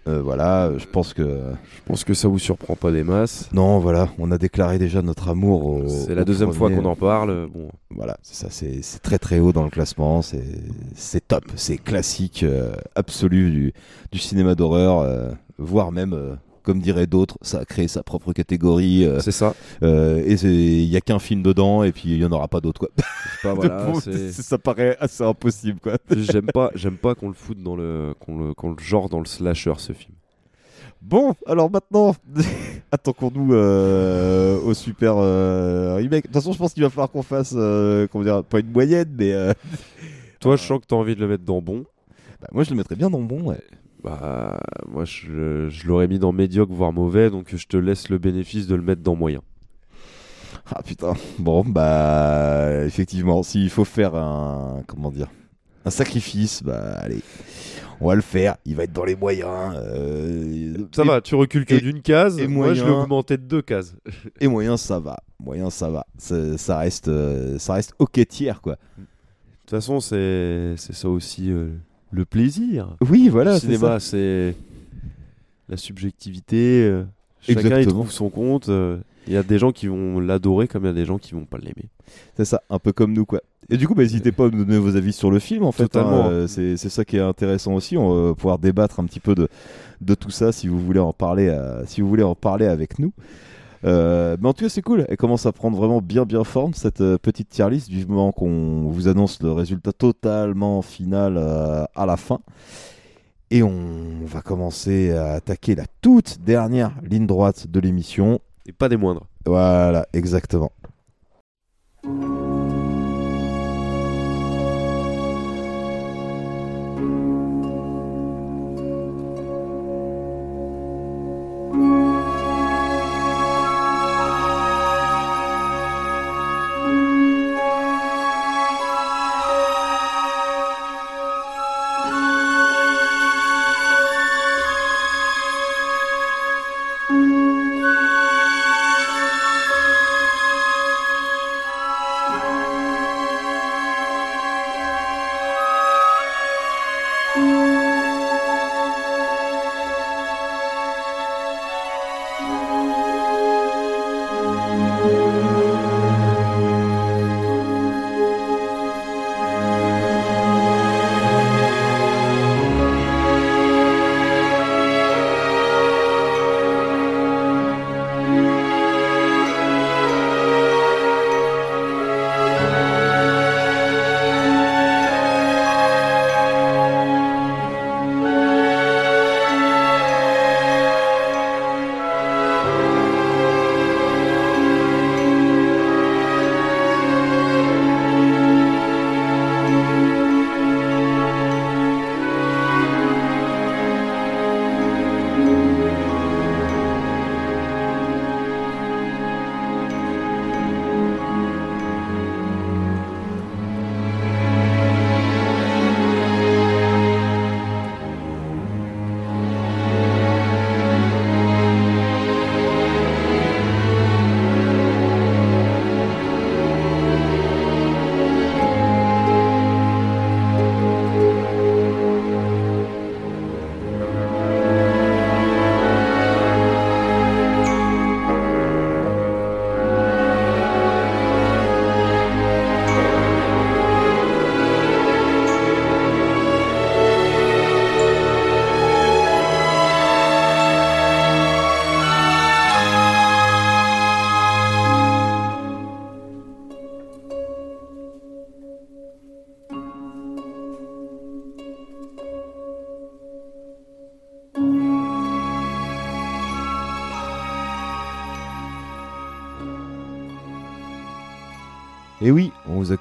Euh, 0.08 0.20
voilà, 0.20 0.72
je 0.78 0.86
pense 0.86 1.14
que. 1.14 1.22
Je 1.22 1.80
pense 1.86 2.02
que 2.04 2.14
ça 2.14 2.26
vous 2.26 2.38
surprend 2.38 2.74
pas 2.74 2.90
des 2.90 3.04
masses. 3.04 3.48
Non, 3.52 3.78
voilà, 3.78 4.08
on 4.18 4.30
a 4.32 4.38
déclaré 4.38 4.78
déjà 4.78 5.00
notre 5.02 5.28
amour 5.28 5.64
au. 5.64 5.88
C'est 5.88 6.14
la 6.14 6.22
au 6.22 6.24
deuxième 6.24 6.52
fois 6.52 6.70
qu'on 6.70 6.84
en 6.84 6.96
parle. 6.96 7.48
Bon, 7.52 7.68
Voilà, 7.90 8.16
c'est 8.22 8.34
ça, 8.34 8.48
c'est 8.50 9.00
très 9.02 9.18
très 9.18 9.38
haut 9.38 9.52
dans 9.52 9.62
le 9.64 9.70
classement, 9.70 10.20
c'est 10.22 10.42
c'est 10.94 11.26
top, 11.28 11.44
c'est 11.54 11.78
classique 11.78 12.42
euh, 12.42 12.72
absolu 12.96 13.50
du, 13.50 13.72
du 14.10 14.18
cinéma 14.18 14.54
d'horreur, 14.54 15.00
euh, 15.00 15.30
voire 15.58 15.92
même, 15.92 16.36
comme 16.62 16.80
diraient 16.80 17.06
d'autres, 17.06 17.36
ça 17.42 17.58
a 17.60 17.64
créé 17.64 17.88
sa 17.88 18.02
propre 18.02 18.32
catégorie. 18.32 19.04
euh, 19.04 19.20
C'est 19.20 19.32
ça. 19.32 19.54
euh, 19.82 20.22
et 20.24 20.34
il 20.44 20.84
y 20.88 20.96
a 20.96 21.00
qu'un 21.00 21.18
film 21.18 21.42
dedans, 21.42 21.82
et 21.82 21.92
puis 21.92 22.10
il 22.12 22.16
y 22.18 22.24
en 22.24 22.32
aura 22.32 22.48
pas 22.48 22.60
d'autres, 22.60 22.80
quoi. 22.80 22.88
pas, 23.42 23.54
voilà, 23.54 23.86
Bon, 23.86 24.00
c'est- 24.00 24.32
ça 24.42 24.58
paraît 24.58 24.96
assez 25.00 25.24
impossible, 25.24 25.78
quoi. 25.80 25.96
j'aime 26.16 26.46
pas, 26.46 26.70
j'aime 26.74 26.96
pas 26.96 27.14
qu'on 27.14 27.28
le 27.28 27.34
foute 27.34 27.62
dans 27.62 27.76
le, 27.76 28.14
qu'on 28.20 28.38
le, 28.38 28.54
qu'on 28.54 28.70
le 28.70 28.78
genre 28.78 29.08
dans 29.08 29.18
le 29.20 29.26
slasher 29.26 29.74
ce 29.78 29.92
film. 29.92 30.14
Bon, 31.00 31.34
alors 31.46 31.68
maintenant, 31.70 32.14
attaquons-nous 32.92 33.54
euh, 33.54 34.60
au 34.60 34.72
super 34.72 35.16
remake. 35.96 36.22
De 36.22 36.26
toute 36.28 36.34
façon, 36.34 36.52
je 36.52 36.58
pense 36.58 36.72
qu'il 36.74 36.82
va 36.84 36.90
falloir 36.90 37.10
qu'on 37.10 37.22
fasse, 37.24 37.50
comment 37.52 38.22
dire, 38.24 38.44
pas 38.44 38.60
une 38.60 38.70
moyenne, 38.70 39.12
mais. 39.18 39.34
Toi, 40.38 40.56
je 40.56 40.62
sens 40.62 40.80
que 40.80 40.86
t'as 40.86 40.96
envie 40.96 41.14
de 41.16 41.20
le 41.20 41.26
mettre 41.28 41.44
dans 41.44 41.60
bon. 41.60 41.84
bah, 42.40 42.48
moi, 42.52 42.62
je 42.64 42.70
le 42.70 42.76
mettrais 42.76 42.96
bien 42.96 43.10
dans 43.10 43.20
bon, 43.20 43.42
ouais. 43.42 43.60
Bah, 44.04 44.58
moi, 44.88 45.04
je, 45.04 45.68
je 45.68 45.86
l'aurais 45.86 46.08
mis 46.08 46.18
dans 46.18 46.32
médiocre, 46.32 46.72
voire 46.72 46.92
mauvais, 46.92 47.30
donc 47.30 47.54
je 47.54 47.66
te 47.66 47.76
laisse 47.76 48.08
le 48.08 48.18
bénéfice 48.18 48.66
de 48.66 48.74
le 48.74 48.82
mettre 48.82 49.02
dans 49.02 49.14
moyen. 49.14 49.40
Ah 50.74 50.82
putain. 50.82 51.14
Bon, 51.38 51.64
bah, 51.64 52.84
effectivement, 52.84 53.42
s'il 53.42 53.70
faut 53.70 53.84
faire 53.84 54.14
un. 54.14 54.82
Comment 54.86 55.10
dire 55.10 55.28
Un 55.84 55.90
sacrifice, 55.90 56.62
bah, 56.62 56.94
allez. 56.98 57.20
On 58.00 58.08
va 58.08 58.14
le 58.16 58.20
faire. 58.22 58.56
Il 58.64 58.74
va 58.74 58.84
être 58.84 58.92
dans 58.92 59.04
les 59.04 59.14
moyens. 59.14 59.74
euh, 59.76 60.74
Ça 60.92 61.02
et- 61.02 61.06
va, 61.06 61.20
tu 61.20 61.36
recules 61.36 61.64
que 61.64 61.74
d'une 61.76 62.02
case. 62.02 62.38
et 62.40 62.48
moi, 62.48 62.74
je 62.74 62.84
l'ai 62.84 62.90
augmenté 62.90 63.36
de 63.36 63.42
deux 63.44 63.62
cases. 63.62 63.94
Et 64.40 64.48
moyen, 64.48 64.76
ça 64.76 64.98
va. 64.98 65.20
Moyen, 65.38 65.70
ça 65.70 65.88
va. 65.90 66.06
Ça, 66.18 66.58
ça 66.58 66.78
reste, 66.78 67.06
euh, 67.08 67.58
ça 67.58 67.74
reste 67.74 67.94
ok 68.00 68.26
tiers, 68.26 68.60
quoi. 68.60 68.72
De 68.98 69.02
toute 69.66 69.70
façon, 69.70 70.00
c'est 70.00 70.74
c'est 70.76 70.92
ça 70.94 71.08
aussi 71.08 71.50
euh, 71.52 71.68
le 72.12 72.24
plaisir. 72.24 72.96
Oui, 73.10 73.28
voilà, 73.28 73.54
Le 73.54 73.58
c'est 73.58 73.66
cinéma, 73.66 73.98
c'est 74.00 74.54
la 75.68 75.76
subjectivité. 75.76 76.84
euh, 76.84 77.04
chacun 77.40 77.80
y 77.80 77.86
trouve 77.86 78.10
son 78.12 78.28
compte. 78.30 78.68
euh, 78.68 78.98
Il 79.26 79.32
y 79.32 79.36
a 79.36 79.42
des 79.42 79.58
gens 79.58 79.72
qui 79.72 79.86
vont 79.88 80.20
l'adorer 80.20 80.68
comme 80.68 80.84
il 80.84 80.88
y 80.88 80.90
a 80.90 80.94
des 80.94 81.04
gens 81.06 81.18
qui 81.18 81.32
vont 81.34 81.44
pas 81.46 81.58
l'aimer. 81.58 81.88
C'est 82.36 82.44
ça, 82.44 82.62
un 82.70 82.78
peu 82.78 82.92
comme 82.92 83.12
nous, 83.12 83.24
quoi. 83.24 83.40
Et 83.70 83.76
du 83.76 83.86
coup, 83.88 83.94
bah, 83.94 84.02
n'hésitez 84.02 84.32
pas 84.32 84.46
à 84.46 84.50
nous 84.50 84.64
donner 84.64 84.78
vos 84.78 84.96
avis 84.96 85.12
sur 85.12 85.30
le 85.30 85.38
film, 85.38 85.64
en 85.64 85.72
fait. 85.72 85.96
Hein, 85.96 86.28
euh, 86.30 86.46
c'est 86.46 86.76
ça 86.76 87.04
qui 87.04 87.16
est 87.16 87.20
intéressant 87.20 87.74
aussi. 87.74 87.96
On 87.96 88.28
va 88.28 88.34
pouvoir 88.34 88.58
débattre 88.58 89.00
un 89.00 89.04
petit 89.04 89.20
peu 89.20 89.34
de, 89.34 89.48
de 90.00 90.14
tout 90.14 90.30
ça 90.30 90.52
si 90.52 90.68
vous 90.68 90.80
voulez 90.80 91.00
en 91.00 91.12
parler, 91.12 91.56
si 91.86 92.00
vous 92.02 92.08
voulez 92.08 92.22
en 92.24 92.34
parler 92.34 92.66
avec 92.66 92.98
nous. 92.98 93.12
Euh, 93.84 94.36
mais 94.40 94.48
en 94.48 94.52
tout 94.52 94.64
cas, 94.64 94.68
c'est 94.68 94.82
cool. 94.82 95.04
Elle 95.08 95.16
commence 95.16 95.46
à 95.46 95.52
prendre 95.52 95.76
vraiment 95.76 96.00
bien, 96.00 96.24
bien 96.24 96.44
forme 96.44 96.74
cette 96.74 97.00
euh, 97.00 97.18
petite 97.18 97.48
tier 97.48 97.68
list. 97.70 97.88
Vivement 97.88 98.32
qu'on 98.32 98.88
vous 98.88 99.08
annonce 99.08 99.42
le 99.42 99.52
résultat 99.52 99.92
totalement 99.92 100.82
final 100.82 101.36
euh, 101.36 101.84
à 101.94 102.06
la 102.06 102.16
fin. 102.16 102.40
Et 103.50 103.62
on 103.62 104.24
va 104.24 104.40
commencer 104.40 105.12
à 105.12 105.32
attaquer 105.34 105.74
la 105.74 105.84
toute 106.00 106.38
dernière 106.40 106.92
ligne 107.02 107.26
droite 107.26 107.66
de 107.66 107.80
l'émission. 107.80 108.40
Et 108.66 108.72
pas 108.72 108.88
des 108.88 108.96
moindres. 108.96 109.26
Voilà, 109.44 110.06
exactement. 110.12 110.72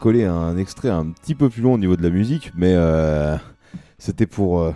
Collé 0.01 0.25
un 0.25 0.57
extrait 0.57 0.89
un 0.89 1.11
petit 1.11 1.35
peu 1.35 1.47
plus 1.47 1.61
long 1.61 1.75
au 1.75 1.77
niveau 1.77 1.95
de 1.95 2.01
la 2.01 2.09
musique, 2.09 2.51
mais 2.55 2.73
euh, 2.73 3.37
c'était 3.99 4.25
pour 4.25 4.59
euh, 4.59 4.73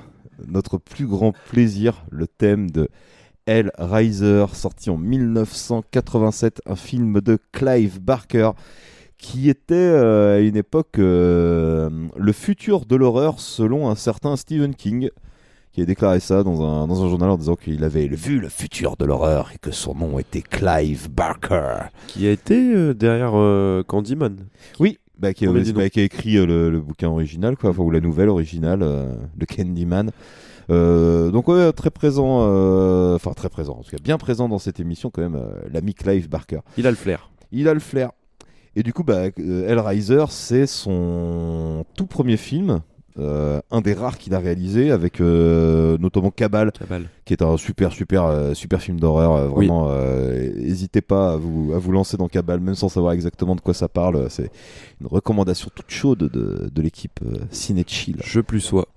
notre 0.47 0.77
plus 0.77 1.07
grand 1.07 1.33
plaisir, 1.49 2.05
le 2.11 2.27
thème 2.27 2.69
de 2.69 2.89
Hellraiser, 3.47 4.45
sorti 4.53 4.91
en 4.91 4.97
1987, 4.97 6.61
un 6.67 6.75
film 6.75 7.21
de 7.21 7.39
Clive 7.51 7.99
Barker, 7.99 8.51
qui 9.17 9.49
était 9.49 9.73
euh, 9.73 10.37
à 10.37 10.39
une 10.41 10.57
époque 10.57 10.97
le 10.97 12.31
futur 12.31 12.85
de 12.85 12.95
l'horreur 12.95 13.39
selon 13.39 13.89
un 13.89 13.95
certain 13.95 14.35
Stephen 14.35 14.75
King, 14.75 15.09
qui 15.75 15.81
a 15.81 15.85
déclaré 15.85 16.21
ça 16.21 16.41
dans 16.41 16.63
un, 16.63 16.87
dans 16.87 17.03
un 17.03 17.09
journal 17.09 17.31
en 17.31 17.37
disant 17.37 17.55
qu'il 17.57 17.83
avait 17.83 18.07
vu 18.07 18.39
le 18.39 18.47
futur 18.47 18.95
de 18.95 19.03
l'horreur 19.03 19.51
et 19.53 19.57
que 19.57 19.71
son 19.71 19.93
nom 19.93 20.17
était 20.19 20.41
Clive 20.41 21.09
Barker. 21.09 21.89
Qui 22.07 22.27
a 22.27 22.31
été 22.31 22.73
euh, 22.73 22.93
derrière 22.93 23.33
euh, 23.33 23.83
Candyman. 23.83 24.37
Oui, 24.79 24.99
bah, 25.19 25.33
qui, 25.33 25.45
a, 25.45 25.51
bah, 25.51 25.89
qui 25.89 25.99
a 25.99 26.03
écrit 26.03 26.37
euh, 26.37 26.45
le, 26.45 26.69
le 26.69 26.81
bouquin 26.81 27.09
original, 27.09 27.55
quoi, 27.57 27.69
enfin, 27.71 27.83
ou 27.83 27.91
la 27.91 28.01
nouvelle 28.01 28.29
originale, 28.29 28.81
euh, 28.81 29.15
de 29.35 29.45
Candyman. 29.45 30.11
Euh, 30.71 31.29
donc 31.29 31.47
ouais, 31.47 31.71
très 31.73 31.91
présent, 31.91 32.39
euh, 32.41 33.15
enfin 33.15 33.33
très 33.33 33.49
présent, 33.49 33.73
en 33.73 33.83
tout 33.83 33.91
cas 33.91 34.01
bien 34.03 34.17
présent 34.17 34.49
dans 34.49 34.57
cette 34.57 34.79
émission 34.79 35.11
quand 35.11 35.21
même, 35.21 35.35
euh, 35.35 35.61
l'ami 35.71 35.93
Clive 35.93 36.27
Barker. 36.27 36.61
Il 36.77 36.87
a 36.87 36.89
le 36.89 36.95
flair. 36.95 37.29
Il 37.51 37.67
a 37.67 37.73
le 37.75 37.79
flair. 37.79 38.11
Et 38.75 38.81
du 38.83 38.91
coup, 38.91 39.03
bah, 39.03 39.27
euh, 39.39 39.67
Hellraiser, 39.69 40.25
c'est 40.29 40.65
son 40.65 41.85
tout 41.95 42.07
premier 42.07 42.35
film, 42.35 42.81
euh, 43.19 43.61
un 43.71 43.81
des 43.81 43.93
rares 43.93 44.17
qu'il 44.17 44.33
a 44.33 44.39
réalisé, 44.39 44.91
avec 44.91 45.21
euh, 45.21 45.97
notamment 45.97 46.31
Cabal, 46.31 46.71
Cabal. 46.71 47.09
qui 47.25 47.33
est 47.33 47.41
un 47.41 47.57
super, 47.57 47.91
super, 47.91 48.25
euh, 48.25 48.53
super 48.53 48.81
film 48.81 48.99
d'horreur. 48.99 49.49
vraiment, 49.49 49.89
n'hésitez 50.31 51.01
pas 51.01 51.33
à 51.33 51.37
vous, 51.37 51.73
à 51.73 51.79
vous 51.79 51.91
lancer 51.91 52.17
dans 52.17 52.27
Cabal, 52.27 52.59
même 52.59 52.75
sans 52.75 52.89
savoir 52.89 53.13
exactement 53.13 53.55
de 53.55 53.61
quoi 53.61 53.73
ça 53.73 53.87
parle. 53.87 54.29
C'est 54.29 54.51
une 55.01 55.07
recommandation 55.07 55.69
toute 55.73 55.91
chaude 55.91 56.19
de, 56.19 56.69
de 56.73 56.81
l'équipe 56.81 57.19
Ciné 57.51 57.83
Chill. 57.87 58.17
Je 58.23 58.41
plus 58.41 58.61
sois. 58.61 58.87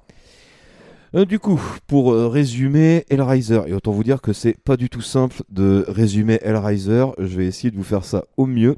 Euh, 1.15 1.24
du 1.24 1.39
coup, 1.39 1.61
pour 1.86 2.12
euh, 2.12 2.28
résumer 2.28 3.05
Hellraiser, 3.09 3.62
et 3.66 3.73
autant 3.73 3.93
vous 3.93 4.05
dire 4.05 4.20
que 4.20 4.32
c'est 4.32 4.57
pas 4.59 4.77
du 4.77 4.90
tout 4.90 5.01
simple 5.01 5.43
de 5.49 5.85
résumer 5.89 6.39
Hellraiser, 6.43 7.07
je 7.19 7.36
vais 7.36 7.47
essayer 7.47 7.70
de 7.70 7.77
vous 7.77 7.85
faire 7.85 8.05
ça 8.05 8.24
au 8.36 8.47
mieux. 8.47 8.77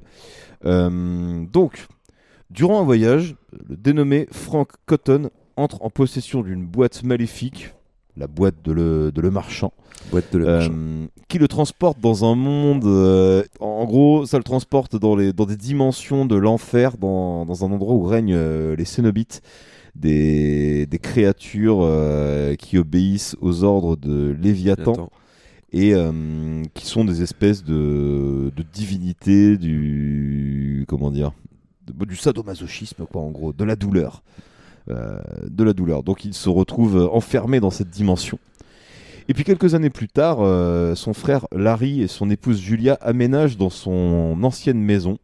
Euh, 0.65 1.45
donc, 1.53 1.89
durant 2.51 2.81
un 2.81 2.85
voyage, 2.85 3.37
le 3.69 3.77
dénommé 3.77 4.27
Frank 4.33 4.69
Cotton 4.87 5.31
entre 5.57 5.83
en 5.83 5.91
possession 5.91 6.43
d'une 6.43 6.65
boîte 6.67 7.03
maléfique, 7.03 7.75
la 8.17 8.27
boîte 8.27 8.57
de 8.65 8.73
le, 8.73 9.13
de 9.13 9.21
le 9.21 9.31
marchand, 9.31 9.73
Boîte 10.11 10.33
de 10.33 10.39
le 10.39 10.49
euh, 10.49 10.57
marchand. 10.59 10.73
qui 11.29 11.39
le 11.39 11.49
transporte 11.49 12.01
dans 12.01 12.25
un 12.31 12.35
monde. 12.35 12.85
euh, 12.85 13.43
en, 13.61 13.85
gros, 13.85 14.27
ça 14.27 14.39
le 14.39 14.45
transporte 14.45 14.97
dans, 14.97 15.15
les, 15.17 15.33
dans 15.33 15.47
des 15.47 15.57
dimensions 15.57 16.25
de 16.27 16.37
l'enfer, 16.37 16.97
dans, 16.99 17.45
dans 17.45 17.65
un 17.65 17.71
endroit 17.73 17.95
où 17.95 18.03
règnent 18.05 18.35
euh, 18.35 18.75
les 18.77 18.85
Cénobites, 18.85 19.43
des, 19.95 20.87
des 20.87 20.99
créatures 20.99 21.81
euh, 21.83 22.55
qui 22.55 22.79
obéissent 22.79 23.37
aux 23.41 23.65
ordres 23.65 23.97
de 23.97 24.35
Léviathan 24.41 24.93
Attends. 24.93 25.11
et 25.73 25.95
euh, 25.95 26.63
qui 26.75 26.87
sont 26.87 27.05
des 27.05 27.23
espèces 27.23 27.65
de, 27.65 28.51
de 28.55 28.63
divinités 28.73 29.57
du 29.59 30.85
comment 30.89 31.11
dire 31.11 31.33
du 32.07 32.17
sadomasochisme 32.17 33.05
quoi 33.07 33.23
en 33.23 33.31
gros 33.31 33.53
de 33.53 33.65
la 33.65 33.77
douleur. 33.77 34.23
Euh, 34.89 35.19
de 35.47 35.63
la 35.63 35.73
douleur. 35.73 36.03
Donc 36.03 36.25
il 36.25 36.35
se 36.35 36.49
retrouve 36.49 37.09
enfermé 37.13 37.61
dans 37.61 37.71
cette 37.71 37.91
dimension. 37.91 38.39
Et 39.29 39.35
puis 39.35 39.45
quelques 39.45 39.75
années 39.75 39.91
plus 39.91 40.09
tard 40.09 40.39
euh, 40.41 40.95
son 40.95 41.13
frère 41.13 41.47
Larry 41.53 42.03
et 42.03 42.09
son 42.09 42.31
épouse 42.31 42.61
Julia 42.61 42.95
aménagent 43.01 43.57
dans 43.57 43.71
son 43.71 44.43
ancienne 44.43 44.81
maison 44.81 45.19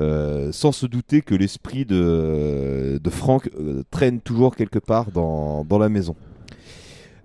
euh, 0.00 0.50
sans 0.50 0.72
se 0.72 0.86
douter 0.86 1.20
que 1.20 1.34
l'esprit 1.34 1.84
de, 1.84 2.98
de 3.02 3.10
Frank 3.10 3.50
euh, 3.58 3.82
traîne 3.90 4.20
toujours 4.20 4.56
quelque 4.56 4.78
part 4.78 5.10
dans, 5.12 5.64
dans 5.64 5.78
la 5.78 5.90
maison. 5.90 6.16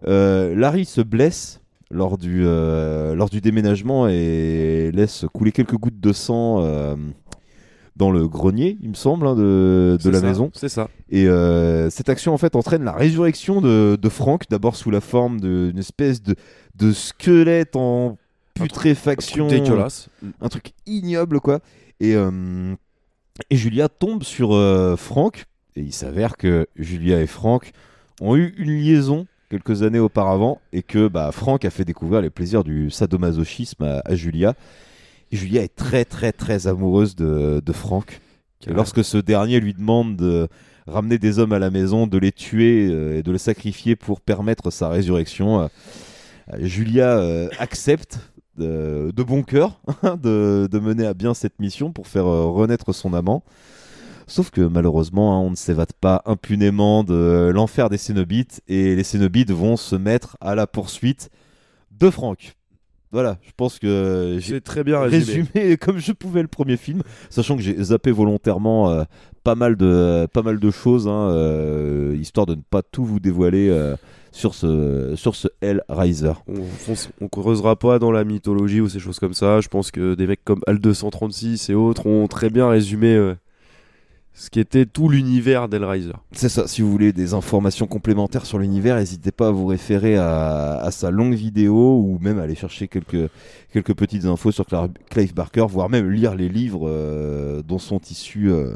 Euh, 0.07 0.53
Larry 0.55 0.85
se 0.85 1.01
blesse 1.01 1.61
lors 1.89 2.17
du, 2.17 2.43
euh, 2.45 3.15
lors 3.15 3.29
du 3.29 3.39
déménagement 3.39 4.07
et 4.07 4.91
laisse 4.93 5.25
couler 5.33 5.51
quelques 5.51 5.77
gouttes 5.77 5.99
de 6.01 6.13
sang 6.13 6.57
euh, 6.59 6.95
dans 7.95 8.11
le 8.11 8.27
grenier, 8.27 8.77
il 8.81 8.89
me 8.89 8.93
semble, 8.95 9.25
hein, 9.25 9.35
de, 9.35 9.97
la 10.03 10.19
ça, 10.19 10.25
maison. 10.25 10.51
C'est 10.53 10.69
ça. 10.69 10.89
Et 11.09 11.27
euh, 11.27 11.89
cette 11.89 12.09
action 12.09 12.33
en 12.33 12.37
fait 12.37 12.55
entraîne 12.55 12.83
la 12.83 12.91
résurrection 12.91 13.61
de, 13.61 13.97
de 14.01 14.09
Frank, 14.09 14.43
d'abord 14.49 14.75
sous 14.75 14.91
la 14.91 15.01
forme 15.01 15.39
d'une 15.39 15.77
espèce 15.77 16.21
de, 16.21 16.35
de 16.75 16.91
squelette 16.91 17.75
en 17.75 18.17
putréfaction. 18.53 19.45
Un 19.45 19.49
truc 19.49 19.63
dégueulasse. 19.63 20.09
Un 20.41 20.49
truc 20.49 20.73
ignoble 20.85 21.39
quoi. 21.39 21.59
Et, 22.01 22.15
euh, 22.15 22.75
et 23.49 23.55
Julia 23.55 23.87
tombe 23.87 24.23
sur 24.23 24.53
euh, 24.53 24.97
Frank, 24.97 25.45
et 25.77 25.81
il 25.81 25.93
s'avère 25.93 26.35
que 26.35 26.67
Julia 26.75 27.21
et 27.21 27.27
Frank 27.27 27.71
ont 28.19 28.35
eu 28.35 28.53
une 28.57 28.71
liaison 28.71 29.25
quelques 29.49 29.83
années 29.83 29.99
auparavant, 29.99 30.59
et 30.73 30.83
que 30.83 31.07
bah, 31.07 31.31
Frank 31.31 31.63
a 31.63 31.69
fait 31.69 31.85
découvrir 31.85 32.21
les 32.21 32.29
plaisirs 32.29 32.65
du 32.65 32.89
sadomasochisme 32.89 33.83
à, 33.83 34.01
à 34.03 34.15
Julia. 34.15 34.53
Julia 35.35 35.63
est 35.63 35.75
très 35.75 36.05
très 36.05 36.31
très 36.31 36.67
amoureuse 36.67 37.15
de, 37.15 37.61
de. 37.65 37.71
Et 37.71 37.75
Carrément. 38.59 38.77
lorsque 38.77 39.03
ce 39.03 39.17
dernier 39.17 39.59
lui 39.59 39.73
demande 39.73 40.15
de 40.15 40.47
ramener 40.87 41.17
des 41.17 41.39
hommes 41.39 41.53
à 41.53 41.59
la 41.59 41.69
maison, 41.69 42.07
de 42.07 42.17
les 42.17 42.31
tuer 42.31 42.87
euh, 42.89 43.17
et 43.17 43.23
de 43.23 43.31
le 43.31 43.37
sacrifier 43.37 43.95
pour 43.95 44.21
permettre 44.21 44.71
sa 44.71 44.89
résurrection, 44.89 45.61
euh, 45.61 45.67
Julia 46.59 47.17
euh, 47.17 47.49
accepte 47.59 48.19
de, 48.57 49.11
de 49.13 49.23
bon 49.23 49.43
cœur 49.43 49.81
de, 50.03 50.67
de 50.71 50.79
mener 50.79 51.05
à 51.05 51.13
bien 51.13 51.33
cette 51.33 51.59
mission 51.59 51.91
pour 51.91 52.07
faire 52.07 52.25
renaître 52.25 52.93
son 52.93 53.13
amant. 53.13 53.43
Sauf 54.27 54.49
que 54.49 54.61
malheureusement, 54.61 55.35
hein, 55.35 55.39
on 55.39 55.51
ne 55.51 55.55
s'évade 55.55 55.93
pas 55.93 56.23
impunément 56.25 57.03
de 57.03 57.51
l'enfer 57.53 57.89
des 57.89 57.97
Cénobites 57.97 58.61
et 58.67 58.95
les 58.95 59.03
Cénobites 59.03 59.51
vont 59.51 59.77
se 59.77 59.95
mettre 59.95 60.37
à 60.41 60.55
la 60.55 60.65
poursuite 60.65 61.29
de 61.91 62.09
Frank. 62.09 62.55
Voilà, 63.15 63.37
je 63.43 63.51
pense 63.55 63.79
que 63.79 64.39
j'ai 64.41 64.59
très 64.59 64.83
bien 64.83 64.99
résumé. 64.99 65.47
résumé 65.53 65.77
comme 65.81 65.99
je 65.99 66.11
pouvais 66.11 66.41
le 66.41 66.49
premier 66.49 66.75
film, 66.75 67.01
sachant 67.29 67.55
que 67.55 67.61
j'ai 67.61 67.81
zappé 67.81 68.11
volontairement 68.11 68.89
euh, 68.89 69.05
pas 69.45 69.55
mal 69.55 69.77
de 69.77 70.27
pas 70.33 70.41
mal 70.41 70.59
de 70.59 70.69
choses, 70.69 71.07
hein, 71.07 71.29
euh, 71.29 72.13
histoire 72.19 72.45
de 72.45 72.55
ne 72.55 72.61
pas 72.69 72.81
tout 72.81 73.05
vous 73.05 73.21
dévoiler 73.21 73.69
euh, 73.69 73.95
sur 74.33 74.53
ce 74.53 75.13
sur 75.15 75.33
ce 75.33 75.47
Hellraiser. 75.61 76.33
On, 76.49 76.95
on, 77.21 77.29
creusera 77.29 77.77
pas 77.77 77.99
dans 77.99 78.11
la 78.11 78.25
mythologie 78.25 78.81
ou 78.81 78.89
ces 78.89 78.99
choses 78.99 79.19
comme 79.19 79.33
ça. 79.33 79.61
Je 79.61 79.69
pense 79.69 79.91
que 79.91 80.15
des 80.15 80.27
mecs 80.27 80.43
comme 80.43 80.59
Al 80.67 80.79
236 80.79 81.69
et 81.69 81.73
autres 81.73 82.07
ont 82.07 82.27
très 82.27 82.49
bien 82.49 82.67
résumé 82.67 83.33
ce 84.37 84.49
qui 84.49 84.59
était 84.59 84.85
tout 84.85 85.07
l'univers 85.07 85.69
d'Hellraiser. 85.69 86.11
C'est 86.33 86.49
ça, 86.49 86.67
si 86.67 86.81
vous 86.81 86.91
voulez 86.91 87.13
des 87.13 87.33
informations 87.33 87.87
complémentaires 87.87 88.45
sur 88.45 88.59
l'univers, 88.59 88.97
n'hésitez 88.97 89.31
pas 89.31 89.47
à 89.47 89.51
vous 89.51 89.65
référer 89.65 90.17
à, 90.17 90.73
à 90.75 90.91
sa 90.91 91.09
longue 91.09 91.33
vidéo 91.33 92.01
ou 92.01 92.19
même 92.19 92.37
à 92.39 92.41
aller 92.43 92.55
chercher 92.55 92.89
quelques, 92.89 93.29
quelques 93.71 93.93
petites 93.95 94.25
infos 94.25 94.51
sur 94.51 94.65
Cla- 94.65 94.91
Clive 95.09 95.33
Barker, 95.33 95.65
voire 95.69 95.89
même 95.89 96.09
lire 96.11 96.35
les 96.35 96.49
livres 96.49 96.89
euh, 96.89 97.63
dont 97.63 97.79
sont 97.79 98.01
issus, 98.11 98.51
euh, 98.51 98.75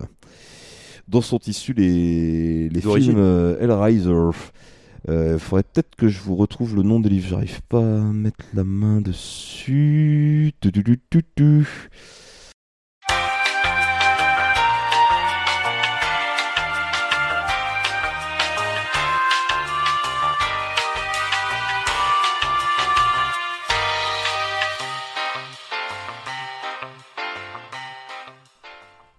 dont 1.10 1.22
sont 1.22 1.40
issus 1.45 1.73
les, 1.73 2.69
films 2.80 3.15
euh, 3.18 3.60
Hellraiser. 3.60 4.31
Il 5.10 5.40
faudrait 5.40 5.64
peut-être 5.64 5.95
que 5.98 6.07
je 6.07 6.22
vous 6.22 6.38
retrouve 6.38 6.73
le 6.73 6.84
nom 6.84 7.02
des 7.02 7.10
livres, 7.10 7.27
j'arrive 7.27 7.61
pas 7.68 7.80
à 7.80 8.02
mettre 8.14 8.45
la 8.53 8.64
main 8.64 9.02
dessus. 9.02 10.53
Tu, 10.61 10.72
tu, 10.72 11.23
tu, 11.36 11.68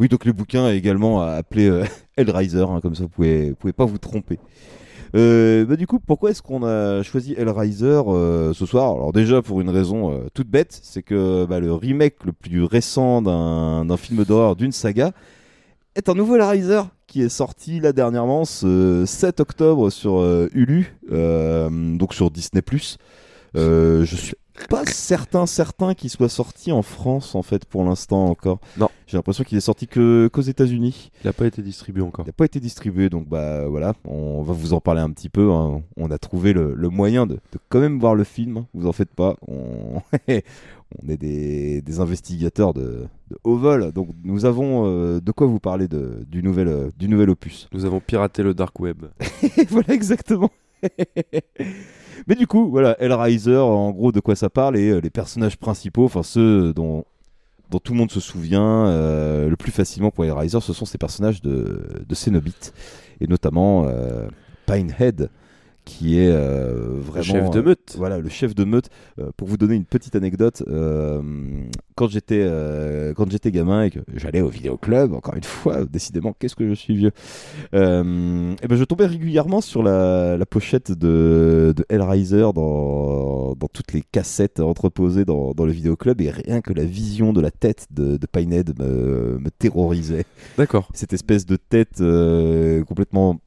Oui, 0.00 0.08
donc 0.08 0.24
le 0.24 0.32
bouquin 0.32 0.68
est 0.70 0.78
également 0.78 1.20
appelé 1.20 1.68
euh, 1.68 1.84
Hellraiser, 2.16 2.62
hein, 2.62 2.80
comme 2.80 2.94
ça 2.94 3.02
vous 3.02 3.10
pouvez, 3.10 3.52
pouvez 3.52 3.74
pas 3.74 3.84
vous 3.84 3.98
tromper. 3.98 4.38
Euh, 5.14 5.64
bah, 5.66 5.76
du 5.76 5.86
coup, 5.86 5.98
pourquoi 5.98 6.30
est-ce 6.30 6.40
qu'on 6.40 6.62
a 6.64 7.02
choisi 7.02 7.34
Hellraiser 7.36 8.00
euh, 8.06 8.54
ce 8.54 8.64
soir? 8.64 8.94
Alors 8.94 9.12
déjà 9.12 9.42
pour 9.42 9.60
une 9.60 9.68
raison 9.68 10.12
euh, 10.12 10.28
toute 10.32 10.48
bête, 10.48 10.78
c'est 10.82 11.02
que 11.02 11.44
bah, 11.44 11.60
le 11.60 11.74
remake 11.74 12.24
le 12.24 12.32
plus 12.32 12.64
récent 12.64 13.20
d'un 13.20 13.96
film 13.96 14.24
d'horreur 14.24 14.56
d'une 14.56 14.72
saga 14.72 15.12
est 15.96 16.08
un 16.08 16.14
nouveau 16.14 16.36
Hellraiser 16.36 16.82
qui 17.06 17.22
est 17.22 17.28
sorti 17.28 17.80
là 17.80 17.92
dernièrement 17.92 18.44
ce 18.44 19.04
7 19.04 19.40
octobre 19.40 19.90
sur 19.90 20.24
Hulu, 20.54 20.96
donc 21.10 22.14
sur 22.14 22.30
Disney+. 22.30 22.62
Euh, 23.56 24.04
je 24.04 24.16
suis 24.16 24.34
pas 24.68 24.84
certain 24.84 25.46
certain 25.46 25.94
qu'il 25.94 26.10
soit 26.10 26.28
sorti 26.28 26.70
en 26.70 26.82
France 26.82 27.34
en 27.34 27.42
fait 27.42 27.64
pour 27.64 27.82
l'instant 27.84 28.26
encore. 28.26 28.58
Non. 28.76 28.88
J'ai 29.06 29.16
l'impression 29.16 29.42
qu'il 29.42 29.56
est 29.56 29.62
sorti 29.62 29.86
que 29.86 30.28
qu'aux 30.32 30.42
États-Unis. 30.42 31.10
Il 31.24 31.26
n'a 31.26 31.32
pas 31.32 31.46
été 31.46 31.62
distribué 31.62 32.02
encore. 32.02 32.24
Il 32.26 32.28
n'a 32.28 32.32
pas 32.34 32.44
été 32.44 32.60
distribué, 32.60 33.08
donc 33.08 33.26
bah 33.28 33.66
voilà, 33.68 33.94
on 34.04 34.42
va 34.42 34.52
vous 34.52 34.72
en 34.74 34.80
parler 34.80 35.00
un 35.00 35.10
petit 35.10 35.28
peu. 35.30 35.50
hein. 35.50 35.82
On 35.96 36.10
a 36.10 36.18
trouvé 36.18 36.52
le, 36.52 36.74
le 36.74 36.88
moyen 36.90 37.26
de, 37.26 37.34
de 37.34 37.58
quand 37.70 37.80
même 37.80 37.98
voir 37.98 38.14
le 38.14 38.24
film. 38.24 38.58
hein. 38.58 38.66
Vous 38.74 38.86
en 38.86 38.92
faites 38.92 39.10
pas. 39.14 39.36
On, 39.48 40.02
On 41.02 41.08
est 41.08 41.16
des, 41.16 41.82
des 41.82 42.00
investigateurs 42.00 42.74
de, 42.74 43.06
de 43.30 43.38
haut 43.44 43.56
vol, 43.56 43.92
donc 43.92 44.08
nous 44.24 44.44
avons 44.44 44.86
euh, 44.88 45.20
de 45.20 45.30
quoi 45.30 45.46
vous 45.46 45.60
parler 45.60 45.86
de, 45.86 46.24
du, 46.28 46.42
nouvel, 46.42 46.66
euh, 46.66 46.90
du 46.98 47.08
nouvel 47.08 47.30
opus. 47.30 47.68
Nous 47.72 47.84
avons 47.84 48.00
piraté 48.00 48.42
le 48.42 48.54
dark 48.54 48.78
web. 48.80 49.04
voilà 49.70 49.94
exactement. 49.94 50.50
Mais 52.26 52.34
du 52.34 52.46
coup, 52.46 52.70
voilà, 52.70 52.96
Hellraiser, 53.00 53.56
en 53.56 53.90
gros, 53.90 54.12
de 54.12 54.20
quoi 54.20 54.36
ça 54.36 54.50
parle 54.50 54.76
et 54.76 54.90
euh, 54.90 55.00
les 55.00 55.10
personnages 55.10 55.56
principaux, 55.56 56.04
enfin 56.04 56.22
ceux 56.22 56.72
dont, 56.72 57.04
tout 57.70 57.92
le 57.92 57.98
monde 57.98 58.10
se 58.10 58.20
souvient 58.20 58.86
euh, 58.86 59.48
le 59.48 59.56
plus 59.56 59.72
facilement 59.72 60.10
pour 60.10 60.24
Hellraiser, 60.24 60.60
ce 60.60 60.72
sont 60.72 60.84
ces 60.84 60.98
personnages 60.98 61.40
de, 61.42 62.04
de 62.06 62.14
et 63.20 63.26
notamment 63.26 63.84
euh, 63.86 64.28
Pinehead 64.66 65.30
qui 65.90 66.20
est 66.20 66.30
euh, 66.30 67.00
vraiment 67.00 67.24
chef 67.24 67.50
de 67.50 67.58
euh, 67.58 67.62
meute. 67.62 67.94
voilà, 67.98 68.18
le 68.20 68.28
chef 68.28 68.54
de 68.54 68.62
meute. 68.64 68.90
Euh, 69.18 69.30
pour 69.36 69.48
vous 69.48 69.56
donner 69.56 69.74
une 69.74 69.84
petite 69.84 70.14
anecdote, 70.14 70.62
quand 71.96 72.08
j'étais 72.08 72.48
quand 73.16 73.28
j'étais 73.30 73.50
gamin 73.50 73.82
et 73.82 73.90
que 73.90 73.98
j'allais 74.14 74.40
au 74.40 74.48
vidéoclub, 74.48 75.12
encore 75.12 75.34
une 75.34 75.42
fois, 75.42 75.84
décidément, 75.84 76.32
qu'est-ce 76.38 76.54
que 76.54 76.68
je 76.68 76.74
suis 76.74 76.94
vieux? 76.94 77.10
Et 77.72 77.76
ben 78.68 78.76
je 78.76 78.84
tombais 78.84 79.06
régulièrement 79.06 79.60
sur 79.60 79.82
la, 79.82 80.36
la 80.36 80.46
pochette 80.46 80.92
de, 80.92 81.74
de 81.76 81.84
Hellraiser 81.88 82.52
dans, 82.54 83.54
dans 83.56 83.68
toutes 83.72 83.92
les 83.92 84.02
cassettes 84.02 84.60
entreposées 84.60 85.24
dans, 85.24 85.52
dans 85.52 85.66
le 85.66 85.72
vidéoclub 85.72 86.20
et 86.20 86.30
rien 86.30 86.60
que 86.60 86.72
la 86.72 86.84
vision 86.84 87.32
de 87.32 87.40
la 87.40 87.50
tête 87.50 87.88
de, 87.90 88.16
de 88.16 88.26
Pinehead 88.26 88.78
me, 88.78 89.38
me 89.38 89.50
terrorisait. 89.50 90.24
D'accord. 90.56 90.88
Cette 90.94 91.12
espèce 91.12 91.46
de 91.46 91.56
tête 91.56 92.00
complètement 92.86 93.40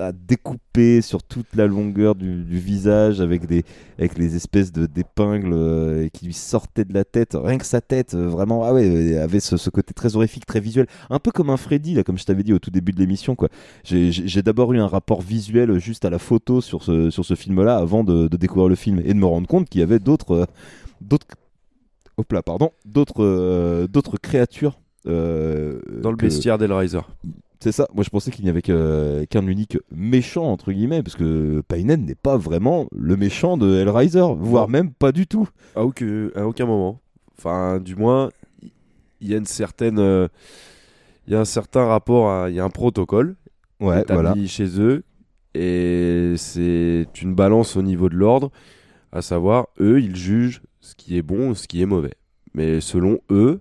à 0.00 0.12
découper 0.12 1.00
sur 1.02 1.22
toute 1.22 1.46
la 1.54 1.66
longueur 1.66 2.14
du, 2.14 2.42
du 2.44 2.58
visage 2.58 3.20
avec 3.20 3.46
des 3.46 3.64
avec 3.98 4.16
les 4.18 4.36
espèces 4.36 4.72
de 4.72 4.86
d'épingles 4.86 5.52
euh, 5.52 6.08
qui 6.12 6.26
lui 6.26 6.32
sortaient 6.32 6.84
de 6.84 6.94
la 6.94 7.04
tête. 7.04 7.36
Rien 7.40 7.58
que 7.58 7.66
sa 7.66 7.80
tête 7.80 8.14
euh, 8.14 8.28
vraiment 8.28 8.64
ah 8.64 8.72
ouais 8.74 9.14
euh, 9.16 9.22
avait 9.22 9.40
ce, 9.40 9.56
ce 9.56 9.70
côté 9.70 9.94
très 9.94 10.16
horrifique 10.16 10.46
très 10.46 10.60
visuel. 10.60 10.86
Un 11.10 11.18
peu 11.18 11.30
comme 11.30 11.50
un 11.50 11.56
Freddy 11.56 11.94
là 11.94 12.04
comme 12.04 12.18
je 12.18 12.24
t'avais 12.24 12.42
dit 12.42 12.52
au 12.52 12.58
tout 12.58 12.70
début 12.70 12.92
de 12.92 12.98
l'émission 13.00 13.34
quoi. 13.34 13.48
J'ai 13.84 14.42
d'abord 14.42 14.72
eu 14.72 14.78
un 14.78 14.86
rapport 14.86 15.20
visuel 15.22 15.78
juste 15.78 16.04
à 16.04 16.10
la 16.10 16.18
photo 16.18 16.60
sur 16.60 16.82
ce 16.82 17.10
sur 17.10 17.24
ce 17.24 17.34
film 17.34 17.62
là 17.62 17.76
avant 17.76 18.04
de, 18.04 18.28
de 18.28 18.36
découvrir 18.36 18.68
le 18.68 18.74
film 18.76 19.00
et 19.04 19.14
de 19.14 19.18
me 19.18 19.26
rendre 19.26 19.46
compte 19.48 19.68
qu'il 19.68 19.80
y 19.80 19.84
avait 19.84 19.98
d'autres 19.98 20.32
euh, 20.32 20.44
d'autres 21.00 21.26
hop 22.16 22.32
là 22.32 22.42
pardon 22.42 22.70
d'autres 22.84 23.86
d'autres 23.86 24.16
créatures 24.18 24.80
euh, 25.06 25.80
Dans 26.02 26.10
le 26.10 26.16
que- 26.16 26.26
bestiaire 26.26 26.58
d'Hellraiser. 26.58 27.00
C'est 27.60 27.72
ça, 27.72 27.88
moi 27.94 28.04
je 28.04 28.10
pensais 28.10 28.30
qu'il 28.30 28.44
n'y 28.44 28.50
avait 28.50 28.62
qu'un 28.62 29.46
unique 29.46 29.78
méchant, 29.90 30.44
entre 30.44 30.72
guillemets, 30.72 31.02
parce 31.02 31.16
que 31.16 31.60
Painen 31.68 32.04
n'est 32.04 32.14
pas 32.14 32.36
vraiment 32.36 32.86
le 32.92 33.16
méchant 33.16 33.56
de 33.56 33.74
Hellraiser, 33.76 34.24
voire 34.38 34.68
même 34.68 34.92
pas 34.92 35.12
du 35.12 35.26
tout. 35.26 35.48
À 35.74 35.84
aucun, 35.84 36.28
à 36.34 36.46
aucun 36.46 36.66
moment. 36.66 37.00
Enfin, 37.36 37.78
du 37.80 37.96
moins, 37.96 38.30
il 39.20 39.28
y 39.28 39.34
a 39.34 39.36
une 39.38 39.46
certaine. 39.46 39.98
euh, 39.98 40.28
Il 41.26 41.32
y 41.32 41.36
a 41.36 41.40
un 41.40 41.44
certain 41.44 41.84
rapport 41.86 42.30
à. 42.30 42.48
Il 42.50 42.56
y 42.56 42.60
a 42.60 42.64
un 42.64 42.70
protocole 42.70 43.36
Ouais, 43.80 44.04
voilà. 44.08 44.34
chez 44.46 44.80
eux. 44.80 45.04
Et 45.54 46.34
c'est 46.36 47.06
une 47.22 47.34
balance 47.34 47.76
au 47.76 47.82
niveau 47.82 48.08
de 48.08 48.14
l'ordre. 48.16 48.50
À 49.12 49.22
savoir, 49.22 49.68
eux, 49.80 50.00
ils 50.00 50.14
jugent 50.16 50.62
ce 50.80 50.94
qui 50.94 51.16
est 51.16 51.22
bon, 51.22 51.54
ce 51.54 51.66
qui 51.66 51.80
est 51.82 51.86
mauvais. 51.86 52.14
Mais 52.54 52.80
selon 52.80 53.18
eux. 53.30 53.60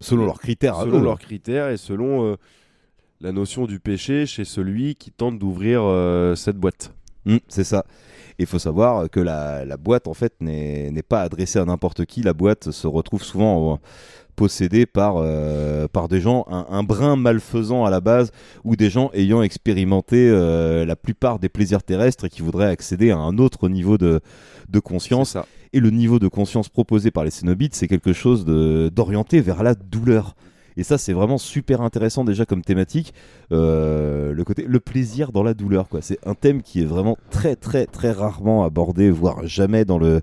Selon 0.00 0.24
leurs 0.26 0.40
critères 0.40 0.76
Selon 0.80 1.00
eux. 1.00 1.04
leurs 1.04 1.18
critères 1.18 1.68
et 1.70 1.76
selon 1.76 2.24
euh, 2.26 2.36
la 3.22 3.30
notion 3.30 3.66
du 3.66 3.78
péché 3.78 4.26
chez 4.26 4.44
celui 4.44 4.96
qui 4.96 5.12
tente 5.12 5.38
d'ouvrir 5.38 5.82
euh, 5.84 6.34
cette 6.34 6.56
boîte. 6.56 6.92
Mm, 7.24 7.36
c'est 7.48 7.64
ça. 7.64 7.84
Il 8.38 8.46
faut 8.46 8.58
savoir 8.58 9.08
que 9.08 9.20
la, 9.20 9.64
la 9.64 9.76
boîte, 9.76 10.08
en 10.08 10.14
fait, 10.14 10.34
n'est 10.40 11.04
pas 11.08 11.22
adressée 11.22 11.60
à 11.60 11.64
n'importe 11.64 12.04
qui. 12.04 12.22
La 12.22 12.32
boîte 12.32 12.72
se 12.72 12.86
retrouve 12.88 13.22
souvent 13.22 13.74
euh, 13.74 13.76
possédée 14.34 14.86
par, 14.86 15.16
euh, 15.18 15.86
par 15.86 16.08
des 16.08 16.20
gens 16.20 16.44
un, 16.50 16.66
un 16.68 16.82
brin 16.82 17.14
malfaisant 17.14 17.84
à 17.84 17.90
la 17.90 18.00
base 18.00 18.32
ou 18.64 18.74
des 18.74 18.90
gens 18.90 19.10
ayant 19.12 19.42
expérimenté 19.42 20.28
euh, 20.28 20.84
la 20.84 20.96
plupart 20.96 21.38
des 21.38 21.48
plaisirs 21.48 21.84
terrestres 21.84 22.24
et 22.24 22.30
qui 22.30 22.42
voudraient 22.42 22.70
accéder 22.70 23.12
à 23.12 23.18
un 23.18 23.38
autre 23.38 23.68
niveau 23.68 23.98
de, 23.98 24.20
de 24.68 24.80
conscience. 24.80 25.36
Et 25.72 25.78
le 25.78 25.90
niveau 25.90 26.18
de 26.18 26.28
conscience 26.28 26.68
proposé 26.68 27.12
par 27.12 27.22
les 27.22 27.30
Cénobites, 27.30 27.74
c'est 27.74 27.88
quelque 27.88 28.12
chose 28.12 28.44
d'orienté 28.44 29.40
vers 29.40 29.62
la 29.62 29.74
douleur. 29.74 30.34
Et 30.76 30.82
ça, 30.82 30.98
c'est 30.98 31.12
vraiment 31.12 31.38
super 31.38 31.80
intéressant 31.80 32.24
déjà 32.24 32.44
comme 32.44 32.62
thématique. 32.62 33.14
Euh, 33.52 34.32
le 34.32 34.44
côté, 34.44 34.64
le 34.64 34.80
plaisir 34.80 35.32
dans 35.32 35.42
la 35.42 35.54
douleur. 35.54 35.86
C'est 36.00 36.18
un 36.26 36.34
thème 36.34 36.62
qui 36.62 36.80
est 36.80 36.86
vraiment 36.86 37.16
très, 37.30 37.56
très, 37.56 37.86
très 37.86 38.10
rarement 38.10 38.64
abordé, 38.64 39.10
voire 39.10 39.46
jamais 39.46 39.84
dans 39.84 39.98
le 39.98 40.22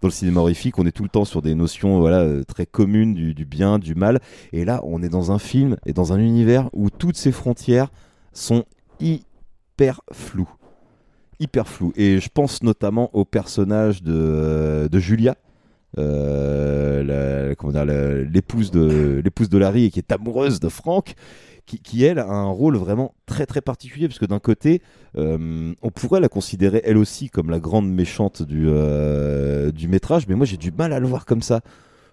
dans 0.00 0.08
le 0.08 0.12
cinéma 0.12 0.40
horrifique. 0.40 0.78
On 0.78 0.86
est 0.86 0.92
tout 0.92 1.02
le 1.02 1.10
temps 1.10 1.26
sur 1.26 1.42
des 1.42 1.54
notions, 1.54 2.00
voilà, 2.00 2.20
euh, 2.20 2.42
très 2.44 2.64
communes 2.66 3.12
du, 3.12 3.44
bien, 3.44 3.78
du 3.78 3.94
mal. 3.94 4.20
Et 4.52 4.64
là, 4.64 4.80
on 4.84 5.02
est 5.02 5.10
dans 5.10 5.30
un 5.30 5.38
film 5.38 5.76
et 5.84 5.92
dans 5.92 6.12
un 6.12 6.18
univers 6.18 6.70
où 6.72 6.88
toutes 6.88 7.16
ces 7.16 7.32
frontières 7.32 7.90
sont 8.32 8.64
hyper 9.00 10.00
floues 10.12 10.48
hyper 11.38 11.66
floues. 11.66 11.94
Et 11.96 12.20
je 12.20 12.28
pense 12.28 12.62
notamment 12.62 13.08
au 13.14 13.24
personnage 13.24 14.02
de, 14.02 14.90
de 14.92 14.98
Julia, 14.98 15.36
euh, 15.98 17.52
l'épouse 18.32 18.70
de 18.70 19.20
l'épouse 19.24 19.48
de 19.48 19.58
Larry 19.58 19.86
et 19.86 19.90
qui 19.90 19.98
est 19.98 20.12
amoureuse 20.12 20.60
de 20.60 20.68
Frank, 20.68 21.14
qui, 21.66 22.04
elle 22.04 22.18
a 22.18 22.26
un 22.28 22.48
rôle 22.48 22.76
vraiment 22.76 23.14
très 23.26 23.46
très 23.46 23.60
particulier 23.60 24.08
parce 24.08 24.18
que 24.18 24.26
d'un 24.26 24.40
côté, 24.40 24.82
euh, 25.16 25.72
on 25.82 25.90
pourrait 25.90 26.20
la 26.20 26.28
considérer 26.28 26.82
elle 26.84 26.96
aussi 26.96 27.30
comme 27.30 27.50
la 27.50 27.60
grande 27.60 27.88
méchante 27.88 28.42
du 28.42 28.66
euh, 28.68 29.70
du 29.70 29.88
métrage, 29.88 30.26
mais 30.28 30.34
moi 30.34 30.46
j'ai 30.46 30.56
du 30.56 30.72
mal 30.72 30.92
à 30.92 31.00
le 31.00 31.06
voir 31.06 31.26
comme 31.26 31.42
ça. 31.42 31.60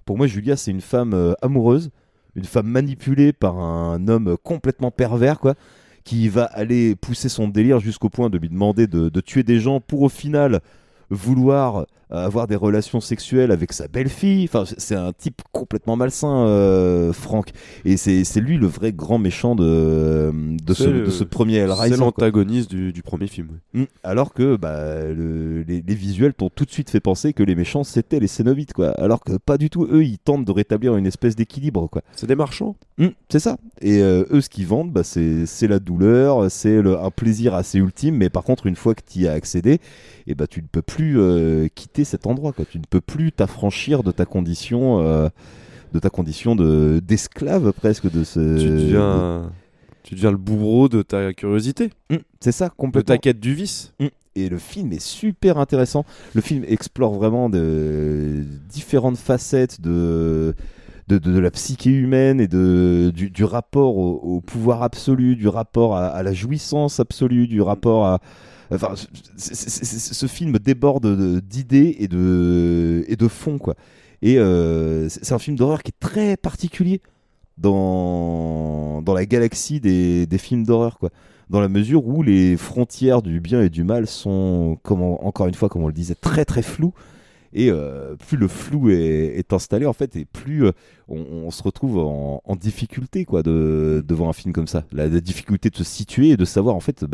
Pour 0.05 0.17
moi, 0.17 0.27
Julia 0.27 0.55
c'est 0.55 0.71
une 0.71 0.81
femme 0.81 1.35
amoureuse, 1.41 1.89
une 2.35 2.45
femme 2.45 2.67
manipulée 2.67 3.33
par 3.33 3.59
un 3.59 4.07
homme 4.07 4.37
complètement 4.43 4.91
pervers, 4.91 5.39
quoi 5.39 5.55
qui 6.03 6.29
va 6.29 6.45
aller 6.45 6.95
pousser 6.95 7.27
son 7.27 7.49
délire 7.49 7.81
jusqu'au 7.81 8.07
point 8.07 8.29
de 8.29 8.37
lui 8.37 8.47
demander 8.47 8.87
de, 8.87 9.09
de 9.09 9.19
tuer 9.19 9.43
des 9.43 9.59
gens 9.59 9.81
pour 9.81 10.03
au 10.03 10.09
final 10.09 10.61
vouloir 11.09 11.85
euh, 12.13 12.25
avoir 12.25 12.47
des 12.47 12.55
relations 12.55 13.01
sexuelles 13.01 13.51
avec 13.51 13.73
sa 13.73 13.89
belle-fille. 13.89 14.45
Enfin, 14.45 14.63
c'est- 14.77 14.95
un 14.95 15.11
type 15.11 15.41
complètement 15.51 15.97
malsain, 15.97 16.45
euh, 16.47 17.11
Franck. 17.11 17.51
Et 17.83 17.97
c'est 17.97 18.23
lui 18.39 18.57
le 18.57 18.65
vrai 18.67 18.93
grand 18.93 19.17
méchant 19.19 19.55
de, 19.55 20.31
de, 20.33 20.73
ce, 20.73 20.85
de 20.85 21.23
premier 21.25 21.55
Hellraiser. 21.57 21.95
C'est 21.95 21.99
l'antagoniste 21.99 22.69
du, 22.69 22.93
du 22.93 23.01
premier 23.03 23.27
film. 23.27 23.59
Mm. 23.73 23.83
Alors 24.03 24.33
que 24.33 24.55
bah, 24.55 25.03
le- 25.03 25.63
les, 25.63 25.83
les 25.85 25.95
visuels 25.95 26.33
t'ont 26.33 26.49
tout 26.49 26.63
de 26.63 26.71
suite 26.71 26.89
fait 26.89 27.01
penser 27.01 27.33
que 27.33 27.43
les 27.43 27.55
méchants 27.55 27.83
c'était 27.83 28.21
les 28.21 28.27
Cénobites, 28.27 28.71
quoi. 28.73 28.91
Alors 28.91 29.21
que 29.21 29.33
pas 29.37 29.57
du 29.57 29.69
tout. 29.69 29.85
Eux, 29.91 30.05
ils 30.05 30.17
tentent 30.17 30.45
de 30.45 30.51
rétablir 30.53 30.95
une 30.95 31.07
espèce 31.07 31.35
d'équilibre, 31.35 31.87
quoi. 31.89 32.03
C'est 32.15 32.27
des 32.27 32.35
marchands. 32.35 32.77
Mm, 32.99 33.07
c'est 33.29 33.39
ça. 33.39 33.57
Et 33.81 34.01
euh, 34.01 34.23
eux, 34.31 34.39
ce 34.39 34.47
qu'ils 34.49 34.65
vendent, 34.67 34.93
bah, 34.93 35.03
c'est 35.03 35.67
la 35.67 35.79
douleur, 35.79 36.49
c'est 36.49 36.77
un 36.77 37.11
plaisir 37.11 37.53
assez 37.53 37.79
ultime. 37.79 38.15
Mais 38.15 38.29
par 38.29 38.43
contre, 38.45 38.65
une 38.65 38.77
fois 38.77 38.95
que 38.95 39.01
tu 39.05 39.19
y 39.19 39.27
as 39.27 39.33
accédé, 39.33 39.79
et 40.25 40.35
bah, 40.35 40.47
tu 40.47 40.61
ne 40.61 40.67
peux 40.67 40.81
plus 40.81 40.96
euh, 41.17 41.67
quitter 41.73 42.03
cet 42.03 42.27
endroit. 42.27 42.51
Quoi. 42.53 42.65
Tu 42.69 42.77
ne 42.79 42.83
peux 42.89 43.01
plus 43.01 43.31
t'affranchir 43.31 44.03
de 44.03 44.11
ta 44.11 44.25
condition, 44.25 45.01
euh, 45.01 45.29
de 45.93 45.99
ta 45.99 46.09
condition 46.09 46.55
de 46.55 47.01
d'esclave 47.05 47.71
presque 47.73 48.11
de 48.11 48.23
ce. 48.23 48.57
Tu 48.59 48.67
deviens, 48.69 49.51
tu 50.03 50.15
deviens 50.15 50.31
le 50.31 50.37
bourreau 50.37 50.89
de 50.89 51.01
ta 51.01 51.33
curiosité. 51.33 51.91
Mm, 52.09 52.15
c'est 52.39 52.51
ça, 52.51 52.65
De 52.69 52.73
complètement. 52.75 53.15
ta 53.15 53.17
quête 53.17 53.39
du 53.39 53.53
vice. 53.53 53.93
Mm. 53.99 54.05
Et 54.35 54.49
le 54.49 54.57
film 54.59 54.91
est 54.93 55.01
super 55.01 55.57
intéressant. 55.57 56.05
Le 56.35 56.41
film 56.41 56.63
explore 56.67 57.13
vraiment 57.15 57.49
de 57.49 58.43
différentes 58.69 59.17
facettes 59.17 59.81
de, 59.81 60.53
de, 61.07 61.17
de- 61.17 61.31
de 61.31 61.39
la 61.39 61.49
psyché 61.49 61.89
humaine 61.89 62.39
et 62.39 62.47
de, 62.47 63.11
du, 63.15 63.31
du 63.31 63.43
rapport 63.43 63.97
au, 63.97 64.13
au 64.21 64.41
pouvoir 64.41 64.83
absolu, 64.83 65.35
du 65.35 65.47
rapport 65.47 65.95
à, 65.97 66.05
à 66.07 66.21
la 66.21 66.33
jouissance 66.33 66.99
absolue, 66.99 67.47
du 67.47 67.61
rapport 67.61 68.05
à. 68.05 68.19
Enfin, 68.71 68.93
ce 69.37 70.25
film 70.25 70.59
déborde 70.59 71.03
de- 71.03 71.39
d'idées 71.39 71.95
et 71.99 72.07
de, 72.07 73.05
et 73.07 73.29
fond, 73.29 73.57
quoi. 73.57 73.75
Et 74.21 74.39
euh, 74.39 75.09
c'est 75.09 75.33
un 75.33 75.39
film 75.39 75.55
d'horreur 75.55 75.83
qui 75.83 75.91
est 75.91 75.99
très 75.99 76.37
particulier 76.37 77.01
dans, 77.57 79.03
la 79.07 79.25
galaxie 79.25 79.79
des, 79.79 80.27
films 80.37 80.63
d'horreur, 80.63 80.97
quoi 80.99 81.09
dans 81.49 81.61
la 81.61 81.69
mesure 81.69 82.05
où 82.05 82.23
les 82.23 82.57
frontières 82.57 83.21
du 83.21 83.39
bien 83.39 83.61
et 83.61 83.69
du 83.69 83.85
mal 83.85 84.05
sont, 84.05 84.77
encore 84.83 85.47
une 85.47 85.53
fois, 85.53 85.69
comme 85.69 85.83
on 85.83 85.87
le 85.87 85.93
disait, 85.93 86.13
très 86.15 86.43
très 86.43 86.61
floues. 86.61 86.93
Et 87.53 87.71
euh, 87.71 88.15
plus 88.27 88.37
le 88.37 88.49
flou 88.49 88.89
est, 88.89 89.53
installé, 89.53 89.85
en 89.85 89.93
fait, 89.93 90.15
et 90.17 90.25
plus 90.25 90.65
euh, 90.65 90.73
on, 91.07 91.49
se 91.49 91.63
retrouve 91.63 91.97
en, 91.97 92.55
difficulté 92.55 93.23
quoi, 93.23 93.43
de, 93.43 94.03
devant 94.05 94.29
un 94.29 94.33
film 94.33 94.53
comme 94.53 94.67
ça. 94.67 94.83
La, 94.91 95.07
difficulté 95.07 95.69
de 95.69 95.77
se 95.77 95.85
situer 95.85 96.31
et 96.31 96.37
de 96.37 96.45
savoir, 96.45 96.75
en 96.75 96.81
fait, 96.81 97.03
euh, 97.03 97.07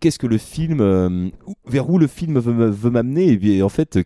qu'est-ce 0.00 0.18
que 0.18 0.26
le 0.26 0.38
film, 0.38 0.80
euh, 0.80 1.28
vers 1.66 1.88
où 1.90 1.98
le 1.98 2.06
film 2.06 2.38
veut, 2.38 2.52
me- 2.52 2.70
veut 2.70 2.90
m'amener, 2.90 3.28
et 3.28 3.36
bien, 3.36 3.64
en 3.64 3.68
fait, 3.68 3.98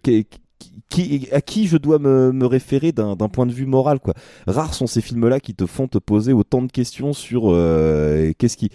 à 1.32 1.40
qui 1.40 1.66
je 1.66 1.76
dois 1.76 1.98
me, 1.98 2.46
référer 2.46 2.92
d'un 2.92 3.16
point 3.16 3.46
de 3.46 3.52
vue 3.52 3.66
moral 3.66 4.00
quoi? 4.00 4.14
Rares 4.46 4.74
sont 4.74 4.86
ces 4.86 5.00
films-là 5.00 5.40
qui 5.40 5.54
te 5.54 5.66
font 5.66 5.86
te 5.88 5.98
poser 5.98 6.32
autant 6.32 6.62
de 6.62 6.70
questions 6.72 7.12
sur 7.12 7.44
euh, 7.46 8.32
qu'est-ce 8.38 8.56
qui 8.56 8.70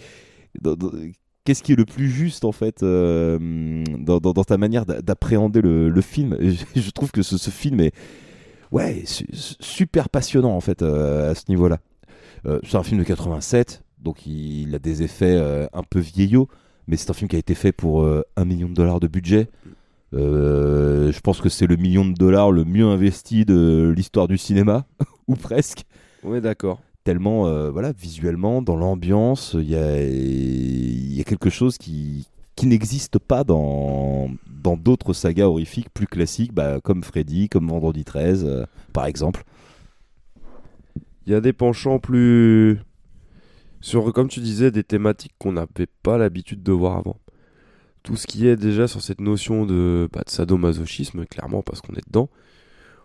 qu'est-ce 1.44 1.62
qui 1.62 1.72
est 1.72 1.76
le 1.76 1.84
plus 1.84 2.08
juste 2.08 2.44
en 2.44 2.52
fait 2.52 2.82
euh, 2.82 3.84
dans, 3.98 4.18
ta 4.44 4.56
manière 4.56 4.86
d'a- 4.86 5.02
d'appréhender 5.02 5.60
le, 5.60 6.00
film? 6.00 6.36
Je, 6.74 6.90
trouve 6.90 7.10
que 7.10 7.22
ce, 7.22 7.50
film 7.50 7.80
est 7.80 7.92
ouais 8.72 9.02
su- 9.04 9.26
su- 9.32 9.54
super 9.60 10.08
passionnant 10.08 10.54
en 10.56 10.60
fait 10.60 10.82
euh, 10.82 11.32
à 11.32 11.34
ce 11.34 11.44
niveau-là. 11.48 11.78
Euh, 12.46 12.60
c'est 12.62 12.76
un 12.76 12.82
film 12.82 13.00
de 13.00 13.04
87, 13.04 13.82
donc 14.04 14.26
il, 14.26 14.74
a 14.74 14.78
des 14.78 15.02
effets 15.02 15.36
euh, 15.36 15.66
un 15.72 15.82
peu 15.82 15.98
vieillots, 15.98 16.48
mais 16.86 16.96
c'est 16.96 17.10
un 17.10 17.14
film 17.14 17.28
qui 17.28 17.36
a 17.36 17.38
été 17.38 17.54
fait 17.54 17.72
pour 17.72 18.02
euh, 18.02 18.22
un 18.36 18.44
million 18.44 18.68
de 18.68 18.74
dollars 18.74 19.00
de 19.00 19.08
budget. 19.08 19.48
Euh, 20.12 21.10
je 21.10 21.20
pense 21.20 21.40
que 21.40 21.48
c'est 21.48 21.66
le 21.66 21.76
million 21.76 22.04
de 22.04 22.14
dollars 22.14 22.52
le 22.52 22.64
mieux 22.64 22.84
investi 22.86 23.44
de 23.44 23.92
l'histoire 23.96 24.28
du 24.28 24.38
cinéma, 24.38 24.86
ou 25.28 25.34
presque 25.34 25.84
Ouais, 26.22 26.40
d'accord. 26.40 26.80
tellement 27.02 27.70
voilà 27.70 27.92
visuellement 27.92 28.62
dans 28.62 28.76
l'ambiance 28.76 29.54
il 29.58 29.68
y 29.68 29.76
a, 29.76 30.00
il 30.02 31.12
y 31.12 31.20
a 31.20 31.24
quelque 31.24 31.50
chose 31.50 31.76
qui, 31.76 32.28
qui 32.56 32.66
n'existe 32.66 33.18
pas 33.18 33.44
dans 33.44 34.30
dans 34.64 34.76
d'autres 34.76 35.12
sagas 35.12 35.44
horrifiques 35.44 35.90
plus 35.92 36.06
classiques 36.06 36.54
bah, 36.54 36.80
comme 36.82 37.04
Freddy 37.04 37.48
comme 37.48 37.68
Vendredi 37.68 38.04
13 38.04 38.44
euh, 38.46 38.64
par 38.92 39.06
exemple 39.06 39.44
Il 41.26 41.32
y 41.32 41.36
a 41.36 41.40
des 41.40 41.52
penchants 41.52 41.98
plus. 41.98 42.80
Sur, 43.84 44.10
comme 44.14 44.28
tu 44.28 44.40
disais, 44.40 44.70
des 44.70 44.82
thématiques 44.82 45.34
qu'on 45.38 45.52
n'avait 45.52 45.86
pas 46.02 46.16
l'habitude 46.16 46.62
de 46.62 46.72
voir 46.72 46.96
avant. 46.96 47.18
Tout 48.02 48.16
ce 48.16 48.26
qui 48.26 48.48
est 48.48 48.56
déjà 48.56 48.88
sur 48.88 49.02
cette 49.02 49.20
notion 49.20 49.66
de, 49.66 50.08
bah, 50.10 50.22
de 50.24 50.30
sadomasochisme, 50.30 51.26
clairement, 51.26 51.60
parce 51.60 51.82
qu'on 51.82 51.92
est 51.92 52.06
dedans, 52.06 52.30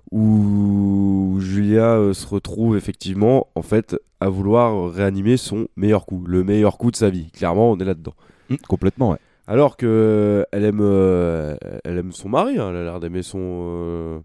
où 0.09 1.35
Julia 1.41 1.97
euh, 1.97 2.13
se 2.13 2.25
retrouve 2.25 2.77
effectivement, 2.77 3.47
en 3.55 3.61
fait, 3.61 3.97
à 4.21 4.29
vouloir 4.29 4.89
réanimer 4.89 5.35
son 5.35 5.67
meilleur 5.75 6.05
coup, 6.05 6.23
le 6.25 6.45
meilleur 6.45 6.77
coup 6.77 6.91
de 6.91 6.95
sa 6.95 7.09
vie. 7.09 7.29
Clairement, 7.31 7.71
on 7.71 7.77
est 7.79 7.85
là-dedans. 7.85 8.13
Hum, 8.49 8.57
complètement 8.69 9.09
ouais 9.09 9.19
Alors 9.47 9.75
que 9.75 9.85
euh, 9.85 10.45
elle 10.53 10.63
aime, 10.63 10.79
euh, 10.81 11.57
elle 11.83 11.97
aime 11.97 12.13
son 12.13 12.29
mari, 12.29 12.57
hein, 12.57 12.69
elle 12.69 12.77
a 12.77 12.83
l'air 12.85 12.99
d'aimer 13.01 13.21
son. 13.21 14.23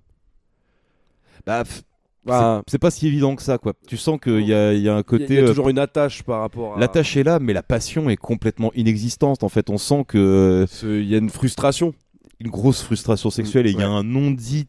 Bah, 1.47 1.65
pff, 1.65 1.83
Bah, 2.27 2.63
c'est- 2.69 2.79
pas 2.79 2.91
si 2.91 3.07
évident 3.07 3.37
que 3.37 3.43
ça 3.43 3.59
quoi 3.59 3.73
tu 3.87 3.97
sens 3.97 4.19
qu'il 4.23 4.41
y 4.41 4.47
y 4.49 4.89
a 4.89 4.95
un 4.97 5.03
côté 5.03 5.27
il 5.29 5.35
y 5.35 5.39
a 5.39 5.43
euh, 5.43 5.49
toujours 5.49 5.69
une 5.69 5.79
attache 5.79 6.23
par 6.23 6.41
rapport 6.41 6.77
à. 6.77 6.81
l'attache 6.81 7.17
est 7.17 7.23
là 7.23 7.39
mais 7.39 7.53
la 7.53 7.63
passion 7.63 8.09
est 8.09 8.17
complètement 8.17 8.71
inexistante 8.75 9.43
en 9.45 9.49
fait 9.49 9.69
on 9.71 9.77
sent 9.79 10.05
que 10.09 10.65
Ce- 10.69 10.87
Il 11.01 11.07
y 11.09 11.15
a 11.15 11.19
une 11.19 11.31
frustration. 11.31 11.93
une 12.41 12.51
grosse 12.51 12.83
frustration 12.83 13.31
sexuelle 13.31 13.67
et 13.67 13.71
il 13.73 13.79
y 13.79 13.83
a 13.83 13.89
un 13.89 14.03
non-dit 14.03 14.67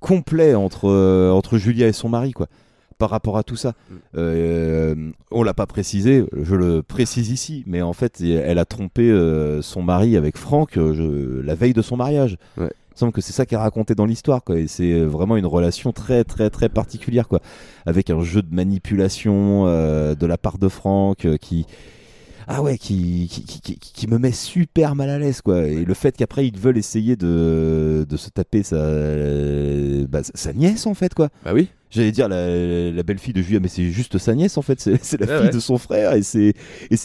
complet 0.00 0.54
entre, 0.54 0.88
euh, 0.88 1.30
entre 1.30 1.56
Julia 1.58 1.86
et 1.88 1.92
son 1.92 2.08
mari, 2.08 2.32
quoi, 2.32 2.46
par 2.98 3.10
rapport 3.10 3.36
à 3.38 3.42
tout 3.42 3.56
ça. 3.56 3.70
Mm. 3.90 3.94
Euh, 4.16 4.94
on 5.30 5.42
l'a 5.42 5.54
pas 5.54 5.66
précisé, 5.66 6.24
je 6.42 6.54
le 6.54 6.82
précise 6.82 7.30
ici, 7.30 7.64
mais 7.66 7.82
en 7.82 7.92
fait, 7.92 8.20
elle 8.20 8.58
a 8.58 8.64
trompé 8.64 9.10
euh, 9.10 9.62
son 9.62 9.82
mari 9.82 10.16
avec 10.16 10.36
Franck 10.36 10.76
euh, 10.76 10.94
je- 10.94 11.40
la 11.40 11.54
veille 11.54 11.72
de 11.74 11.82
son 11.82 11.96
mariage. 11.96 12.36
Ouais. 12.58 12.70
Il 12.96 12.98
semble 12.98 13.12
que 13.12 13.20
c'est 13.20 13.34
ça 13.34 13.44
qui 13.44 13.54
est 13.54 13.58
raconté 13.58 13.94
dans 13.94 14.06
l'histoire, 14.06 14.42
quoi. 14.42 14.58
Et 14.58 14.68
c'est 14.68 15.00
vraiment 15.02 15.36
une 15.36 15.44
relation 15.44 15.92
très, 15.92 16.24
très, 16.24 16.48
très 16.48 16.70
particulière, 16.70 17.28
quoi. 17.28 17.40
Avec 17.84 18.08
un 18.08 18.22
jeu 18.22 18.40
de 18.40 18.54
manipulation 18.54 19.64
euh, 19.66 20.14
de 20.14 20.24
la 20.24 20.38
part 20.38 20.56
de 20.56 20.68
Franck 20.68 21.26
euh, 21.26 21.36
qui. 21.36 21.66
Ah 22.48 22.62
ouais, 22.62 22.78
qui, 22.78 23.28
qui, 23.30 23.42
qui- 23.60 23.78
qui 23.78 24.06
me 24.06 24.18
met 24.18 24.30
super 24.32 24.94
mal 24.94 25.10
à 25.10 25.18
l'aise, 25.18 25.42
quoi. 25.42 25.66
Et 25.66 25.84
le 25.84 25.94
fait 25.94 26.16
qu'après 26.16 26.46
ils 26.46 26.56
veulent 26.58 26.78
essayer 26.78 27.16
de, 27.16 28.06
de 28.08 28.16
se 28.16 28.30
taper 28.30 28.62
sa, 28.62 28.76
bah, 30.08 30.20
sa 30.22 30.52
nièce, 30.52 30.86
en 30.86 30.94
fait, 30.94 31.12
quoi. 31.12 31.28
Bah 31.44 31.52
oui. 31.54 31.68
J'allais 31.96 32.12
dire 32.12 32.28
la, 32.28 32.90
la 32.92 33.02
belle-fille 33.02 33.32
de 33.32 33.40
Julia, 33.40 33.58
mais 33.58 33.68
c'est 33.68 33.90
juste 33.90 34.18
sa 34.18 34.34
nièce 34.34 34.58
en 34.58 34.62
fait, 34.62 34.78
c'est 34.80 35.18
la 35.20 35.26
fille 35.26 35.46
ouais. 35.46 35.50
de 35.50 35.58
son 35.58 35.78
frère 35.78 36.12
et 36.12 36.22
c'est 36.22 36.54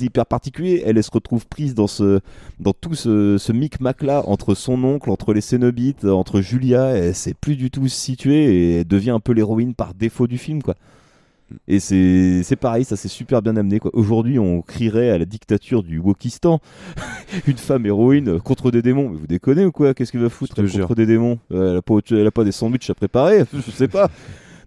hyper 0.01 0.25
particulier. 0.25 0.83
Elle, 0.85 0.97
elle 0.97 1.03
se 1.03 1.11
retrouve 1.11 1.47
prise 1.47 1.73
dans 1.73 1.87
ce 1.87 2.19
dans 2.59 2.73
tout 2.73 2.93
ce, 2.93 3.37
ce 3.37 3.51
micmac 3.53 4.03
là 4.03 4.21
entre 4.27 4.53
son 4.53 4.83
oncle, 4.83 5.09
entre 5.09 5.33
les 5.33 5.41
Cénobites, 5.41 6.03
entre 6.05 6.41
Julia, 6.41 6.87
elle 6.89 7.15
sait 7.15 7.33
plus 7.33 7.55
du 7.55 7.71
tout 7.71 7.81
où 7.81 7.87
se 7.87 7.95
situer 7.95 8.53
et 8.53 8.77
elle 8.79 8.87
devient 8.87 9.11
un 9.11 9.19
peu 9.21 9.31
l'héroïne 9.31 9.73
par 9.73 9.93
défaut 9.93 10.27
du 10.27 10.37
film 10.37 10.61
quoi. 10.61 10.75
Et 11.67 11.79
c'est 11.79 12.55
pareil, 12.59 12.85
ça 12.85 12.95
c'est 12.95 13.07
super 13.09 13.41
bien 13.41 13.55
amené. 13.57 13.79
Aujourd'hui, 13.93 14.39
on 14.39 14.61
crierait 14.61 15.09
à 15.09 15.17
la 15.17 15.25
dictature 15.25 15.83
du 15.83 15.99
Wokistan, 15.99 16.59
une 17.47 17.57
femme 17.57 17.85
héroïne 17.85 18.39
contre 18.39 18.71
des 18.71 18.81
démons. 18.81 19.09
Mais 19.09 19.17
vous 19.17 19.27
déconnez 19.27 19.65
ou 19.65 19.71
quoi? 19.73 19.93
Qu'est-ce 19.93 20.11
qu'elle 20.13 20.21
va 20.21 20.29
foutre 20.29 20.65
jure. 20.65 20.87
contre 20.87 20.95
des 20.95 21.05
démons? 21.05 21.39
Euh, 21.51 21.71
Elle 21.71 21.77
a 21.77 21.81
pas 21.81 21.93
autre- 21.93 22.15
elle 22.15 22.25
a 22.27 22.31
pas 22.31 22.43
des 22.45 22.51
sandwichs 22.53 22.89
à 22.89 22.93
préparer, 22.93 23.43
je 23.53 23.71
sais 23.71 23.89
pas. 23.89 24.09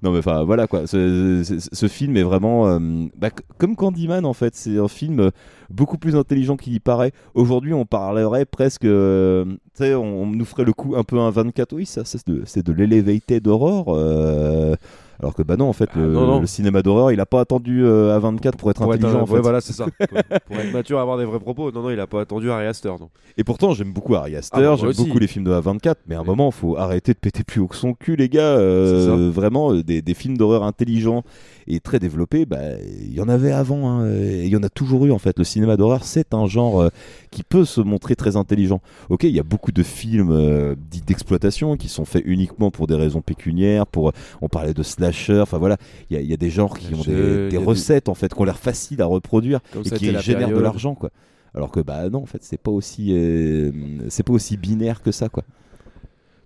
Non 0.05 0.13
mais 0.13 0.19
enfin 0.19 0.45
voilà 0.45 0.67
quoi, 0.67 0.87
ce, 0.87 1.89
film 1.89 2.19
est 2.19 2.23
vraiment 2.23 2.69
euh, 2.69 2.79
bah, 3.17 3.31
comme 3.57 3.75
Candyman 3.75 4.27
en 4.27 4.35
fait, 4.35 4.55
c'est 4.55 4.77
un 4.77 4.87
film 4.87 5.19
euh, 5.19 5.31
beaucoup 5.71 5.97
plus 5.97 6.15
intelligent 6.15 6.59
qu'il 6.59 6.75
y 6.75 6.79
paraît. 6.79 7.13
Aujourd'hui 7.33 7.73
on 7.73 7.87
parlerait 7.87 8.45
presque, 8.45 8.85
euh, 8.85 9.47
tu 9.47 9.59
sais, 9.77 9.95
on, 9.95 10.27
nous 10.27 10.45
ferait 10.45 10.65
le 10.65 10.75
coup 10.75 10.95
un 10.95 11.05
peu 11.05 11.19
un 11.19 11.31
24, 11.31 11.73
oui 11.73 11.87
ça, 11.87 12.03
c'est 12.05 12.27
de, 12.27 12.45
de 12.45 12.73
l'elevated 12.75 13.47
horror, 13.47 13.95
euh, 13.97 14.77
alors 15.21 15.35
que 15.35 15.43
bah 15.43 15.57
non 15.57 15.69
en 15.69 15.73
fait 15.73 15.89
le, 15.95 16.13
non, 16.13 16.27
non. 16.27 16.41
le 16.41 16.47
cinéma 16.47 16.83
d'horreur 16.83 17.13
il 17.13 17.21
a 17.21 17.27
pas 17.27 17.41
attendu 17.41 17.85
euh, 17.85 18.15
à 18.15 18.19
24 18.19 18.57
pour 18.57 18.71
être 18.71 18.83
Pour 18.83 18.93
être 18.95 19.01
intelligent 19.01 19.21
un- 19.21 19.23
en 19.23 19.27
fait. 19.27 19.35
ouais, 19.35 19.41
voilà, 19.41 19.61
c'est 19.61 19.73
ça. 19.73 19.87
pour, 20.09 20.19
pour 20.47 20.57
être 20.57 20.73
mature, 20.73 20.99
avoir 20.99 21.19
des 21.19 21.25
vrais 21.25 21.39
propos. 21.41 21.71
Non, 21.73 21.83
non, 21.83 21.91
il 21.91 22.01
a 22.01 22.07
pas 22.07 22.21
attendu 22.21 22.51
Harry 22.51 22.67
Astor. 22.67 22.99
Non. 23.01 23.09
Et 23.37 23.45
pourtant, 23.45 23.73
j'aime 23.73 23.93
beaucoup 23.93 24.15
Ari 24.15 24.37
Aster, 24.37 24.57
Ah, 24.57 24.77
j'aime 24.77 24.93
beaucoup 24.93 25.19
les 25.19 25.27
films 25.27 25.45
de 25.45 25.53
A24, 25.53 25.95
mais 26.07 26.15
à 26.15 26.19
un 26.19 26.21
Oui. 26.23 26.27
moment, 26.29 26.51
faut 26.51 26.77
arrêter 26.77 27.13
de 27.13 27.19
péter 27.19 27.45
plus 27.45 27.61
haut 27.61 27.67
que 27.69 27.77
son 27.77 27.95
cul, 27.95 28.17
les 28.17 28.29
gars. 28.29 28.43
Euh, 28.57 29.31
vraiment, 29.33 29.73
euh, 29.73 29.83
des, 29.83 30.03
des 30.03 30.15
films 30.15 30.37
d'horreur 30.37 30.63
intelligents 30.65 31.23
et 31.67 31.81
très 31.81 31.99
développés, 31.99 32.45
bah, 32.47 32.59
il 32.83 33.13
y 33.15 33.21
en 33.21 33.29
avait 33.29 33.53
avant, 33.53 33.89
hein, 33.89 34.07
et 34.11 34.45
il 34.45 34.49
y 34.51 34.57
en 34.57 34.63
a 34.63 34.69
toujours 34.69 35.07
eu 35.07 35.13
en 35.13 35.19
fait. 35.19 35.39
Le 35.39 35.45
cinéma 35.45 35.77
d'horreur, 35.77 36.05
c'est 36.05 36.35
un 36.35 36.47
genre 36.47 36.81
euh, 36.83 36.89
qui 37.31 37.43
peut 37.43 37.65
se 37.65 37.81
montrer 37.81 38.17
très 38.17 38.37
intelligent. 38.37 38.81
Ok, 39.09 39.25
il 39.25 39.31
y 39.35 39.41
a 39.41 39.45
beaucoup 39.45 39.73
de 39.73 39.83
films 39.83 40.75
dits 40.91 41.03
d'exploitation 41.03 41.77
qui 41.77 41.89
sont 41.89 42.05
faits 42.05 42.23
uniquement 42.27 42.71
pour 42.71 42.87
des 42.87 42.95
raisons 42.95 43.21
pécuniaires, 43.23 43.87
pour, 43.87 44.13
on 44.43 44.49
parlait 44.49 44.75
de 44.75 44.83
slasher, 45.13 45.41
enfin 45.41 45.59
voilà, 45.59 45.77
il 46.11 46.15
y, 46.17 46.19
a- 46.19 46.23
il 46.23 46.29
y 46.29 46.33
a 46.33 46.37
des 46.37 46.51
genres 46.51 46.79
qui 46.79 46.95
ont 46.95 47.03
des, 47.51 47.57
recettes 47.59 48.09
en 48.09 48.15
fait, 48.15 48.33
qui 48.35 48.41
ont 48.41 48.45
l'air 48.45 48.59
faciles 48.59 49.01
à 49.03 49.07
reproduire 49.07 49.61
Comme 49.73 49.83
et 49.83 49.91
qui 49.91 50.07
la 50.13 50.21
génèrent 50.21 50.49
de 50.49 50.55
l'argent 50.63 50.95
quoi. 50.95 51.11
Alors 51.55 51.71
que 51.71 51.81
bah 51.81 52.09
non 52.11 52.23
en 52.23 52.27
fait 52.27 52.43
c'est 52.43 52.57
pas 52.61 52.71
aussi 52.73 53.11
euh, 53.13 53.71
c'est 54.09 54.23
pas 54.25 54.33
aussi 54.33 54.57
binaire 54.57 55.03
que 55.03 55.13
ça 55.13 55.29
quoi. 55.29 55.45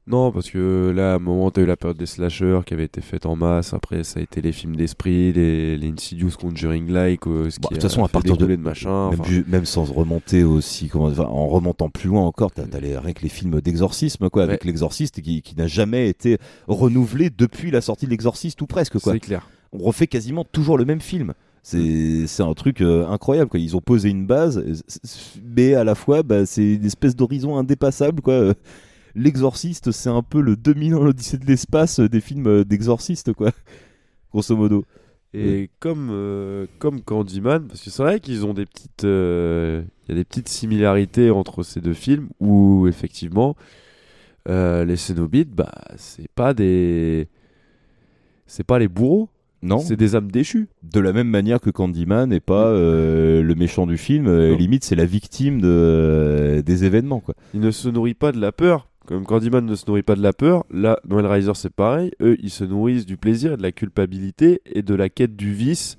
Non, 0.09 0.33
parce 0.33 0.51
que 0.51 0.91
là, 0.95 1.13
à 1.13 1.17
un 1.17 1.19
moment, 1.19 1.51
t'as 1.51 1.61
eu 1.63 1.67
la 1.67 1.77
période 1.77 1.99
des 1.99 2.07
slashers 2.07 2.61
qui 2.65 2.73
avait 2.75 2.85
été 2.85 3.01
faite 3.03 3.27
en 3.27 3.37
masse. 3.37 3.75
Après, 3.75 4.05
ça 4.05 4.21
a 4.21 4.23
été 4.23 4.41
les 4.41 4.53
films 4.53 4.75
d'esprit, 4.75 5.33
les, 5.35 5.77
les 5.77 5.89
Insidious 5.89 6.31
Conjuring-like. 6.41 7.27
euh, 7.27 7.51
ce 7.51 7.61
Bon, 7.61 7.69
qui 7.69 7.75
de 7.75 7.81
toute 7.81 7.83
façon 7.91 8.05
à 8.05 8.09
partir 8.09 8.37
de 8.37 8.47
de 8.47 8.57
machin. 8.57 9.11
même, 9.47 9.65
sans 9.67 9.85
remonter 9.85 10.45
aussi 10.45 10.89
comment 10.89 11.07
enfin, 11.09 11.25
en 11.25 11.47
remontant 11.49 11.91
plus 11.91 12.09
loin 12.09 12.23
encore 12.23 12.51
t'as 12.53 12.65
les, 12.81 12.97
rien 12.97 13.13
que 13.13 13.23
les 13.23 13.29
films 13.29 13.61
d'exorcisme 13.61 14.31
quoi 14.31 14.45
avec 14.45 14.65
l'exorciste 14.65 15.21
qui, 15.21 15.43
qui 15.43 15.55
n'a 15.57 15.67
jamais 15.67 16.09
été 16.09 16.39
renouvelé 16.67 17.31
depuis 17.37 17.71
la 17.71 17.81
sortie 17.81 18.07
de 18.07 18.11
l'exorciste 18.11 18.63
ou 18.63 18.67
presque 18.67 18.99
quoi. 18.99 19.13
C'est 19.13 19.21
clair. 19.21 19.49
On 19.73 19.79
refait 19.79 20.07
quasiment 20.07 20.45
toujours 20.45 20.79
le 20.79 20.85
même 20.87 21.01
film. 21.01 21.35
C'est 21.63 22.27
un 22.41 22.55
truc 22.55 22.81
euh, 22.81 23.07
incroyable 23.09 23.51
quoi. 23.51 23.61
Ils 23.61 23.77
ont 23.77 23.83
posé 23.83 24.09
une 24.09 24.27
base, 24.27 24.57
euh, 24.57 24.75
mais 25.45 25.75
à 25.75 25.85
la 25.85 25.95
fois 25.95 26.23
bah, 26.23 26.47
c'est 26.47 26.75
une 26.77 26.87
espèce 26.87 27.15
d'horizon 27.15 27.59
indépassable 27.59 28.23
quoi. 28.23 28.55
L'exorciste 29.15 29.91
c'est 29.93 30.09
un 30.11 30.23
peu 30.23 30.41
le 30.41 30.57
2001 30.57 31.05
l'Odyssée 31.05 31.39
de 31.39 31.47
l'espace 31.47 32.01
euh, 32.01 32.09
des 32.09 32.21
films 32.21 32.47
euh, 32.47 32.65
d'exorciste 32.65 33.33
quoi. 33.33 33.51
Grosso 34.33 34.57
modo. 34.57 34.85
Et 35.35 35.69
comme, 35.79 36.09
euh, 36.11 36.67
comme 36.79 37.03
Candyman, 37.03 37.67
parce 37.69 37.83
que 37.83 37.91
c'est 37.91 38.03
vrai 38.03 38.19
qu'ils 38.19 38.47
ont 38.47 38.55
des 38.55 38.65
petites. 38.65 39.05
euh, 39.05 39.83
Il 40.09 40.13
y 40.13 40.13
a 40.13 40.15
des 40.17 40.25
petites 40.25 40.49
similarités 40.49 41.31
entre 41.31 41.63
ces 41.63 41.83
deux 41.83 41.93
films 41.93 42.29
où, 42.41 42.87
effectivement, 42.89 43.55
euh, 44.49 44.87
les 44.87 44.97
Cénobites, 44.97 45.51
bah, 45.51 45.71
c'est 45.97 46.31
pas 46.35 46.55
des. 46.55 47.29
C'est 48.47 48.65
pas 48.65 48.79
les 48.79 48.89
bourreaux, 48.89 49.29
Non. 49.63 49.79
c'est 49.81 49.97
des 49.97 50.15
âmes 50.17 50.31
déchues. 50.33 50.69
de 50.83 50.99
la 51.01 51.13
même 51.13 51.29
manière 51.29 51.61
que 51.61 51.69
Candyman 51.69 52.31
n'est 52.31 52.41
pas 52.41 52.69
euh, 52.69 53.43
le 53.43 53.55
méchant 53.55 53.87
du 53.87 53.99
film, 53.99 54.27
euh, 54.29 54.57
limite 54.57 54.83
c'est 54.85 54.97
la 54.97 55.05
victime 55.05 55.61
de, 55.61 56.63
des 56.65 56.85
événements 56.85 57.21
quoi. 57.21 57.35
Il 57.53 57.61
ne 57.61 57.71
se 57.71 57.91
nourrit 57.91 58.15
pas 58.15 58.33
de 58.33 58.41
la 58.41 58.51
peur. 58.53 58.89
Comme 59.09 59.25
Candyman 59.25 59.65
ne 59.65 59.75
se 59.75 59.87
nourrit 59.87 60.03
pas 60.03 60.17
de 60.17 60.23
la 60.23 60.35
peur, 60.35 60.67
là, 60.71 61.01
Noël 61.09 61.25
Riser, 61.25 61.53
c'est 61.55 61.73
pareil. 61.73 62.11
Eux, 62.21 62.37
ils 62.43 62.51
se 62.51 62.63
nourrissent 62.63 63.07
du 63.07 63.17
plaisir 63.17 63.55
et 63.55 63.57
de 63.57 63.63
la 63.63 63.73
culpabilité 63.73 64.61
et 64.67 64.83
de 64.83 64.95
la 64.95 65.09
quête 65.09 65.35
du 65.35 65.55
vice 65.55 65.97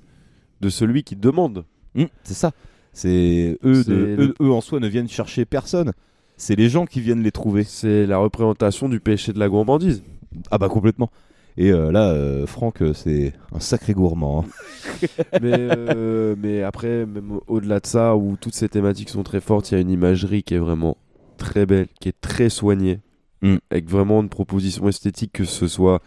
de 0.60 0.68
celui 0.68 1.02
qui 1.02 1.16
demande. 1.16 1.64
Hum, 1.98 2.06
c'est 2.22 2.34
ça. 2.34 2.52
C'est 2.92 3.58
eux, 3.64 3.82
de- 3.82 4.16
eux, 4.16 4.34
eux 4.40 4.52
en 4.52 4.60
soi 4.60 4.78
ne 4.78 4.86
viennent 4.86 5.08
chercher 5.08 5.44
personne. 5.44 5.90
C'est 6.36 6.54
les 6.54 6.68
gens 6.68 6.86
qui 6.86 7.00
viennent 7.00 7.24
les 7.24 7.32
trouver. 7.32 7.64
C'est 7.64 8.06
la 8.06 8.18
représentation 8.18 8.88
du 8.88 9.00
péché 9.00 9.32
de 9.32 9.40
la 9.40 9.48
gourmandise. 9.48 10.04
Ah 10.52 10.58
bah 10.58 10.68
complètement. 10.68 11.10
Et 11.56 11.72
euh, 11.72 11.90
là, 11.90 12.10
euh, 12.12 12.46
Franck, 12.46 12.80
euh, 12.80 12.92
c'est 12.94 13.32
un 13.52 13.58
sacré 13.58 13.92
gourmand. 13.92 14.44
hein. 14.44 14.98
mais, 15.42 15.52
euh, 15.58 16.36
mais 16.40 16.62
après, 16.62 17.06
même 17.06 17.32
au- 17.32 17.42
au-delà 17.48 17.80
de 17.80 17.86
ça, 17.86 18.14
où 18.14 18.36
toutes 18.40 18.54
ces 18.54 18.68
thématiques 18.68 19.08
sont 19.10 19.24
très 19.24 19.40
fortes, 19.40 19.72
il 19.72 19.74
y 19.74 19.78
a 19.78 19.80
une 19.80 19.90
imagerie 19.90 20.44
qui 20.44 20.54
est 20.54 20.58
vraiment 20.58 20.96
très 21.40 21.66
belle, 21.66 21.88
qui 22.00 22.08
est 22.08 22.20
très 22.20 22.48
soignée, 22.50 23.00
Mm. 23.42 23.56
avec 23.70 23.88
vraiment 23.88 24.20
une 24.20 24.28
proposition 24.28 24.86
esthétique, 24.88 25.32
que 25.32 25.44
ce 25.44 25.66
soit 25.66 26.00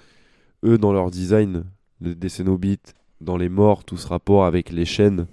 eux 0.63 0.77
dans 0.77 0.93
leur 0.93 1.09
design 1.09 1.63
de- 1.99 2.13
des 2.13 2.29
Cénobites, 2.29 2.93
dans 3.21 3.37
les 3.37 3.49
morts, 3.49 3.83
tout 3.83 3.97
ce 3.97 4.07
rapport 4.07 4.45
avec 4.45 4.71
les 4.71 4.85
chaînes. 4.85 5.25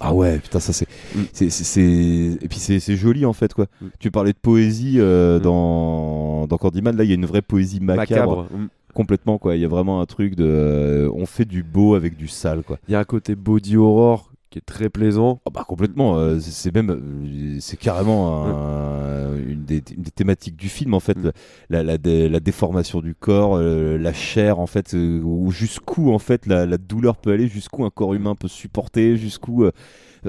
Ah 0.00 0.14
ouais, 0.14 0.38
putain, 0.38 0.60
ça 0.60 0.72
c'est. 0.72 0.86
Mm. 1.14 1.20
c'est- 1.32 2.38
Et 2.40 2.48
puis 2.48 2.58
c'est 2.58 2.78
c'est 2.80 2.96
joli 2.96 3.24
en 3.26 3.32
fait, 3.32 3.52
quoi. 3.54 3.66
Tu 4.00 4.10
parlais 4.10 4.32
de 4.32 4.38
poésie 4.40 4.96
euh, 4.98 5.38
Mm. 5.38 5.42
dans... 5.42 6.46
dans 6.46 6.56
Candyman, 6.58 6.96
là 6.96 7.04
il 7.04 7.08
y 7.08 7.12
a 7.12 7.16
une 7.16 7.26
vraie 7.26 7.42
poésie 7.42 7.80
macabre. 7.80 8.08
Macabre. 8.42 8.46
Mm. 8.56 8.66
Complètement, 8.94 9.38
quoi. 9.38 9.56
Il 9.56 9.62
y 9.62 9.64
a 9.64 9.68
vraiment 9.68 10.00
un 10.02 10.06
truc 10.06 10.34
de. 10.36 10.44
euh, 10.46 11.10
On 11.14 11.24
fait 11.26 11.44
du 11.46 11.62
beau 11.62 11.94
avec 11.94 12.16
du 12.16 12.28
sale, 12.28 12.62
quoi. 12.62 12.78
Il 12.88 12.92
y 12.92 12.94
a 12.94 13.00
un 13.00 13.04
côté 13.04 13.34
body 13.34 13.76
horror 13.76 14.31
qui 14.52 14.58
est 14.58 14.62
très 14.66 14.88
plaisant. 14.90 15.40
Ah 15.46 15.50
bah 15.50 15.64
complètement, 15.66 16.16
euh, 16.16 16.38
c'est- 16.38 16.72
même, 16.74 16.90
euh, 16.90 17.56
c'est 17.60 17.76
carrément 17.78 18.44
un- 18.46 19.36
une, 19.38 19.64
des, 19.64 19.82
une 19.96 20.02
des 20.02 20.10
thématiques 20.10 20.56
du 20.56 20.68
film 20.68 20.94
en 20.94 21.00
fait, 21.00 21.16
Mm. 21.16 21.32
la, 21.70 21.82
la, 21.82 21.98
dé- 21.98 22.28
la 22.28 22.38
déformation 22.40 23.00
du 23.00 23.14
corps, 23.14 23.56
euh, 23.56 23.96
la 23.98 24.12
chair 24.12 24.58
en 24.60 24.66
fait, 24.66 24.94
euh, 24.94 25.20
ou 25.22 25.50
jusqu'où 25.50 26.12
en 26.12 26.18
fait 26.18 26.46
la, 26.46 26.66
la 26.66 26.78
douleur 26.78 27.16
peut 27.16 27.32
aller, 27.32 27.48
jusqu'où 27.48 27.84
un 27.84 27.90
corps 27.90 28.14
humain 28.14 28.34
peut 28.34 28.48
supporter, 28.48 29.16
jusqu'où, 29.16 29.64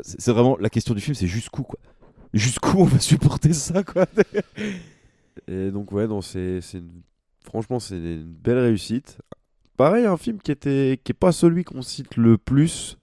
c'est 0.02 0.32
vraiment 0.32 0.58
la 0.60 0.69
question 0.69 0.93
du 0.95 1.02
film, 1.02 1.14
c'est 1.16 1.27
jusqu'où 1.27 1.64
quoi, 1.64 1.80
jusqu'où 2.34 2.80
on 2.80 2.85
va 2.85 3.00
supporter 3.00 3.53
ça 3.53 3.84
quoi. 3.84 4.06
Et 5.48 5.72
donc 5.72 5.92
ouais, 5.92 6.08
non, 6.08 6.22
c'est, 6.22 6.60
franchement 7.43 7.80
c'est 7.80 7.98
une 7.98 8.24
belle 8.43 8.60
réussite. 8.60 9.18
Pareil, 9.76 10.06
un 10.06 10.18
film 10.18 10.38
qui 10.40 10.52
était, 10.52 11.00
qui 11.03 11.11
est 11.11 11.16
pas 11.19 11.32
celui 11.32 11.64
qu'on 11.64 11.82
cite 11.82 12.16
le 12.16 12.38
plus, 12.38 12.98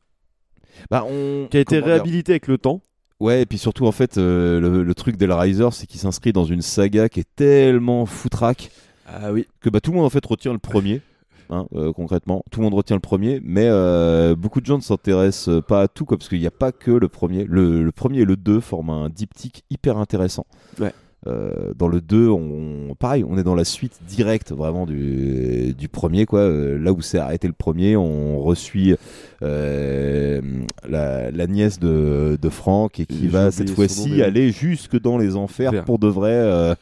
Bah 0.90 1.04
on, 1.08 1.46
qui 1.50 1.56
a 1.56 1.60
été 1.60 1.76
comment 1.76 1.86
dire 1.86 1.94
réhabilité 1.94 2.32
avec 2.32 2.46
le 2.48 2.58
temps. 2.58 2.80
Ouais, 3.20 3.42
et 3.42 3.46
puis 3.46 3.58
surtout, 3.58 3.86
en 3.86 3.92
fait, 3.92 4.16
euh, 4.16 4.60
le, 4.60 4.82
le 4.82 4.94
truc 4.94 5.16
d'Hellraiser, 5.18 5.68
c'est 5.72 5.86
qu'il 5.86 6.00
s'inscrit 6.00 6.32
dans 6.32 6.44
une 6.46 6.62
saga 6.62 7.10
qui 7.10 7.20
est 7.20 7.28
tellement 7.36 8.06
foutraque 8.06 8.70
Ah 9.06 9.30
oui. 9.30 9.46
que 9.60 9.68
bah, 9.68 9.80
tout 9.80 9.90
le 9.90 9.98
monde, 9.98 10.06
en 10.06 10.10
fait, 10.10 10.24
retient 10.24 10.54
le 10.54 10.58
premier. 10.58 11.02
hein, 11.50 11.66
euh, 11.74 11.92
concrètement, 11.92 12.42
tout 12.50 12.60
le 12.60 12.64
monde 12.64 12.74
retient 12.74 12.96
le 12.96 13.00
premier, 13.00 13.38
mais 13.44 13.66
euh, 13.68 14.34
beaucoup 14.34 14.62
de 14.62 14.66
gens 14.66 14.78
ne 14.78 14.82
s'intéressent 14.82 15.62
pas 15.68 15.82
à 15.82 15.88
tout, 15.88 16.06
quoi, 16.06 16.16
parce 16.16 16.30
qu'il 16.30 16.40
n'y 16.40 16.46
a 16.46 16.50
pas 16.50 16.72
que 16.72 16.90
le 16.90 17.08
premier. 17.08 17.44
Le, 17.44 17.84
le 17.84 17.92
premier 17.92 18.20
et 18.20 18.24
le 18.24 18.36
2 18.36 18.58
forment 18.60 18.90
un 18.90 19.08
diptyque 19.10 19.64
hyper 19.68 19.98
intéressant. 19.98 20.46
Ouais. 20.78 20.94
Euh, 21.26 21.74
dans 21.76 21.88
le 21.88 22.00
2, 22.00 22.28
on, 22.30 22.94
pareil, 22.98 23.24
on 23.28 23.36
est 23.36 23.42
dans 23.42 23.54
la 23.54 23.64
suite 23.64 24.00
directe 24.08 24.52
vraiment 24.52 24.86
du, 24.86 25.74
du 25.74 25.88
premier, 25.88 26.24
quoi. 26.24 26.40
Euh, 26.40 26.78
là 26.78 26.92
où 26.92 27.02
s'est 27.02 27.18
arrêté 27.18 27.46
le 27.46 27.52
premier, 27.52 27.94
on 27.94 28.40
reçuit 28.40 28.94
euh, 29.42 30.40
la, 30.88 31.30
la 31.30 31.46
nièce 31.46 31.78
de, 31.78 32.38
de 32.40 32.48
Franck 32.48 33.00
et 33.00 33.06
qui 33.06 33.28
va 33.28 33.50
cette 33.50 33.70
fois-ci 33.70 34.12
mais- 34.16 34.22
aller 34.22 34.50
jusque 34.50 34.98
dans 35.00 35.18
les 35.18 35.36
enfers 35.36 35.84
pour 35.84 35.98
de 35.98 36.08
vrai, 36.08 36.32
euh, 36.32 36.74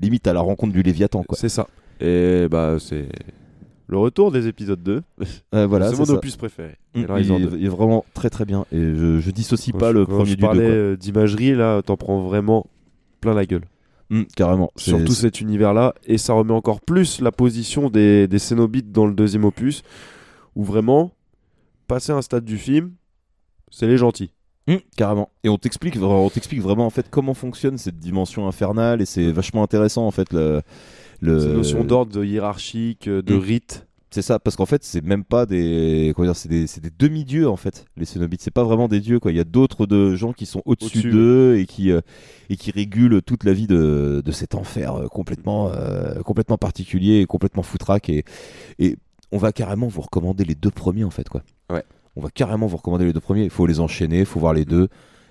limite 0.00 0.26
à 0.26 0.32
la 0.32 0.40
rencontre 0.40 0.72
du 0.72 0.82
Léviathan, 0.82 1.22
quoi. 1.22 1.38
C'est 1.38 1.48
ça. 1.48 1.68
Et 2.00 2.48
bah 2.50 2.76
c'est 2.80 3.06
le 3.86 3.98
retour 3.98 4.32
des 4.32 4.48
épisodes 4.48 4.82
2. 4.82 5.02
Euh, 5.54 5.66
voilà, 5.66 5.90
c'est 5.90 5.98
mon 5.98 6.04
ça. 6.04 6.14
opus 6.14 6.36
préféré. 6.36 6.74
Mm, 6.94 7.00
Hellraiser 7.02 7.34
il, 7.36 7.48
2. 7.50 7.56
il 7.58 7.64
est 7.66 7.68
vraiment 7.68 8.04
très 8.14 8.30
très 8.30 8.44
bien 8.44 8.64
et 8.72 8.78
je, 8.78 9.20
je 9.20 9.30
dissocie 9.30 9.72
pas 9.76 9.92
je- 9.92 9.98
le 9.98 10.06
premier 10.06 10.24
je 10.24 10.30
du 10.30 10.36
2 10.40 10.46
parlais 10.46 10.96
d'imagerie, 10.96 11.54
là, 11.54 11.80
t'en 11.82 11.96
prends 11.96 12.20
vraiment 12.22 12.66
plein 13.22 13.32
la 13.32 13.46
gueule. 13.46 13.64
Mm, 14.10 14.24
carrément. 14.36 14.70
Surtout 14.76 15.12
c'est- 15.14 15.22
cet 15.22 15.40
univers-là, 15.40 15.94
et 16.04 16.18
ça 16.18 16.34
remet 16.34 16.52
encore 16.52 16.82
plus 16.82 17.22
la 17.22 17.32
position 17.32 17.88
des, 17.88 18.28
des 18.28 18.38
Cénobites 18.38 18.92
dans 18.92 19.06
le 19.06 19.14
deuxième 19.14 19.44
opus, 19.44 19.82
où 20.54 20.64
vraiment, 20.64 21.12
passer 21.86 22.12
un 22.12 22.20
stade 22.20 22.44
du 22.44 22.58
film, 22.58 22.92
c'est 23.70 23.86
les 23.86 23.96
gentils. 23.96 24.32
Mm, 24.68 24.76
carrément. 24.96 25.30
Et 25.44 25.48
on 25.48 25.56
t'explique, 25.56 25.96
on 26.00 26.28
t'explique 26.28 26.60
vraiment 26.60 26.84
en 26.86 26.90
fait 26.90 27.06
comment 27.10 27.32
fonctionne 27.34 27.78
cette 27.78 27.98
dimension 27.98 28.46
infernale 28.46 29.00
et 29.00 29.06
c'est 29.06 29.32
vachement 29.32 29.62
intéressant 29.62 30.06
en 30.06 30.10
fait 30.10 30.32
le. 30.32 30.60
le... 31.20 31.40
Ces 31.40 31.48
notions 31.48 31.84
d'ordre, 31.84 32.22
hiérarchique, 32.22 33.08
de 33.08 33.34
Mm. 33.34 33.38
rite. 33.38 33.86
C'est 34.12 34.20
ça, 34.20 34.38
parce 34.38 34.56
qu'en 34.56 34.66
fait, 34.66 34.84
c'est 34.84 35.02
même 35.02 35.24
pas 35.24 35.46
des. 35.46 36.12
Comment 36.14 36.28
dire, 36.28 36.36
c'est 36.36 36.48
des, 36.50 36.90
demi-dieux 36.98 37.48
en 37.48 37.56
fait, 37.56 37.86
les 37.96 38.04
Cénobites. 38.04 38.42
C'est 38.42 38.50
pas 38.50 38.62
vraiment 38.62 38.86
des 38.86 39.00
dieux 39.00 39.18
quoi. 39.18 39.32
Il 39.32 39.38
y 39.38 39.40
a 39.40 39.44
d'autres 39.44 39.86
de 39.86 40.14
gens 40.14 40.34
qui 40.34 40.44
sont 40.44 40.60
au-dessus 40.66 41.10
d'eux 41.10 41.56
et 41.56 41.64
qui, 41.64 41.90
euh, 41.90 42.02
et 42.50 42.56
qui 42.56 42.70
régulent 42.72 43.22
toute 43.22 43.44
la 43.44 43.54
vie 43.54 43.66
de, 43.66 44.20
de 44.22 44.32
cet 44.32 44.54
enfer 44.54 44.94
euh, 44.94 45.06
complètement, 45.06 45.70
euh, 45.72 46.20
complètement 46.20 46.58
particulier 46.58 47.20
et 47.20 47.26
complètement 47.26 47.62
foutraque. 47.62 48.10
Et, 48.10 48.24
et 48.78 48.98
on 49.30 49.38
va 49.38 49.50
carrément 49.50 49.88
vous 49.88 50.02
recommander 50.02 50.44
les 50.44 50.54
deux 50.54 50.70
premiers 50.70 51.04
en 51.04 51.10
fait 51.10 51.30
quoi. 51.30 51.42
Ouais. 51.70 51.82
On 52.14 52.20
va 52.20 52.28
carrément 52.28 52.66
vous 52.66 52.76
recommander 52.76 53.06
les 53.06 53.14
deux 53.14 53.20
premiers. 53.20 53.44
Il 53.44 53.50
faut 53.50 53.66
les 53.66 53.80
enchaîner, 53.80 54.20
il 54.20 54.26
faut 54.26 54.40
voir 54.40 54.52
les 54.52 54.66
deux. 54.66 54.88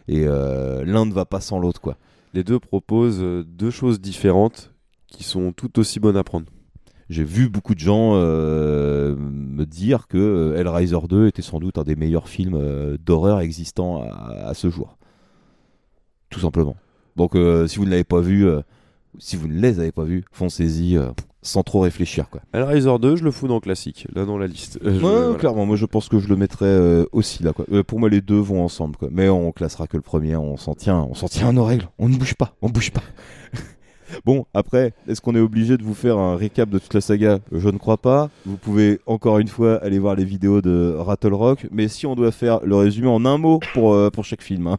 Et 0.07 0.25
l'un 0.25 1.05
ne 1.05 1.13
va 1.13 1.25
pas 1.25 1.39
sans 1.39 1.59
l'autre 1.59 1.79
quoi. 1.79 1.97
Les 2.33 2.43
deux 2.43 2.59
proposent 2.59 3.23
deux 3.45 3.69
choses 3.69 4.01
différentes 4.01 4.73
qui 5.05 5.23
sont 5.23 5.51
tout 5.51 5.77
aussi 5.77 5.99
bonnes 5.99 6.17
à 6.17 6.23
prendre. 6.23 6.47
J'ai 7.11 7.25
vu 7.25 7.49
beaucoup 7.49 7.75
de 7.75 7.79
gens 7.79 8.11
euh, 8.15 9.15
me 9.17 9.65
dire 9.65 10.07
que 10.07 10.17
euh, 10.17 10.57
Hellraiser 10.57 10.97
2 11.09 11.27
était 11.27 11.41
sans 11.41 11.59
doute 11.59 11.77
un 11.77 11.83
des 11.83 11.97
meilleurs 11.97 12.29
films 12.29 12.55
euh, 12.55 12.97
d'horreur 13.05 13.41
existants 13.41 14.01
à, 14.03 14.47
à 14.47 14.53
ce 14.53 14.69
jour. 14.69 14.97
Tout 16.29 16.39
simplement. 16.39 16.77
Donc 17.17 17.35
euh, 17.35 17.67
si 17.67 17.77
vous 17.79 17.85
ne 17.85 17.89
l'avez 17.89 18.05
pas 18.05 18.21
vu, 18.21 18.47
si 19.19 19.35
vous 19.35 19.47
ne 19.49 19.59
les 19.59 19.79
avez 19.79 19.91
pas 19.91 20.05
vus, 20.05 20.23
foncez-y 20.31 20.97
sans 21.41 21.63
trop 21.63 21.81
réfléchir. 21.81 22.29
Quoi. 22.29 22.39
Hellraiser 22.53 22.97
2, 22.97 23.17
je 23.17 23.23
le 23.25 23.31
fous 23.31 23.49
dans 23.49 23.55
le 23.55 23.59
classique, 23.61 24.07
là 24.15 24.23
dans 24.25 24.37
la 24.37 24.47
liste. 24.47 24.79
Je- 24.81 24.89
Ouais, 24.91 24.97
voilà. 24.99 25.35
clairement, 25.35 25.65
moi 25.65 25.75
je 25.75 25.85
pense 25.85 26.07
que 26.07 26.17
je 26.19 26.29
le 26.29 26.37
mettrais 26.37 27.05
aussi 27.11 27.43
là. 27.43 27.51
Quoi. 27.51 27.65
Pour 27.83 27.99
moi, 27.99 28.07
les 28.09 28.21
deux 28.21 28.39
vont 28.39 28.63
ensemble. 28.63 28.95
Quoi. 28.95 29.09
Mais 29.11 29.27
on 29.27 29.51
classera 29.51 29.85
que 29.87 29.97
le 29.97 30.03
premier, 30.03 30.37
on 30.37 30.55
s'en 30.55 30.75
tient, 30.75 30.99
on 31.09 31.13
s'en 31.13 31.27
tient 31.27 31.49
à 31.49 31.51
nos 31.51 31.65
règles. 31.65 31.89
On 31.99 32.07
ne 32.07 32.15
bouge 32.15 32.35
pas, 32.35 32.55
on 32.61 32.69
bouge 32.69 32.91
pas. 32.91 33.03
Bon, 34.25 34.45
après, 34.53 34.93
est-ce 35.07 35.21
qu'on 35.21 35.35
est 35.35 35.39
obligé 35.39 35.77
de 35.77 35.83
vous 35.83 35.93
faire 35.93 36.17
un 36.17 36.35
récap 36.35 36.69
de 36.69 36.79
toute 36.79 36.93
la 36.93 37.01
saga? 37.01 37.39
Je 37.51 37.69
ne 37.69 37.77
crois 37.77 37.97
pas. 37.97 38.29
Vous 38.45 38.57
pouvez 38.57 38.99
encore 39.05 39.39
une 39.39 39.47
fois 39.47 39.75
aller 39.83 39.99
voir 39.99 40.15
les 40.15 40.25
vidéos 40.25 40.61
de 40.61 40.95
Rattle 40.97 41.33
Rock, 41.33 41.67
mais 41.71 41.87
si 41.87 42.05
on 42.05 42.15
doit 42.15 42.31
faire 42.31 42.59
le 42.63 42.75
résumé 42.75 43.07
en 43.07 43.25
un 43.25 43.37
mot 43.37 43.59
pour, 43.73 43.93
euh, 43.93 44.09
pour 44.09 44.25
chaque 44.25 44.41
film, 44.41 44.67
hein. 44.67 44.77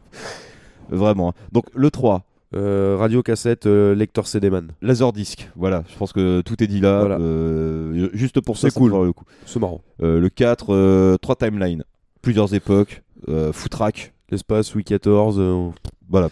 vraiment. 0.89 1.29
hein. 1.29 1.33
Donc 1.51 1.65
le 1.75 1.89
3, 1.91 2.23
Euh, 2.55 2.97
radio 2.99 3.23
cassette, 3.23 3.65
euh, 3.65 3.95
lecteur 3.95 4.27
CD-man. 4.27 4.67
Laserdisc, 4.83 5.49
voilà, 5.55 5.83
je 5.91 5.97
pense 5.97 6.13
que 6.13 6.41
tout 6.41 6.63
est 6.63 6.67
dit 6.67 6.81
là. 6.81 6.99
Voilà. 6.99 7.17
Euh, 7.19 8.09
juste 8.13 8.41
pour 8.41 8.57
ça, 8.57 8.69
C'est 8.69 8.77
cool. 8.77 8.91
le 8.91 9.11
coup. 9.11 9.25
C'est 9.47 9.59
marrant. 9.59 9.81
Le 9.99 10.27
4, 10.29 10.67
euh, 10.71 11.17
3 11.17 11.35
timelines, 11.35 11.83
plusieurs 12.21 12.53
époques, 12.53 13.01
footrack, 13.53 14.13
L'espace, 14.29 14.71
Louis 14.75 14.83
XIV. 14.83 14.99
euh, 15.07 15.69
voilà, 16.09 16.29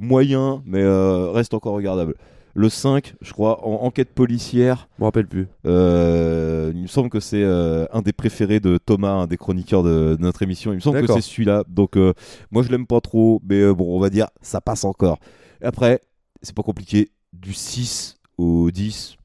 moyen, 0.00 0.62
mais 0.66 0.82
euh, 0.82 1.30
reste 1.30 1.54
encore 1.54 1.74
regardable. 1.74 2.14
Le 2.54 2.68
5, 2.68 3.14
je 3.20 3.32
crois, 3.32 3.64
en 3.64 3.84
enquête 3.84 4.10
policière. 4.12 4.88
Je 4.98 5.02
me 5.02 5.06
rappelle 5.06 5.28
plus. 5.28 5.46
Euh, 5.66 6.72
il 6.74 6.82
me 6.82 6.86
semble 6.88 7.08
que 7.08 7.20
c'est 7.20 7.44
euh, 7.44 7.86
un 7.92 8.02
des 8.02 8.12
préférés 8.12 8.58
de 8.58 8.76
Thomas, 8.76 9.12
un 9.12 9.26
des 9.28 9.36
chroniqueurs 9.36 9.84
de, 9.84 10.16
de 10.16 10.22
notre 10.22 10.42
émission. 10.42 10.72
Il 10.72 10.76
me 10.76 10.80
semble 10.80 10.96
que 10.96 11.02
D'accord. 11.02 11.16
c'est 11.16 11.30
celui-là. 11.30 11.62
Donc, 11.68 11.96
euh, 11.96 12.12
moi, 12.50 12.64
je 12.64 12.70
l'aime 12.70 12.86
pas 12.86 13.00
trop, 13.00 13.40
mais 13.48 13.60
euh, 13.60 13.72
bon, 13.72 13.96
on 13.96 14.00
va 14.00 14.10
dire, 14.10 14.26
ça 14.42 14.60
passe 14.60 14.84
encore. 14.84 15.20
Après, 15.62 16.00
c'est 16.42 16.54
pas 16.54 16.62
compliqué. 16.64 17.10
Du 17.32 17.52
6 17.52 18.18
au 18.36 18.72
10, 18.72 19.16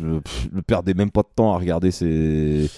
je, 0.00 0.18
pff, 0.18 0.48
ne 0.52 0.60
perdez 0.60 0.92
même 0.92 1.10
pas 1.10 1.22
de 1.22 1.28
temps 1.34 1.54
à 1.54 1.58
regarder 1.58 1.90
ces, 1.90 2.70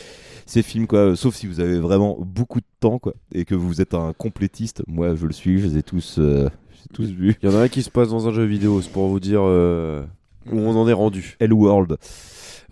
ces 0.46 0.62
films, 0.62 0.86
quoi. 0.86 1.16
Sauf 1.16 1.34
si 1.34 1.48
vous 1.48 1.58
avez 1.58 1.80
vraiment 1.80 2.16
beaucoup 2.20 2.60
de 2.60 2.66
temps, 2.78 3.00
quoi, 3.00 3.14
et 3.32 3.44
que 3.44 3.56
vous 3.56 3.80
êtes 3.80 3.94
un 3.94 4.12
complétiste. 4.12 4.84
Moi, 4.86 5.16
je 5.16 5.26
le 5.26 5.32
suis, 5.32 5.60
je 5.60 5.66
les 5.66 5.78
ai 5.78 5.82
tous, 5.82 6.16
euh, 6.20 6.48
tous. 6.92 7.04
Il 7.08 7.36
y 7.42 7.48
en 7.48 7.54
a 7.56 7.62
un 7.62 7.68
qui 7.68 7.82
se 7.82 7.90
passe 7.90 8.08
dans 8.10 8.26
un 8.28 8.32
jeu 8.32 8.44
vidéo, 8.44 8.80
c'est 8.82 8.90
pour 8.90 9.08
vous 9.08 9.20
dire 9.20 9.40
euh, 9.42 10.02
où 10.50 10.58
on 10.58 10.76
en 10.76 10.88
est 10.88 10.92
rendu. 10.92 11.36
Hellworld. 11.40 11.96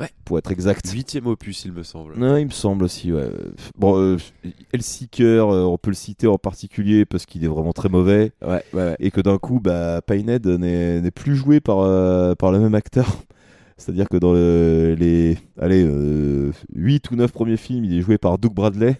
Ouais. 0.00 0.10
Pour 0.24 0.38
être 0.38 0.52
exact. 0.52 0.88
Huitième 0.92 1.26
opus, 1.26 1.64
il 1.64 1.72
me 1.72 1.82
semble. 1.82 2.16
Non, 2.16 2.36
il 2.36 2.46
me 2.46 2.50
semble 2.52 2.84
aussi, 2.84 3.12
ouais. 3.12 3.30
Bon, 3.76 3.98
euh, 3.98 4.16
Hellseeker, 4.72 5.48
euh, 5.52 5.64
on 5.64 5.76
peut 5.76 5.90
le 5.90 5.96
citer 5.96 6.28
en 6.28 6.38
particulier 6.38 7.04
parce 7.04 7.26
qu'il 7.26 7.44
est 7.44 7.48
vraiment 7.48 7.72
très 7.72 7.88
mauvais. 7.88 8.30
Ouais, 8.40 8.62
ouais, 8.72 8.82
ouais. 8.82 8.96
Et 9.00 9.10
que 9.10 9.20
d'un 9.20 9.38
coup, 9.38 9.58
bah, 9.58 10.00
Pinhead 10.06 10.46
n'est 10.46 11.00
n'est 11.00 11.10
plus 11.10 11.34
joué 11.34 11.60
par, 11.60 11.80
euh, 11.80 12.34
par 12.36 12.52
le 12.52 12.60
même 12.60 12.76
acteur. 12.76 13.06
C'est-à-dire 13.76 14.08
que 14.08 14.16
dans 14.16 14.32
le- 14.32 14.94
les 14.98 15.36
allez, 15.60 15.84
euh, 15.84 16.52
8 16.74 17.10
ou 17.10 17.16
9 17.16 17.32
premiers 17.32 17.56
films, 17.56 17.84
il 17.84 17.96
est 17.98 18.02
joué 18.02 18.18
par 18.18 18.38
Doug 18.38 18.52
Bradley. 18.54 18.96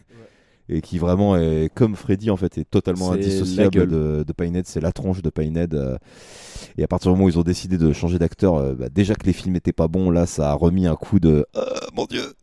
Et 0.68 0.80
qui 0.82 0.98
vraiment 0.98 1.36
est 1.36 1.70
comme 1.74 1.97
Freddy 1.97 2.30
en 2.30 2.36
fait, 2.36 2.58
est 2.58 2.70
totalement 2.70 3.12
indissociable 3.12 3.86
de, 3.86 4.24
de 4.26 4.32
Pinhead. 4.32 4.66
C'est 4.66 4.80
la 4.80 4.92
tronche 4.92 5.22
de 5.22 5.30
Pinhead. 5.30 5.74
euh. 5.74 5.97
et 6.76 6.84
à 6.84 6.86
partir 6.86 7.10
du 7.10 7.16
moment 7.16 7.26
où 7.26 7.30
ils 7.30 7.38
ont 7.38 7.42
décidé 7.42 7.78
de 7.78 7.92
changer 7.92 8.18
d'acteur, 8.18 8.56
euh, 8.56 8.74
bah, 8.74 8.88
déjà 8.90 9.14
que 9.14 9.24
les 9.26 9.32
films 9.32 9.56
étaient 9.56 9.72
pas 9.72 9.88
bons, 9.88 10.10
là 10.10 10.26
ça 10.26 10.50
a 10.50 10.55
remis 10.55 10.86
un 10.86 10.94
coup 10.97 11.20
de 11.20 11.47
oh, 11.56 11.60
mon 11.97 12.05
dieu 12.05 12.34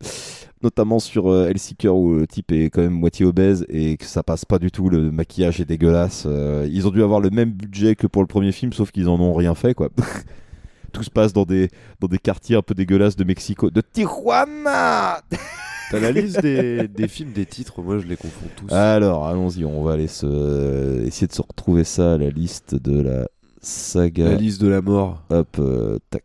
notamment 0.62 0.98
sur 0.98 1.30
euh, 1.30 1.48
Hellseeker 1.48 1.94
où 1.94 2.14
le 2.14 2.26
type 2.26 2.50
est 2.50 2.70
quand 2.70 2.80
même 2.80 2.92
moitié 2.94 3.24
obèse 3.26 3.64
et 3.68 3.96
que 3.96 4.06
ça 4.06 4.22
passe 4.22 4.44
pas 4.44 4.58
du 4.58 4.70
tout, 4.70 4.88
le 4.88 5.12
maquillage 5.12 5.60
est 5.60 5.64
dégueulasse. 5.64 6.24
euh, 6.26 6.66
ils 6.70 6.86
ont 6.88 6.90
dû 6.90 7.02
avoir 7.02 7.20
le 7.20 7.30
même 7.30 7.50
budget 7.50 7.94
que 7.94 8.06
pour 8.06 8.22
le 8.22 8.26
premier 8.26 8.52
film, 8.52 8.72
sauf 8.72 8.90
qu'ils 8.90 9.08
en 9.08 9.20
ont 9.20 9.34
rien 9.34 9.54
fait 9.54 9.74
quoi. 9.74 9.90
Tout 10.92 11.02
se 11.02 11.10
passe 11.10 11.32
dans 11.34 11.44
des, 11.44 11.68
dans 12.00 12.08
des 12.08 12.18
quartiers 12.18 12.56
un 12.56 12.62
peu 12.62 12.74
dégueulasses 12.74 13.16
de 13.16 13.24
Mexico, 13.24 13.70
de 13.70 13.82
Tijuana 13.82 15.20
T'as 15.90 16.00
la 16.00 16.10
liste 16.10 16.40
des, 16.42 16.88
des 16.88 17.06
films, 17.06 17.32
des 17.32 17.46
titres, 17.46 17.80
moi 17.80 17.98
je 17.98 18.06
les 18.06 18.16
confonds 18.16 18.48
tous. 18.56 18.72
Alors, 18.74 19.26
allons-y, 19.26 19.64
on 19.64 19.82
va 19.84 19.92
aller 19.92 20.08
se... 20.08 21.04
essayer 21.06 21.28
de 21.28 21.32
se 21.32 21.42
retrouver 21.42 21.84
ça, 21.84 22.18
la 22.18 22.28
liste 22.28 22.74
de 22.74 23.00
la 23.00 23.28
saga. 23.60 24.30
La 24.30 24.34
liste 24.34 24.60
de 24.60 24.66
la 24.66 24.82
mort. 24.82 25.22
Hop, 25.30 25.56
euh, 25.60 25.98
tac. 26.10 26.24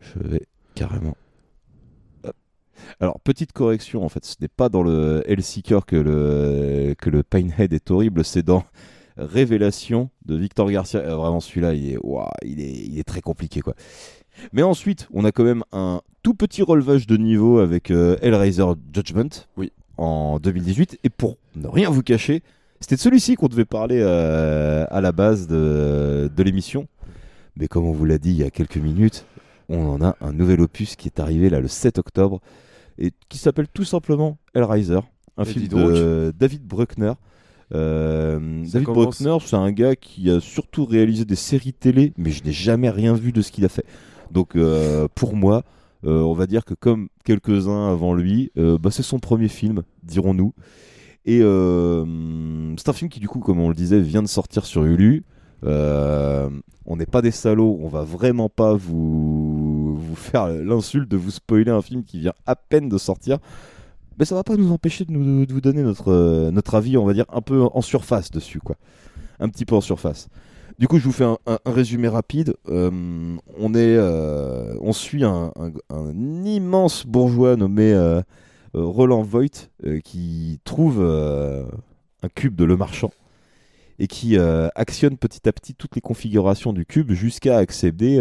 Je 0.00 0.28
vais 0.28 0.46
carrément. 0.76 1.16
Hop. 2.22 2.36
Alors, 3.00 3.18
petite 3.20 3.52
correction, 3.52 4.04
en 4.04 4.08
fait, 4.08 4.24
ce 4.24 4.36
n'est 4.40 4.48
pas 4.48 4.68
dans 4.68 4.84
le 4.84 5.24
Hellseeker 5.26 5.84
que 5.84 5.96
le, 5.96 6.94
que 6.96 7.10
le 7.10 7.24
Pinehead 7.24 7.72
est 7.72 7.90
horrible, 7.90 8.24
c'est 8.24 8.44
dans 8.44 8.64
Révélation 9.16 10.10
de 10.24 10.36
Victor 10.36 10.70
Garcia. 10.70 11.00
Euh, 11.00 11.16
vraiment, 11.16 11.40
celui-là, 11.40 11.74
il 11.74 11.90
est, 11.90 11.98
ouah, 12.00 12.30
il, 12.44 12.60
est, 12.60 12.86
il 12.86 12.98
est 12.98 13.04
très 13.04 13.22
compliqué, 13.22 13.60
quoi. 13.60 13.74
Mais 14.52 14.62
ensuite, 14.62 15.08
on 15.12 15.24
a 15.24 15.32
quand 15.32 15.44
même 15.44 15.64
un 15.72 16.00
tout 16.26 16.34
petit 16.34 16.62
relevage 16.62 17.06
de 17.06 17.16
niveau 17.16 17.60
avec 17.60 17.92
euh, 17.92 18.16
Hellraiser 18.20 18.64
Judgment 18.92 19.28
Oui. 19.56 19.70
en 19.96 20.40
2018. 20.40 20.98
Et 21.04 21.08
pour 21.08 21.36
ne 21.54 21.68
rien 21.68 21.88
vous 21.88 22.02
cacher, 22.02 22.42
c'était 22.80 22.96
de 22.96 23.00
celui-ci 23.00 23.36
qu'on 23.36 23.46
devait 23.46 23.64
parler 23.64 24.00
euh, 24.00 24.86
à 24.90 25.00
la 25.00 25.12
base 25.12 25.46
de, 25.46 26.28
de 26.34 26.42
l'émission. 26.42 26.88
Mais 27.54 27.68
comme 27.68 27.84
on 27.84 27.92
vous 27.92 28.04
l'a 28.04 28.18
dit 28.18 28.30
il 28.30 28.38
y 28.38 28.42
a 28.42 28.50
quelques 28.50 28.76
minutes, 28.78 29.24
on 29.68 29.86
en 29.86 30.02
a 30.02 30.16
un 30.20 30.32
nouvel 30.32 30.60
opus 30.62 30.96
qui 30.96 31.06
est 31.06 31.20
arrivé 31.20 31.48
là 31.48 31.60
le 31.60 31.68
7 31.68 31.98
octobre 31.98 32.40
et 32.98 33.12
qui 33.28 33.38
s'appelle 33.38 33.68
tout 33.72 33.84
simplement 33.84 34.36
Hellraiser, 34.52 34.98
un 35.36 35.44
Et 35.44 35.46
film 35.46 35.68
de 35.68 36.34
David 36.36 36.64
Bruckner. 36.66 37.12
Euh, 37.72 38.64
David 38.64 38.82
commence- 38.84 39.22
Bruckner, 39.22 39.36
c'est 39.46 39.54
un 39.54 39.70
gars 39.70 39.94
qui 39.94 40.28
a 40.28 40.40
surtout 40.40 40.86
réalisé 40.86 41.24
des 41.24 41.36
séries 41.36 41.72
télé, 41.72 42.12
mais 42.18 42.32
je 42.32 42.42
n'ai 42.42 42.50
jamais 42.52 42.90
rien 42.90 43.12
vu 43.14 43.30
de 43.30 43.42
ce 43.42 43.52
qu'il 43.52 43.64
a 43.64 43.68
fait. 43.68 43.84
Donc 44.32 44.56
euh, 44.56 45.06
pour 45.14 45.36
moi, 45.36 45.62
euh, 46.04 46.20
on 46.20 46.34
va 46.34 46.46
dire 46.46 46.64
que 46.64 46.74
comme 46.74 47.08
quelques-uns 47.24 47.90
avant 47.90 48.14
lui, 48.14 48.50
euh, 48.58 48.78
bah, 48.78 48.90
c'est 48.90 49.02
son 49.02 49.18
premier 49.18 49.48
film, 49.48 49.82
dirons-nous. 50.02 50.52
Et 51.24 51.40
euh, 51.42 52.74
c'est 52.76 52.88
un 52.88 52.92
film 52.92 53.10
qui, 53.10 53.18
du 53.18 53.28
coup, 53.28 53.40
comme 53.40 53.60
on 53.60 53.68
le 53.68 53.74
disait, 53.74 54.00
vient 54.00 54.22
de 54.22 54.28
sortir 54.28 54.64
sur 54.64 54.84
Hulu. 54.84 55.24
On 56.88 56.96
n'est 56.96 57.06
pas 57.06 57.20
des 57.20 57.32
salauds, 57.32 57.80
on 57.82 57.88
va 57.88 58.02
vraiment 58.02 58.48
pas 58.48 58.74
vous, 58.74 59.96
vous 59.96 60.14
faire 60.14 60.46
l'insulte 60.46 61.10
de 61.10 61.16
vous 61.16 61.32
spoiler 61.32 61.72
un 61.72 61.82
film 61.82 62.04
qui 62.04 62.20
vient 62.20 62.34
à 62.46 62.54
peine 62.54 62.88
de 62.88 62.96
sortir. 62.96 63.38
Mais 64.18 64.24
ça 64.24 64.36
va 64.36 64.44
pas 64.44 64.56
nous 64.56 64.70
empêcher 64.70 65.04
de, 65.04 65.10
nous, 65.10 65.46
de 65.46 65.52
vous 65.52 65.60
donner 65.60 65.82
notre, 65.82 66.50
notre 66.50 66.76
avis, 66.76 66.96
on 66.96 67.04
va 67.04 67.12
dire, 67.12 67.26
un 67.32 67.40
peu 67.40 67.62
en 67.62 67.80
surface 67.82 68.30
dessus, 68.30 68.60
quoi. 68.60 68.76
Un 69.40 69.48
petit 69.48 69.64
peu 69.64 69.74
en 69.74 69.80
surface. 69.80 70.28
Du 70.78 70.88
coup, 70.88 70.98
je 70.98 71.04
vous 71.04 71.12
fais 71.12 71.24
un, 71.24 71.38
résumé 71.64 72.06
rapide. 72.06 72.54
Euh, 72.68 72.90
on, 73.56 73.74
est, 73.74 73.96
euh, 73.96 74.76
on 74.82 74.92
suit 74.92 75.24
un, 75.24 75.50
immense 76.44 77.06
bourgeois 77.06 77.56
nommé 77.56 77.94
euh, 77.94 78.20
Roland 78.74 79.22
Voigt 79.22 79.70
qui 80.04 80.60
trouve 80.64 81.00
un 81.00 82.28
cube 82.34 82.56
de 82.56 82.64
Le 82.64 82.76
Marchand 82.76 83.10
et 83.98 84.06
qui 84.06 84.36
actionne 84.36 85.16
petit 85.16 85.48
à 85.48 85.52
petit 85.52 85.74
toutes 85.74 85.94
les 85.94 86.02
configurations 86.02 86.74
du 86.74 86.84
cube 86.84 87.12
jusqu'à 87.12 87.56
accéder 87.56 88.20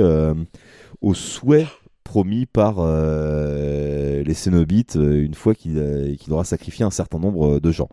aux 1.02 1.14
souhaits 1.14 1.68
promis 2.06 2.46
par 2.46 2.78
les 2.86 4.34
Cénobites 4.34 4.96
une 4.96 5.34
fois 5.34 5.56
qu'il 5.56 6.16
qu'il 6.18 6.32
aura 6.32 6.46
sacrifié 6.46 6.86
un 6.86 6.92
certain 6.92 7.20
nombre 7.20 7.60
de 7.60 7.72
gens. 7.72 7.90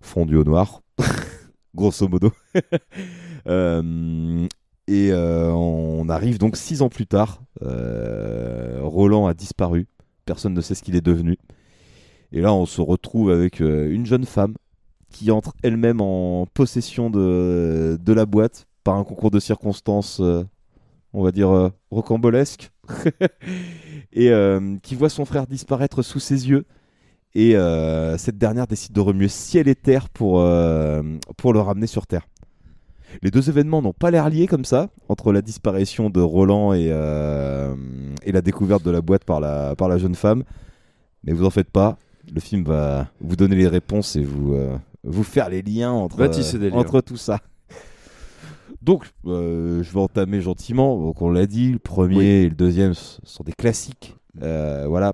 Fondu 0.00 0.34
au 0.34 0.42
noir, 0.42 0.82
grosso 1.74 2.08
modo. 2.08 2.32
Euh, 3.48 4.46
et 4.86 5.10
euh, 5.10 5.50
on 5.50 6.08
arrive 6.08 6.38
donc 6.38 6.56
six 6.56 6.80
ans 6.80 6.88
plus 6.88 7.08
tard. 7.08 7.42
Euh, 7.62 8.78
Roland 8.82 9.26
a 9.26 9.34
disparu. 9.34 9.88
Personne 10.26 10.54
ne 10.54 10.60
sait 10.60 10.76
ce 10.76 10.82
qu'il 10.84 10.94
est 10.94 11.04
devenu. 11.04 11.36
Et 12.30 12.40
là, 12.40 12.54
on 12.54 12.66
se 12.66 12.80
retrouve 12.80 13.32
avec 13.32 13.58
une 13.58 14.06
jeune 14.06 14.26
femme 14.26 14.54
qui 15.10 15.32
entre 15.32 15.54
elle-même 15.64 16.00
en 16.00 16.46
possession 16.54 17.10
de, 17.10 17.98
de 18.00 18.12
la 18.12 18.24
boîte 18.24 18.68
par 18.84 18.94
un 18.94 19.02
concours 19.02 19.32
de 19.32 19.40
circonstances, 19.40 20.22
on 21.12 21.24
va 21.24 21.32
dire, 21.32 21.72
rocambolesque. 21.90 22.70
et 24.12 24.30
qui 24.84 24.94
voit 24.94 25.08
son 25.08 25.24
frère 25.24 25.48
disparaître 25.48 26.02
sous 26.02 26.20
ses 26.20 26.48
yeux. 26.48 26.64
Et 27.34 27.56
euh, 27.56 28.18
cette 28.18 28.38
dernière 28.38 28.66
décide 28.66 28.92
de 28.92 29.00
remuer 29.00 29.28
ciel 29.28 29.68
et 29.68 29.74
terre 29.74 30.08
pour, 30.08 30.40
euh, 30.40 31.02
pour 31.36 31.52
le 31.52 31.60
ramener 31.60 31.86
sur 31.86 32.06
Terre. 32.06 32.28
Les 33.22 33.30
deux 33.30 33.48
événements 33.48 33.82
n'ont 33.82 33.92
pas 33.92 34.10
l'air 34.10 34.28
liés 34.28 34.46
comme 34.46 34.64
ça, 34.64 34.88
entre 35.08 35.32
la 35.32 35.42
disparition 35.42 36.10
de 36.10 36.20
Roland 36.20 36.72
et, 36.72 36.88
euh, 36.90 37.74
et 38.22 38.32
la 38.32 38.40
découverte 38.40 38.82
de 38.84 38.90
la 38.90 39.00
boîte 39.00 39.24
par 39.24 39.40
la, 39.40 39.74
par 39.76 39.88
la 39.88 39.98
jeune 39.98 40.14
femme. 40.14 40.44
Mais 41.24 41.32
vous 41.32 41.44
en 41.44 41.50
faites 41.50 41.70
pas, 41.70 41.98
le 42.32 42.40
film 42.40 42.64
va 42.64 43.08
vous 43.20 43.36
donner 43.36 43.56
les 43.56 43.68
réponses 43.68 44.16
et 44.16 44.24
vous, 44.24 44.56
vous 45.04 45.24
faire 45.24 45.48
les 45.50 45.62
liens 45.62 45.92
entre, 45.92 46.22
entre 46.72 47.00
tout 47.00 47.16
ça. 47.16 47.38
Donc, 48.82 49.04
euh, 49.26 49.82
je 49.82 49.92
vais 49.92 50.00
entamer 50.00 50.40
gentiment. 50.40 50.98
Donc, 50.98 51.22
on 51.22 51.30
l'a 51.30 51.46
dit, 51.46 51.70
le 51.70 51.78
premier 51.78 52.42
et 52.42 52.48
le 52.48 52.54
deuxième 52.54 52.94
sont 52.94 53.44
des 53.44 53.52
classiques. 53.52 54.16
Euh, 54.42 54.86
voilà. 54.88 55.12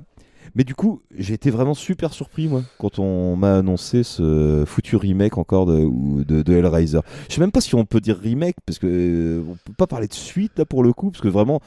Mais 0.55 0.65
du 0.65 0.75
coup, 0.75 1.03
j'ai 1.17 1.35
été 1.35 1.51
vraiment 1.51 1.75
super 1.75 2.13
surpris, 2.13 2.49
moi, 2.49 2.63
quand 2.79 2.99
on 2.99 3.37
m'a 3.37 3.57
annoncé 3.57 4.03
ce 4.03 4.65
foutu 4.67 4.97
remake 4.97 5.39
encore 5.39 5.67
de, 5.67 6.25
de, 6.25 6.53
Hellraiser. 6.53 7.01
Je 7.29 7.35
sais 7.35 7.41
même 7.41 7.53
pas 7.53 7.61
si 7.61 7.75
on 7.75 7.85
peut 7.85 8.01
dire 8.01 8.19
remake, 8.19 8.57
parce 8.67 8.79
que 8.79 8.87
euh, 8.87 9.43
on 9.49 9.55
peut 9.65 9.73
pas 9.77 9.87
parler 9.87 10.09
de 10.09 10.15
suite, 10.15 10.59
là, 10.59 10.65
pour 10.65 10.83
le 10.83 10.93
coup, 10.93 11.11
parce 11.11 11.23
que 11.23 11.29
vraiment, 11.29 11.61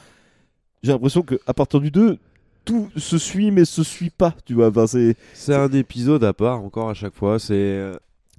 j'ai 0.82 0.92
l'impression 0.92 1.22
qu'à 1.22 1.54
partir 1.54 1.80
du 1.80 1.90
2, 1.90 2.18
tout 2.64 2.88
se 2.96 3.18
suit, 3.18 3.50
mais 3.50 3.64
se 3.64 3.82
suit 3.82 4.10
pas, 4.10 4.34
tu 4.44 4.54
vois. 4.54 4.70
C'est... 4.86 5.16
C'est 5.34 5.54
un 5.54 5.70
épisode 5.72 6.24
à 6.24 6.32
part 6.32 6.62
encore 6.62 6.90
à 6.90 6.94
chaque 6.94 7.14
fois. 7.14 7.38
C'est 7.38 7.54
euh, 7.54 7.94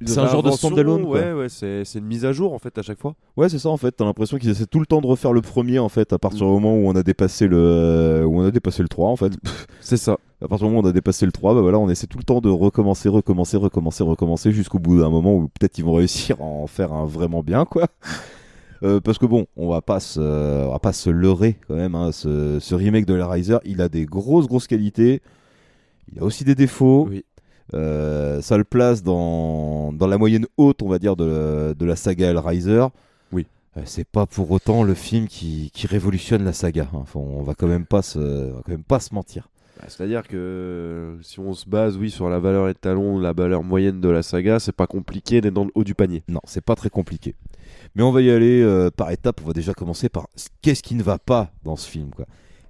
C'est 0.06 0.20
un 0.20 0.28
genre 0.28 0.44
de 0.44 0.52
standalone. 0.52 1.04
Ouais, 1.04 1.34
ouais, 1.34 1.50
c'est 1.50 1.84
une 1.96 2.06
mise 2.06 2.26
à 2.26 2.32
jour 2.32 2.54
en 2.54 2.60
fait 2.60 2.78
à 2.78 2.82
chaque 2.82 3.00
fois. 3.00 3.16
Ouais, 3.38 3.50
c'est 3.50 3.60
ça 3.60 3.70
en 3.70 3.78
fait. 3.78 3.92
T'as 3.92 4.06
l'impression 4.06 4.38
qu'ils 4.38 4.50
essaient 4.50 4.66
tout 4.66 4.80
le 4.80 4.86
temps 4.86 5.02
de 5.02 5.08
refaire 5.08 5.34
le 5.34 5.42
premier 5.42 5.80
en 5.80 5.90
fait, 5.90 6.14
à 6.14 6.20
partir 6.20 6.46
du 6.46 6.52
moment 6.52 6.76
où 6.76 6.88
on 6.88 6.96
a 6.96 7.04
dépassé 7.04 7.48
le, 7.48 8.24
où 8.28 8.40
on 8.40 8.46
a 8.46 8.52
dépassé 8.52 8.82
le 8.84 8.90
3 8.90 9.10
en 9.10 9.16
fait. 9.16 9.32
C'est 9.82 9.98
ça. 9.98 10.18
À 10.42 10.48
partir 10.48 10.68
du 10.68 10.74
moment 10.74 10.84
où 10.84 10.88
on 10.88 10.90
a 10.90 10.94
dépassé 10.94 11.26
le 11.26 11.32
3, 11.32 11.54
bah 11.56 11.62
voilà, 11.62 11.80
on 11.80 11.90
essaie 11.90 12.08
tout 12.08 12.18
le 12.18 12.24
temps 12.24 12.42
de 12.42 12.50
recommencer, 12.50 13.08
recommencer, 13.10 13.58
recommencer, 13.58 14.04
recommencer 14.04 14.52
jusqu'au 14.52 14.80
bout 14.80 15.00
d'un 15.00 15.10
moment 15.10 15.36
où 15.36 15.48
peut-être 15.48 15.78
ils 15.78 15.84
vont 15.86 15.94
réussir 15.94 16.38
à 16.42 16.44
en 16.44 16.68
faire 16.68 16.92
un 16.94 17.06
vraiment 17.06 17.44
bien 17.44 17.66
quoi. 17.66 17.88
Euh, 18.84 19.00
parce 19.00 19.18
que 19.18 19.26
bon, 19.26 19.46
on 19.56 19.70
va 19.70 19.82
pas 19.82 20.02
se, 20.02 20.20
on 20.20 20.72
va 20.74 20.80
pas 20.80 20.92
se 20.92 21.10
leurrer 21.10 21.56
quand 21.70 21.76
même. 21.76 21.96
hein, 21.96 22.12
ce, 22.12 22.60
ce 22.60 22.76
remake 22.76 23.06
de 23.06 23.16
Hellraiser, 23.16 23.60
il 23.64 23.80
a 23.82 23.88
des 23.88 24.06
grosses 24.06 24.46
grosses 24.46 24.68
qualités. 24.68 25.22
Il 26.12 26.20
a 26.20 26.24
aussi 26.24 26.44
des 26.44 26.54
défauts. 26.54 27.08
Oui. 27.10 27.24
Euh, 27.74 28.42
ça 28.42 28.58
le 28.58 28.64
place 28.64 29.04
dans, 29.04 29.94
dans 29.94 30.08
la 30.08 30.18
moyenne 30.18 30.46
haute, 30.58 30.82
on 30.82 30.90
va 30.90 31.00
dire, 31.00 31.16
de, 31.16 31.74
de 31.78 31.86
la 31.86 31.96
saga 31.96 32.30
Hellraiser. 32.30 32.86
Oui. 33.32 33.48
Euh, 33.78 33.82
c'est 33.86 34.08
pas 34.08 34.26
pour 34.26 34.52
autant 34.52 34.84
le 34.84 34.94
film 34.94 35.28
qui, 35.28 35.72
qui 35.74 35.88
révolutionne 35.88 36.44
la 36.44 36.54
saga. 36.54 36.88
hein. 36.94 37.00
Enfin, 37.02 37.20
on 37.20 37.42
va 37.42 37.56
quand 37.56 37.68
même 37.68 37.86
pas 37.86 38.02
se, 38.02 38.20
on 38.20 38.56
va 38.56 38.62
quand 38.66 38.72
même 38.72 38.84
pas 38.84 39.00
se 39.00 39.14
mentir. 39.16 39.50
Bah, 39.80 39.86
C'est-à-dire 39.88 40.28
que 40.28 41.18
si 41.22 41.40
on 41.40 41.54
se 41.54 41.68
base, 41.68 41.98
oui, 41.98 42.12
sur 42.12 42.30
la 42.30 42.40
valeur 42.40 42.70
étalon, 42.70 43.18
la 43.18 43.34
valeur 43.34 43.64
moyenne 43.64 44.02
de 44.02 44.10
la 44.10 44.22
saga, 44.22 44.60
c'est 44.60 44.76
pas 44.76 44.88
compliqué 44.88 45.42
d'être 45.42 45.54
dans 45.54 45.66
le 45.66 45.72
haut 45.74 45.84
du 45.84 45.96
panier. 45.96 46.22
Non, 46.28 46.42
c'est 46.46 46.64
pas 46.64 46.76
très 46.76 46.90
compliqué. 46.90 47.34
Mais 47.96 48.04
on 48.04 48.12
va 48.12 48.22
y 48.22 48.30
aller 48.30 48.62
euh, 48.62 48.92
par 48.92 49.10
étapes. 49.12 49.42
On 49.44 49.48
va 49.48 49.54
déjà 49.54 49.74
commencer 49.74 50.10
par 50.10 50.28
qu'est-ce 50.62 50.84
qui 50.84 50.96
ne 50.96 51.04
va 51.04 51.18
pas 51.18 51.52
dans 51.64 51.76
ce 51.76 51.90
film, 51.90 52.10
quoi. 52.10 52.26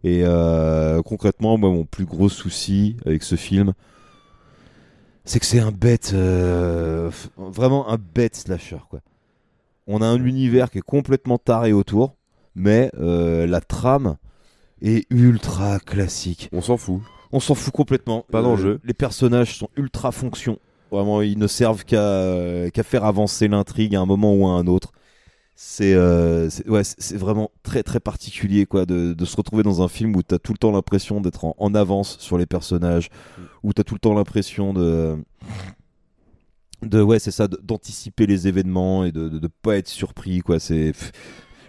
Et 0.06 0.24
concrètement, 1.06 1.58
moi, 1.58 1.70
mon 1.70 1.86
plus 1.86 2.04
gros 2.04 2.28
souci 2.28 2.98
avec 3.06 3.24
ce 3.24 3.36
film, 3.38 3.72
c'est 5.26 5.40
que 5.40 5.46
c'est 5.46 5.60
un 5.60 5.72
bête, 5.72 6.12
euh, 6.14 7.10
vraiment 7.38 7.90
un 7.90 7.98
bête 7.98 8.36
slasher, 8.36 8.80
quoi. 8.90 9.00
On 9.88 10.02
a 10.02 10.06
un 10.06 10.24
univers 10.24 10.72
qui 10.72 10.78
est 10.78 10.82
complètement 10.82 11.38
taré 11.38 11.74
autour, 11.74 12.16
mais 12.56 12.90
euh, 13.00 13.46
la 13.46 13.60
trame 13.60 14.16
est 14.82 15.06
ultra 15.10 15.80
classique. 15.80 16.50
On 16.54 16.62
s'en 16.62 16.78
fout. 16.78 17.02
On 17.32 17.40
s'en 17.40 17.56
fout 17.56 17.74
complètement. 17.74 18.26
Pas 18.32 18.42
d'enjeu. 18.42 18.80
Les 18.84 18.94
personnages 18.94 19.58
sont 19.58 19.70
ultra 19.76 20.12
fonction. 20.12 20.58
Vraiment, 20.92 21.22
ils 21.22 21.40
ne 21.40 21.48
servent 21.48 21.84
qu'à 21.84 22.00
euh, 22.00 22.70
qu'à 22.70 22.84
faire 22.84 23.04
avancer 23.04 23.48
l'intrigue 23.48 23.96
à 23.96 24.00
un 24.00 24.06
moment 24.06 24.34
ou 24.34 24.48
à 24.48 24.52
un 24.52 24.68
autre. 24.68 24.94
C'est 25.56 25.94
euh, 25.94 26.50
ouais, 26.68 26.82
vraiment 27.14 27.52
très 27.62 27.84
très 27.84 28.00
particulier 28.00 28.66
quoi 28.66 28.86
de, 28.88 29.14
de 29.14 29.26
se 29.26 29.36
retrouver 29.38 29.62
dans 29.62 29.84
un 29.84 29.88
film 29.88 30.16
où 30.16 30.24
tu 30.24 30.34
as 30.34 30.40
tout 30.40 30.52
le 30.52 30.58
temps 30.58 30.72
l'impression 30.72 31.22
d'être 31.22 31.46
en, 31.46 31.56
en 31.60 31.76
avance 31.76 32.18
sur 32.20 32.38
les 32.40 32.48
personnages, 32.48 33.10
où 33.62 33.72
tu 33.72 33.80
as 33.82 33.84
tout 33.84 33.94
le 33.94 34.00
temps 34.00 34.14
l'impression 34.16 34.74
de 34.74 35.16
de 36.82 37.02
ouais 37.02 37.20
c'est 37.20 37.32
ça 37.32 37.48
d'anticiper 37.48 38.26
les 38.26 38.48
événements 38.48 39.06
et 39.06 39.12
de, 39.12 39.30
de, 39.30 39.40
de 39.40 39.48
pas 39.62 39.78
être 39.78 39.88
surpris 39.88 40.40
quoi. 40.42 40.60
C'est 40.60 40.92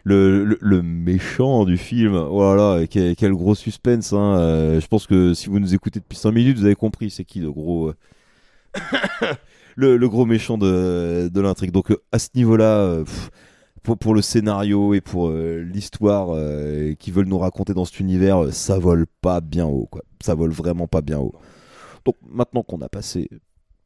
le, 0.05 0.45
le, 0.45 0.59
le 0.61 0.83
méchant 0.83 1.65
du 1.65 1.79
film. 1.79 2.17
Voilà 2.17 2.87
quel, 2.89 3.17
quel 3.17 3.33
gros 3.33 3.55
suspense 3.55 4.13
hein. 4.13 4.39
Euh, 4.39 4.81
je 4.81 4.87
pense 4.87 5.07
que 5.07 5.35
si 5.35 5.49
vous 5.49 5.61
nous 5.61 5.75
écoutez 5.75 6.01
depuis 6.01 6.19
5 6.19 6.33
minutes 6.33 6.59
vous 6.59 6.65
avez 6.65 6.75
compris 6.75 7.11
c'est 7.11 7.25
qui 7.25 7.41
le 7.41 7.53
gros 7.53 7.89
euh, 7.89 7.95
le, 9.77 9.97
le 9.97 10.09
gros 10.09 10.27
méchant 10.27 10.59
de, 10.59 11.31
de 11.33 11.41
l'intrigue. 11.41 11.71
Donc 11.71 11.91
euh, 11.91 12.03
à 12.13 12.19
ce 12.19 12.29
niveau 12.35 12.57
là 12.57 13.03
pour, 13.85 13.99
pour 13.99 14.15
le 14.15 14.23
scénario 14.23 14.95
et 14.95 15.01
pour 15.01 15.29
euh, 15.29 15.61
l'histoire 15.61 16.31
euh, 16.31 16.95
qu'ils 16.95 17.13
veulent 17.13 17.29
nous 17.29 17.39
raconter 17.39 17.75
dans 17.75 17.85
cet 17.85 18.01
univers 18.01 18.45
euh, 18.45 18.51
ça 18.51 18.79
vole 18.79 19.07
pas 19.21 19.41
bien 19.41 19.67
haut 19.67 19.87
quoi 19.89 20.03
ça 20.21 20.35
vole 20.35 20.51
vraiment 20.51 20.89
pas 20.89 21.03
bien 21.03 21.19
haut 21.19 21.35
donc 22.05 22.17
maintenant 22.27 22.63
qu'on 22.65 22.81
a 22.81 22.89
passé 22.89 23.29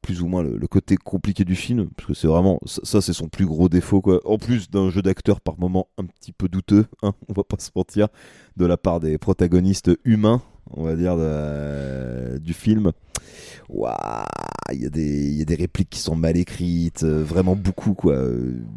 plus 0.00 0.22
ou 0.22 0.28
moins 0.28 0.42
le, 0.42 0.66
côté 0.68 0.96
compliqué 0.96 1.44
du 1.44 1.54
film, 1.54 1.90
parce 1.90 2.06
que 2.06 2.14
c'est 2.14 2.28
vraiment 2.28 2.60
ça, 2.64 3.02
c'est 3.02 3.12
son 3.12 3.28
plus 3.28 3.44
gros 3.44 3.68
défaut 3.68 4.00
quoi. 4.00 4.20
En 4.24 4.38
plus 4.38 4.70
d'un 4.70 4.88
jeu 4.88 5.02
d'acteur 5.02 5.40
par 5.40 5.58
moment 5.58 5.88
un 5.98 6.06
petit 6.06 6.32
peu 6.32 6.48
douteux, 6.48 6.86
hein, 7.02 7.12
on 7.28 7.34
va 7.34 7.42
pas 7.42 7.56
se 7.58 7.70
mentir, 7.76 8.08
de 8.56 8.64
la 8.64 8.78
part 8.78 9.00
des 9.00 9.18
protagonistes 9.18 9.90
humains, 10.04 10.40
on 10.70 10.84
va 10.84 10.96
dire, 10.96 11.16
du 12.40 12.54
film. 12.54 12.92
Waouh, 13.68 13.92
il 14.72 14.82
y, 14.82 14.86
a 14.86 14.90
des- 14.90 15.28
il 15.28 15.36
y 15.38 15.42
a 15.42 15.44
des 15.44 15.54
répliques 15.54 15.90
qui 15.90 15.98
sont 16.00 16.16
mal 16.16 16.36
écrites, 16.36 17.02
euh, 17.04 17.22
vraiment 17.22 17.54
beaucoup 17.56 17.94
quoi. 17.94 18.16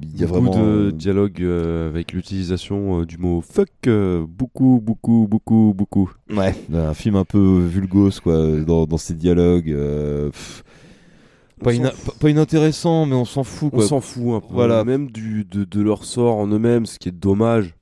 Il 0.02 0.20
y 0.20 0.24
a 0.24 0.28
Beaucoup 0.28 0.42
vraiment 0.46 0.58
de 0.64 0.88
euh, 0.88 0.92
dialogue 0.92 1.42
euh, 1.42 1.90
avec 1.90 2.12
l'utilisation 2.14 3.02
euh, 3.02 3.06
du 3.06 3.18
mot 3.18 3.42
fuck. 3.42 3.70
euh, 3.88 4.26
beaucoup, 4.28 4.82
beaucoup, 4.84 5.28
beaucoup, 5.30 5.74
beaucoup. 5.76 6.12
Ouais, 6.30 6.54
un 6.74 6.94
film 6.94 7.16
un 7.16 7.26
peu 7.26 7.60
vulgose 7.60 8.20
quoi, 8.20 8.60
dans, 8.62 8.86
dans 8.86 8.98
ses 8.98 9.14
dialogues. 9.16 9.72
euh, 9.72 10.30
On 11.62 11.64
pas, 11.66 11.74
ina- 11.74 11.94
inintéressant, 12.28 13.06
mais 13.06 13.16
on 13.16 13.26
s'en 13.26 13.44
fout 13.44 13.70
On 13.74 13.78
quoi. 13.78 13.88
s'en 13.88 14.02
fout 14.02 14.34
un 14.36 14.40
peu. 14.42 14.54
Voilà. 14.54 14.84
Même 14.84 15.12
du, 15.12 15.46
de, 15.46 15.64
de 15.64 15.82
leur 15.82 16.06
sort 16.06 16.38
en 16.38 16.48
eux-mêmes, 16.48 16.86
ce 16.86 16.98
qui 17.00 17.10
est 17.10 17.12
dommage. 17.12 17.76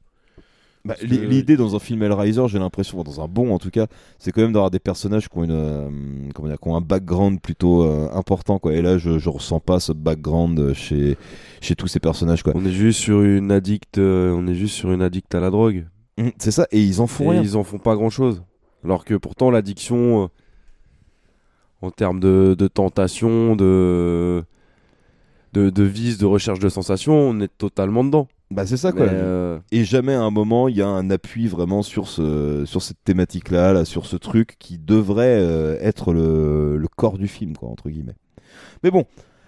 Bah, 0.85 0.95
que- 0.95 1.06
L'idée 1.06 1.58
dans 1.58 1.75
un 1.75 1.80
film 1.80 2.01
Hellraiser, 2.03 2.48
j'ai 2.48 2.58
l'impression, 2.58 3.03
dans 3.03 3.22
un 3.22 3.27
bon 3.27 3.53
en 3.53 3.59
tout 3.59 3.69
cas, 3.69 3.88
c'est 4.17 4.32
quand 4.32 4.41
même 4.41 4.53
d'avoir 4.53 4.72
des 4.72 4.80
personnages 4.80 5.27
qui 5.27 5.38
ont, 5.38 5.43
une, 5.43 5.51
euh, 5.51 5.90
comment 6.33 6.48
dire, 6.48 6.58
qui 6.59 6.67
ont 6.69 6.75
un 6.77 6.82
background 6.82 7.41
plutôt 7.41 7.83
euh, 7.83 8.09
important. 8.14 8.59
Quoi. 8.59 8.74
Et 8.74 8.82
là, 8.82 8.98
je, 8.98 9.19
je 9.19 9.30
ressens 9.30 9.59
pas 9.59 9.80
ce 9.82 9.91
background 9.91 10.74
chez, 10.74 11.17
chez 11.59 11.75
tous 11.75 11.88
ces 11.88 11.99
personnages. 11.99 12.43
Quoi. 12.43 12.53
On 12.56 12.66
est 12.66 12.72
juste 12.72 12.99
sur 13.01 13.22
une 13.24 13.51
addict, 13.51 13.98
euh, 13.98 14.32
on 14.32 14.48
est 14.48 14.56
juste 14.56 14.75
sur 14.75 14.91
une 14.91 15.01
addict 15.01 15.35
à 15.35 15.41
la 15.41 15.49
drogue. 15.49 15.85
Mm, 16.17 16.30
C'est 16.38 16.51
ça, 16.51 16.66
et 16.72 16.82
ils 16.82 17.01
en 17.01 17.08
font 17.08 17.25
Et 17.25 17.35
rien. 17.35 17.41
ils 17.41 17.58
en 17.58 17.64
font 17.66 17.77
pas 17.80 17.95
grand 17.95 18.09
chose. 18.09 18.41
Alors 18.85 19.03
que 19.03 19.16
pourtant, 19.16 19.51
l'addiction, 19.51 20.24
euh, 20.24 20.27
en 21.82 21.91
termes 21.91 22.22
de, 22.22 22.56
de 22.58 22.67
tentation, 22.69 23.56
de, 23.58 24.43
de, 25.53 25.69
de 25.69 25.83
vice, 25.83 26.17
de 26.17 26.25
recherche 26.25 26.59
de 26.59 26.69
sensations, 26.69 27.14
on 27.16 27.40
est 27.41 27.51
totalement 27.58 28.03
dedans. 28.06 28.27
Bah, 28.52 28.66
c'est 28.66 28.78
ça 28.78 28.92
quoi. 28.92 29.03
Euh, 29.06 29.60
Et 29.72 29.84
jamais 29.84 30.14
à 30.14 30.22
un 30.22 30.32
moment 30.32 30.68
il 30.68 30.76
y 30.76 30.82
a 30.82 30.88
un 30.88 31.10
appui 31.11 31.48
vraiment 31.48 31.84
sur, 31.84 32.08
ce, 32.08 32.64
sur 32.66 32.82
cette 32.82 33.03
thématique-là, 33.03 33.74
là, 33.74 33.86
sur 33.86 34.06
ce 34.08 34.16
truc 34.16 34.56
qui 34.58 34.80
devrait 34.80 35.40
euh, 35.40 35.78
être 35.82 36.14
le, 36.14 36.78
le 36.78 36.88
corps 36.88 37.18
du 37.19 37.28
film, 37.28 37.56
quoi, 37.56 37.69
entre 37.69 37.90
guillemets. 37.90 38.16
Mais 38.84 38.90
bon, 38.90 39.06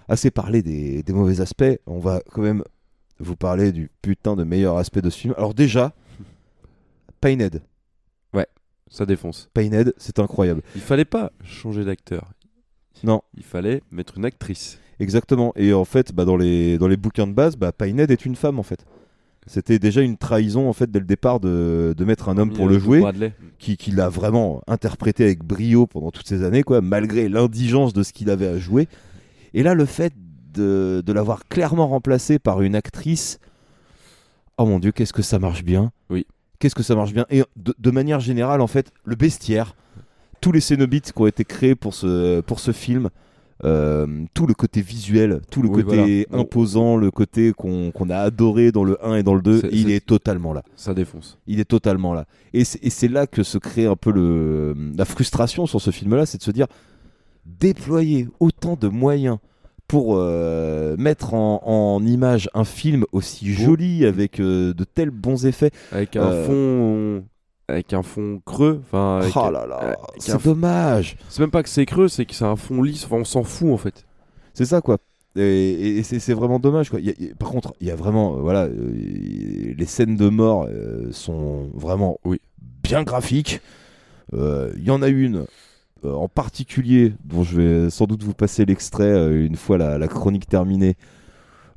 assez 0.08 0.30
parlé 0.30 0.62
des, 0.62 1.02
des 1.02 1.14
mauvais 1.14 1.42
aspects, 1.42 1.64
on 1.88 1.98
va 2.00 2.22
quand 2.32 2.44
même 2.44 2.64
vous 3.20 3.36
parler 3.36 3.72
du 3.72 3.90
putain 4.02 4.36
de 4.36 4.44
meilleur 4.44 4.78
aspect 4.78 5.02
de 5.02 5.10
ce 5.10 5.18
film. 5.18 5.34
Alors 5.38 5.54
déjà, 5.54 5.94
Painhead. 7.22 7.62
Ouais, 8.34 8.48
ça 8.90 9.06
défonce. 9.06 9.50
Painhead, 9.54 9.94
c'est 9.98 10.20
incroyable. 10.20 10.62
Il 10.76 10.82
fallait 10.82 11.06
pas 11.06 11.32
changer 11.44 11.86
d'acteur. 11.86 12.32
Non. 13.04 13.22
Il 13.36 13.44
fallait 13.44 13.82
mettre 13.92 14.18
une 14.18 14.26
actrice. 14.26 14.80
Exactement. 15.02 15.52
Et 15.56 15.74
en 15.74 15.84
fait, 15.84 16.14
bah, 16.14 16.26
dans, 16.26 16.38
les, 16.38 16.78
dans 16.78 16.88
les 16.88 16.96
bouquins 16.96 17.28
de 17.28 17.34
base, 17.34 17.56
bah, 17.58 17.72
Painhead 17.72 18.12
est 18.12 18.26
une 18.26 18.36
femme 18.36 18.60
en 18.60 18.64
fait. 18.64 18.86
C'était 19.48 19.80
déjà 19.80 20.02
une 20.02 20.18
trahison 20.18 20.70
en 20.70 20.74
fait 20.74 20.92
dès 20.92 21.00
le 21.00 21.06
départ 21.06 21.40
de, 21.40 21.96
de 21.98 22.06
mettre 22.06 22.30
un 22.30 22.38
homme 22.38 22.50
pour 22.50 22.68
Parmi, 22.68 22.74
le 22.74 22.78
euh, 22.78 22.80
jouer, 22.80 23.34
qui, 23.58 23.76
qui 23.76 23.90
l'a 23.90 24.08
vraiment 24.08 24.62
interprété 24.68 25.24
avec 25.24 25.44
brio 25.44 25.88
pendant 25.88 26.12
toutes 26.12 26.28
ces 26.28 26.44
années, 26.44 26.62
quoi, 26.62 26.82
malgré 26.82 27.28
l'indigence 27.28 27.92
de 27.94 28.04
ce 28.04 28.14
qu'il 28.14 28.30
avait 28.30 28.48
à 28.48 28.60
jouer. 28.60 28.88
Et 29.56 29.64
là, 29.64 29.74
le 29.74 29.86
fait 29.86 30.14
de, 30.54 31.02
de 31.04 31.14
l'avoir 31.14 31.48
clairement 31.48 31.88
remplacé 31.88 32.38
par 32.38 32.62
une 32.62 32.76
actrice, 32.76 33.40
oh 34.60 34.68
mon 34.68 34.78
dieu, 34.78 34.92
qu'est-ce 34.92 35.14
que 35.14 35.24
ça 35.24 35.40
marche 35.40 35.64
bien. 35.64 35.92
Oui. 36.12 36.28
Qu'est-ce 36.60 36.76
que 36.76 36.84
ça 36.84 36.94
marche 36.94 37.14
bien. 37.14 37.26
Et 37.32 37.42
de, 37.56 37.74
de 37.78 37.92
manière 37.92 38.20
générale, 38.20 38.62
en 38.62 38.68
fait, 38.68 38.92
le 39.04 39.16
bestiaire, 39.16 39.76
tous 40.40 40.52
les 40.52 40.62
Cénobites 40.62 41.14
qui 41.14 41.22
ont 41.22 41.26
été 41.26 41.46
créés 41.46 41.74
pour 41.74 41.96
ce, 41.96 42.42
pour 42.42 42.60
ce 42.60 42.72
film, 42.72 43.10
euh, 43.64 44.08
tout 44.34 44.48
le 44.48 44.54
côté 44.54 44.82
visuel, 44.82 45.42
tout 45.52 45.62
le 45.62 45.70
Oui, 45.70 45.84
côté 45.84 46.26
voilà. 46.30 46.44
imposant, 46.44 46.98
le 46.98 47.12
côté 47.12 47.52
qu'on 47.54 47.92
a 48.10 48.18
adoré 48.18 48.72
dans 48.72 48.84
le 48.84 48.98
1 49.06 49.16
et 49.18 49.24
dans 49.24 49.36
le 49.36 49.42
2, 49.42 49.62
C'est- 49.62 49.70
il 49.72 49.92
est 49.92 50.06
totalement 50.06 50.54
là. 50.54 50.64
Ça 50.76 50.94
défonce. 50.94 51.38
Il 51.48 51.60
est 51.60 51.66
totalement 51.66 52.14
là. 52.14 52.26
Et 52.54 52.64
c'est 52.64 53.08
là 53.08 53.28
que 53.28 53.44
se 53.44 53.58
crée 53.58 53.86
un 53.86 53.96
peu 53.96 54.12
le, 54.12 54.76
la 54.98 55.06
frustration 55.06 55.66
sur 55.66 55.80
ce 55.82 55.92
film-là, 55.92 56.26
c'est 56.26 56.38
de 56.40 56.44
se 56.44 56.52
dire 56.52 56.68
déployer 57.46 58.28
autant 58.40 58.76
de 58.80 58.88
moyens 58.88 59.38
pour 59.88 60.16
euh, 60.16 60.96
mettre 60.98 61.34
en, 61.34 61.62
en 61.66 62.06
image 62.06 62.50
un 62.54 62.64
film 62.64 63.04
aussi 63.12 63.52
joli 63.54 64.06
avec 64.06 64.40
euh, 64.40 64.74
de 64.74 64.84
tels 64.86 65.10
bons 65.10 65.46
effets. 65.46 65.72
Avec 65.92 66.16
un 66.16 66.32
fond. 66.46 67.24
Avec 67.68 67.94
un 67.94 68.04
fond 68.04 68.42
creux. 68.46 68.82
Enfin, 68.84 69.20
avec- 69.22 69.34
Oh 69.36 69.50
là 69.52 69.66
là, 69.66 69.76
avec 69.78 69.98
c'est 70.20 70.34
un- 70.34 70.38
dommage. 70.38 71.16
C'est 71.30 71.40
même 71.42 71.52
pas 71.52 71.64
que 71.64 71.70
c'est 71.70 71.86
creux, 71.86 72.08
c'est 72.10 72.26
que 72.26 72.34
c'est 72.36 72.46
un 72.46 72.56
fond 72.56 72.82
lisse. 72.82 73.06
Enfin, 73.06 73.18
on 73.18 73.24
s'en 73.26 73.44
fout 73.44 73.72
en 73.72 73.78
fait. 73.78 74.06
C'est 74.54 74.66
ça 74.66 74.82
quoi. 74.82 74.98
Et, 75.38 75.42
et- 75.42 75.98
et 76.00 76.04
c'est 76.04 76.34
vraiment 76.34 76.60
dommage 76.60 76.90
quoi. 76.90 77.00
Y 77.00 77.10
a- 77.12 77.14
y 77.18 77.34
par 77.36 77.50
contre, 77.50 77.74
il 77.80 77.88
y 77.88 77.92
a 77.92 77.96
vraiment, 77.96 78.36
euh, 78.36 78.42
voilà, 78.42 78.64
euh, 78.66 79.74
les 79.78 79.86
scènes 79.86 80.18
de 80.18 80.28
mort 80.28 80.68
euh, 80.70 81.10
sont 81.12 81.70
vraiment 81.74 82.20
Oui. 82.26 82.42
bien 82.84 83.04
graphiques. 83.04 83.62
Euh, 84.34 84.74
Il 84.78 84.84
y 84.84 84.92
en 84.92 85.02
a 85.02 85.08
une 85.08 85.46
euh, 86.04 86.12
en 86.14 86.28
particulier 86.28 87.14
dont 87.26 87.44
je 87.44 87.56
vais 87.62 87.90
sans 87.90 88.06
doute 88.08 88.24
vous 88.24 88.34
passer 88.34 88.66
l'extrait 88.66 89.04
euh, 89.06 89.46
une 89.46 89.56
fois 89.56 89.78
la, 89.78 89.98
la 89.98 90.08
chronique 90.08 90.48
terminée, 90.50 90.96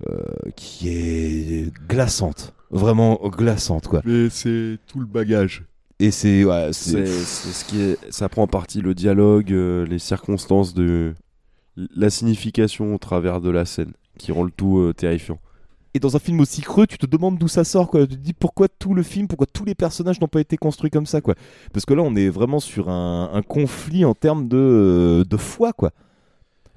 euh, 0.08 0.18
qui 0.56 0.88
est 0.88 1.72
glaçante, 1.88 2.54
vraiment 2.70 3.20
glaçante 3.28 3.86
quoi. 3.86 4.00
Mais 4.04 4.30
c'est 4.30 4.78
tout 4.88 4.98
le 4.98 5.06
bagage. 5.06 5.64
Et 6.00 6.10
c'est, 6.10 6.44
ouais, 6.44 6.70
c'est- 6.72 7.06
ce 7.06 7.64
qui 7.64 7.80
est. 7.80 7.98
Ça 8.10 8.28
prend 8.28 8.42
en 8.42 8.46
partie 8.46 8.80
le 8.80 8.94
dialogue, 8.94 9.52
euh, 9.52 9.86
les 9.86 9.98
circonstances 9.98 10.74
de. 10.74 11.14
La 11.96 12.08
signification 12.10 12.94
au 12.94 12.98
travers 12.98 13.40
de 13.40 13.50
la 13.50 13.64
scène 13.64 13.92
qui 14.16 14.30
rend 14.30 14.44
le 14.44 14.50
tout 14.50 14.78
euh, 14.78 14.92
terrifiant. 14.92 15.38
Et 15.92 16.00
dans 16.00 16.14
un 16.16 16.18
film 16.20 16.40
aussi 16.40 16.60
creux, 16.60 16.86
tu 16.86 16.98
te 16.98 17.06
demandes 17.06 17.38
d'où 17.38 17.48
ça 17.48 17.64
sort, 17.64 17.88
quoi. 17.88 18.06
Tu 18.06 18.14
te 18.16 18.20
dis 18.20 18.32
pourquoi 18.32 18.68
tout 18.68 18.94
le 18.94 19.02
film, 19.02 19.26
pourquoi 19.28 19.46
tous 19.52 19.64
les 19.64 19.74
personnages 19.76 20.20
n'ont 20.20 20.28
pas 20.28 20.40
été 20.40 20.56
construits 20.56 20.90
comme 20.90 21.06
ça, 21.06 21.20
quoi. 21.20 21.34
Parce 21.72 21.84
que 21.84 21.94
là, 21.94 22.02
on 22.02 22.14
est 22.16 22.28
vraiment 22.28 22.58
sur 22.60 22.88
un, 22.88 23.30
un 23.32 23.42
conflit 23.42 24.04
en 24.04 24.14
termes 24.14 24.46
de, 24.48 25.24
de 25.28 25.36
foi, 25.36 25.72
quoi. 25.72 25.90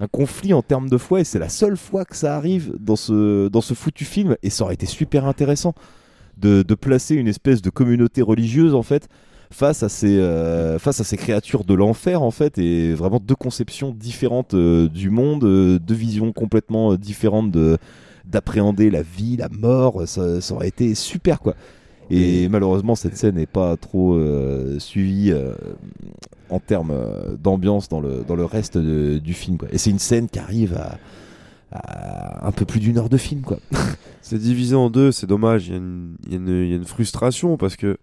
Un 0.00 0.06
conflit 0.06 0.52
en 0.52 0.62
termes 0.62 0.88
de 0.88 0.96
foi, 0.98 1.20
et 1.20 1.24
c'est 1.24 1.40
la 1.40 1.48
seule 1.48 1.76
fois 1.76 2.04
que 2.04 2.16
ça 2.16 2.36
arrive 2.36 2.72
dans 2.78 2.94
ce, 2.94 3.48
dans 3.48 3.60
ce 3.60 3.74
foutu 3.74 4.04
film, 4.04 4.36
et 4.44 4.50
ça 4.50 4.62
aurait 4.64 4.74
été 4.74 4.86
super 4.86 5.26
intéressant 5.26 5.74
de, 6.40 6.62
de 6.62 6.74
placer 6.74 7.14
une 7.16 7.28
espèce 7.28 7.62
de 7.62 7.70
communauté 7.70 8.22
religieuse, 8.22 8.74
en 8.74 8.82
fait, 8.82 9.08
face 9.50 9.82
à 9.82 9.88
ces, 9.88 10.18
euh, 10.18 10.78
face 10.78 11.00
à 11.00 11.04
ces 11.04 11.16
créatures 11.16 11.64
de 11.64 11.74
l'enfer, 11.74 12.22
en 12.22 12.30
fait, 12.30 12.58
et 12.58 12.94
vraiment 12.94 13.20
deux 13.20 13.34
conceptions 13.34 13.92
différentes 13.92 14.54
euh, 14.54 14.88
du 14.88 15.10
monde, 15.10 15.44
euh, 15.44 15.78
deux 15.78 15.94
visions 15.94 16.32
complètement 16.32 16.94
différentes 16.96 17.50
de 17.50 17.78
d'appréhender 18.26 18.90
la 18.90 19.00
vie, 19.00 19.38
la 19.38 19.48
mort, 19.48 20.02
ça, 20.06 20.42
ça 20.42 20.54
aurait 20.54 20.68
été 20.68 20.94
super 20.94 21.40
quoi. 21.40 21.54
Et 22.10 22.48
malheureusement 22.50 22.94
cette 22.94 23.16
scène 23.16 23.36
n'est 23.36 23.46
pas 23.46 23.76
trop 23.78 24.18
suivie 24.78 25.32
en 26.50 26.58
termes 26.60 26.94
d'ambiance 27.42 27.88
dans 27.88 28.00
le, 28.00 28.24
dans 28.26 28.36
le 28.36 28.44
reste 28.44 28.76
de- 28.78 29.18
du 29.18 29.32
film 29.34 29.56
quoi. 29.56 29.68
Et 29.72 29.78
c'est 29.78 29.90
une 29.90 29.98
scène 29.98 30.28
qui 30.28 30.38
arrive 30.38 30.74
à 30.74 30.98
un 31.72 32.50
peu 32.52 32.64
plus 32.64 32.80
d'une 32.80 32.98
heure 32.98 33.08
de 33.08 33.16
film 33.18 33.42
quoi. 33.42 33.58
C'est 34.22 34.38
divisé 34.38 34.74
en 34.74 34.90
deux, 34.90 35.10
c'est 35.12 35.26
dommage. 35.26 35.68
Il 35.68 35.70
y, 35.70 35.74
a 35.74 35.78
une- 35.78 36.16
il 36.26 36.32
y 36.32 36.34
a 36.34 36.38
une- 36.38 36.48
il 36.64 36.68
y 36.70 36.72
a 36.72 36.76
une 36.76 36.84
frustration 36.84 37.56
parce 37.56 37.76
que 37.76 37.96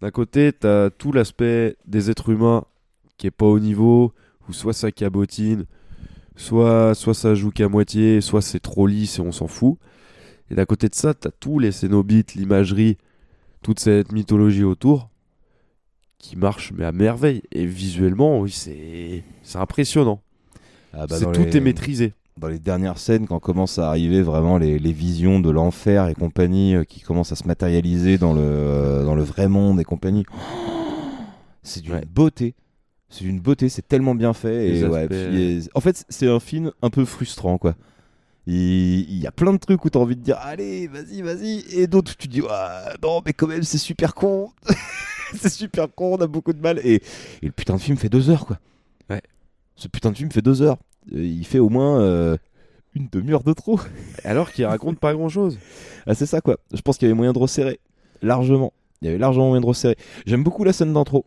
d'un 0.00 0.10
côté, 0.10 0.52
tu 0.52 0.66
as 0.66 0.90
tout 0.90 1.10
l'aspect 1.10 1.76
des 1.86 2.10
êtres 2.10 2.28
humains 2.28 2.64
qui 3.16 3.26
est 3.26 3.32
pas 3.32 3.46
au 3.46 3.58
niveau, 3.58 4.12
ou 4.48 4.52
soit 4.52 4.72
ça 4.74 4.92
cabotine, 4.92 5.64
soit, 6.36 6.94
soit 6.94 7.14
ça 7.14 7.34
joue 7.34 7.50
qu'à 7.50 7.68
moitié, 7.68 8.20
soit 8.20 8.42
c'est 8.42 8.60
trop 8.60 8.86
lisse 8.86 9.18
et 9.18 9.22
on 9.22 9.32
s'en 9.32 9.48
fout. 9.48 9.78
Et 10.50 10.54
d'à 10.54 10.66
côté 10.66 10.88
de 10.88 10.94
ça, 10.94 11.12
tu 11.14 11.26
as 11.26 11.32
tous 11.32 11.58
les 11.58 11.72
cénobites, 11.72 12.34
l'imagerie, 12.34 12.98
toute 13.62 13.80
cette 13.80 14.12
mythologie 14.12 14.62
autour 14.64 15.08
qui 16.18 16.36
marche 16.36 16.72
mais 16.76 16.84
à 16.84 16.92
merveille. 16.92 17.42
Et 17.50 17.66
visuellement, 17.66 18.40
oui, 18.40 18.50
c'est 18.52 19.24
c'est 19.42 19.58
impressionnant. 19.58 20.20
Ah 20.92 21.06
bah 21.08 21.18
tout 21.18 21.42
les- 21.42 21.56
est 21.56 21.60
maîtrisé. 21.60 22.12
Dans 22.38 22.48
les 22.48 22.58
dernières 22.58 22.98
scènes, 22.98 23.26
quand 23.26 23.38
commencent 23.40 23.78
à 23.78 23.88
arriver 23.88 24.20
vraiment 24.20 24.58
les, 24.58 24.78
les 24.78 24.92
visions 24.92 25.40
de 25.40 25.48
l'enfer 25.48 26.08
et 26.08 26.14
compagnie, 26.14 26.74
euh, 26.74 26.84
qui 26.84 27.00
commencent 27.00 27.32
à 27.32 27.36
se 27.36 27.46
matérialiser 27.46 28.18
dans 28.18 28.34
le, 28.34 28.42
euh, 28.42 29.04
dans 29.06 29.14
le 29.14 29.22
vrai 29.22 29.48
monde 29.48 29.80
et 29.80 29.84
compagnie, 29.84 30.26
c'est 31.62 31.80
d'une 31.80 32.00
beauté. 32.00 32.54
C'est 33.08 33.24
d'une 33.24 33.40
beauté, 33.40 33.70
c'est 33.70 33.88
tellement 33.88 34.14
bien 34.14 34.34
fait. 34.34 34.68
Les 34.68 34.80
Et 34.80 34.84
ouais, 34.84 34.98
aspects, 35.04 35.14
puis, 35.30 35.42
et- 35.42 35.60
en 35.74 35.80
fait, 35.80 36.04
c'est 36.10 36.28
un 36.28 36.38
film 36.40 36.72
un 36.82 36.90
peu 36.90 37.06
frustrant, 37.06 37.56
quoi. 37.56 37.74
Il, 38.46 39.16
y 39.18 39.26
a 39.26 39.32
plein 39.32 39.52
de 39.52 39.58
trucs 39.58 39.82
où 39.84 39.90
tu 39.90 39.96
as 39.98 40.00
envie 40.00 40.14
de 40.14 40.20
dire 40.22 40.36
allez, 40.40 40.86
vas-y, 40.86 41.20
vas-y, 41.22 41.64
et 41.72 41.86
d'autres 41.88 42.12
où 42.12 42.14
tu 42.16 42.28
dis 42.28 42.42
ah, 42.48 42.92
non, 43.02 43.20
mais 43.24 43.32
quand 43.32 43.46
même, 43.48 43.62
c'est 43.62 43.78
super 43.78 44.14
con. 44.14 44.50
c'est 45.34 45.48
super 45.52 45.88
con, 45.92 46.16
on 46.18 46.20
a 46.22 46.26
beaucoup 46.28 46.52
de 46.52 46.60
mal. 46.60 46.78
Et, 46.84 46.96
et 47.42 47.46
le 47.46 47.50
putain 47.50 47.74
de 47.76 47.80
film 47.80 47.96
fait 47.96 48.08
deux 48.10 48.28
heures, 48.30 48.44
quoi. 48.46 48.58
Ouais. 49.08 49.22
Ce 49.74 49.88
putain 49.88 50.10
de 50.12 50.16
film 50.16 50.30
fait 50.30 50.42
deux 50.42 50.60
heures. 50.62 50.76
Euh, 51.14 51.24
Il 51.24 51.46
fait 51.46 51.58
au 51.58 51.68
moins 51.68 52.00
euh, 52.00 52.36
une 52.94 53.08
demi-heure 53.10 53.42
de 53.42 53.52
trop. 53.52 53.78
Alors 54.24 54.52
qu'il 54.52 54.64
raconte 54.64 54.98
pas 54.98 55.14
grand 55.14 55.28
chose. 55.28 55.58
Ah, 56.06 56.14
c'est 56.14 56.26
ça, 56.26 56.40
quoi. 56.40 56.56
Je 56.72 56.80
pense 56.80 56.98
qu'il 56.98 57.06
y 57.06 57.10
avait 57.10 57.16
moyen 57.16 57.32
de 57.32 57.38
resserrer. 57.38 57.80
Largement. 58.22 58.72
Il 59.02 59.06
y 59.06 59.08
avait 59.08 59.18
largement 59.18 59.48
moyen 59.48 59.60
de 59.60 59.66
resserrer. 59.66 59.96
J'aime 60.24 60.42
beaucoup 60.42 60.64
la 60.64 60.72
scène 60.72 60.92
d'intro. 60.92 61.26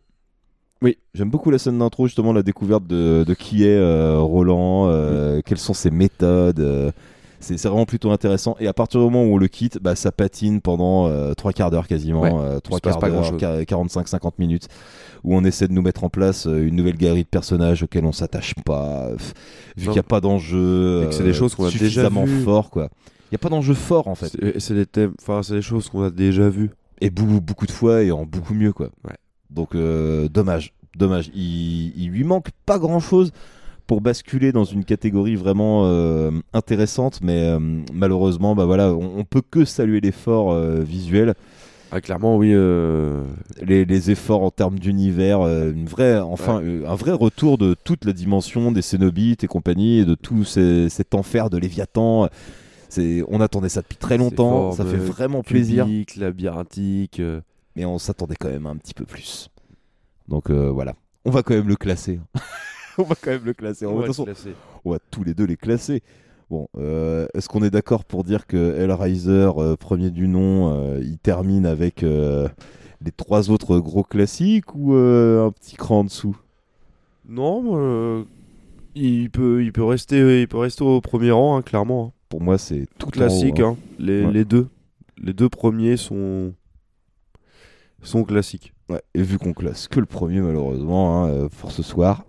Oui, 0.82 0.98
j'aime 1.14 1.30
beaucoup 1.30 1.52
la 1.52 1.58
scène 1.60 1.78
d'intro, 1.80 2.08
justement, 2.08 2.32
la 2.32 2.42
découverte 2.42 2.88
de, 2.88 3.26
de 3.28 3.34
qui 3.34 3.66
est 3.66 3.78
euh, 3.78 4.18
Roland, 4.20 4.88
euh, 4.88 5.42
quelles 5.46 5.58
sont 5.58 5.74
ses 5.74 5.92
méthodes. 5.92 6.62
euh, 6.62 6.92
C'est 7.40 7.64
vraiment 7.68 7.86
plutôt 7.86 8.12
intéressant. 8.12 8.56
Et 8.60 8.68
à 8.68 8.74
partir 8.74 9.00
du 9.00 9.06
moment 9.06 9.24
où 9.24 9.36
on 9.36 9.38
le 9.38 9.48
quitte, 9.48 9.80
bah, 9.82 9.96
ça 9.96 10.12
patine 10.12 10.62
pendant 10.62 11.08
euh, 11.08 11.34
trois 11.34 11.54
quarts 11.54 11.72
d'heure 11.72 11.88
quasiment, 11.88 12.22
Ouais, 12.22 12.34
euh, 12.34 12.60
trois 12.60 12.80
quarts 12.80 13.00
d'heure, 13.00 13.10
grand-chose. 13.10 13.40
45-50 13.40 14.34
minutes, 14.40 14.68
où 15.24 15.36
on 15.36 15.44
essaie 15.46 15.68
de 15.68 15.74
nous 15.74 15.82
mettre 15.82 16.04
en 16.04 16.10
place 16.10 16.48
euh, 16.48 16.68
une 16.68 16.76
nouvelle 16.76 16.98
galerie 16.98 17.24
de 17.24 17.30
personnages 17.30 17.84
auxquels 17.84 18.06
on 18.06 18.12
s'attache 18.12 18.56
pas, 18.66 19.10
vu 19.78 19.84
qu'il 19.84 19.92
n'y 19.92 20.00
a 20.00 20.04
pas 20.04 20.20
d'enjeu 20.22 21.10
c'est 21.12 21.24
des 21.24 21.30
euh, 21.30 21.34
choses 21.34 21.56
qu'on 21.56 21.66
a 21.66 21.72
déjà 21.72 22.10
fort, 22.44 22.70
quoi. 22.70 22.90
Il 23.32 23.34
n'y 23.34 23.36
a 23.36 23.40
pas 23.40 23.50
d'enjeu 23.50 23.74
fort 23.74 24.08
en 24.08 24.16
fait. 24.16 24.36
C'est 24.60 24.74
des 24.74 24.86
thèmes, 24.86 25.14
enfin 25.22 25.42
c'est 25.44 25.56
des 25.56 25.62
choses 25.62 25.90
qu'on 25.90 26.04
a 26.04 26.10
déjà 26.10 26.50
vues. 26.50 26.72
Et 27.02 27.10
beaucoup, 27.10 27.40
beaucoup 27.40 27.66
de 27.66 27.72
fois 27.72 28.04
et 28.04 28.12
en 28.12 28.26
beaucoup 28.26 28.54
mieux, 28.54 28.74
quoi. 28.74 28.90
Ouais. 29.08 29.16
Donc, 29.50 29.76
dommage, 30.32 30.74
dommage. 30.98 31.32
Il, 31.34 31.94
il 31.96 32.10
lui 32.10 32.26
manque 32.26 32.50
pas 32.66 32.78
grand 32.78 33.00
chose 33.00 33.32
pour 33.90 34.02
basculer 34.02 34.52
dans 34.52 34.66
une 34.66 34.86
catégorie 34.86 35.36
vraiment 35.36 35.82
euh, 35.88 36.30
intéressante, 36.54 37.22
mais 37.24 37.42
euh, 37.44 37.58
malheureusement, 37.92 38.54
bah 38.56 38.66
voilà, 38.66 38.94
on, 38.94 39.18
on 39.18 39.24
peut 39.24 39.42
que 39.42 39.66
saluer 39.66 40.00
l'effort 40.00 40.52
euh, 40.52 40.82
visuel, 40.82 41.34
Ah 41.92 42.00
clairement 42.00 42.38
oui. 42.38 42.54
les, 43.62 43.86
les 43.86 44.12
efforts 44.12 44.44
en 44.44 44.52
termes 44.52 44.78
d'univers, 44.78 45.40
une 45.42 45.88
vraie, 45.88 46.20
enfin, 46.20 46.62
un 46.64 46.94
vrai 46.96 47.14
retour 47.14 47.58
de 47.58 47.76
toute 47.84 48.06
la 48.06 48.14
dimension 48.14 48.72
des 48.72 48.84
Cénobites 48.84 49.44
et 49.44 49.48
compagnie, 49.48 49.98
et 50.00 50.06
de 50.06 50.14
tout 50.14 50.44
ces- 50.44 50.88
cet 50.90 51.16
enfer 51.16 51.50
de 51.50 51.58
Léviathan. 51.58 52.30
C'est, 52.90 53.24
on 53.28 53.42
attendait 53.42 53.70
ça 53.70 53.82
depuis 53.82 53.98
très 53.98 54.18
longtemps, 54.20 54.72
ça 54.72 54.86
fait 54.86 54.98
vraiment 54.98 55.42
plaisir. 55.42 55.86
cubiques, 55.86 56.16
labyrinthiques. 56.16 57.20
euh, 57.20 57.42
mais 57.76 57.86
on 57.86 57.98
s'attendait 57.98 58.36
quand 58.40 58.50
même 58.50 58.68
un 58.68 58.76
petit 58.76 58.94
peu 58.94 59.06
plus. 59.06 59.50
Donc 60.28 60.52
voilà, 60.52 60.94
on 61.26 61.32
va 61.32 61.42
quand 61.42 61.56
même 61.56 61.68
le 61.68 61.76
classer. 61.76 62.20
on 63.04 63.04
va 63.04 63.16
quand 63.16 63.32
même 63.32 63.46
le 63.46 63.54
classer. 63.54 63.86
on 63.86 63.96
de 63.96 64.02
va 64.02 64.08
façon, 64.08 64.26
classer. 64.26 64.54
on 64.86 64.92
va 64.92 65.00
tous 65.12 65.24
les 65.24 65.34
deux 65.34 65.46
les 65.46 65.58
classer. 65.58 66.04
Bon, 66.50 66.68
euh, 66.78 67.28
est-ce 67.36 67.48
qu'on 67.48 67.62
est 67.64 67.70
d'accord 67.70 68.06
pour 68.06 68.24
dire 68.24 68.48
que 68.48 68.76
Hellraiser, 68.76 69.50
euh, 69.58 69.76
premier 69.76 70.10
du 70.10 70.28
nom, 70.28 70.74
euh, 70.74 71.00
il 71.04 71.20
termine 71.20 71.66
avec 71.68 72.02
euh, 72.04 72.48
les 73.06 73.12
trois 73.12 73.52
autres 73.52 73.78
gros 73.80 74.04
classiques 74.04 74.74
ou 74.76 74.94
un 74.94 75.52
petit 75.52 75.76
cran 75.76 76.00
en 76.00 76.04
dessous? 76.06 76.36
Non, 77.28 78.26
il 78.96 79.30
peut, 79.30 79.64
il 79.64 79.72
peut 79.72 79.84
rester, 79.84 80.42
il 80.42 80.48
peut 80.48 80.58
rester 80.58 80.84
au 80.84 81.00
premier 81.02 81.30
rang 81.32 81.58
hein, 81.58 81.62
clairement. 81.62 82.06
hein. 82.08 82.20
Pour 82.30 82.42
moi, 82.42 82.58
c'est 82.58 82.88
tout 82.98 83.10
classique. 83.12 83.60
haut, 83.60 83.66
hein. 83.66 83.78
hein. 83.80 83.94
Les, 84.00 84.26
Ouais. 84.26 84.32
les 84.34 84.46
deux, 84.46 84.68
les 85.22 85.34
deux 85.34 85.50
premiers 85.50 85.98
sont 85.98 86.54
sont 88.02 88.24
classiques. 88.24 88.74
Ouais, 88.90 89.02
et 89.14 89.22
vu 89.22 89.38
qu'on 89.38 89.54
classe 89.54 89.88
que 89.88 90.00
le 90.00 90.06
premier, 90.06 90.40
malheureusement, 90.42 91.26
hein, 91.26 91.48
pour 91.60 91.72
ce 91.72 91.84
soir, 91.84 92.24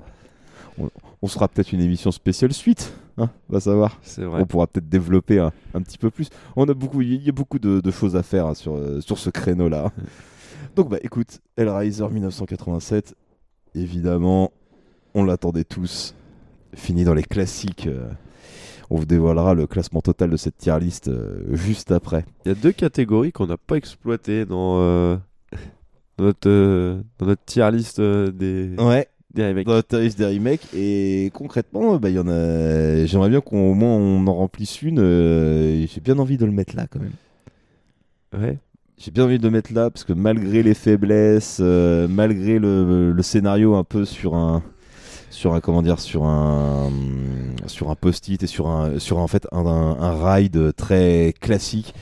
on, 0.81 0.91
on 1.23 1.27
sera 1.29 1.49
peut-être 1.49 1.73
une 1.73 1.81
émission 1.81 2.11
spéciale 2.11 2.53
suite. 2.53 2.93
Hein, 3.19 3.29
va 3.49 3.61
savoir. 3.61 3.99
C'est 4.03 4.25
vrai. 4.25 4.41
On 4.41 4.47
pourra 4.47 4.67
peut-être 4.67 4.89
développer 4.89 5.39
un, 5.39 5.53
un 5.75 5.83
petit 5.83 5.99
peu 5.99 6.11
plus. 6.11 6.29
On 6.57 6.67
a 6.69 6.75
beaucoup, 6.75 7.03
il 7.03 7.23
y 7.23 7.29
a 7.29 7.33
beaucoup 7.33 7.59
de, 7.59 7.81
de 7.81 7.91
choses 7.91 8.17
à 8.17 8.23
faire 8.23 8.47
hein, 8.47 8.55
sur, 8.55 8.75
euh, 8.77 9.01
sur 9.01 9.19
ce 9.19 9.29
créneau-là. 9.31 9.93
Donc 10.77 10.89
bah 10.89 10.99
écoute, 11.03 11.41
Hellraiser 11.57 12.09
1987, 12.09 13.15
évidemment, 13.75 14.53
on 15.15 15.25
l'attendait 15.25 15.65
tous. 15.65 16.15
Fini 16.75 17.05
dans 17.05 17.15
les 17.15 17.25
classiques. 17.25 17.87
euh, 17.89 18.09
on 18.91 18.97
vous 18.97 19.05
dévoilera 19.05 19.55
le 19.55 19.67
classement 19.67 20.01
total 20.01 20.31
de 20.31 20.37
cette 20.37 20.57
tier 20.57 20.79
list 20.81 21.09
euh, 21.09 21.45
juste 21.55 21.91
après. 21.93 22.25
Il 22.45 22.49
y 22.49 22.53
a 22.53 22.55
deux 22.55 22.73
catégories 22.73 23.33
qu'on 23.33 23.47
n'a 23.47 23.57
pas 23.57 23.77
exploitées 23.77 24.45
dans, 24.47 24.79
dans 26.17 26.25
notre 26.25 27.01
dans 27.19 27.27
notre 27.27 27.45
tier 27.45 27.71
list 27.73 28.01
des 28.01 28.75
Ouais. 28.79 29.09
Des 29.35 29.47
remakes. 29.49 29.67
Dans 29.67 29.75
la 29.75 29.83
des 30.09 30.27
remakes 30.27 30.67
et 30.75 31.31
concrètement, 31.35 31.97
bah, 31.97 32.11
y 32.11 32.19
en 32.19 32.29
a. 32.29 33.05
J'aimerais 33.07 33.31
bien 33.31 33.41
qu'au 33.41 33.75
moins 33.75 33.95
on 33.97 34.27
en 34.27 34.35
remplisse 34.35 34.83
une. 34.83 34.99
euh, 35.01 35.87
J'ai 35.87 36.01
bien 36.01 36.19
envie 36.19 36.37
de 36.37 36.45
le 36.47 36.53
mettre 36.53 36.77
là 36.77 36.87
quand 36.91 37.01
même. 37.01 37.13
Ouais. 38.37 38.59
J'ai 38.99 39.11
bien 39.11 39.25
envie 39.25 39.39
de 39.39 39.43
le 39.45 39.51
mettre 39.51 39.73
là 39.73 39.91
parce 39.91 40.05
que 40.05 40.13
malgré 40.13 40.63
les 40.63 40.75
faiblesses, 40.75 41.59
euh, 41.61 42.07
malgré 42.09 42.59
le, 42.59 43.13
le 43.13 43.23
scénario 43.23 43.75
un 43.75 43.85
peu 43.85 44.05
sur 44.05 44.35
un 44.35 44.63
sur 45.31 45.55
un 45.55 45.61
comment 45.61 45.83
dire 45.83 46.01
sur 46.01 46.25
un 46.25 46.91
sur 47.67 47.91
un 47.91 47.95
post-it 47.97 48.43
et 48.43 48.47
sur 48.47 48.69
un 48.69 48.99
sur 48.99 49.19
en 49.19 49.27
fait 49.29 49.47
un, 49.53 49.67
un, 49.67 50.01
un 50.01 50.35
ride 50.35 50.75
très 50.77 51.35
classique. 51.41 51.95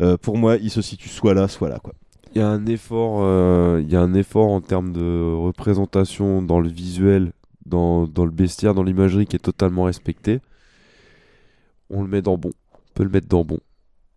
euh, 0.00 0.16
pour 0.16 0.38
moi, 0.38 0.56
il 0.56 0.70
se 0.70 0.82
situe 0.82 1.08
soit 1.08 1.34
là, 1.34 1.48
soit 1.48 1.68
là 1.68 1.78
quoi. 1.82 1.94
Il 2.36 2.40
y 2.40 2.42
a 2.42 2.48
un 2.48 2.66
effort, 2.66 3.20
euh, 3.22 3.80
il 3.82 3.90
y 3.90 3.96
a 3.96 4.00
un 4.02 4.12
effort 4.12 4.48
en 4.50 4.60
termes 4.60 4.92
de 4.92 5.32
représentation 5.34 6.42
dans 6.42 6.60
le 6.60 6.68
visuel, 6.68 7.32
dans, 7.64 8.06
dans 8.06 8.26
le 8.26 8.30
bestiaire, 8.30 8.74
dans 8.74 8.82
l'imagerie 8.82 9.24
qui 9.26 9.36
est 9.36 9.38
totalement 9.38 9.84
respecté. 9.84 10.40
On 11.88 12.02
le 12.02 12.08
met 12.08 12.20
dans 12.20 12.36
bon. 12.36 12.50
On 12.74 12.78
peut 12.94 13.04
le 13.04 13.08
mettre 13.08 13.26
dans 13.28 13.42
bon. 13.42 13.58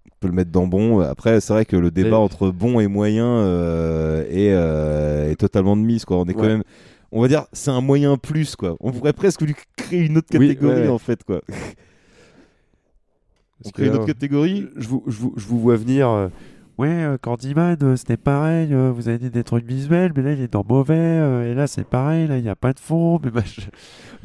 On 0.07 0.15
peut 0.19 0.27
le 0.27 0.33
mettre 0.33 0.51
dans 0.51 0.67
bon. 0.67 0.99
Après, 0.99 1.39
c'est 1.39 1.53
vrai 1.53 1.63
que 1.63 1.77
le 1.77 1.91
débat 1.91 2.09
Mais- 2.09 2.15
entre 2.17 2.49
bon 2.49 2.81
et 2.81 2.87
moyen 2.87 3.25
euh, 3.25 4.25
est, 4.29 4.51
euh, 4.51 5.31
est 5.31 5.35
totalement 5.37 5.77
de 5.77 5.81
mise 5.81 6.03
quoi. 6.03 6.17
On 6.17 6.25
est 6.25 6.33
quand 6.33 6.41
même 6.43 6.63
on 7.13 7.21
va 7.21 7.29
dire 7.29 7.45
c'est 7.53 7.71
un 7.71 7.79
moyen 7.81 8.17
plus 8.17 8.57
quoi. 8.57 8.75
On 8.81 8.91
pourrait 8.91 9.13
presque 9.13 9.39
lui 9.43 9.55
créer 9.77 10.01
une 10.01 10.17
autre 10.17 10.27
Oui, 10.37 10.49
catégorie 10.49 10.81
ouais. 10.81 10.87
en 10.89 10.97
fait 10.99 11.23
quoi. 11.23 11.39
on 13.65 13.69
crée 13.69 13.85
une 13.87 13.93
autre 13.93 14.03
euh, 14.03 14.07
catégorie 14.07 14.67
Je 14.75 14.87
vous, 14.89 15.03
je 15.07 15.17
vous, 15.17 15.33
je 15.37 15.45
vous 15.47 15.59
vois 15.59 15.77
venir. 15.77 16.09
euh, 16.09 16.27
ouais, 16.79 16.87
euh, 17.03 17.17
Candyman, 17.21 17.77
euh, 17.83 17.95
c'était 17.95 18.17
pareil. 18.17 18.73
euh, 18.73 18.91
vous 18.91 19.07
avez 19.09 19.17
dit 19.19 19.29
des 19.29 19.43
trucs 19.43 19.65
visuels, 19.65 20.11
mais 20.15 20.23
là 20.23 20.33
il 20.33 20.41
est 20.41 20.51
dans 20.51 20.65
mauvais. 20.67 21.49
et 21.49 21.53
là 21.53 21.67
c'est 21.67 21.83
pareil. 21.85 22.27
Là 22.27 22.37
il 22.37 22.43
n'y 22.43 22.49
a 22.49 22.55
pas 22.55 22.73
de 22.73 22.79
fond. 22.79 23.19
Mais 23.23 23.31
machin. 23.31 23.61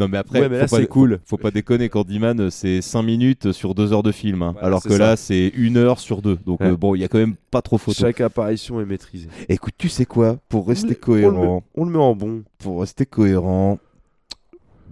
Non 0.00 0.08
mais 0.08 0.18
après, 0.18 0.40
Ouais, 0.40 0.48
mais 0.48 0.58
là, 0.58 0.66
c'est 0.66 0.86
cool. 0.88 1.18
Faut, 1.24 1.36
faut 1.36 1.42
pas 1.42 1.50
déconner, 1.52 1.88
Candyman, 1.88 2.50
c'est 2.50 2.80
5 2.82 3.02
minutes 3.02 3.52
sur 3.52 3.74
2 3.76 3.92
heures 3.92 4.02
de 4.02 4.10
film, 4.10 4.42
hein. 4.42 4.52
Voilà, 4.54 4.66
alors 4.66 4.82
que 4.82 4.88
ça. 4.90 4.98
là 4.98 5.16
c'est 5.16 5.52
1 5.56 5.76
heure 5.76 6.00
sur 6.00 6.20
2. 6.22 6.38
Donc 6.44 6.60
Ouais. 6.60 6.68
euh, 6.68 6.76
bon, 6.76 6.94
il 6.96 7.00
y 7.00 7.04
a 7.04 7.08
quand 7.08 7.18
même 7.18 7.36
pas 7.50 7.62
trop 7.62 7.78
photo. 7.78 7.98
Chaque 8.00 8.20
apparition 8.20 8.80
est 8.80 8.86
maîtrisée. 8.86 9.28
Écoute, 9.48 9.74
tu 9.78 9.88
sais 9.88 10.04
quoi? 10.06 10.38
Pour 10.48 10.66
rester 10.66 10.86
On 10.86 10.90
le- 10.90 10.94
cohérent, 10.96 11.62
On 11.76 11.84
le 11.84 11.90
met 11.92 11.98
en 11.98 12.14
bon. 12.16 12.42
pour 12.58 12.80
rester 12.80 13.06
cohérent, 13.06 13.78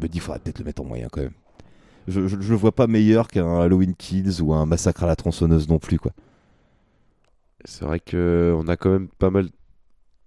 me 0.01 0.09
dis, 0.09 0.19
faudrait 0.21 0.39
peut-être 0.41 0.59
le 0.61 0.65
mettre 0.65 0.83
en 0.83 0.85
moyen 0.85 1.09
quand 1.11 1.21
même. 1.23 1.33
Je, 2.09 2.27
je, 2.27 2.37
je 2.41 2.51
le 2.51 2.57
vois 2.57 2.73
pas 2.73 2.87
meilleur 2.89 3.29
qu'un 3.29 3.61
Halloween 3.61 3.95
Kills 3.97 4.41
ou 4.41 4.53
un 4.53 4.67
Massacre 4.67 5.05
à 5.05 5.07
la 5.07 5.15
tronçonneuse 5.17 5.69
non 5.69 5.79
plus 5.79 5.99
quoi. 6.01 6.13
C'est 7.65 7.85
vrai 7.85 8.01
que 8.01 8.55
on 8.57 8.67
a 8.69 8.77
quand 8.77 8.91
même 8.91 9.09
pas 9.19 9.31
mal 9.31 9.49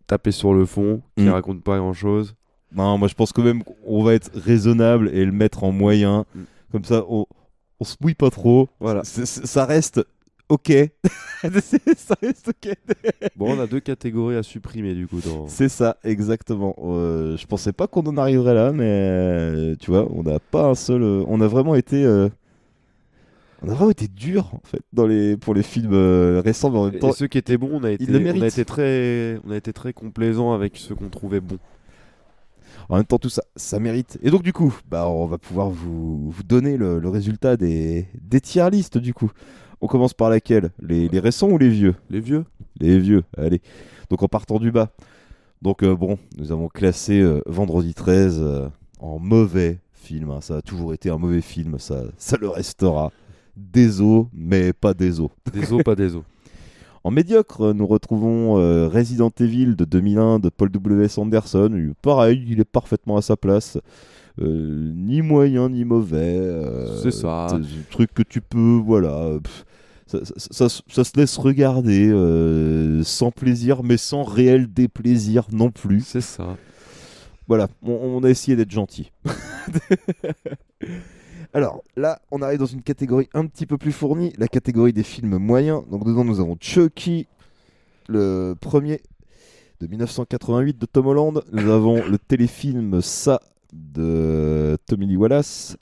tapé 0.08 0.32
sur 0.32 0.54
le 0.54 0.66
fond, 0.66 1.02
qui 1.18 1.24
Mm. 1.26 1.30
raconte 1.30 1.64
pas 1.64 1.78
grand 1.78 1.94
chose. 1.94 2.36
Non, 2.74 2.98
moi 2.98 3.08
je 3.08 3.14
pense 3.16 3.32
quand 3.32 3.44
même 3.44 3.64
qu'on 3.64 4.04
va 4.04 4.14
être 4.14 4.32
raisonnable 4.36 5.10
et 5.14 5.24
le 5.26 5.32
mettre 5.32 5.64
en 5.64 5.72
moyen. 5.72 6.26
Mm. 6.36 6.42
Comme 6.72 6.84
ça, 6.86 7.04
on, 7.10 7.26
on 7.80 7.84
se 7.86 7.96
mouille 8.02 8.16
pas 8.16 8.30
trop. 8.30 8.70
Voilà. 8.80 9.04
Ça 9.04 9.66
reste 9.66 10.06
ok. 10.50 10.72
ça 11.98 12.16
reste 12.22 12.50
ok. 12.50 12.74
Bon, 13.36 13.56
on 13.56 13.60
a 13.60 13.68
deux 13.68 13.80
catégories 13.80 14.36
à 14.36 14.44
supprimer 14.44 14.94
du 14.94 15.08
coup. 15.08 15.20
Dans... 15.22 15.48
C'est 15.48 15.70
ça, 15.70 15.98
exactement. 16.04 16.76
Euh, 16.84 17.38
je 17.38 17.46
pensais 17.48 17.74
pas 17.74 17.88
qu'on 17.88 18.04
en 18.04 18.18
arriverait 18.18 18.54
là, 18.54 18.72
mais 18.72 18.84
euh, 18.88 19.76
tu 19.80 19.92
vois, 19.92 20.08
on 20.12 20.24
n'a 20.24 20.40
pas 20.40 20.66
un 20.70 20.76
seul. 20.76 21.02
euh, 21.04 21.24
on 21.28 21.42
a 21.42 21.48
vraiment 21.48 21.76
été. 21.76 22.04
euh, 22.04 22.30
on 23.66 23.72
a 23.72 23.74
vraiment 23.74 23.92
été 23.92 24.08
dur 24.08 24.52
en 24.54 24.62
fait 24.64 24.82
dans 24.94 25.08
les 25.08 25.38
pour 25.38 25.54
les 25.54 25.64
films 25.64 25.94
euh, 25.94 26.42
récents, 26.44 26.70
mais 26.72 26.78
en 26.78 26.86
même 26.86 26.96
Et 26.96 27.00
temps. 27.00 27.12
ceux 27.12 27.28
qui 27.28 27.38
étaient 27.38 27.58
bons, 27.58 27.70
on 27.74 27.84
a 27.84 27.92
été, 27.92 28.06
on 28.10 28.42
a 28.42 28.50
très, 28.66 29.40
on 29.46 29.52
a 29.52 29.58
été 29.58 29.74
très 29.74 29.94
complaisant 29.94 30.54
avec 30.54 30.78
ceux 30.78 30.96
qu'on 30.96 31.10
trouvait 31.10 31.40
bons. 31.42 31.60
En 32.90 32.98
même 32.98 33.06
temps, 33.06 33.18
tout 33.18 33.30
ça, 33.30 33.42
ça 33.56 33.80
mérite. 33.80 34.20
Et 34.22 34.30
donc, 34.30 34.44
du 34.44 34.54
coup, 34.54 34.76
bah, 34.90 35.08
on 35.10 35.26
va 35.26 35.38
pouvoir 35.40 35.70
vous, 35.70 36.30
vous 36.30 36.44
donner 36.44 36.78
le, 36.78 37.00
le 37.00 37.10
résultat 37.10 37.58
des, 37.58 38.06
des 38.22 38.40
tier 38.42 38.70
listes, 38.70 39.00
du 39.00 39.14
coup. 39.14 39.32
On 39.82 39.88
commence 39.88 40.14
par 40.14 40.30
laquelle? 40.30 40.70
Les, 40.80 41.08
les 41.10 41.20
récents 41.20 41.50
ou 41.50 41.58
les 41.58 41.70
vieux? 41.70 41.96
Les 42.12 42.20
vieux. 42.20 42.46
Les 42.80 43.00
vieux, 43.00 43.24
allez. 43.38 43.62
Donc, 44.12 44.22
en 44.22 44.28
partant 44.28 44.60
du 44.60 44.72
bas. 44.72 44.90
Donc, 45.64 45.82
euh, 45.82 45.96
bon, 45.96 46.20
nous 46.38 46.52
avons 46.52 46.68
classé 46.68 47.20
euh, 47.22 47.42
Vendredi 47.48 47.96
13 47.96 48.38
euh, 48.40 48.68
en 49.00 49.18
mauvais 49.18 49.80
film. 49.94 50.30
hein. 50.30 50.42
Ça 50.42 50.58
a 50.58 50.62
toujours 50.62 50.94
été 50.94 51.10
un 51.10 51.18
mauvais 51.18 51.42
film, 51.42 51.80
ça, 51.80 52.04
ça 52.18 52.38
le 52.40 52.50
restera. 52.50 53.12
Désolé, 53.56 54.26
mais 54.34 54.74
pas 54.74 54.94
désolé. 54.94 55.30
Des 55.54 55.72
os, 55.74 55.84
pas 55.84 55.96
des 55.96 56.16
os. 56.16 56.24
En 57.04 57.12
médiocre, 57.12 57.72
nous 57.76 57.86
retrouvons 57.86 58.58
euh, 58.58 58.88
Resident 58.88 59.32
Evil 59.40 59.76
de 59.76 59.86
2001 59.86 60.40
de 60.40 60.50
Paul 60.50 60.72
W.S. 60.72 61.20
Anderson. 61.20 61.94
Pareil, 62.02 62.44
il 62.50 62.60
est 62.60 62.66
parfaitement 62.66 63.16
à 63.16 63.22
sa 63.22 63.38
place. 63.38 63.78
Euh, 64.42 64.92
ni 64.96 65.22
moyen 65.22 65.70
ni 65.70 65.86
mauvais. 65.86 66.18
euh, 66.40 67.00
C'est 67.04 67.12
ça. 67.12 67.46
C'est 67.50 67.56
un 67.58 67.62
truc 67.92 68.12
que 68.12 68.24
tu 68.24 68.42
peux, 68.42 68.82
voilà. 68.84 69.38
pff, 69.44 69.66
ça, 70.08 70.26
ça- 70.26 70.68
ça- 70.68 70.82
ça 70.90 71.04
se 71.04 71.12
laisse 71.16 71.38
regarder 71.38 72.10
sans 73.04 73.30
plaisir, 73.30 73.84
mais 73.84 73.98
sans 73.98 74.24
réel 74.24 74.66
déplaisir 74.74 75.46
non 75.52 75.70
plus. 75.70 76.02
C'est 76.02 76.22
ça. 76.22 76.58
Voilà, 77.48 77.68
on, 77.84 77.92
on 77.92 78.24
a 78.24 78.30
essayé 78.32 78.58
d'être 78.58 78.72
gentil. 78.72 79.12
Alors 81.56 81.86
là, 81.96 82.20
on 82.32 82.42
arrive 82.42 82.60
dans 82.60 82.66
une 82.66 82.82
catégorie 82.82 83.30
un 83.34 83.46
petit 83.46 83.66
peu 83.66 83.78
plus 83.78 83.94
fournie, 83.94 84.34
la 84.38 84.50
catégorie 84.50 84.92
des 84.92 85.04
films 85.04 85.38
moyens. 85.38 85.84
Donc 85.90 86.04
dedans, 86.04 86.26
nous 86.26 86.42
avons 86.42 86.58
Chucky, 86.60 87.28
le 88.10 88.56
premier 88.60 89.00
de 89.80 89.88
1988 89.88 90.78
de 90.78 90.86
Tom 90.86 91.08
Holland. 91.08 91.42
Nous 91.54 91.72
avons 91.72 92.06
le 92.06 92.18
téléfilm 92.18 93.02
Ça 93.02 93.40
de 93.72 94.78
Tommy 94.86 95.08
Lee 95.08 95.16
Wallace. 95.16 95.78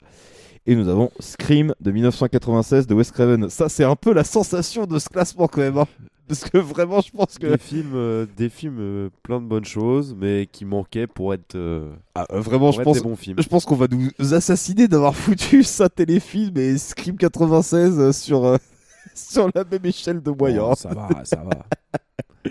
Et 0.66 0.74
nous 0.76 0.88
avons 0.88 1.10
Scream 1.20 1.74
de 1.80 1.90
1996 1.90 2.86
de 2.86 2.94
Wes 2.94 3.10
Craven. 3.10 3.50
Ça, 3.50 3.68
c'est 3.68 3.84
un 3.84 3.96
peu 3.96 4.12
la 4.14 4.24
sensation 4.24 4.86
de 4.86 4.98
ce 4.98 5.08
classement 5.08 5.46
quand 5.46 5.60
même. 5.60 5.76
hein. 5.78 5.86
Parce 6.26 6.42
que 6.44 6.56
vraiment, 6.56 7.02
je 7.02 7.10
pense 7.10 7.36
que. 7.38 7.48
Des 7.48 7.58
films, 7.58 7.92
euh, 7.94 8.24
des 8.34 8.48
films 8.48 8.78
euh, 8.80 9.10
plein 9.22 9.42
de 9.42 9.46
bonnes 9.46 9.66
choses, 9.66 10.16
mais 10.18 10.48
qui 10.50 10.64
manquaient 10.64 11.06
pour 11.06 11.34
être. 11.34 11.54
euh, 11.54 11.92
Ah, 12.14 12.24
vraiment, 12.30 12.68
pour 12.68 12.72
je 12.76 12.80
être 12.80 12.84
pense, 12.84 12.96
des 12.96 13.02
bons 13.02 13.14
films. 13.16 13.36
je 13.38 13.46
pense 13.46 13.66
qu'on 13.66 13.74
va 13.76 13.88
nous 13.90 14.08
assassiner 14.32 14.88
d'avoir 14.88 15.14
foutu 15.14 15.62
ça 15.64 15.90
téléfilm 15.90 16.56
et 16.56 16.78
Scream 16.78 17.18
96 17.18 17.98
euh, 18.00 18.12
sur, 18.12 18.56
sur 19.14 19.50
la 19.54 19.64
même 19.70 19.84
échelle 19.84 20.22
de 20.22 20.30
moyens. 20.30 20.64
Oh, 20.70 20.74
ça 20.74 20.94
va, 20.94 21.08
ça 21.24 21.44
va. 21.44 21.66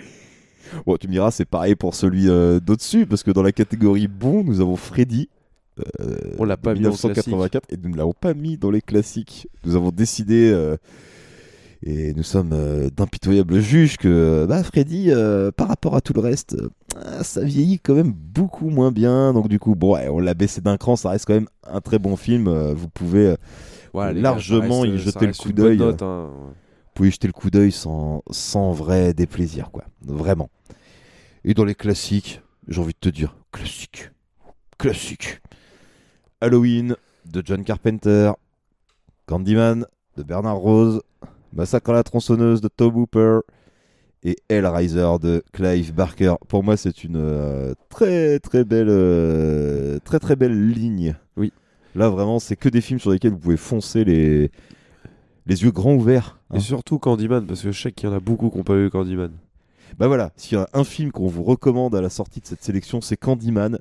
Bon, 0.86 0.96
tu 0.96 1.06
me 1.06 1.12
diras, 1.12 1.30
c'est 1.30 1.44
pareil 1.44 1.76
pour 1.76 1.94
celui 1.94 2.24
d'au-dessus, 2.26 3.06
parce 3.06 3.22
que 3.22 3.30
dans 3.30 3.42
la 3.42 3.52
catégorie 3.52 4.08
bon, 4.08 4.42
nous 4.42 4.60
avons 4.60 4.74
Freddy. 4.76 5.28
Euh, 6.00 6.34
On 6.38 6.44
l'a 6.44 6.56
pas 6.56 6.72
mis 6.74 6.80
en 6.86 6.90
1984 6.90 7.72
et 7.72 7.76
nous 7.76 7.90
ne 7.90 7.96
l'avons 7.96 8.12
pas 8.12 8.34
mis 8.34 8.56
dans 8.58 8.70
les 8.70 8.80
classiques. 8.82 9.48
Nous 9.64 9.76
avons 9.76 9.90
décidé, 9.90 10.50
euh, 10.52 10.76
et 11.82 12.14
nous 12.14 12.22
sommes 12.22 12.52
euh, 12.52 12.88
d'impitoyables 12.94 13.60
juges, 13.60 13.96
que 13.98 14.08
euh, 14.08 14.46
bah, 14.46 14.62
Freddy, 14.62 15.10
par 15.56 15.68
rapport 15.68 15.94
à 15.96 16.00
tout 16.00 16.12
le 16.14 16.20
reste, 16.20 16.56
ah, 16.96 17.22
ça 17.24 17.42
vieillit 17.44 17.78
quand 17.80 17.94
même 17.94 18.12
beaucoup 18.12 18.70
moins 18.70 18.92
bien. 18.92 19.32
Donc, 19.32 19.48
du 19.48 19.58
coup, 19.58 19.74
bon, 19.74 19.94
ouais, 19.94 20.08
on 20.08 20.18
l'a 20.20 20.34
baissé 20.34 20.60
d'un 20.60 20.76
cran, 20.76 20.96
ça 20.96 21.10
reste 21.10 21.26
quand 21.26 21.34
même 21.34 21.48
un 21.66 21.80
très 21.80 21.98
bon 21.98 22.16
film. 22.16 22.48
vous 22.72 22.88
pouvez 22.88 23.34
gars, 24.14 24.20
largement 24.22 24.80
reste- 24.80 24.94
y 24.94 24.98
jeter 24.98 25.26
le 25.26 25.32
coup 25.32 25.52
d'œil. 25.52 25.78
hein. 25.82 26.30
Vous 26.86 26.92
pouvez 26.94 27.08
y 27.08 27.12
jeter 27.12 27.26
le 27.26 27.32
coup 27.32 27.50
d'œil 27.50 27.72
sans, 27.72 28.22
sans 28.30 28.70
vrai 28.72 29.12
déplaisir, 29.14 29.70
quoi. 29.72 29.84
Vraiment. 30.06 30.48
Et 31.44 31.52
dans 31.52 31.64
les 31.64 31.74
classiques, 31.74 32.40
j'ai 32.68 32.80
envie 32.80 32.94
de 32.94 32.98
te 32.98 33.08
dire, 33.10 33.36
classique. 33.52 34.10
Classique. 34.78 35.40
Halloween 36.44 36.94
de 37.24 37.42
John 37.42 37.64
Carpenter, 37.64 38.32
Candyman 39.24 39.86
de 40.18 40.22
Bernard 40.22 40.58
Rose, 40.58 41.00
Massacre 41.54 41.88
à 41.90 41.94
la 41.94 42.02
tronçonneuse 42.02 42.60
de 42.60 42.68
Tom 42.68 42.94
Hooper 42.96 43.40
et 44.24 44.36
Hellraiser 44.50 45.08
de 45.22 45.42
Clive 45.54 45.94
Barker. 45.94 46.34
Pour 46.48 46.62
moi, 46.62 46.76
c'est 46.76 47.02
une 47.02 47.16
euh, 47.16 47.72
très 47.88 48.40
très 48.40 48.64
belle 48.64 48.88
euh, 48.90 49.98
très 50.04 50.18
très 50.18 50.36
belle 50.36 50.68
ligne. 50.70 51.16
Oui. 51.38 51.50
Là 51.94 52.10
vraiment, 52.10 52.38
c'est 52.38 52.56
que 52.56 52.68
des 52.68 52.82
films 52.82 53.00
sur 53.00 53.10
lesquels 53.10 53.32
vous 53.32 53.38
pouvez 53.38 53.56
foncer 53.56 54.04
les 54.04 54.50
les 55.46 55.62
yeux 55.62 55.70
grands 55.70 55.94
ouverts. 55.94 56.40
hein. 56.50 56.56
Et 56.56 56.60
surtout 56.60 56.98
Candyman, 56.98 57.46
parce 57.46 57.62
que 57.62 57.72
je 57.72 57.80
sais 57.80 57.92
qu'il 57.92 58.06
y 58.06 58.12
en 58.12 58.14
a 58.14 58.20
beaucoup 58.20 58.50
qui 58.50 58.58
n'ont 58.58 58.64
pas 58.64 58.74
vu 58.76 58.90
Candyman. 58.90 59.32
Bah 59.98 60.08
voilà, 60.08 60.30
s'il 60.36 60.58
y 60.58 60.60
a 60.60 60.68
un 60.74 60.84
film 60.84 61.10
qu'on 61.10 61.28
vous 61.28 61.42
recommande 61.42 61.94
à 61.94 62.02
la 62.02 62.10
sortie 62.10 62.40
de 62.40 62.46
cette 62.46 62.62
sélection, 62.62 63.00
c'est 63.00 63.16
Candyman. 63.16 63.78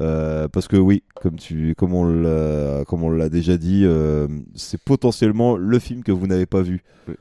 Euh, 0.00 0.48
parce 0.48 0.68
que 0.68 0.76
oui, 0.76 1.02
comme, 1.14 1.36
tu, 1.36 1.74
comme 1.76 1.94
on 1.94 2.04
l'a 2.04 2.84
comme 2.86 3.04
on 3.04 3.10
l'a 3.10 3.28
déjà 3.28 3.58
dit, 3.58 3.82
euh, 3.84 4.26
c'est 4.54 4.80
potentiellement 4.82 5.56
le 5.56 5.78
film 5.78 6.02
que 6.02 6.12
vous 6.12 6.26
n'avez 6.26 6.46
pas 6.46 6.62
vu. 6.62 6.82
Oui. 7.08 7.14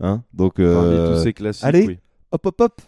Hein 0.00 0.24
Donc, 0.32 0.54
Parmi 0.56 0.68
euh, 0.70 1.16
tous 1.16 1.22
ces 1.22 1.32
classiques, 1.32 1.64
allez, 1.64 1.86
oui. 1.86 1.98
hop 2.32 2.46
hop 2.46 2.60
hop, 2.60 2.82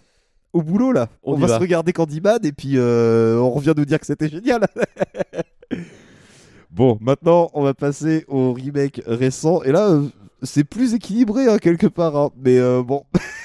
au 0.52 0.62
boulot 0.62 0.90
là. 0.90 1.08
On 1.22 1.34
va, 1.36 1.46
va. 1.46 1.54
se 1.54 1.60
regarder 1.60 1.92
Candyman 1.92 2.44
et 2.44 2.52
puis 2.52 2.78
on 2.78 3.50
revient 3.50 3.74
nous 3.76 3.84
dire 3.84 4.00
que 4.00 4.06
c'était 4.06 4.28
génial. 4.28 4.66
bon, 6.72 6.98
maintenant 7.00 7.50
on 7.54 7.62
va 7.62 7.74
passer 7.74 8.24
au 8.26 8.52
remake 8.52 9.02
récent 9.06 9.62
et 9.62 9.70
là 9.70 10.00
c'est 10.42 10.64
plus 10.64 10.94
équilibré 10.94 11.48
hein, 11.48 11.58
quelque 11.58 11.86
part, 11.86 12.16
hein. 12.16 12.30
mais 12.36 12.58
bon, 12.82 13.04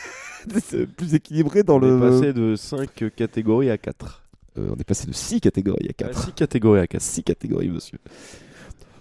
c'est 0.64 0.88
plus 0.88 1.14
équilibré 1.14 1.62
dans 1.62 1.76
On 1.76 1.80
le. 1.80 1.98
est 1.98 2.10
passé 2.10 2.34
de 2.34 2.56
5 2.56 3.14
catégories 3.16 3.70
à 3.70 3.78
4. 3.78 4.21
Euh, 4.58 4.70
on 4.72 4.76
est 4.80 4.84
passé 4.84 5.08
de 5.08 5.14
6 5.14 5.40
catégories 5.42 5.88
à 5.90 5.94
4. 5.94 6.26
6 6.26 6.32
catégories 6.34 6.80
à 6.82 6.88
4. 6.88 7.02
6 7.02 7.24
catégories, 7.24 7.70
monsieur. 7.70 7.98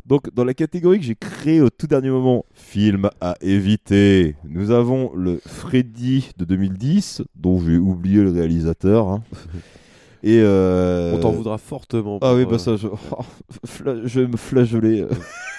Donc, 0.07 0.33
dans 0.35 0.45
la 0.45 0.55
catégorie 0.55 0.99
que 0.99 1.05
j'ai 1.05 1.15
créée 1.15 1.61
au 1.61 1.71
tout 1.71 1.87
dernier 1.87 2.11
moment, 2.11 2.45
film 2.55 3.11
à 3.21 3.37
éviter, 3.41 4.35
nous 4.45 4.71
avons 4.71 5.13
le 5.15 5.41
Freddy 5.47 6.31
de 6.37 6.45
2010, 6.45 7.23
dont 7.37 7.61
j'ai 7.61 7.77
oublié 7.79 8.23
le 8.23 8.31
réalisateur. 8.31 9.09
hein. 9.09 9.23
Et 10.23 10.41
euh, 10.43 11.15
On 11.15 11.21
t'en 11.21 11.31
voudra 11.33 11.57
fortement. 11.59 12.19
Ah 12.21 12.29
pour, 12.29 12.37
oui, 12.37 12.45
bah 12.45 12.55
euh, 12.55 12.59
ça, 12.59 12.77
je, 12.77 12.89
oh, 12.89 13.25
fla- 13.67 14.03
je 14.05 14.21
vais 14.21 14.27
me 14.27 14.37
flageoler. 14.37 15.07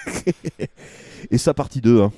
Et 1.30 1.38
sa 1.38 1.52
partie 1.54 1.80
2, 1.80 2.00
hein. 2.02 2.12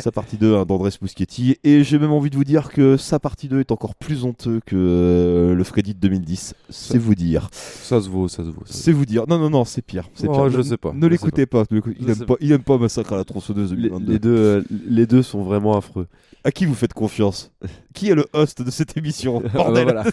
Sa 0.00 0.12
partie 0.12 0.36
2 0.36 0.54
hein, 0.56 0.64
d'Andrés 0.64 0.90
Muschietti. 1.00 1.56
Et 1.64 1.84
j'ai 1.84 1.98
même 1.98 2.12
envie 2.12 2.30
de 2.30 2.36
vous 2.36 2.44
dire 2.44 2.70
que 2.70 2.96
sa 2.96 3.18
partie 3.18 3.48
2 3.48 3.60
est 3.60 3.72
encore 3.72 3.94
plus 3.94 4.24
honteux 4.24 4.60
que 4.64 4.76
euh, 4.76 5.54
le 5.54 5.64
Freddy 5.64 5.94
de 5.94 6.00
2010. 6.00 6.54
C'est 6.70 6.98
vous 6.98 7.14
dire. 7.14 7.48
Ça 7.52 8.00
se 8.00 8.08
vaut, 8.08 8.28
ça 8.28 8.38
se 8.44 8.48
vaut. 8.48 8.62
C'est 8.64 8.92
vous 8.92 9.04
dire. 9.06 9.24
Non, 9.28 9.38
non, 9.38 9.50
non, 9.50 9.64
c'est 9.64 9.82
pire. 9.82 10.08
C'est 10.14 10.28
Oh, 10.28 10.32
pire. 10.32 10.50
je 10.50 10.58
Ne- 10.58 10.62
sais 10.62 10.76
pas, 10.76 10.92
Ne 10.92 11.06
l'écoutez 11.06 11.46
pas. 11.46 11.64
Il 11.70 12.10
aime 12.10 12.24
pas, 12.26 12.34
il 12.40 12.52
aime 12.52 12.62
pas 12.62 12.78
Massacre 12.78 13.12
à 13.12 13.16
la 13.16 13.24
tronçonneuse 13.24 13.72
Les, 13.72 13.88
2022. 13.88 14.12
les 14.12 14.18
deux, 14.18 14.30
euh, 14.36 14.62
les 14.88 15.06
deux 15.06 15.22
sont 15.22 15.42
vraiment 15.42 15.76
affreux. 15.76 16.06
À 16.44 16.50
qui 16.50 16.64
vous 16.64 16.74
faites 16.74 16.92
confiance? 16.92 17.52
Qui 17.94 18.08
est 18.10 18.14
le 18.14 18.26
host 18.32 18.62
de 18.62 18.70
cette 18.70 18.96
émission 18.96 19.42
Ah 19.46 19.48
bah 19.48 19.64
Bordel? 19.64 19.84
voilà. 19.84 20.04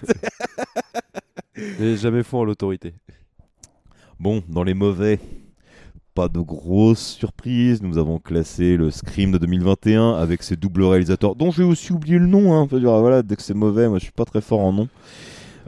Et 1.79 1.97
jamais 1.97 2.23
faux 2.23 2.37
en 2.39 2.43
l'autorité. 2.43 2.93
Bon, 4.19 4.43
dans 4.49 4.63
les 4.63 4.73
mauvais, 4.73 5.19
pas 6.19 6.27
de 6.27 6.39
grosses 6.41 7.13
surprises. 7.17 7.81
Nous 7.81 7.97
avons 7.97 8.19
classé 8.19 8.75
le 8.75 8.91
Scream 8.91 9.31
de 9.31 9.37
2021 9.37 10.15
avec 10.15 10.43
ses 10.43 10.57
doubles 10.57 10.83
réalisateurs, 10.83 11.33
dont 11.35 11.49
j'ai 11.49 11.63
aussi 11.63 11.93
oublié 11.93 12.19
le 12.19 12.25
nom. 12.27 12.53
Hein. 12.53 12.67
Dire, 12.69 12.99
voilà, 12.99 13.21
dès 13.23 13.37
que 13.37 13.41
c'est 13.41 13.53
mauvais, 13.53 13.87
moi 13.87 13.99
je 13.99 14.03
suis 14.03 14.11
pas 14.11 14.25
très 14.25 14.41
fort 14.41 14.59
en 14.59 14.73
nom. 14.73 14.87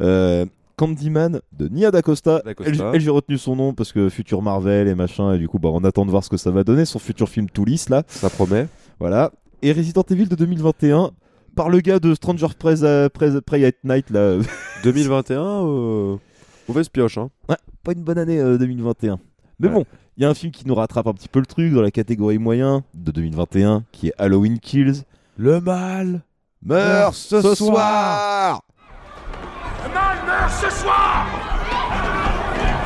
Euh, 0.02 0.46
Candyman 0.76 1.40
de 1.58 1.68
Nia 1.70 1.90
DaCosta. 1.92 2.42
Elle, 2.66 3.00
j'ai 3.00 3.10
retenu 3.10 3.38
son 3.38 3.56
nom 3.56 3.74
parce 3.74 3.94
que 3.94 4.10
futur 4.10 4.42
Marvel 4.42 4.90
et 4.90 4.96
machin, 4.96 5.34
et 5.34 5.38
du 5.38 5.48
coup, 5.48 5.58
bah, 5.58 5.70
on 5.72 5.84
attend 5.86 6.06
de 6.06 6.12
voir 6.12 6.24
ce 6.24 6.30
que 6.30 6.38
ça 6.38 6.52
va 6.52 6.66
donner. 6.66 6.84
Son 6.84 7.00
futur 7.00 7.30
film 7.30 7.50
tout 7.50 7.64
lisse 7.64 7.88
là. 7.90 8.04
Ça 8.08 8.30
promet. 8.30 8.68
Voilà. 9.00 9.32
Et 9.62 9.72
Resident 9.72 10.04
Evil 10.10 10.26
de 10.28 10.36
2021 10.36 11.12
par 11.56 11.70
le 11.70 11.80
gars 11.80 12.00
de 12.00 12.14
Stranger 12.14 12.48
Prey, 12.60 12.84
euh, 12.84 13.08
Prey- 13.08 13.40
Prey 13.42 13.64
at 13.66 13.72
Night 13.86 14.10
là. 14.10 14.36
2021, 14.84 15.40
euh, 15.66 16.16
mauvaise 16.68 16.90
pioche. 16.90 17.18
Hein. 17.20 17.30
Ouais, 17.48 17.58
pas 17.86 17.94
une 17.94 18.04
bonne 18.04 18.18
année 18.18 18.40
euh, 18.40 18.58
2021. 18.58 19.18
Mais 19.60 19.68
Ouais. 19.68 19.74
bon, 19.76 19.86
il 20.22 20.26
y 20.26 20.28
a 20.28 20.30
un 20.30 20.36
film 20.36 20.52
qui 20.52 20.68
nous 20.68 20.76
rattrape 20.76 21.08
un 21.08 21.14
petit 21.14 21.28
peu 21.28 21.40
le 21.40 21.48
truc 21.48 21.74
dans 21.74 21.82
la 21.82 21.90
catégorie 21.90 22.38
moyen 22.38 22.84
de 22.94 23.10
2021 23.10 23.86
qui 23.92 24.10
est 24.10 24.14
Halloween 24.20 24.60
Kills. 24.60 25.02
Le 25.36 25.60
mal 25.60 26.22
meurt 26.62 27.16
ce, 27.16 27.42
ce 27.42 27.56
soir. 27.56 28.62
Le 29.84 29.92
mal 29.92 30.18
meurt 30.28 30.52
ce 30.52 30.70
soir 30.70 31.26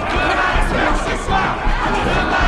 Le 0.09 0.15
mal 0.15 0.63
meurt 0.71 1.09
ce 1.09 1.25
soir 1.25 1.57
Le 1.91 2.31
mal 2.31 2.44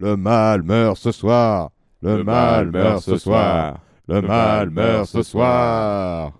Le 0.00 0.16
mal 0.16 0.62
meurt 0.62 0.96
ce 0.96 1.12
soir. 1.12 1.72
Le, 2.00 2.24
mal 2.24 2.70
meurt 2.70 3.02
ce 3.02 3.18
soir. 3.18 3.80
Le 4.08 4.22
mal 4.22 4.70
meurt 4.70 5.06
ce 5.06 5.22
soir. 5.22 6.32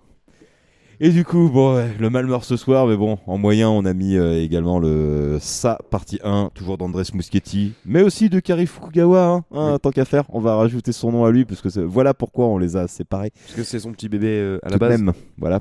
Et 0.99 1.09
du 1.11 1.23
coup, 1.23 1.47
bon, 1.47 1.87
le 1.99 2.09
mal 2.09 2.25
meurt 2.25 2.43
ce 2.43 2.57
soir, 2.57 2.87
mais 2.87 2.97
bon, 2.97 3.19
en 3.27 3.37
moyen, 3.37 3.69
on 3.69 3.85
a 3.85 3.93
mis 3.93 4.15
euh, 4.15 4.41
également 4.41 4.79
le 4.79 5.37
Sa 5.39 5.77
partie 5.91 6.19
1, 6.23 6.49
toujours 6.55 6.79
d'Andrés 6.79 7.03
Muschietti, 7.13 7.73
mais 7.85 8.01
aussi 8.01 8.29
de 8.29 8.39
Kari 8.39 8.65
Fukugawa, 8.65 9.27
hein, 9.27 9.43
hein, 9.51 9.77
tant 9.79 9.91
qu'à 9.91 10.05
faire, 10.05 10.23
on 10.29 10.39
va 10.39 10.55
rajouter 10.55 10.91
son 10.91 11.11
nom 11.11 11.25
à 11.25 11.31
lui, 11.31 11.45
parce 11.45 11.61
que 11.61 11.79
voilà 11.81 12.15
pourquoi 12.15 12.47
on 12.47 12.57
les 12.57 12.75
a 12.75 12.87
séparés. 12.87 13.31
Parce 13.45 13.53
que 13.53 13.63
c'est 13.63 13.79
son 13.79 13.91
petit 13.91 14.09
bébé 14.09 14.39
euh, 14.39 14.59
à 14.63 14.69
la 14.69 14.73
Tout 14.73 14.79
base. 14.79 14.99
même, 14.99 15.13
voilà. 15.37 15.59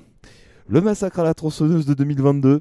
Le 0.69 0.81
massacre 0.81 1.21
à 1.21 1.25
la 1.25 1.35
tronçonneuse 1.35 1.85
de 1.85 1.93
2022, 1.93 2.61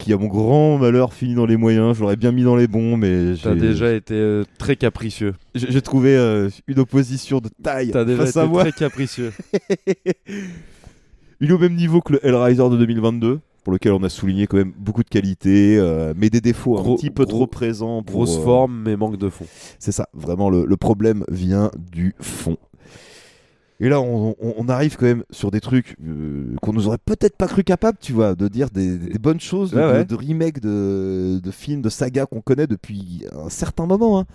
qui 0.00 0.12
à 0.12 0.16
mon 0.16 0.26
grand 0.26 0.78
malheur 0.78 1.12
finit 1.14 1.34
dans 1.34 1.46
les 1.46 1.56
moyens, 1.56 1.94
je 1.96 2.00
l'aurais 2.00 2.16
bien 2.16 2.32
mis 2.32 2.42
dans 2.42 2.56
les 2.56 2.66
bons, 2.66 2.96
mais 2.96 3.34
T'as 3.42 3.54
déjà 3.54 3.92
été 3.92 4.14
euh, 4.14 4.44
très 4.58 4.74
capricieux. 4.76 5.34
j'ai 5.54 5.82
trouvé 5.82 6.16
euh, 6.16 6.48
une 6.66 6.78
opposition 6.80 7.38
de 7.38 7.48
taille 7.62 7.90
T'as 7.92 8.04
déjà 8.04 8.24
face 8.24 8.36
à 8.36 8.42
été 8.44 8.50
moi. 8.50 8.62
très 8.62 8.72
capricieux. 8.72 9.32
Il 11.40 11.48
est 11.50 11.52
au 11.52 11.58
même 11.58 11.74
niveau 11.74 12.00
que 12.00 12.14
le 12.14 12.26
Hellraiser 12.26 12.68
de 12.68 12.76
2022, 12.76 13.40
pour 13.64 13.72
lequel 13.72 13.92
on 13.92 14.02
a 14.02 14.08
souligné 14.08 14.46
quand 14.46 14.58
même 14.58 14.72
beaucoup 14.76 15.02
de 15.02 15.08
qualités, 15.08 15.76
euh, 15.78 16.12
mais 16.16 16.28
des 16.28 16.40
défauts 16.40 16.78
un 16.78 16.96
petit 16.96 17.10
peu 17.10 17.24
gros- 17.24 17.32
trop 17.36 17.46
présents. 17.46 18.02
pour, 18.02 18.24
Grosse 18.24 18.38
forme, 18.38 18.82
mais 18.84 18.96
manque 18.96 19.16
de 19.16 19.28
fond. 19.30 19.46
C'est 19.78 19.92
ça, 19.92 20.08
vraiment 20.12 20.50
le, 20.50 20.64
le 20.66 20.76
problème 20.76 21.24
vient 21.30 21.70
du 21.92 22.14
fond. 22.20 22.56
Et 23.80 23.88
là, 23.88 24.00
on, 24.00 24.36
on- 24.40 24.54
on 24.58 24.68
arrive 24.68 24.96
quand 24.96 25.06
même 25.06 25.24
sur 25.30 25.50
des 25.50 25.60
trucs 25.60 25.96
euh, 26.06 26.54
qu'on 26.62 26.72
nous 26.74 26.86
aurait 26.86 26.98
peut-être 27.04 27.36
pas 27.36 27.48
cru 27.48 27.64
capable, 27.64 27.98
tu 28.00 28.12
vois, 28.12 28.34
de 28.34 28.46
dire 28.48 28.68
des, 28.70 28.98
des 28.98 29.18
bonnes 29.18 29.40
choses, 29.40 29.70
de, 29.72 29.78
Ouais, 29.78 30.04
de 30.04 30.14
remakes 30.14 30.60
de, 30.60 31.40
de 31.42 31.50
films, 31.50 31.80
de 31.82 31.88
sagas 31.88 32.26
qu'on 32.26 32.42
connaît 32.42 32.66
depuis 32.66 33.24
un 33.32 33.48
certain 33.48 33.86
moment, 33.86 34.20
hein. 34.20 34.26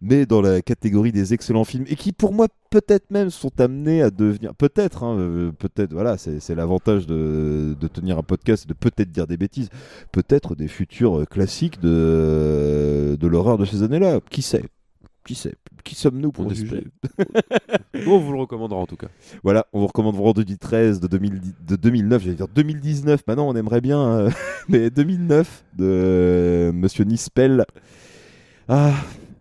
mais 0.00 0.24
dans 0.26 0.40
la 0.40 0.62
catégorie 0.62 1.10
des 1.10 1.34
excellents 1.34 1.64
films, 1.64 1.84
et 1.88 1.96
qui 1.96 2.12
pour 2.12 2.32
moi 2.32 2.46
peut-être 2.70 3.10
même 3.10 3.30
sont 3.30 3.60
amenés 3.60 4.02
à 4.02 4.10
devenir, 4.10 4.54
peut-être, 4.54 5.02
hein, 5.02 5.16
euh, 5.18 5.50
peut-être, 5.58 5.92
voilà, 5.92 6.16
c'est 6.18 6.54
l'avantage 6.54 7.06
de, 7.06 7.74
de 7.80 7.88
tenir 7.88 8.18
un 8.18 8.22
podcast 8.22 8.66
et 8.66 8.68
de 8.68 8.74
peut-être 8.74 9.10
dire 9.10 9.26
des 9.26 9.36
bêtises, 9.36 9.68
peut-être 10.12 10.54
des 10.54 10.68
futurs 10.68 11.20
euh, 11.20 11.24
classiques 11.24 11.80
de, 11.80 13.16
de 13.18 13.26
l'horreur 13.26 13.58
de 13.58 13.64
ces 13.64 13.82
années-là, 13.82 14.20
qui 14.30 14.42
sait 14.42 14.64
Qui 15.26 15.34
sait 15.34 15.54
Qui 15.82 15.96
sommes-nous 15.96 16.30
pour 16.30 16.46
On 16.46 16.50
juger 16.50 16.84
Nous, 17.94 18.06
on 18.12 18.18
vous 18.18 18.32
le 18.32 18.38
recommandera 18.38 18.78
en 18.78 18.86
tout 18.86 18.96
cas. 18.96 19.08
Voilà, 19.42 19.66
on 19.72 19.80
vous 19.80 19.88
recommande 19.88 20.14
Vendredi 20.14 20.56
13 20.56 21.00
de, 21.00 21.08
2010 21.08 21.54
de 21.66 21.76
2009, 21.76 22.22
j'allais 22.22 22.36
dire 22.36 22.48
2019, 22.48 23.22
maintenant 23.26 23.48
on 23.48 23.56
aimerait 23.56 23.80
bien, 23.80 24.00
euh, 24.08 24.30
mais 24.68 24.88
2009 24.88 25.64
de 25.76 26.70
Monsieur 26.72 27.04
Nispel. 27.04 27.64
Ah, 28.68 28.92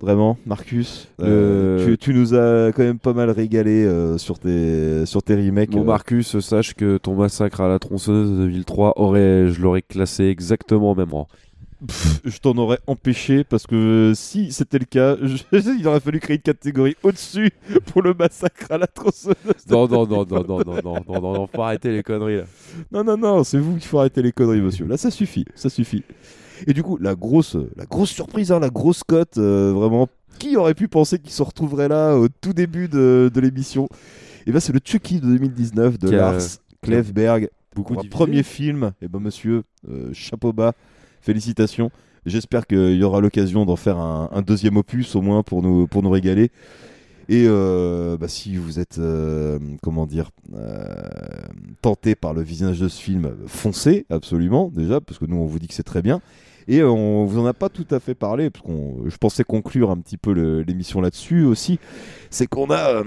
vraiment, 0.01 0.37
Marcus, 0.45 1.07
euh, 1.21 1.85
tu, 1.85 1.97
tu 1.97 2.13
nous 2.13 2.33
as 2.33 2.71
quand 2.73 2.83
même 2.83 2.99
pas 2.99 3.13
mal 3.13 3.29
régalé 3.29 3.85
euh, 3.85 4.17
sur, 4.17 4.39
tes, 4.39 5.05
sur 5.05 5.23
tes 5.23 5.35
remakes. 5.35 5.73
Mon 5.73 5.81
euh. 5.81 5.85
Marcus, 5.85 6.39
sache 6.39 6.73
que 6.73 6.97
ton 6.97 7.15
massacre 7.15 7.61
à 7.61 7.67
la 7.67 7.79
tronçonneuse 7.79 8.31
de 8.31 8.45
2003 8.45 8.93
aurait, 8.97 9.49
je 9.49 9.61
l'aurais 9.61 9.81
classé 9.81 10.25
exactement 10.25 10.91
au 10.91 10.95
même 10.95 11.13
rang. 11.13 11.27
Pff, 11.85 12.21
je 12.23 12.37
t'en 12.39 12.55
aurais 12.57 12.79
empêché 12.87 13.43
parce 13.43 13.67
que 13.67 13.75
euh, 13.75 14.13
si 14.13 14.51
c'était 14.53 14.79
le 14.79 14.85
cas, 14.85 15.17
je- 15.21 15.43
il 15.79 15.87
aurait 15.87 15.99
fallu 15.99 16.19
créer 16.19 16.37
une 16.37 16.41
catégorie 16.41 16.95
au-dessus 17.03 17.51
pour 17.87 18.01
le 18.01 18.13
massacre 18.13 18.71
à 18.71 18.77
la 18.77 18.87
tronçonneuse. 18.87 19.35
Non, 19.69 19.87
non, 19.87 20.07
non, 20.07 20.25
non, 20.25 20.43
non, 20.47 20.59
non, 20.65 20.81
non, 20.83 21.01
non, 21.05 21.21
non, 21.21 21.33
non, 21.33 21.47
faut 21.47 21.61
arrêter 21.63 21.91
les 21.91 22.01
conneries 22.01 22.37
là. 22.37 22.43
Non, 22.91 23.03
non, 23.03 23.17
non, 23.17 23.43
c'est 23.43 23.57
vous 23.59 23.73
qu'il 23.73 23.83
faut 23.87 23.99
arrêter 23.99 24.21
les 24.21 24.31
conneries, 24.31 24.61
monsieur. 24.61 24.85
Là, 24.87 24.95
ça 24.97 25.11
suffit, 25.11 25.45
ça 25.53 25.69
suffit. 25.69 26.03
Et 26.65 26.73
du 26.73 26.81
coup, 26.81 26.97
la 26.97 27.15
grosse, 27.15 27.57
la 27.75 27.85
grosse 27.85 28.11
surprise, 28.11 28.51
hein, 28.53 28.59
la 28.59 28.69
grosse 28.69 29.03
cote, 29.03 29.37
euh, 29.37 29.73
vraiment, 29.73 30.07
qui 30.39 30.55
aurait 30.55 30.73
pu 30.75 30.87
penser 30.87 31.19
qu'il 31.19 31.31
se 31.31 31.43
retrouverait 31.43 31.89
là 31.89 32.15
au 32.15 32.29
tout 32.29 32.53
début 32.53 32.87
de, 32.87 33.29
de 33.33 33.39
l'émission? 33.41 33.89
Et 34.47 34.51
ben, 34.53 34.59
c'est 34.61 34.71
le 34.73 34.79
Chucky 34.83 35.19
de 35.19 35.25
2019 35.27 35.99
de 35.99 36.09
Lars 36.17 36.41
Klevberg. 36.81 37.49
beaucoup 37.75 37.95
premier 38.09 38.43
film, 38.43 38.91
et 39.01 39.07
ben, 39.09 39.19
monsieur, 39.19 39.63
euh, 39.89 40.11
chapeau 40.13 40.53
bas, 40.53 40.71
félicitations. 41.25 41.91
J'espère 42.25 42.65
qu'il 42.65 42.95
y 42.95 43.03
aura 43.03 43.19
l'occasion 43.19 43.65
d'en 43.65 43.75
faire 43.75 43.97
un, 43.97 44.41
deuxième 44.41 44.77
opus, 44.77 45.15
au 45.15 45.21
moins, 45.21 45.43
pour 45.43 45.61
nous, 45.61 46.09
régaler. 46.09 46.51
Et 47.27 47.45
euh, 47.47 48.17
bah, 48.17 48.27
si 48.27 48.55
vous 48.55 48.79
êtes, 48.79 48.99
euh, 48.99 49.57
comment 49.81 50.05
dire, 50.05 50.29
euh, 50.53 50.85
tenté 51.81 52.13
par 52.13 52.33
le 52.33 52.41
visionnage 52.41 52.79
de 52.79 52.87
ce 52.87 53.01
film, 53.01 53.31
foncez 53.47 54.05
absolument 54.11 54.71
déjà, 54.73 55.01
parce 55.01 55.17
que 55.17 55.25
nous 55.25 55.37
on 55.37 55.45
vous 55.45 55.57
dit 55.57 55.67
que 55.67 55.73
c'est 55.73 55.83
très 55.83 56.03
bien. 56.03 56.21
Et 56.67 56.83
on 56.83 57.25
vous 57.25 57.39
en 57.39 57.45
a 57.45 57.53
pas 57.53 57.69
tout 57.69 57.87
à 57.89 57.99
fait 57.99 58.13
parlé, 58.13 58.51
parce 58.51 58.63
qu'on, 58.63 59.03
je 59.07 59.17
pensais 59.17 59.43
conclure 59.43 59.89
un 59.89 59.97
petit 59.97 60.17
peu 60.17 60.31
l'émission 60.61 61.01
là-dessus 61.01 61.43
aussi. 61.43 61.79
C'est 62.29 62.47
qu'on 62.47 62.71
a 62.71 63.03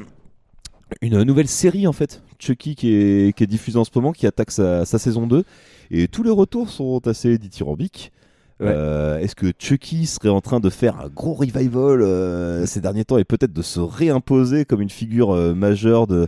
une 1.03 1.23
nouvelle 1.23 1.49
série 1.49 1.87
en 1.87 1.93
fait, 1.93 2.23
Chucky 2.39 2.75
qui 2.75 2.93
est, 2.93 3.37
qui 3.37 3.45
est 3.45 3.47
diffusée 3.47 3.79
en 3.79 3.85
ce 3.85 3.91
moment, 3.95 4.13
qui 4.13 4.27
attaque 4.27 4.51
sa, 4.51 4.85
sa 4.85 4.99
saison 4.99 5.27
2. 5.27 5.45
Et 5.91 6.09
tous 6.09 6.23
les 6.23 6.31
retours 6.31 6.69
sont 6.69 7.07
assez 7.07 7.39
dithyrambiques. 7.39 8.13
Ouais. 8.61 8.67
Euh, 8.71 9.19
Est-ce 9.19 9.37
que 9.37 9.53
Chucky 9.57 10.07
serait 10.07 10.29
en 10.29 10.41
train 10.41 10.61
de 10.61 10.69
faire 10.69 10.99
un 11.01 11.09
gros 11.09 11.35
revival 11.35 12.03
euh, 12.03 12.67
ces 12.67 12.81
derniers 12.81 13.05
temps 13.05 13.19
et 13.19 13.25
peut-être 13.25 13.53
de 13.53 13.63
se 13.63 13.79
réimposer 13.79 14.65
comme 14.65 14.81
une 14.81 14.91
figure 14.91 15.31
euh, 15.31 15.55
majeure 15.55 16.09
de, 16.09 16.27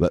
bah, 0.00 0.10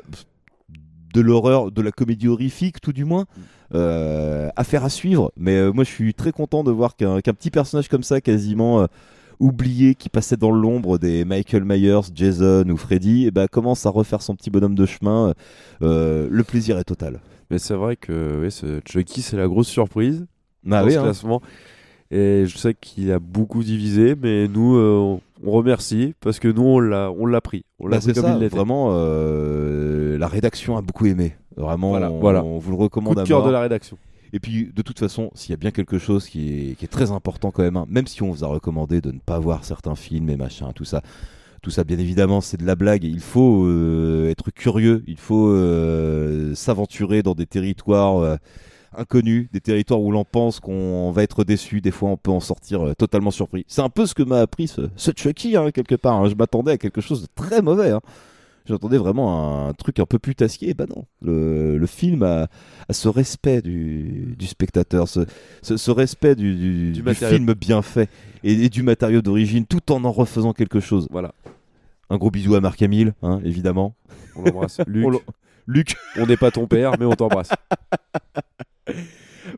de 1.14 1.22
l'horreur, 1.22 1.72
de 1.72 1.82
la 1.82 1.92
comédie 1.92 2.28
horrifique 2.28 2.80
tout 2.82 2.94
du 2.94 3.06
moins? 3.06 3.26
Affaire 3.72 4.84
à 4.84 4.90
suivre. 4.90 5.32
Mais 5.38 5.72
moi 5.72 5.84
je 5.84 5.90
suis 5.90 6.14
très 6.16 6.32
content 6.32 6.64
de 6.64 6.72
voir 6.72 6.96
qu'un 6.96 7.22
petit 7.22 7.52
personnage 7.52 7.88
comme 7.88 8.04
ça, 8.04 8.20
quasiment 8.20 8.88
oublié, 9.40 9.96
qui 9.96 10.10
passait 10.10 10.38
dans 10.38 10.52
l'ombre 10.52 10.98
des 10.98 11.24
Michael 11.26 11.64
Myers, 11.64 12.02
Jason 12.14 12.66
ou 12.70 12.78
Freddy, 12.78 13.26
et 13.28 13.32
bah, 13.32 13.48
commence 13.48 13.86
à 13.86 13.90
refaire 13.90 14.22
son 14.22 14.36
petit 14.36 14.50
bonhomme 14.50 14.76
de 14.76 14.86
chemin. 14.86 15.34
Euh, 15.82 16.28
le 16.30 16.44
plaisir 16.44 16.78
est 16.78 16.84
total. 16.84 17.20
Mais 17.52 17.58
c'est 17.58 17.74
vrai 17.74 17.96
que 17.96 18.48
ce 18.50 18.80
Chucky, 18.86 19.22
c'est 19.22 19.38
la 19.38 19.48
grosse 19.48 19.68
surprise 19.70 20.26
Ah 20.70 20.82
dans 20.82 20.86
oui, 20.86 20.94
ce 20.94 20.98
hein. 21.00 21.04
classement. 21.04 21.42
Et 22.12 22.46
je 22.48 22.58
sais 22.58 22.74
qu'il 22.74 23.12
a 23.12 23.20
beaucoup 23.20 23.64
divisé, 23.64 24.16
mais 24.22 24.48
nous, 24.48 24.76
euh, 24.76 24.98
on- 25.44 25.52
remercie 25.52 26.16
parce 26.22 26.40
que 26.40 26.48
nous, 26.48 26.64
on 26.64 26.80
l'a, 26.80 27.12
on 27.18 27.26
l'a 27.26 27.40
pris. 27.40 27.64
On 27.80 27.88
l'a 27.88 27.98
Bah, 27.98 28.02
pris 28.04 28.14
comme 28.14 28.24
ça, 28.24 28.34
il 28.34 28.40
l'était. 28.40 28.56
vraiment, 28.56 28.90
euh, 28.94 30.18
la 30.18 30.28
rédaction 30.28 30.76
a 30.76 30.82
beaucoup 30.82 31.06
aimé. 31.06 31.36
Vraiment, 31.56 31.90
Voilà, 31.92 32.12
on, 32.12 32.20
voilà. 32.20 32.44
on 32.44 32.58
vous 32.58 32.72
le 32.72 32.78
recommande 32.78 33.14
Coup 33.14 33.20
de 33.20 33.26
à 33.26 33.28
cœur 33.28 33.40
mort. 33.40 33.48
de 33.48 33.54
la 33.54 33.62
rédaction. 33.62 33.98
Et 34.34 34.40
puis, 34.40 34.72
de 34.74 34.82
toute 34.82 35.00
façon, 35.00 35.32
s'il 35.34 35.52
y 35.52 35.54
a 35.54 35.58
bien 35.58 35.72
quelque 35.72 35.98
chose 35.98 36.28
qui 36.28 36.76
est, 36.82 36.88
très 36.88 37.12
important 37.12 37.52
quand 37.52 37.64
même, 37.64 37.78
hein, 37.78 37.86
même 37.90 38.08
si 38.08 38.24
on 38.24 38.32
vous 38.32 38.44
a 38.44 38.48
recommandé 38.48 39.02
de 39.02 39.12
ne 39.12 39.20
pas 39.20 39.40
voir 39.40 39.64
certains 39.64 39.96
films 39.96 40.30
et 40.30 40.36
machin, 40.36 40.72
tout 40.74 40.86
ça, 40.86 41.02
tout 41.62 41.72
ça, 41.72 41.84
bien 41.84 42.00
évidemment, 42.00 42.42
c'est 42.42 42.58
de 42.58 42.66
la 42.66 42.76
blague. 42.76 43.04
Il 43.04 43.20
faut 43.20 43.66
euh, 43.66 44.30
être 44.30 44.52
curieux, 44.52 45.04
il 45.08 45.18
faut 45.18 45.50
euh, 45.50 46.56
s'aventurer 46.56 47.22
dans 47.22 47.36
des 47.36 47.46
territoires 47.46 48.20
euh, 48.20 48.38
inconnus, 48.96 49.50
des 49.52 49.60
territoires 49.60 50.02
où 50.02 50.12
l'on 50.12 50.24
pense 50.24 50.60
qu'on 50.60 51.12
va 51.12 51.24
être 51.24 51.44
déçu. 51.44 51.82
Des 51.82 51.92
fois, 51.92 52.10
on 52.10 52.18
peut 52.18 52.32
en 52.32 52.40
sortir 52.40 52.96
totalement 52.98 53.32
surpris. 53.32 53.66
C'est 53.68 53.82
un 53.82 53.90
peu 53.90 54.06
ce 54.06 54.14
que 54.14 54.24
m'a 54.24 54.40
appris 54.40 54.68
ce, 54.68 55.12
Chucky, 55.16 55.58
hein, 55.58 55.72
quelque 55.72 55.96
part. 55.96 56.22
hein. 56.22 56.30
Je 56.30 56.36
m'attendais 56.36 56.72
à 56.72 56.78
quelque 56.78 57.02
chose 57.02 57.22
de 57.22 57.28
très 57.36 57.62
mauvais. 57.62 57.92
J'attendais 58.70 58.98
vraiment 59.00 59.68
un 59.68 59.74
truc 59.74 60.00
un 60.00 60.06
peu 60.06 60.20
putassier. 60.20 60.74
Bah 60.74 60.86
non, 60.88 61.06
le, 61.22 61.78
le 61.78 61.86
film 61.88 62.24
a, 62.24 62.48
a 62.88 62.94
ce 62.94 63.10
respect 63.10 63.62
du, 63.62 64.36
du 64.38 64.46
spectateur, 64.48 65.08
ce, 65.10 65.22
ce, 65.62 65.76
ce 65.76 65.92
respect 65.92 66.36
du, 66.36 66.56
du- 66.56 66.92
du 66.92 67.04
matériau. 67.04 67.36
film 67.38 67.54
bien 67.54 67.82
fait 67.82 68.10
et, 68.44 68.54
et 68.54 68.70
du 68.70 68.84
matériau 68.84 69.22
d'origine, 69.22 69.66
tout 69.66 69.92
en 69.92 70.04
en 70.06 70.12
refaisant 70.12 70.54
quelque 70.54 70.80
chose. 70.80 71.08
Voilà. 71.10 71.34
Un 72.12 72.18
gros 72.18 72.32
bisou 72.32 72.56
à 72.56 72.62
Marc 72.62 72.82
Hamill, 72.82 73.14
hein, 73.24 73.42
évidemment. 73.44 73.96
On 74.36 74.44
l'embrasse. 74.44 74.80
Luc. 74.88 75.06
On 75.06 75.20
Luc. 75.68 75.96
On 76.18 76.26
n'est 76.26 76.38
pas 76.38 76.52
ton 76.52 76.66
père, 76.68 76.94
mais 77.00 77.06
on 77.06 77.14
t'embrasse. 77.14 77.50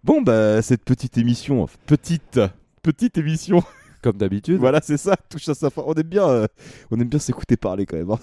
Bon, 0.03 0.21
bah, 0.21 0.61
cette 0.61 0.83
petite 0.83 1.17
émission, 1.17 1.67
petite, 1.85 2.39
petite 2.81 3.17
émission. 3.17 3.63
Comme 4.01 4.17
d'habitude. 4.17 4.57
Voilà, 4.57 4.79
c'est 4.81 4.97
ça, 4.97 5.15
touche 5.29 5.47
à 5.49 5.53
sa 5.53 5.69
fin. 5.69 5.83
On 5.85 5.93
aime 5.93 6.01
bien, 6.03 6.27
euh, 6.27 6.47
on 6.89 6.99
aime 6.99 7.07
bien 7.07 7.19
s'écouter 7.19 7.55
parler 7.55 7.85
quand 7.85 7.97
même. 7.97 8.09
hein. 8.11 8.19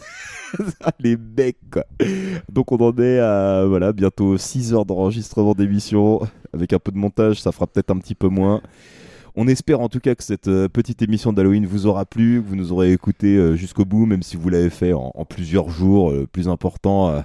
Les 0.98 1.16
mecs, 1.16 1.58
quoi. 1.70 1.84
Donc, 2.50 2.72
on 2.72 2.76
en 2.78 2.96
est 2.98 3.20
à, 3.20 3.64
voilà, 3.66 3.92
bientôt 3.92 4.36
6 4.36 4.74
heures 4.74 4.84
d'enregistrement 4.84 5.52
d'émission. 5.54 6.20
Avec 6.52 6.72
un 6.72 6.78
peu 6.80 6.90
de 6.90 6.96
montage, 6.98 7.40
ça 7.40 7.52
fera 7.52 7.66
peut-être 7.68 7.90
un 7.92 7.98
petit 7.98 8.16
peu 8.16 8.28
moins. 8.28 8.60
On 9.40 9.46
espère 9.46 9.80
en 9.80 9.88
tout 9.88 10.00
cas 10.00 10.16
que 10.16 10.24
cette 10.24 10.48
euh, 10.48 10.68
petite 10.68 11.00
émission 11.00 11.32
d'Halloween 11.32 11.64
vous 11.64 11.86
aura 11.86 12.04
plu, 12.04 12.42
que 12.42 12.48
vous 12.48 12.56
nous 12.56 12.72
aurez 12.72 12.92
écouté 12.92 13.36
euh, 13.36 13.54
jusqu'au 13.54 13.84
bout, 13.84 14.04
même 14.04 14.24
si 14.24 14.36
vous 14.36 14.48
l'avez 14.48 14.68
fait 14.68 14.92
en, 14.92 15.12
en 15.14 15.24
plusieurs 15.24 15.70
jours. 15.70 16.10
Euh, 16.10 16.22
Le 16.22 16.26
plus 16.26 16.48
important, 16.48 17.22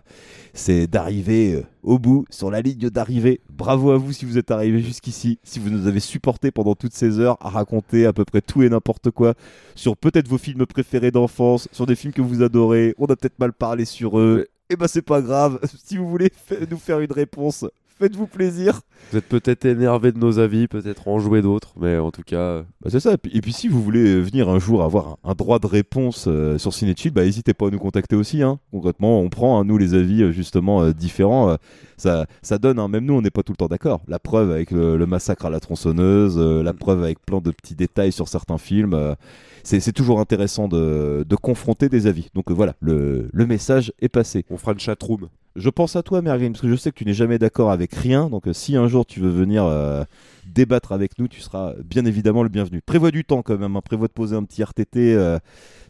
c'est 0.53 0.85
d'arriver 0.85 1.63
au 1.81 1.97
bout, 1.97 2.25
sur 2.29 2.51
la 2.51 2.61
ligne 2.61 2.91
d'arrivée. 2.91 3.41
Bravo 3.49 3.89
à 3.89 3.97
vous 3.97 4.13
si 4.13 4.25
vous 4.25 4.37
êtes 4.37 4.51
arrivé 4.51 4.79
jusqu'ici, 4.79 5.39
si 5.41 5.57
vous 5.57 5.71
nous 5.71 5.87
avez 5.87 5.99
supporté 5.99 6.51
pendant 6.51 6.75
toutes 6.75 6.93
ces 6.93 7.19
heures 7.19 7.37
à 7.41 7.49
raconter 7.49 8.05
à 8.05 8.13
peu 8.13 8.25
près 8.25 8.41
tout 8.41 8.61
et 8.61 8.69
n'importe 8.69 9.09
quoi 9.09 9.33
sur 9.73 9.97
peut-être 9.97 10.27
vos 10.27 10.37
films 10.37 10.67
préférés 10.67 11.09
d'enfance, 11.09 11.67
sur 11.71 11.87
des 11.87 11.95
films 11.95 12.13
que 12.13 12.21
vous 12.21 12.43
adorez. 12.43 12.93
On 12.99 13.05
a 13.05 13.15
peut-être 13.15 13.39
mal 13.39 13.53
parlé 13.53 13.85
sur 13.85 14.19
eux. 14.19 14.45
Et 14.69 14.75
ben 14.75 14.87
c'est 14.87 15.01
pas 15.01 15.21
grave. 15.21 15.59
Si 15.83 15.97
vous 15.97 16.07
voulez 16.07 16.29
nous 16.69 16.77
faire 16.77 16.99
une 16.99 17.11
réponse, 17.11 17.65
faites-vous 17.99 18.27
plaisir. 18.27 18.81
Vous 19.11 19.17
êtes 19.17 19.25
peut-être 19.27 19.65
énervé 19.65 20.11
de 20.11 20.17
nos 20.17 20.39
avis, 20.39 20.67
peut-être 20.67 21.07
en 21.07 21.19
jouer 21.19 21.41
d'autres, 21.41 21.73
mais 21.79 21.97
en 21.97 22.11
tout 22.11 22.23
cas. 22.23 22.37
euh, 22.37 22.63
Bah, 22.81 22.89
c'est 22.89 22.99
ça. 22.99 23.13
Et 23.13 23.17
puis, 23.17 23.31
et 23.35 23.41
puis 23.41 23.53
si 23.53 23.67
vous 23.67 23.81
voulez 23.81 24.19
venir 24.21 24.49
un 24.49 24.59
jour 24.59 24.83
avoir 24.83 25.07
un, 25.23 25.31
un 25.31 25.33
droit 25.33 25.59
de 25.59 25.67
réponse 25.67 26.25
euh, 26.27 26.57
sur 26.57 26.73
Cinechill, 26.73 27.11
bah 27.11 27.23
n'hésitez 27.23 27.53
pas 27.53 27.67
à 27.67 27.69
nous 27.69 27.79
contacter 27.79 28.15
aussi. 28.15 28.41
Hein. 28.41 28.59
Concrètement, 28.71 29.19
on 29.19 29.29
prend 29.29 29.59
hein, 29.59 29.65
nous 29.65 29.77
les 29.77 29.93
avis 29.93 30.23
euh, 30.23 30.31
justement 30.31 30.81
euh, 30.83 30.93
différents. 30.93 31.49
euh, 31.49 31.55
ça, 31.97 32.25
ça 32.41 32.57
donne. 32.57 32.79
hein, 32.79 32.87
même 32.87 33.05
nous, 33.05 33.13
on 33.13 33.21
n'est 33.21 33.29
pas 33.31 33.43
tout 33.43 33.51
le 33.53 33.57
temps 33.57 33.67
d'accord. 33.67 34.01
La 34.07 34.19
preuve 34.19 34.51
avec 34.51 34.71
le, 34.71 34.97
le 34.97 35.05
massacre 35.05 35.45
à 35.45 35.49
la 35.49 35.59
tronçonneuse, 35.59 36.35
euh, 36.37 36.63
la 36.63 36.73
preuve 36.73 37.03
avec 37.03 37.23
plein 37.25 37.39
de 37.41 37.51
petits 37.51 37.75
détails 37.75 38.11
sur 38.11 38.27
certains 38.27 38.57
films. 38.57 38.93
euh, 38.93 39.15
c'est 39.63 39.79
c'est 39.79 39.93
toujours 39.93 40.19
intéressant 40.19 40.67
de, 40.67 41.25
de 41.27 41.35
confronter 41.35 41.87
des 41.89 42.07
avis. 42.07 42.29
Donc 42.33 42.49
euh, 42.51 42.53
voilà, 42.53 42.73
le, 42.81 43.29
le 43.31 43.45
message 43.45 43.93
est 44.01 44.09
passé. 44.09 44.45
On 44.49 44.57
fera 44.57 44.73
une 44.73 44.79
chatroom. 44.79 45.29
Je 45.55 45.69
pense 45.69 45.95
à 45.95 46.01
toi, 46.03 46.21
Merlin, 46.23 46.51
parce 46.51 46.61
que 46.61 46.67
je 46.69 46.75
sais 46.75 46.91
que 46.91 46.95
tu 46.97 47.05
n'es 47.05 47.13
jamais 47.13 47.37
d'accord 47.37 47.69
avec 47.71 47.93
rien. 47.93 48.27
Donc, 48.29 48.47
euh, 48.47 48.53
si 48.53 48.75
un 48.75 48.87
jour 48.87 49.05
tu 49.05 49.19
veux 49.19 49.29
venir 49.29 49.63
euh, 49.65 50.03
débattre 50.47 50.91
avec 50.93 51.19
nous, 51.19 51.27
tu 51.27 51.41
seras 51.41 51.73
bien 51.85 52.05
évidemment 52.05 52.41
le 52.41 52.49
bienvenu. 52.49 52.81
Prévois 52.81 53.11
du 53.11 53.23
temps 53.23 53.43
quand 53.43 53.57
même. 53.59 53.75
hein. 53.75 53.81
Prévois 53.81 54.07
de 54.07 54.13
poser 54.13 54.35
un 54.35 54.43
petit 54.43 54.63
RTT. 54.63 55.13
euh, 55.13 55.37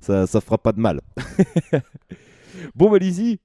ça, 0.02 0.28
ça 0.28 0.42
fera 0.42 0.58
pas 0.58 0.74
de 0.74 0.80
mal. 0.82 1.00
bon, 2.76 2.90
bah, 2.90 2.98
Lizzie, 2.98 3.40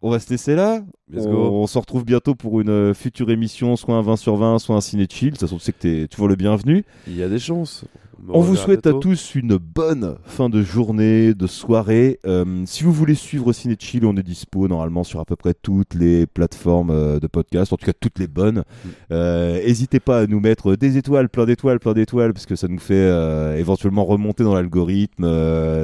on 0.00 0.10
va 0.10 0.20
se 0.20 0.30
laisser 0.30 0.54
là. 0.54 0.82
Let's 1.10 1.26
on, 1.26 1.30
go. 1.32 1.50
on 1.62 1.66
se 1.66 1.78
retrouve 1.78 2.04
bientôt 2.04 2.34
pour 2.34 2.60
une 2.60 2.94
future 2.94 3.30
émission, 3.30 3.76
soit 3.76 3.94
un 3.96 4.02
20 4.02 4.16
sur 4.16 4.36
20, 4.36 4.58
soit 4.58 4.76
un 4.76 4.80
ciné 4.80 5.06
chill. 5.10 5.28
De 5.28 5.30
toute 5.32 5.40
façon, 5.40 5.58
tu 5.58 5.64
sais 5.64 5.72
que 5.72 5.80
tu 5.80 6.02
es 6.02 6.08
toujours 6.08 6.28
le 6.28 6.36
bienvenu. 6.36 6.84
Il 7.06 7.16
y 7.16 7.22
a 7.22 7.28
des 7.28 7.38
chances. 7.38 7.84
On 8.28 8.40
vous 8.40 8.56
souhaite 8.56 8.86
à 8.86 8.92
tous 8.94 9.34
une 9.36 9.56
bonne 9.58 10.16
fin 10.24 10.48
de 10.48 10.62
journée, 10.62 11.34
de 11.34 11.46
soirée. 11.46 12.18
Euh, 12.26 12.62
si 12.66 12.82
vous 12.82 12.92
voulez 12.92 13.14
suivre 13.14 13.52
Ciné 13.52 13.76
Chill, 13.78 14.04
on 14.04 14.16
est 14.16 14.22
dispo 14.22 14.66
normalement 14.68 15.04
sur 15.04 15.20
à 15.20 15.24
peu 15.24 15.36
près 15.36 15.54
toutes 15.54 15.94
les 15.94 16.26
plateformes 16.26 16.90
euh, 16.90 17.20
de 17.20 17.26
podcast, 17.26 17.72
en 17.72 17.76
tout 17.76 17.86
cas 17.86 17.92
toutes 17.98 18.18
les 18.18 18.26
bonnes. 18.26 18.64
Euh, 19.12 19.62
N'hésitez 19.64 20.00
pas 20.00 20.20
à 20.20 20.26
nous 20.26 20.40
mettre 20.40 20.74
des 20.76 20.96
étoiles, 20.96 21.28
plein 21.28 21.46
d'étoiles, 21.46 21.78
plein 21.78 21.94
d'étoiles, 21.94 22.32
parce 22.32 22.46
que 22.46 22.56
ça 22.56 22.66
nous 22.68 22.78
fait 22.78 22.94
euh, 22.94 23.56
éventuellement 23.56 24.04
remonter 24.04 24.42
dans 24.42 24.54
l'algorithme. 24.54 25.24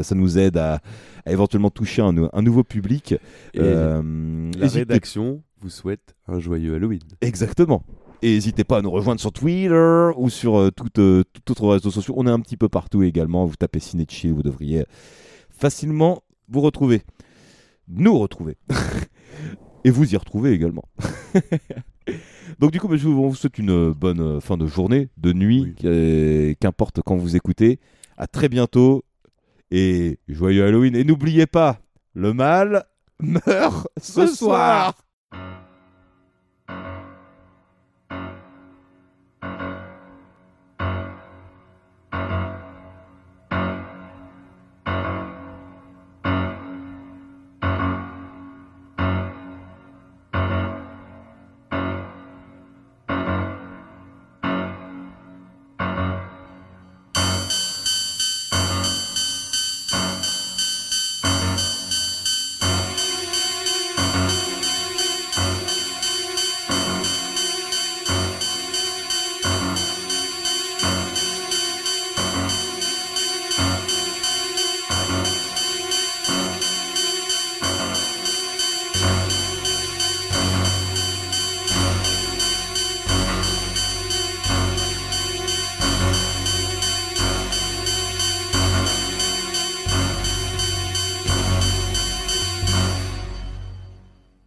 ça 0.02 0.14
nous 0.14 0.38
aide 0.38 0.56
à, 0.56 0.80
à 1.24 1.32
éventuellement 1.32 1.70
toucher 1.70 2.02
un, 2.02 2.14
un 2.32 2.42
nouveau 2.42 2.64
public. 2.64 3.14
Et 3.54 3.60
La 3.60 4.68
rédaction 4.68 5.42
vous 5.60 5.70
souhaite 5.70 6.14
un 6.28 6.40
joyeux 6.40 6.74
Halloween. 6.74 7.00
Exactement. 7.20 7.84
Et 8.24 8.32
n'hésitez 8.32 8.64
pas 8.64 8.78
à 8.78 8.80
nous 8.80 8.90
rejoindre 8.90 9.20
sur 9.20 9.32
Twitter 9.32 10.08
ou 10.16 10.30
sur 10.30 10.58
euh, 10.58 10.70
tout, 10.70 10.88
euh, 10.98 11.24
tout 11.30 11.52
autre 11.52 11.68
réseau 11.68 11.90
social. 11.90 12.14
On 12.16 12.26
est 12.26 12.30
un 12.30 12.40
petit 12.40 12.56
peu 12.56 12.70
partout 12.70 13.02
également. 13.02 13.44
Vous 13.44 13.54
tapez 13.54 13.80
Ciné 13.80 14.06
Chill, 14.08 14.32
vous 14.32 14.42
devriez 14.42 14.86
facilement 15.50 16.22
vous 16.48 16.62
retrouver. 16.62 17.02
Nous 17.86 18.18
retrouver. 18.18 18.56
Et 19.84 19.90
vous 19.90 20.14
y 20.14 20.16
retrouver 20.16 20.52
également. 20.52 20.84
Donc 22.60 22.70
du 22.70 22.80
coup, 22.80 22.88
bah, 22.88 22.96
je 22.96 23.06
vous, 23.06 23.22
on 23.22 23.28
vous 23.28 23.34
souhaite 23.34 23.58
une 23.58 23.92
bonne 23.92 24.20
euh, 24.20 24.40
fin 24.40 24.56
de 24.56 24.66
journée, 24.66 25.10
de 25.18 25.34
nuit, 25.34 25.74
qu'importe 26.58 27.02
quand 27.04 27.16
vous 27.16 27.36
écoutez. 27.36 27.78
À 28.16 28.26
très 28.26 28.48
bientôt 28.48 29.04
et 29.70 30.18
joyeux 30.28 30.64
Halloween. 30.64 30.96
Et 30.96 31.04
n'oubliez 31.04 31.46
pas, 31.46 31.78
le 32.14 32.32
mal 32.32 32.86
meurt 33.20 33.86
ce 34.00 34.26
soir. 34.26 34.94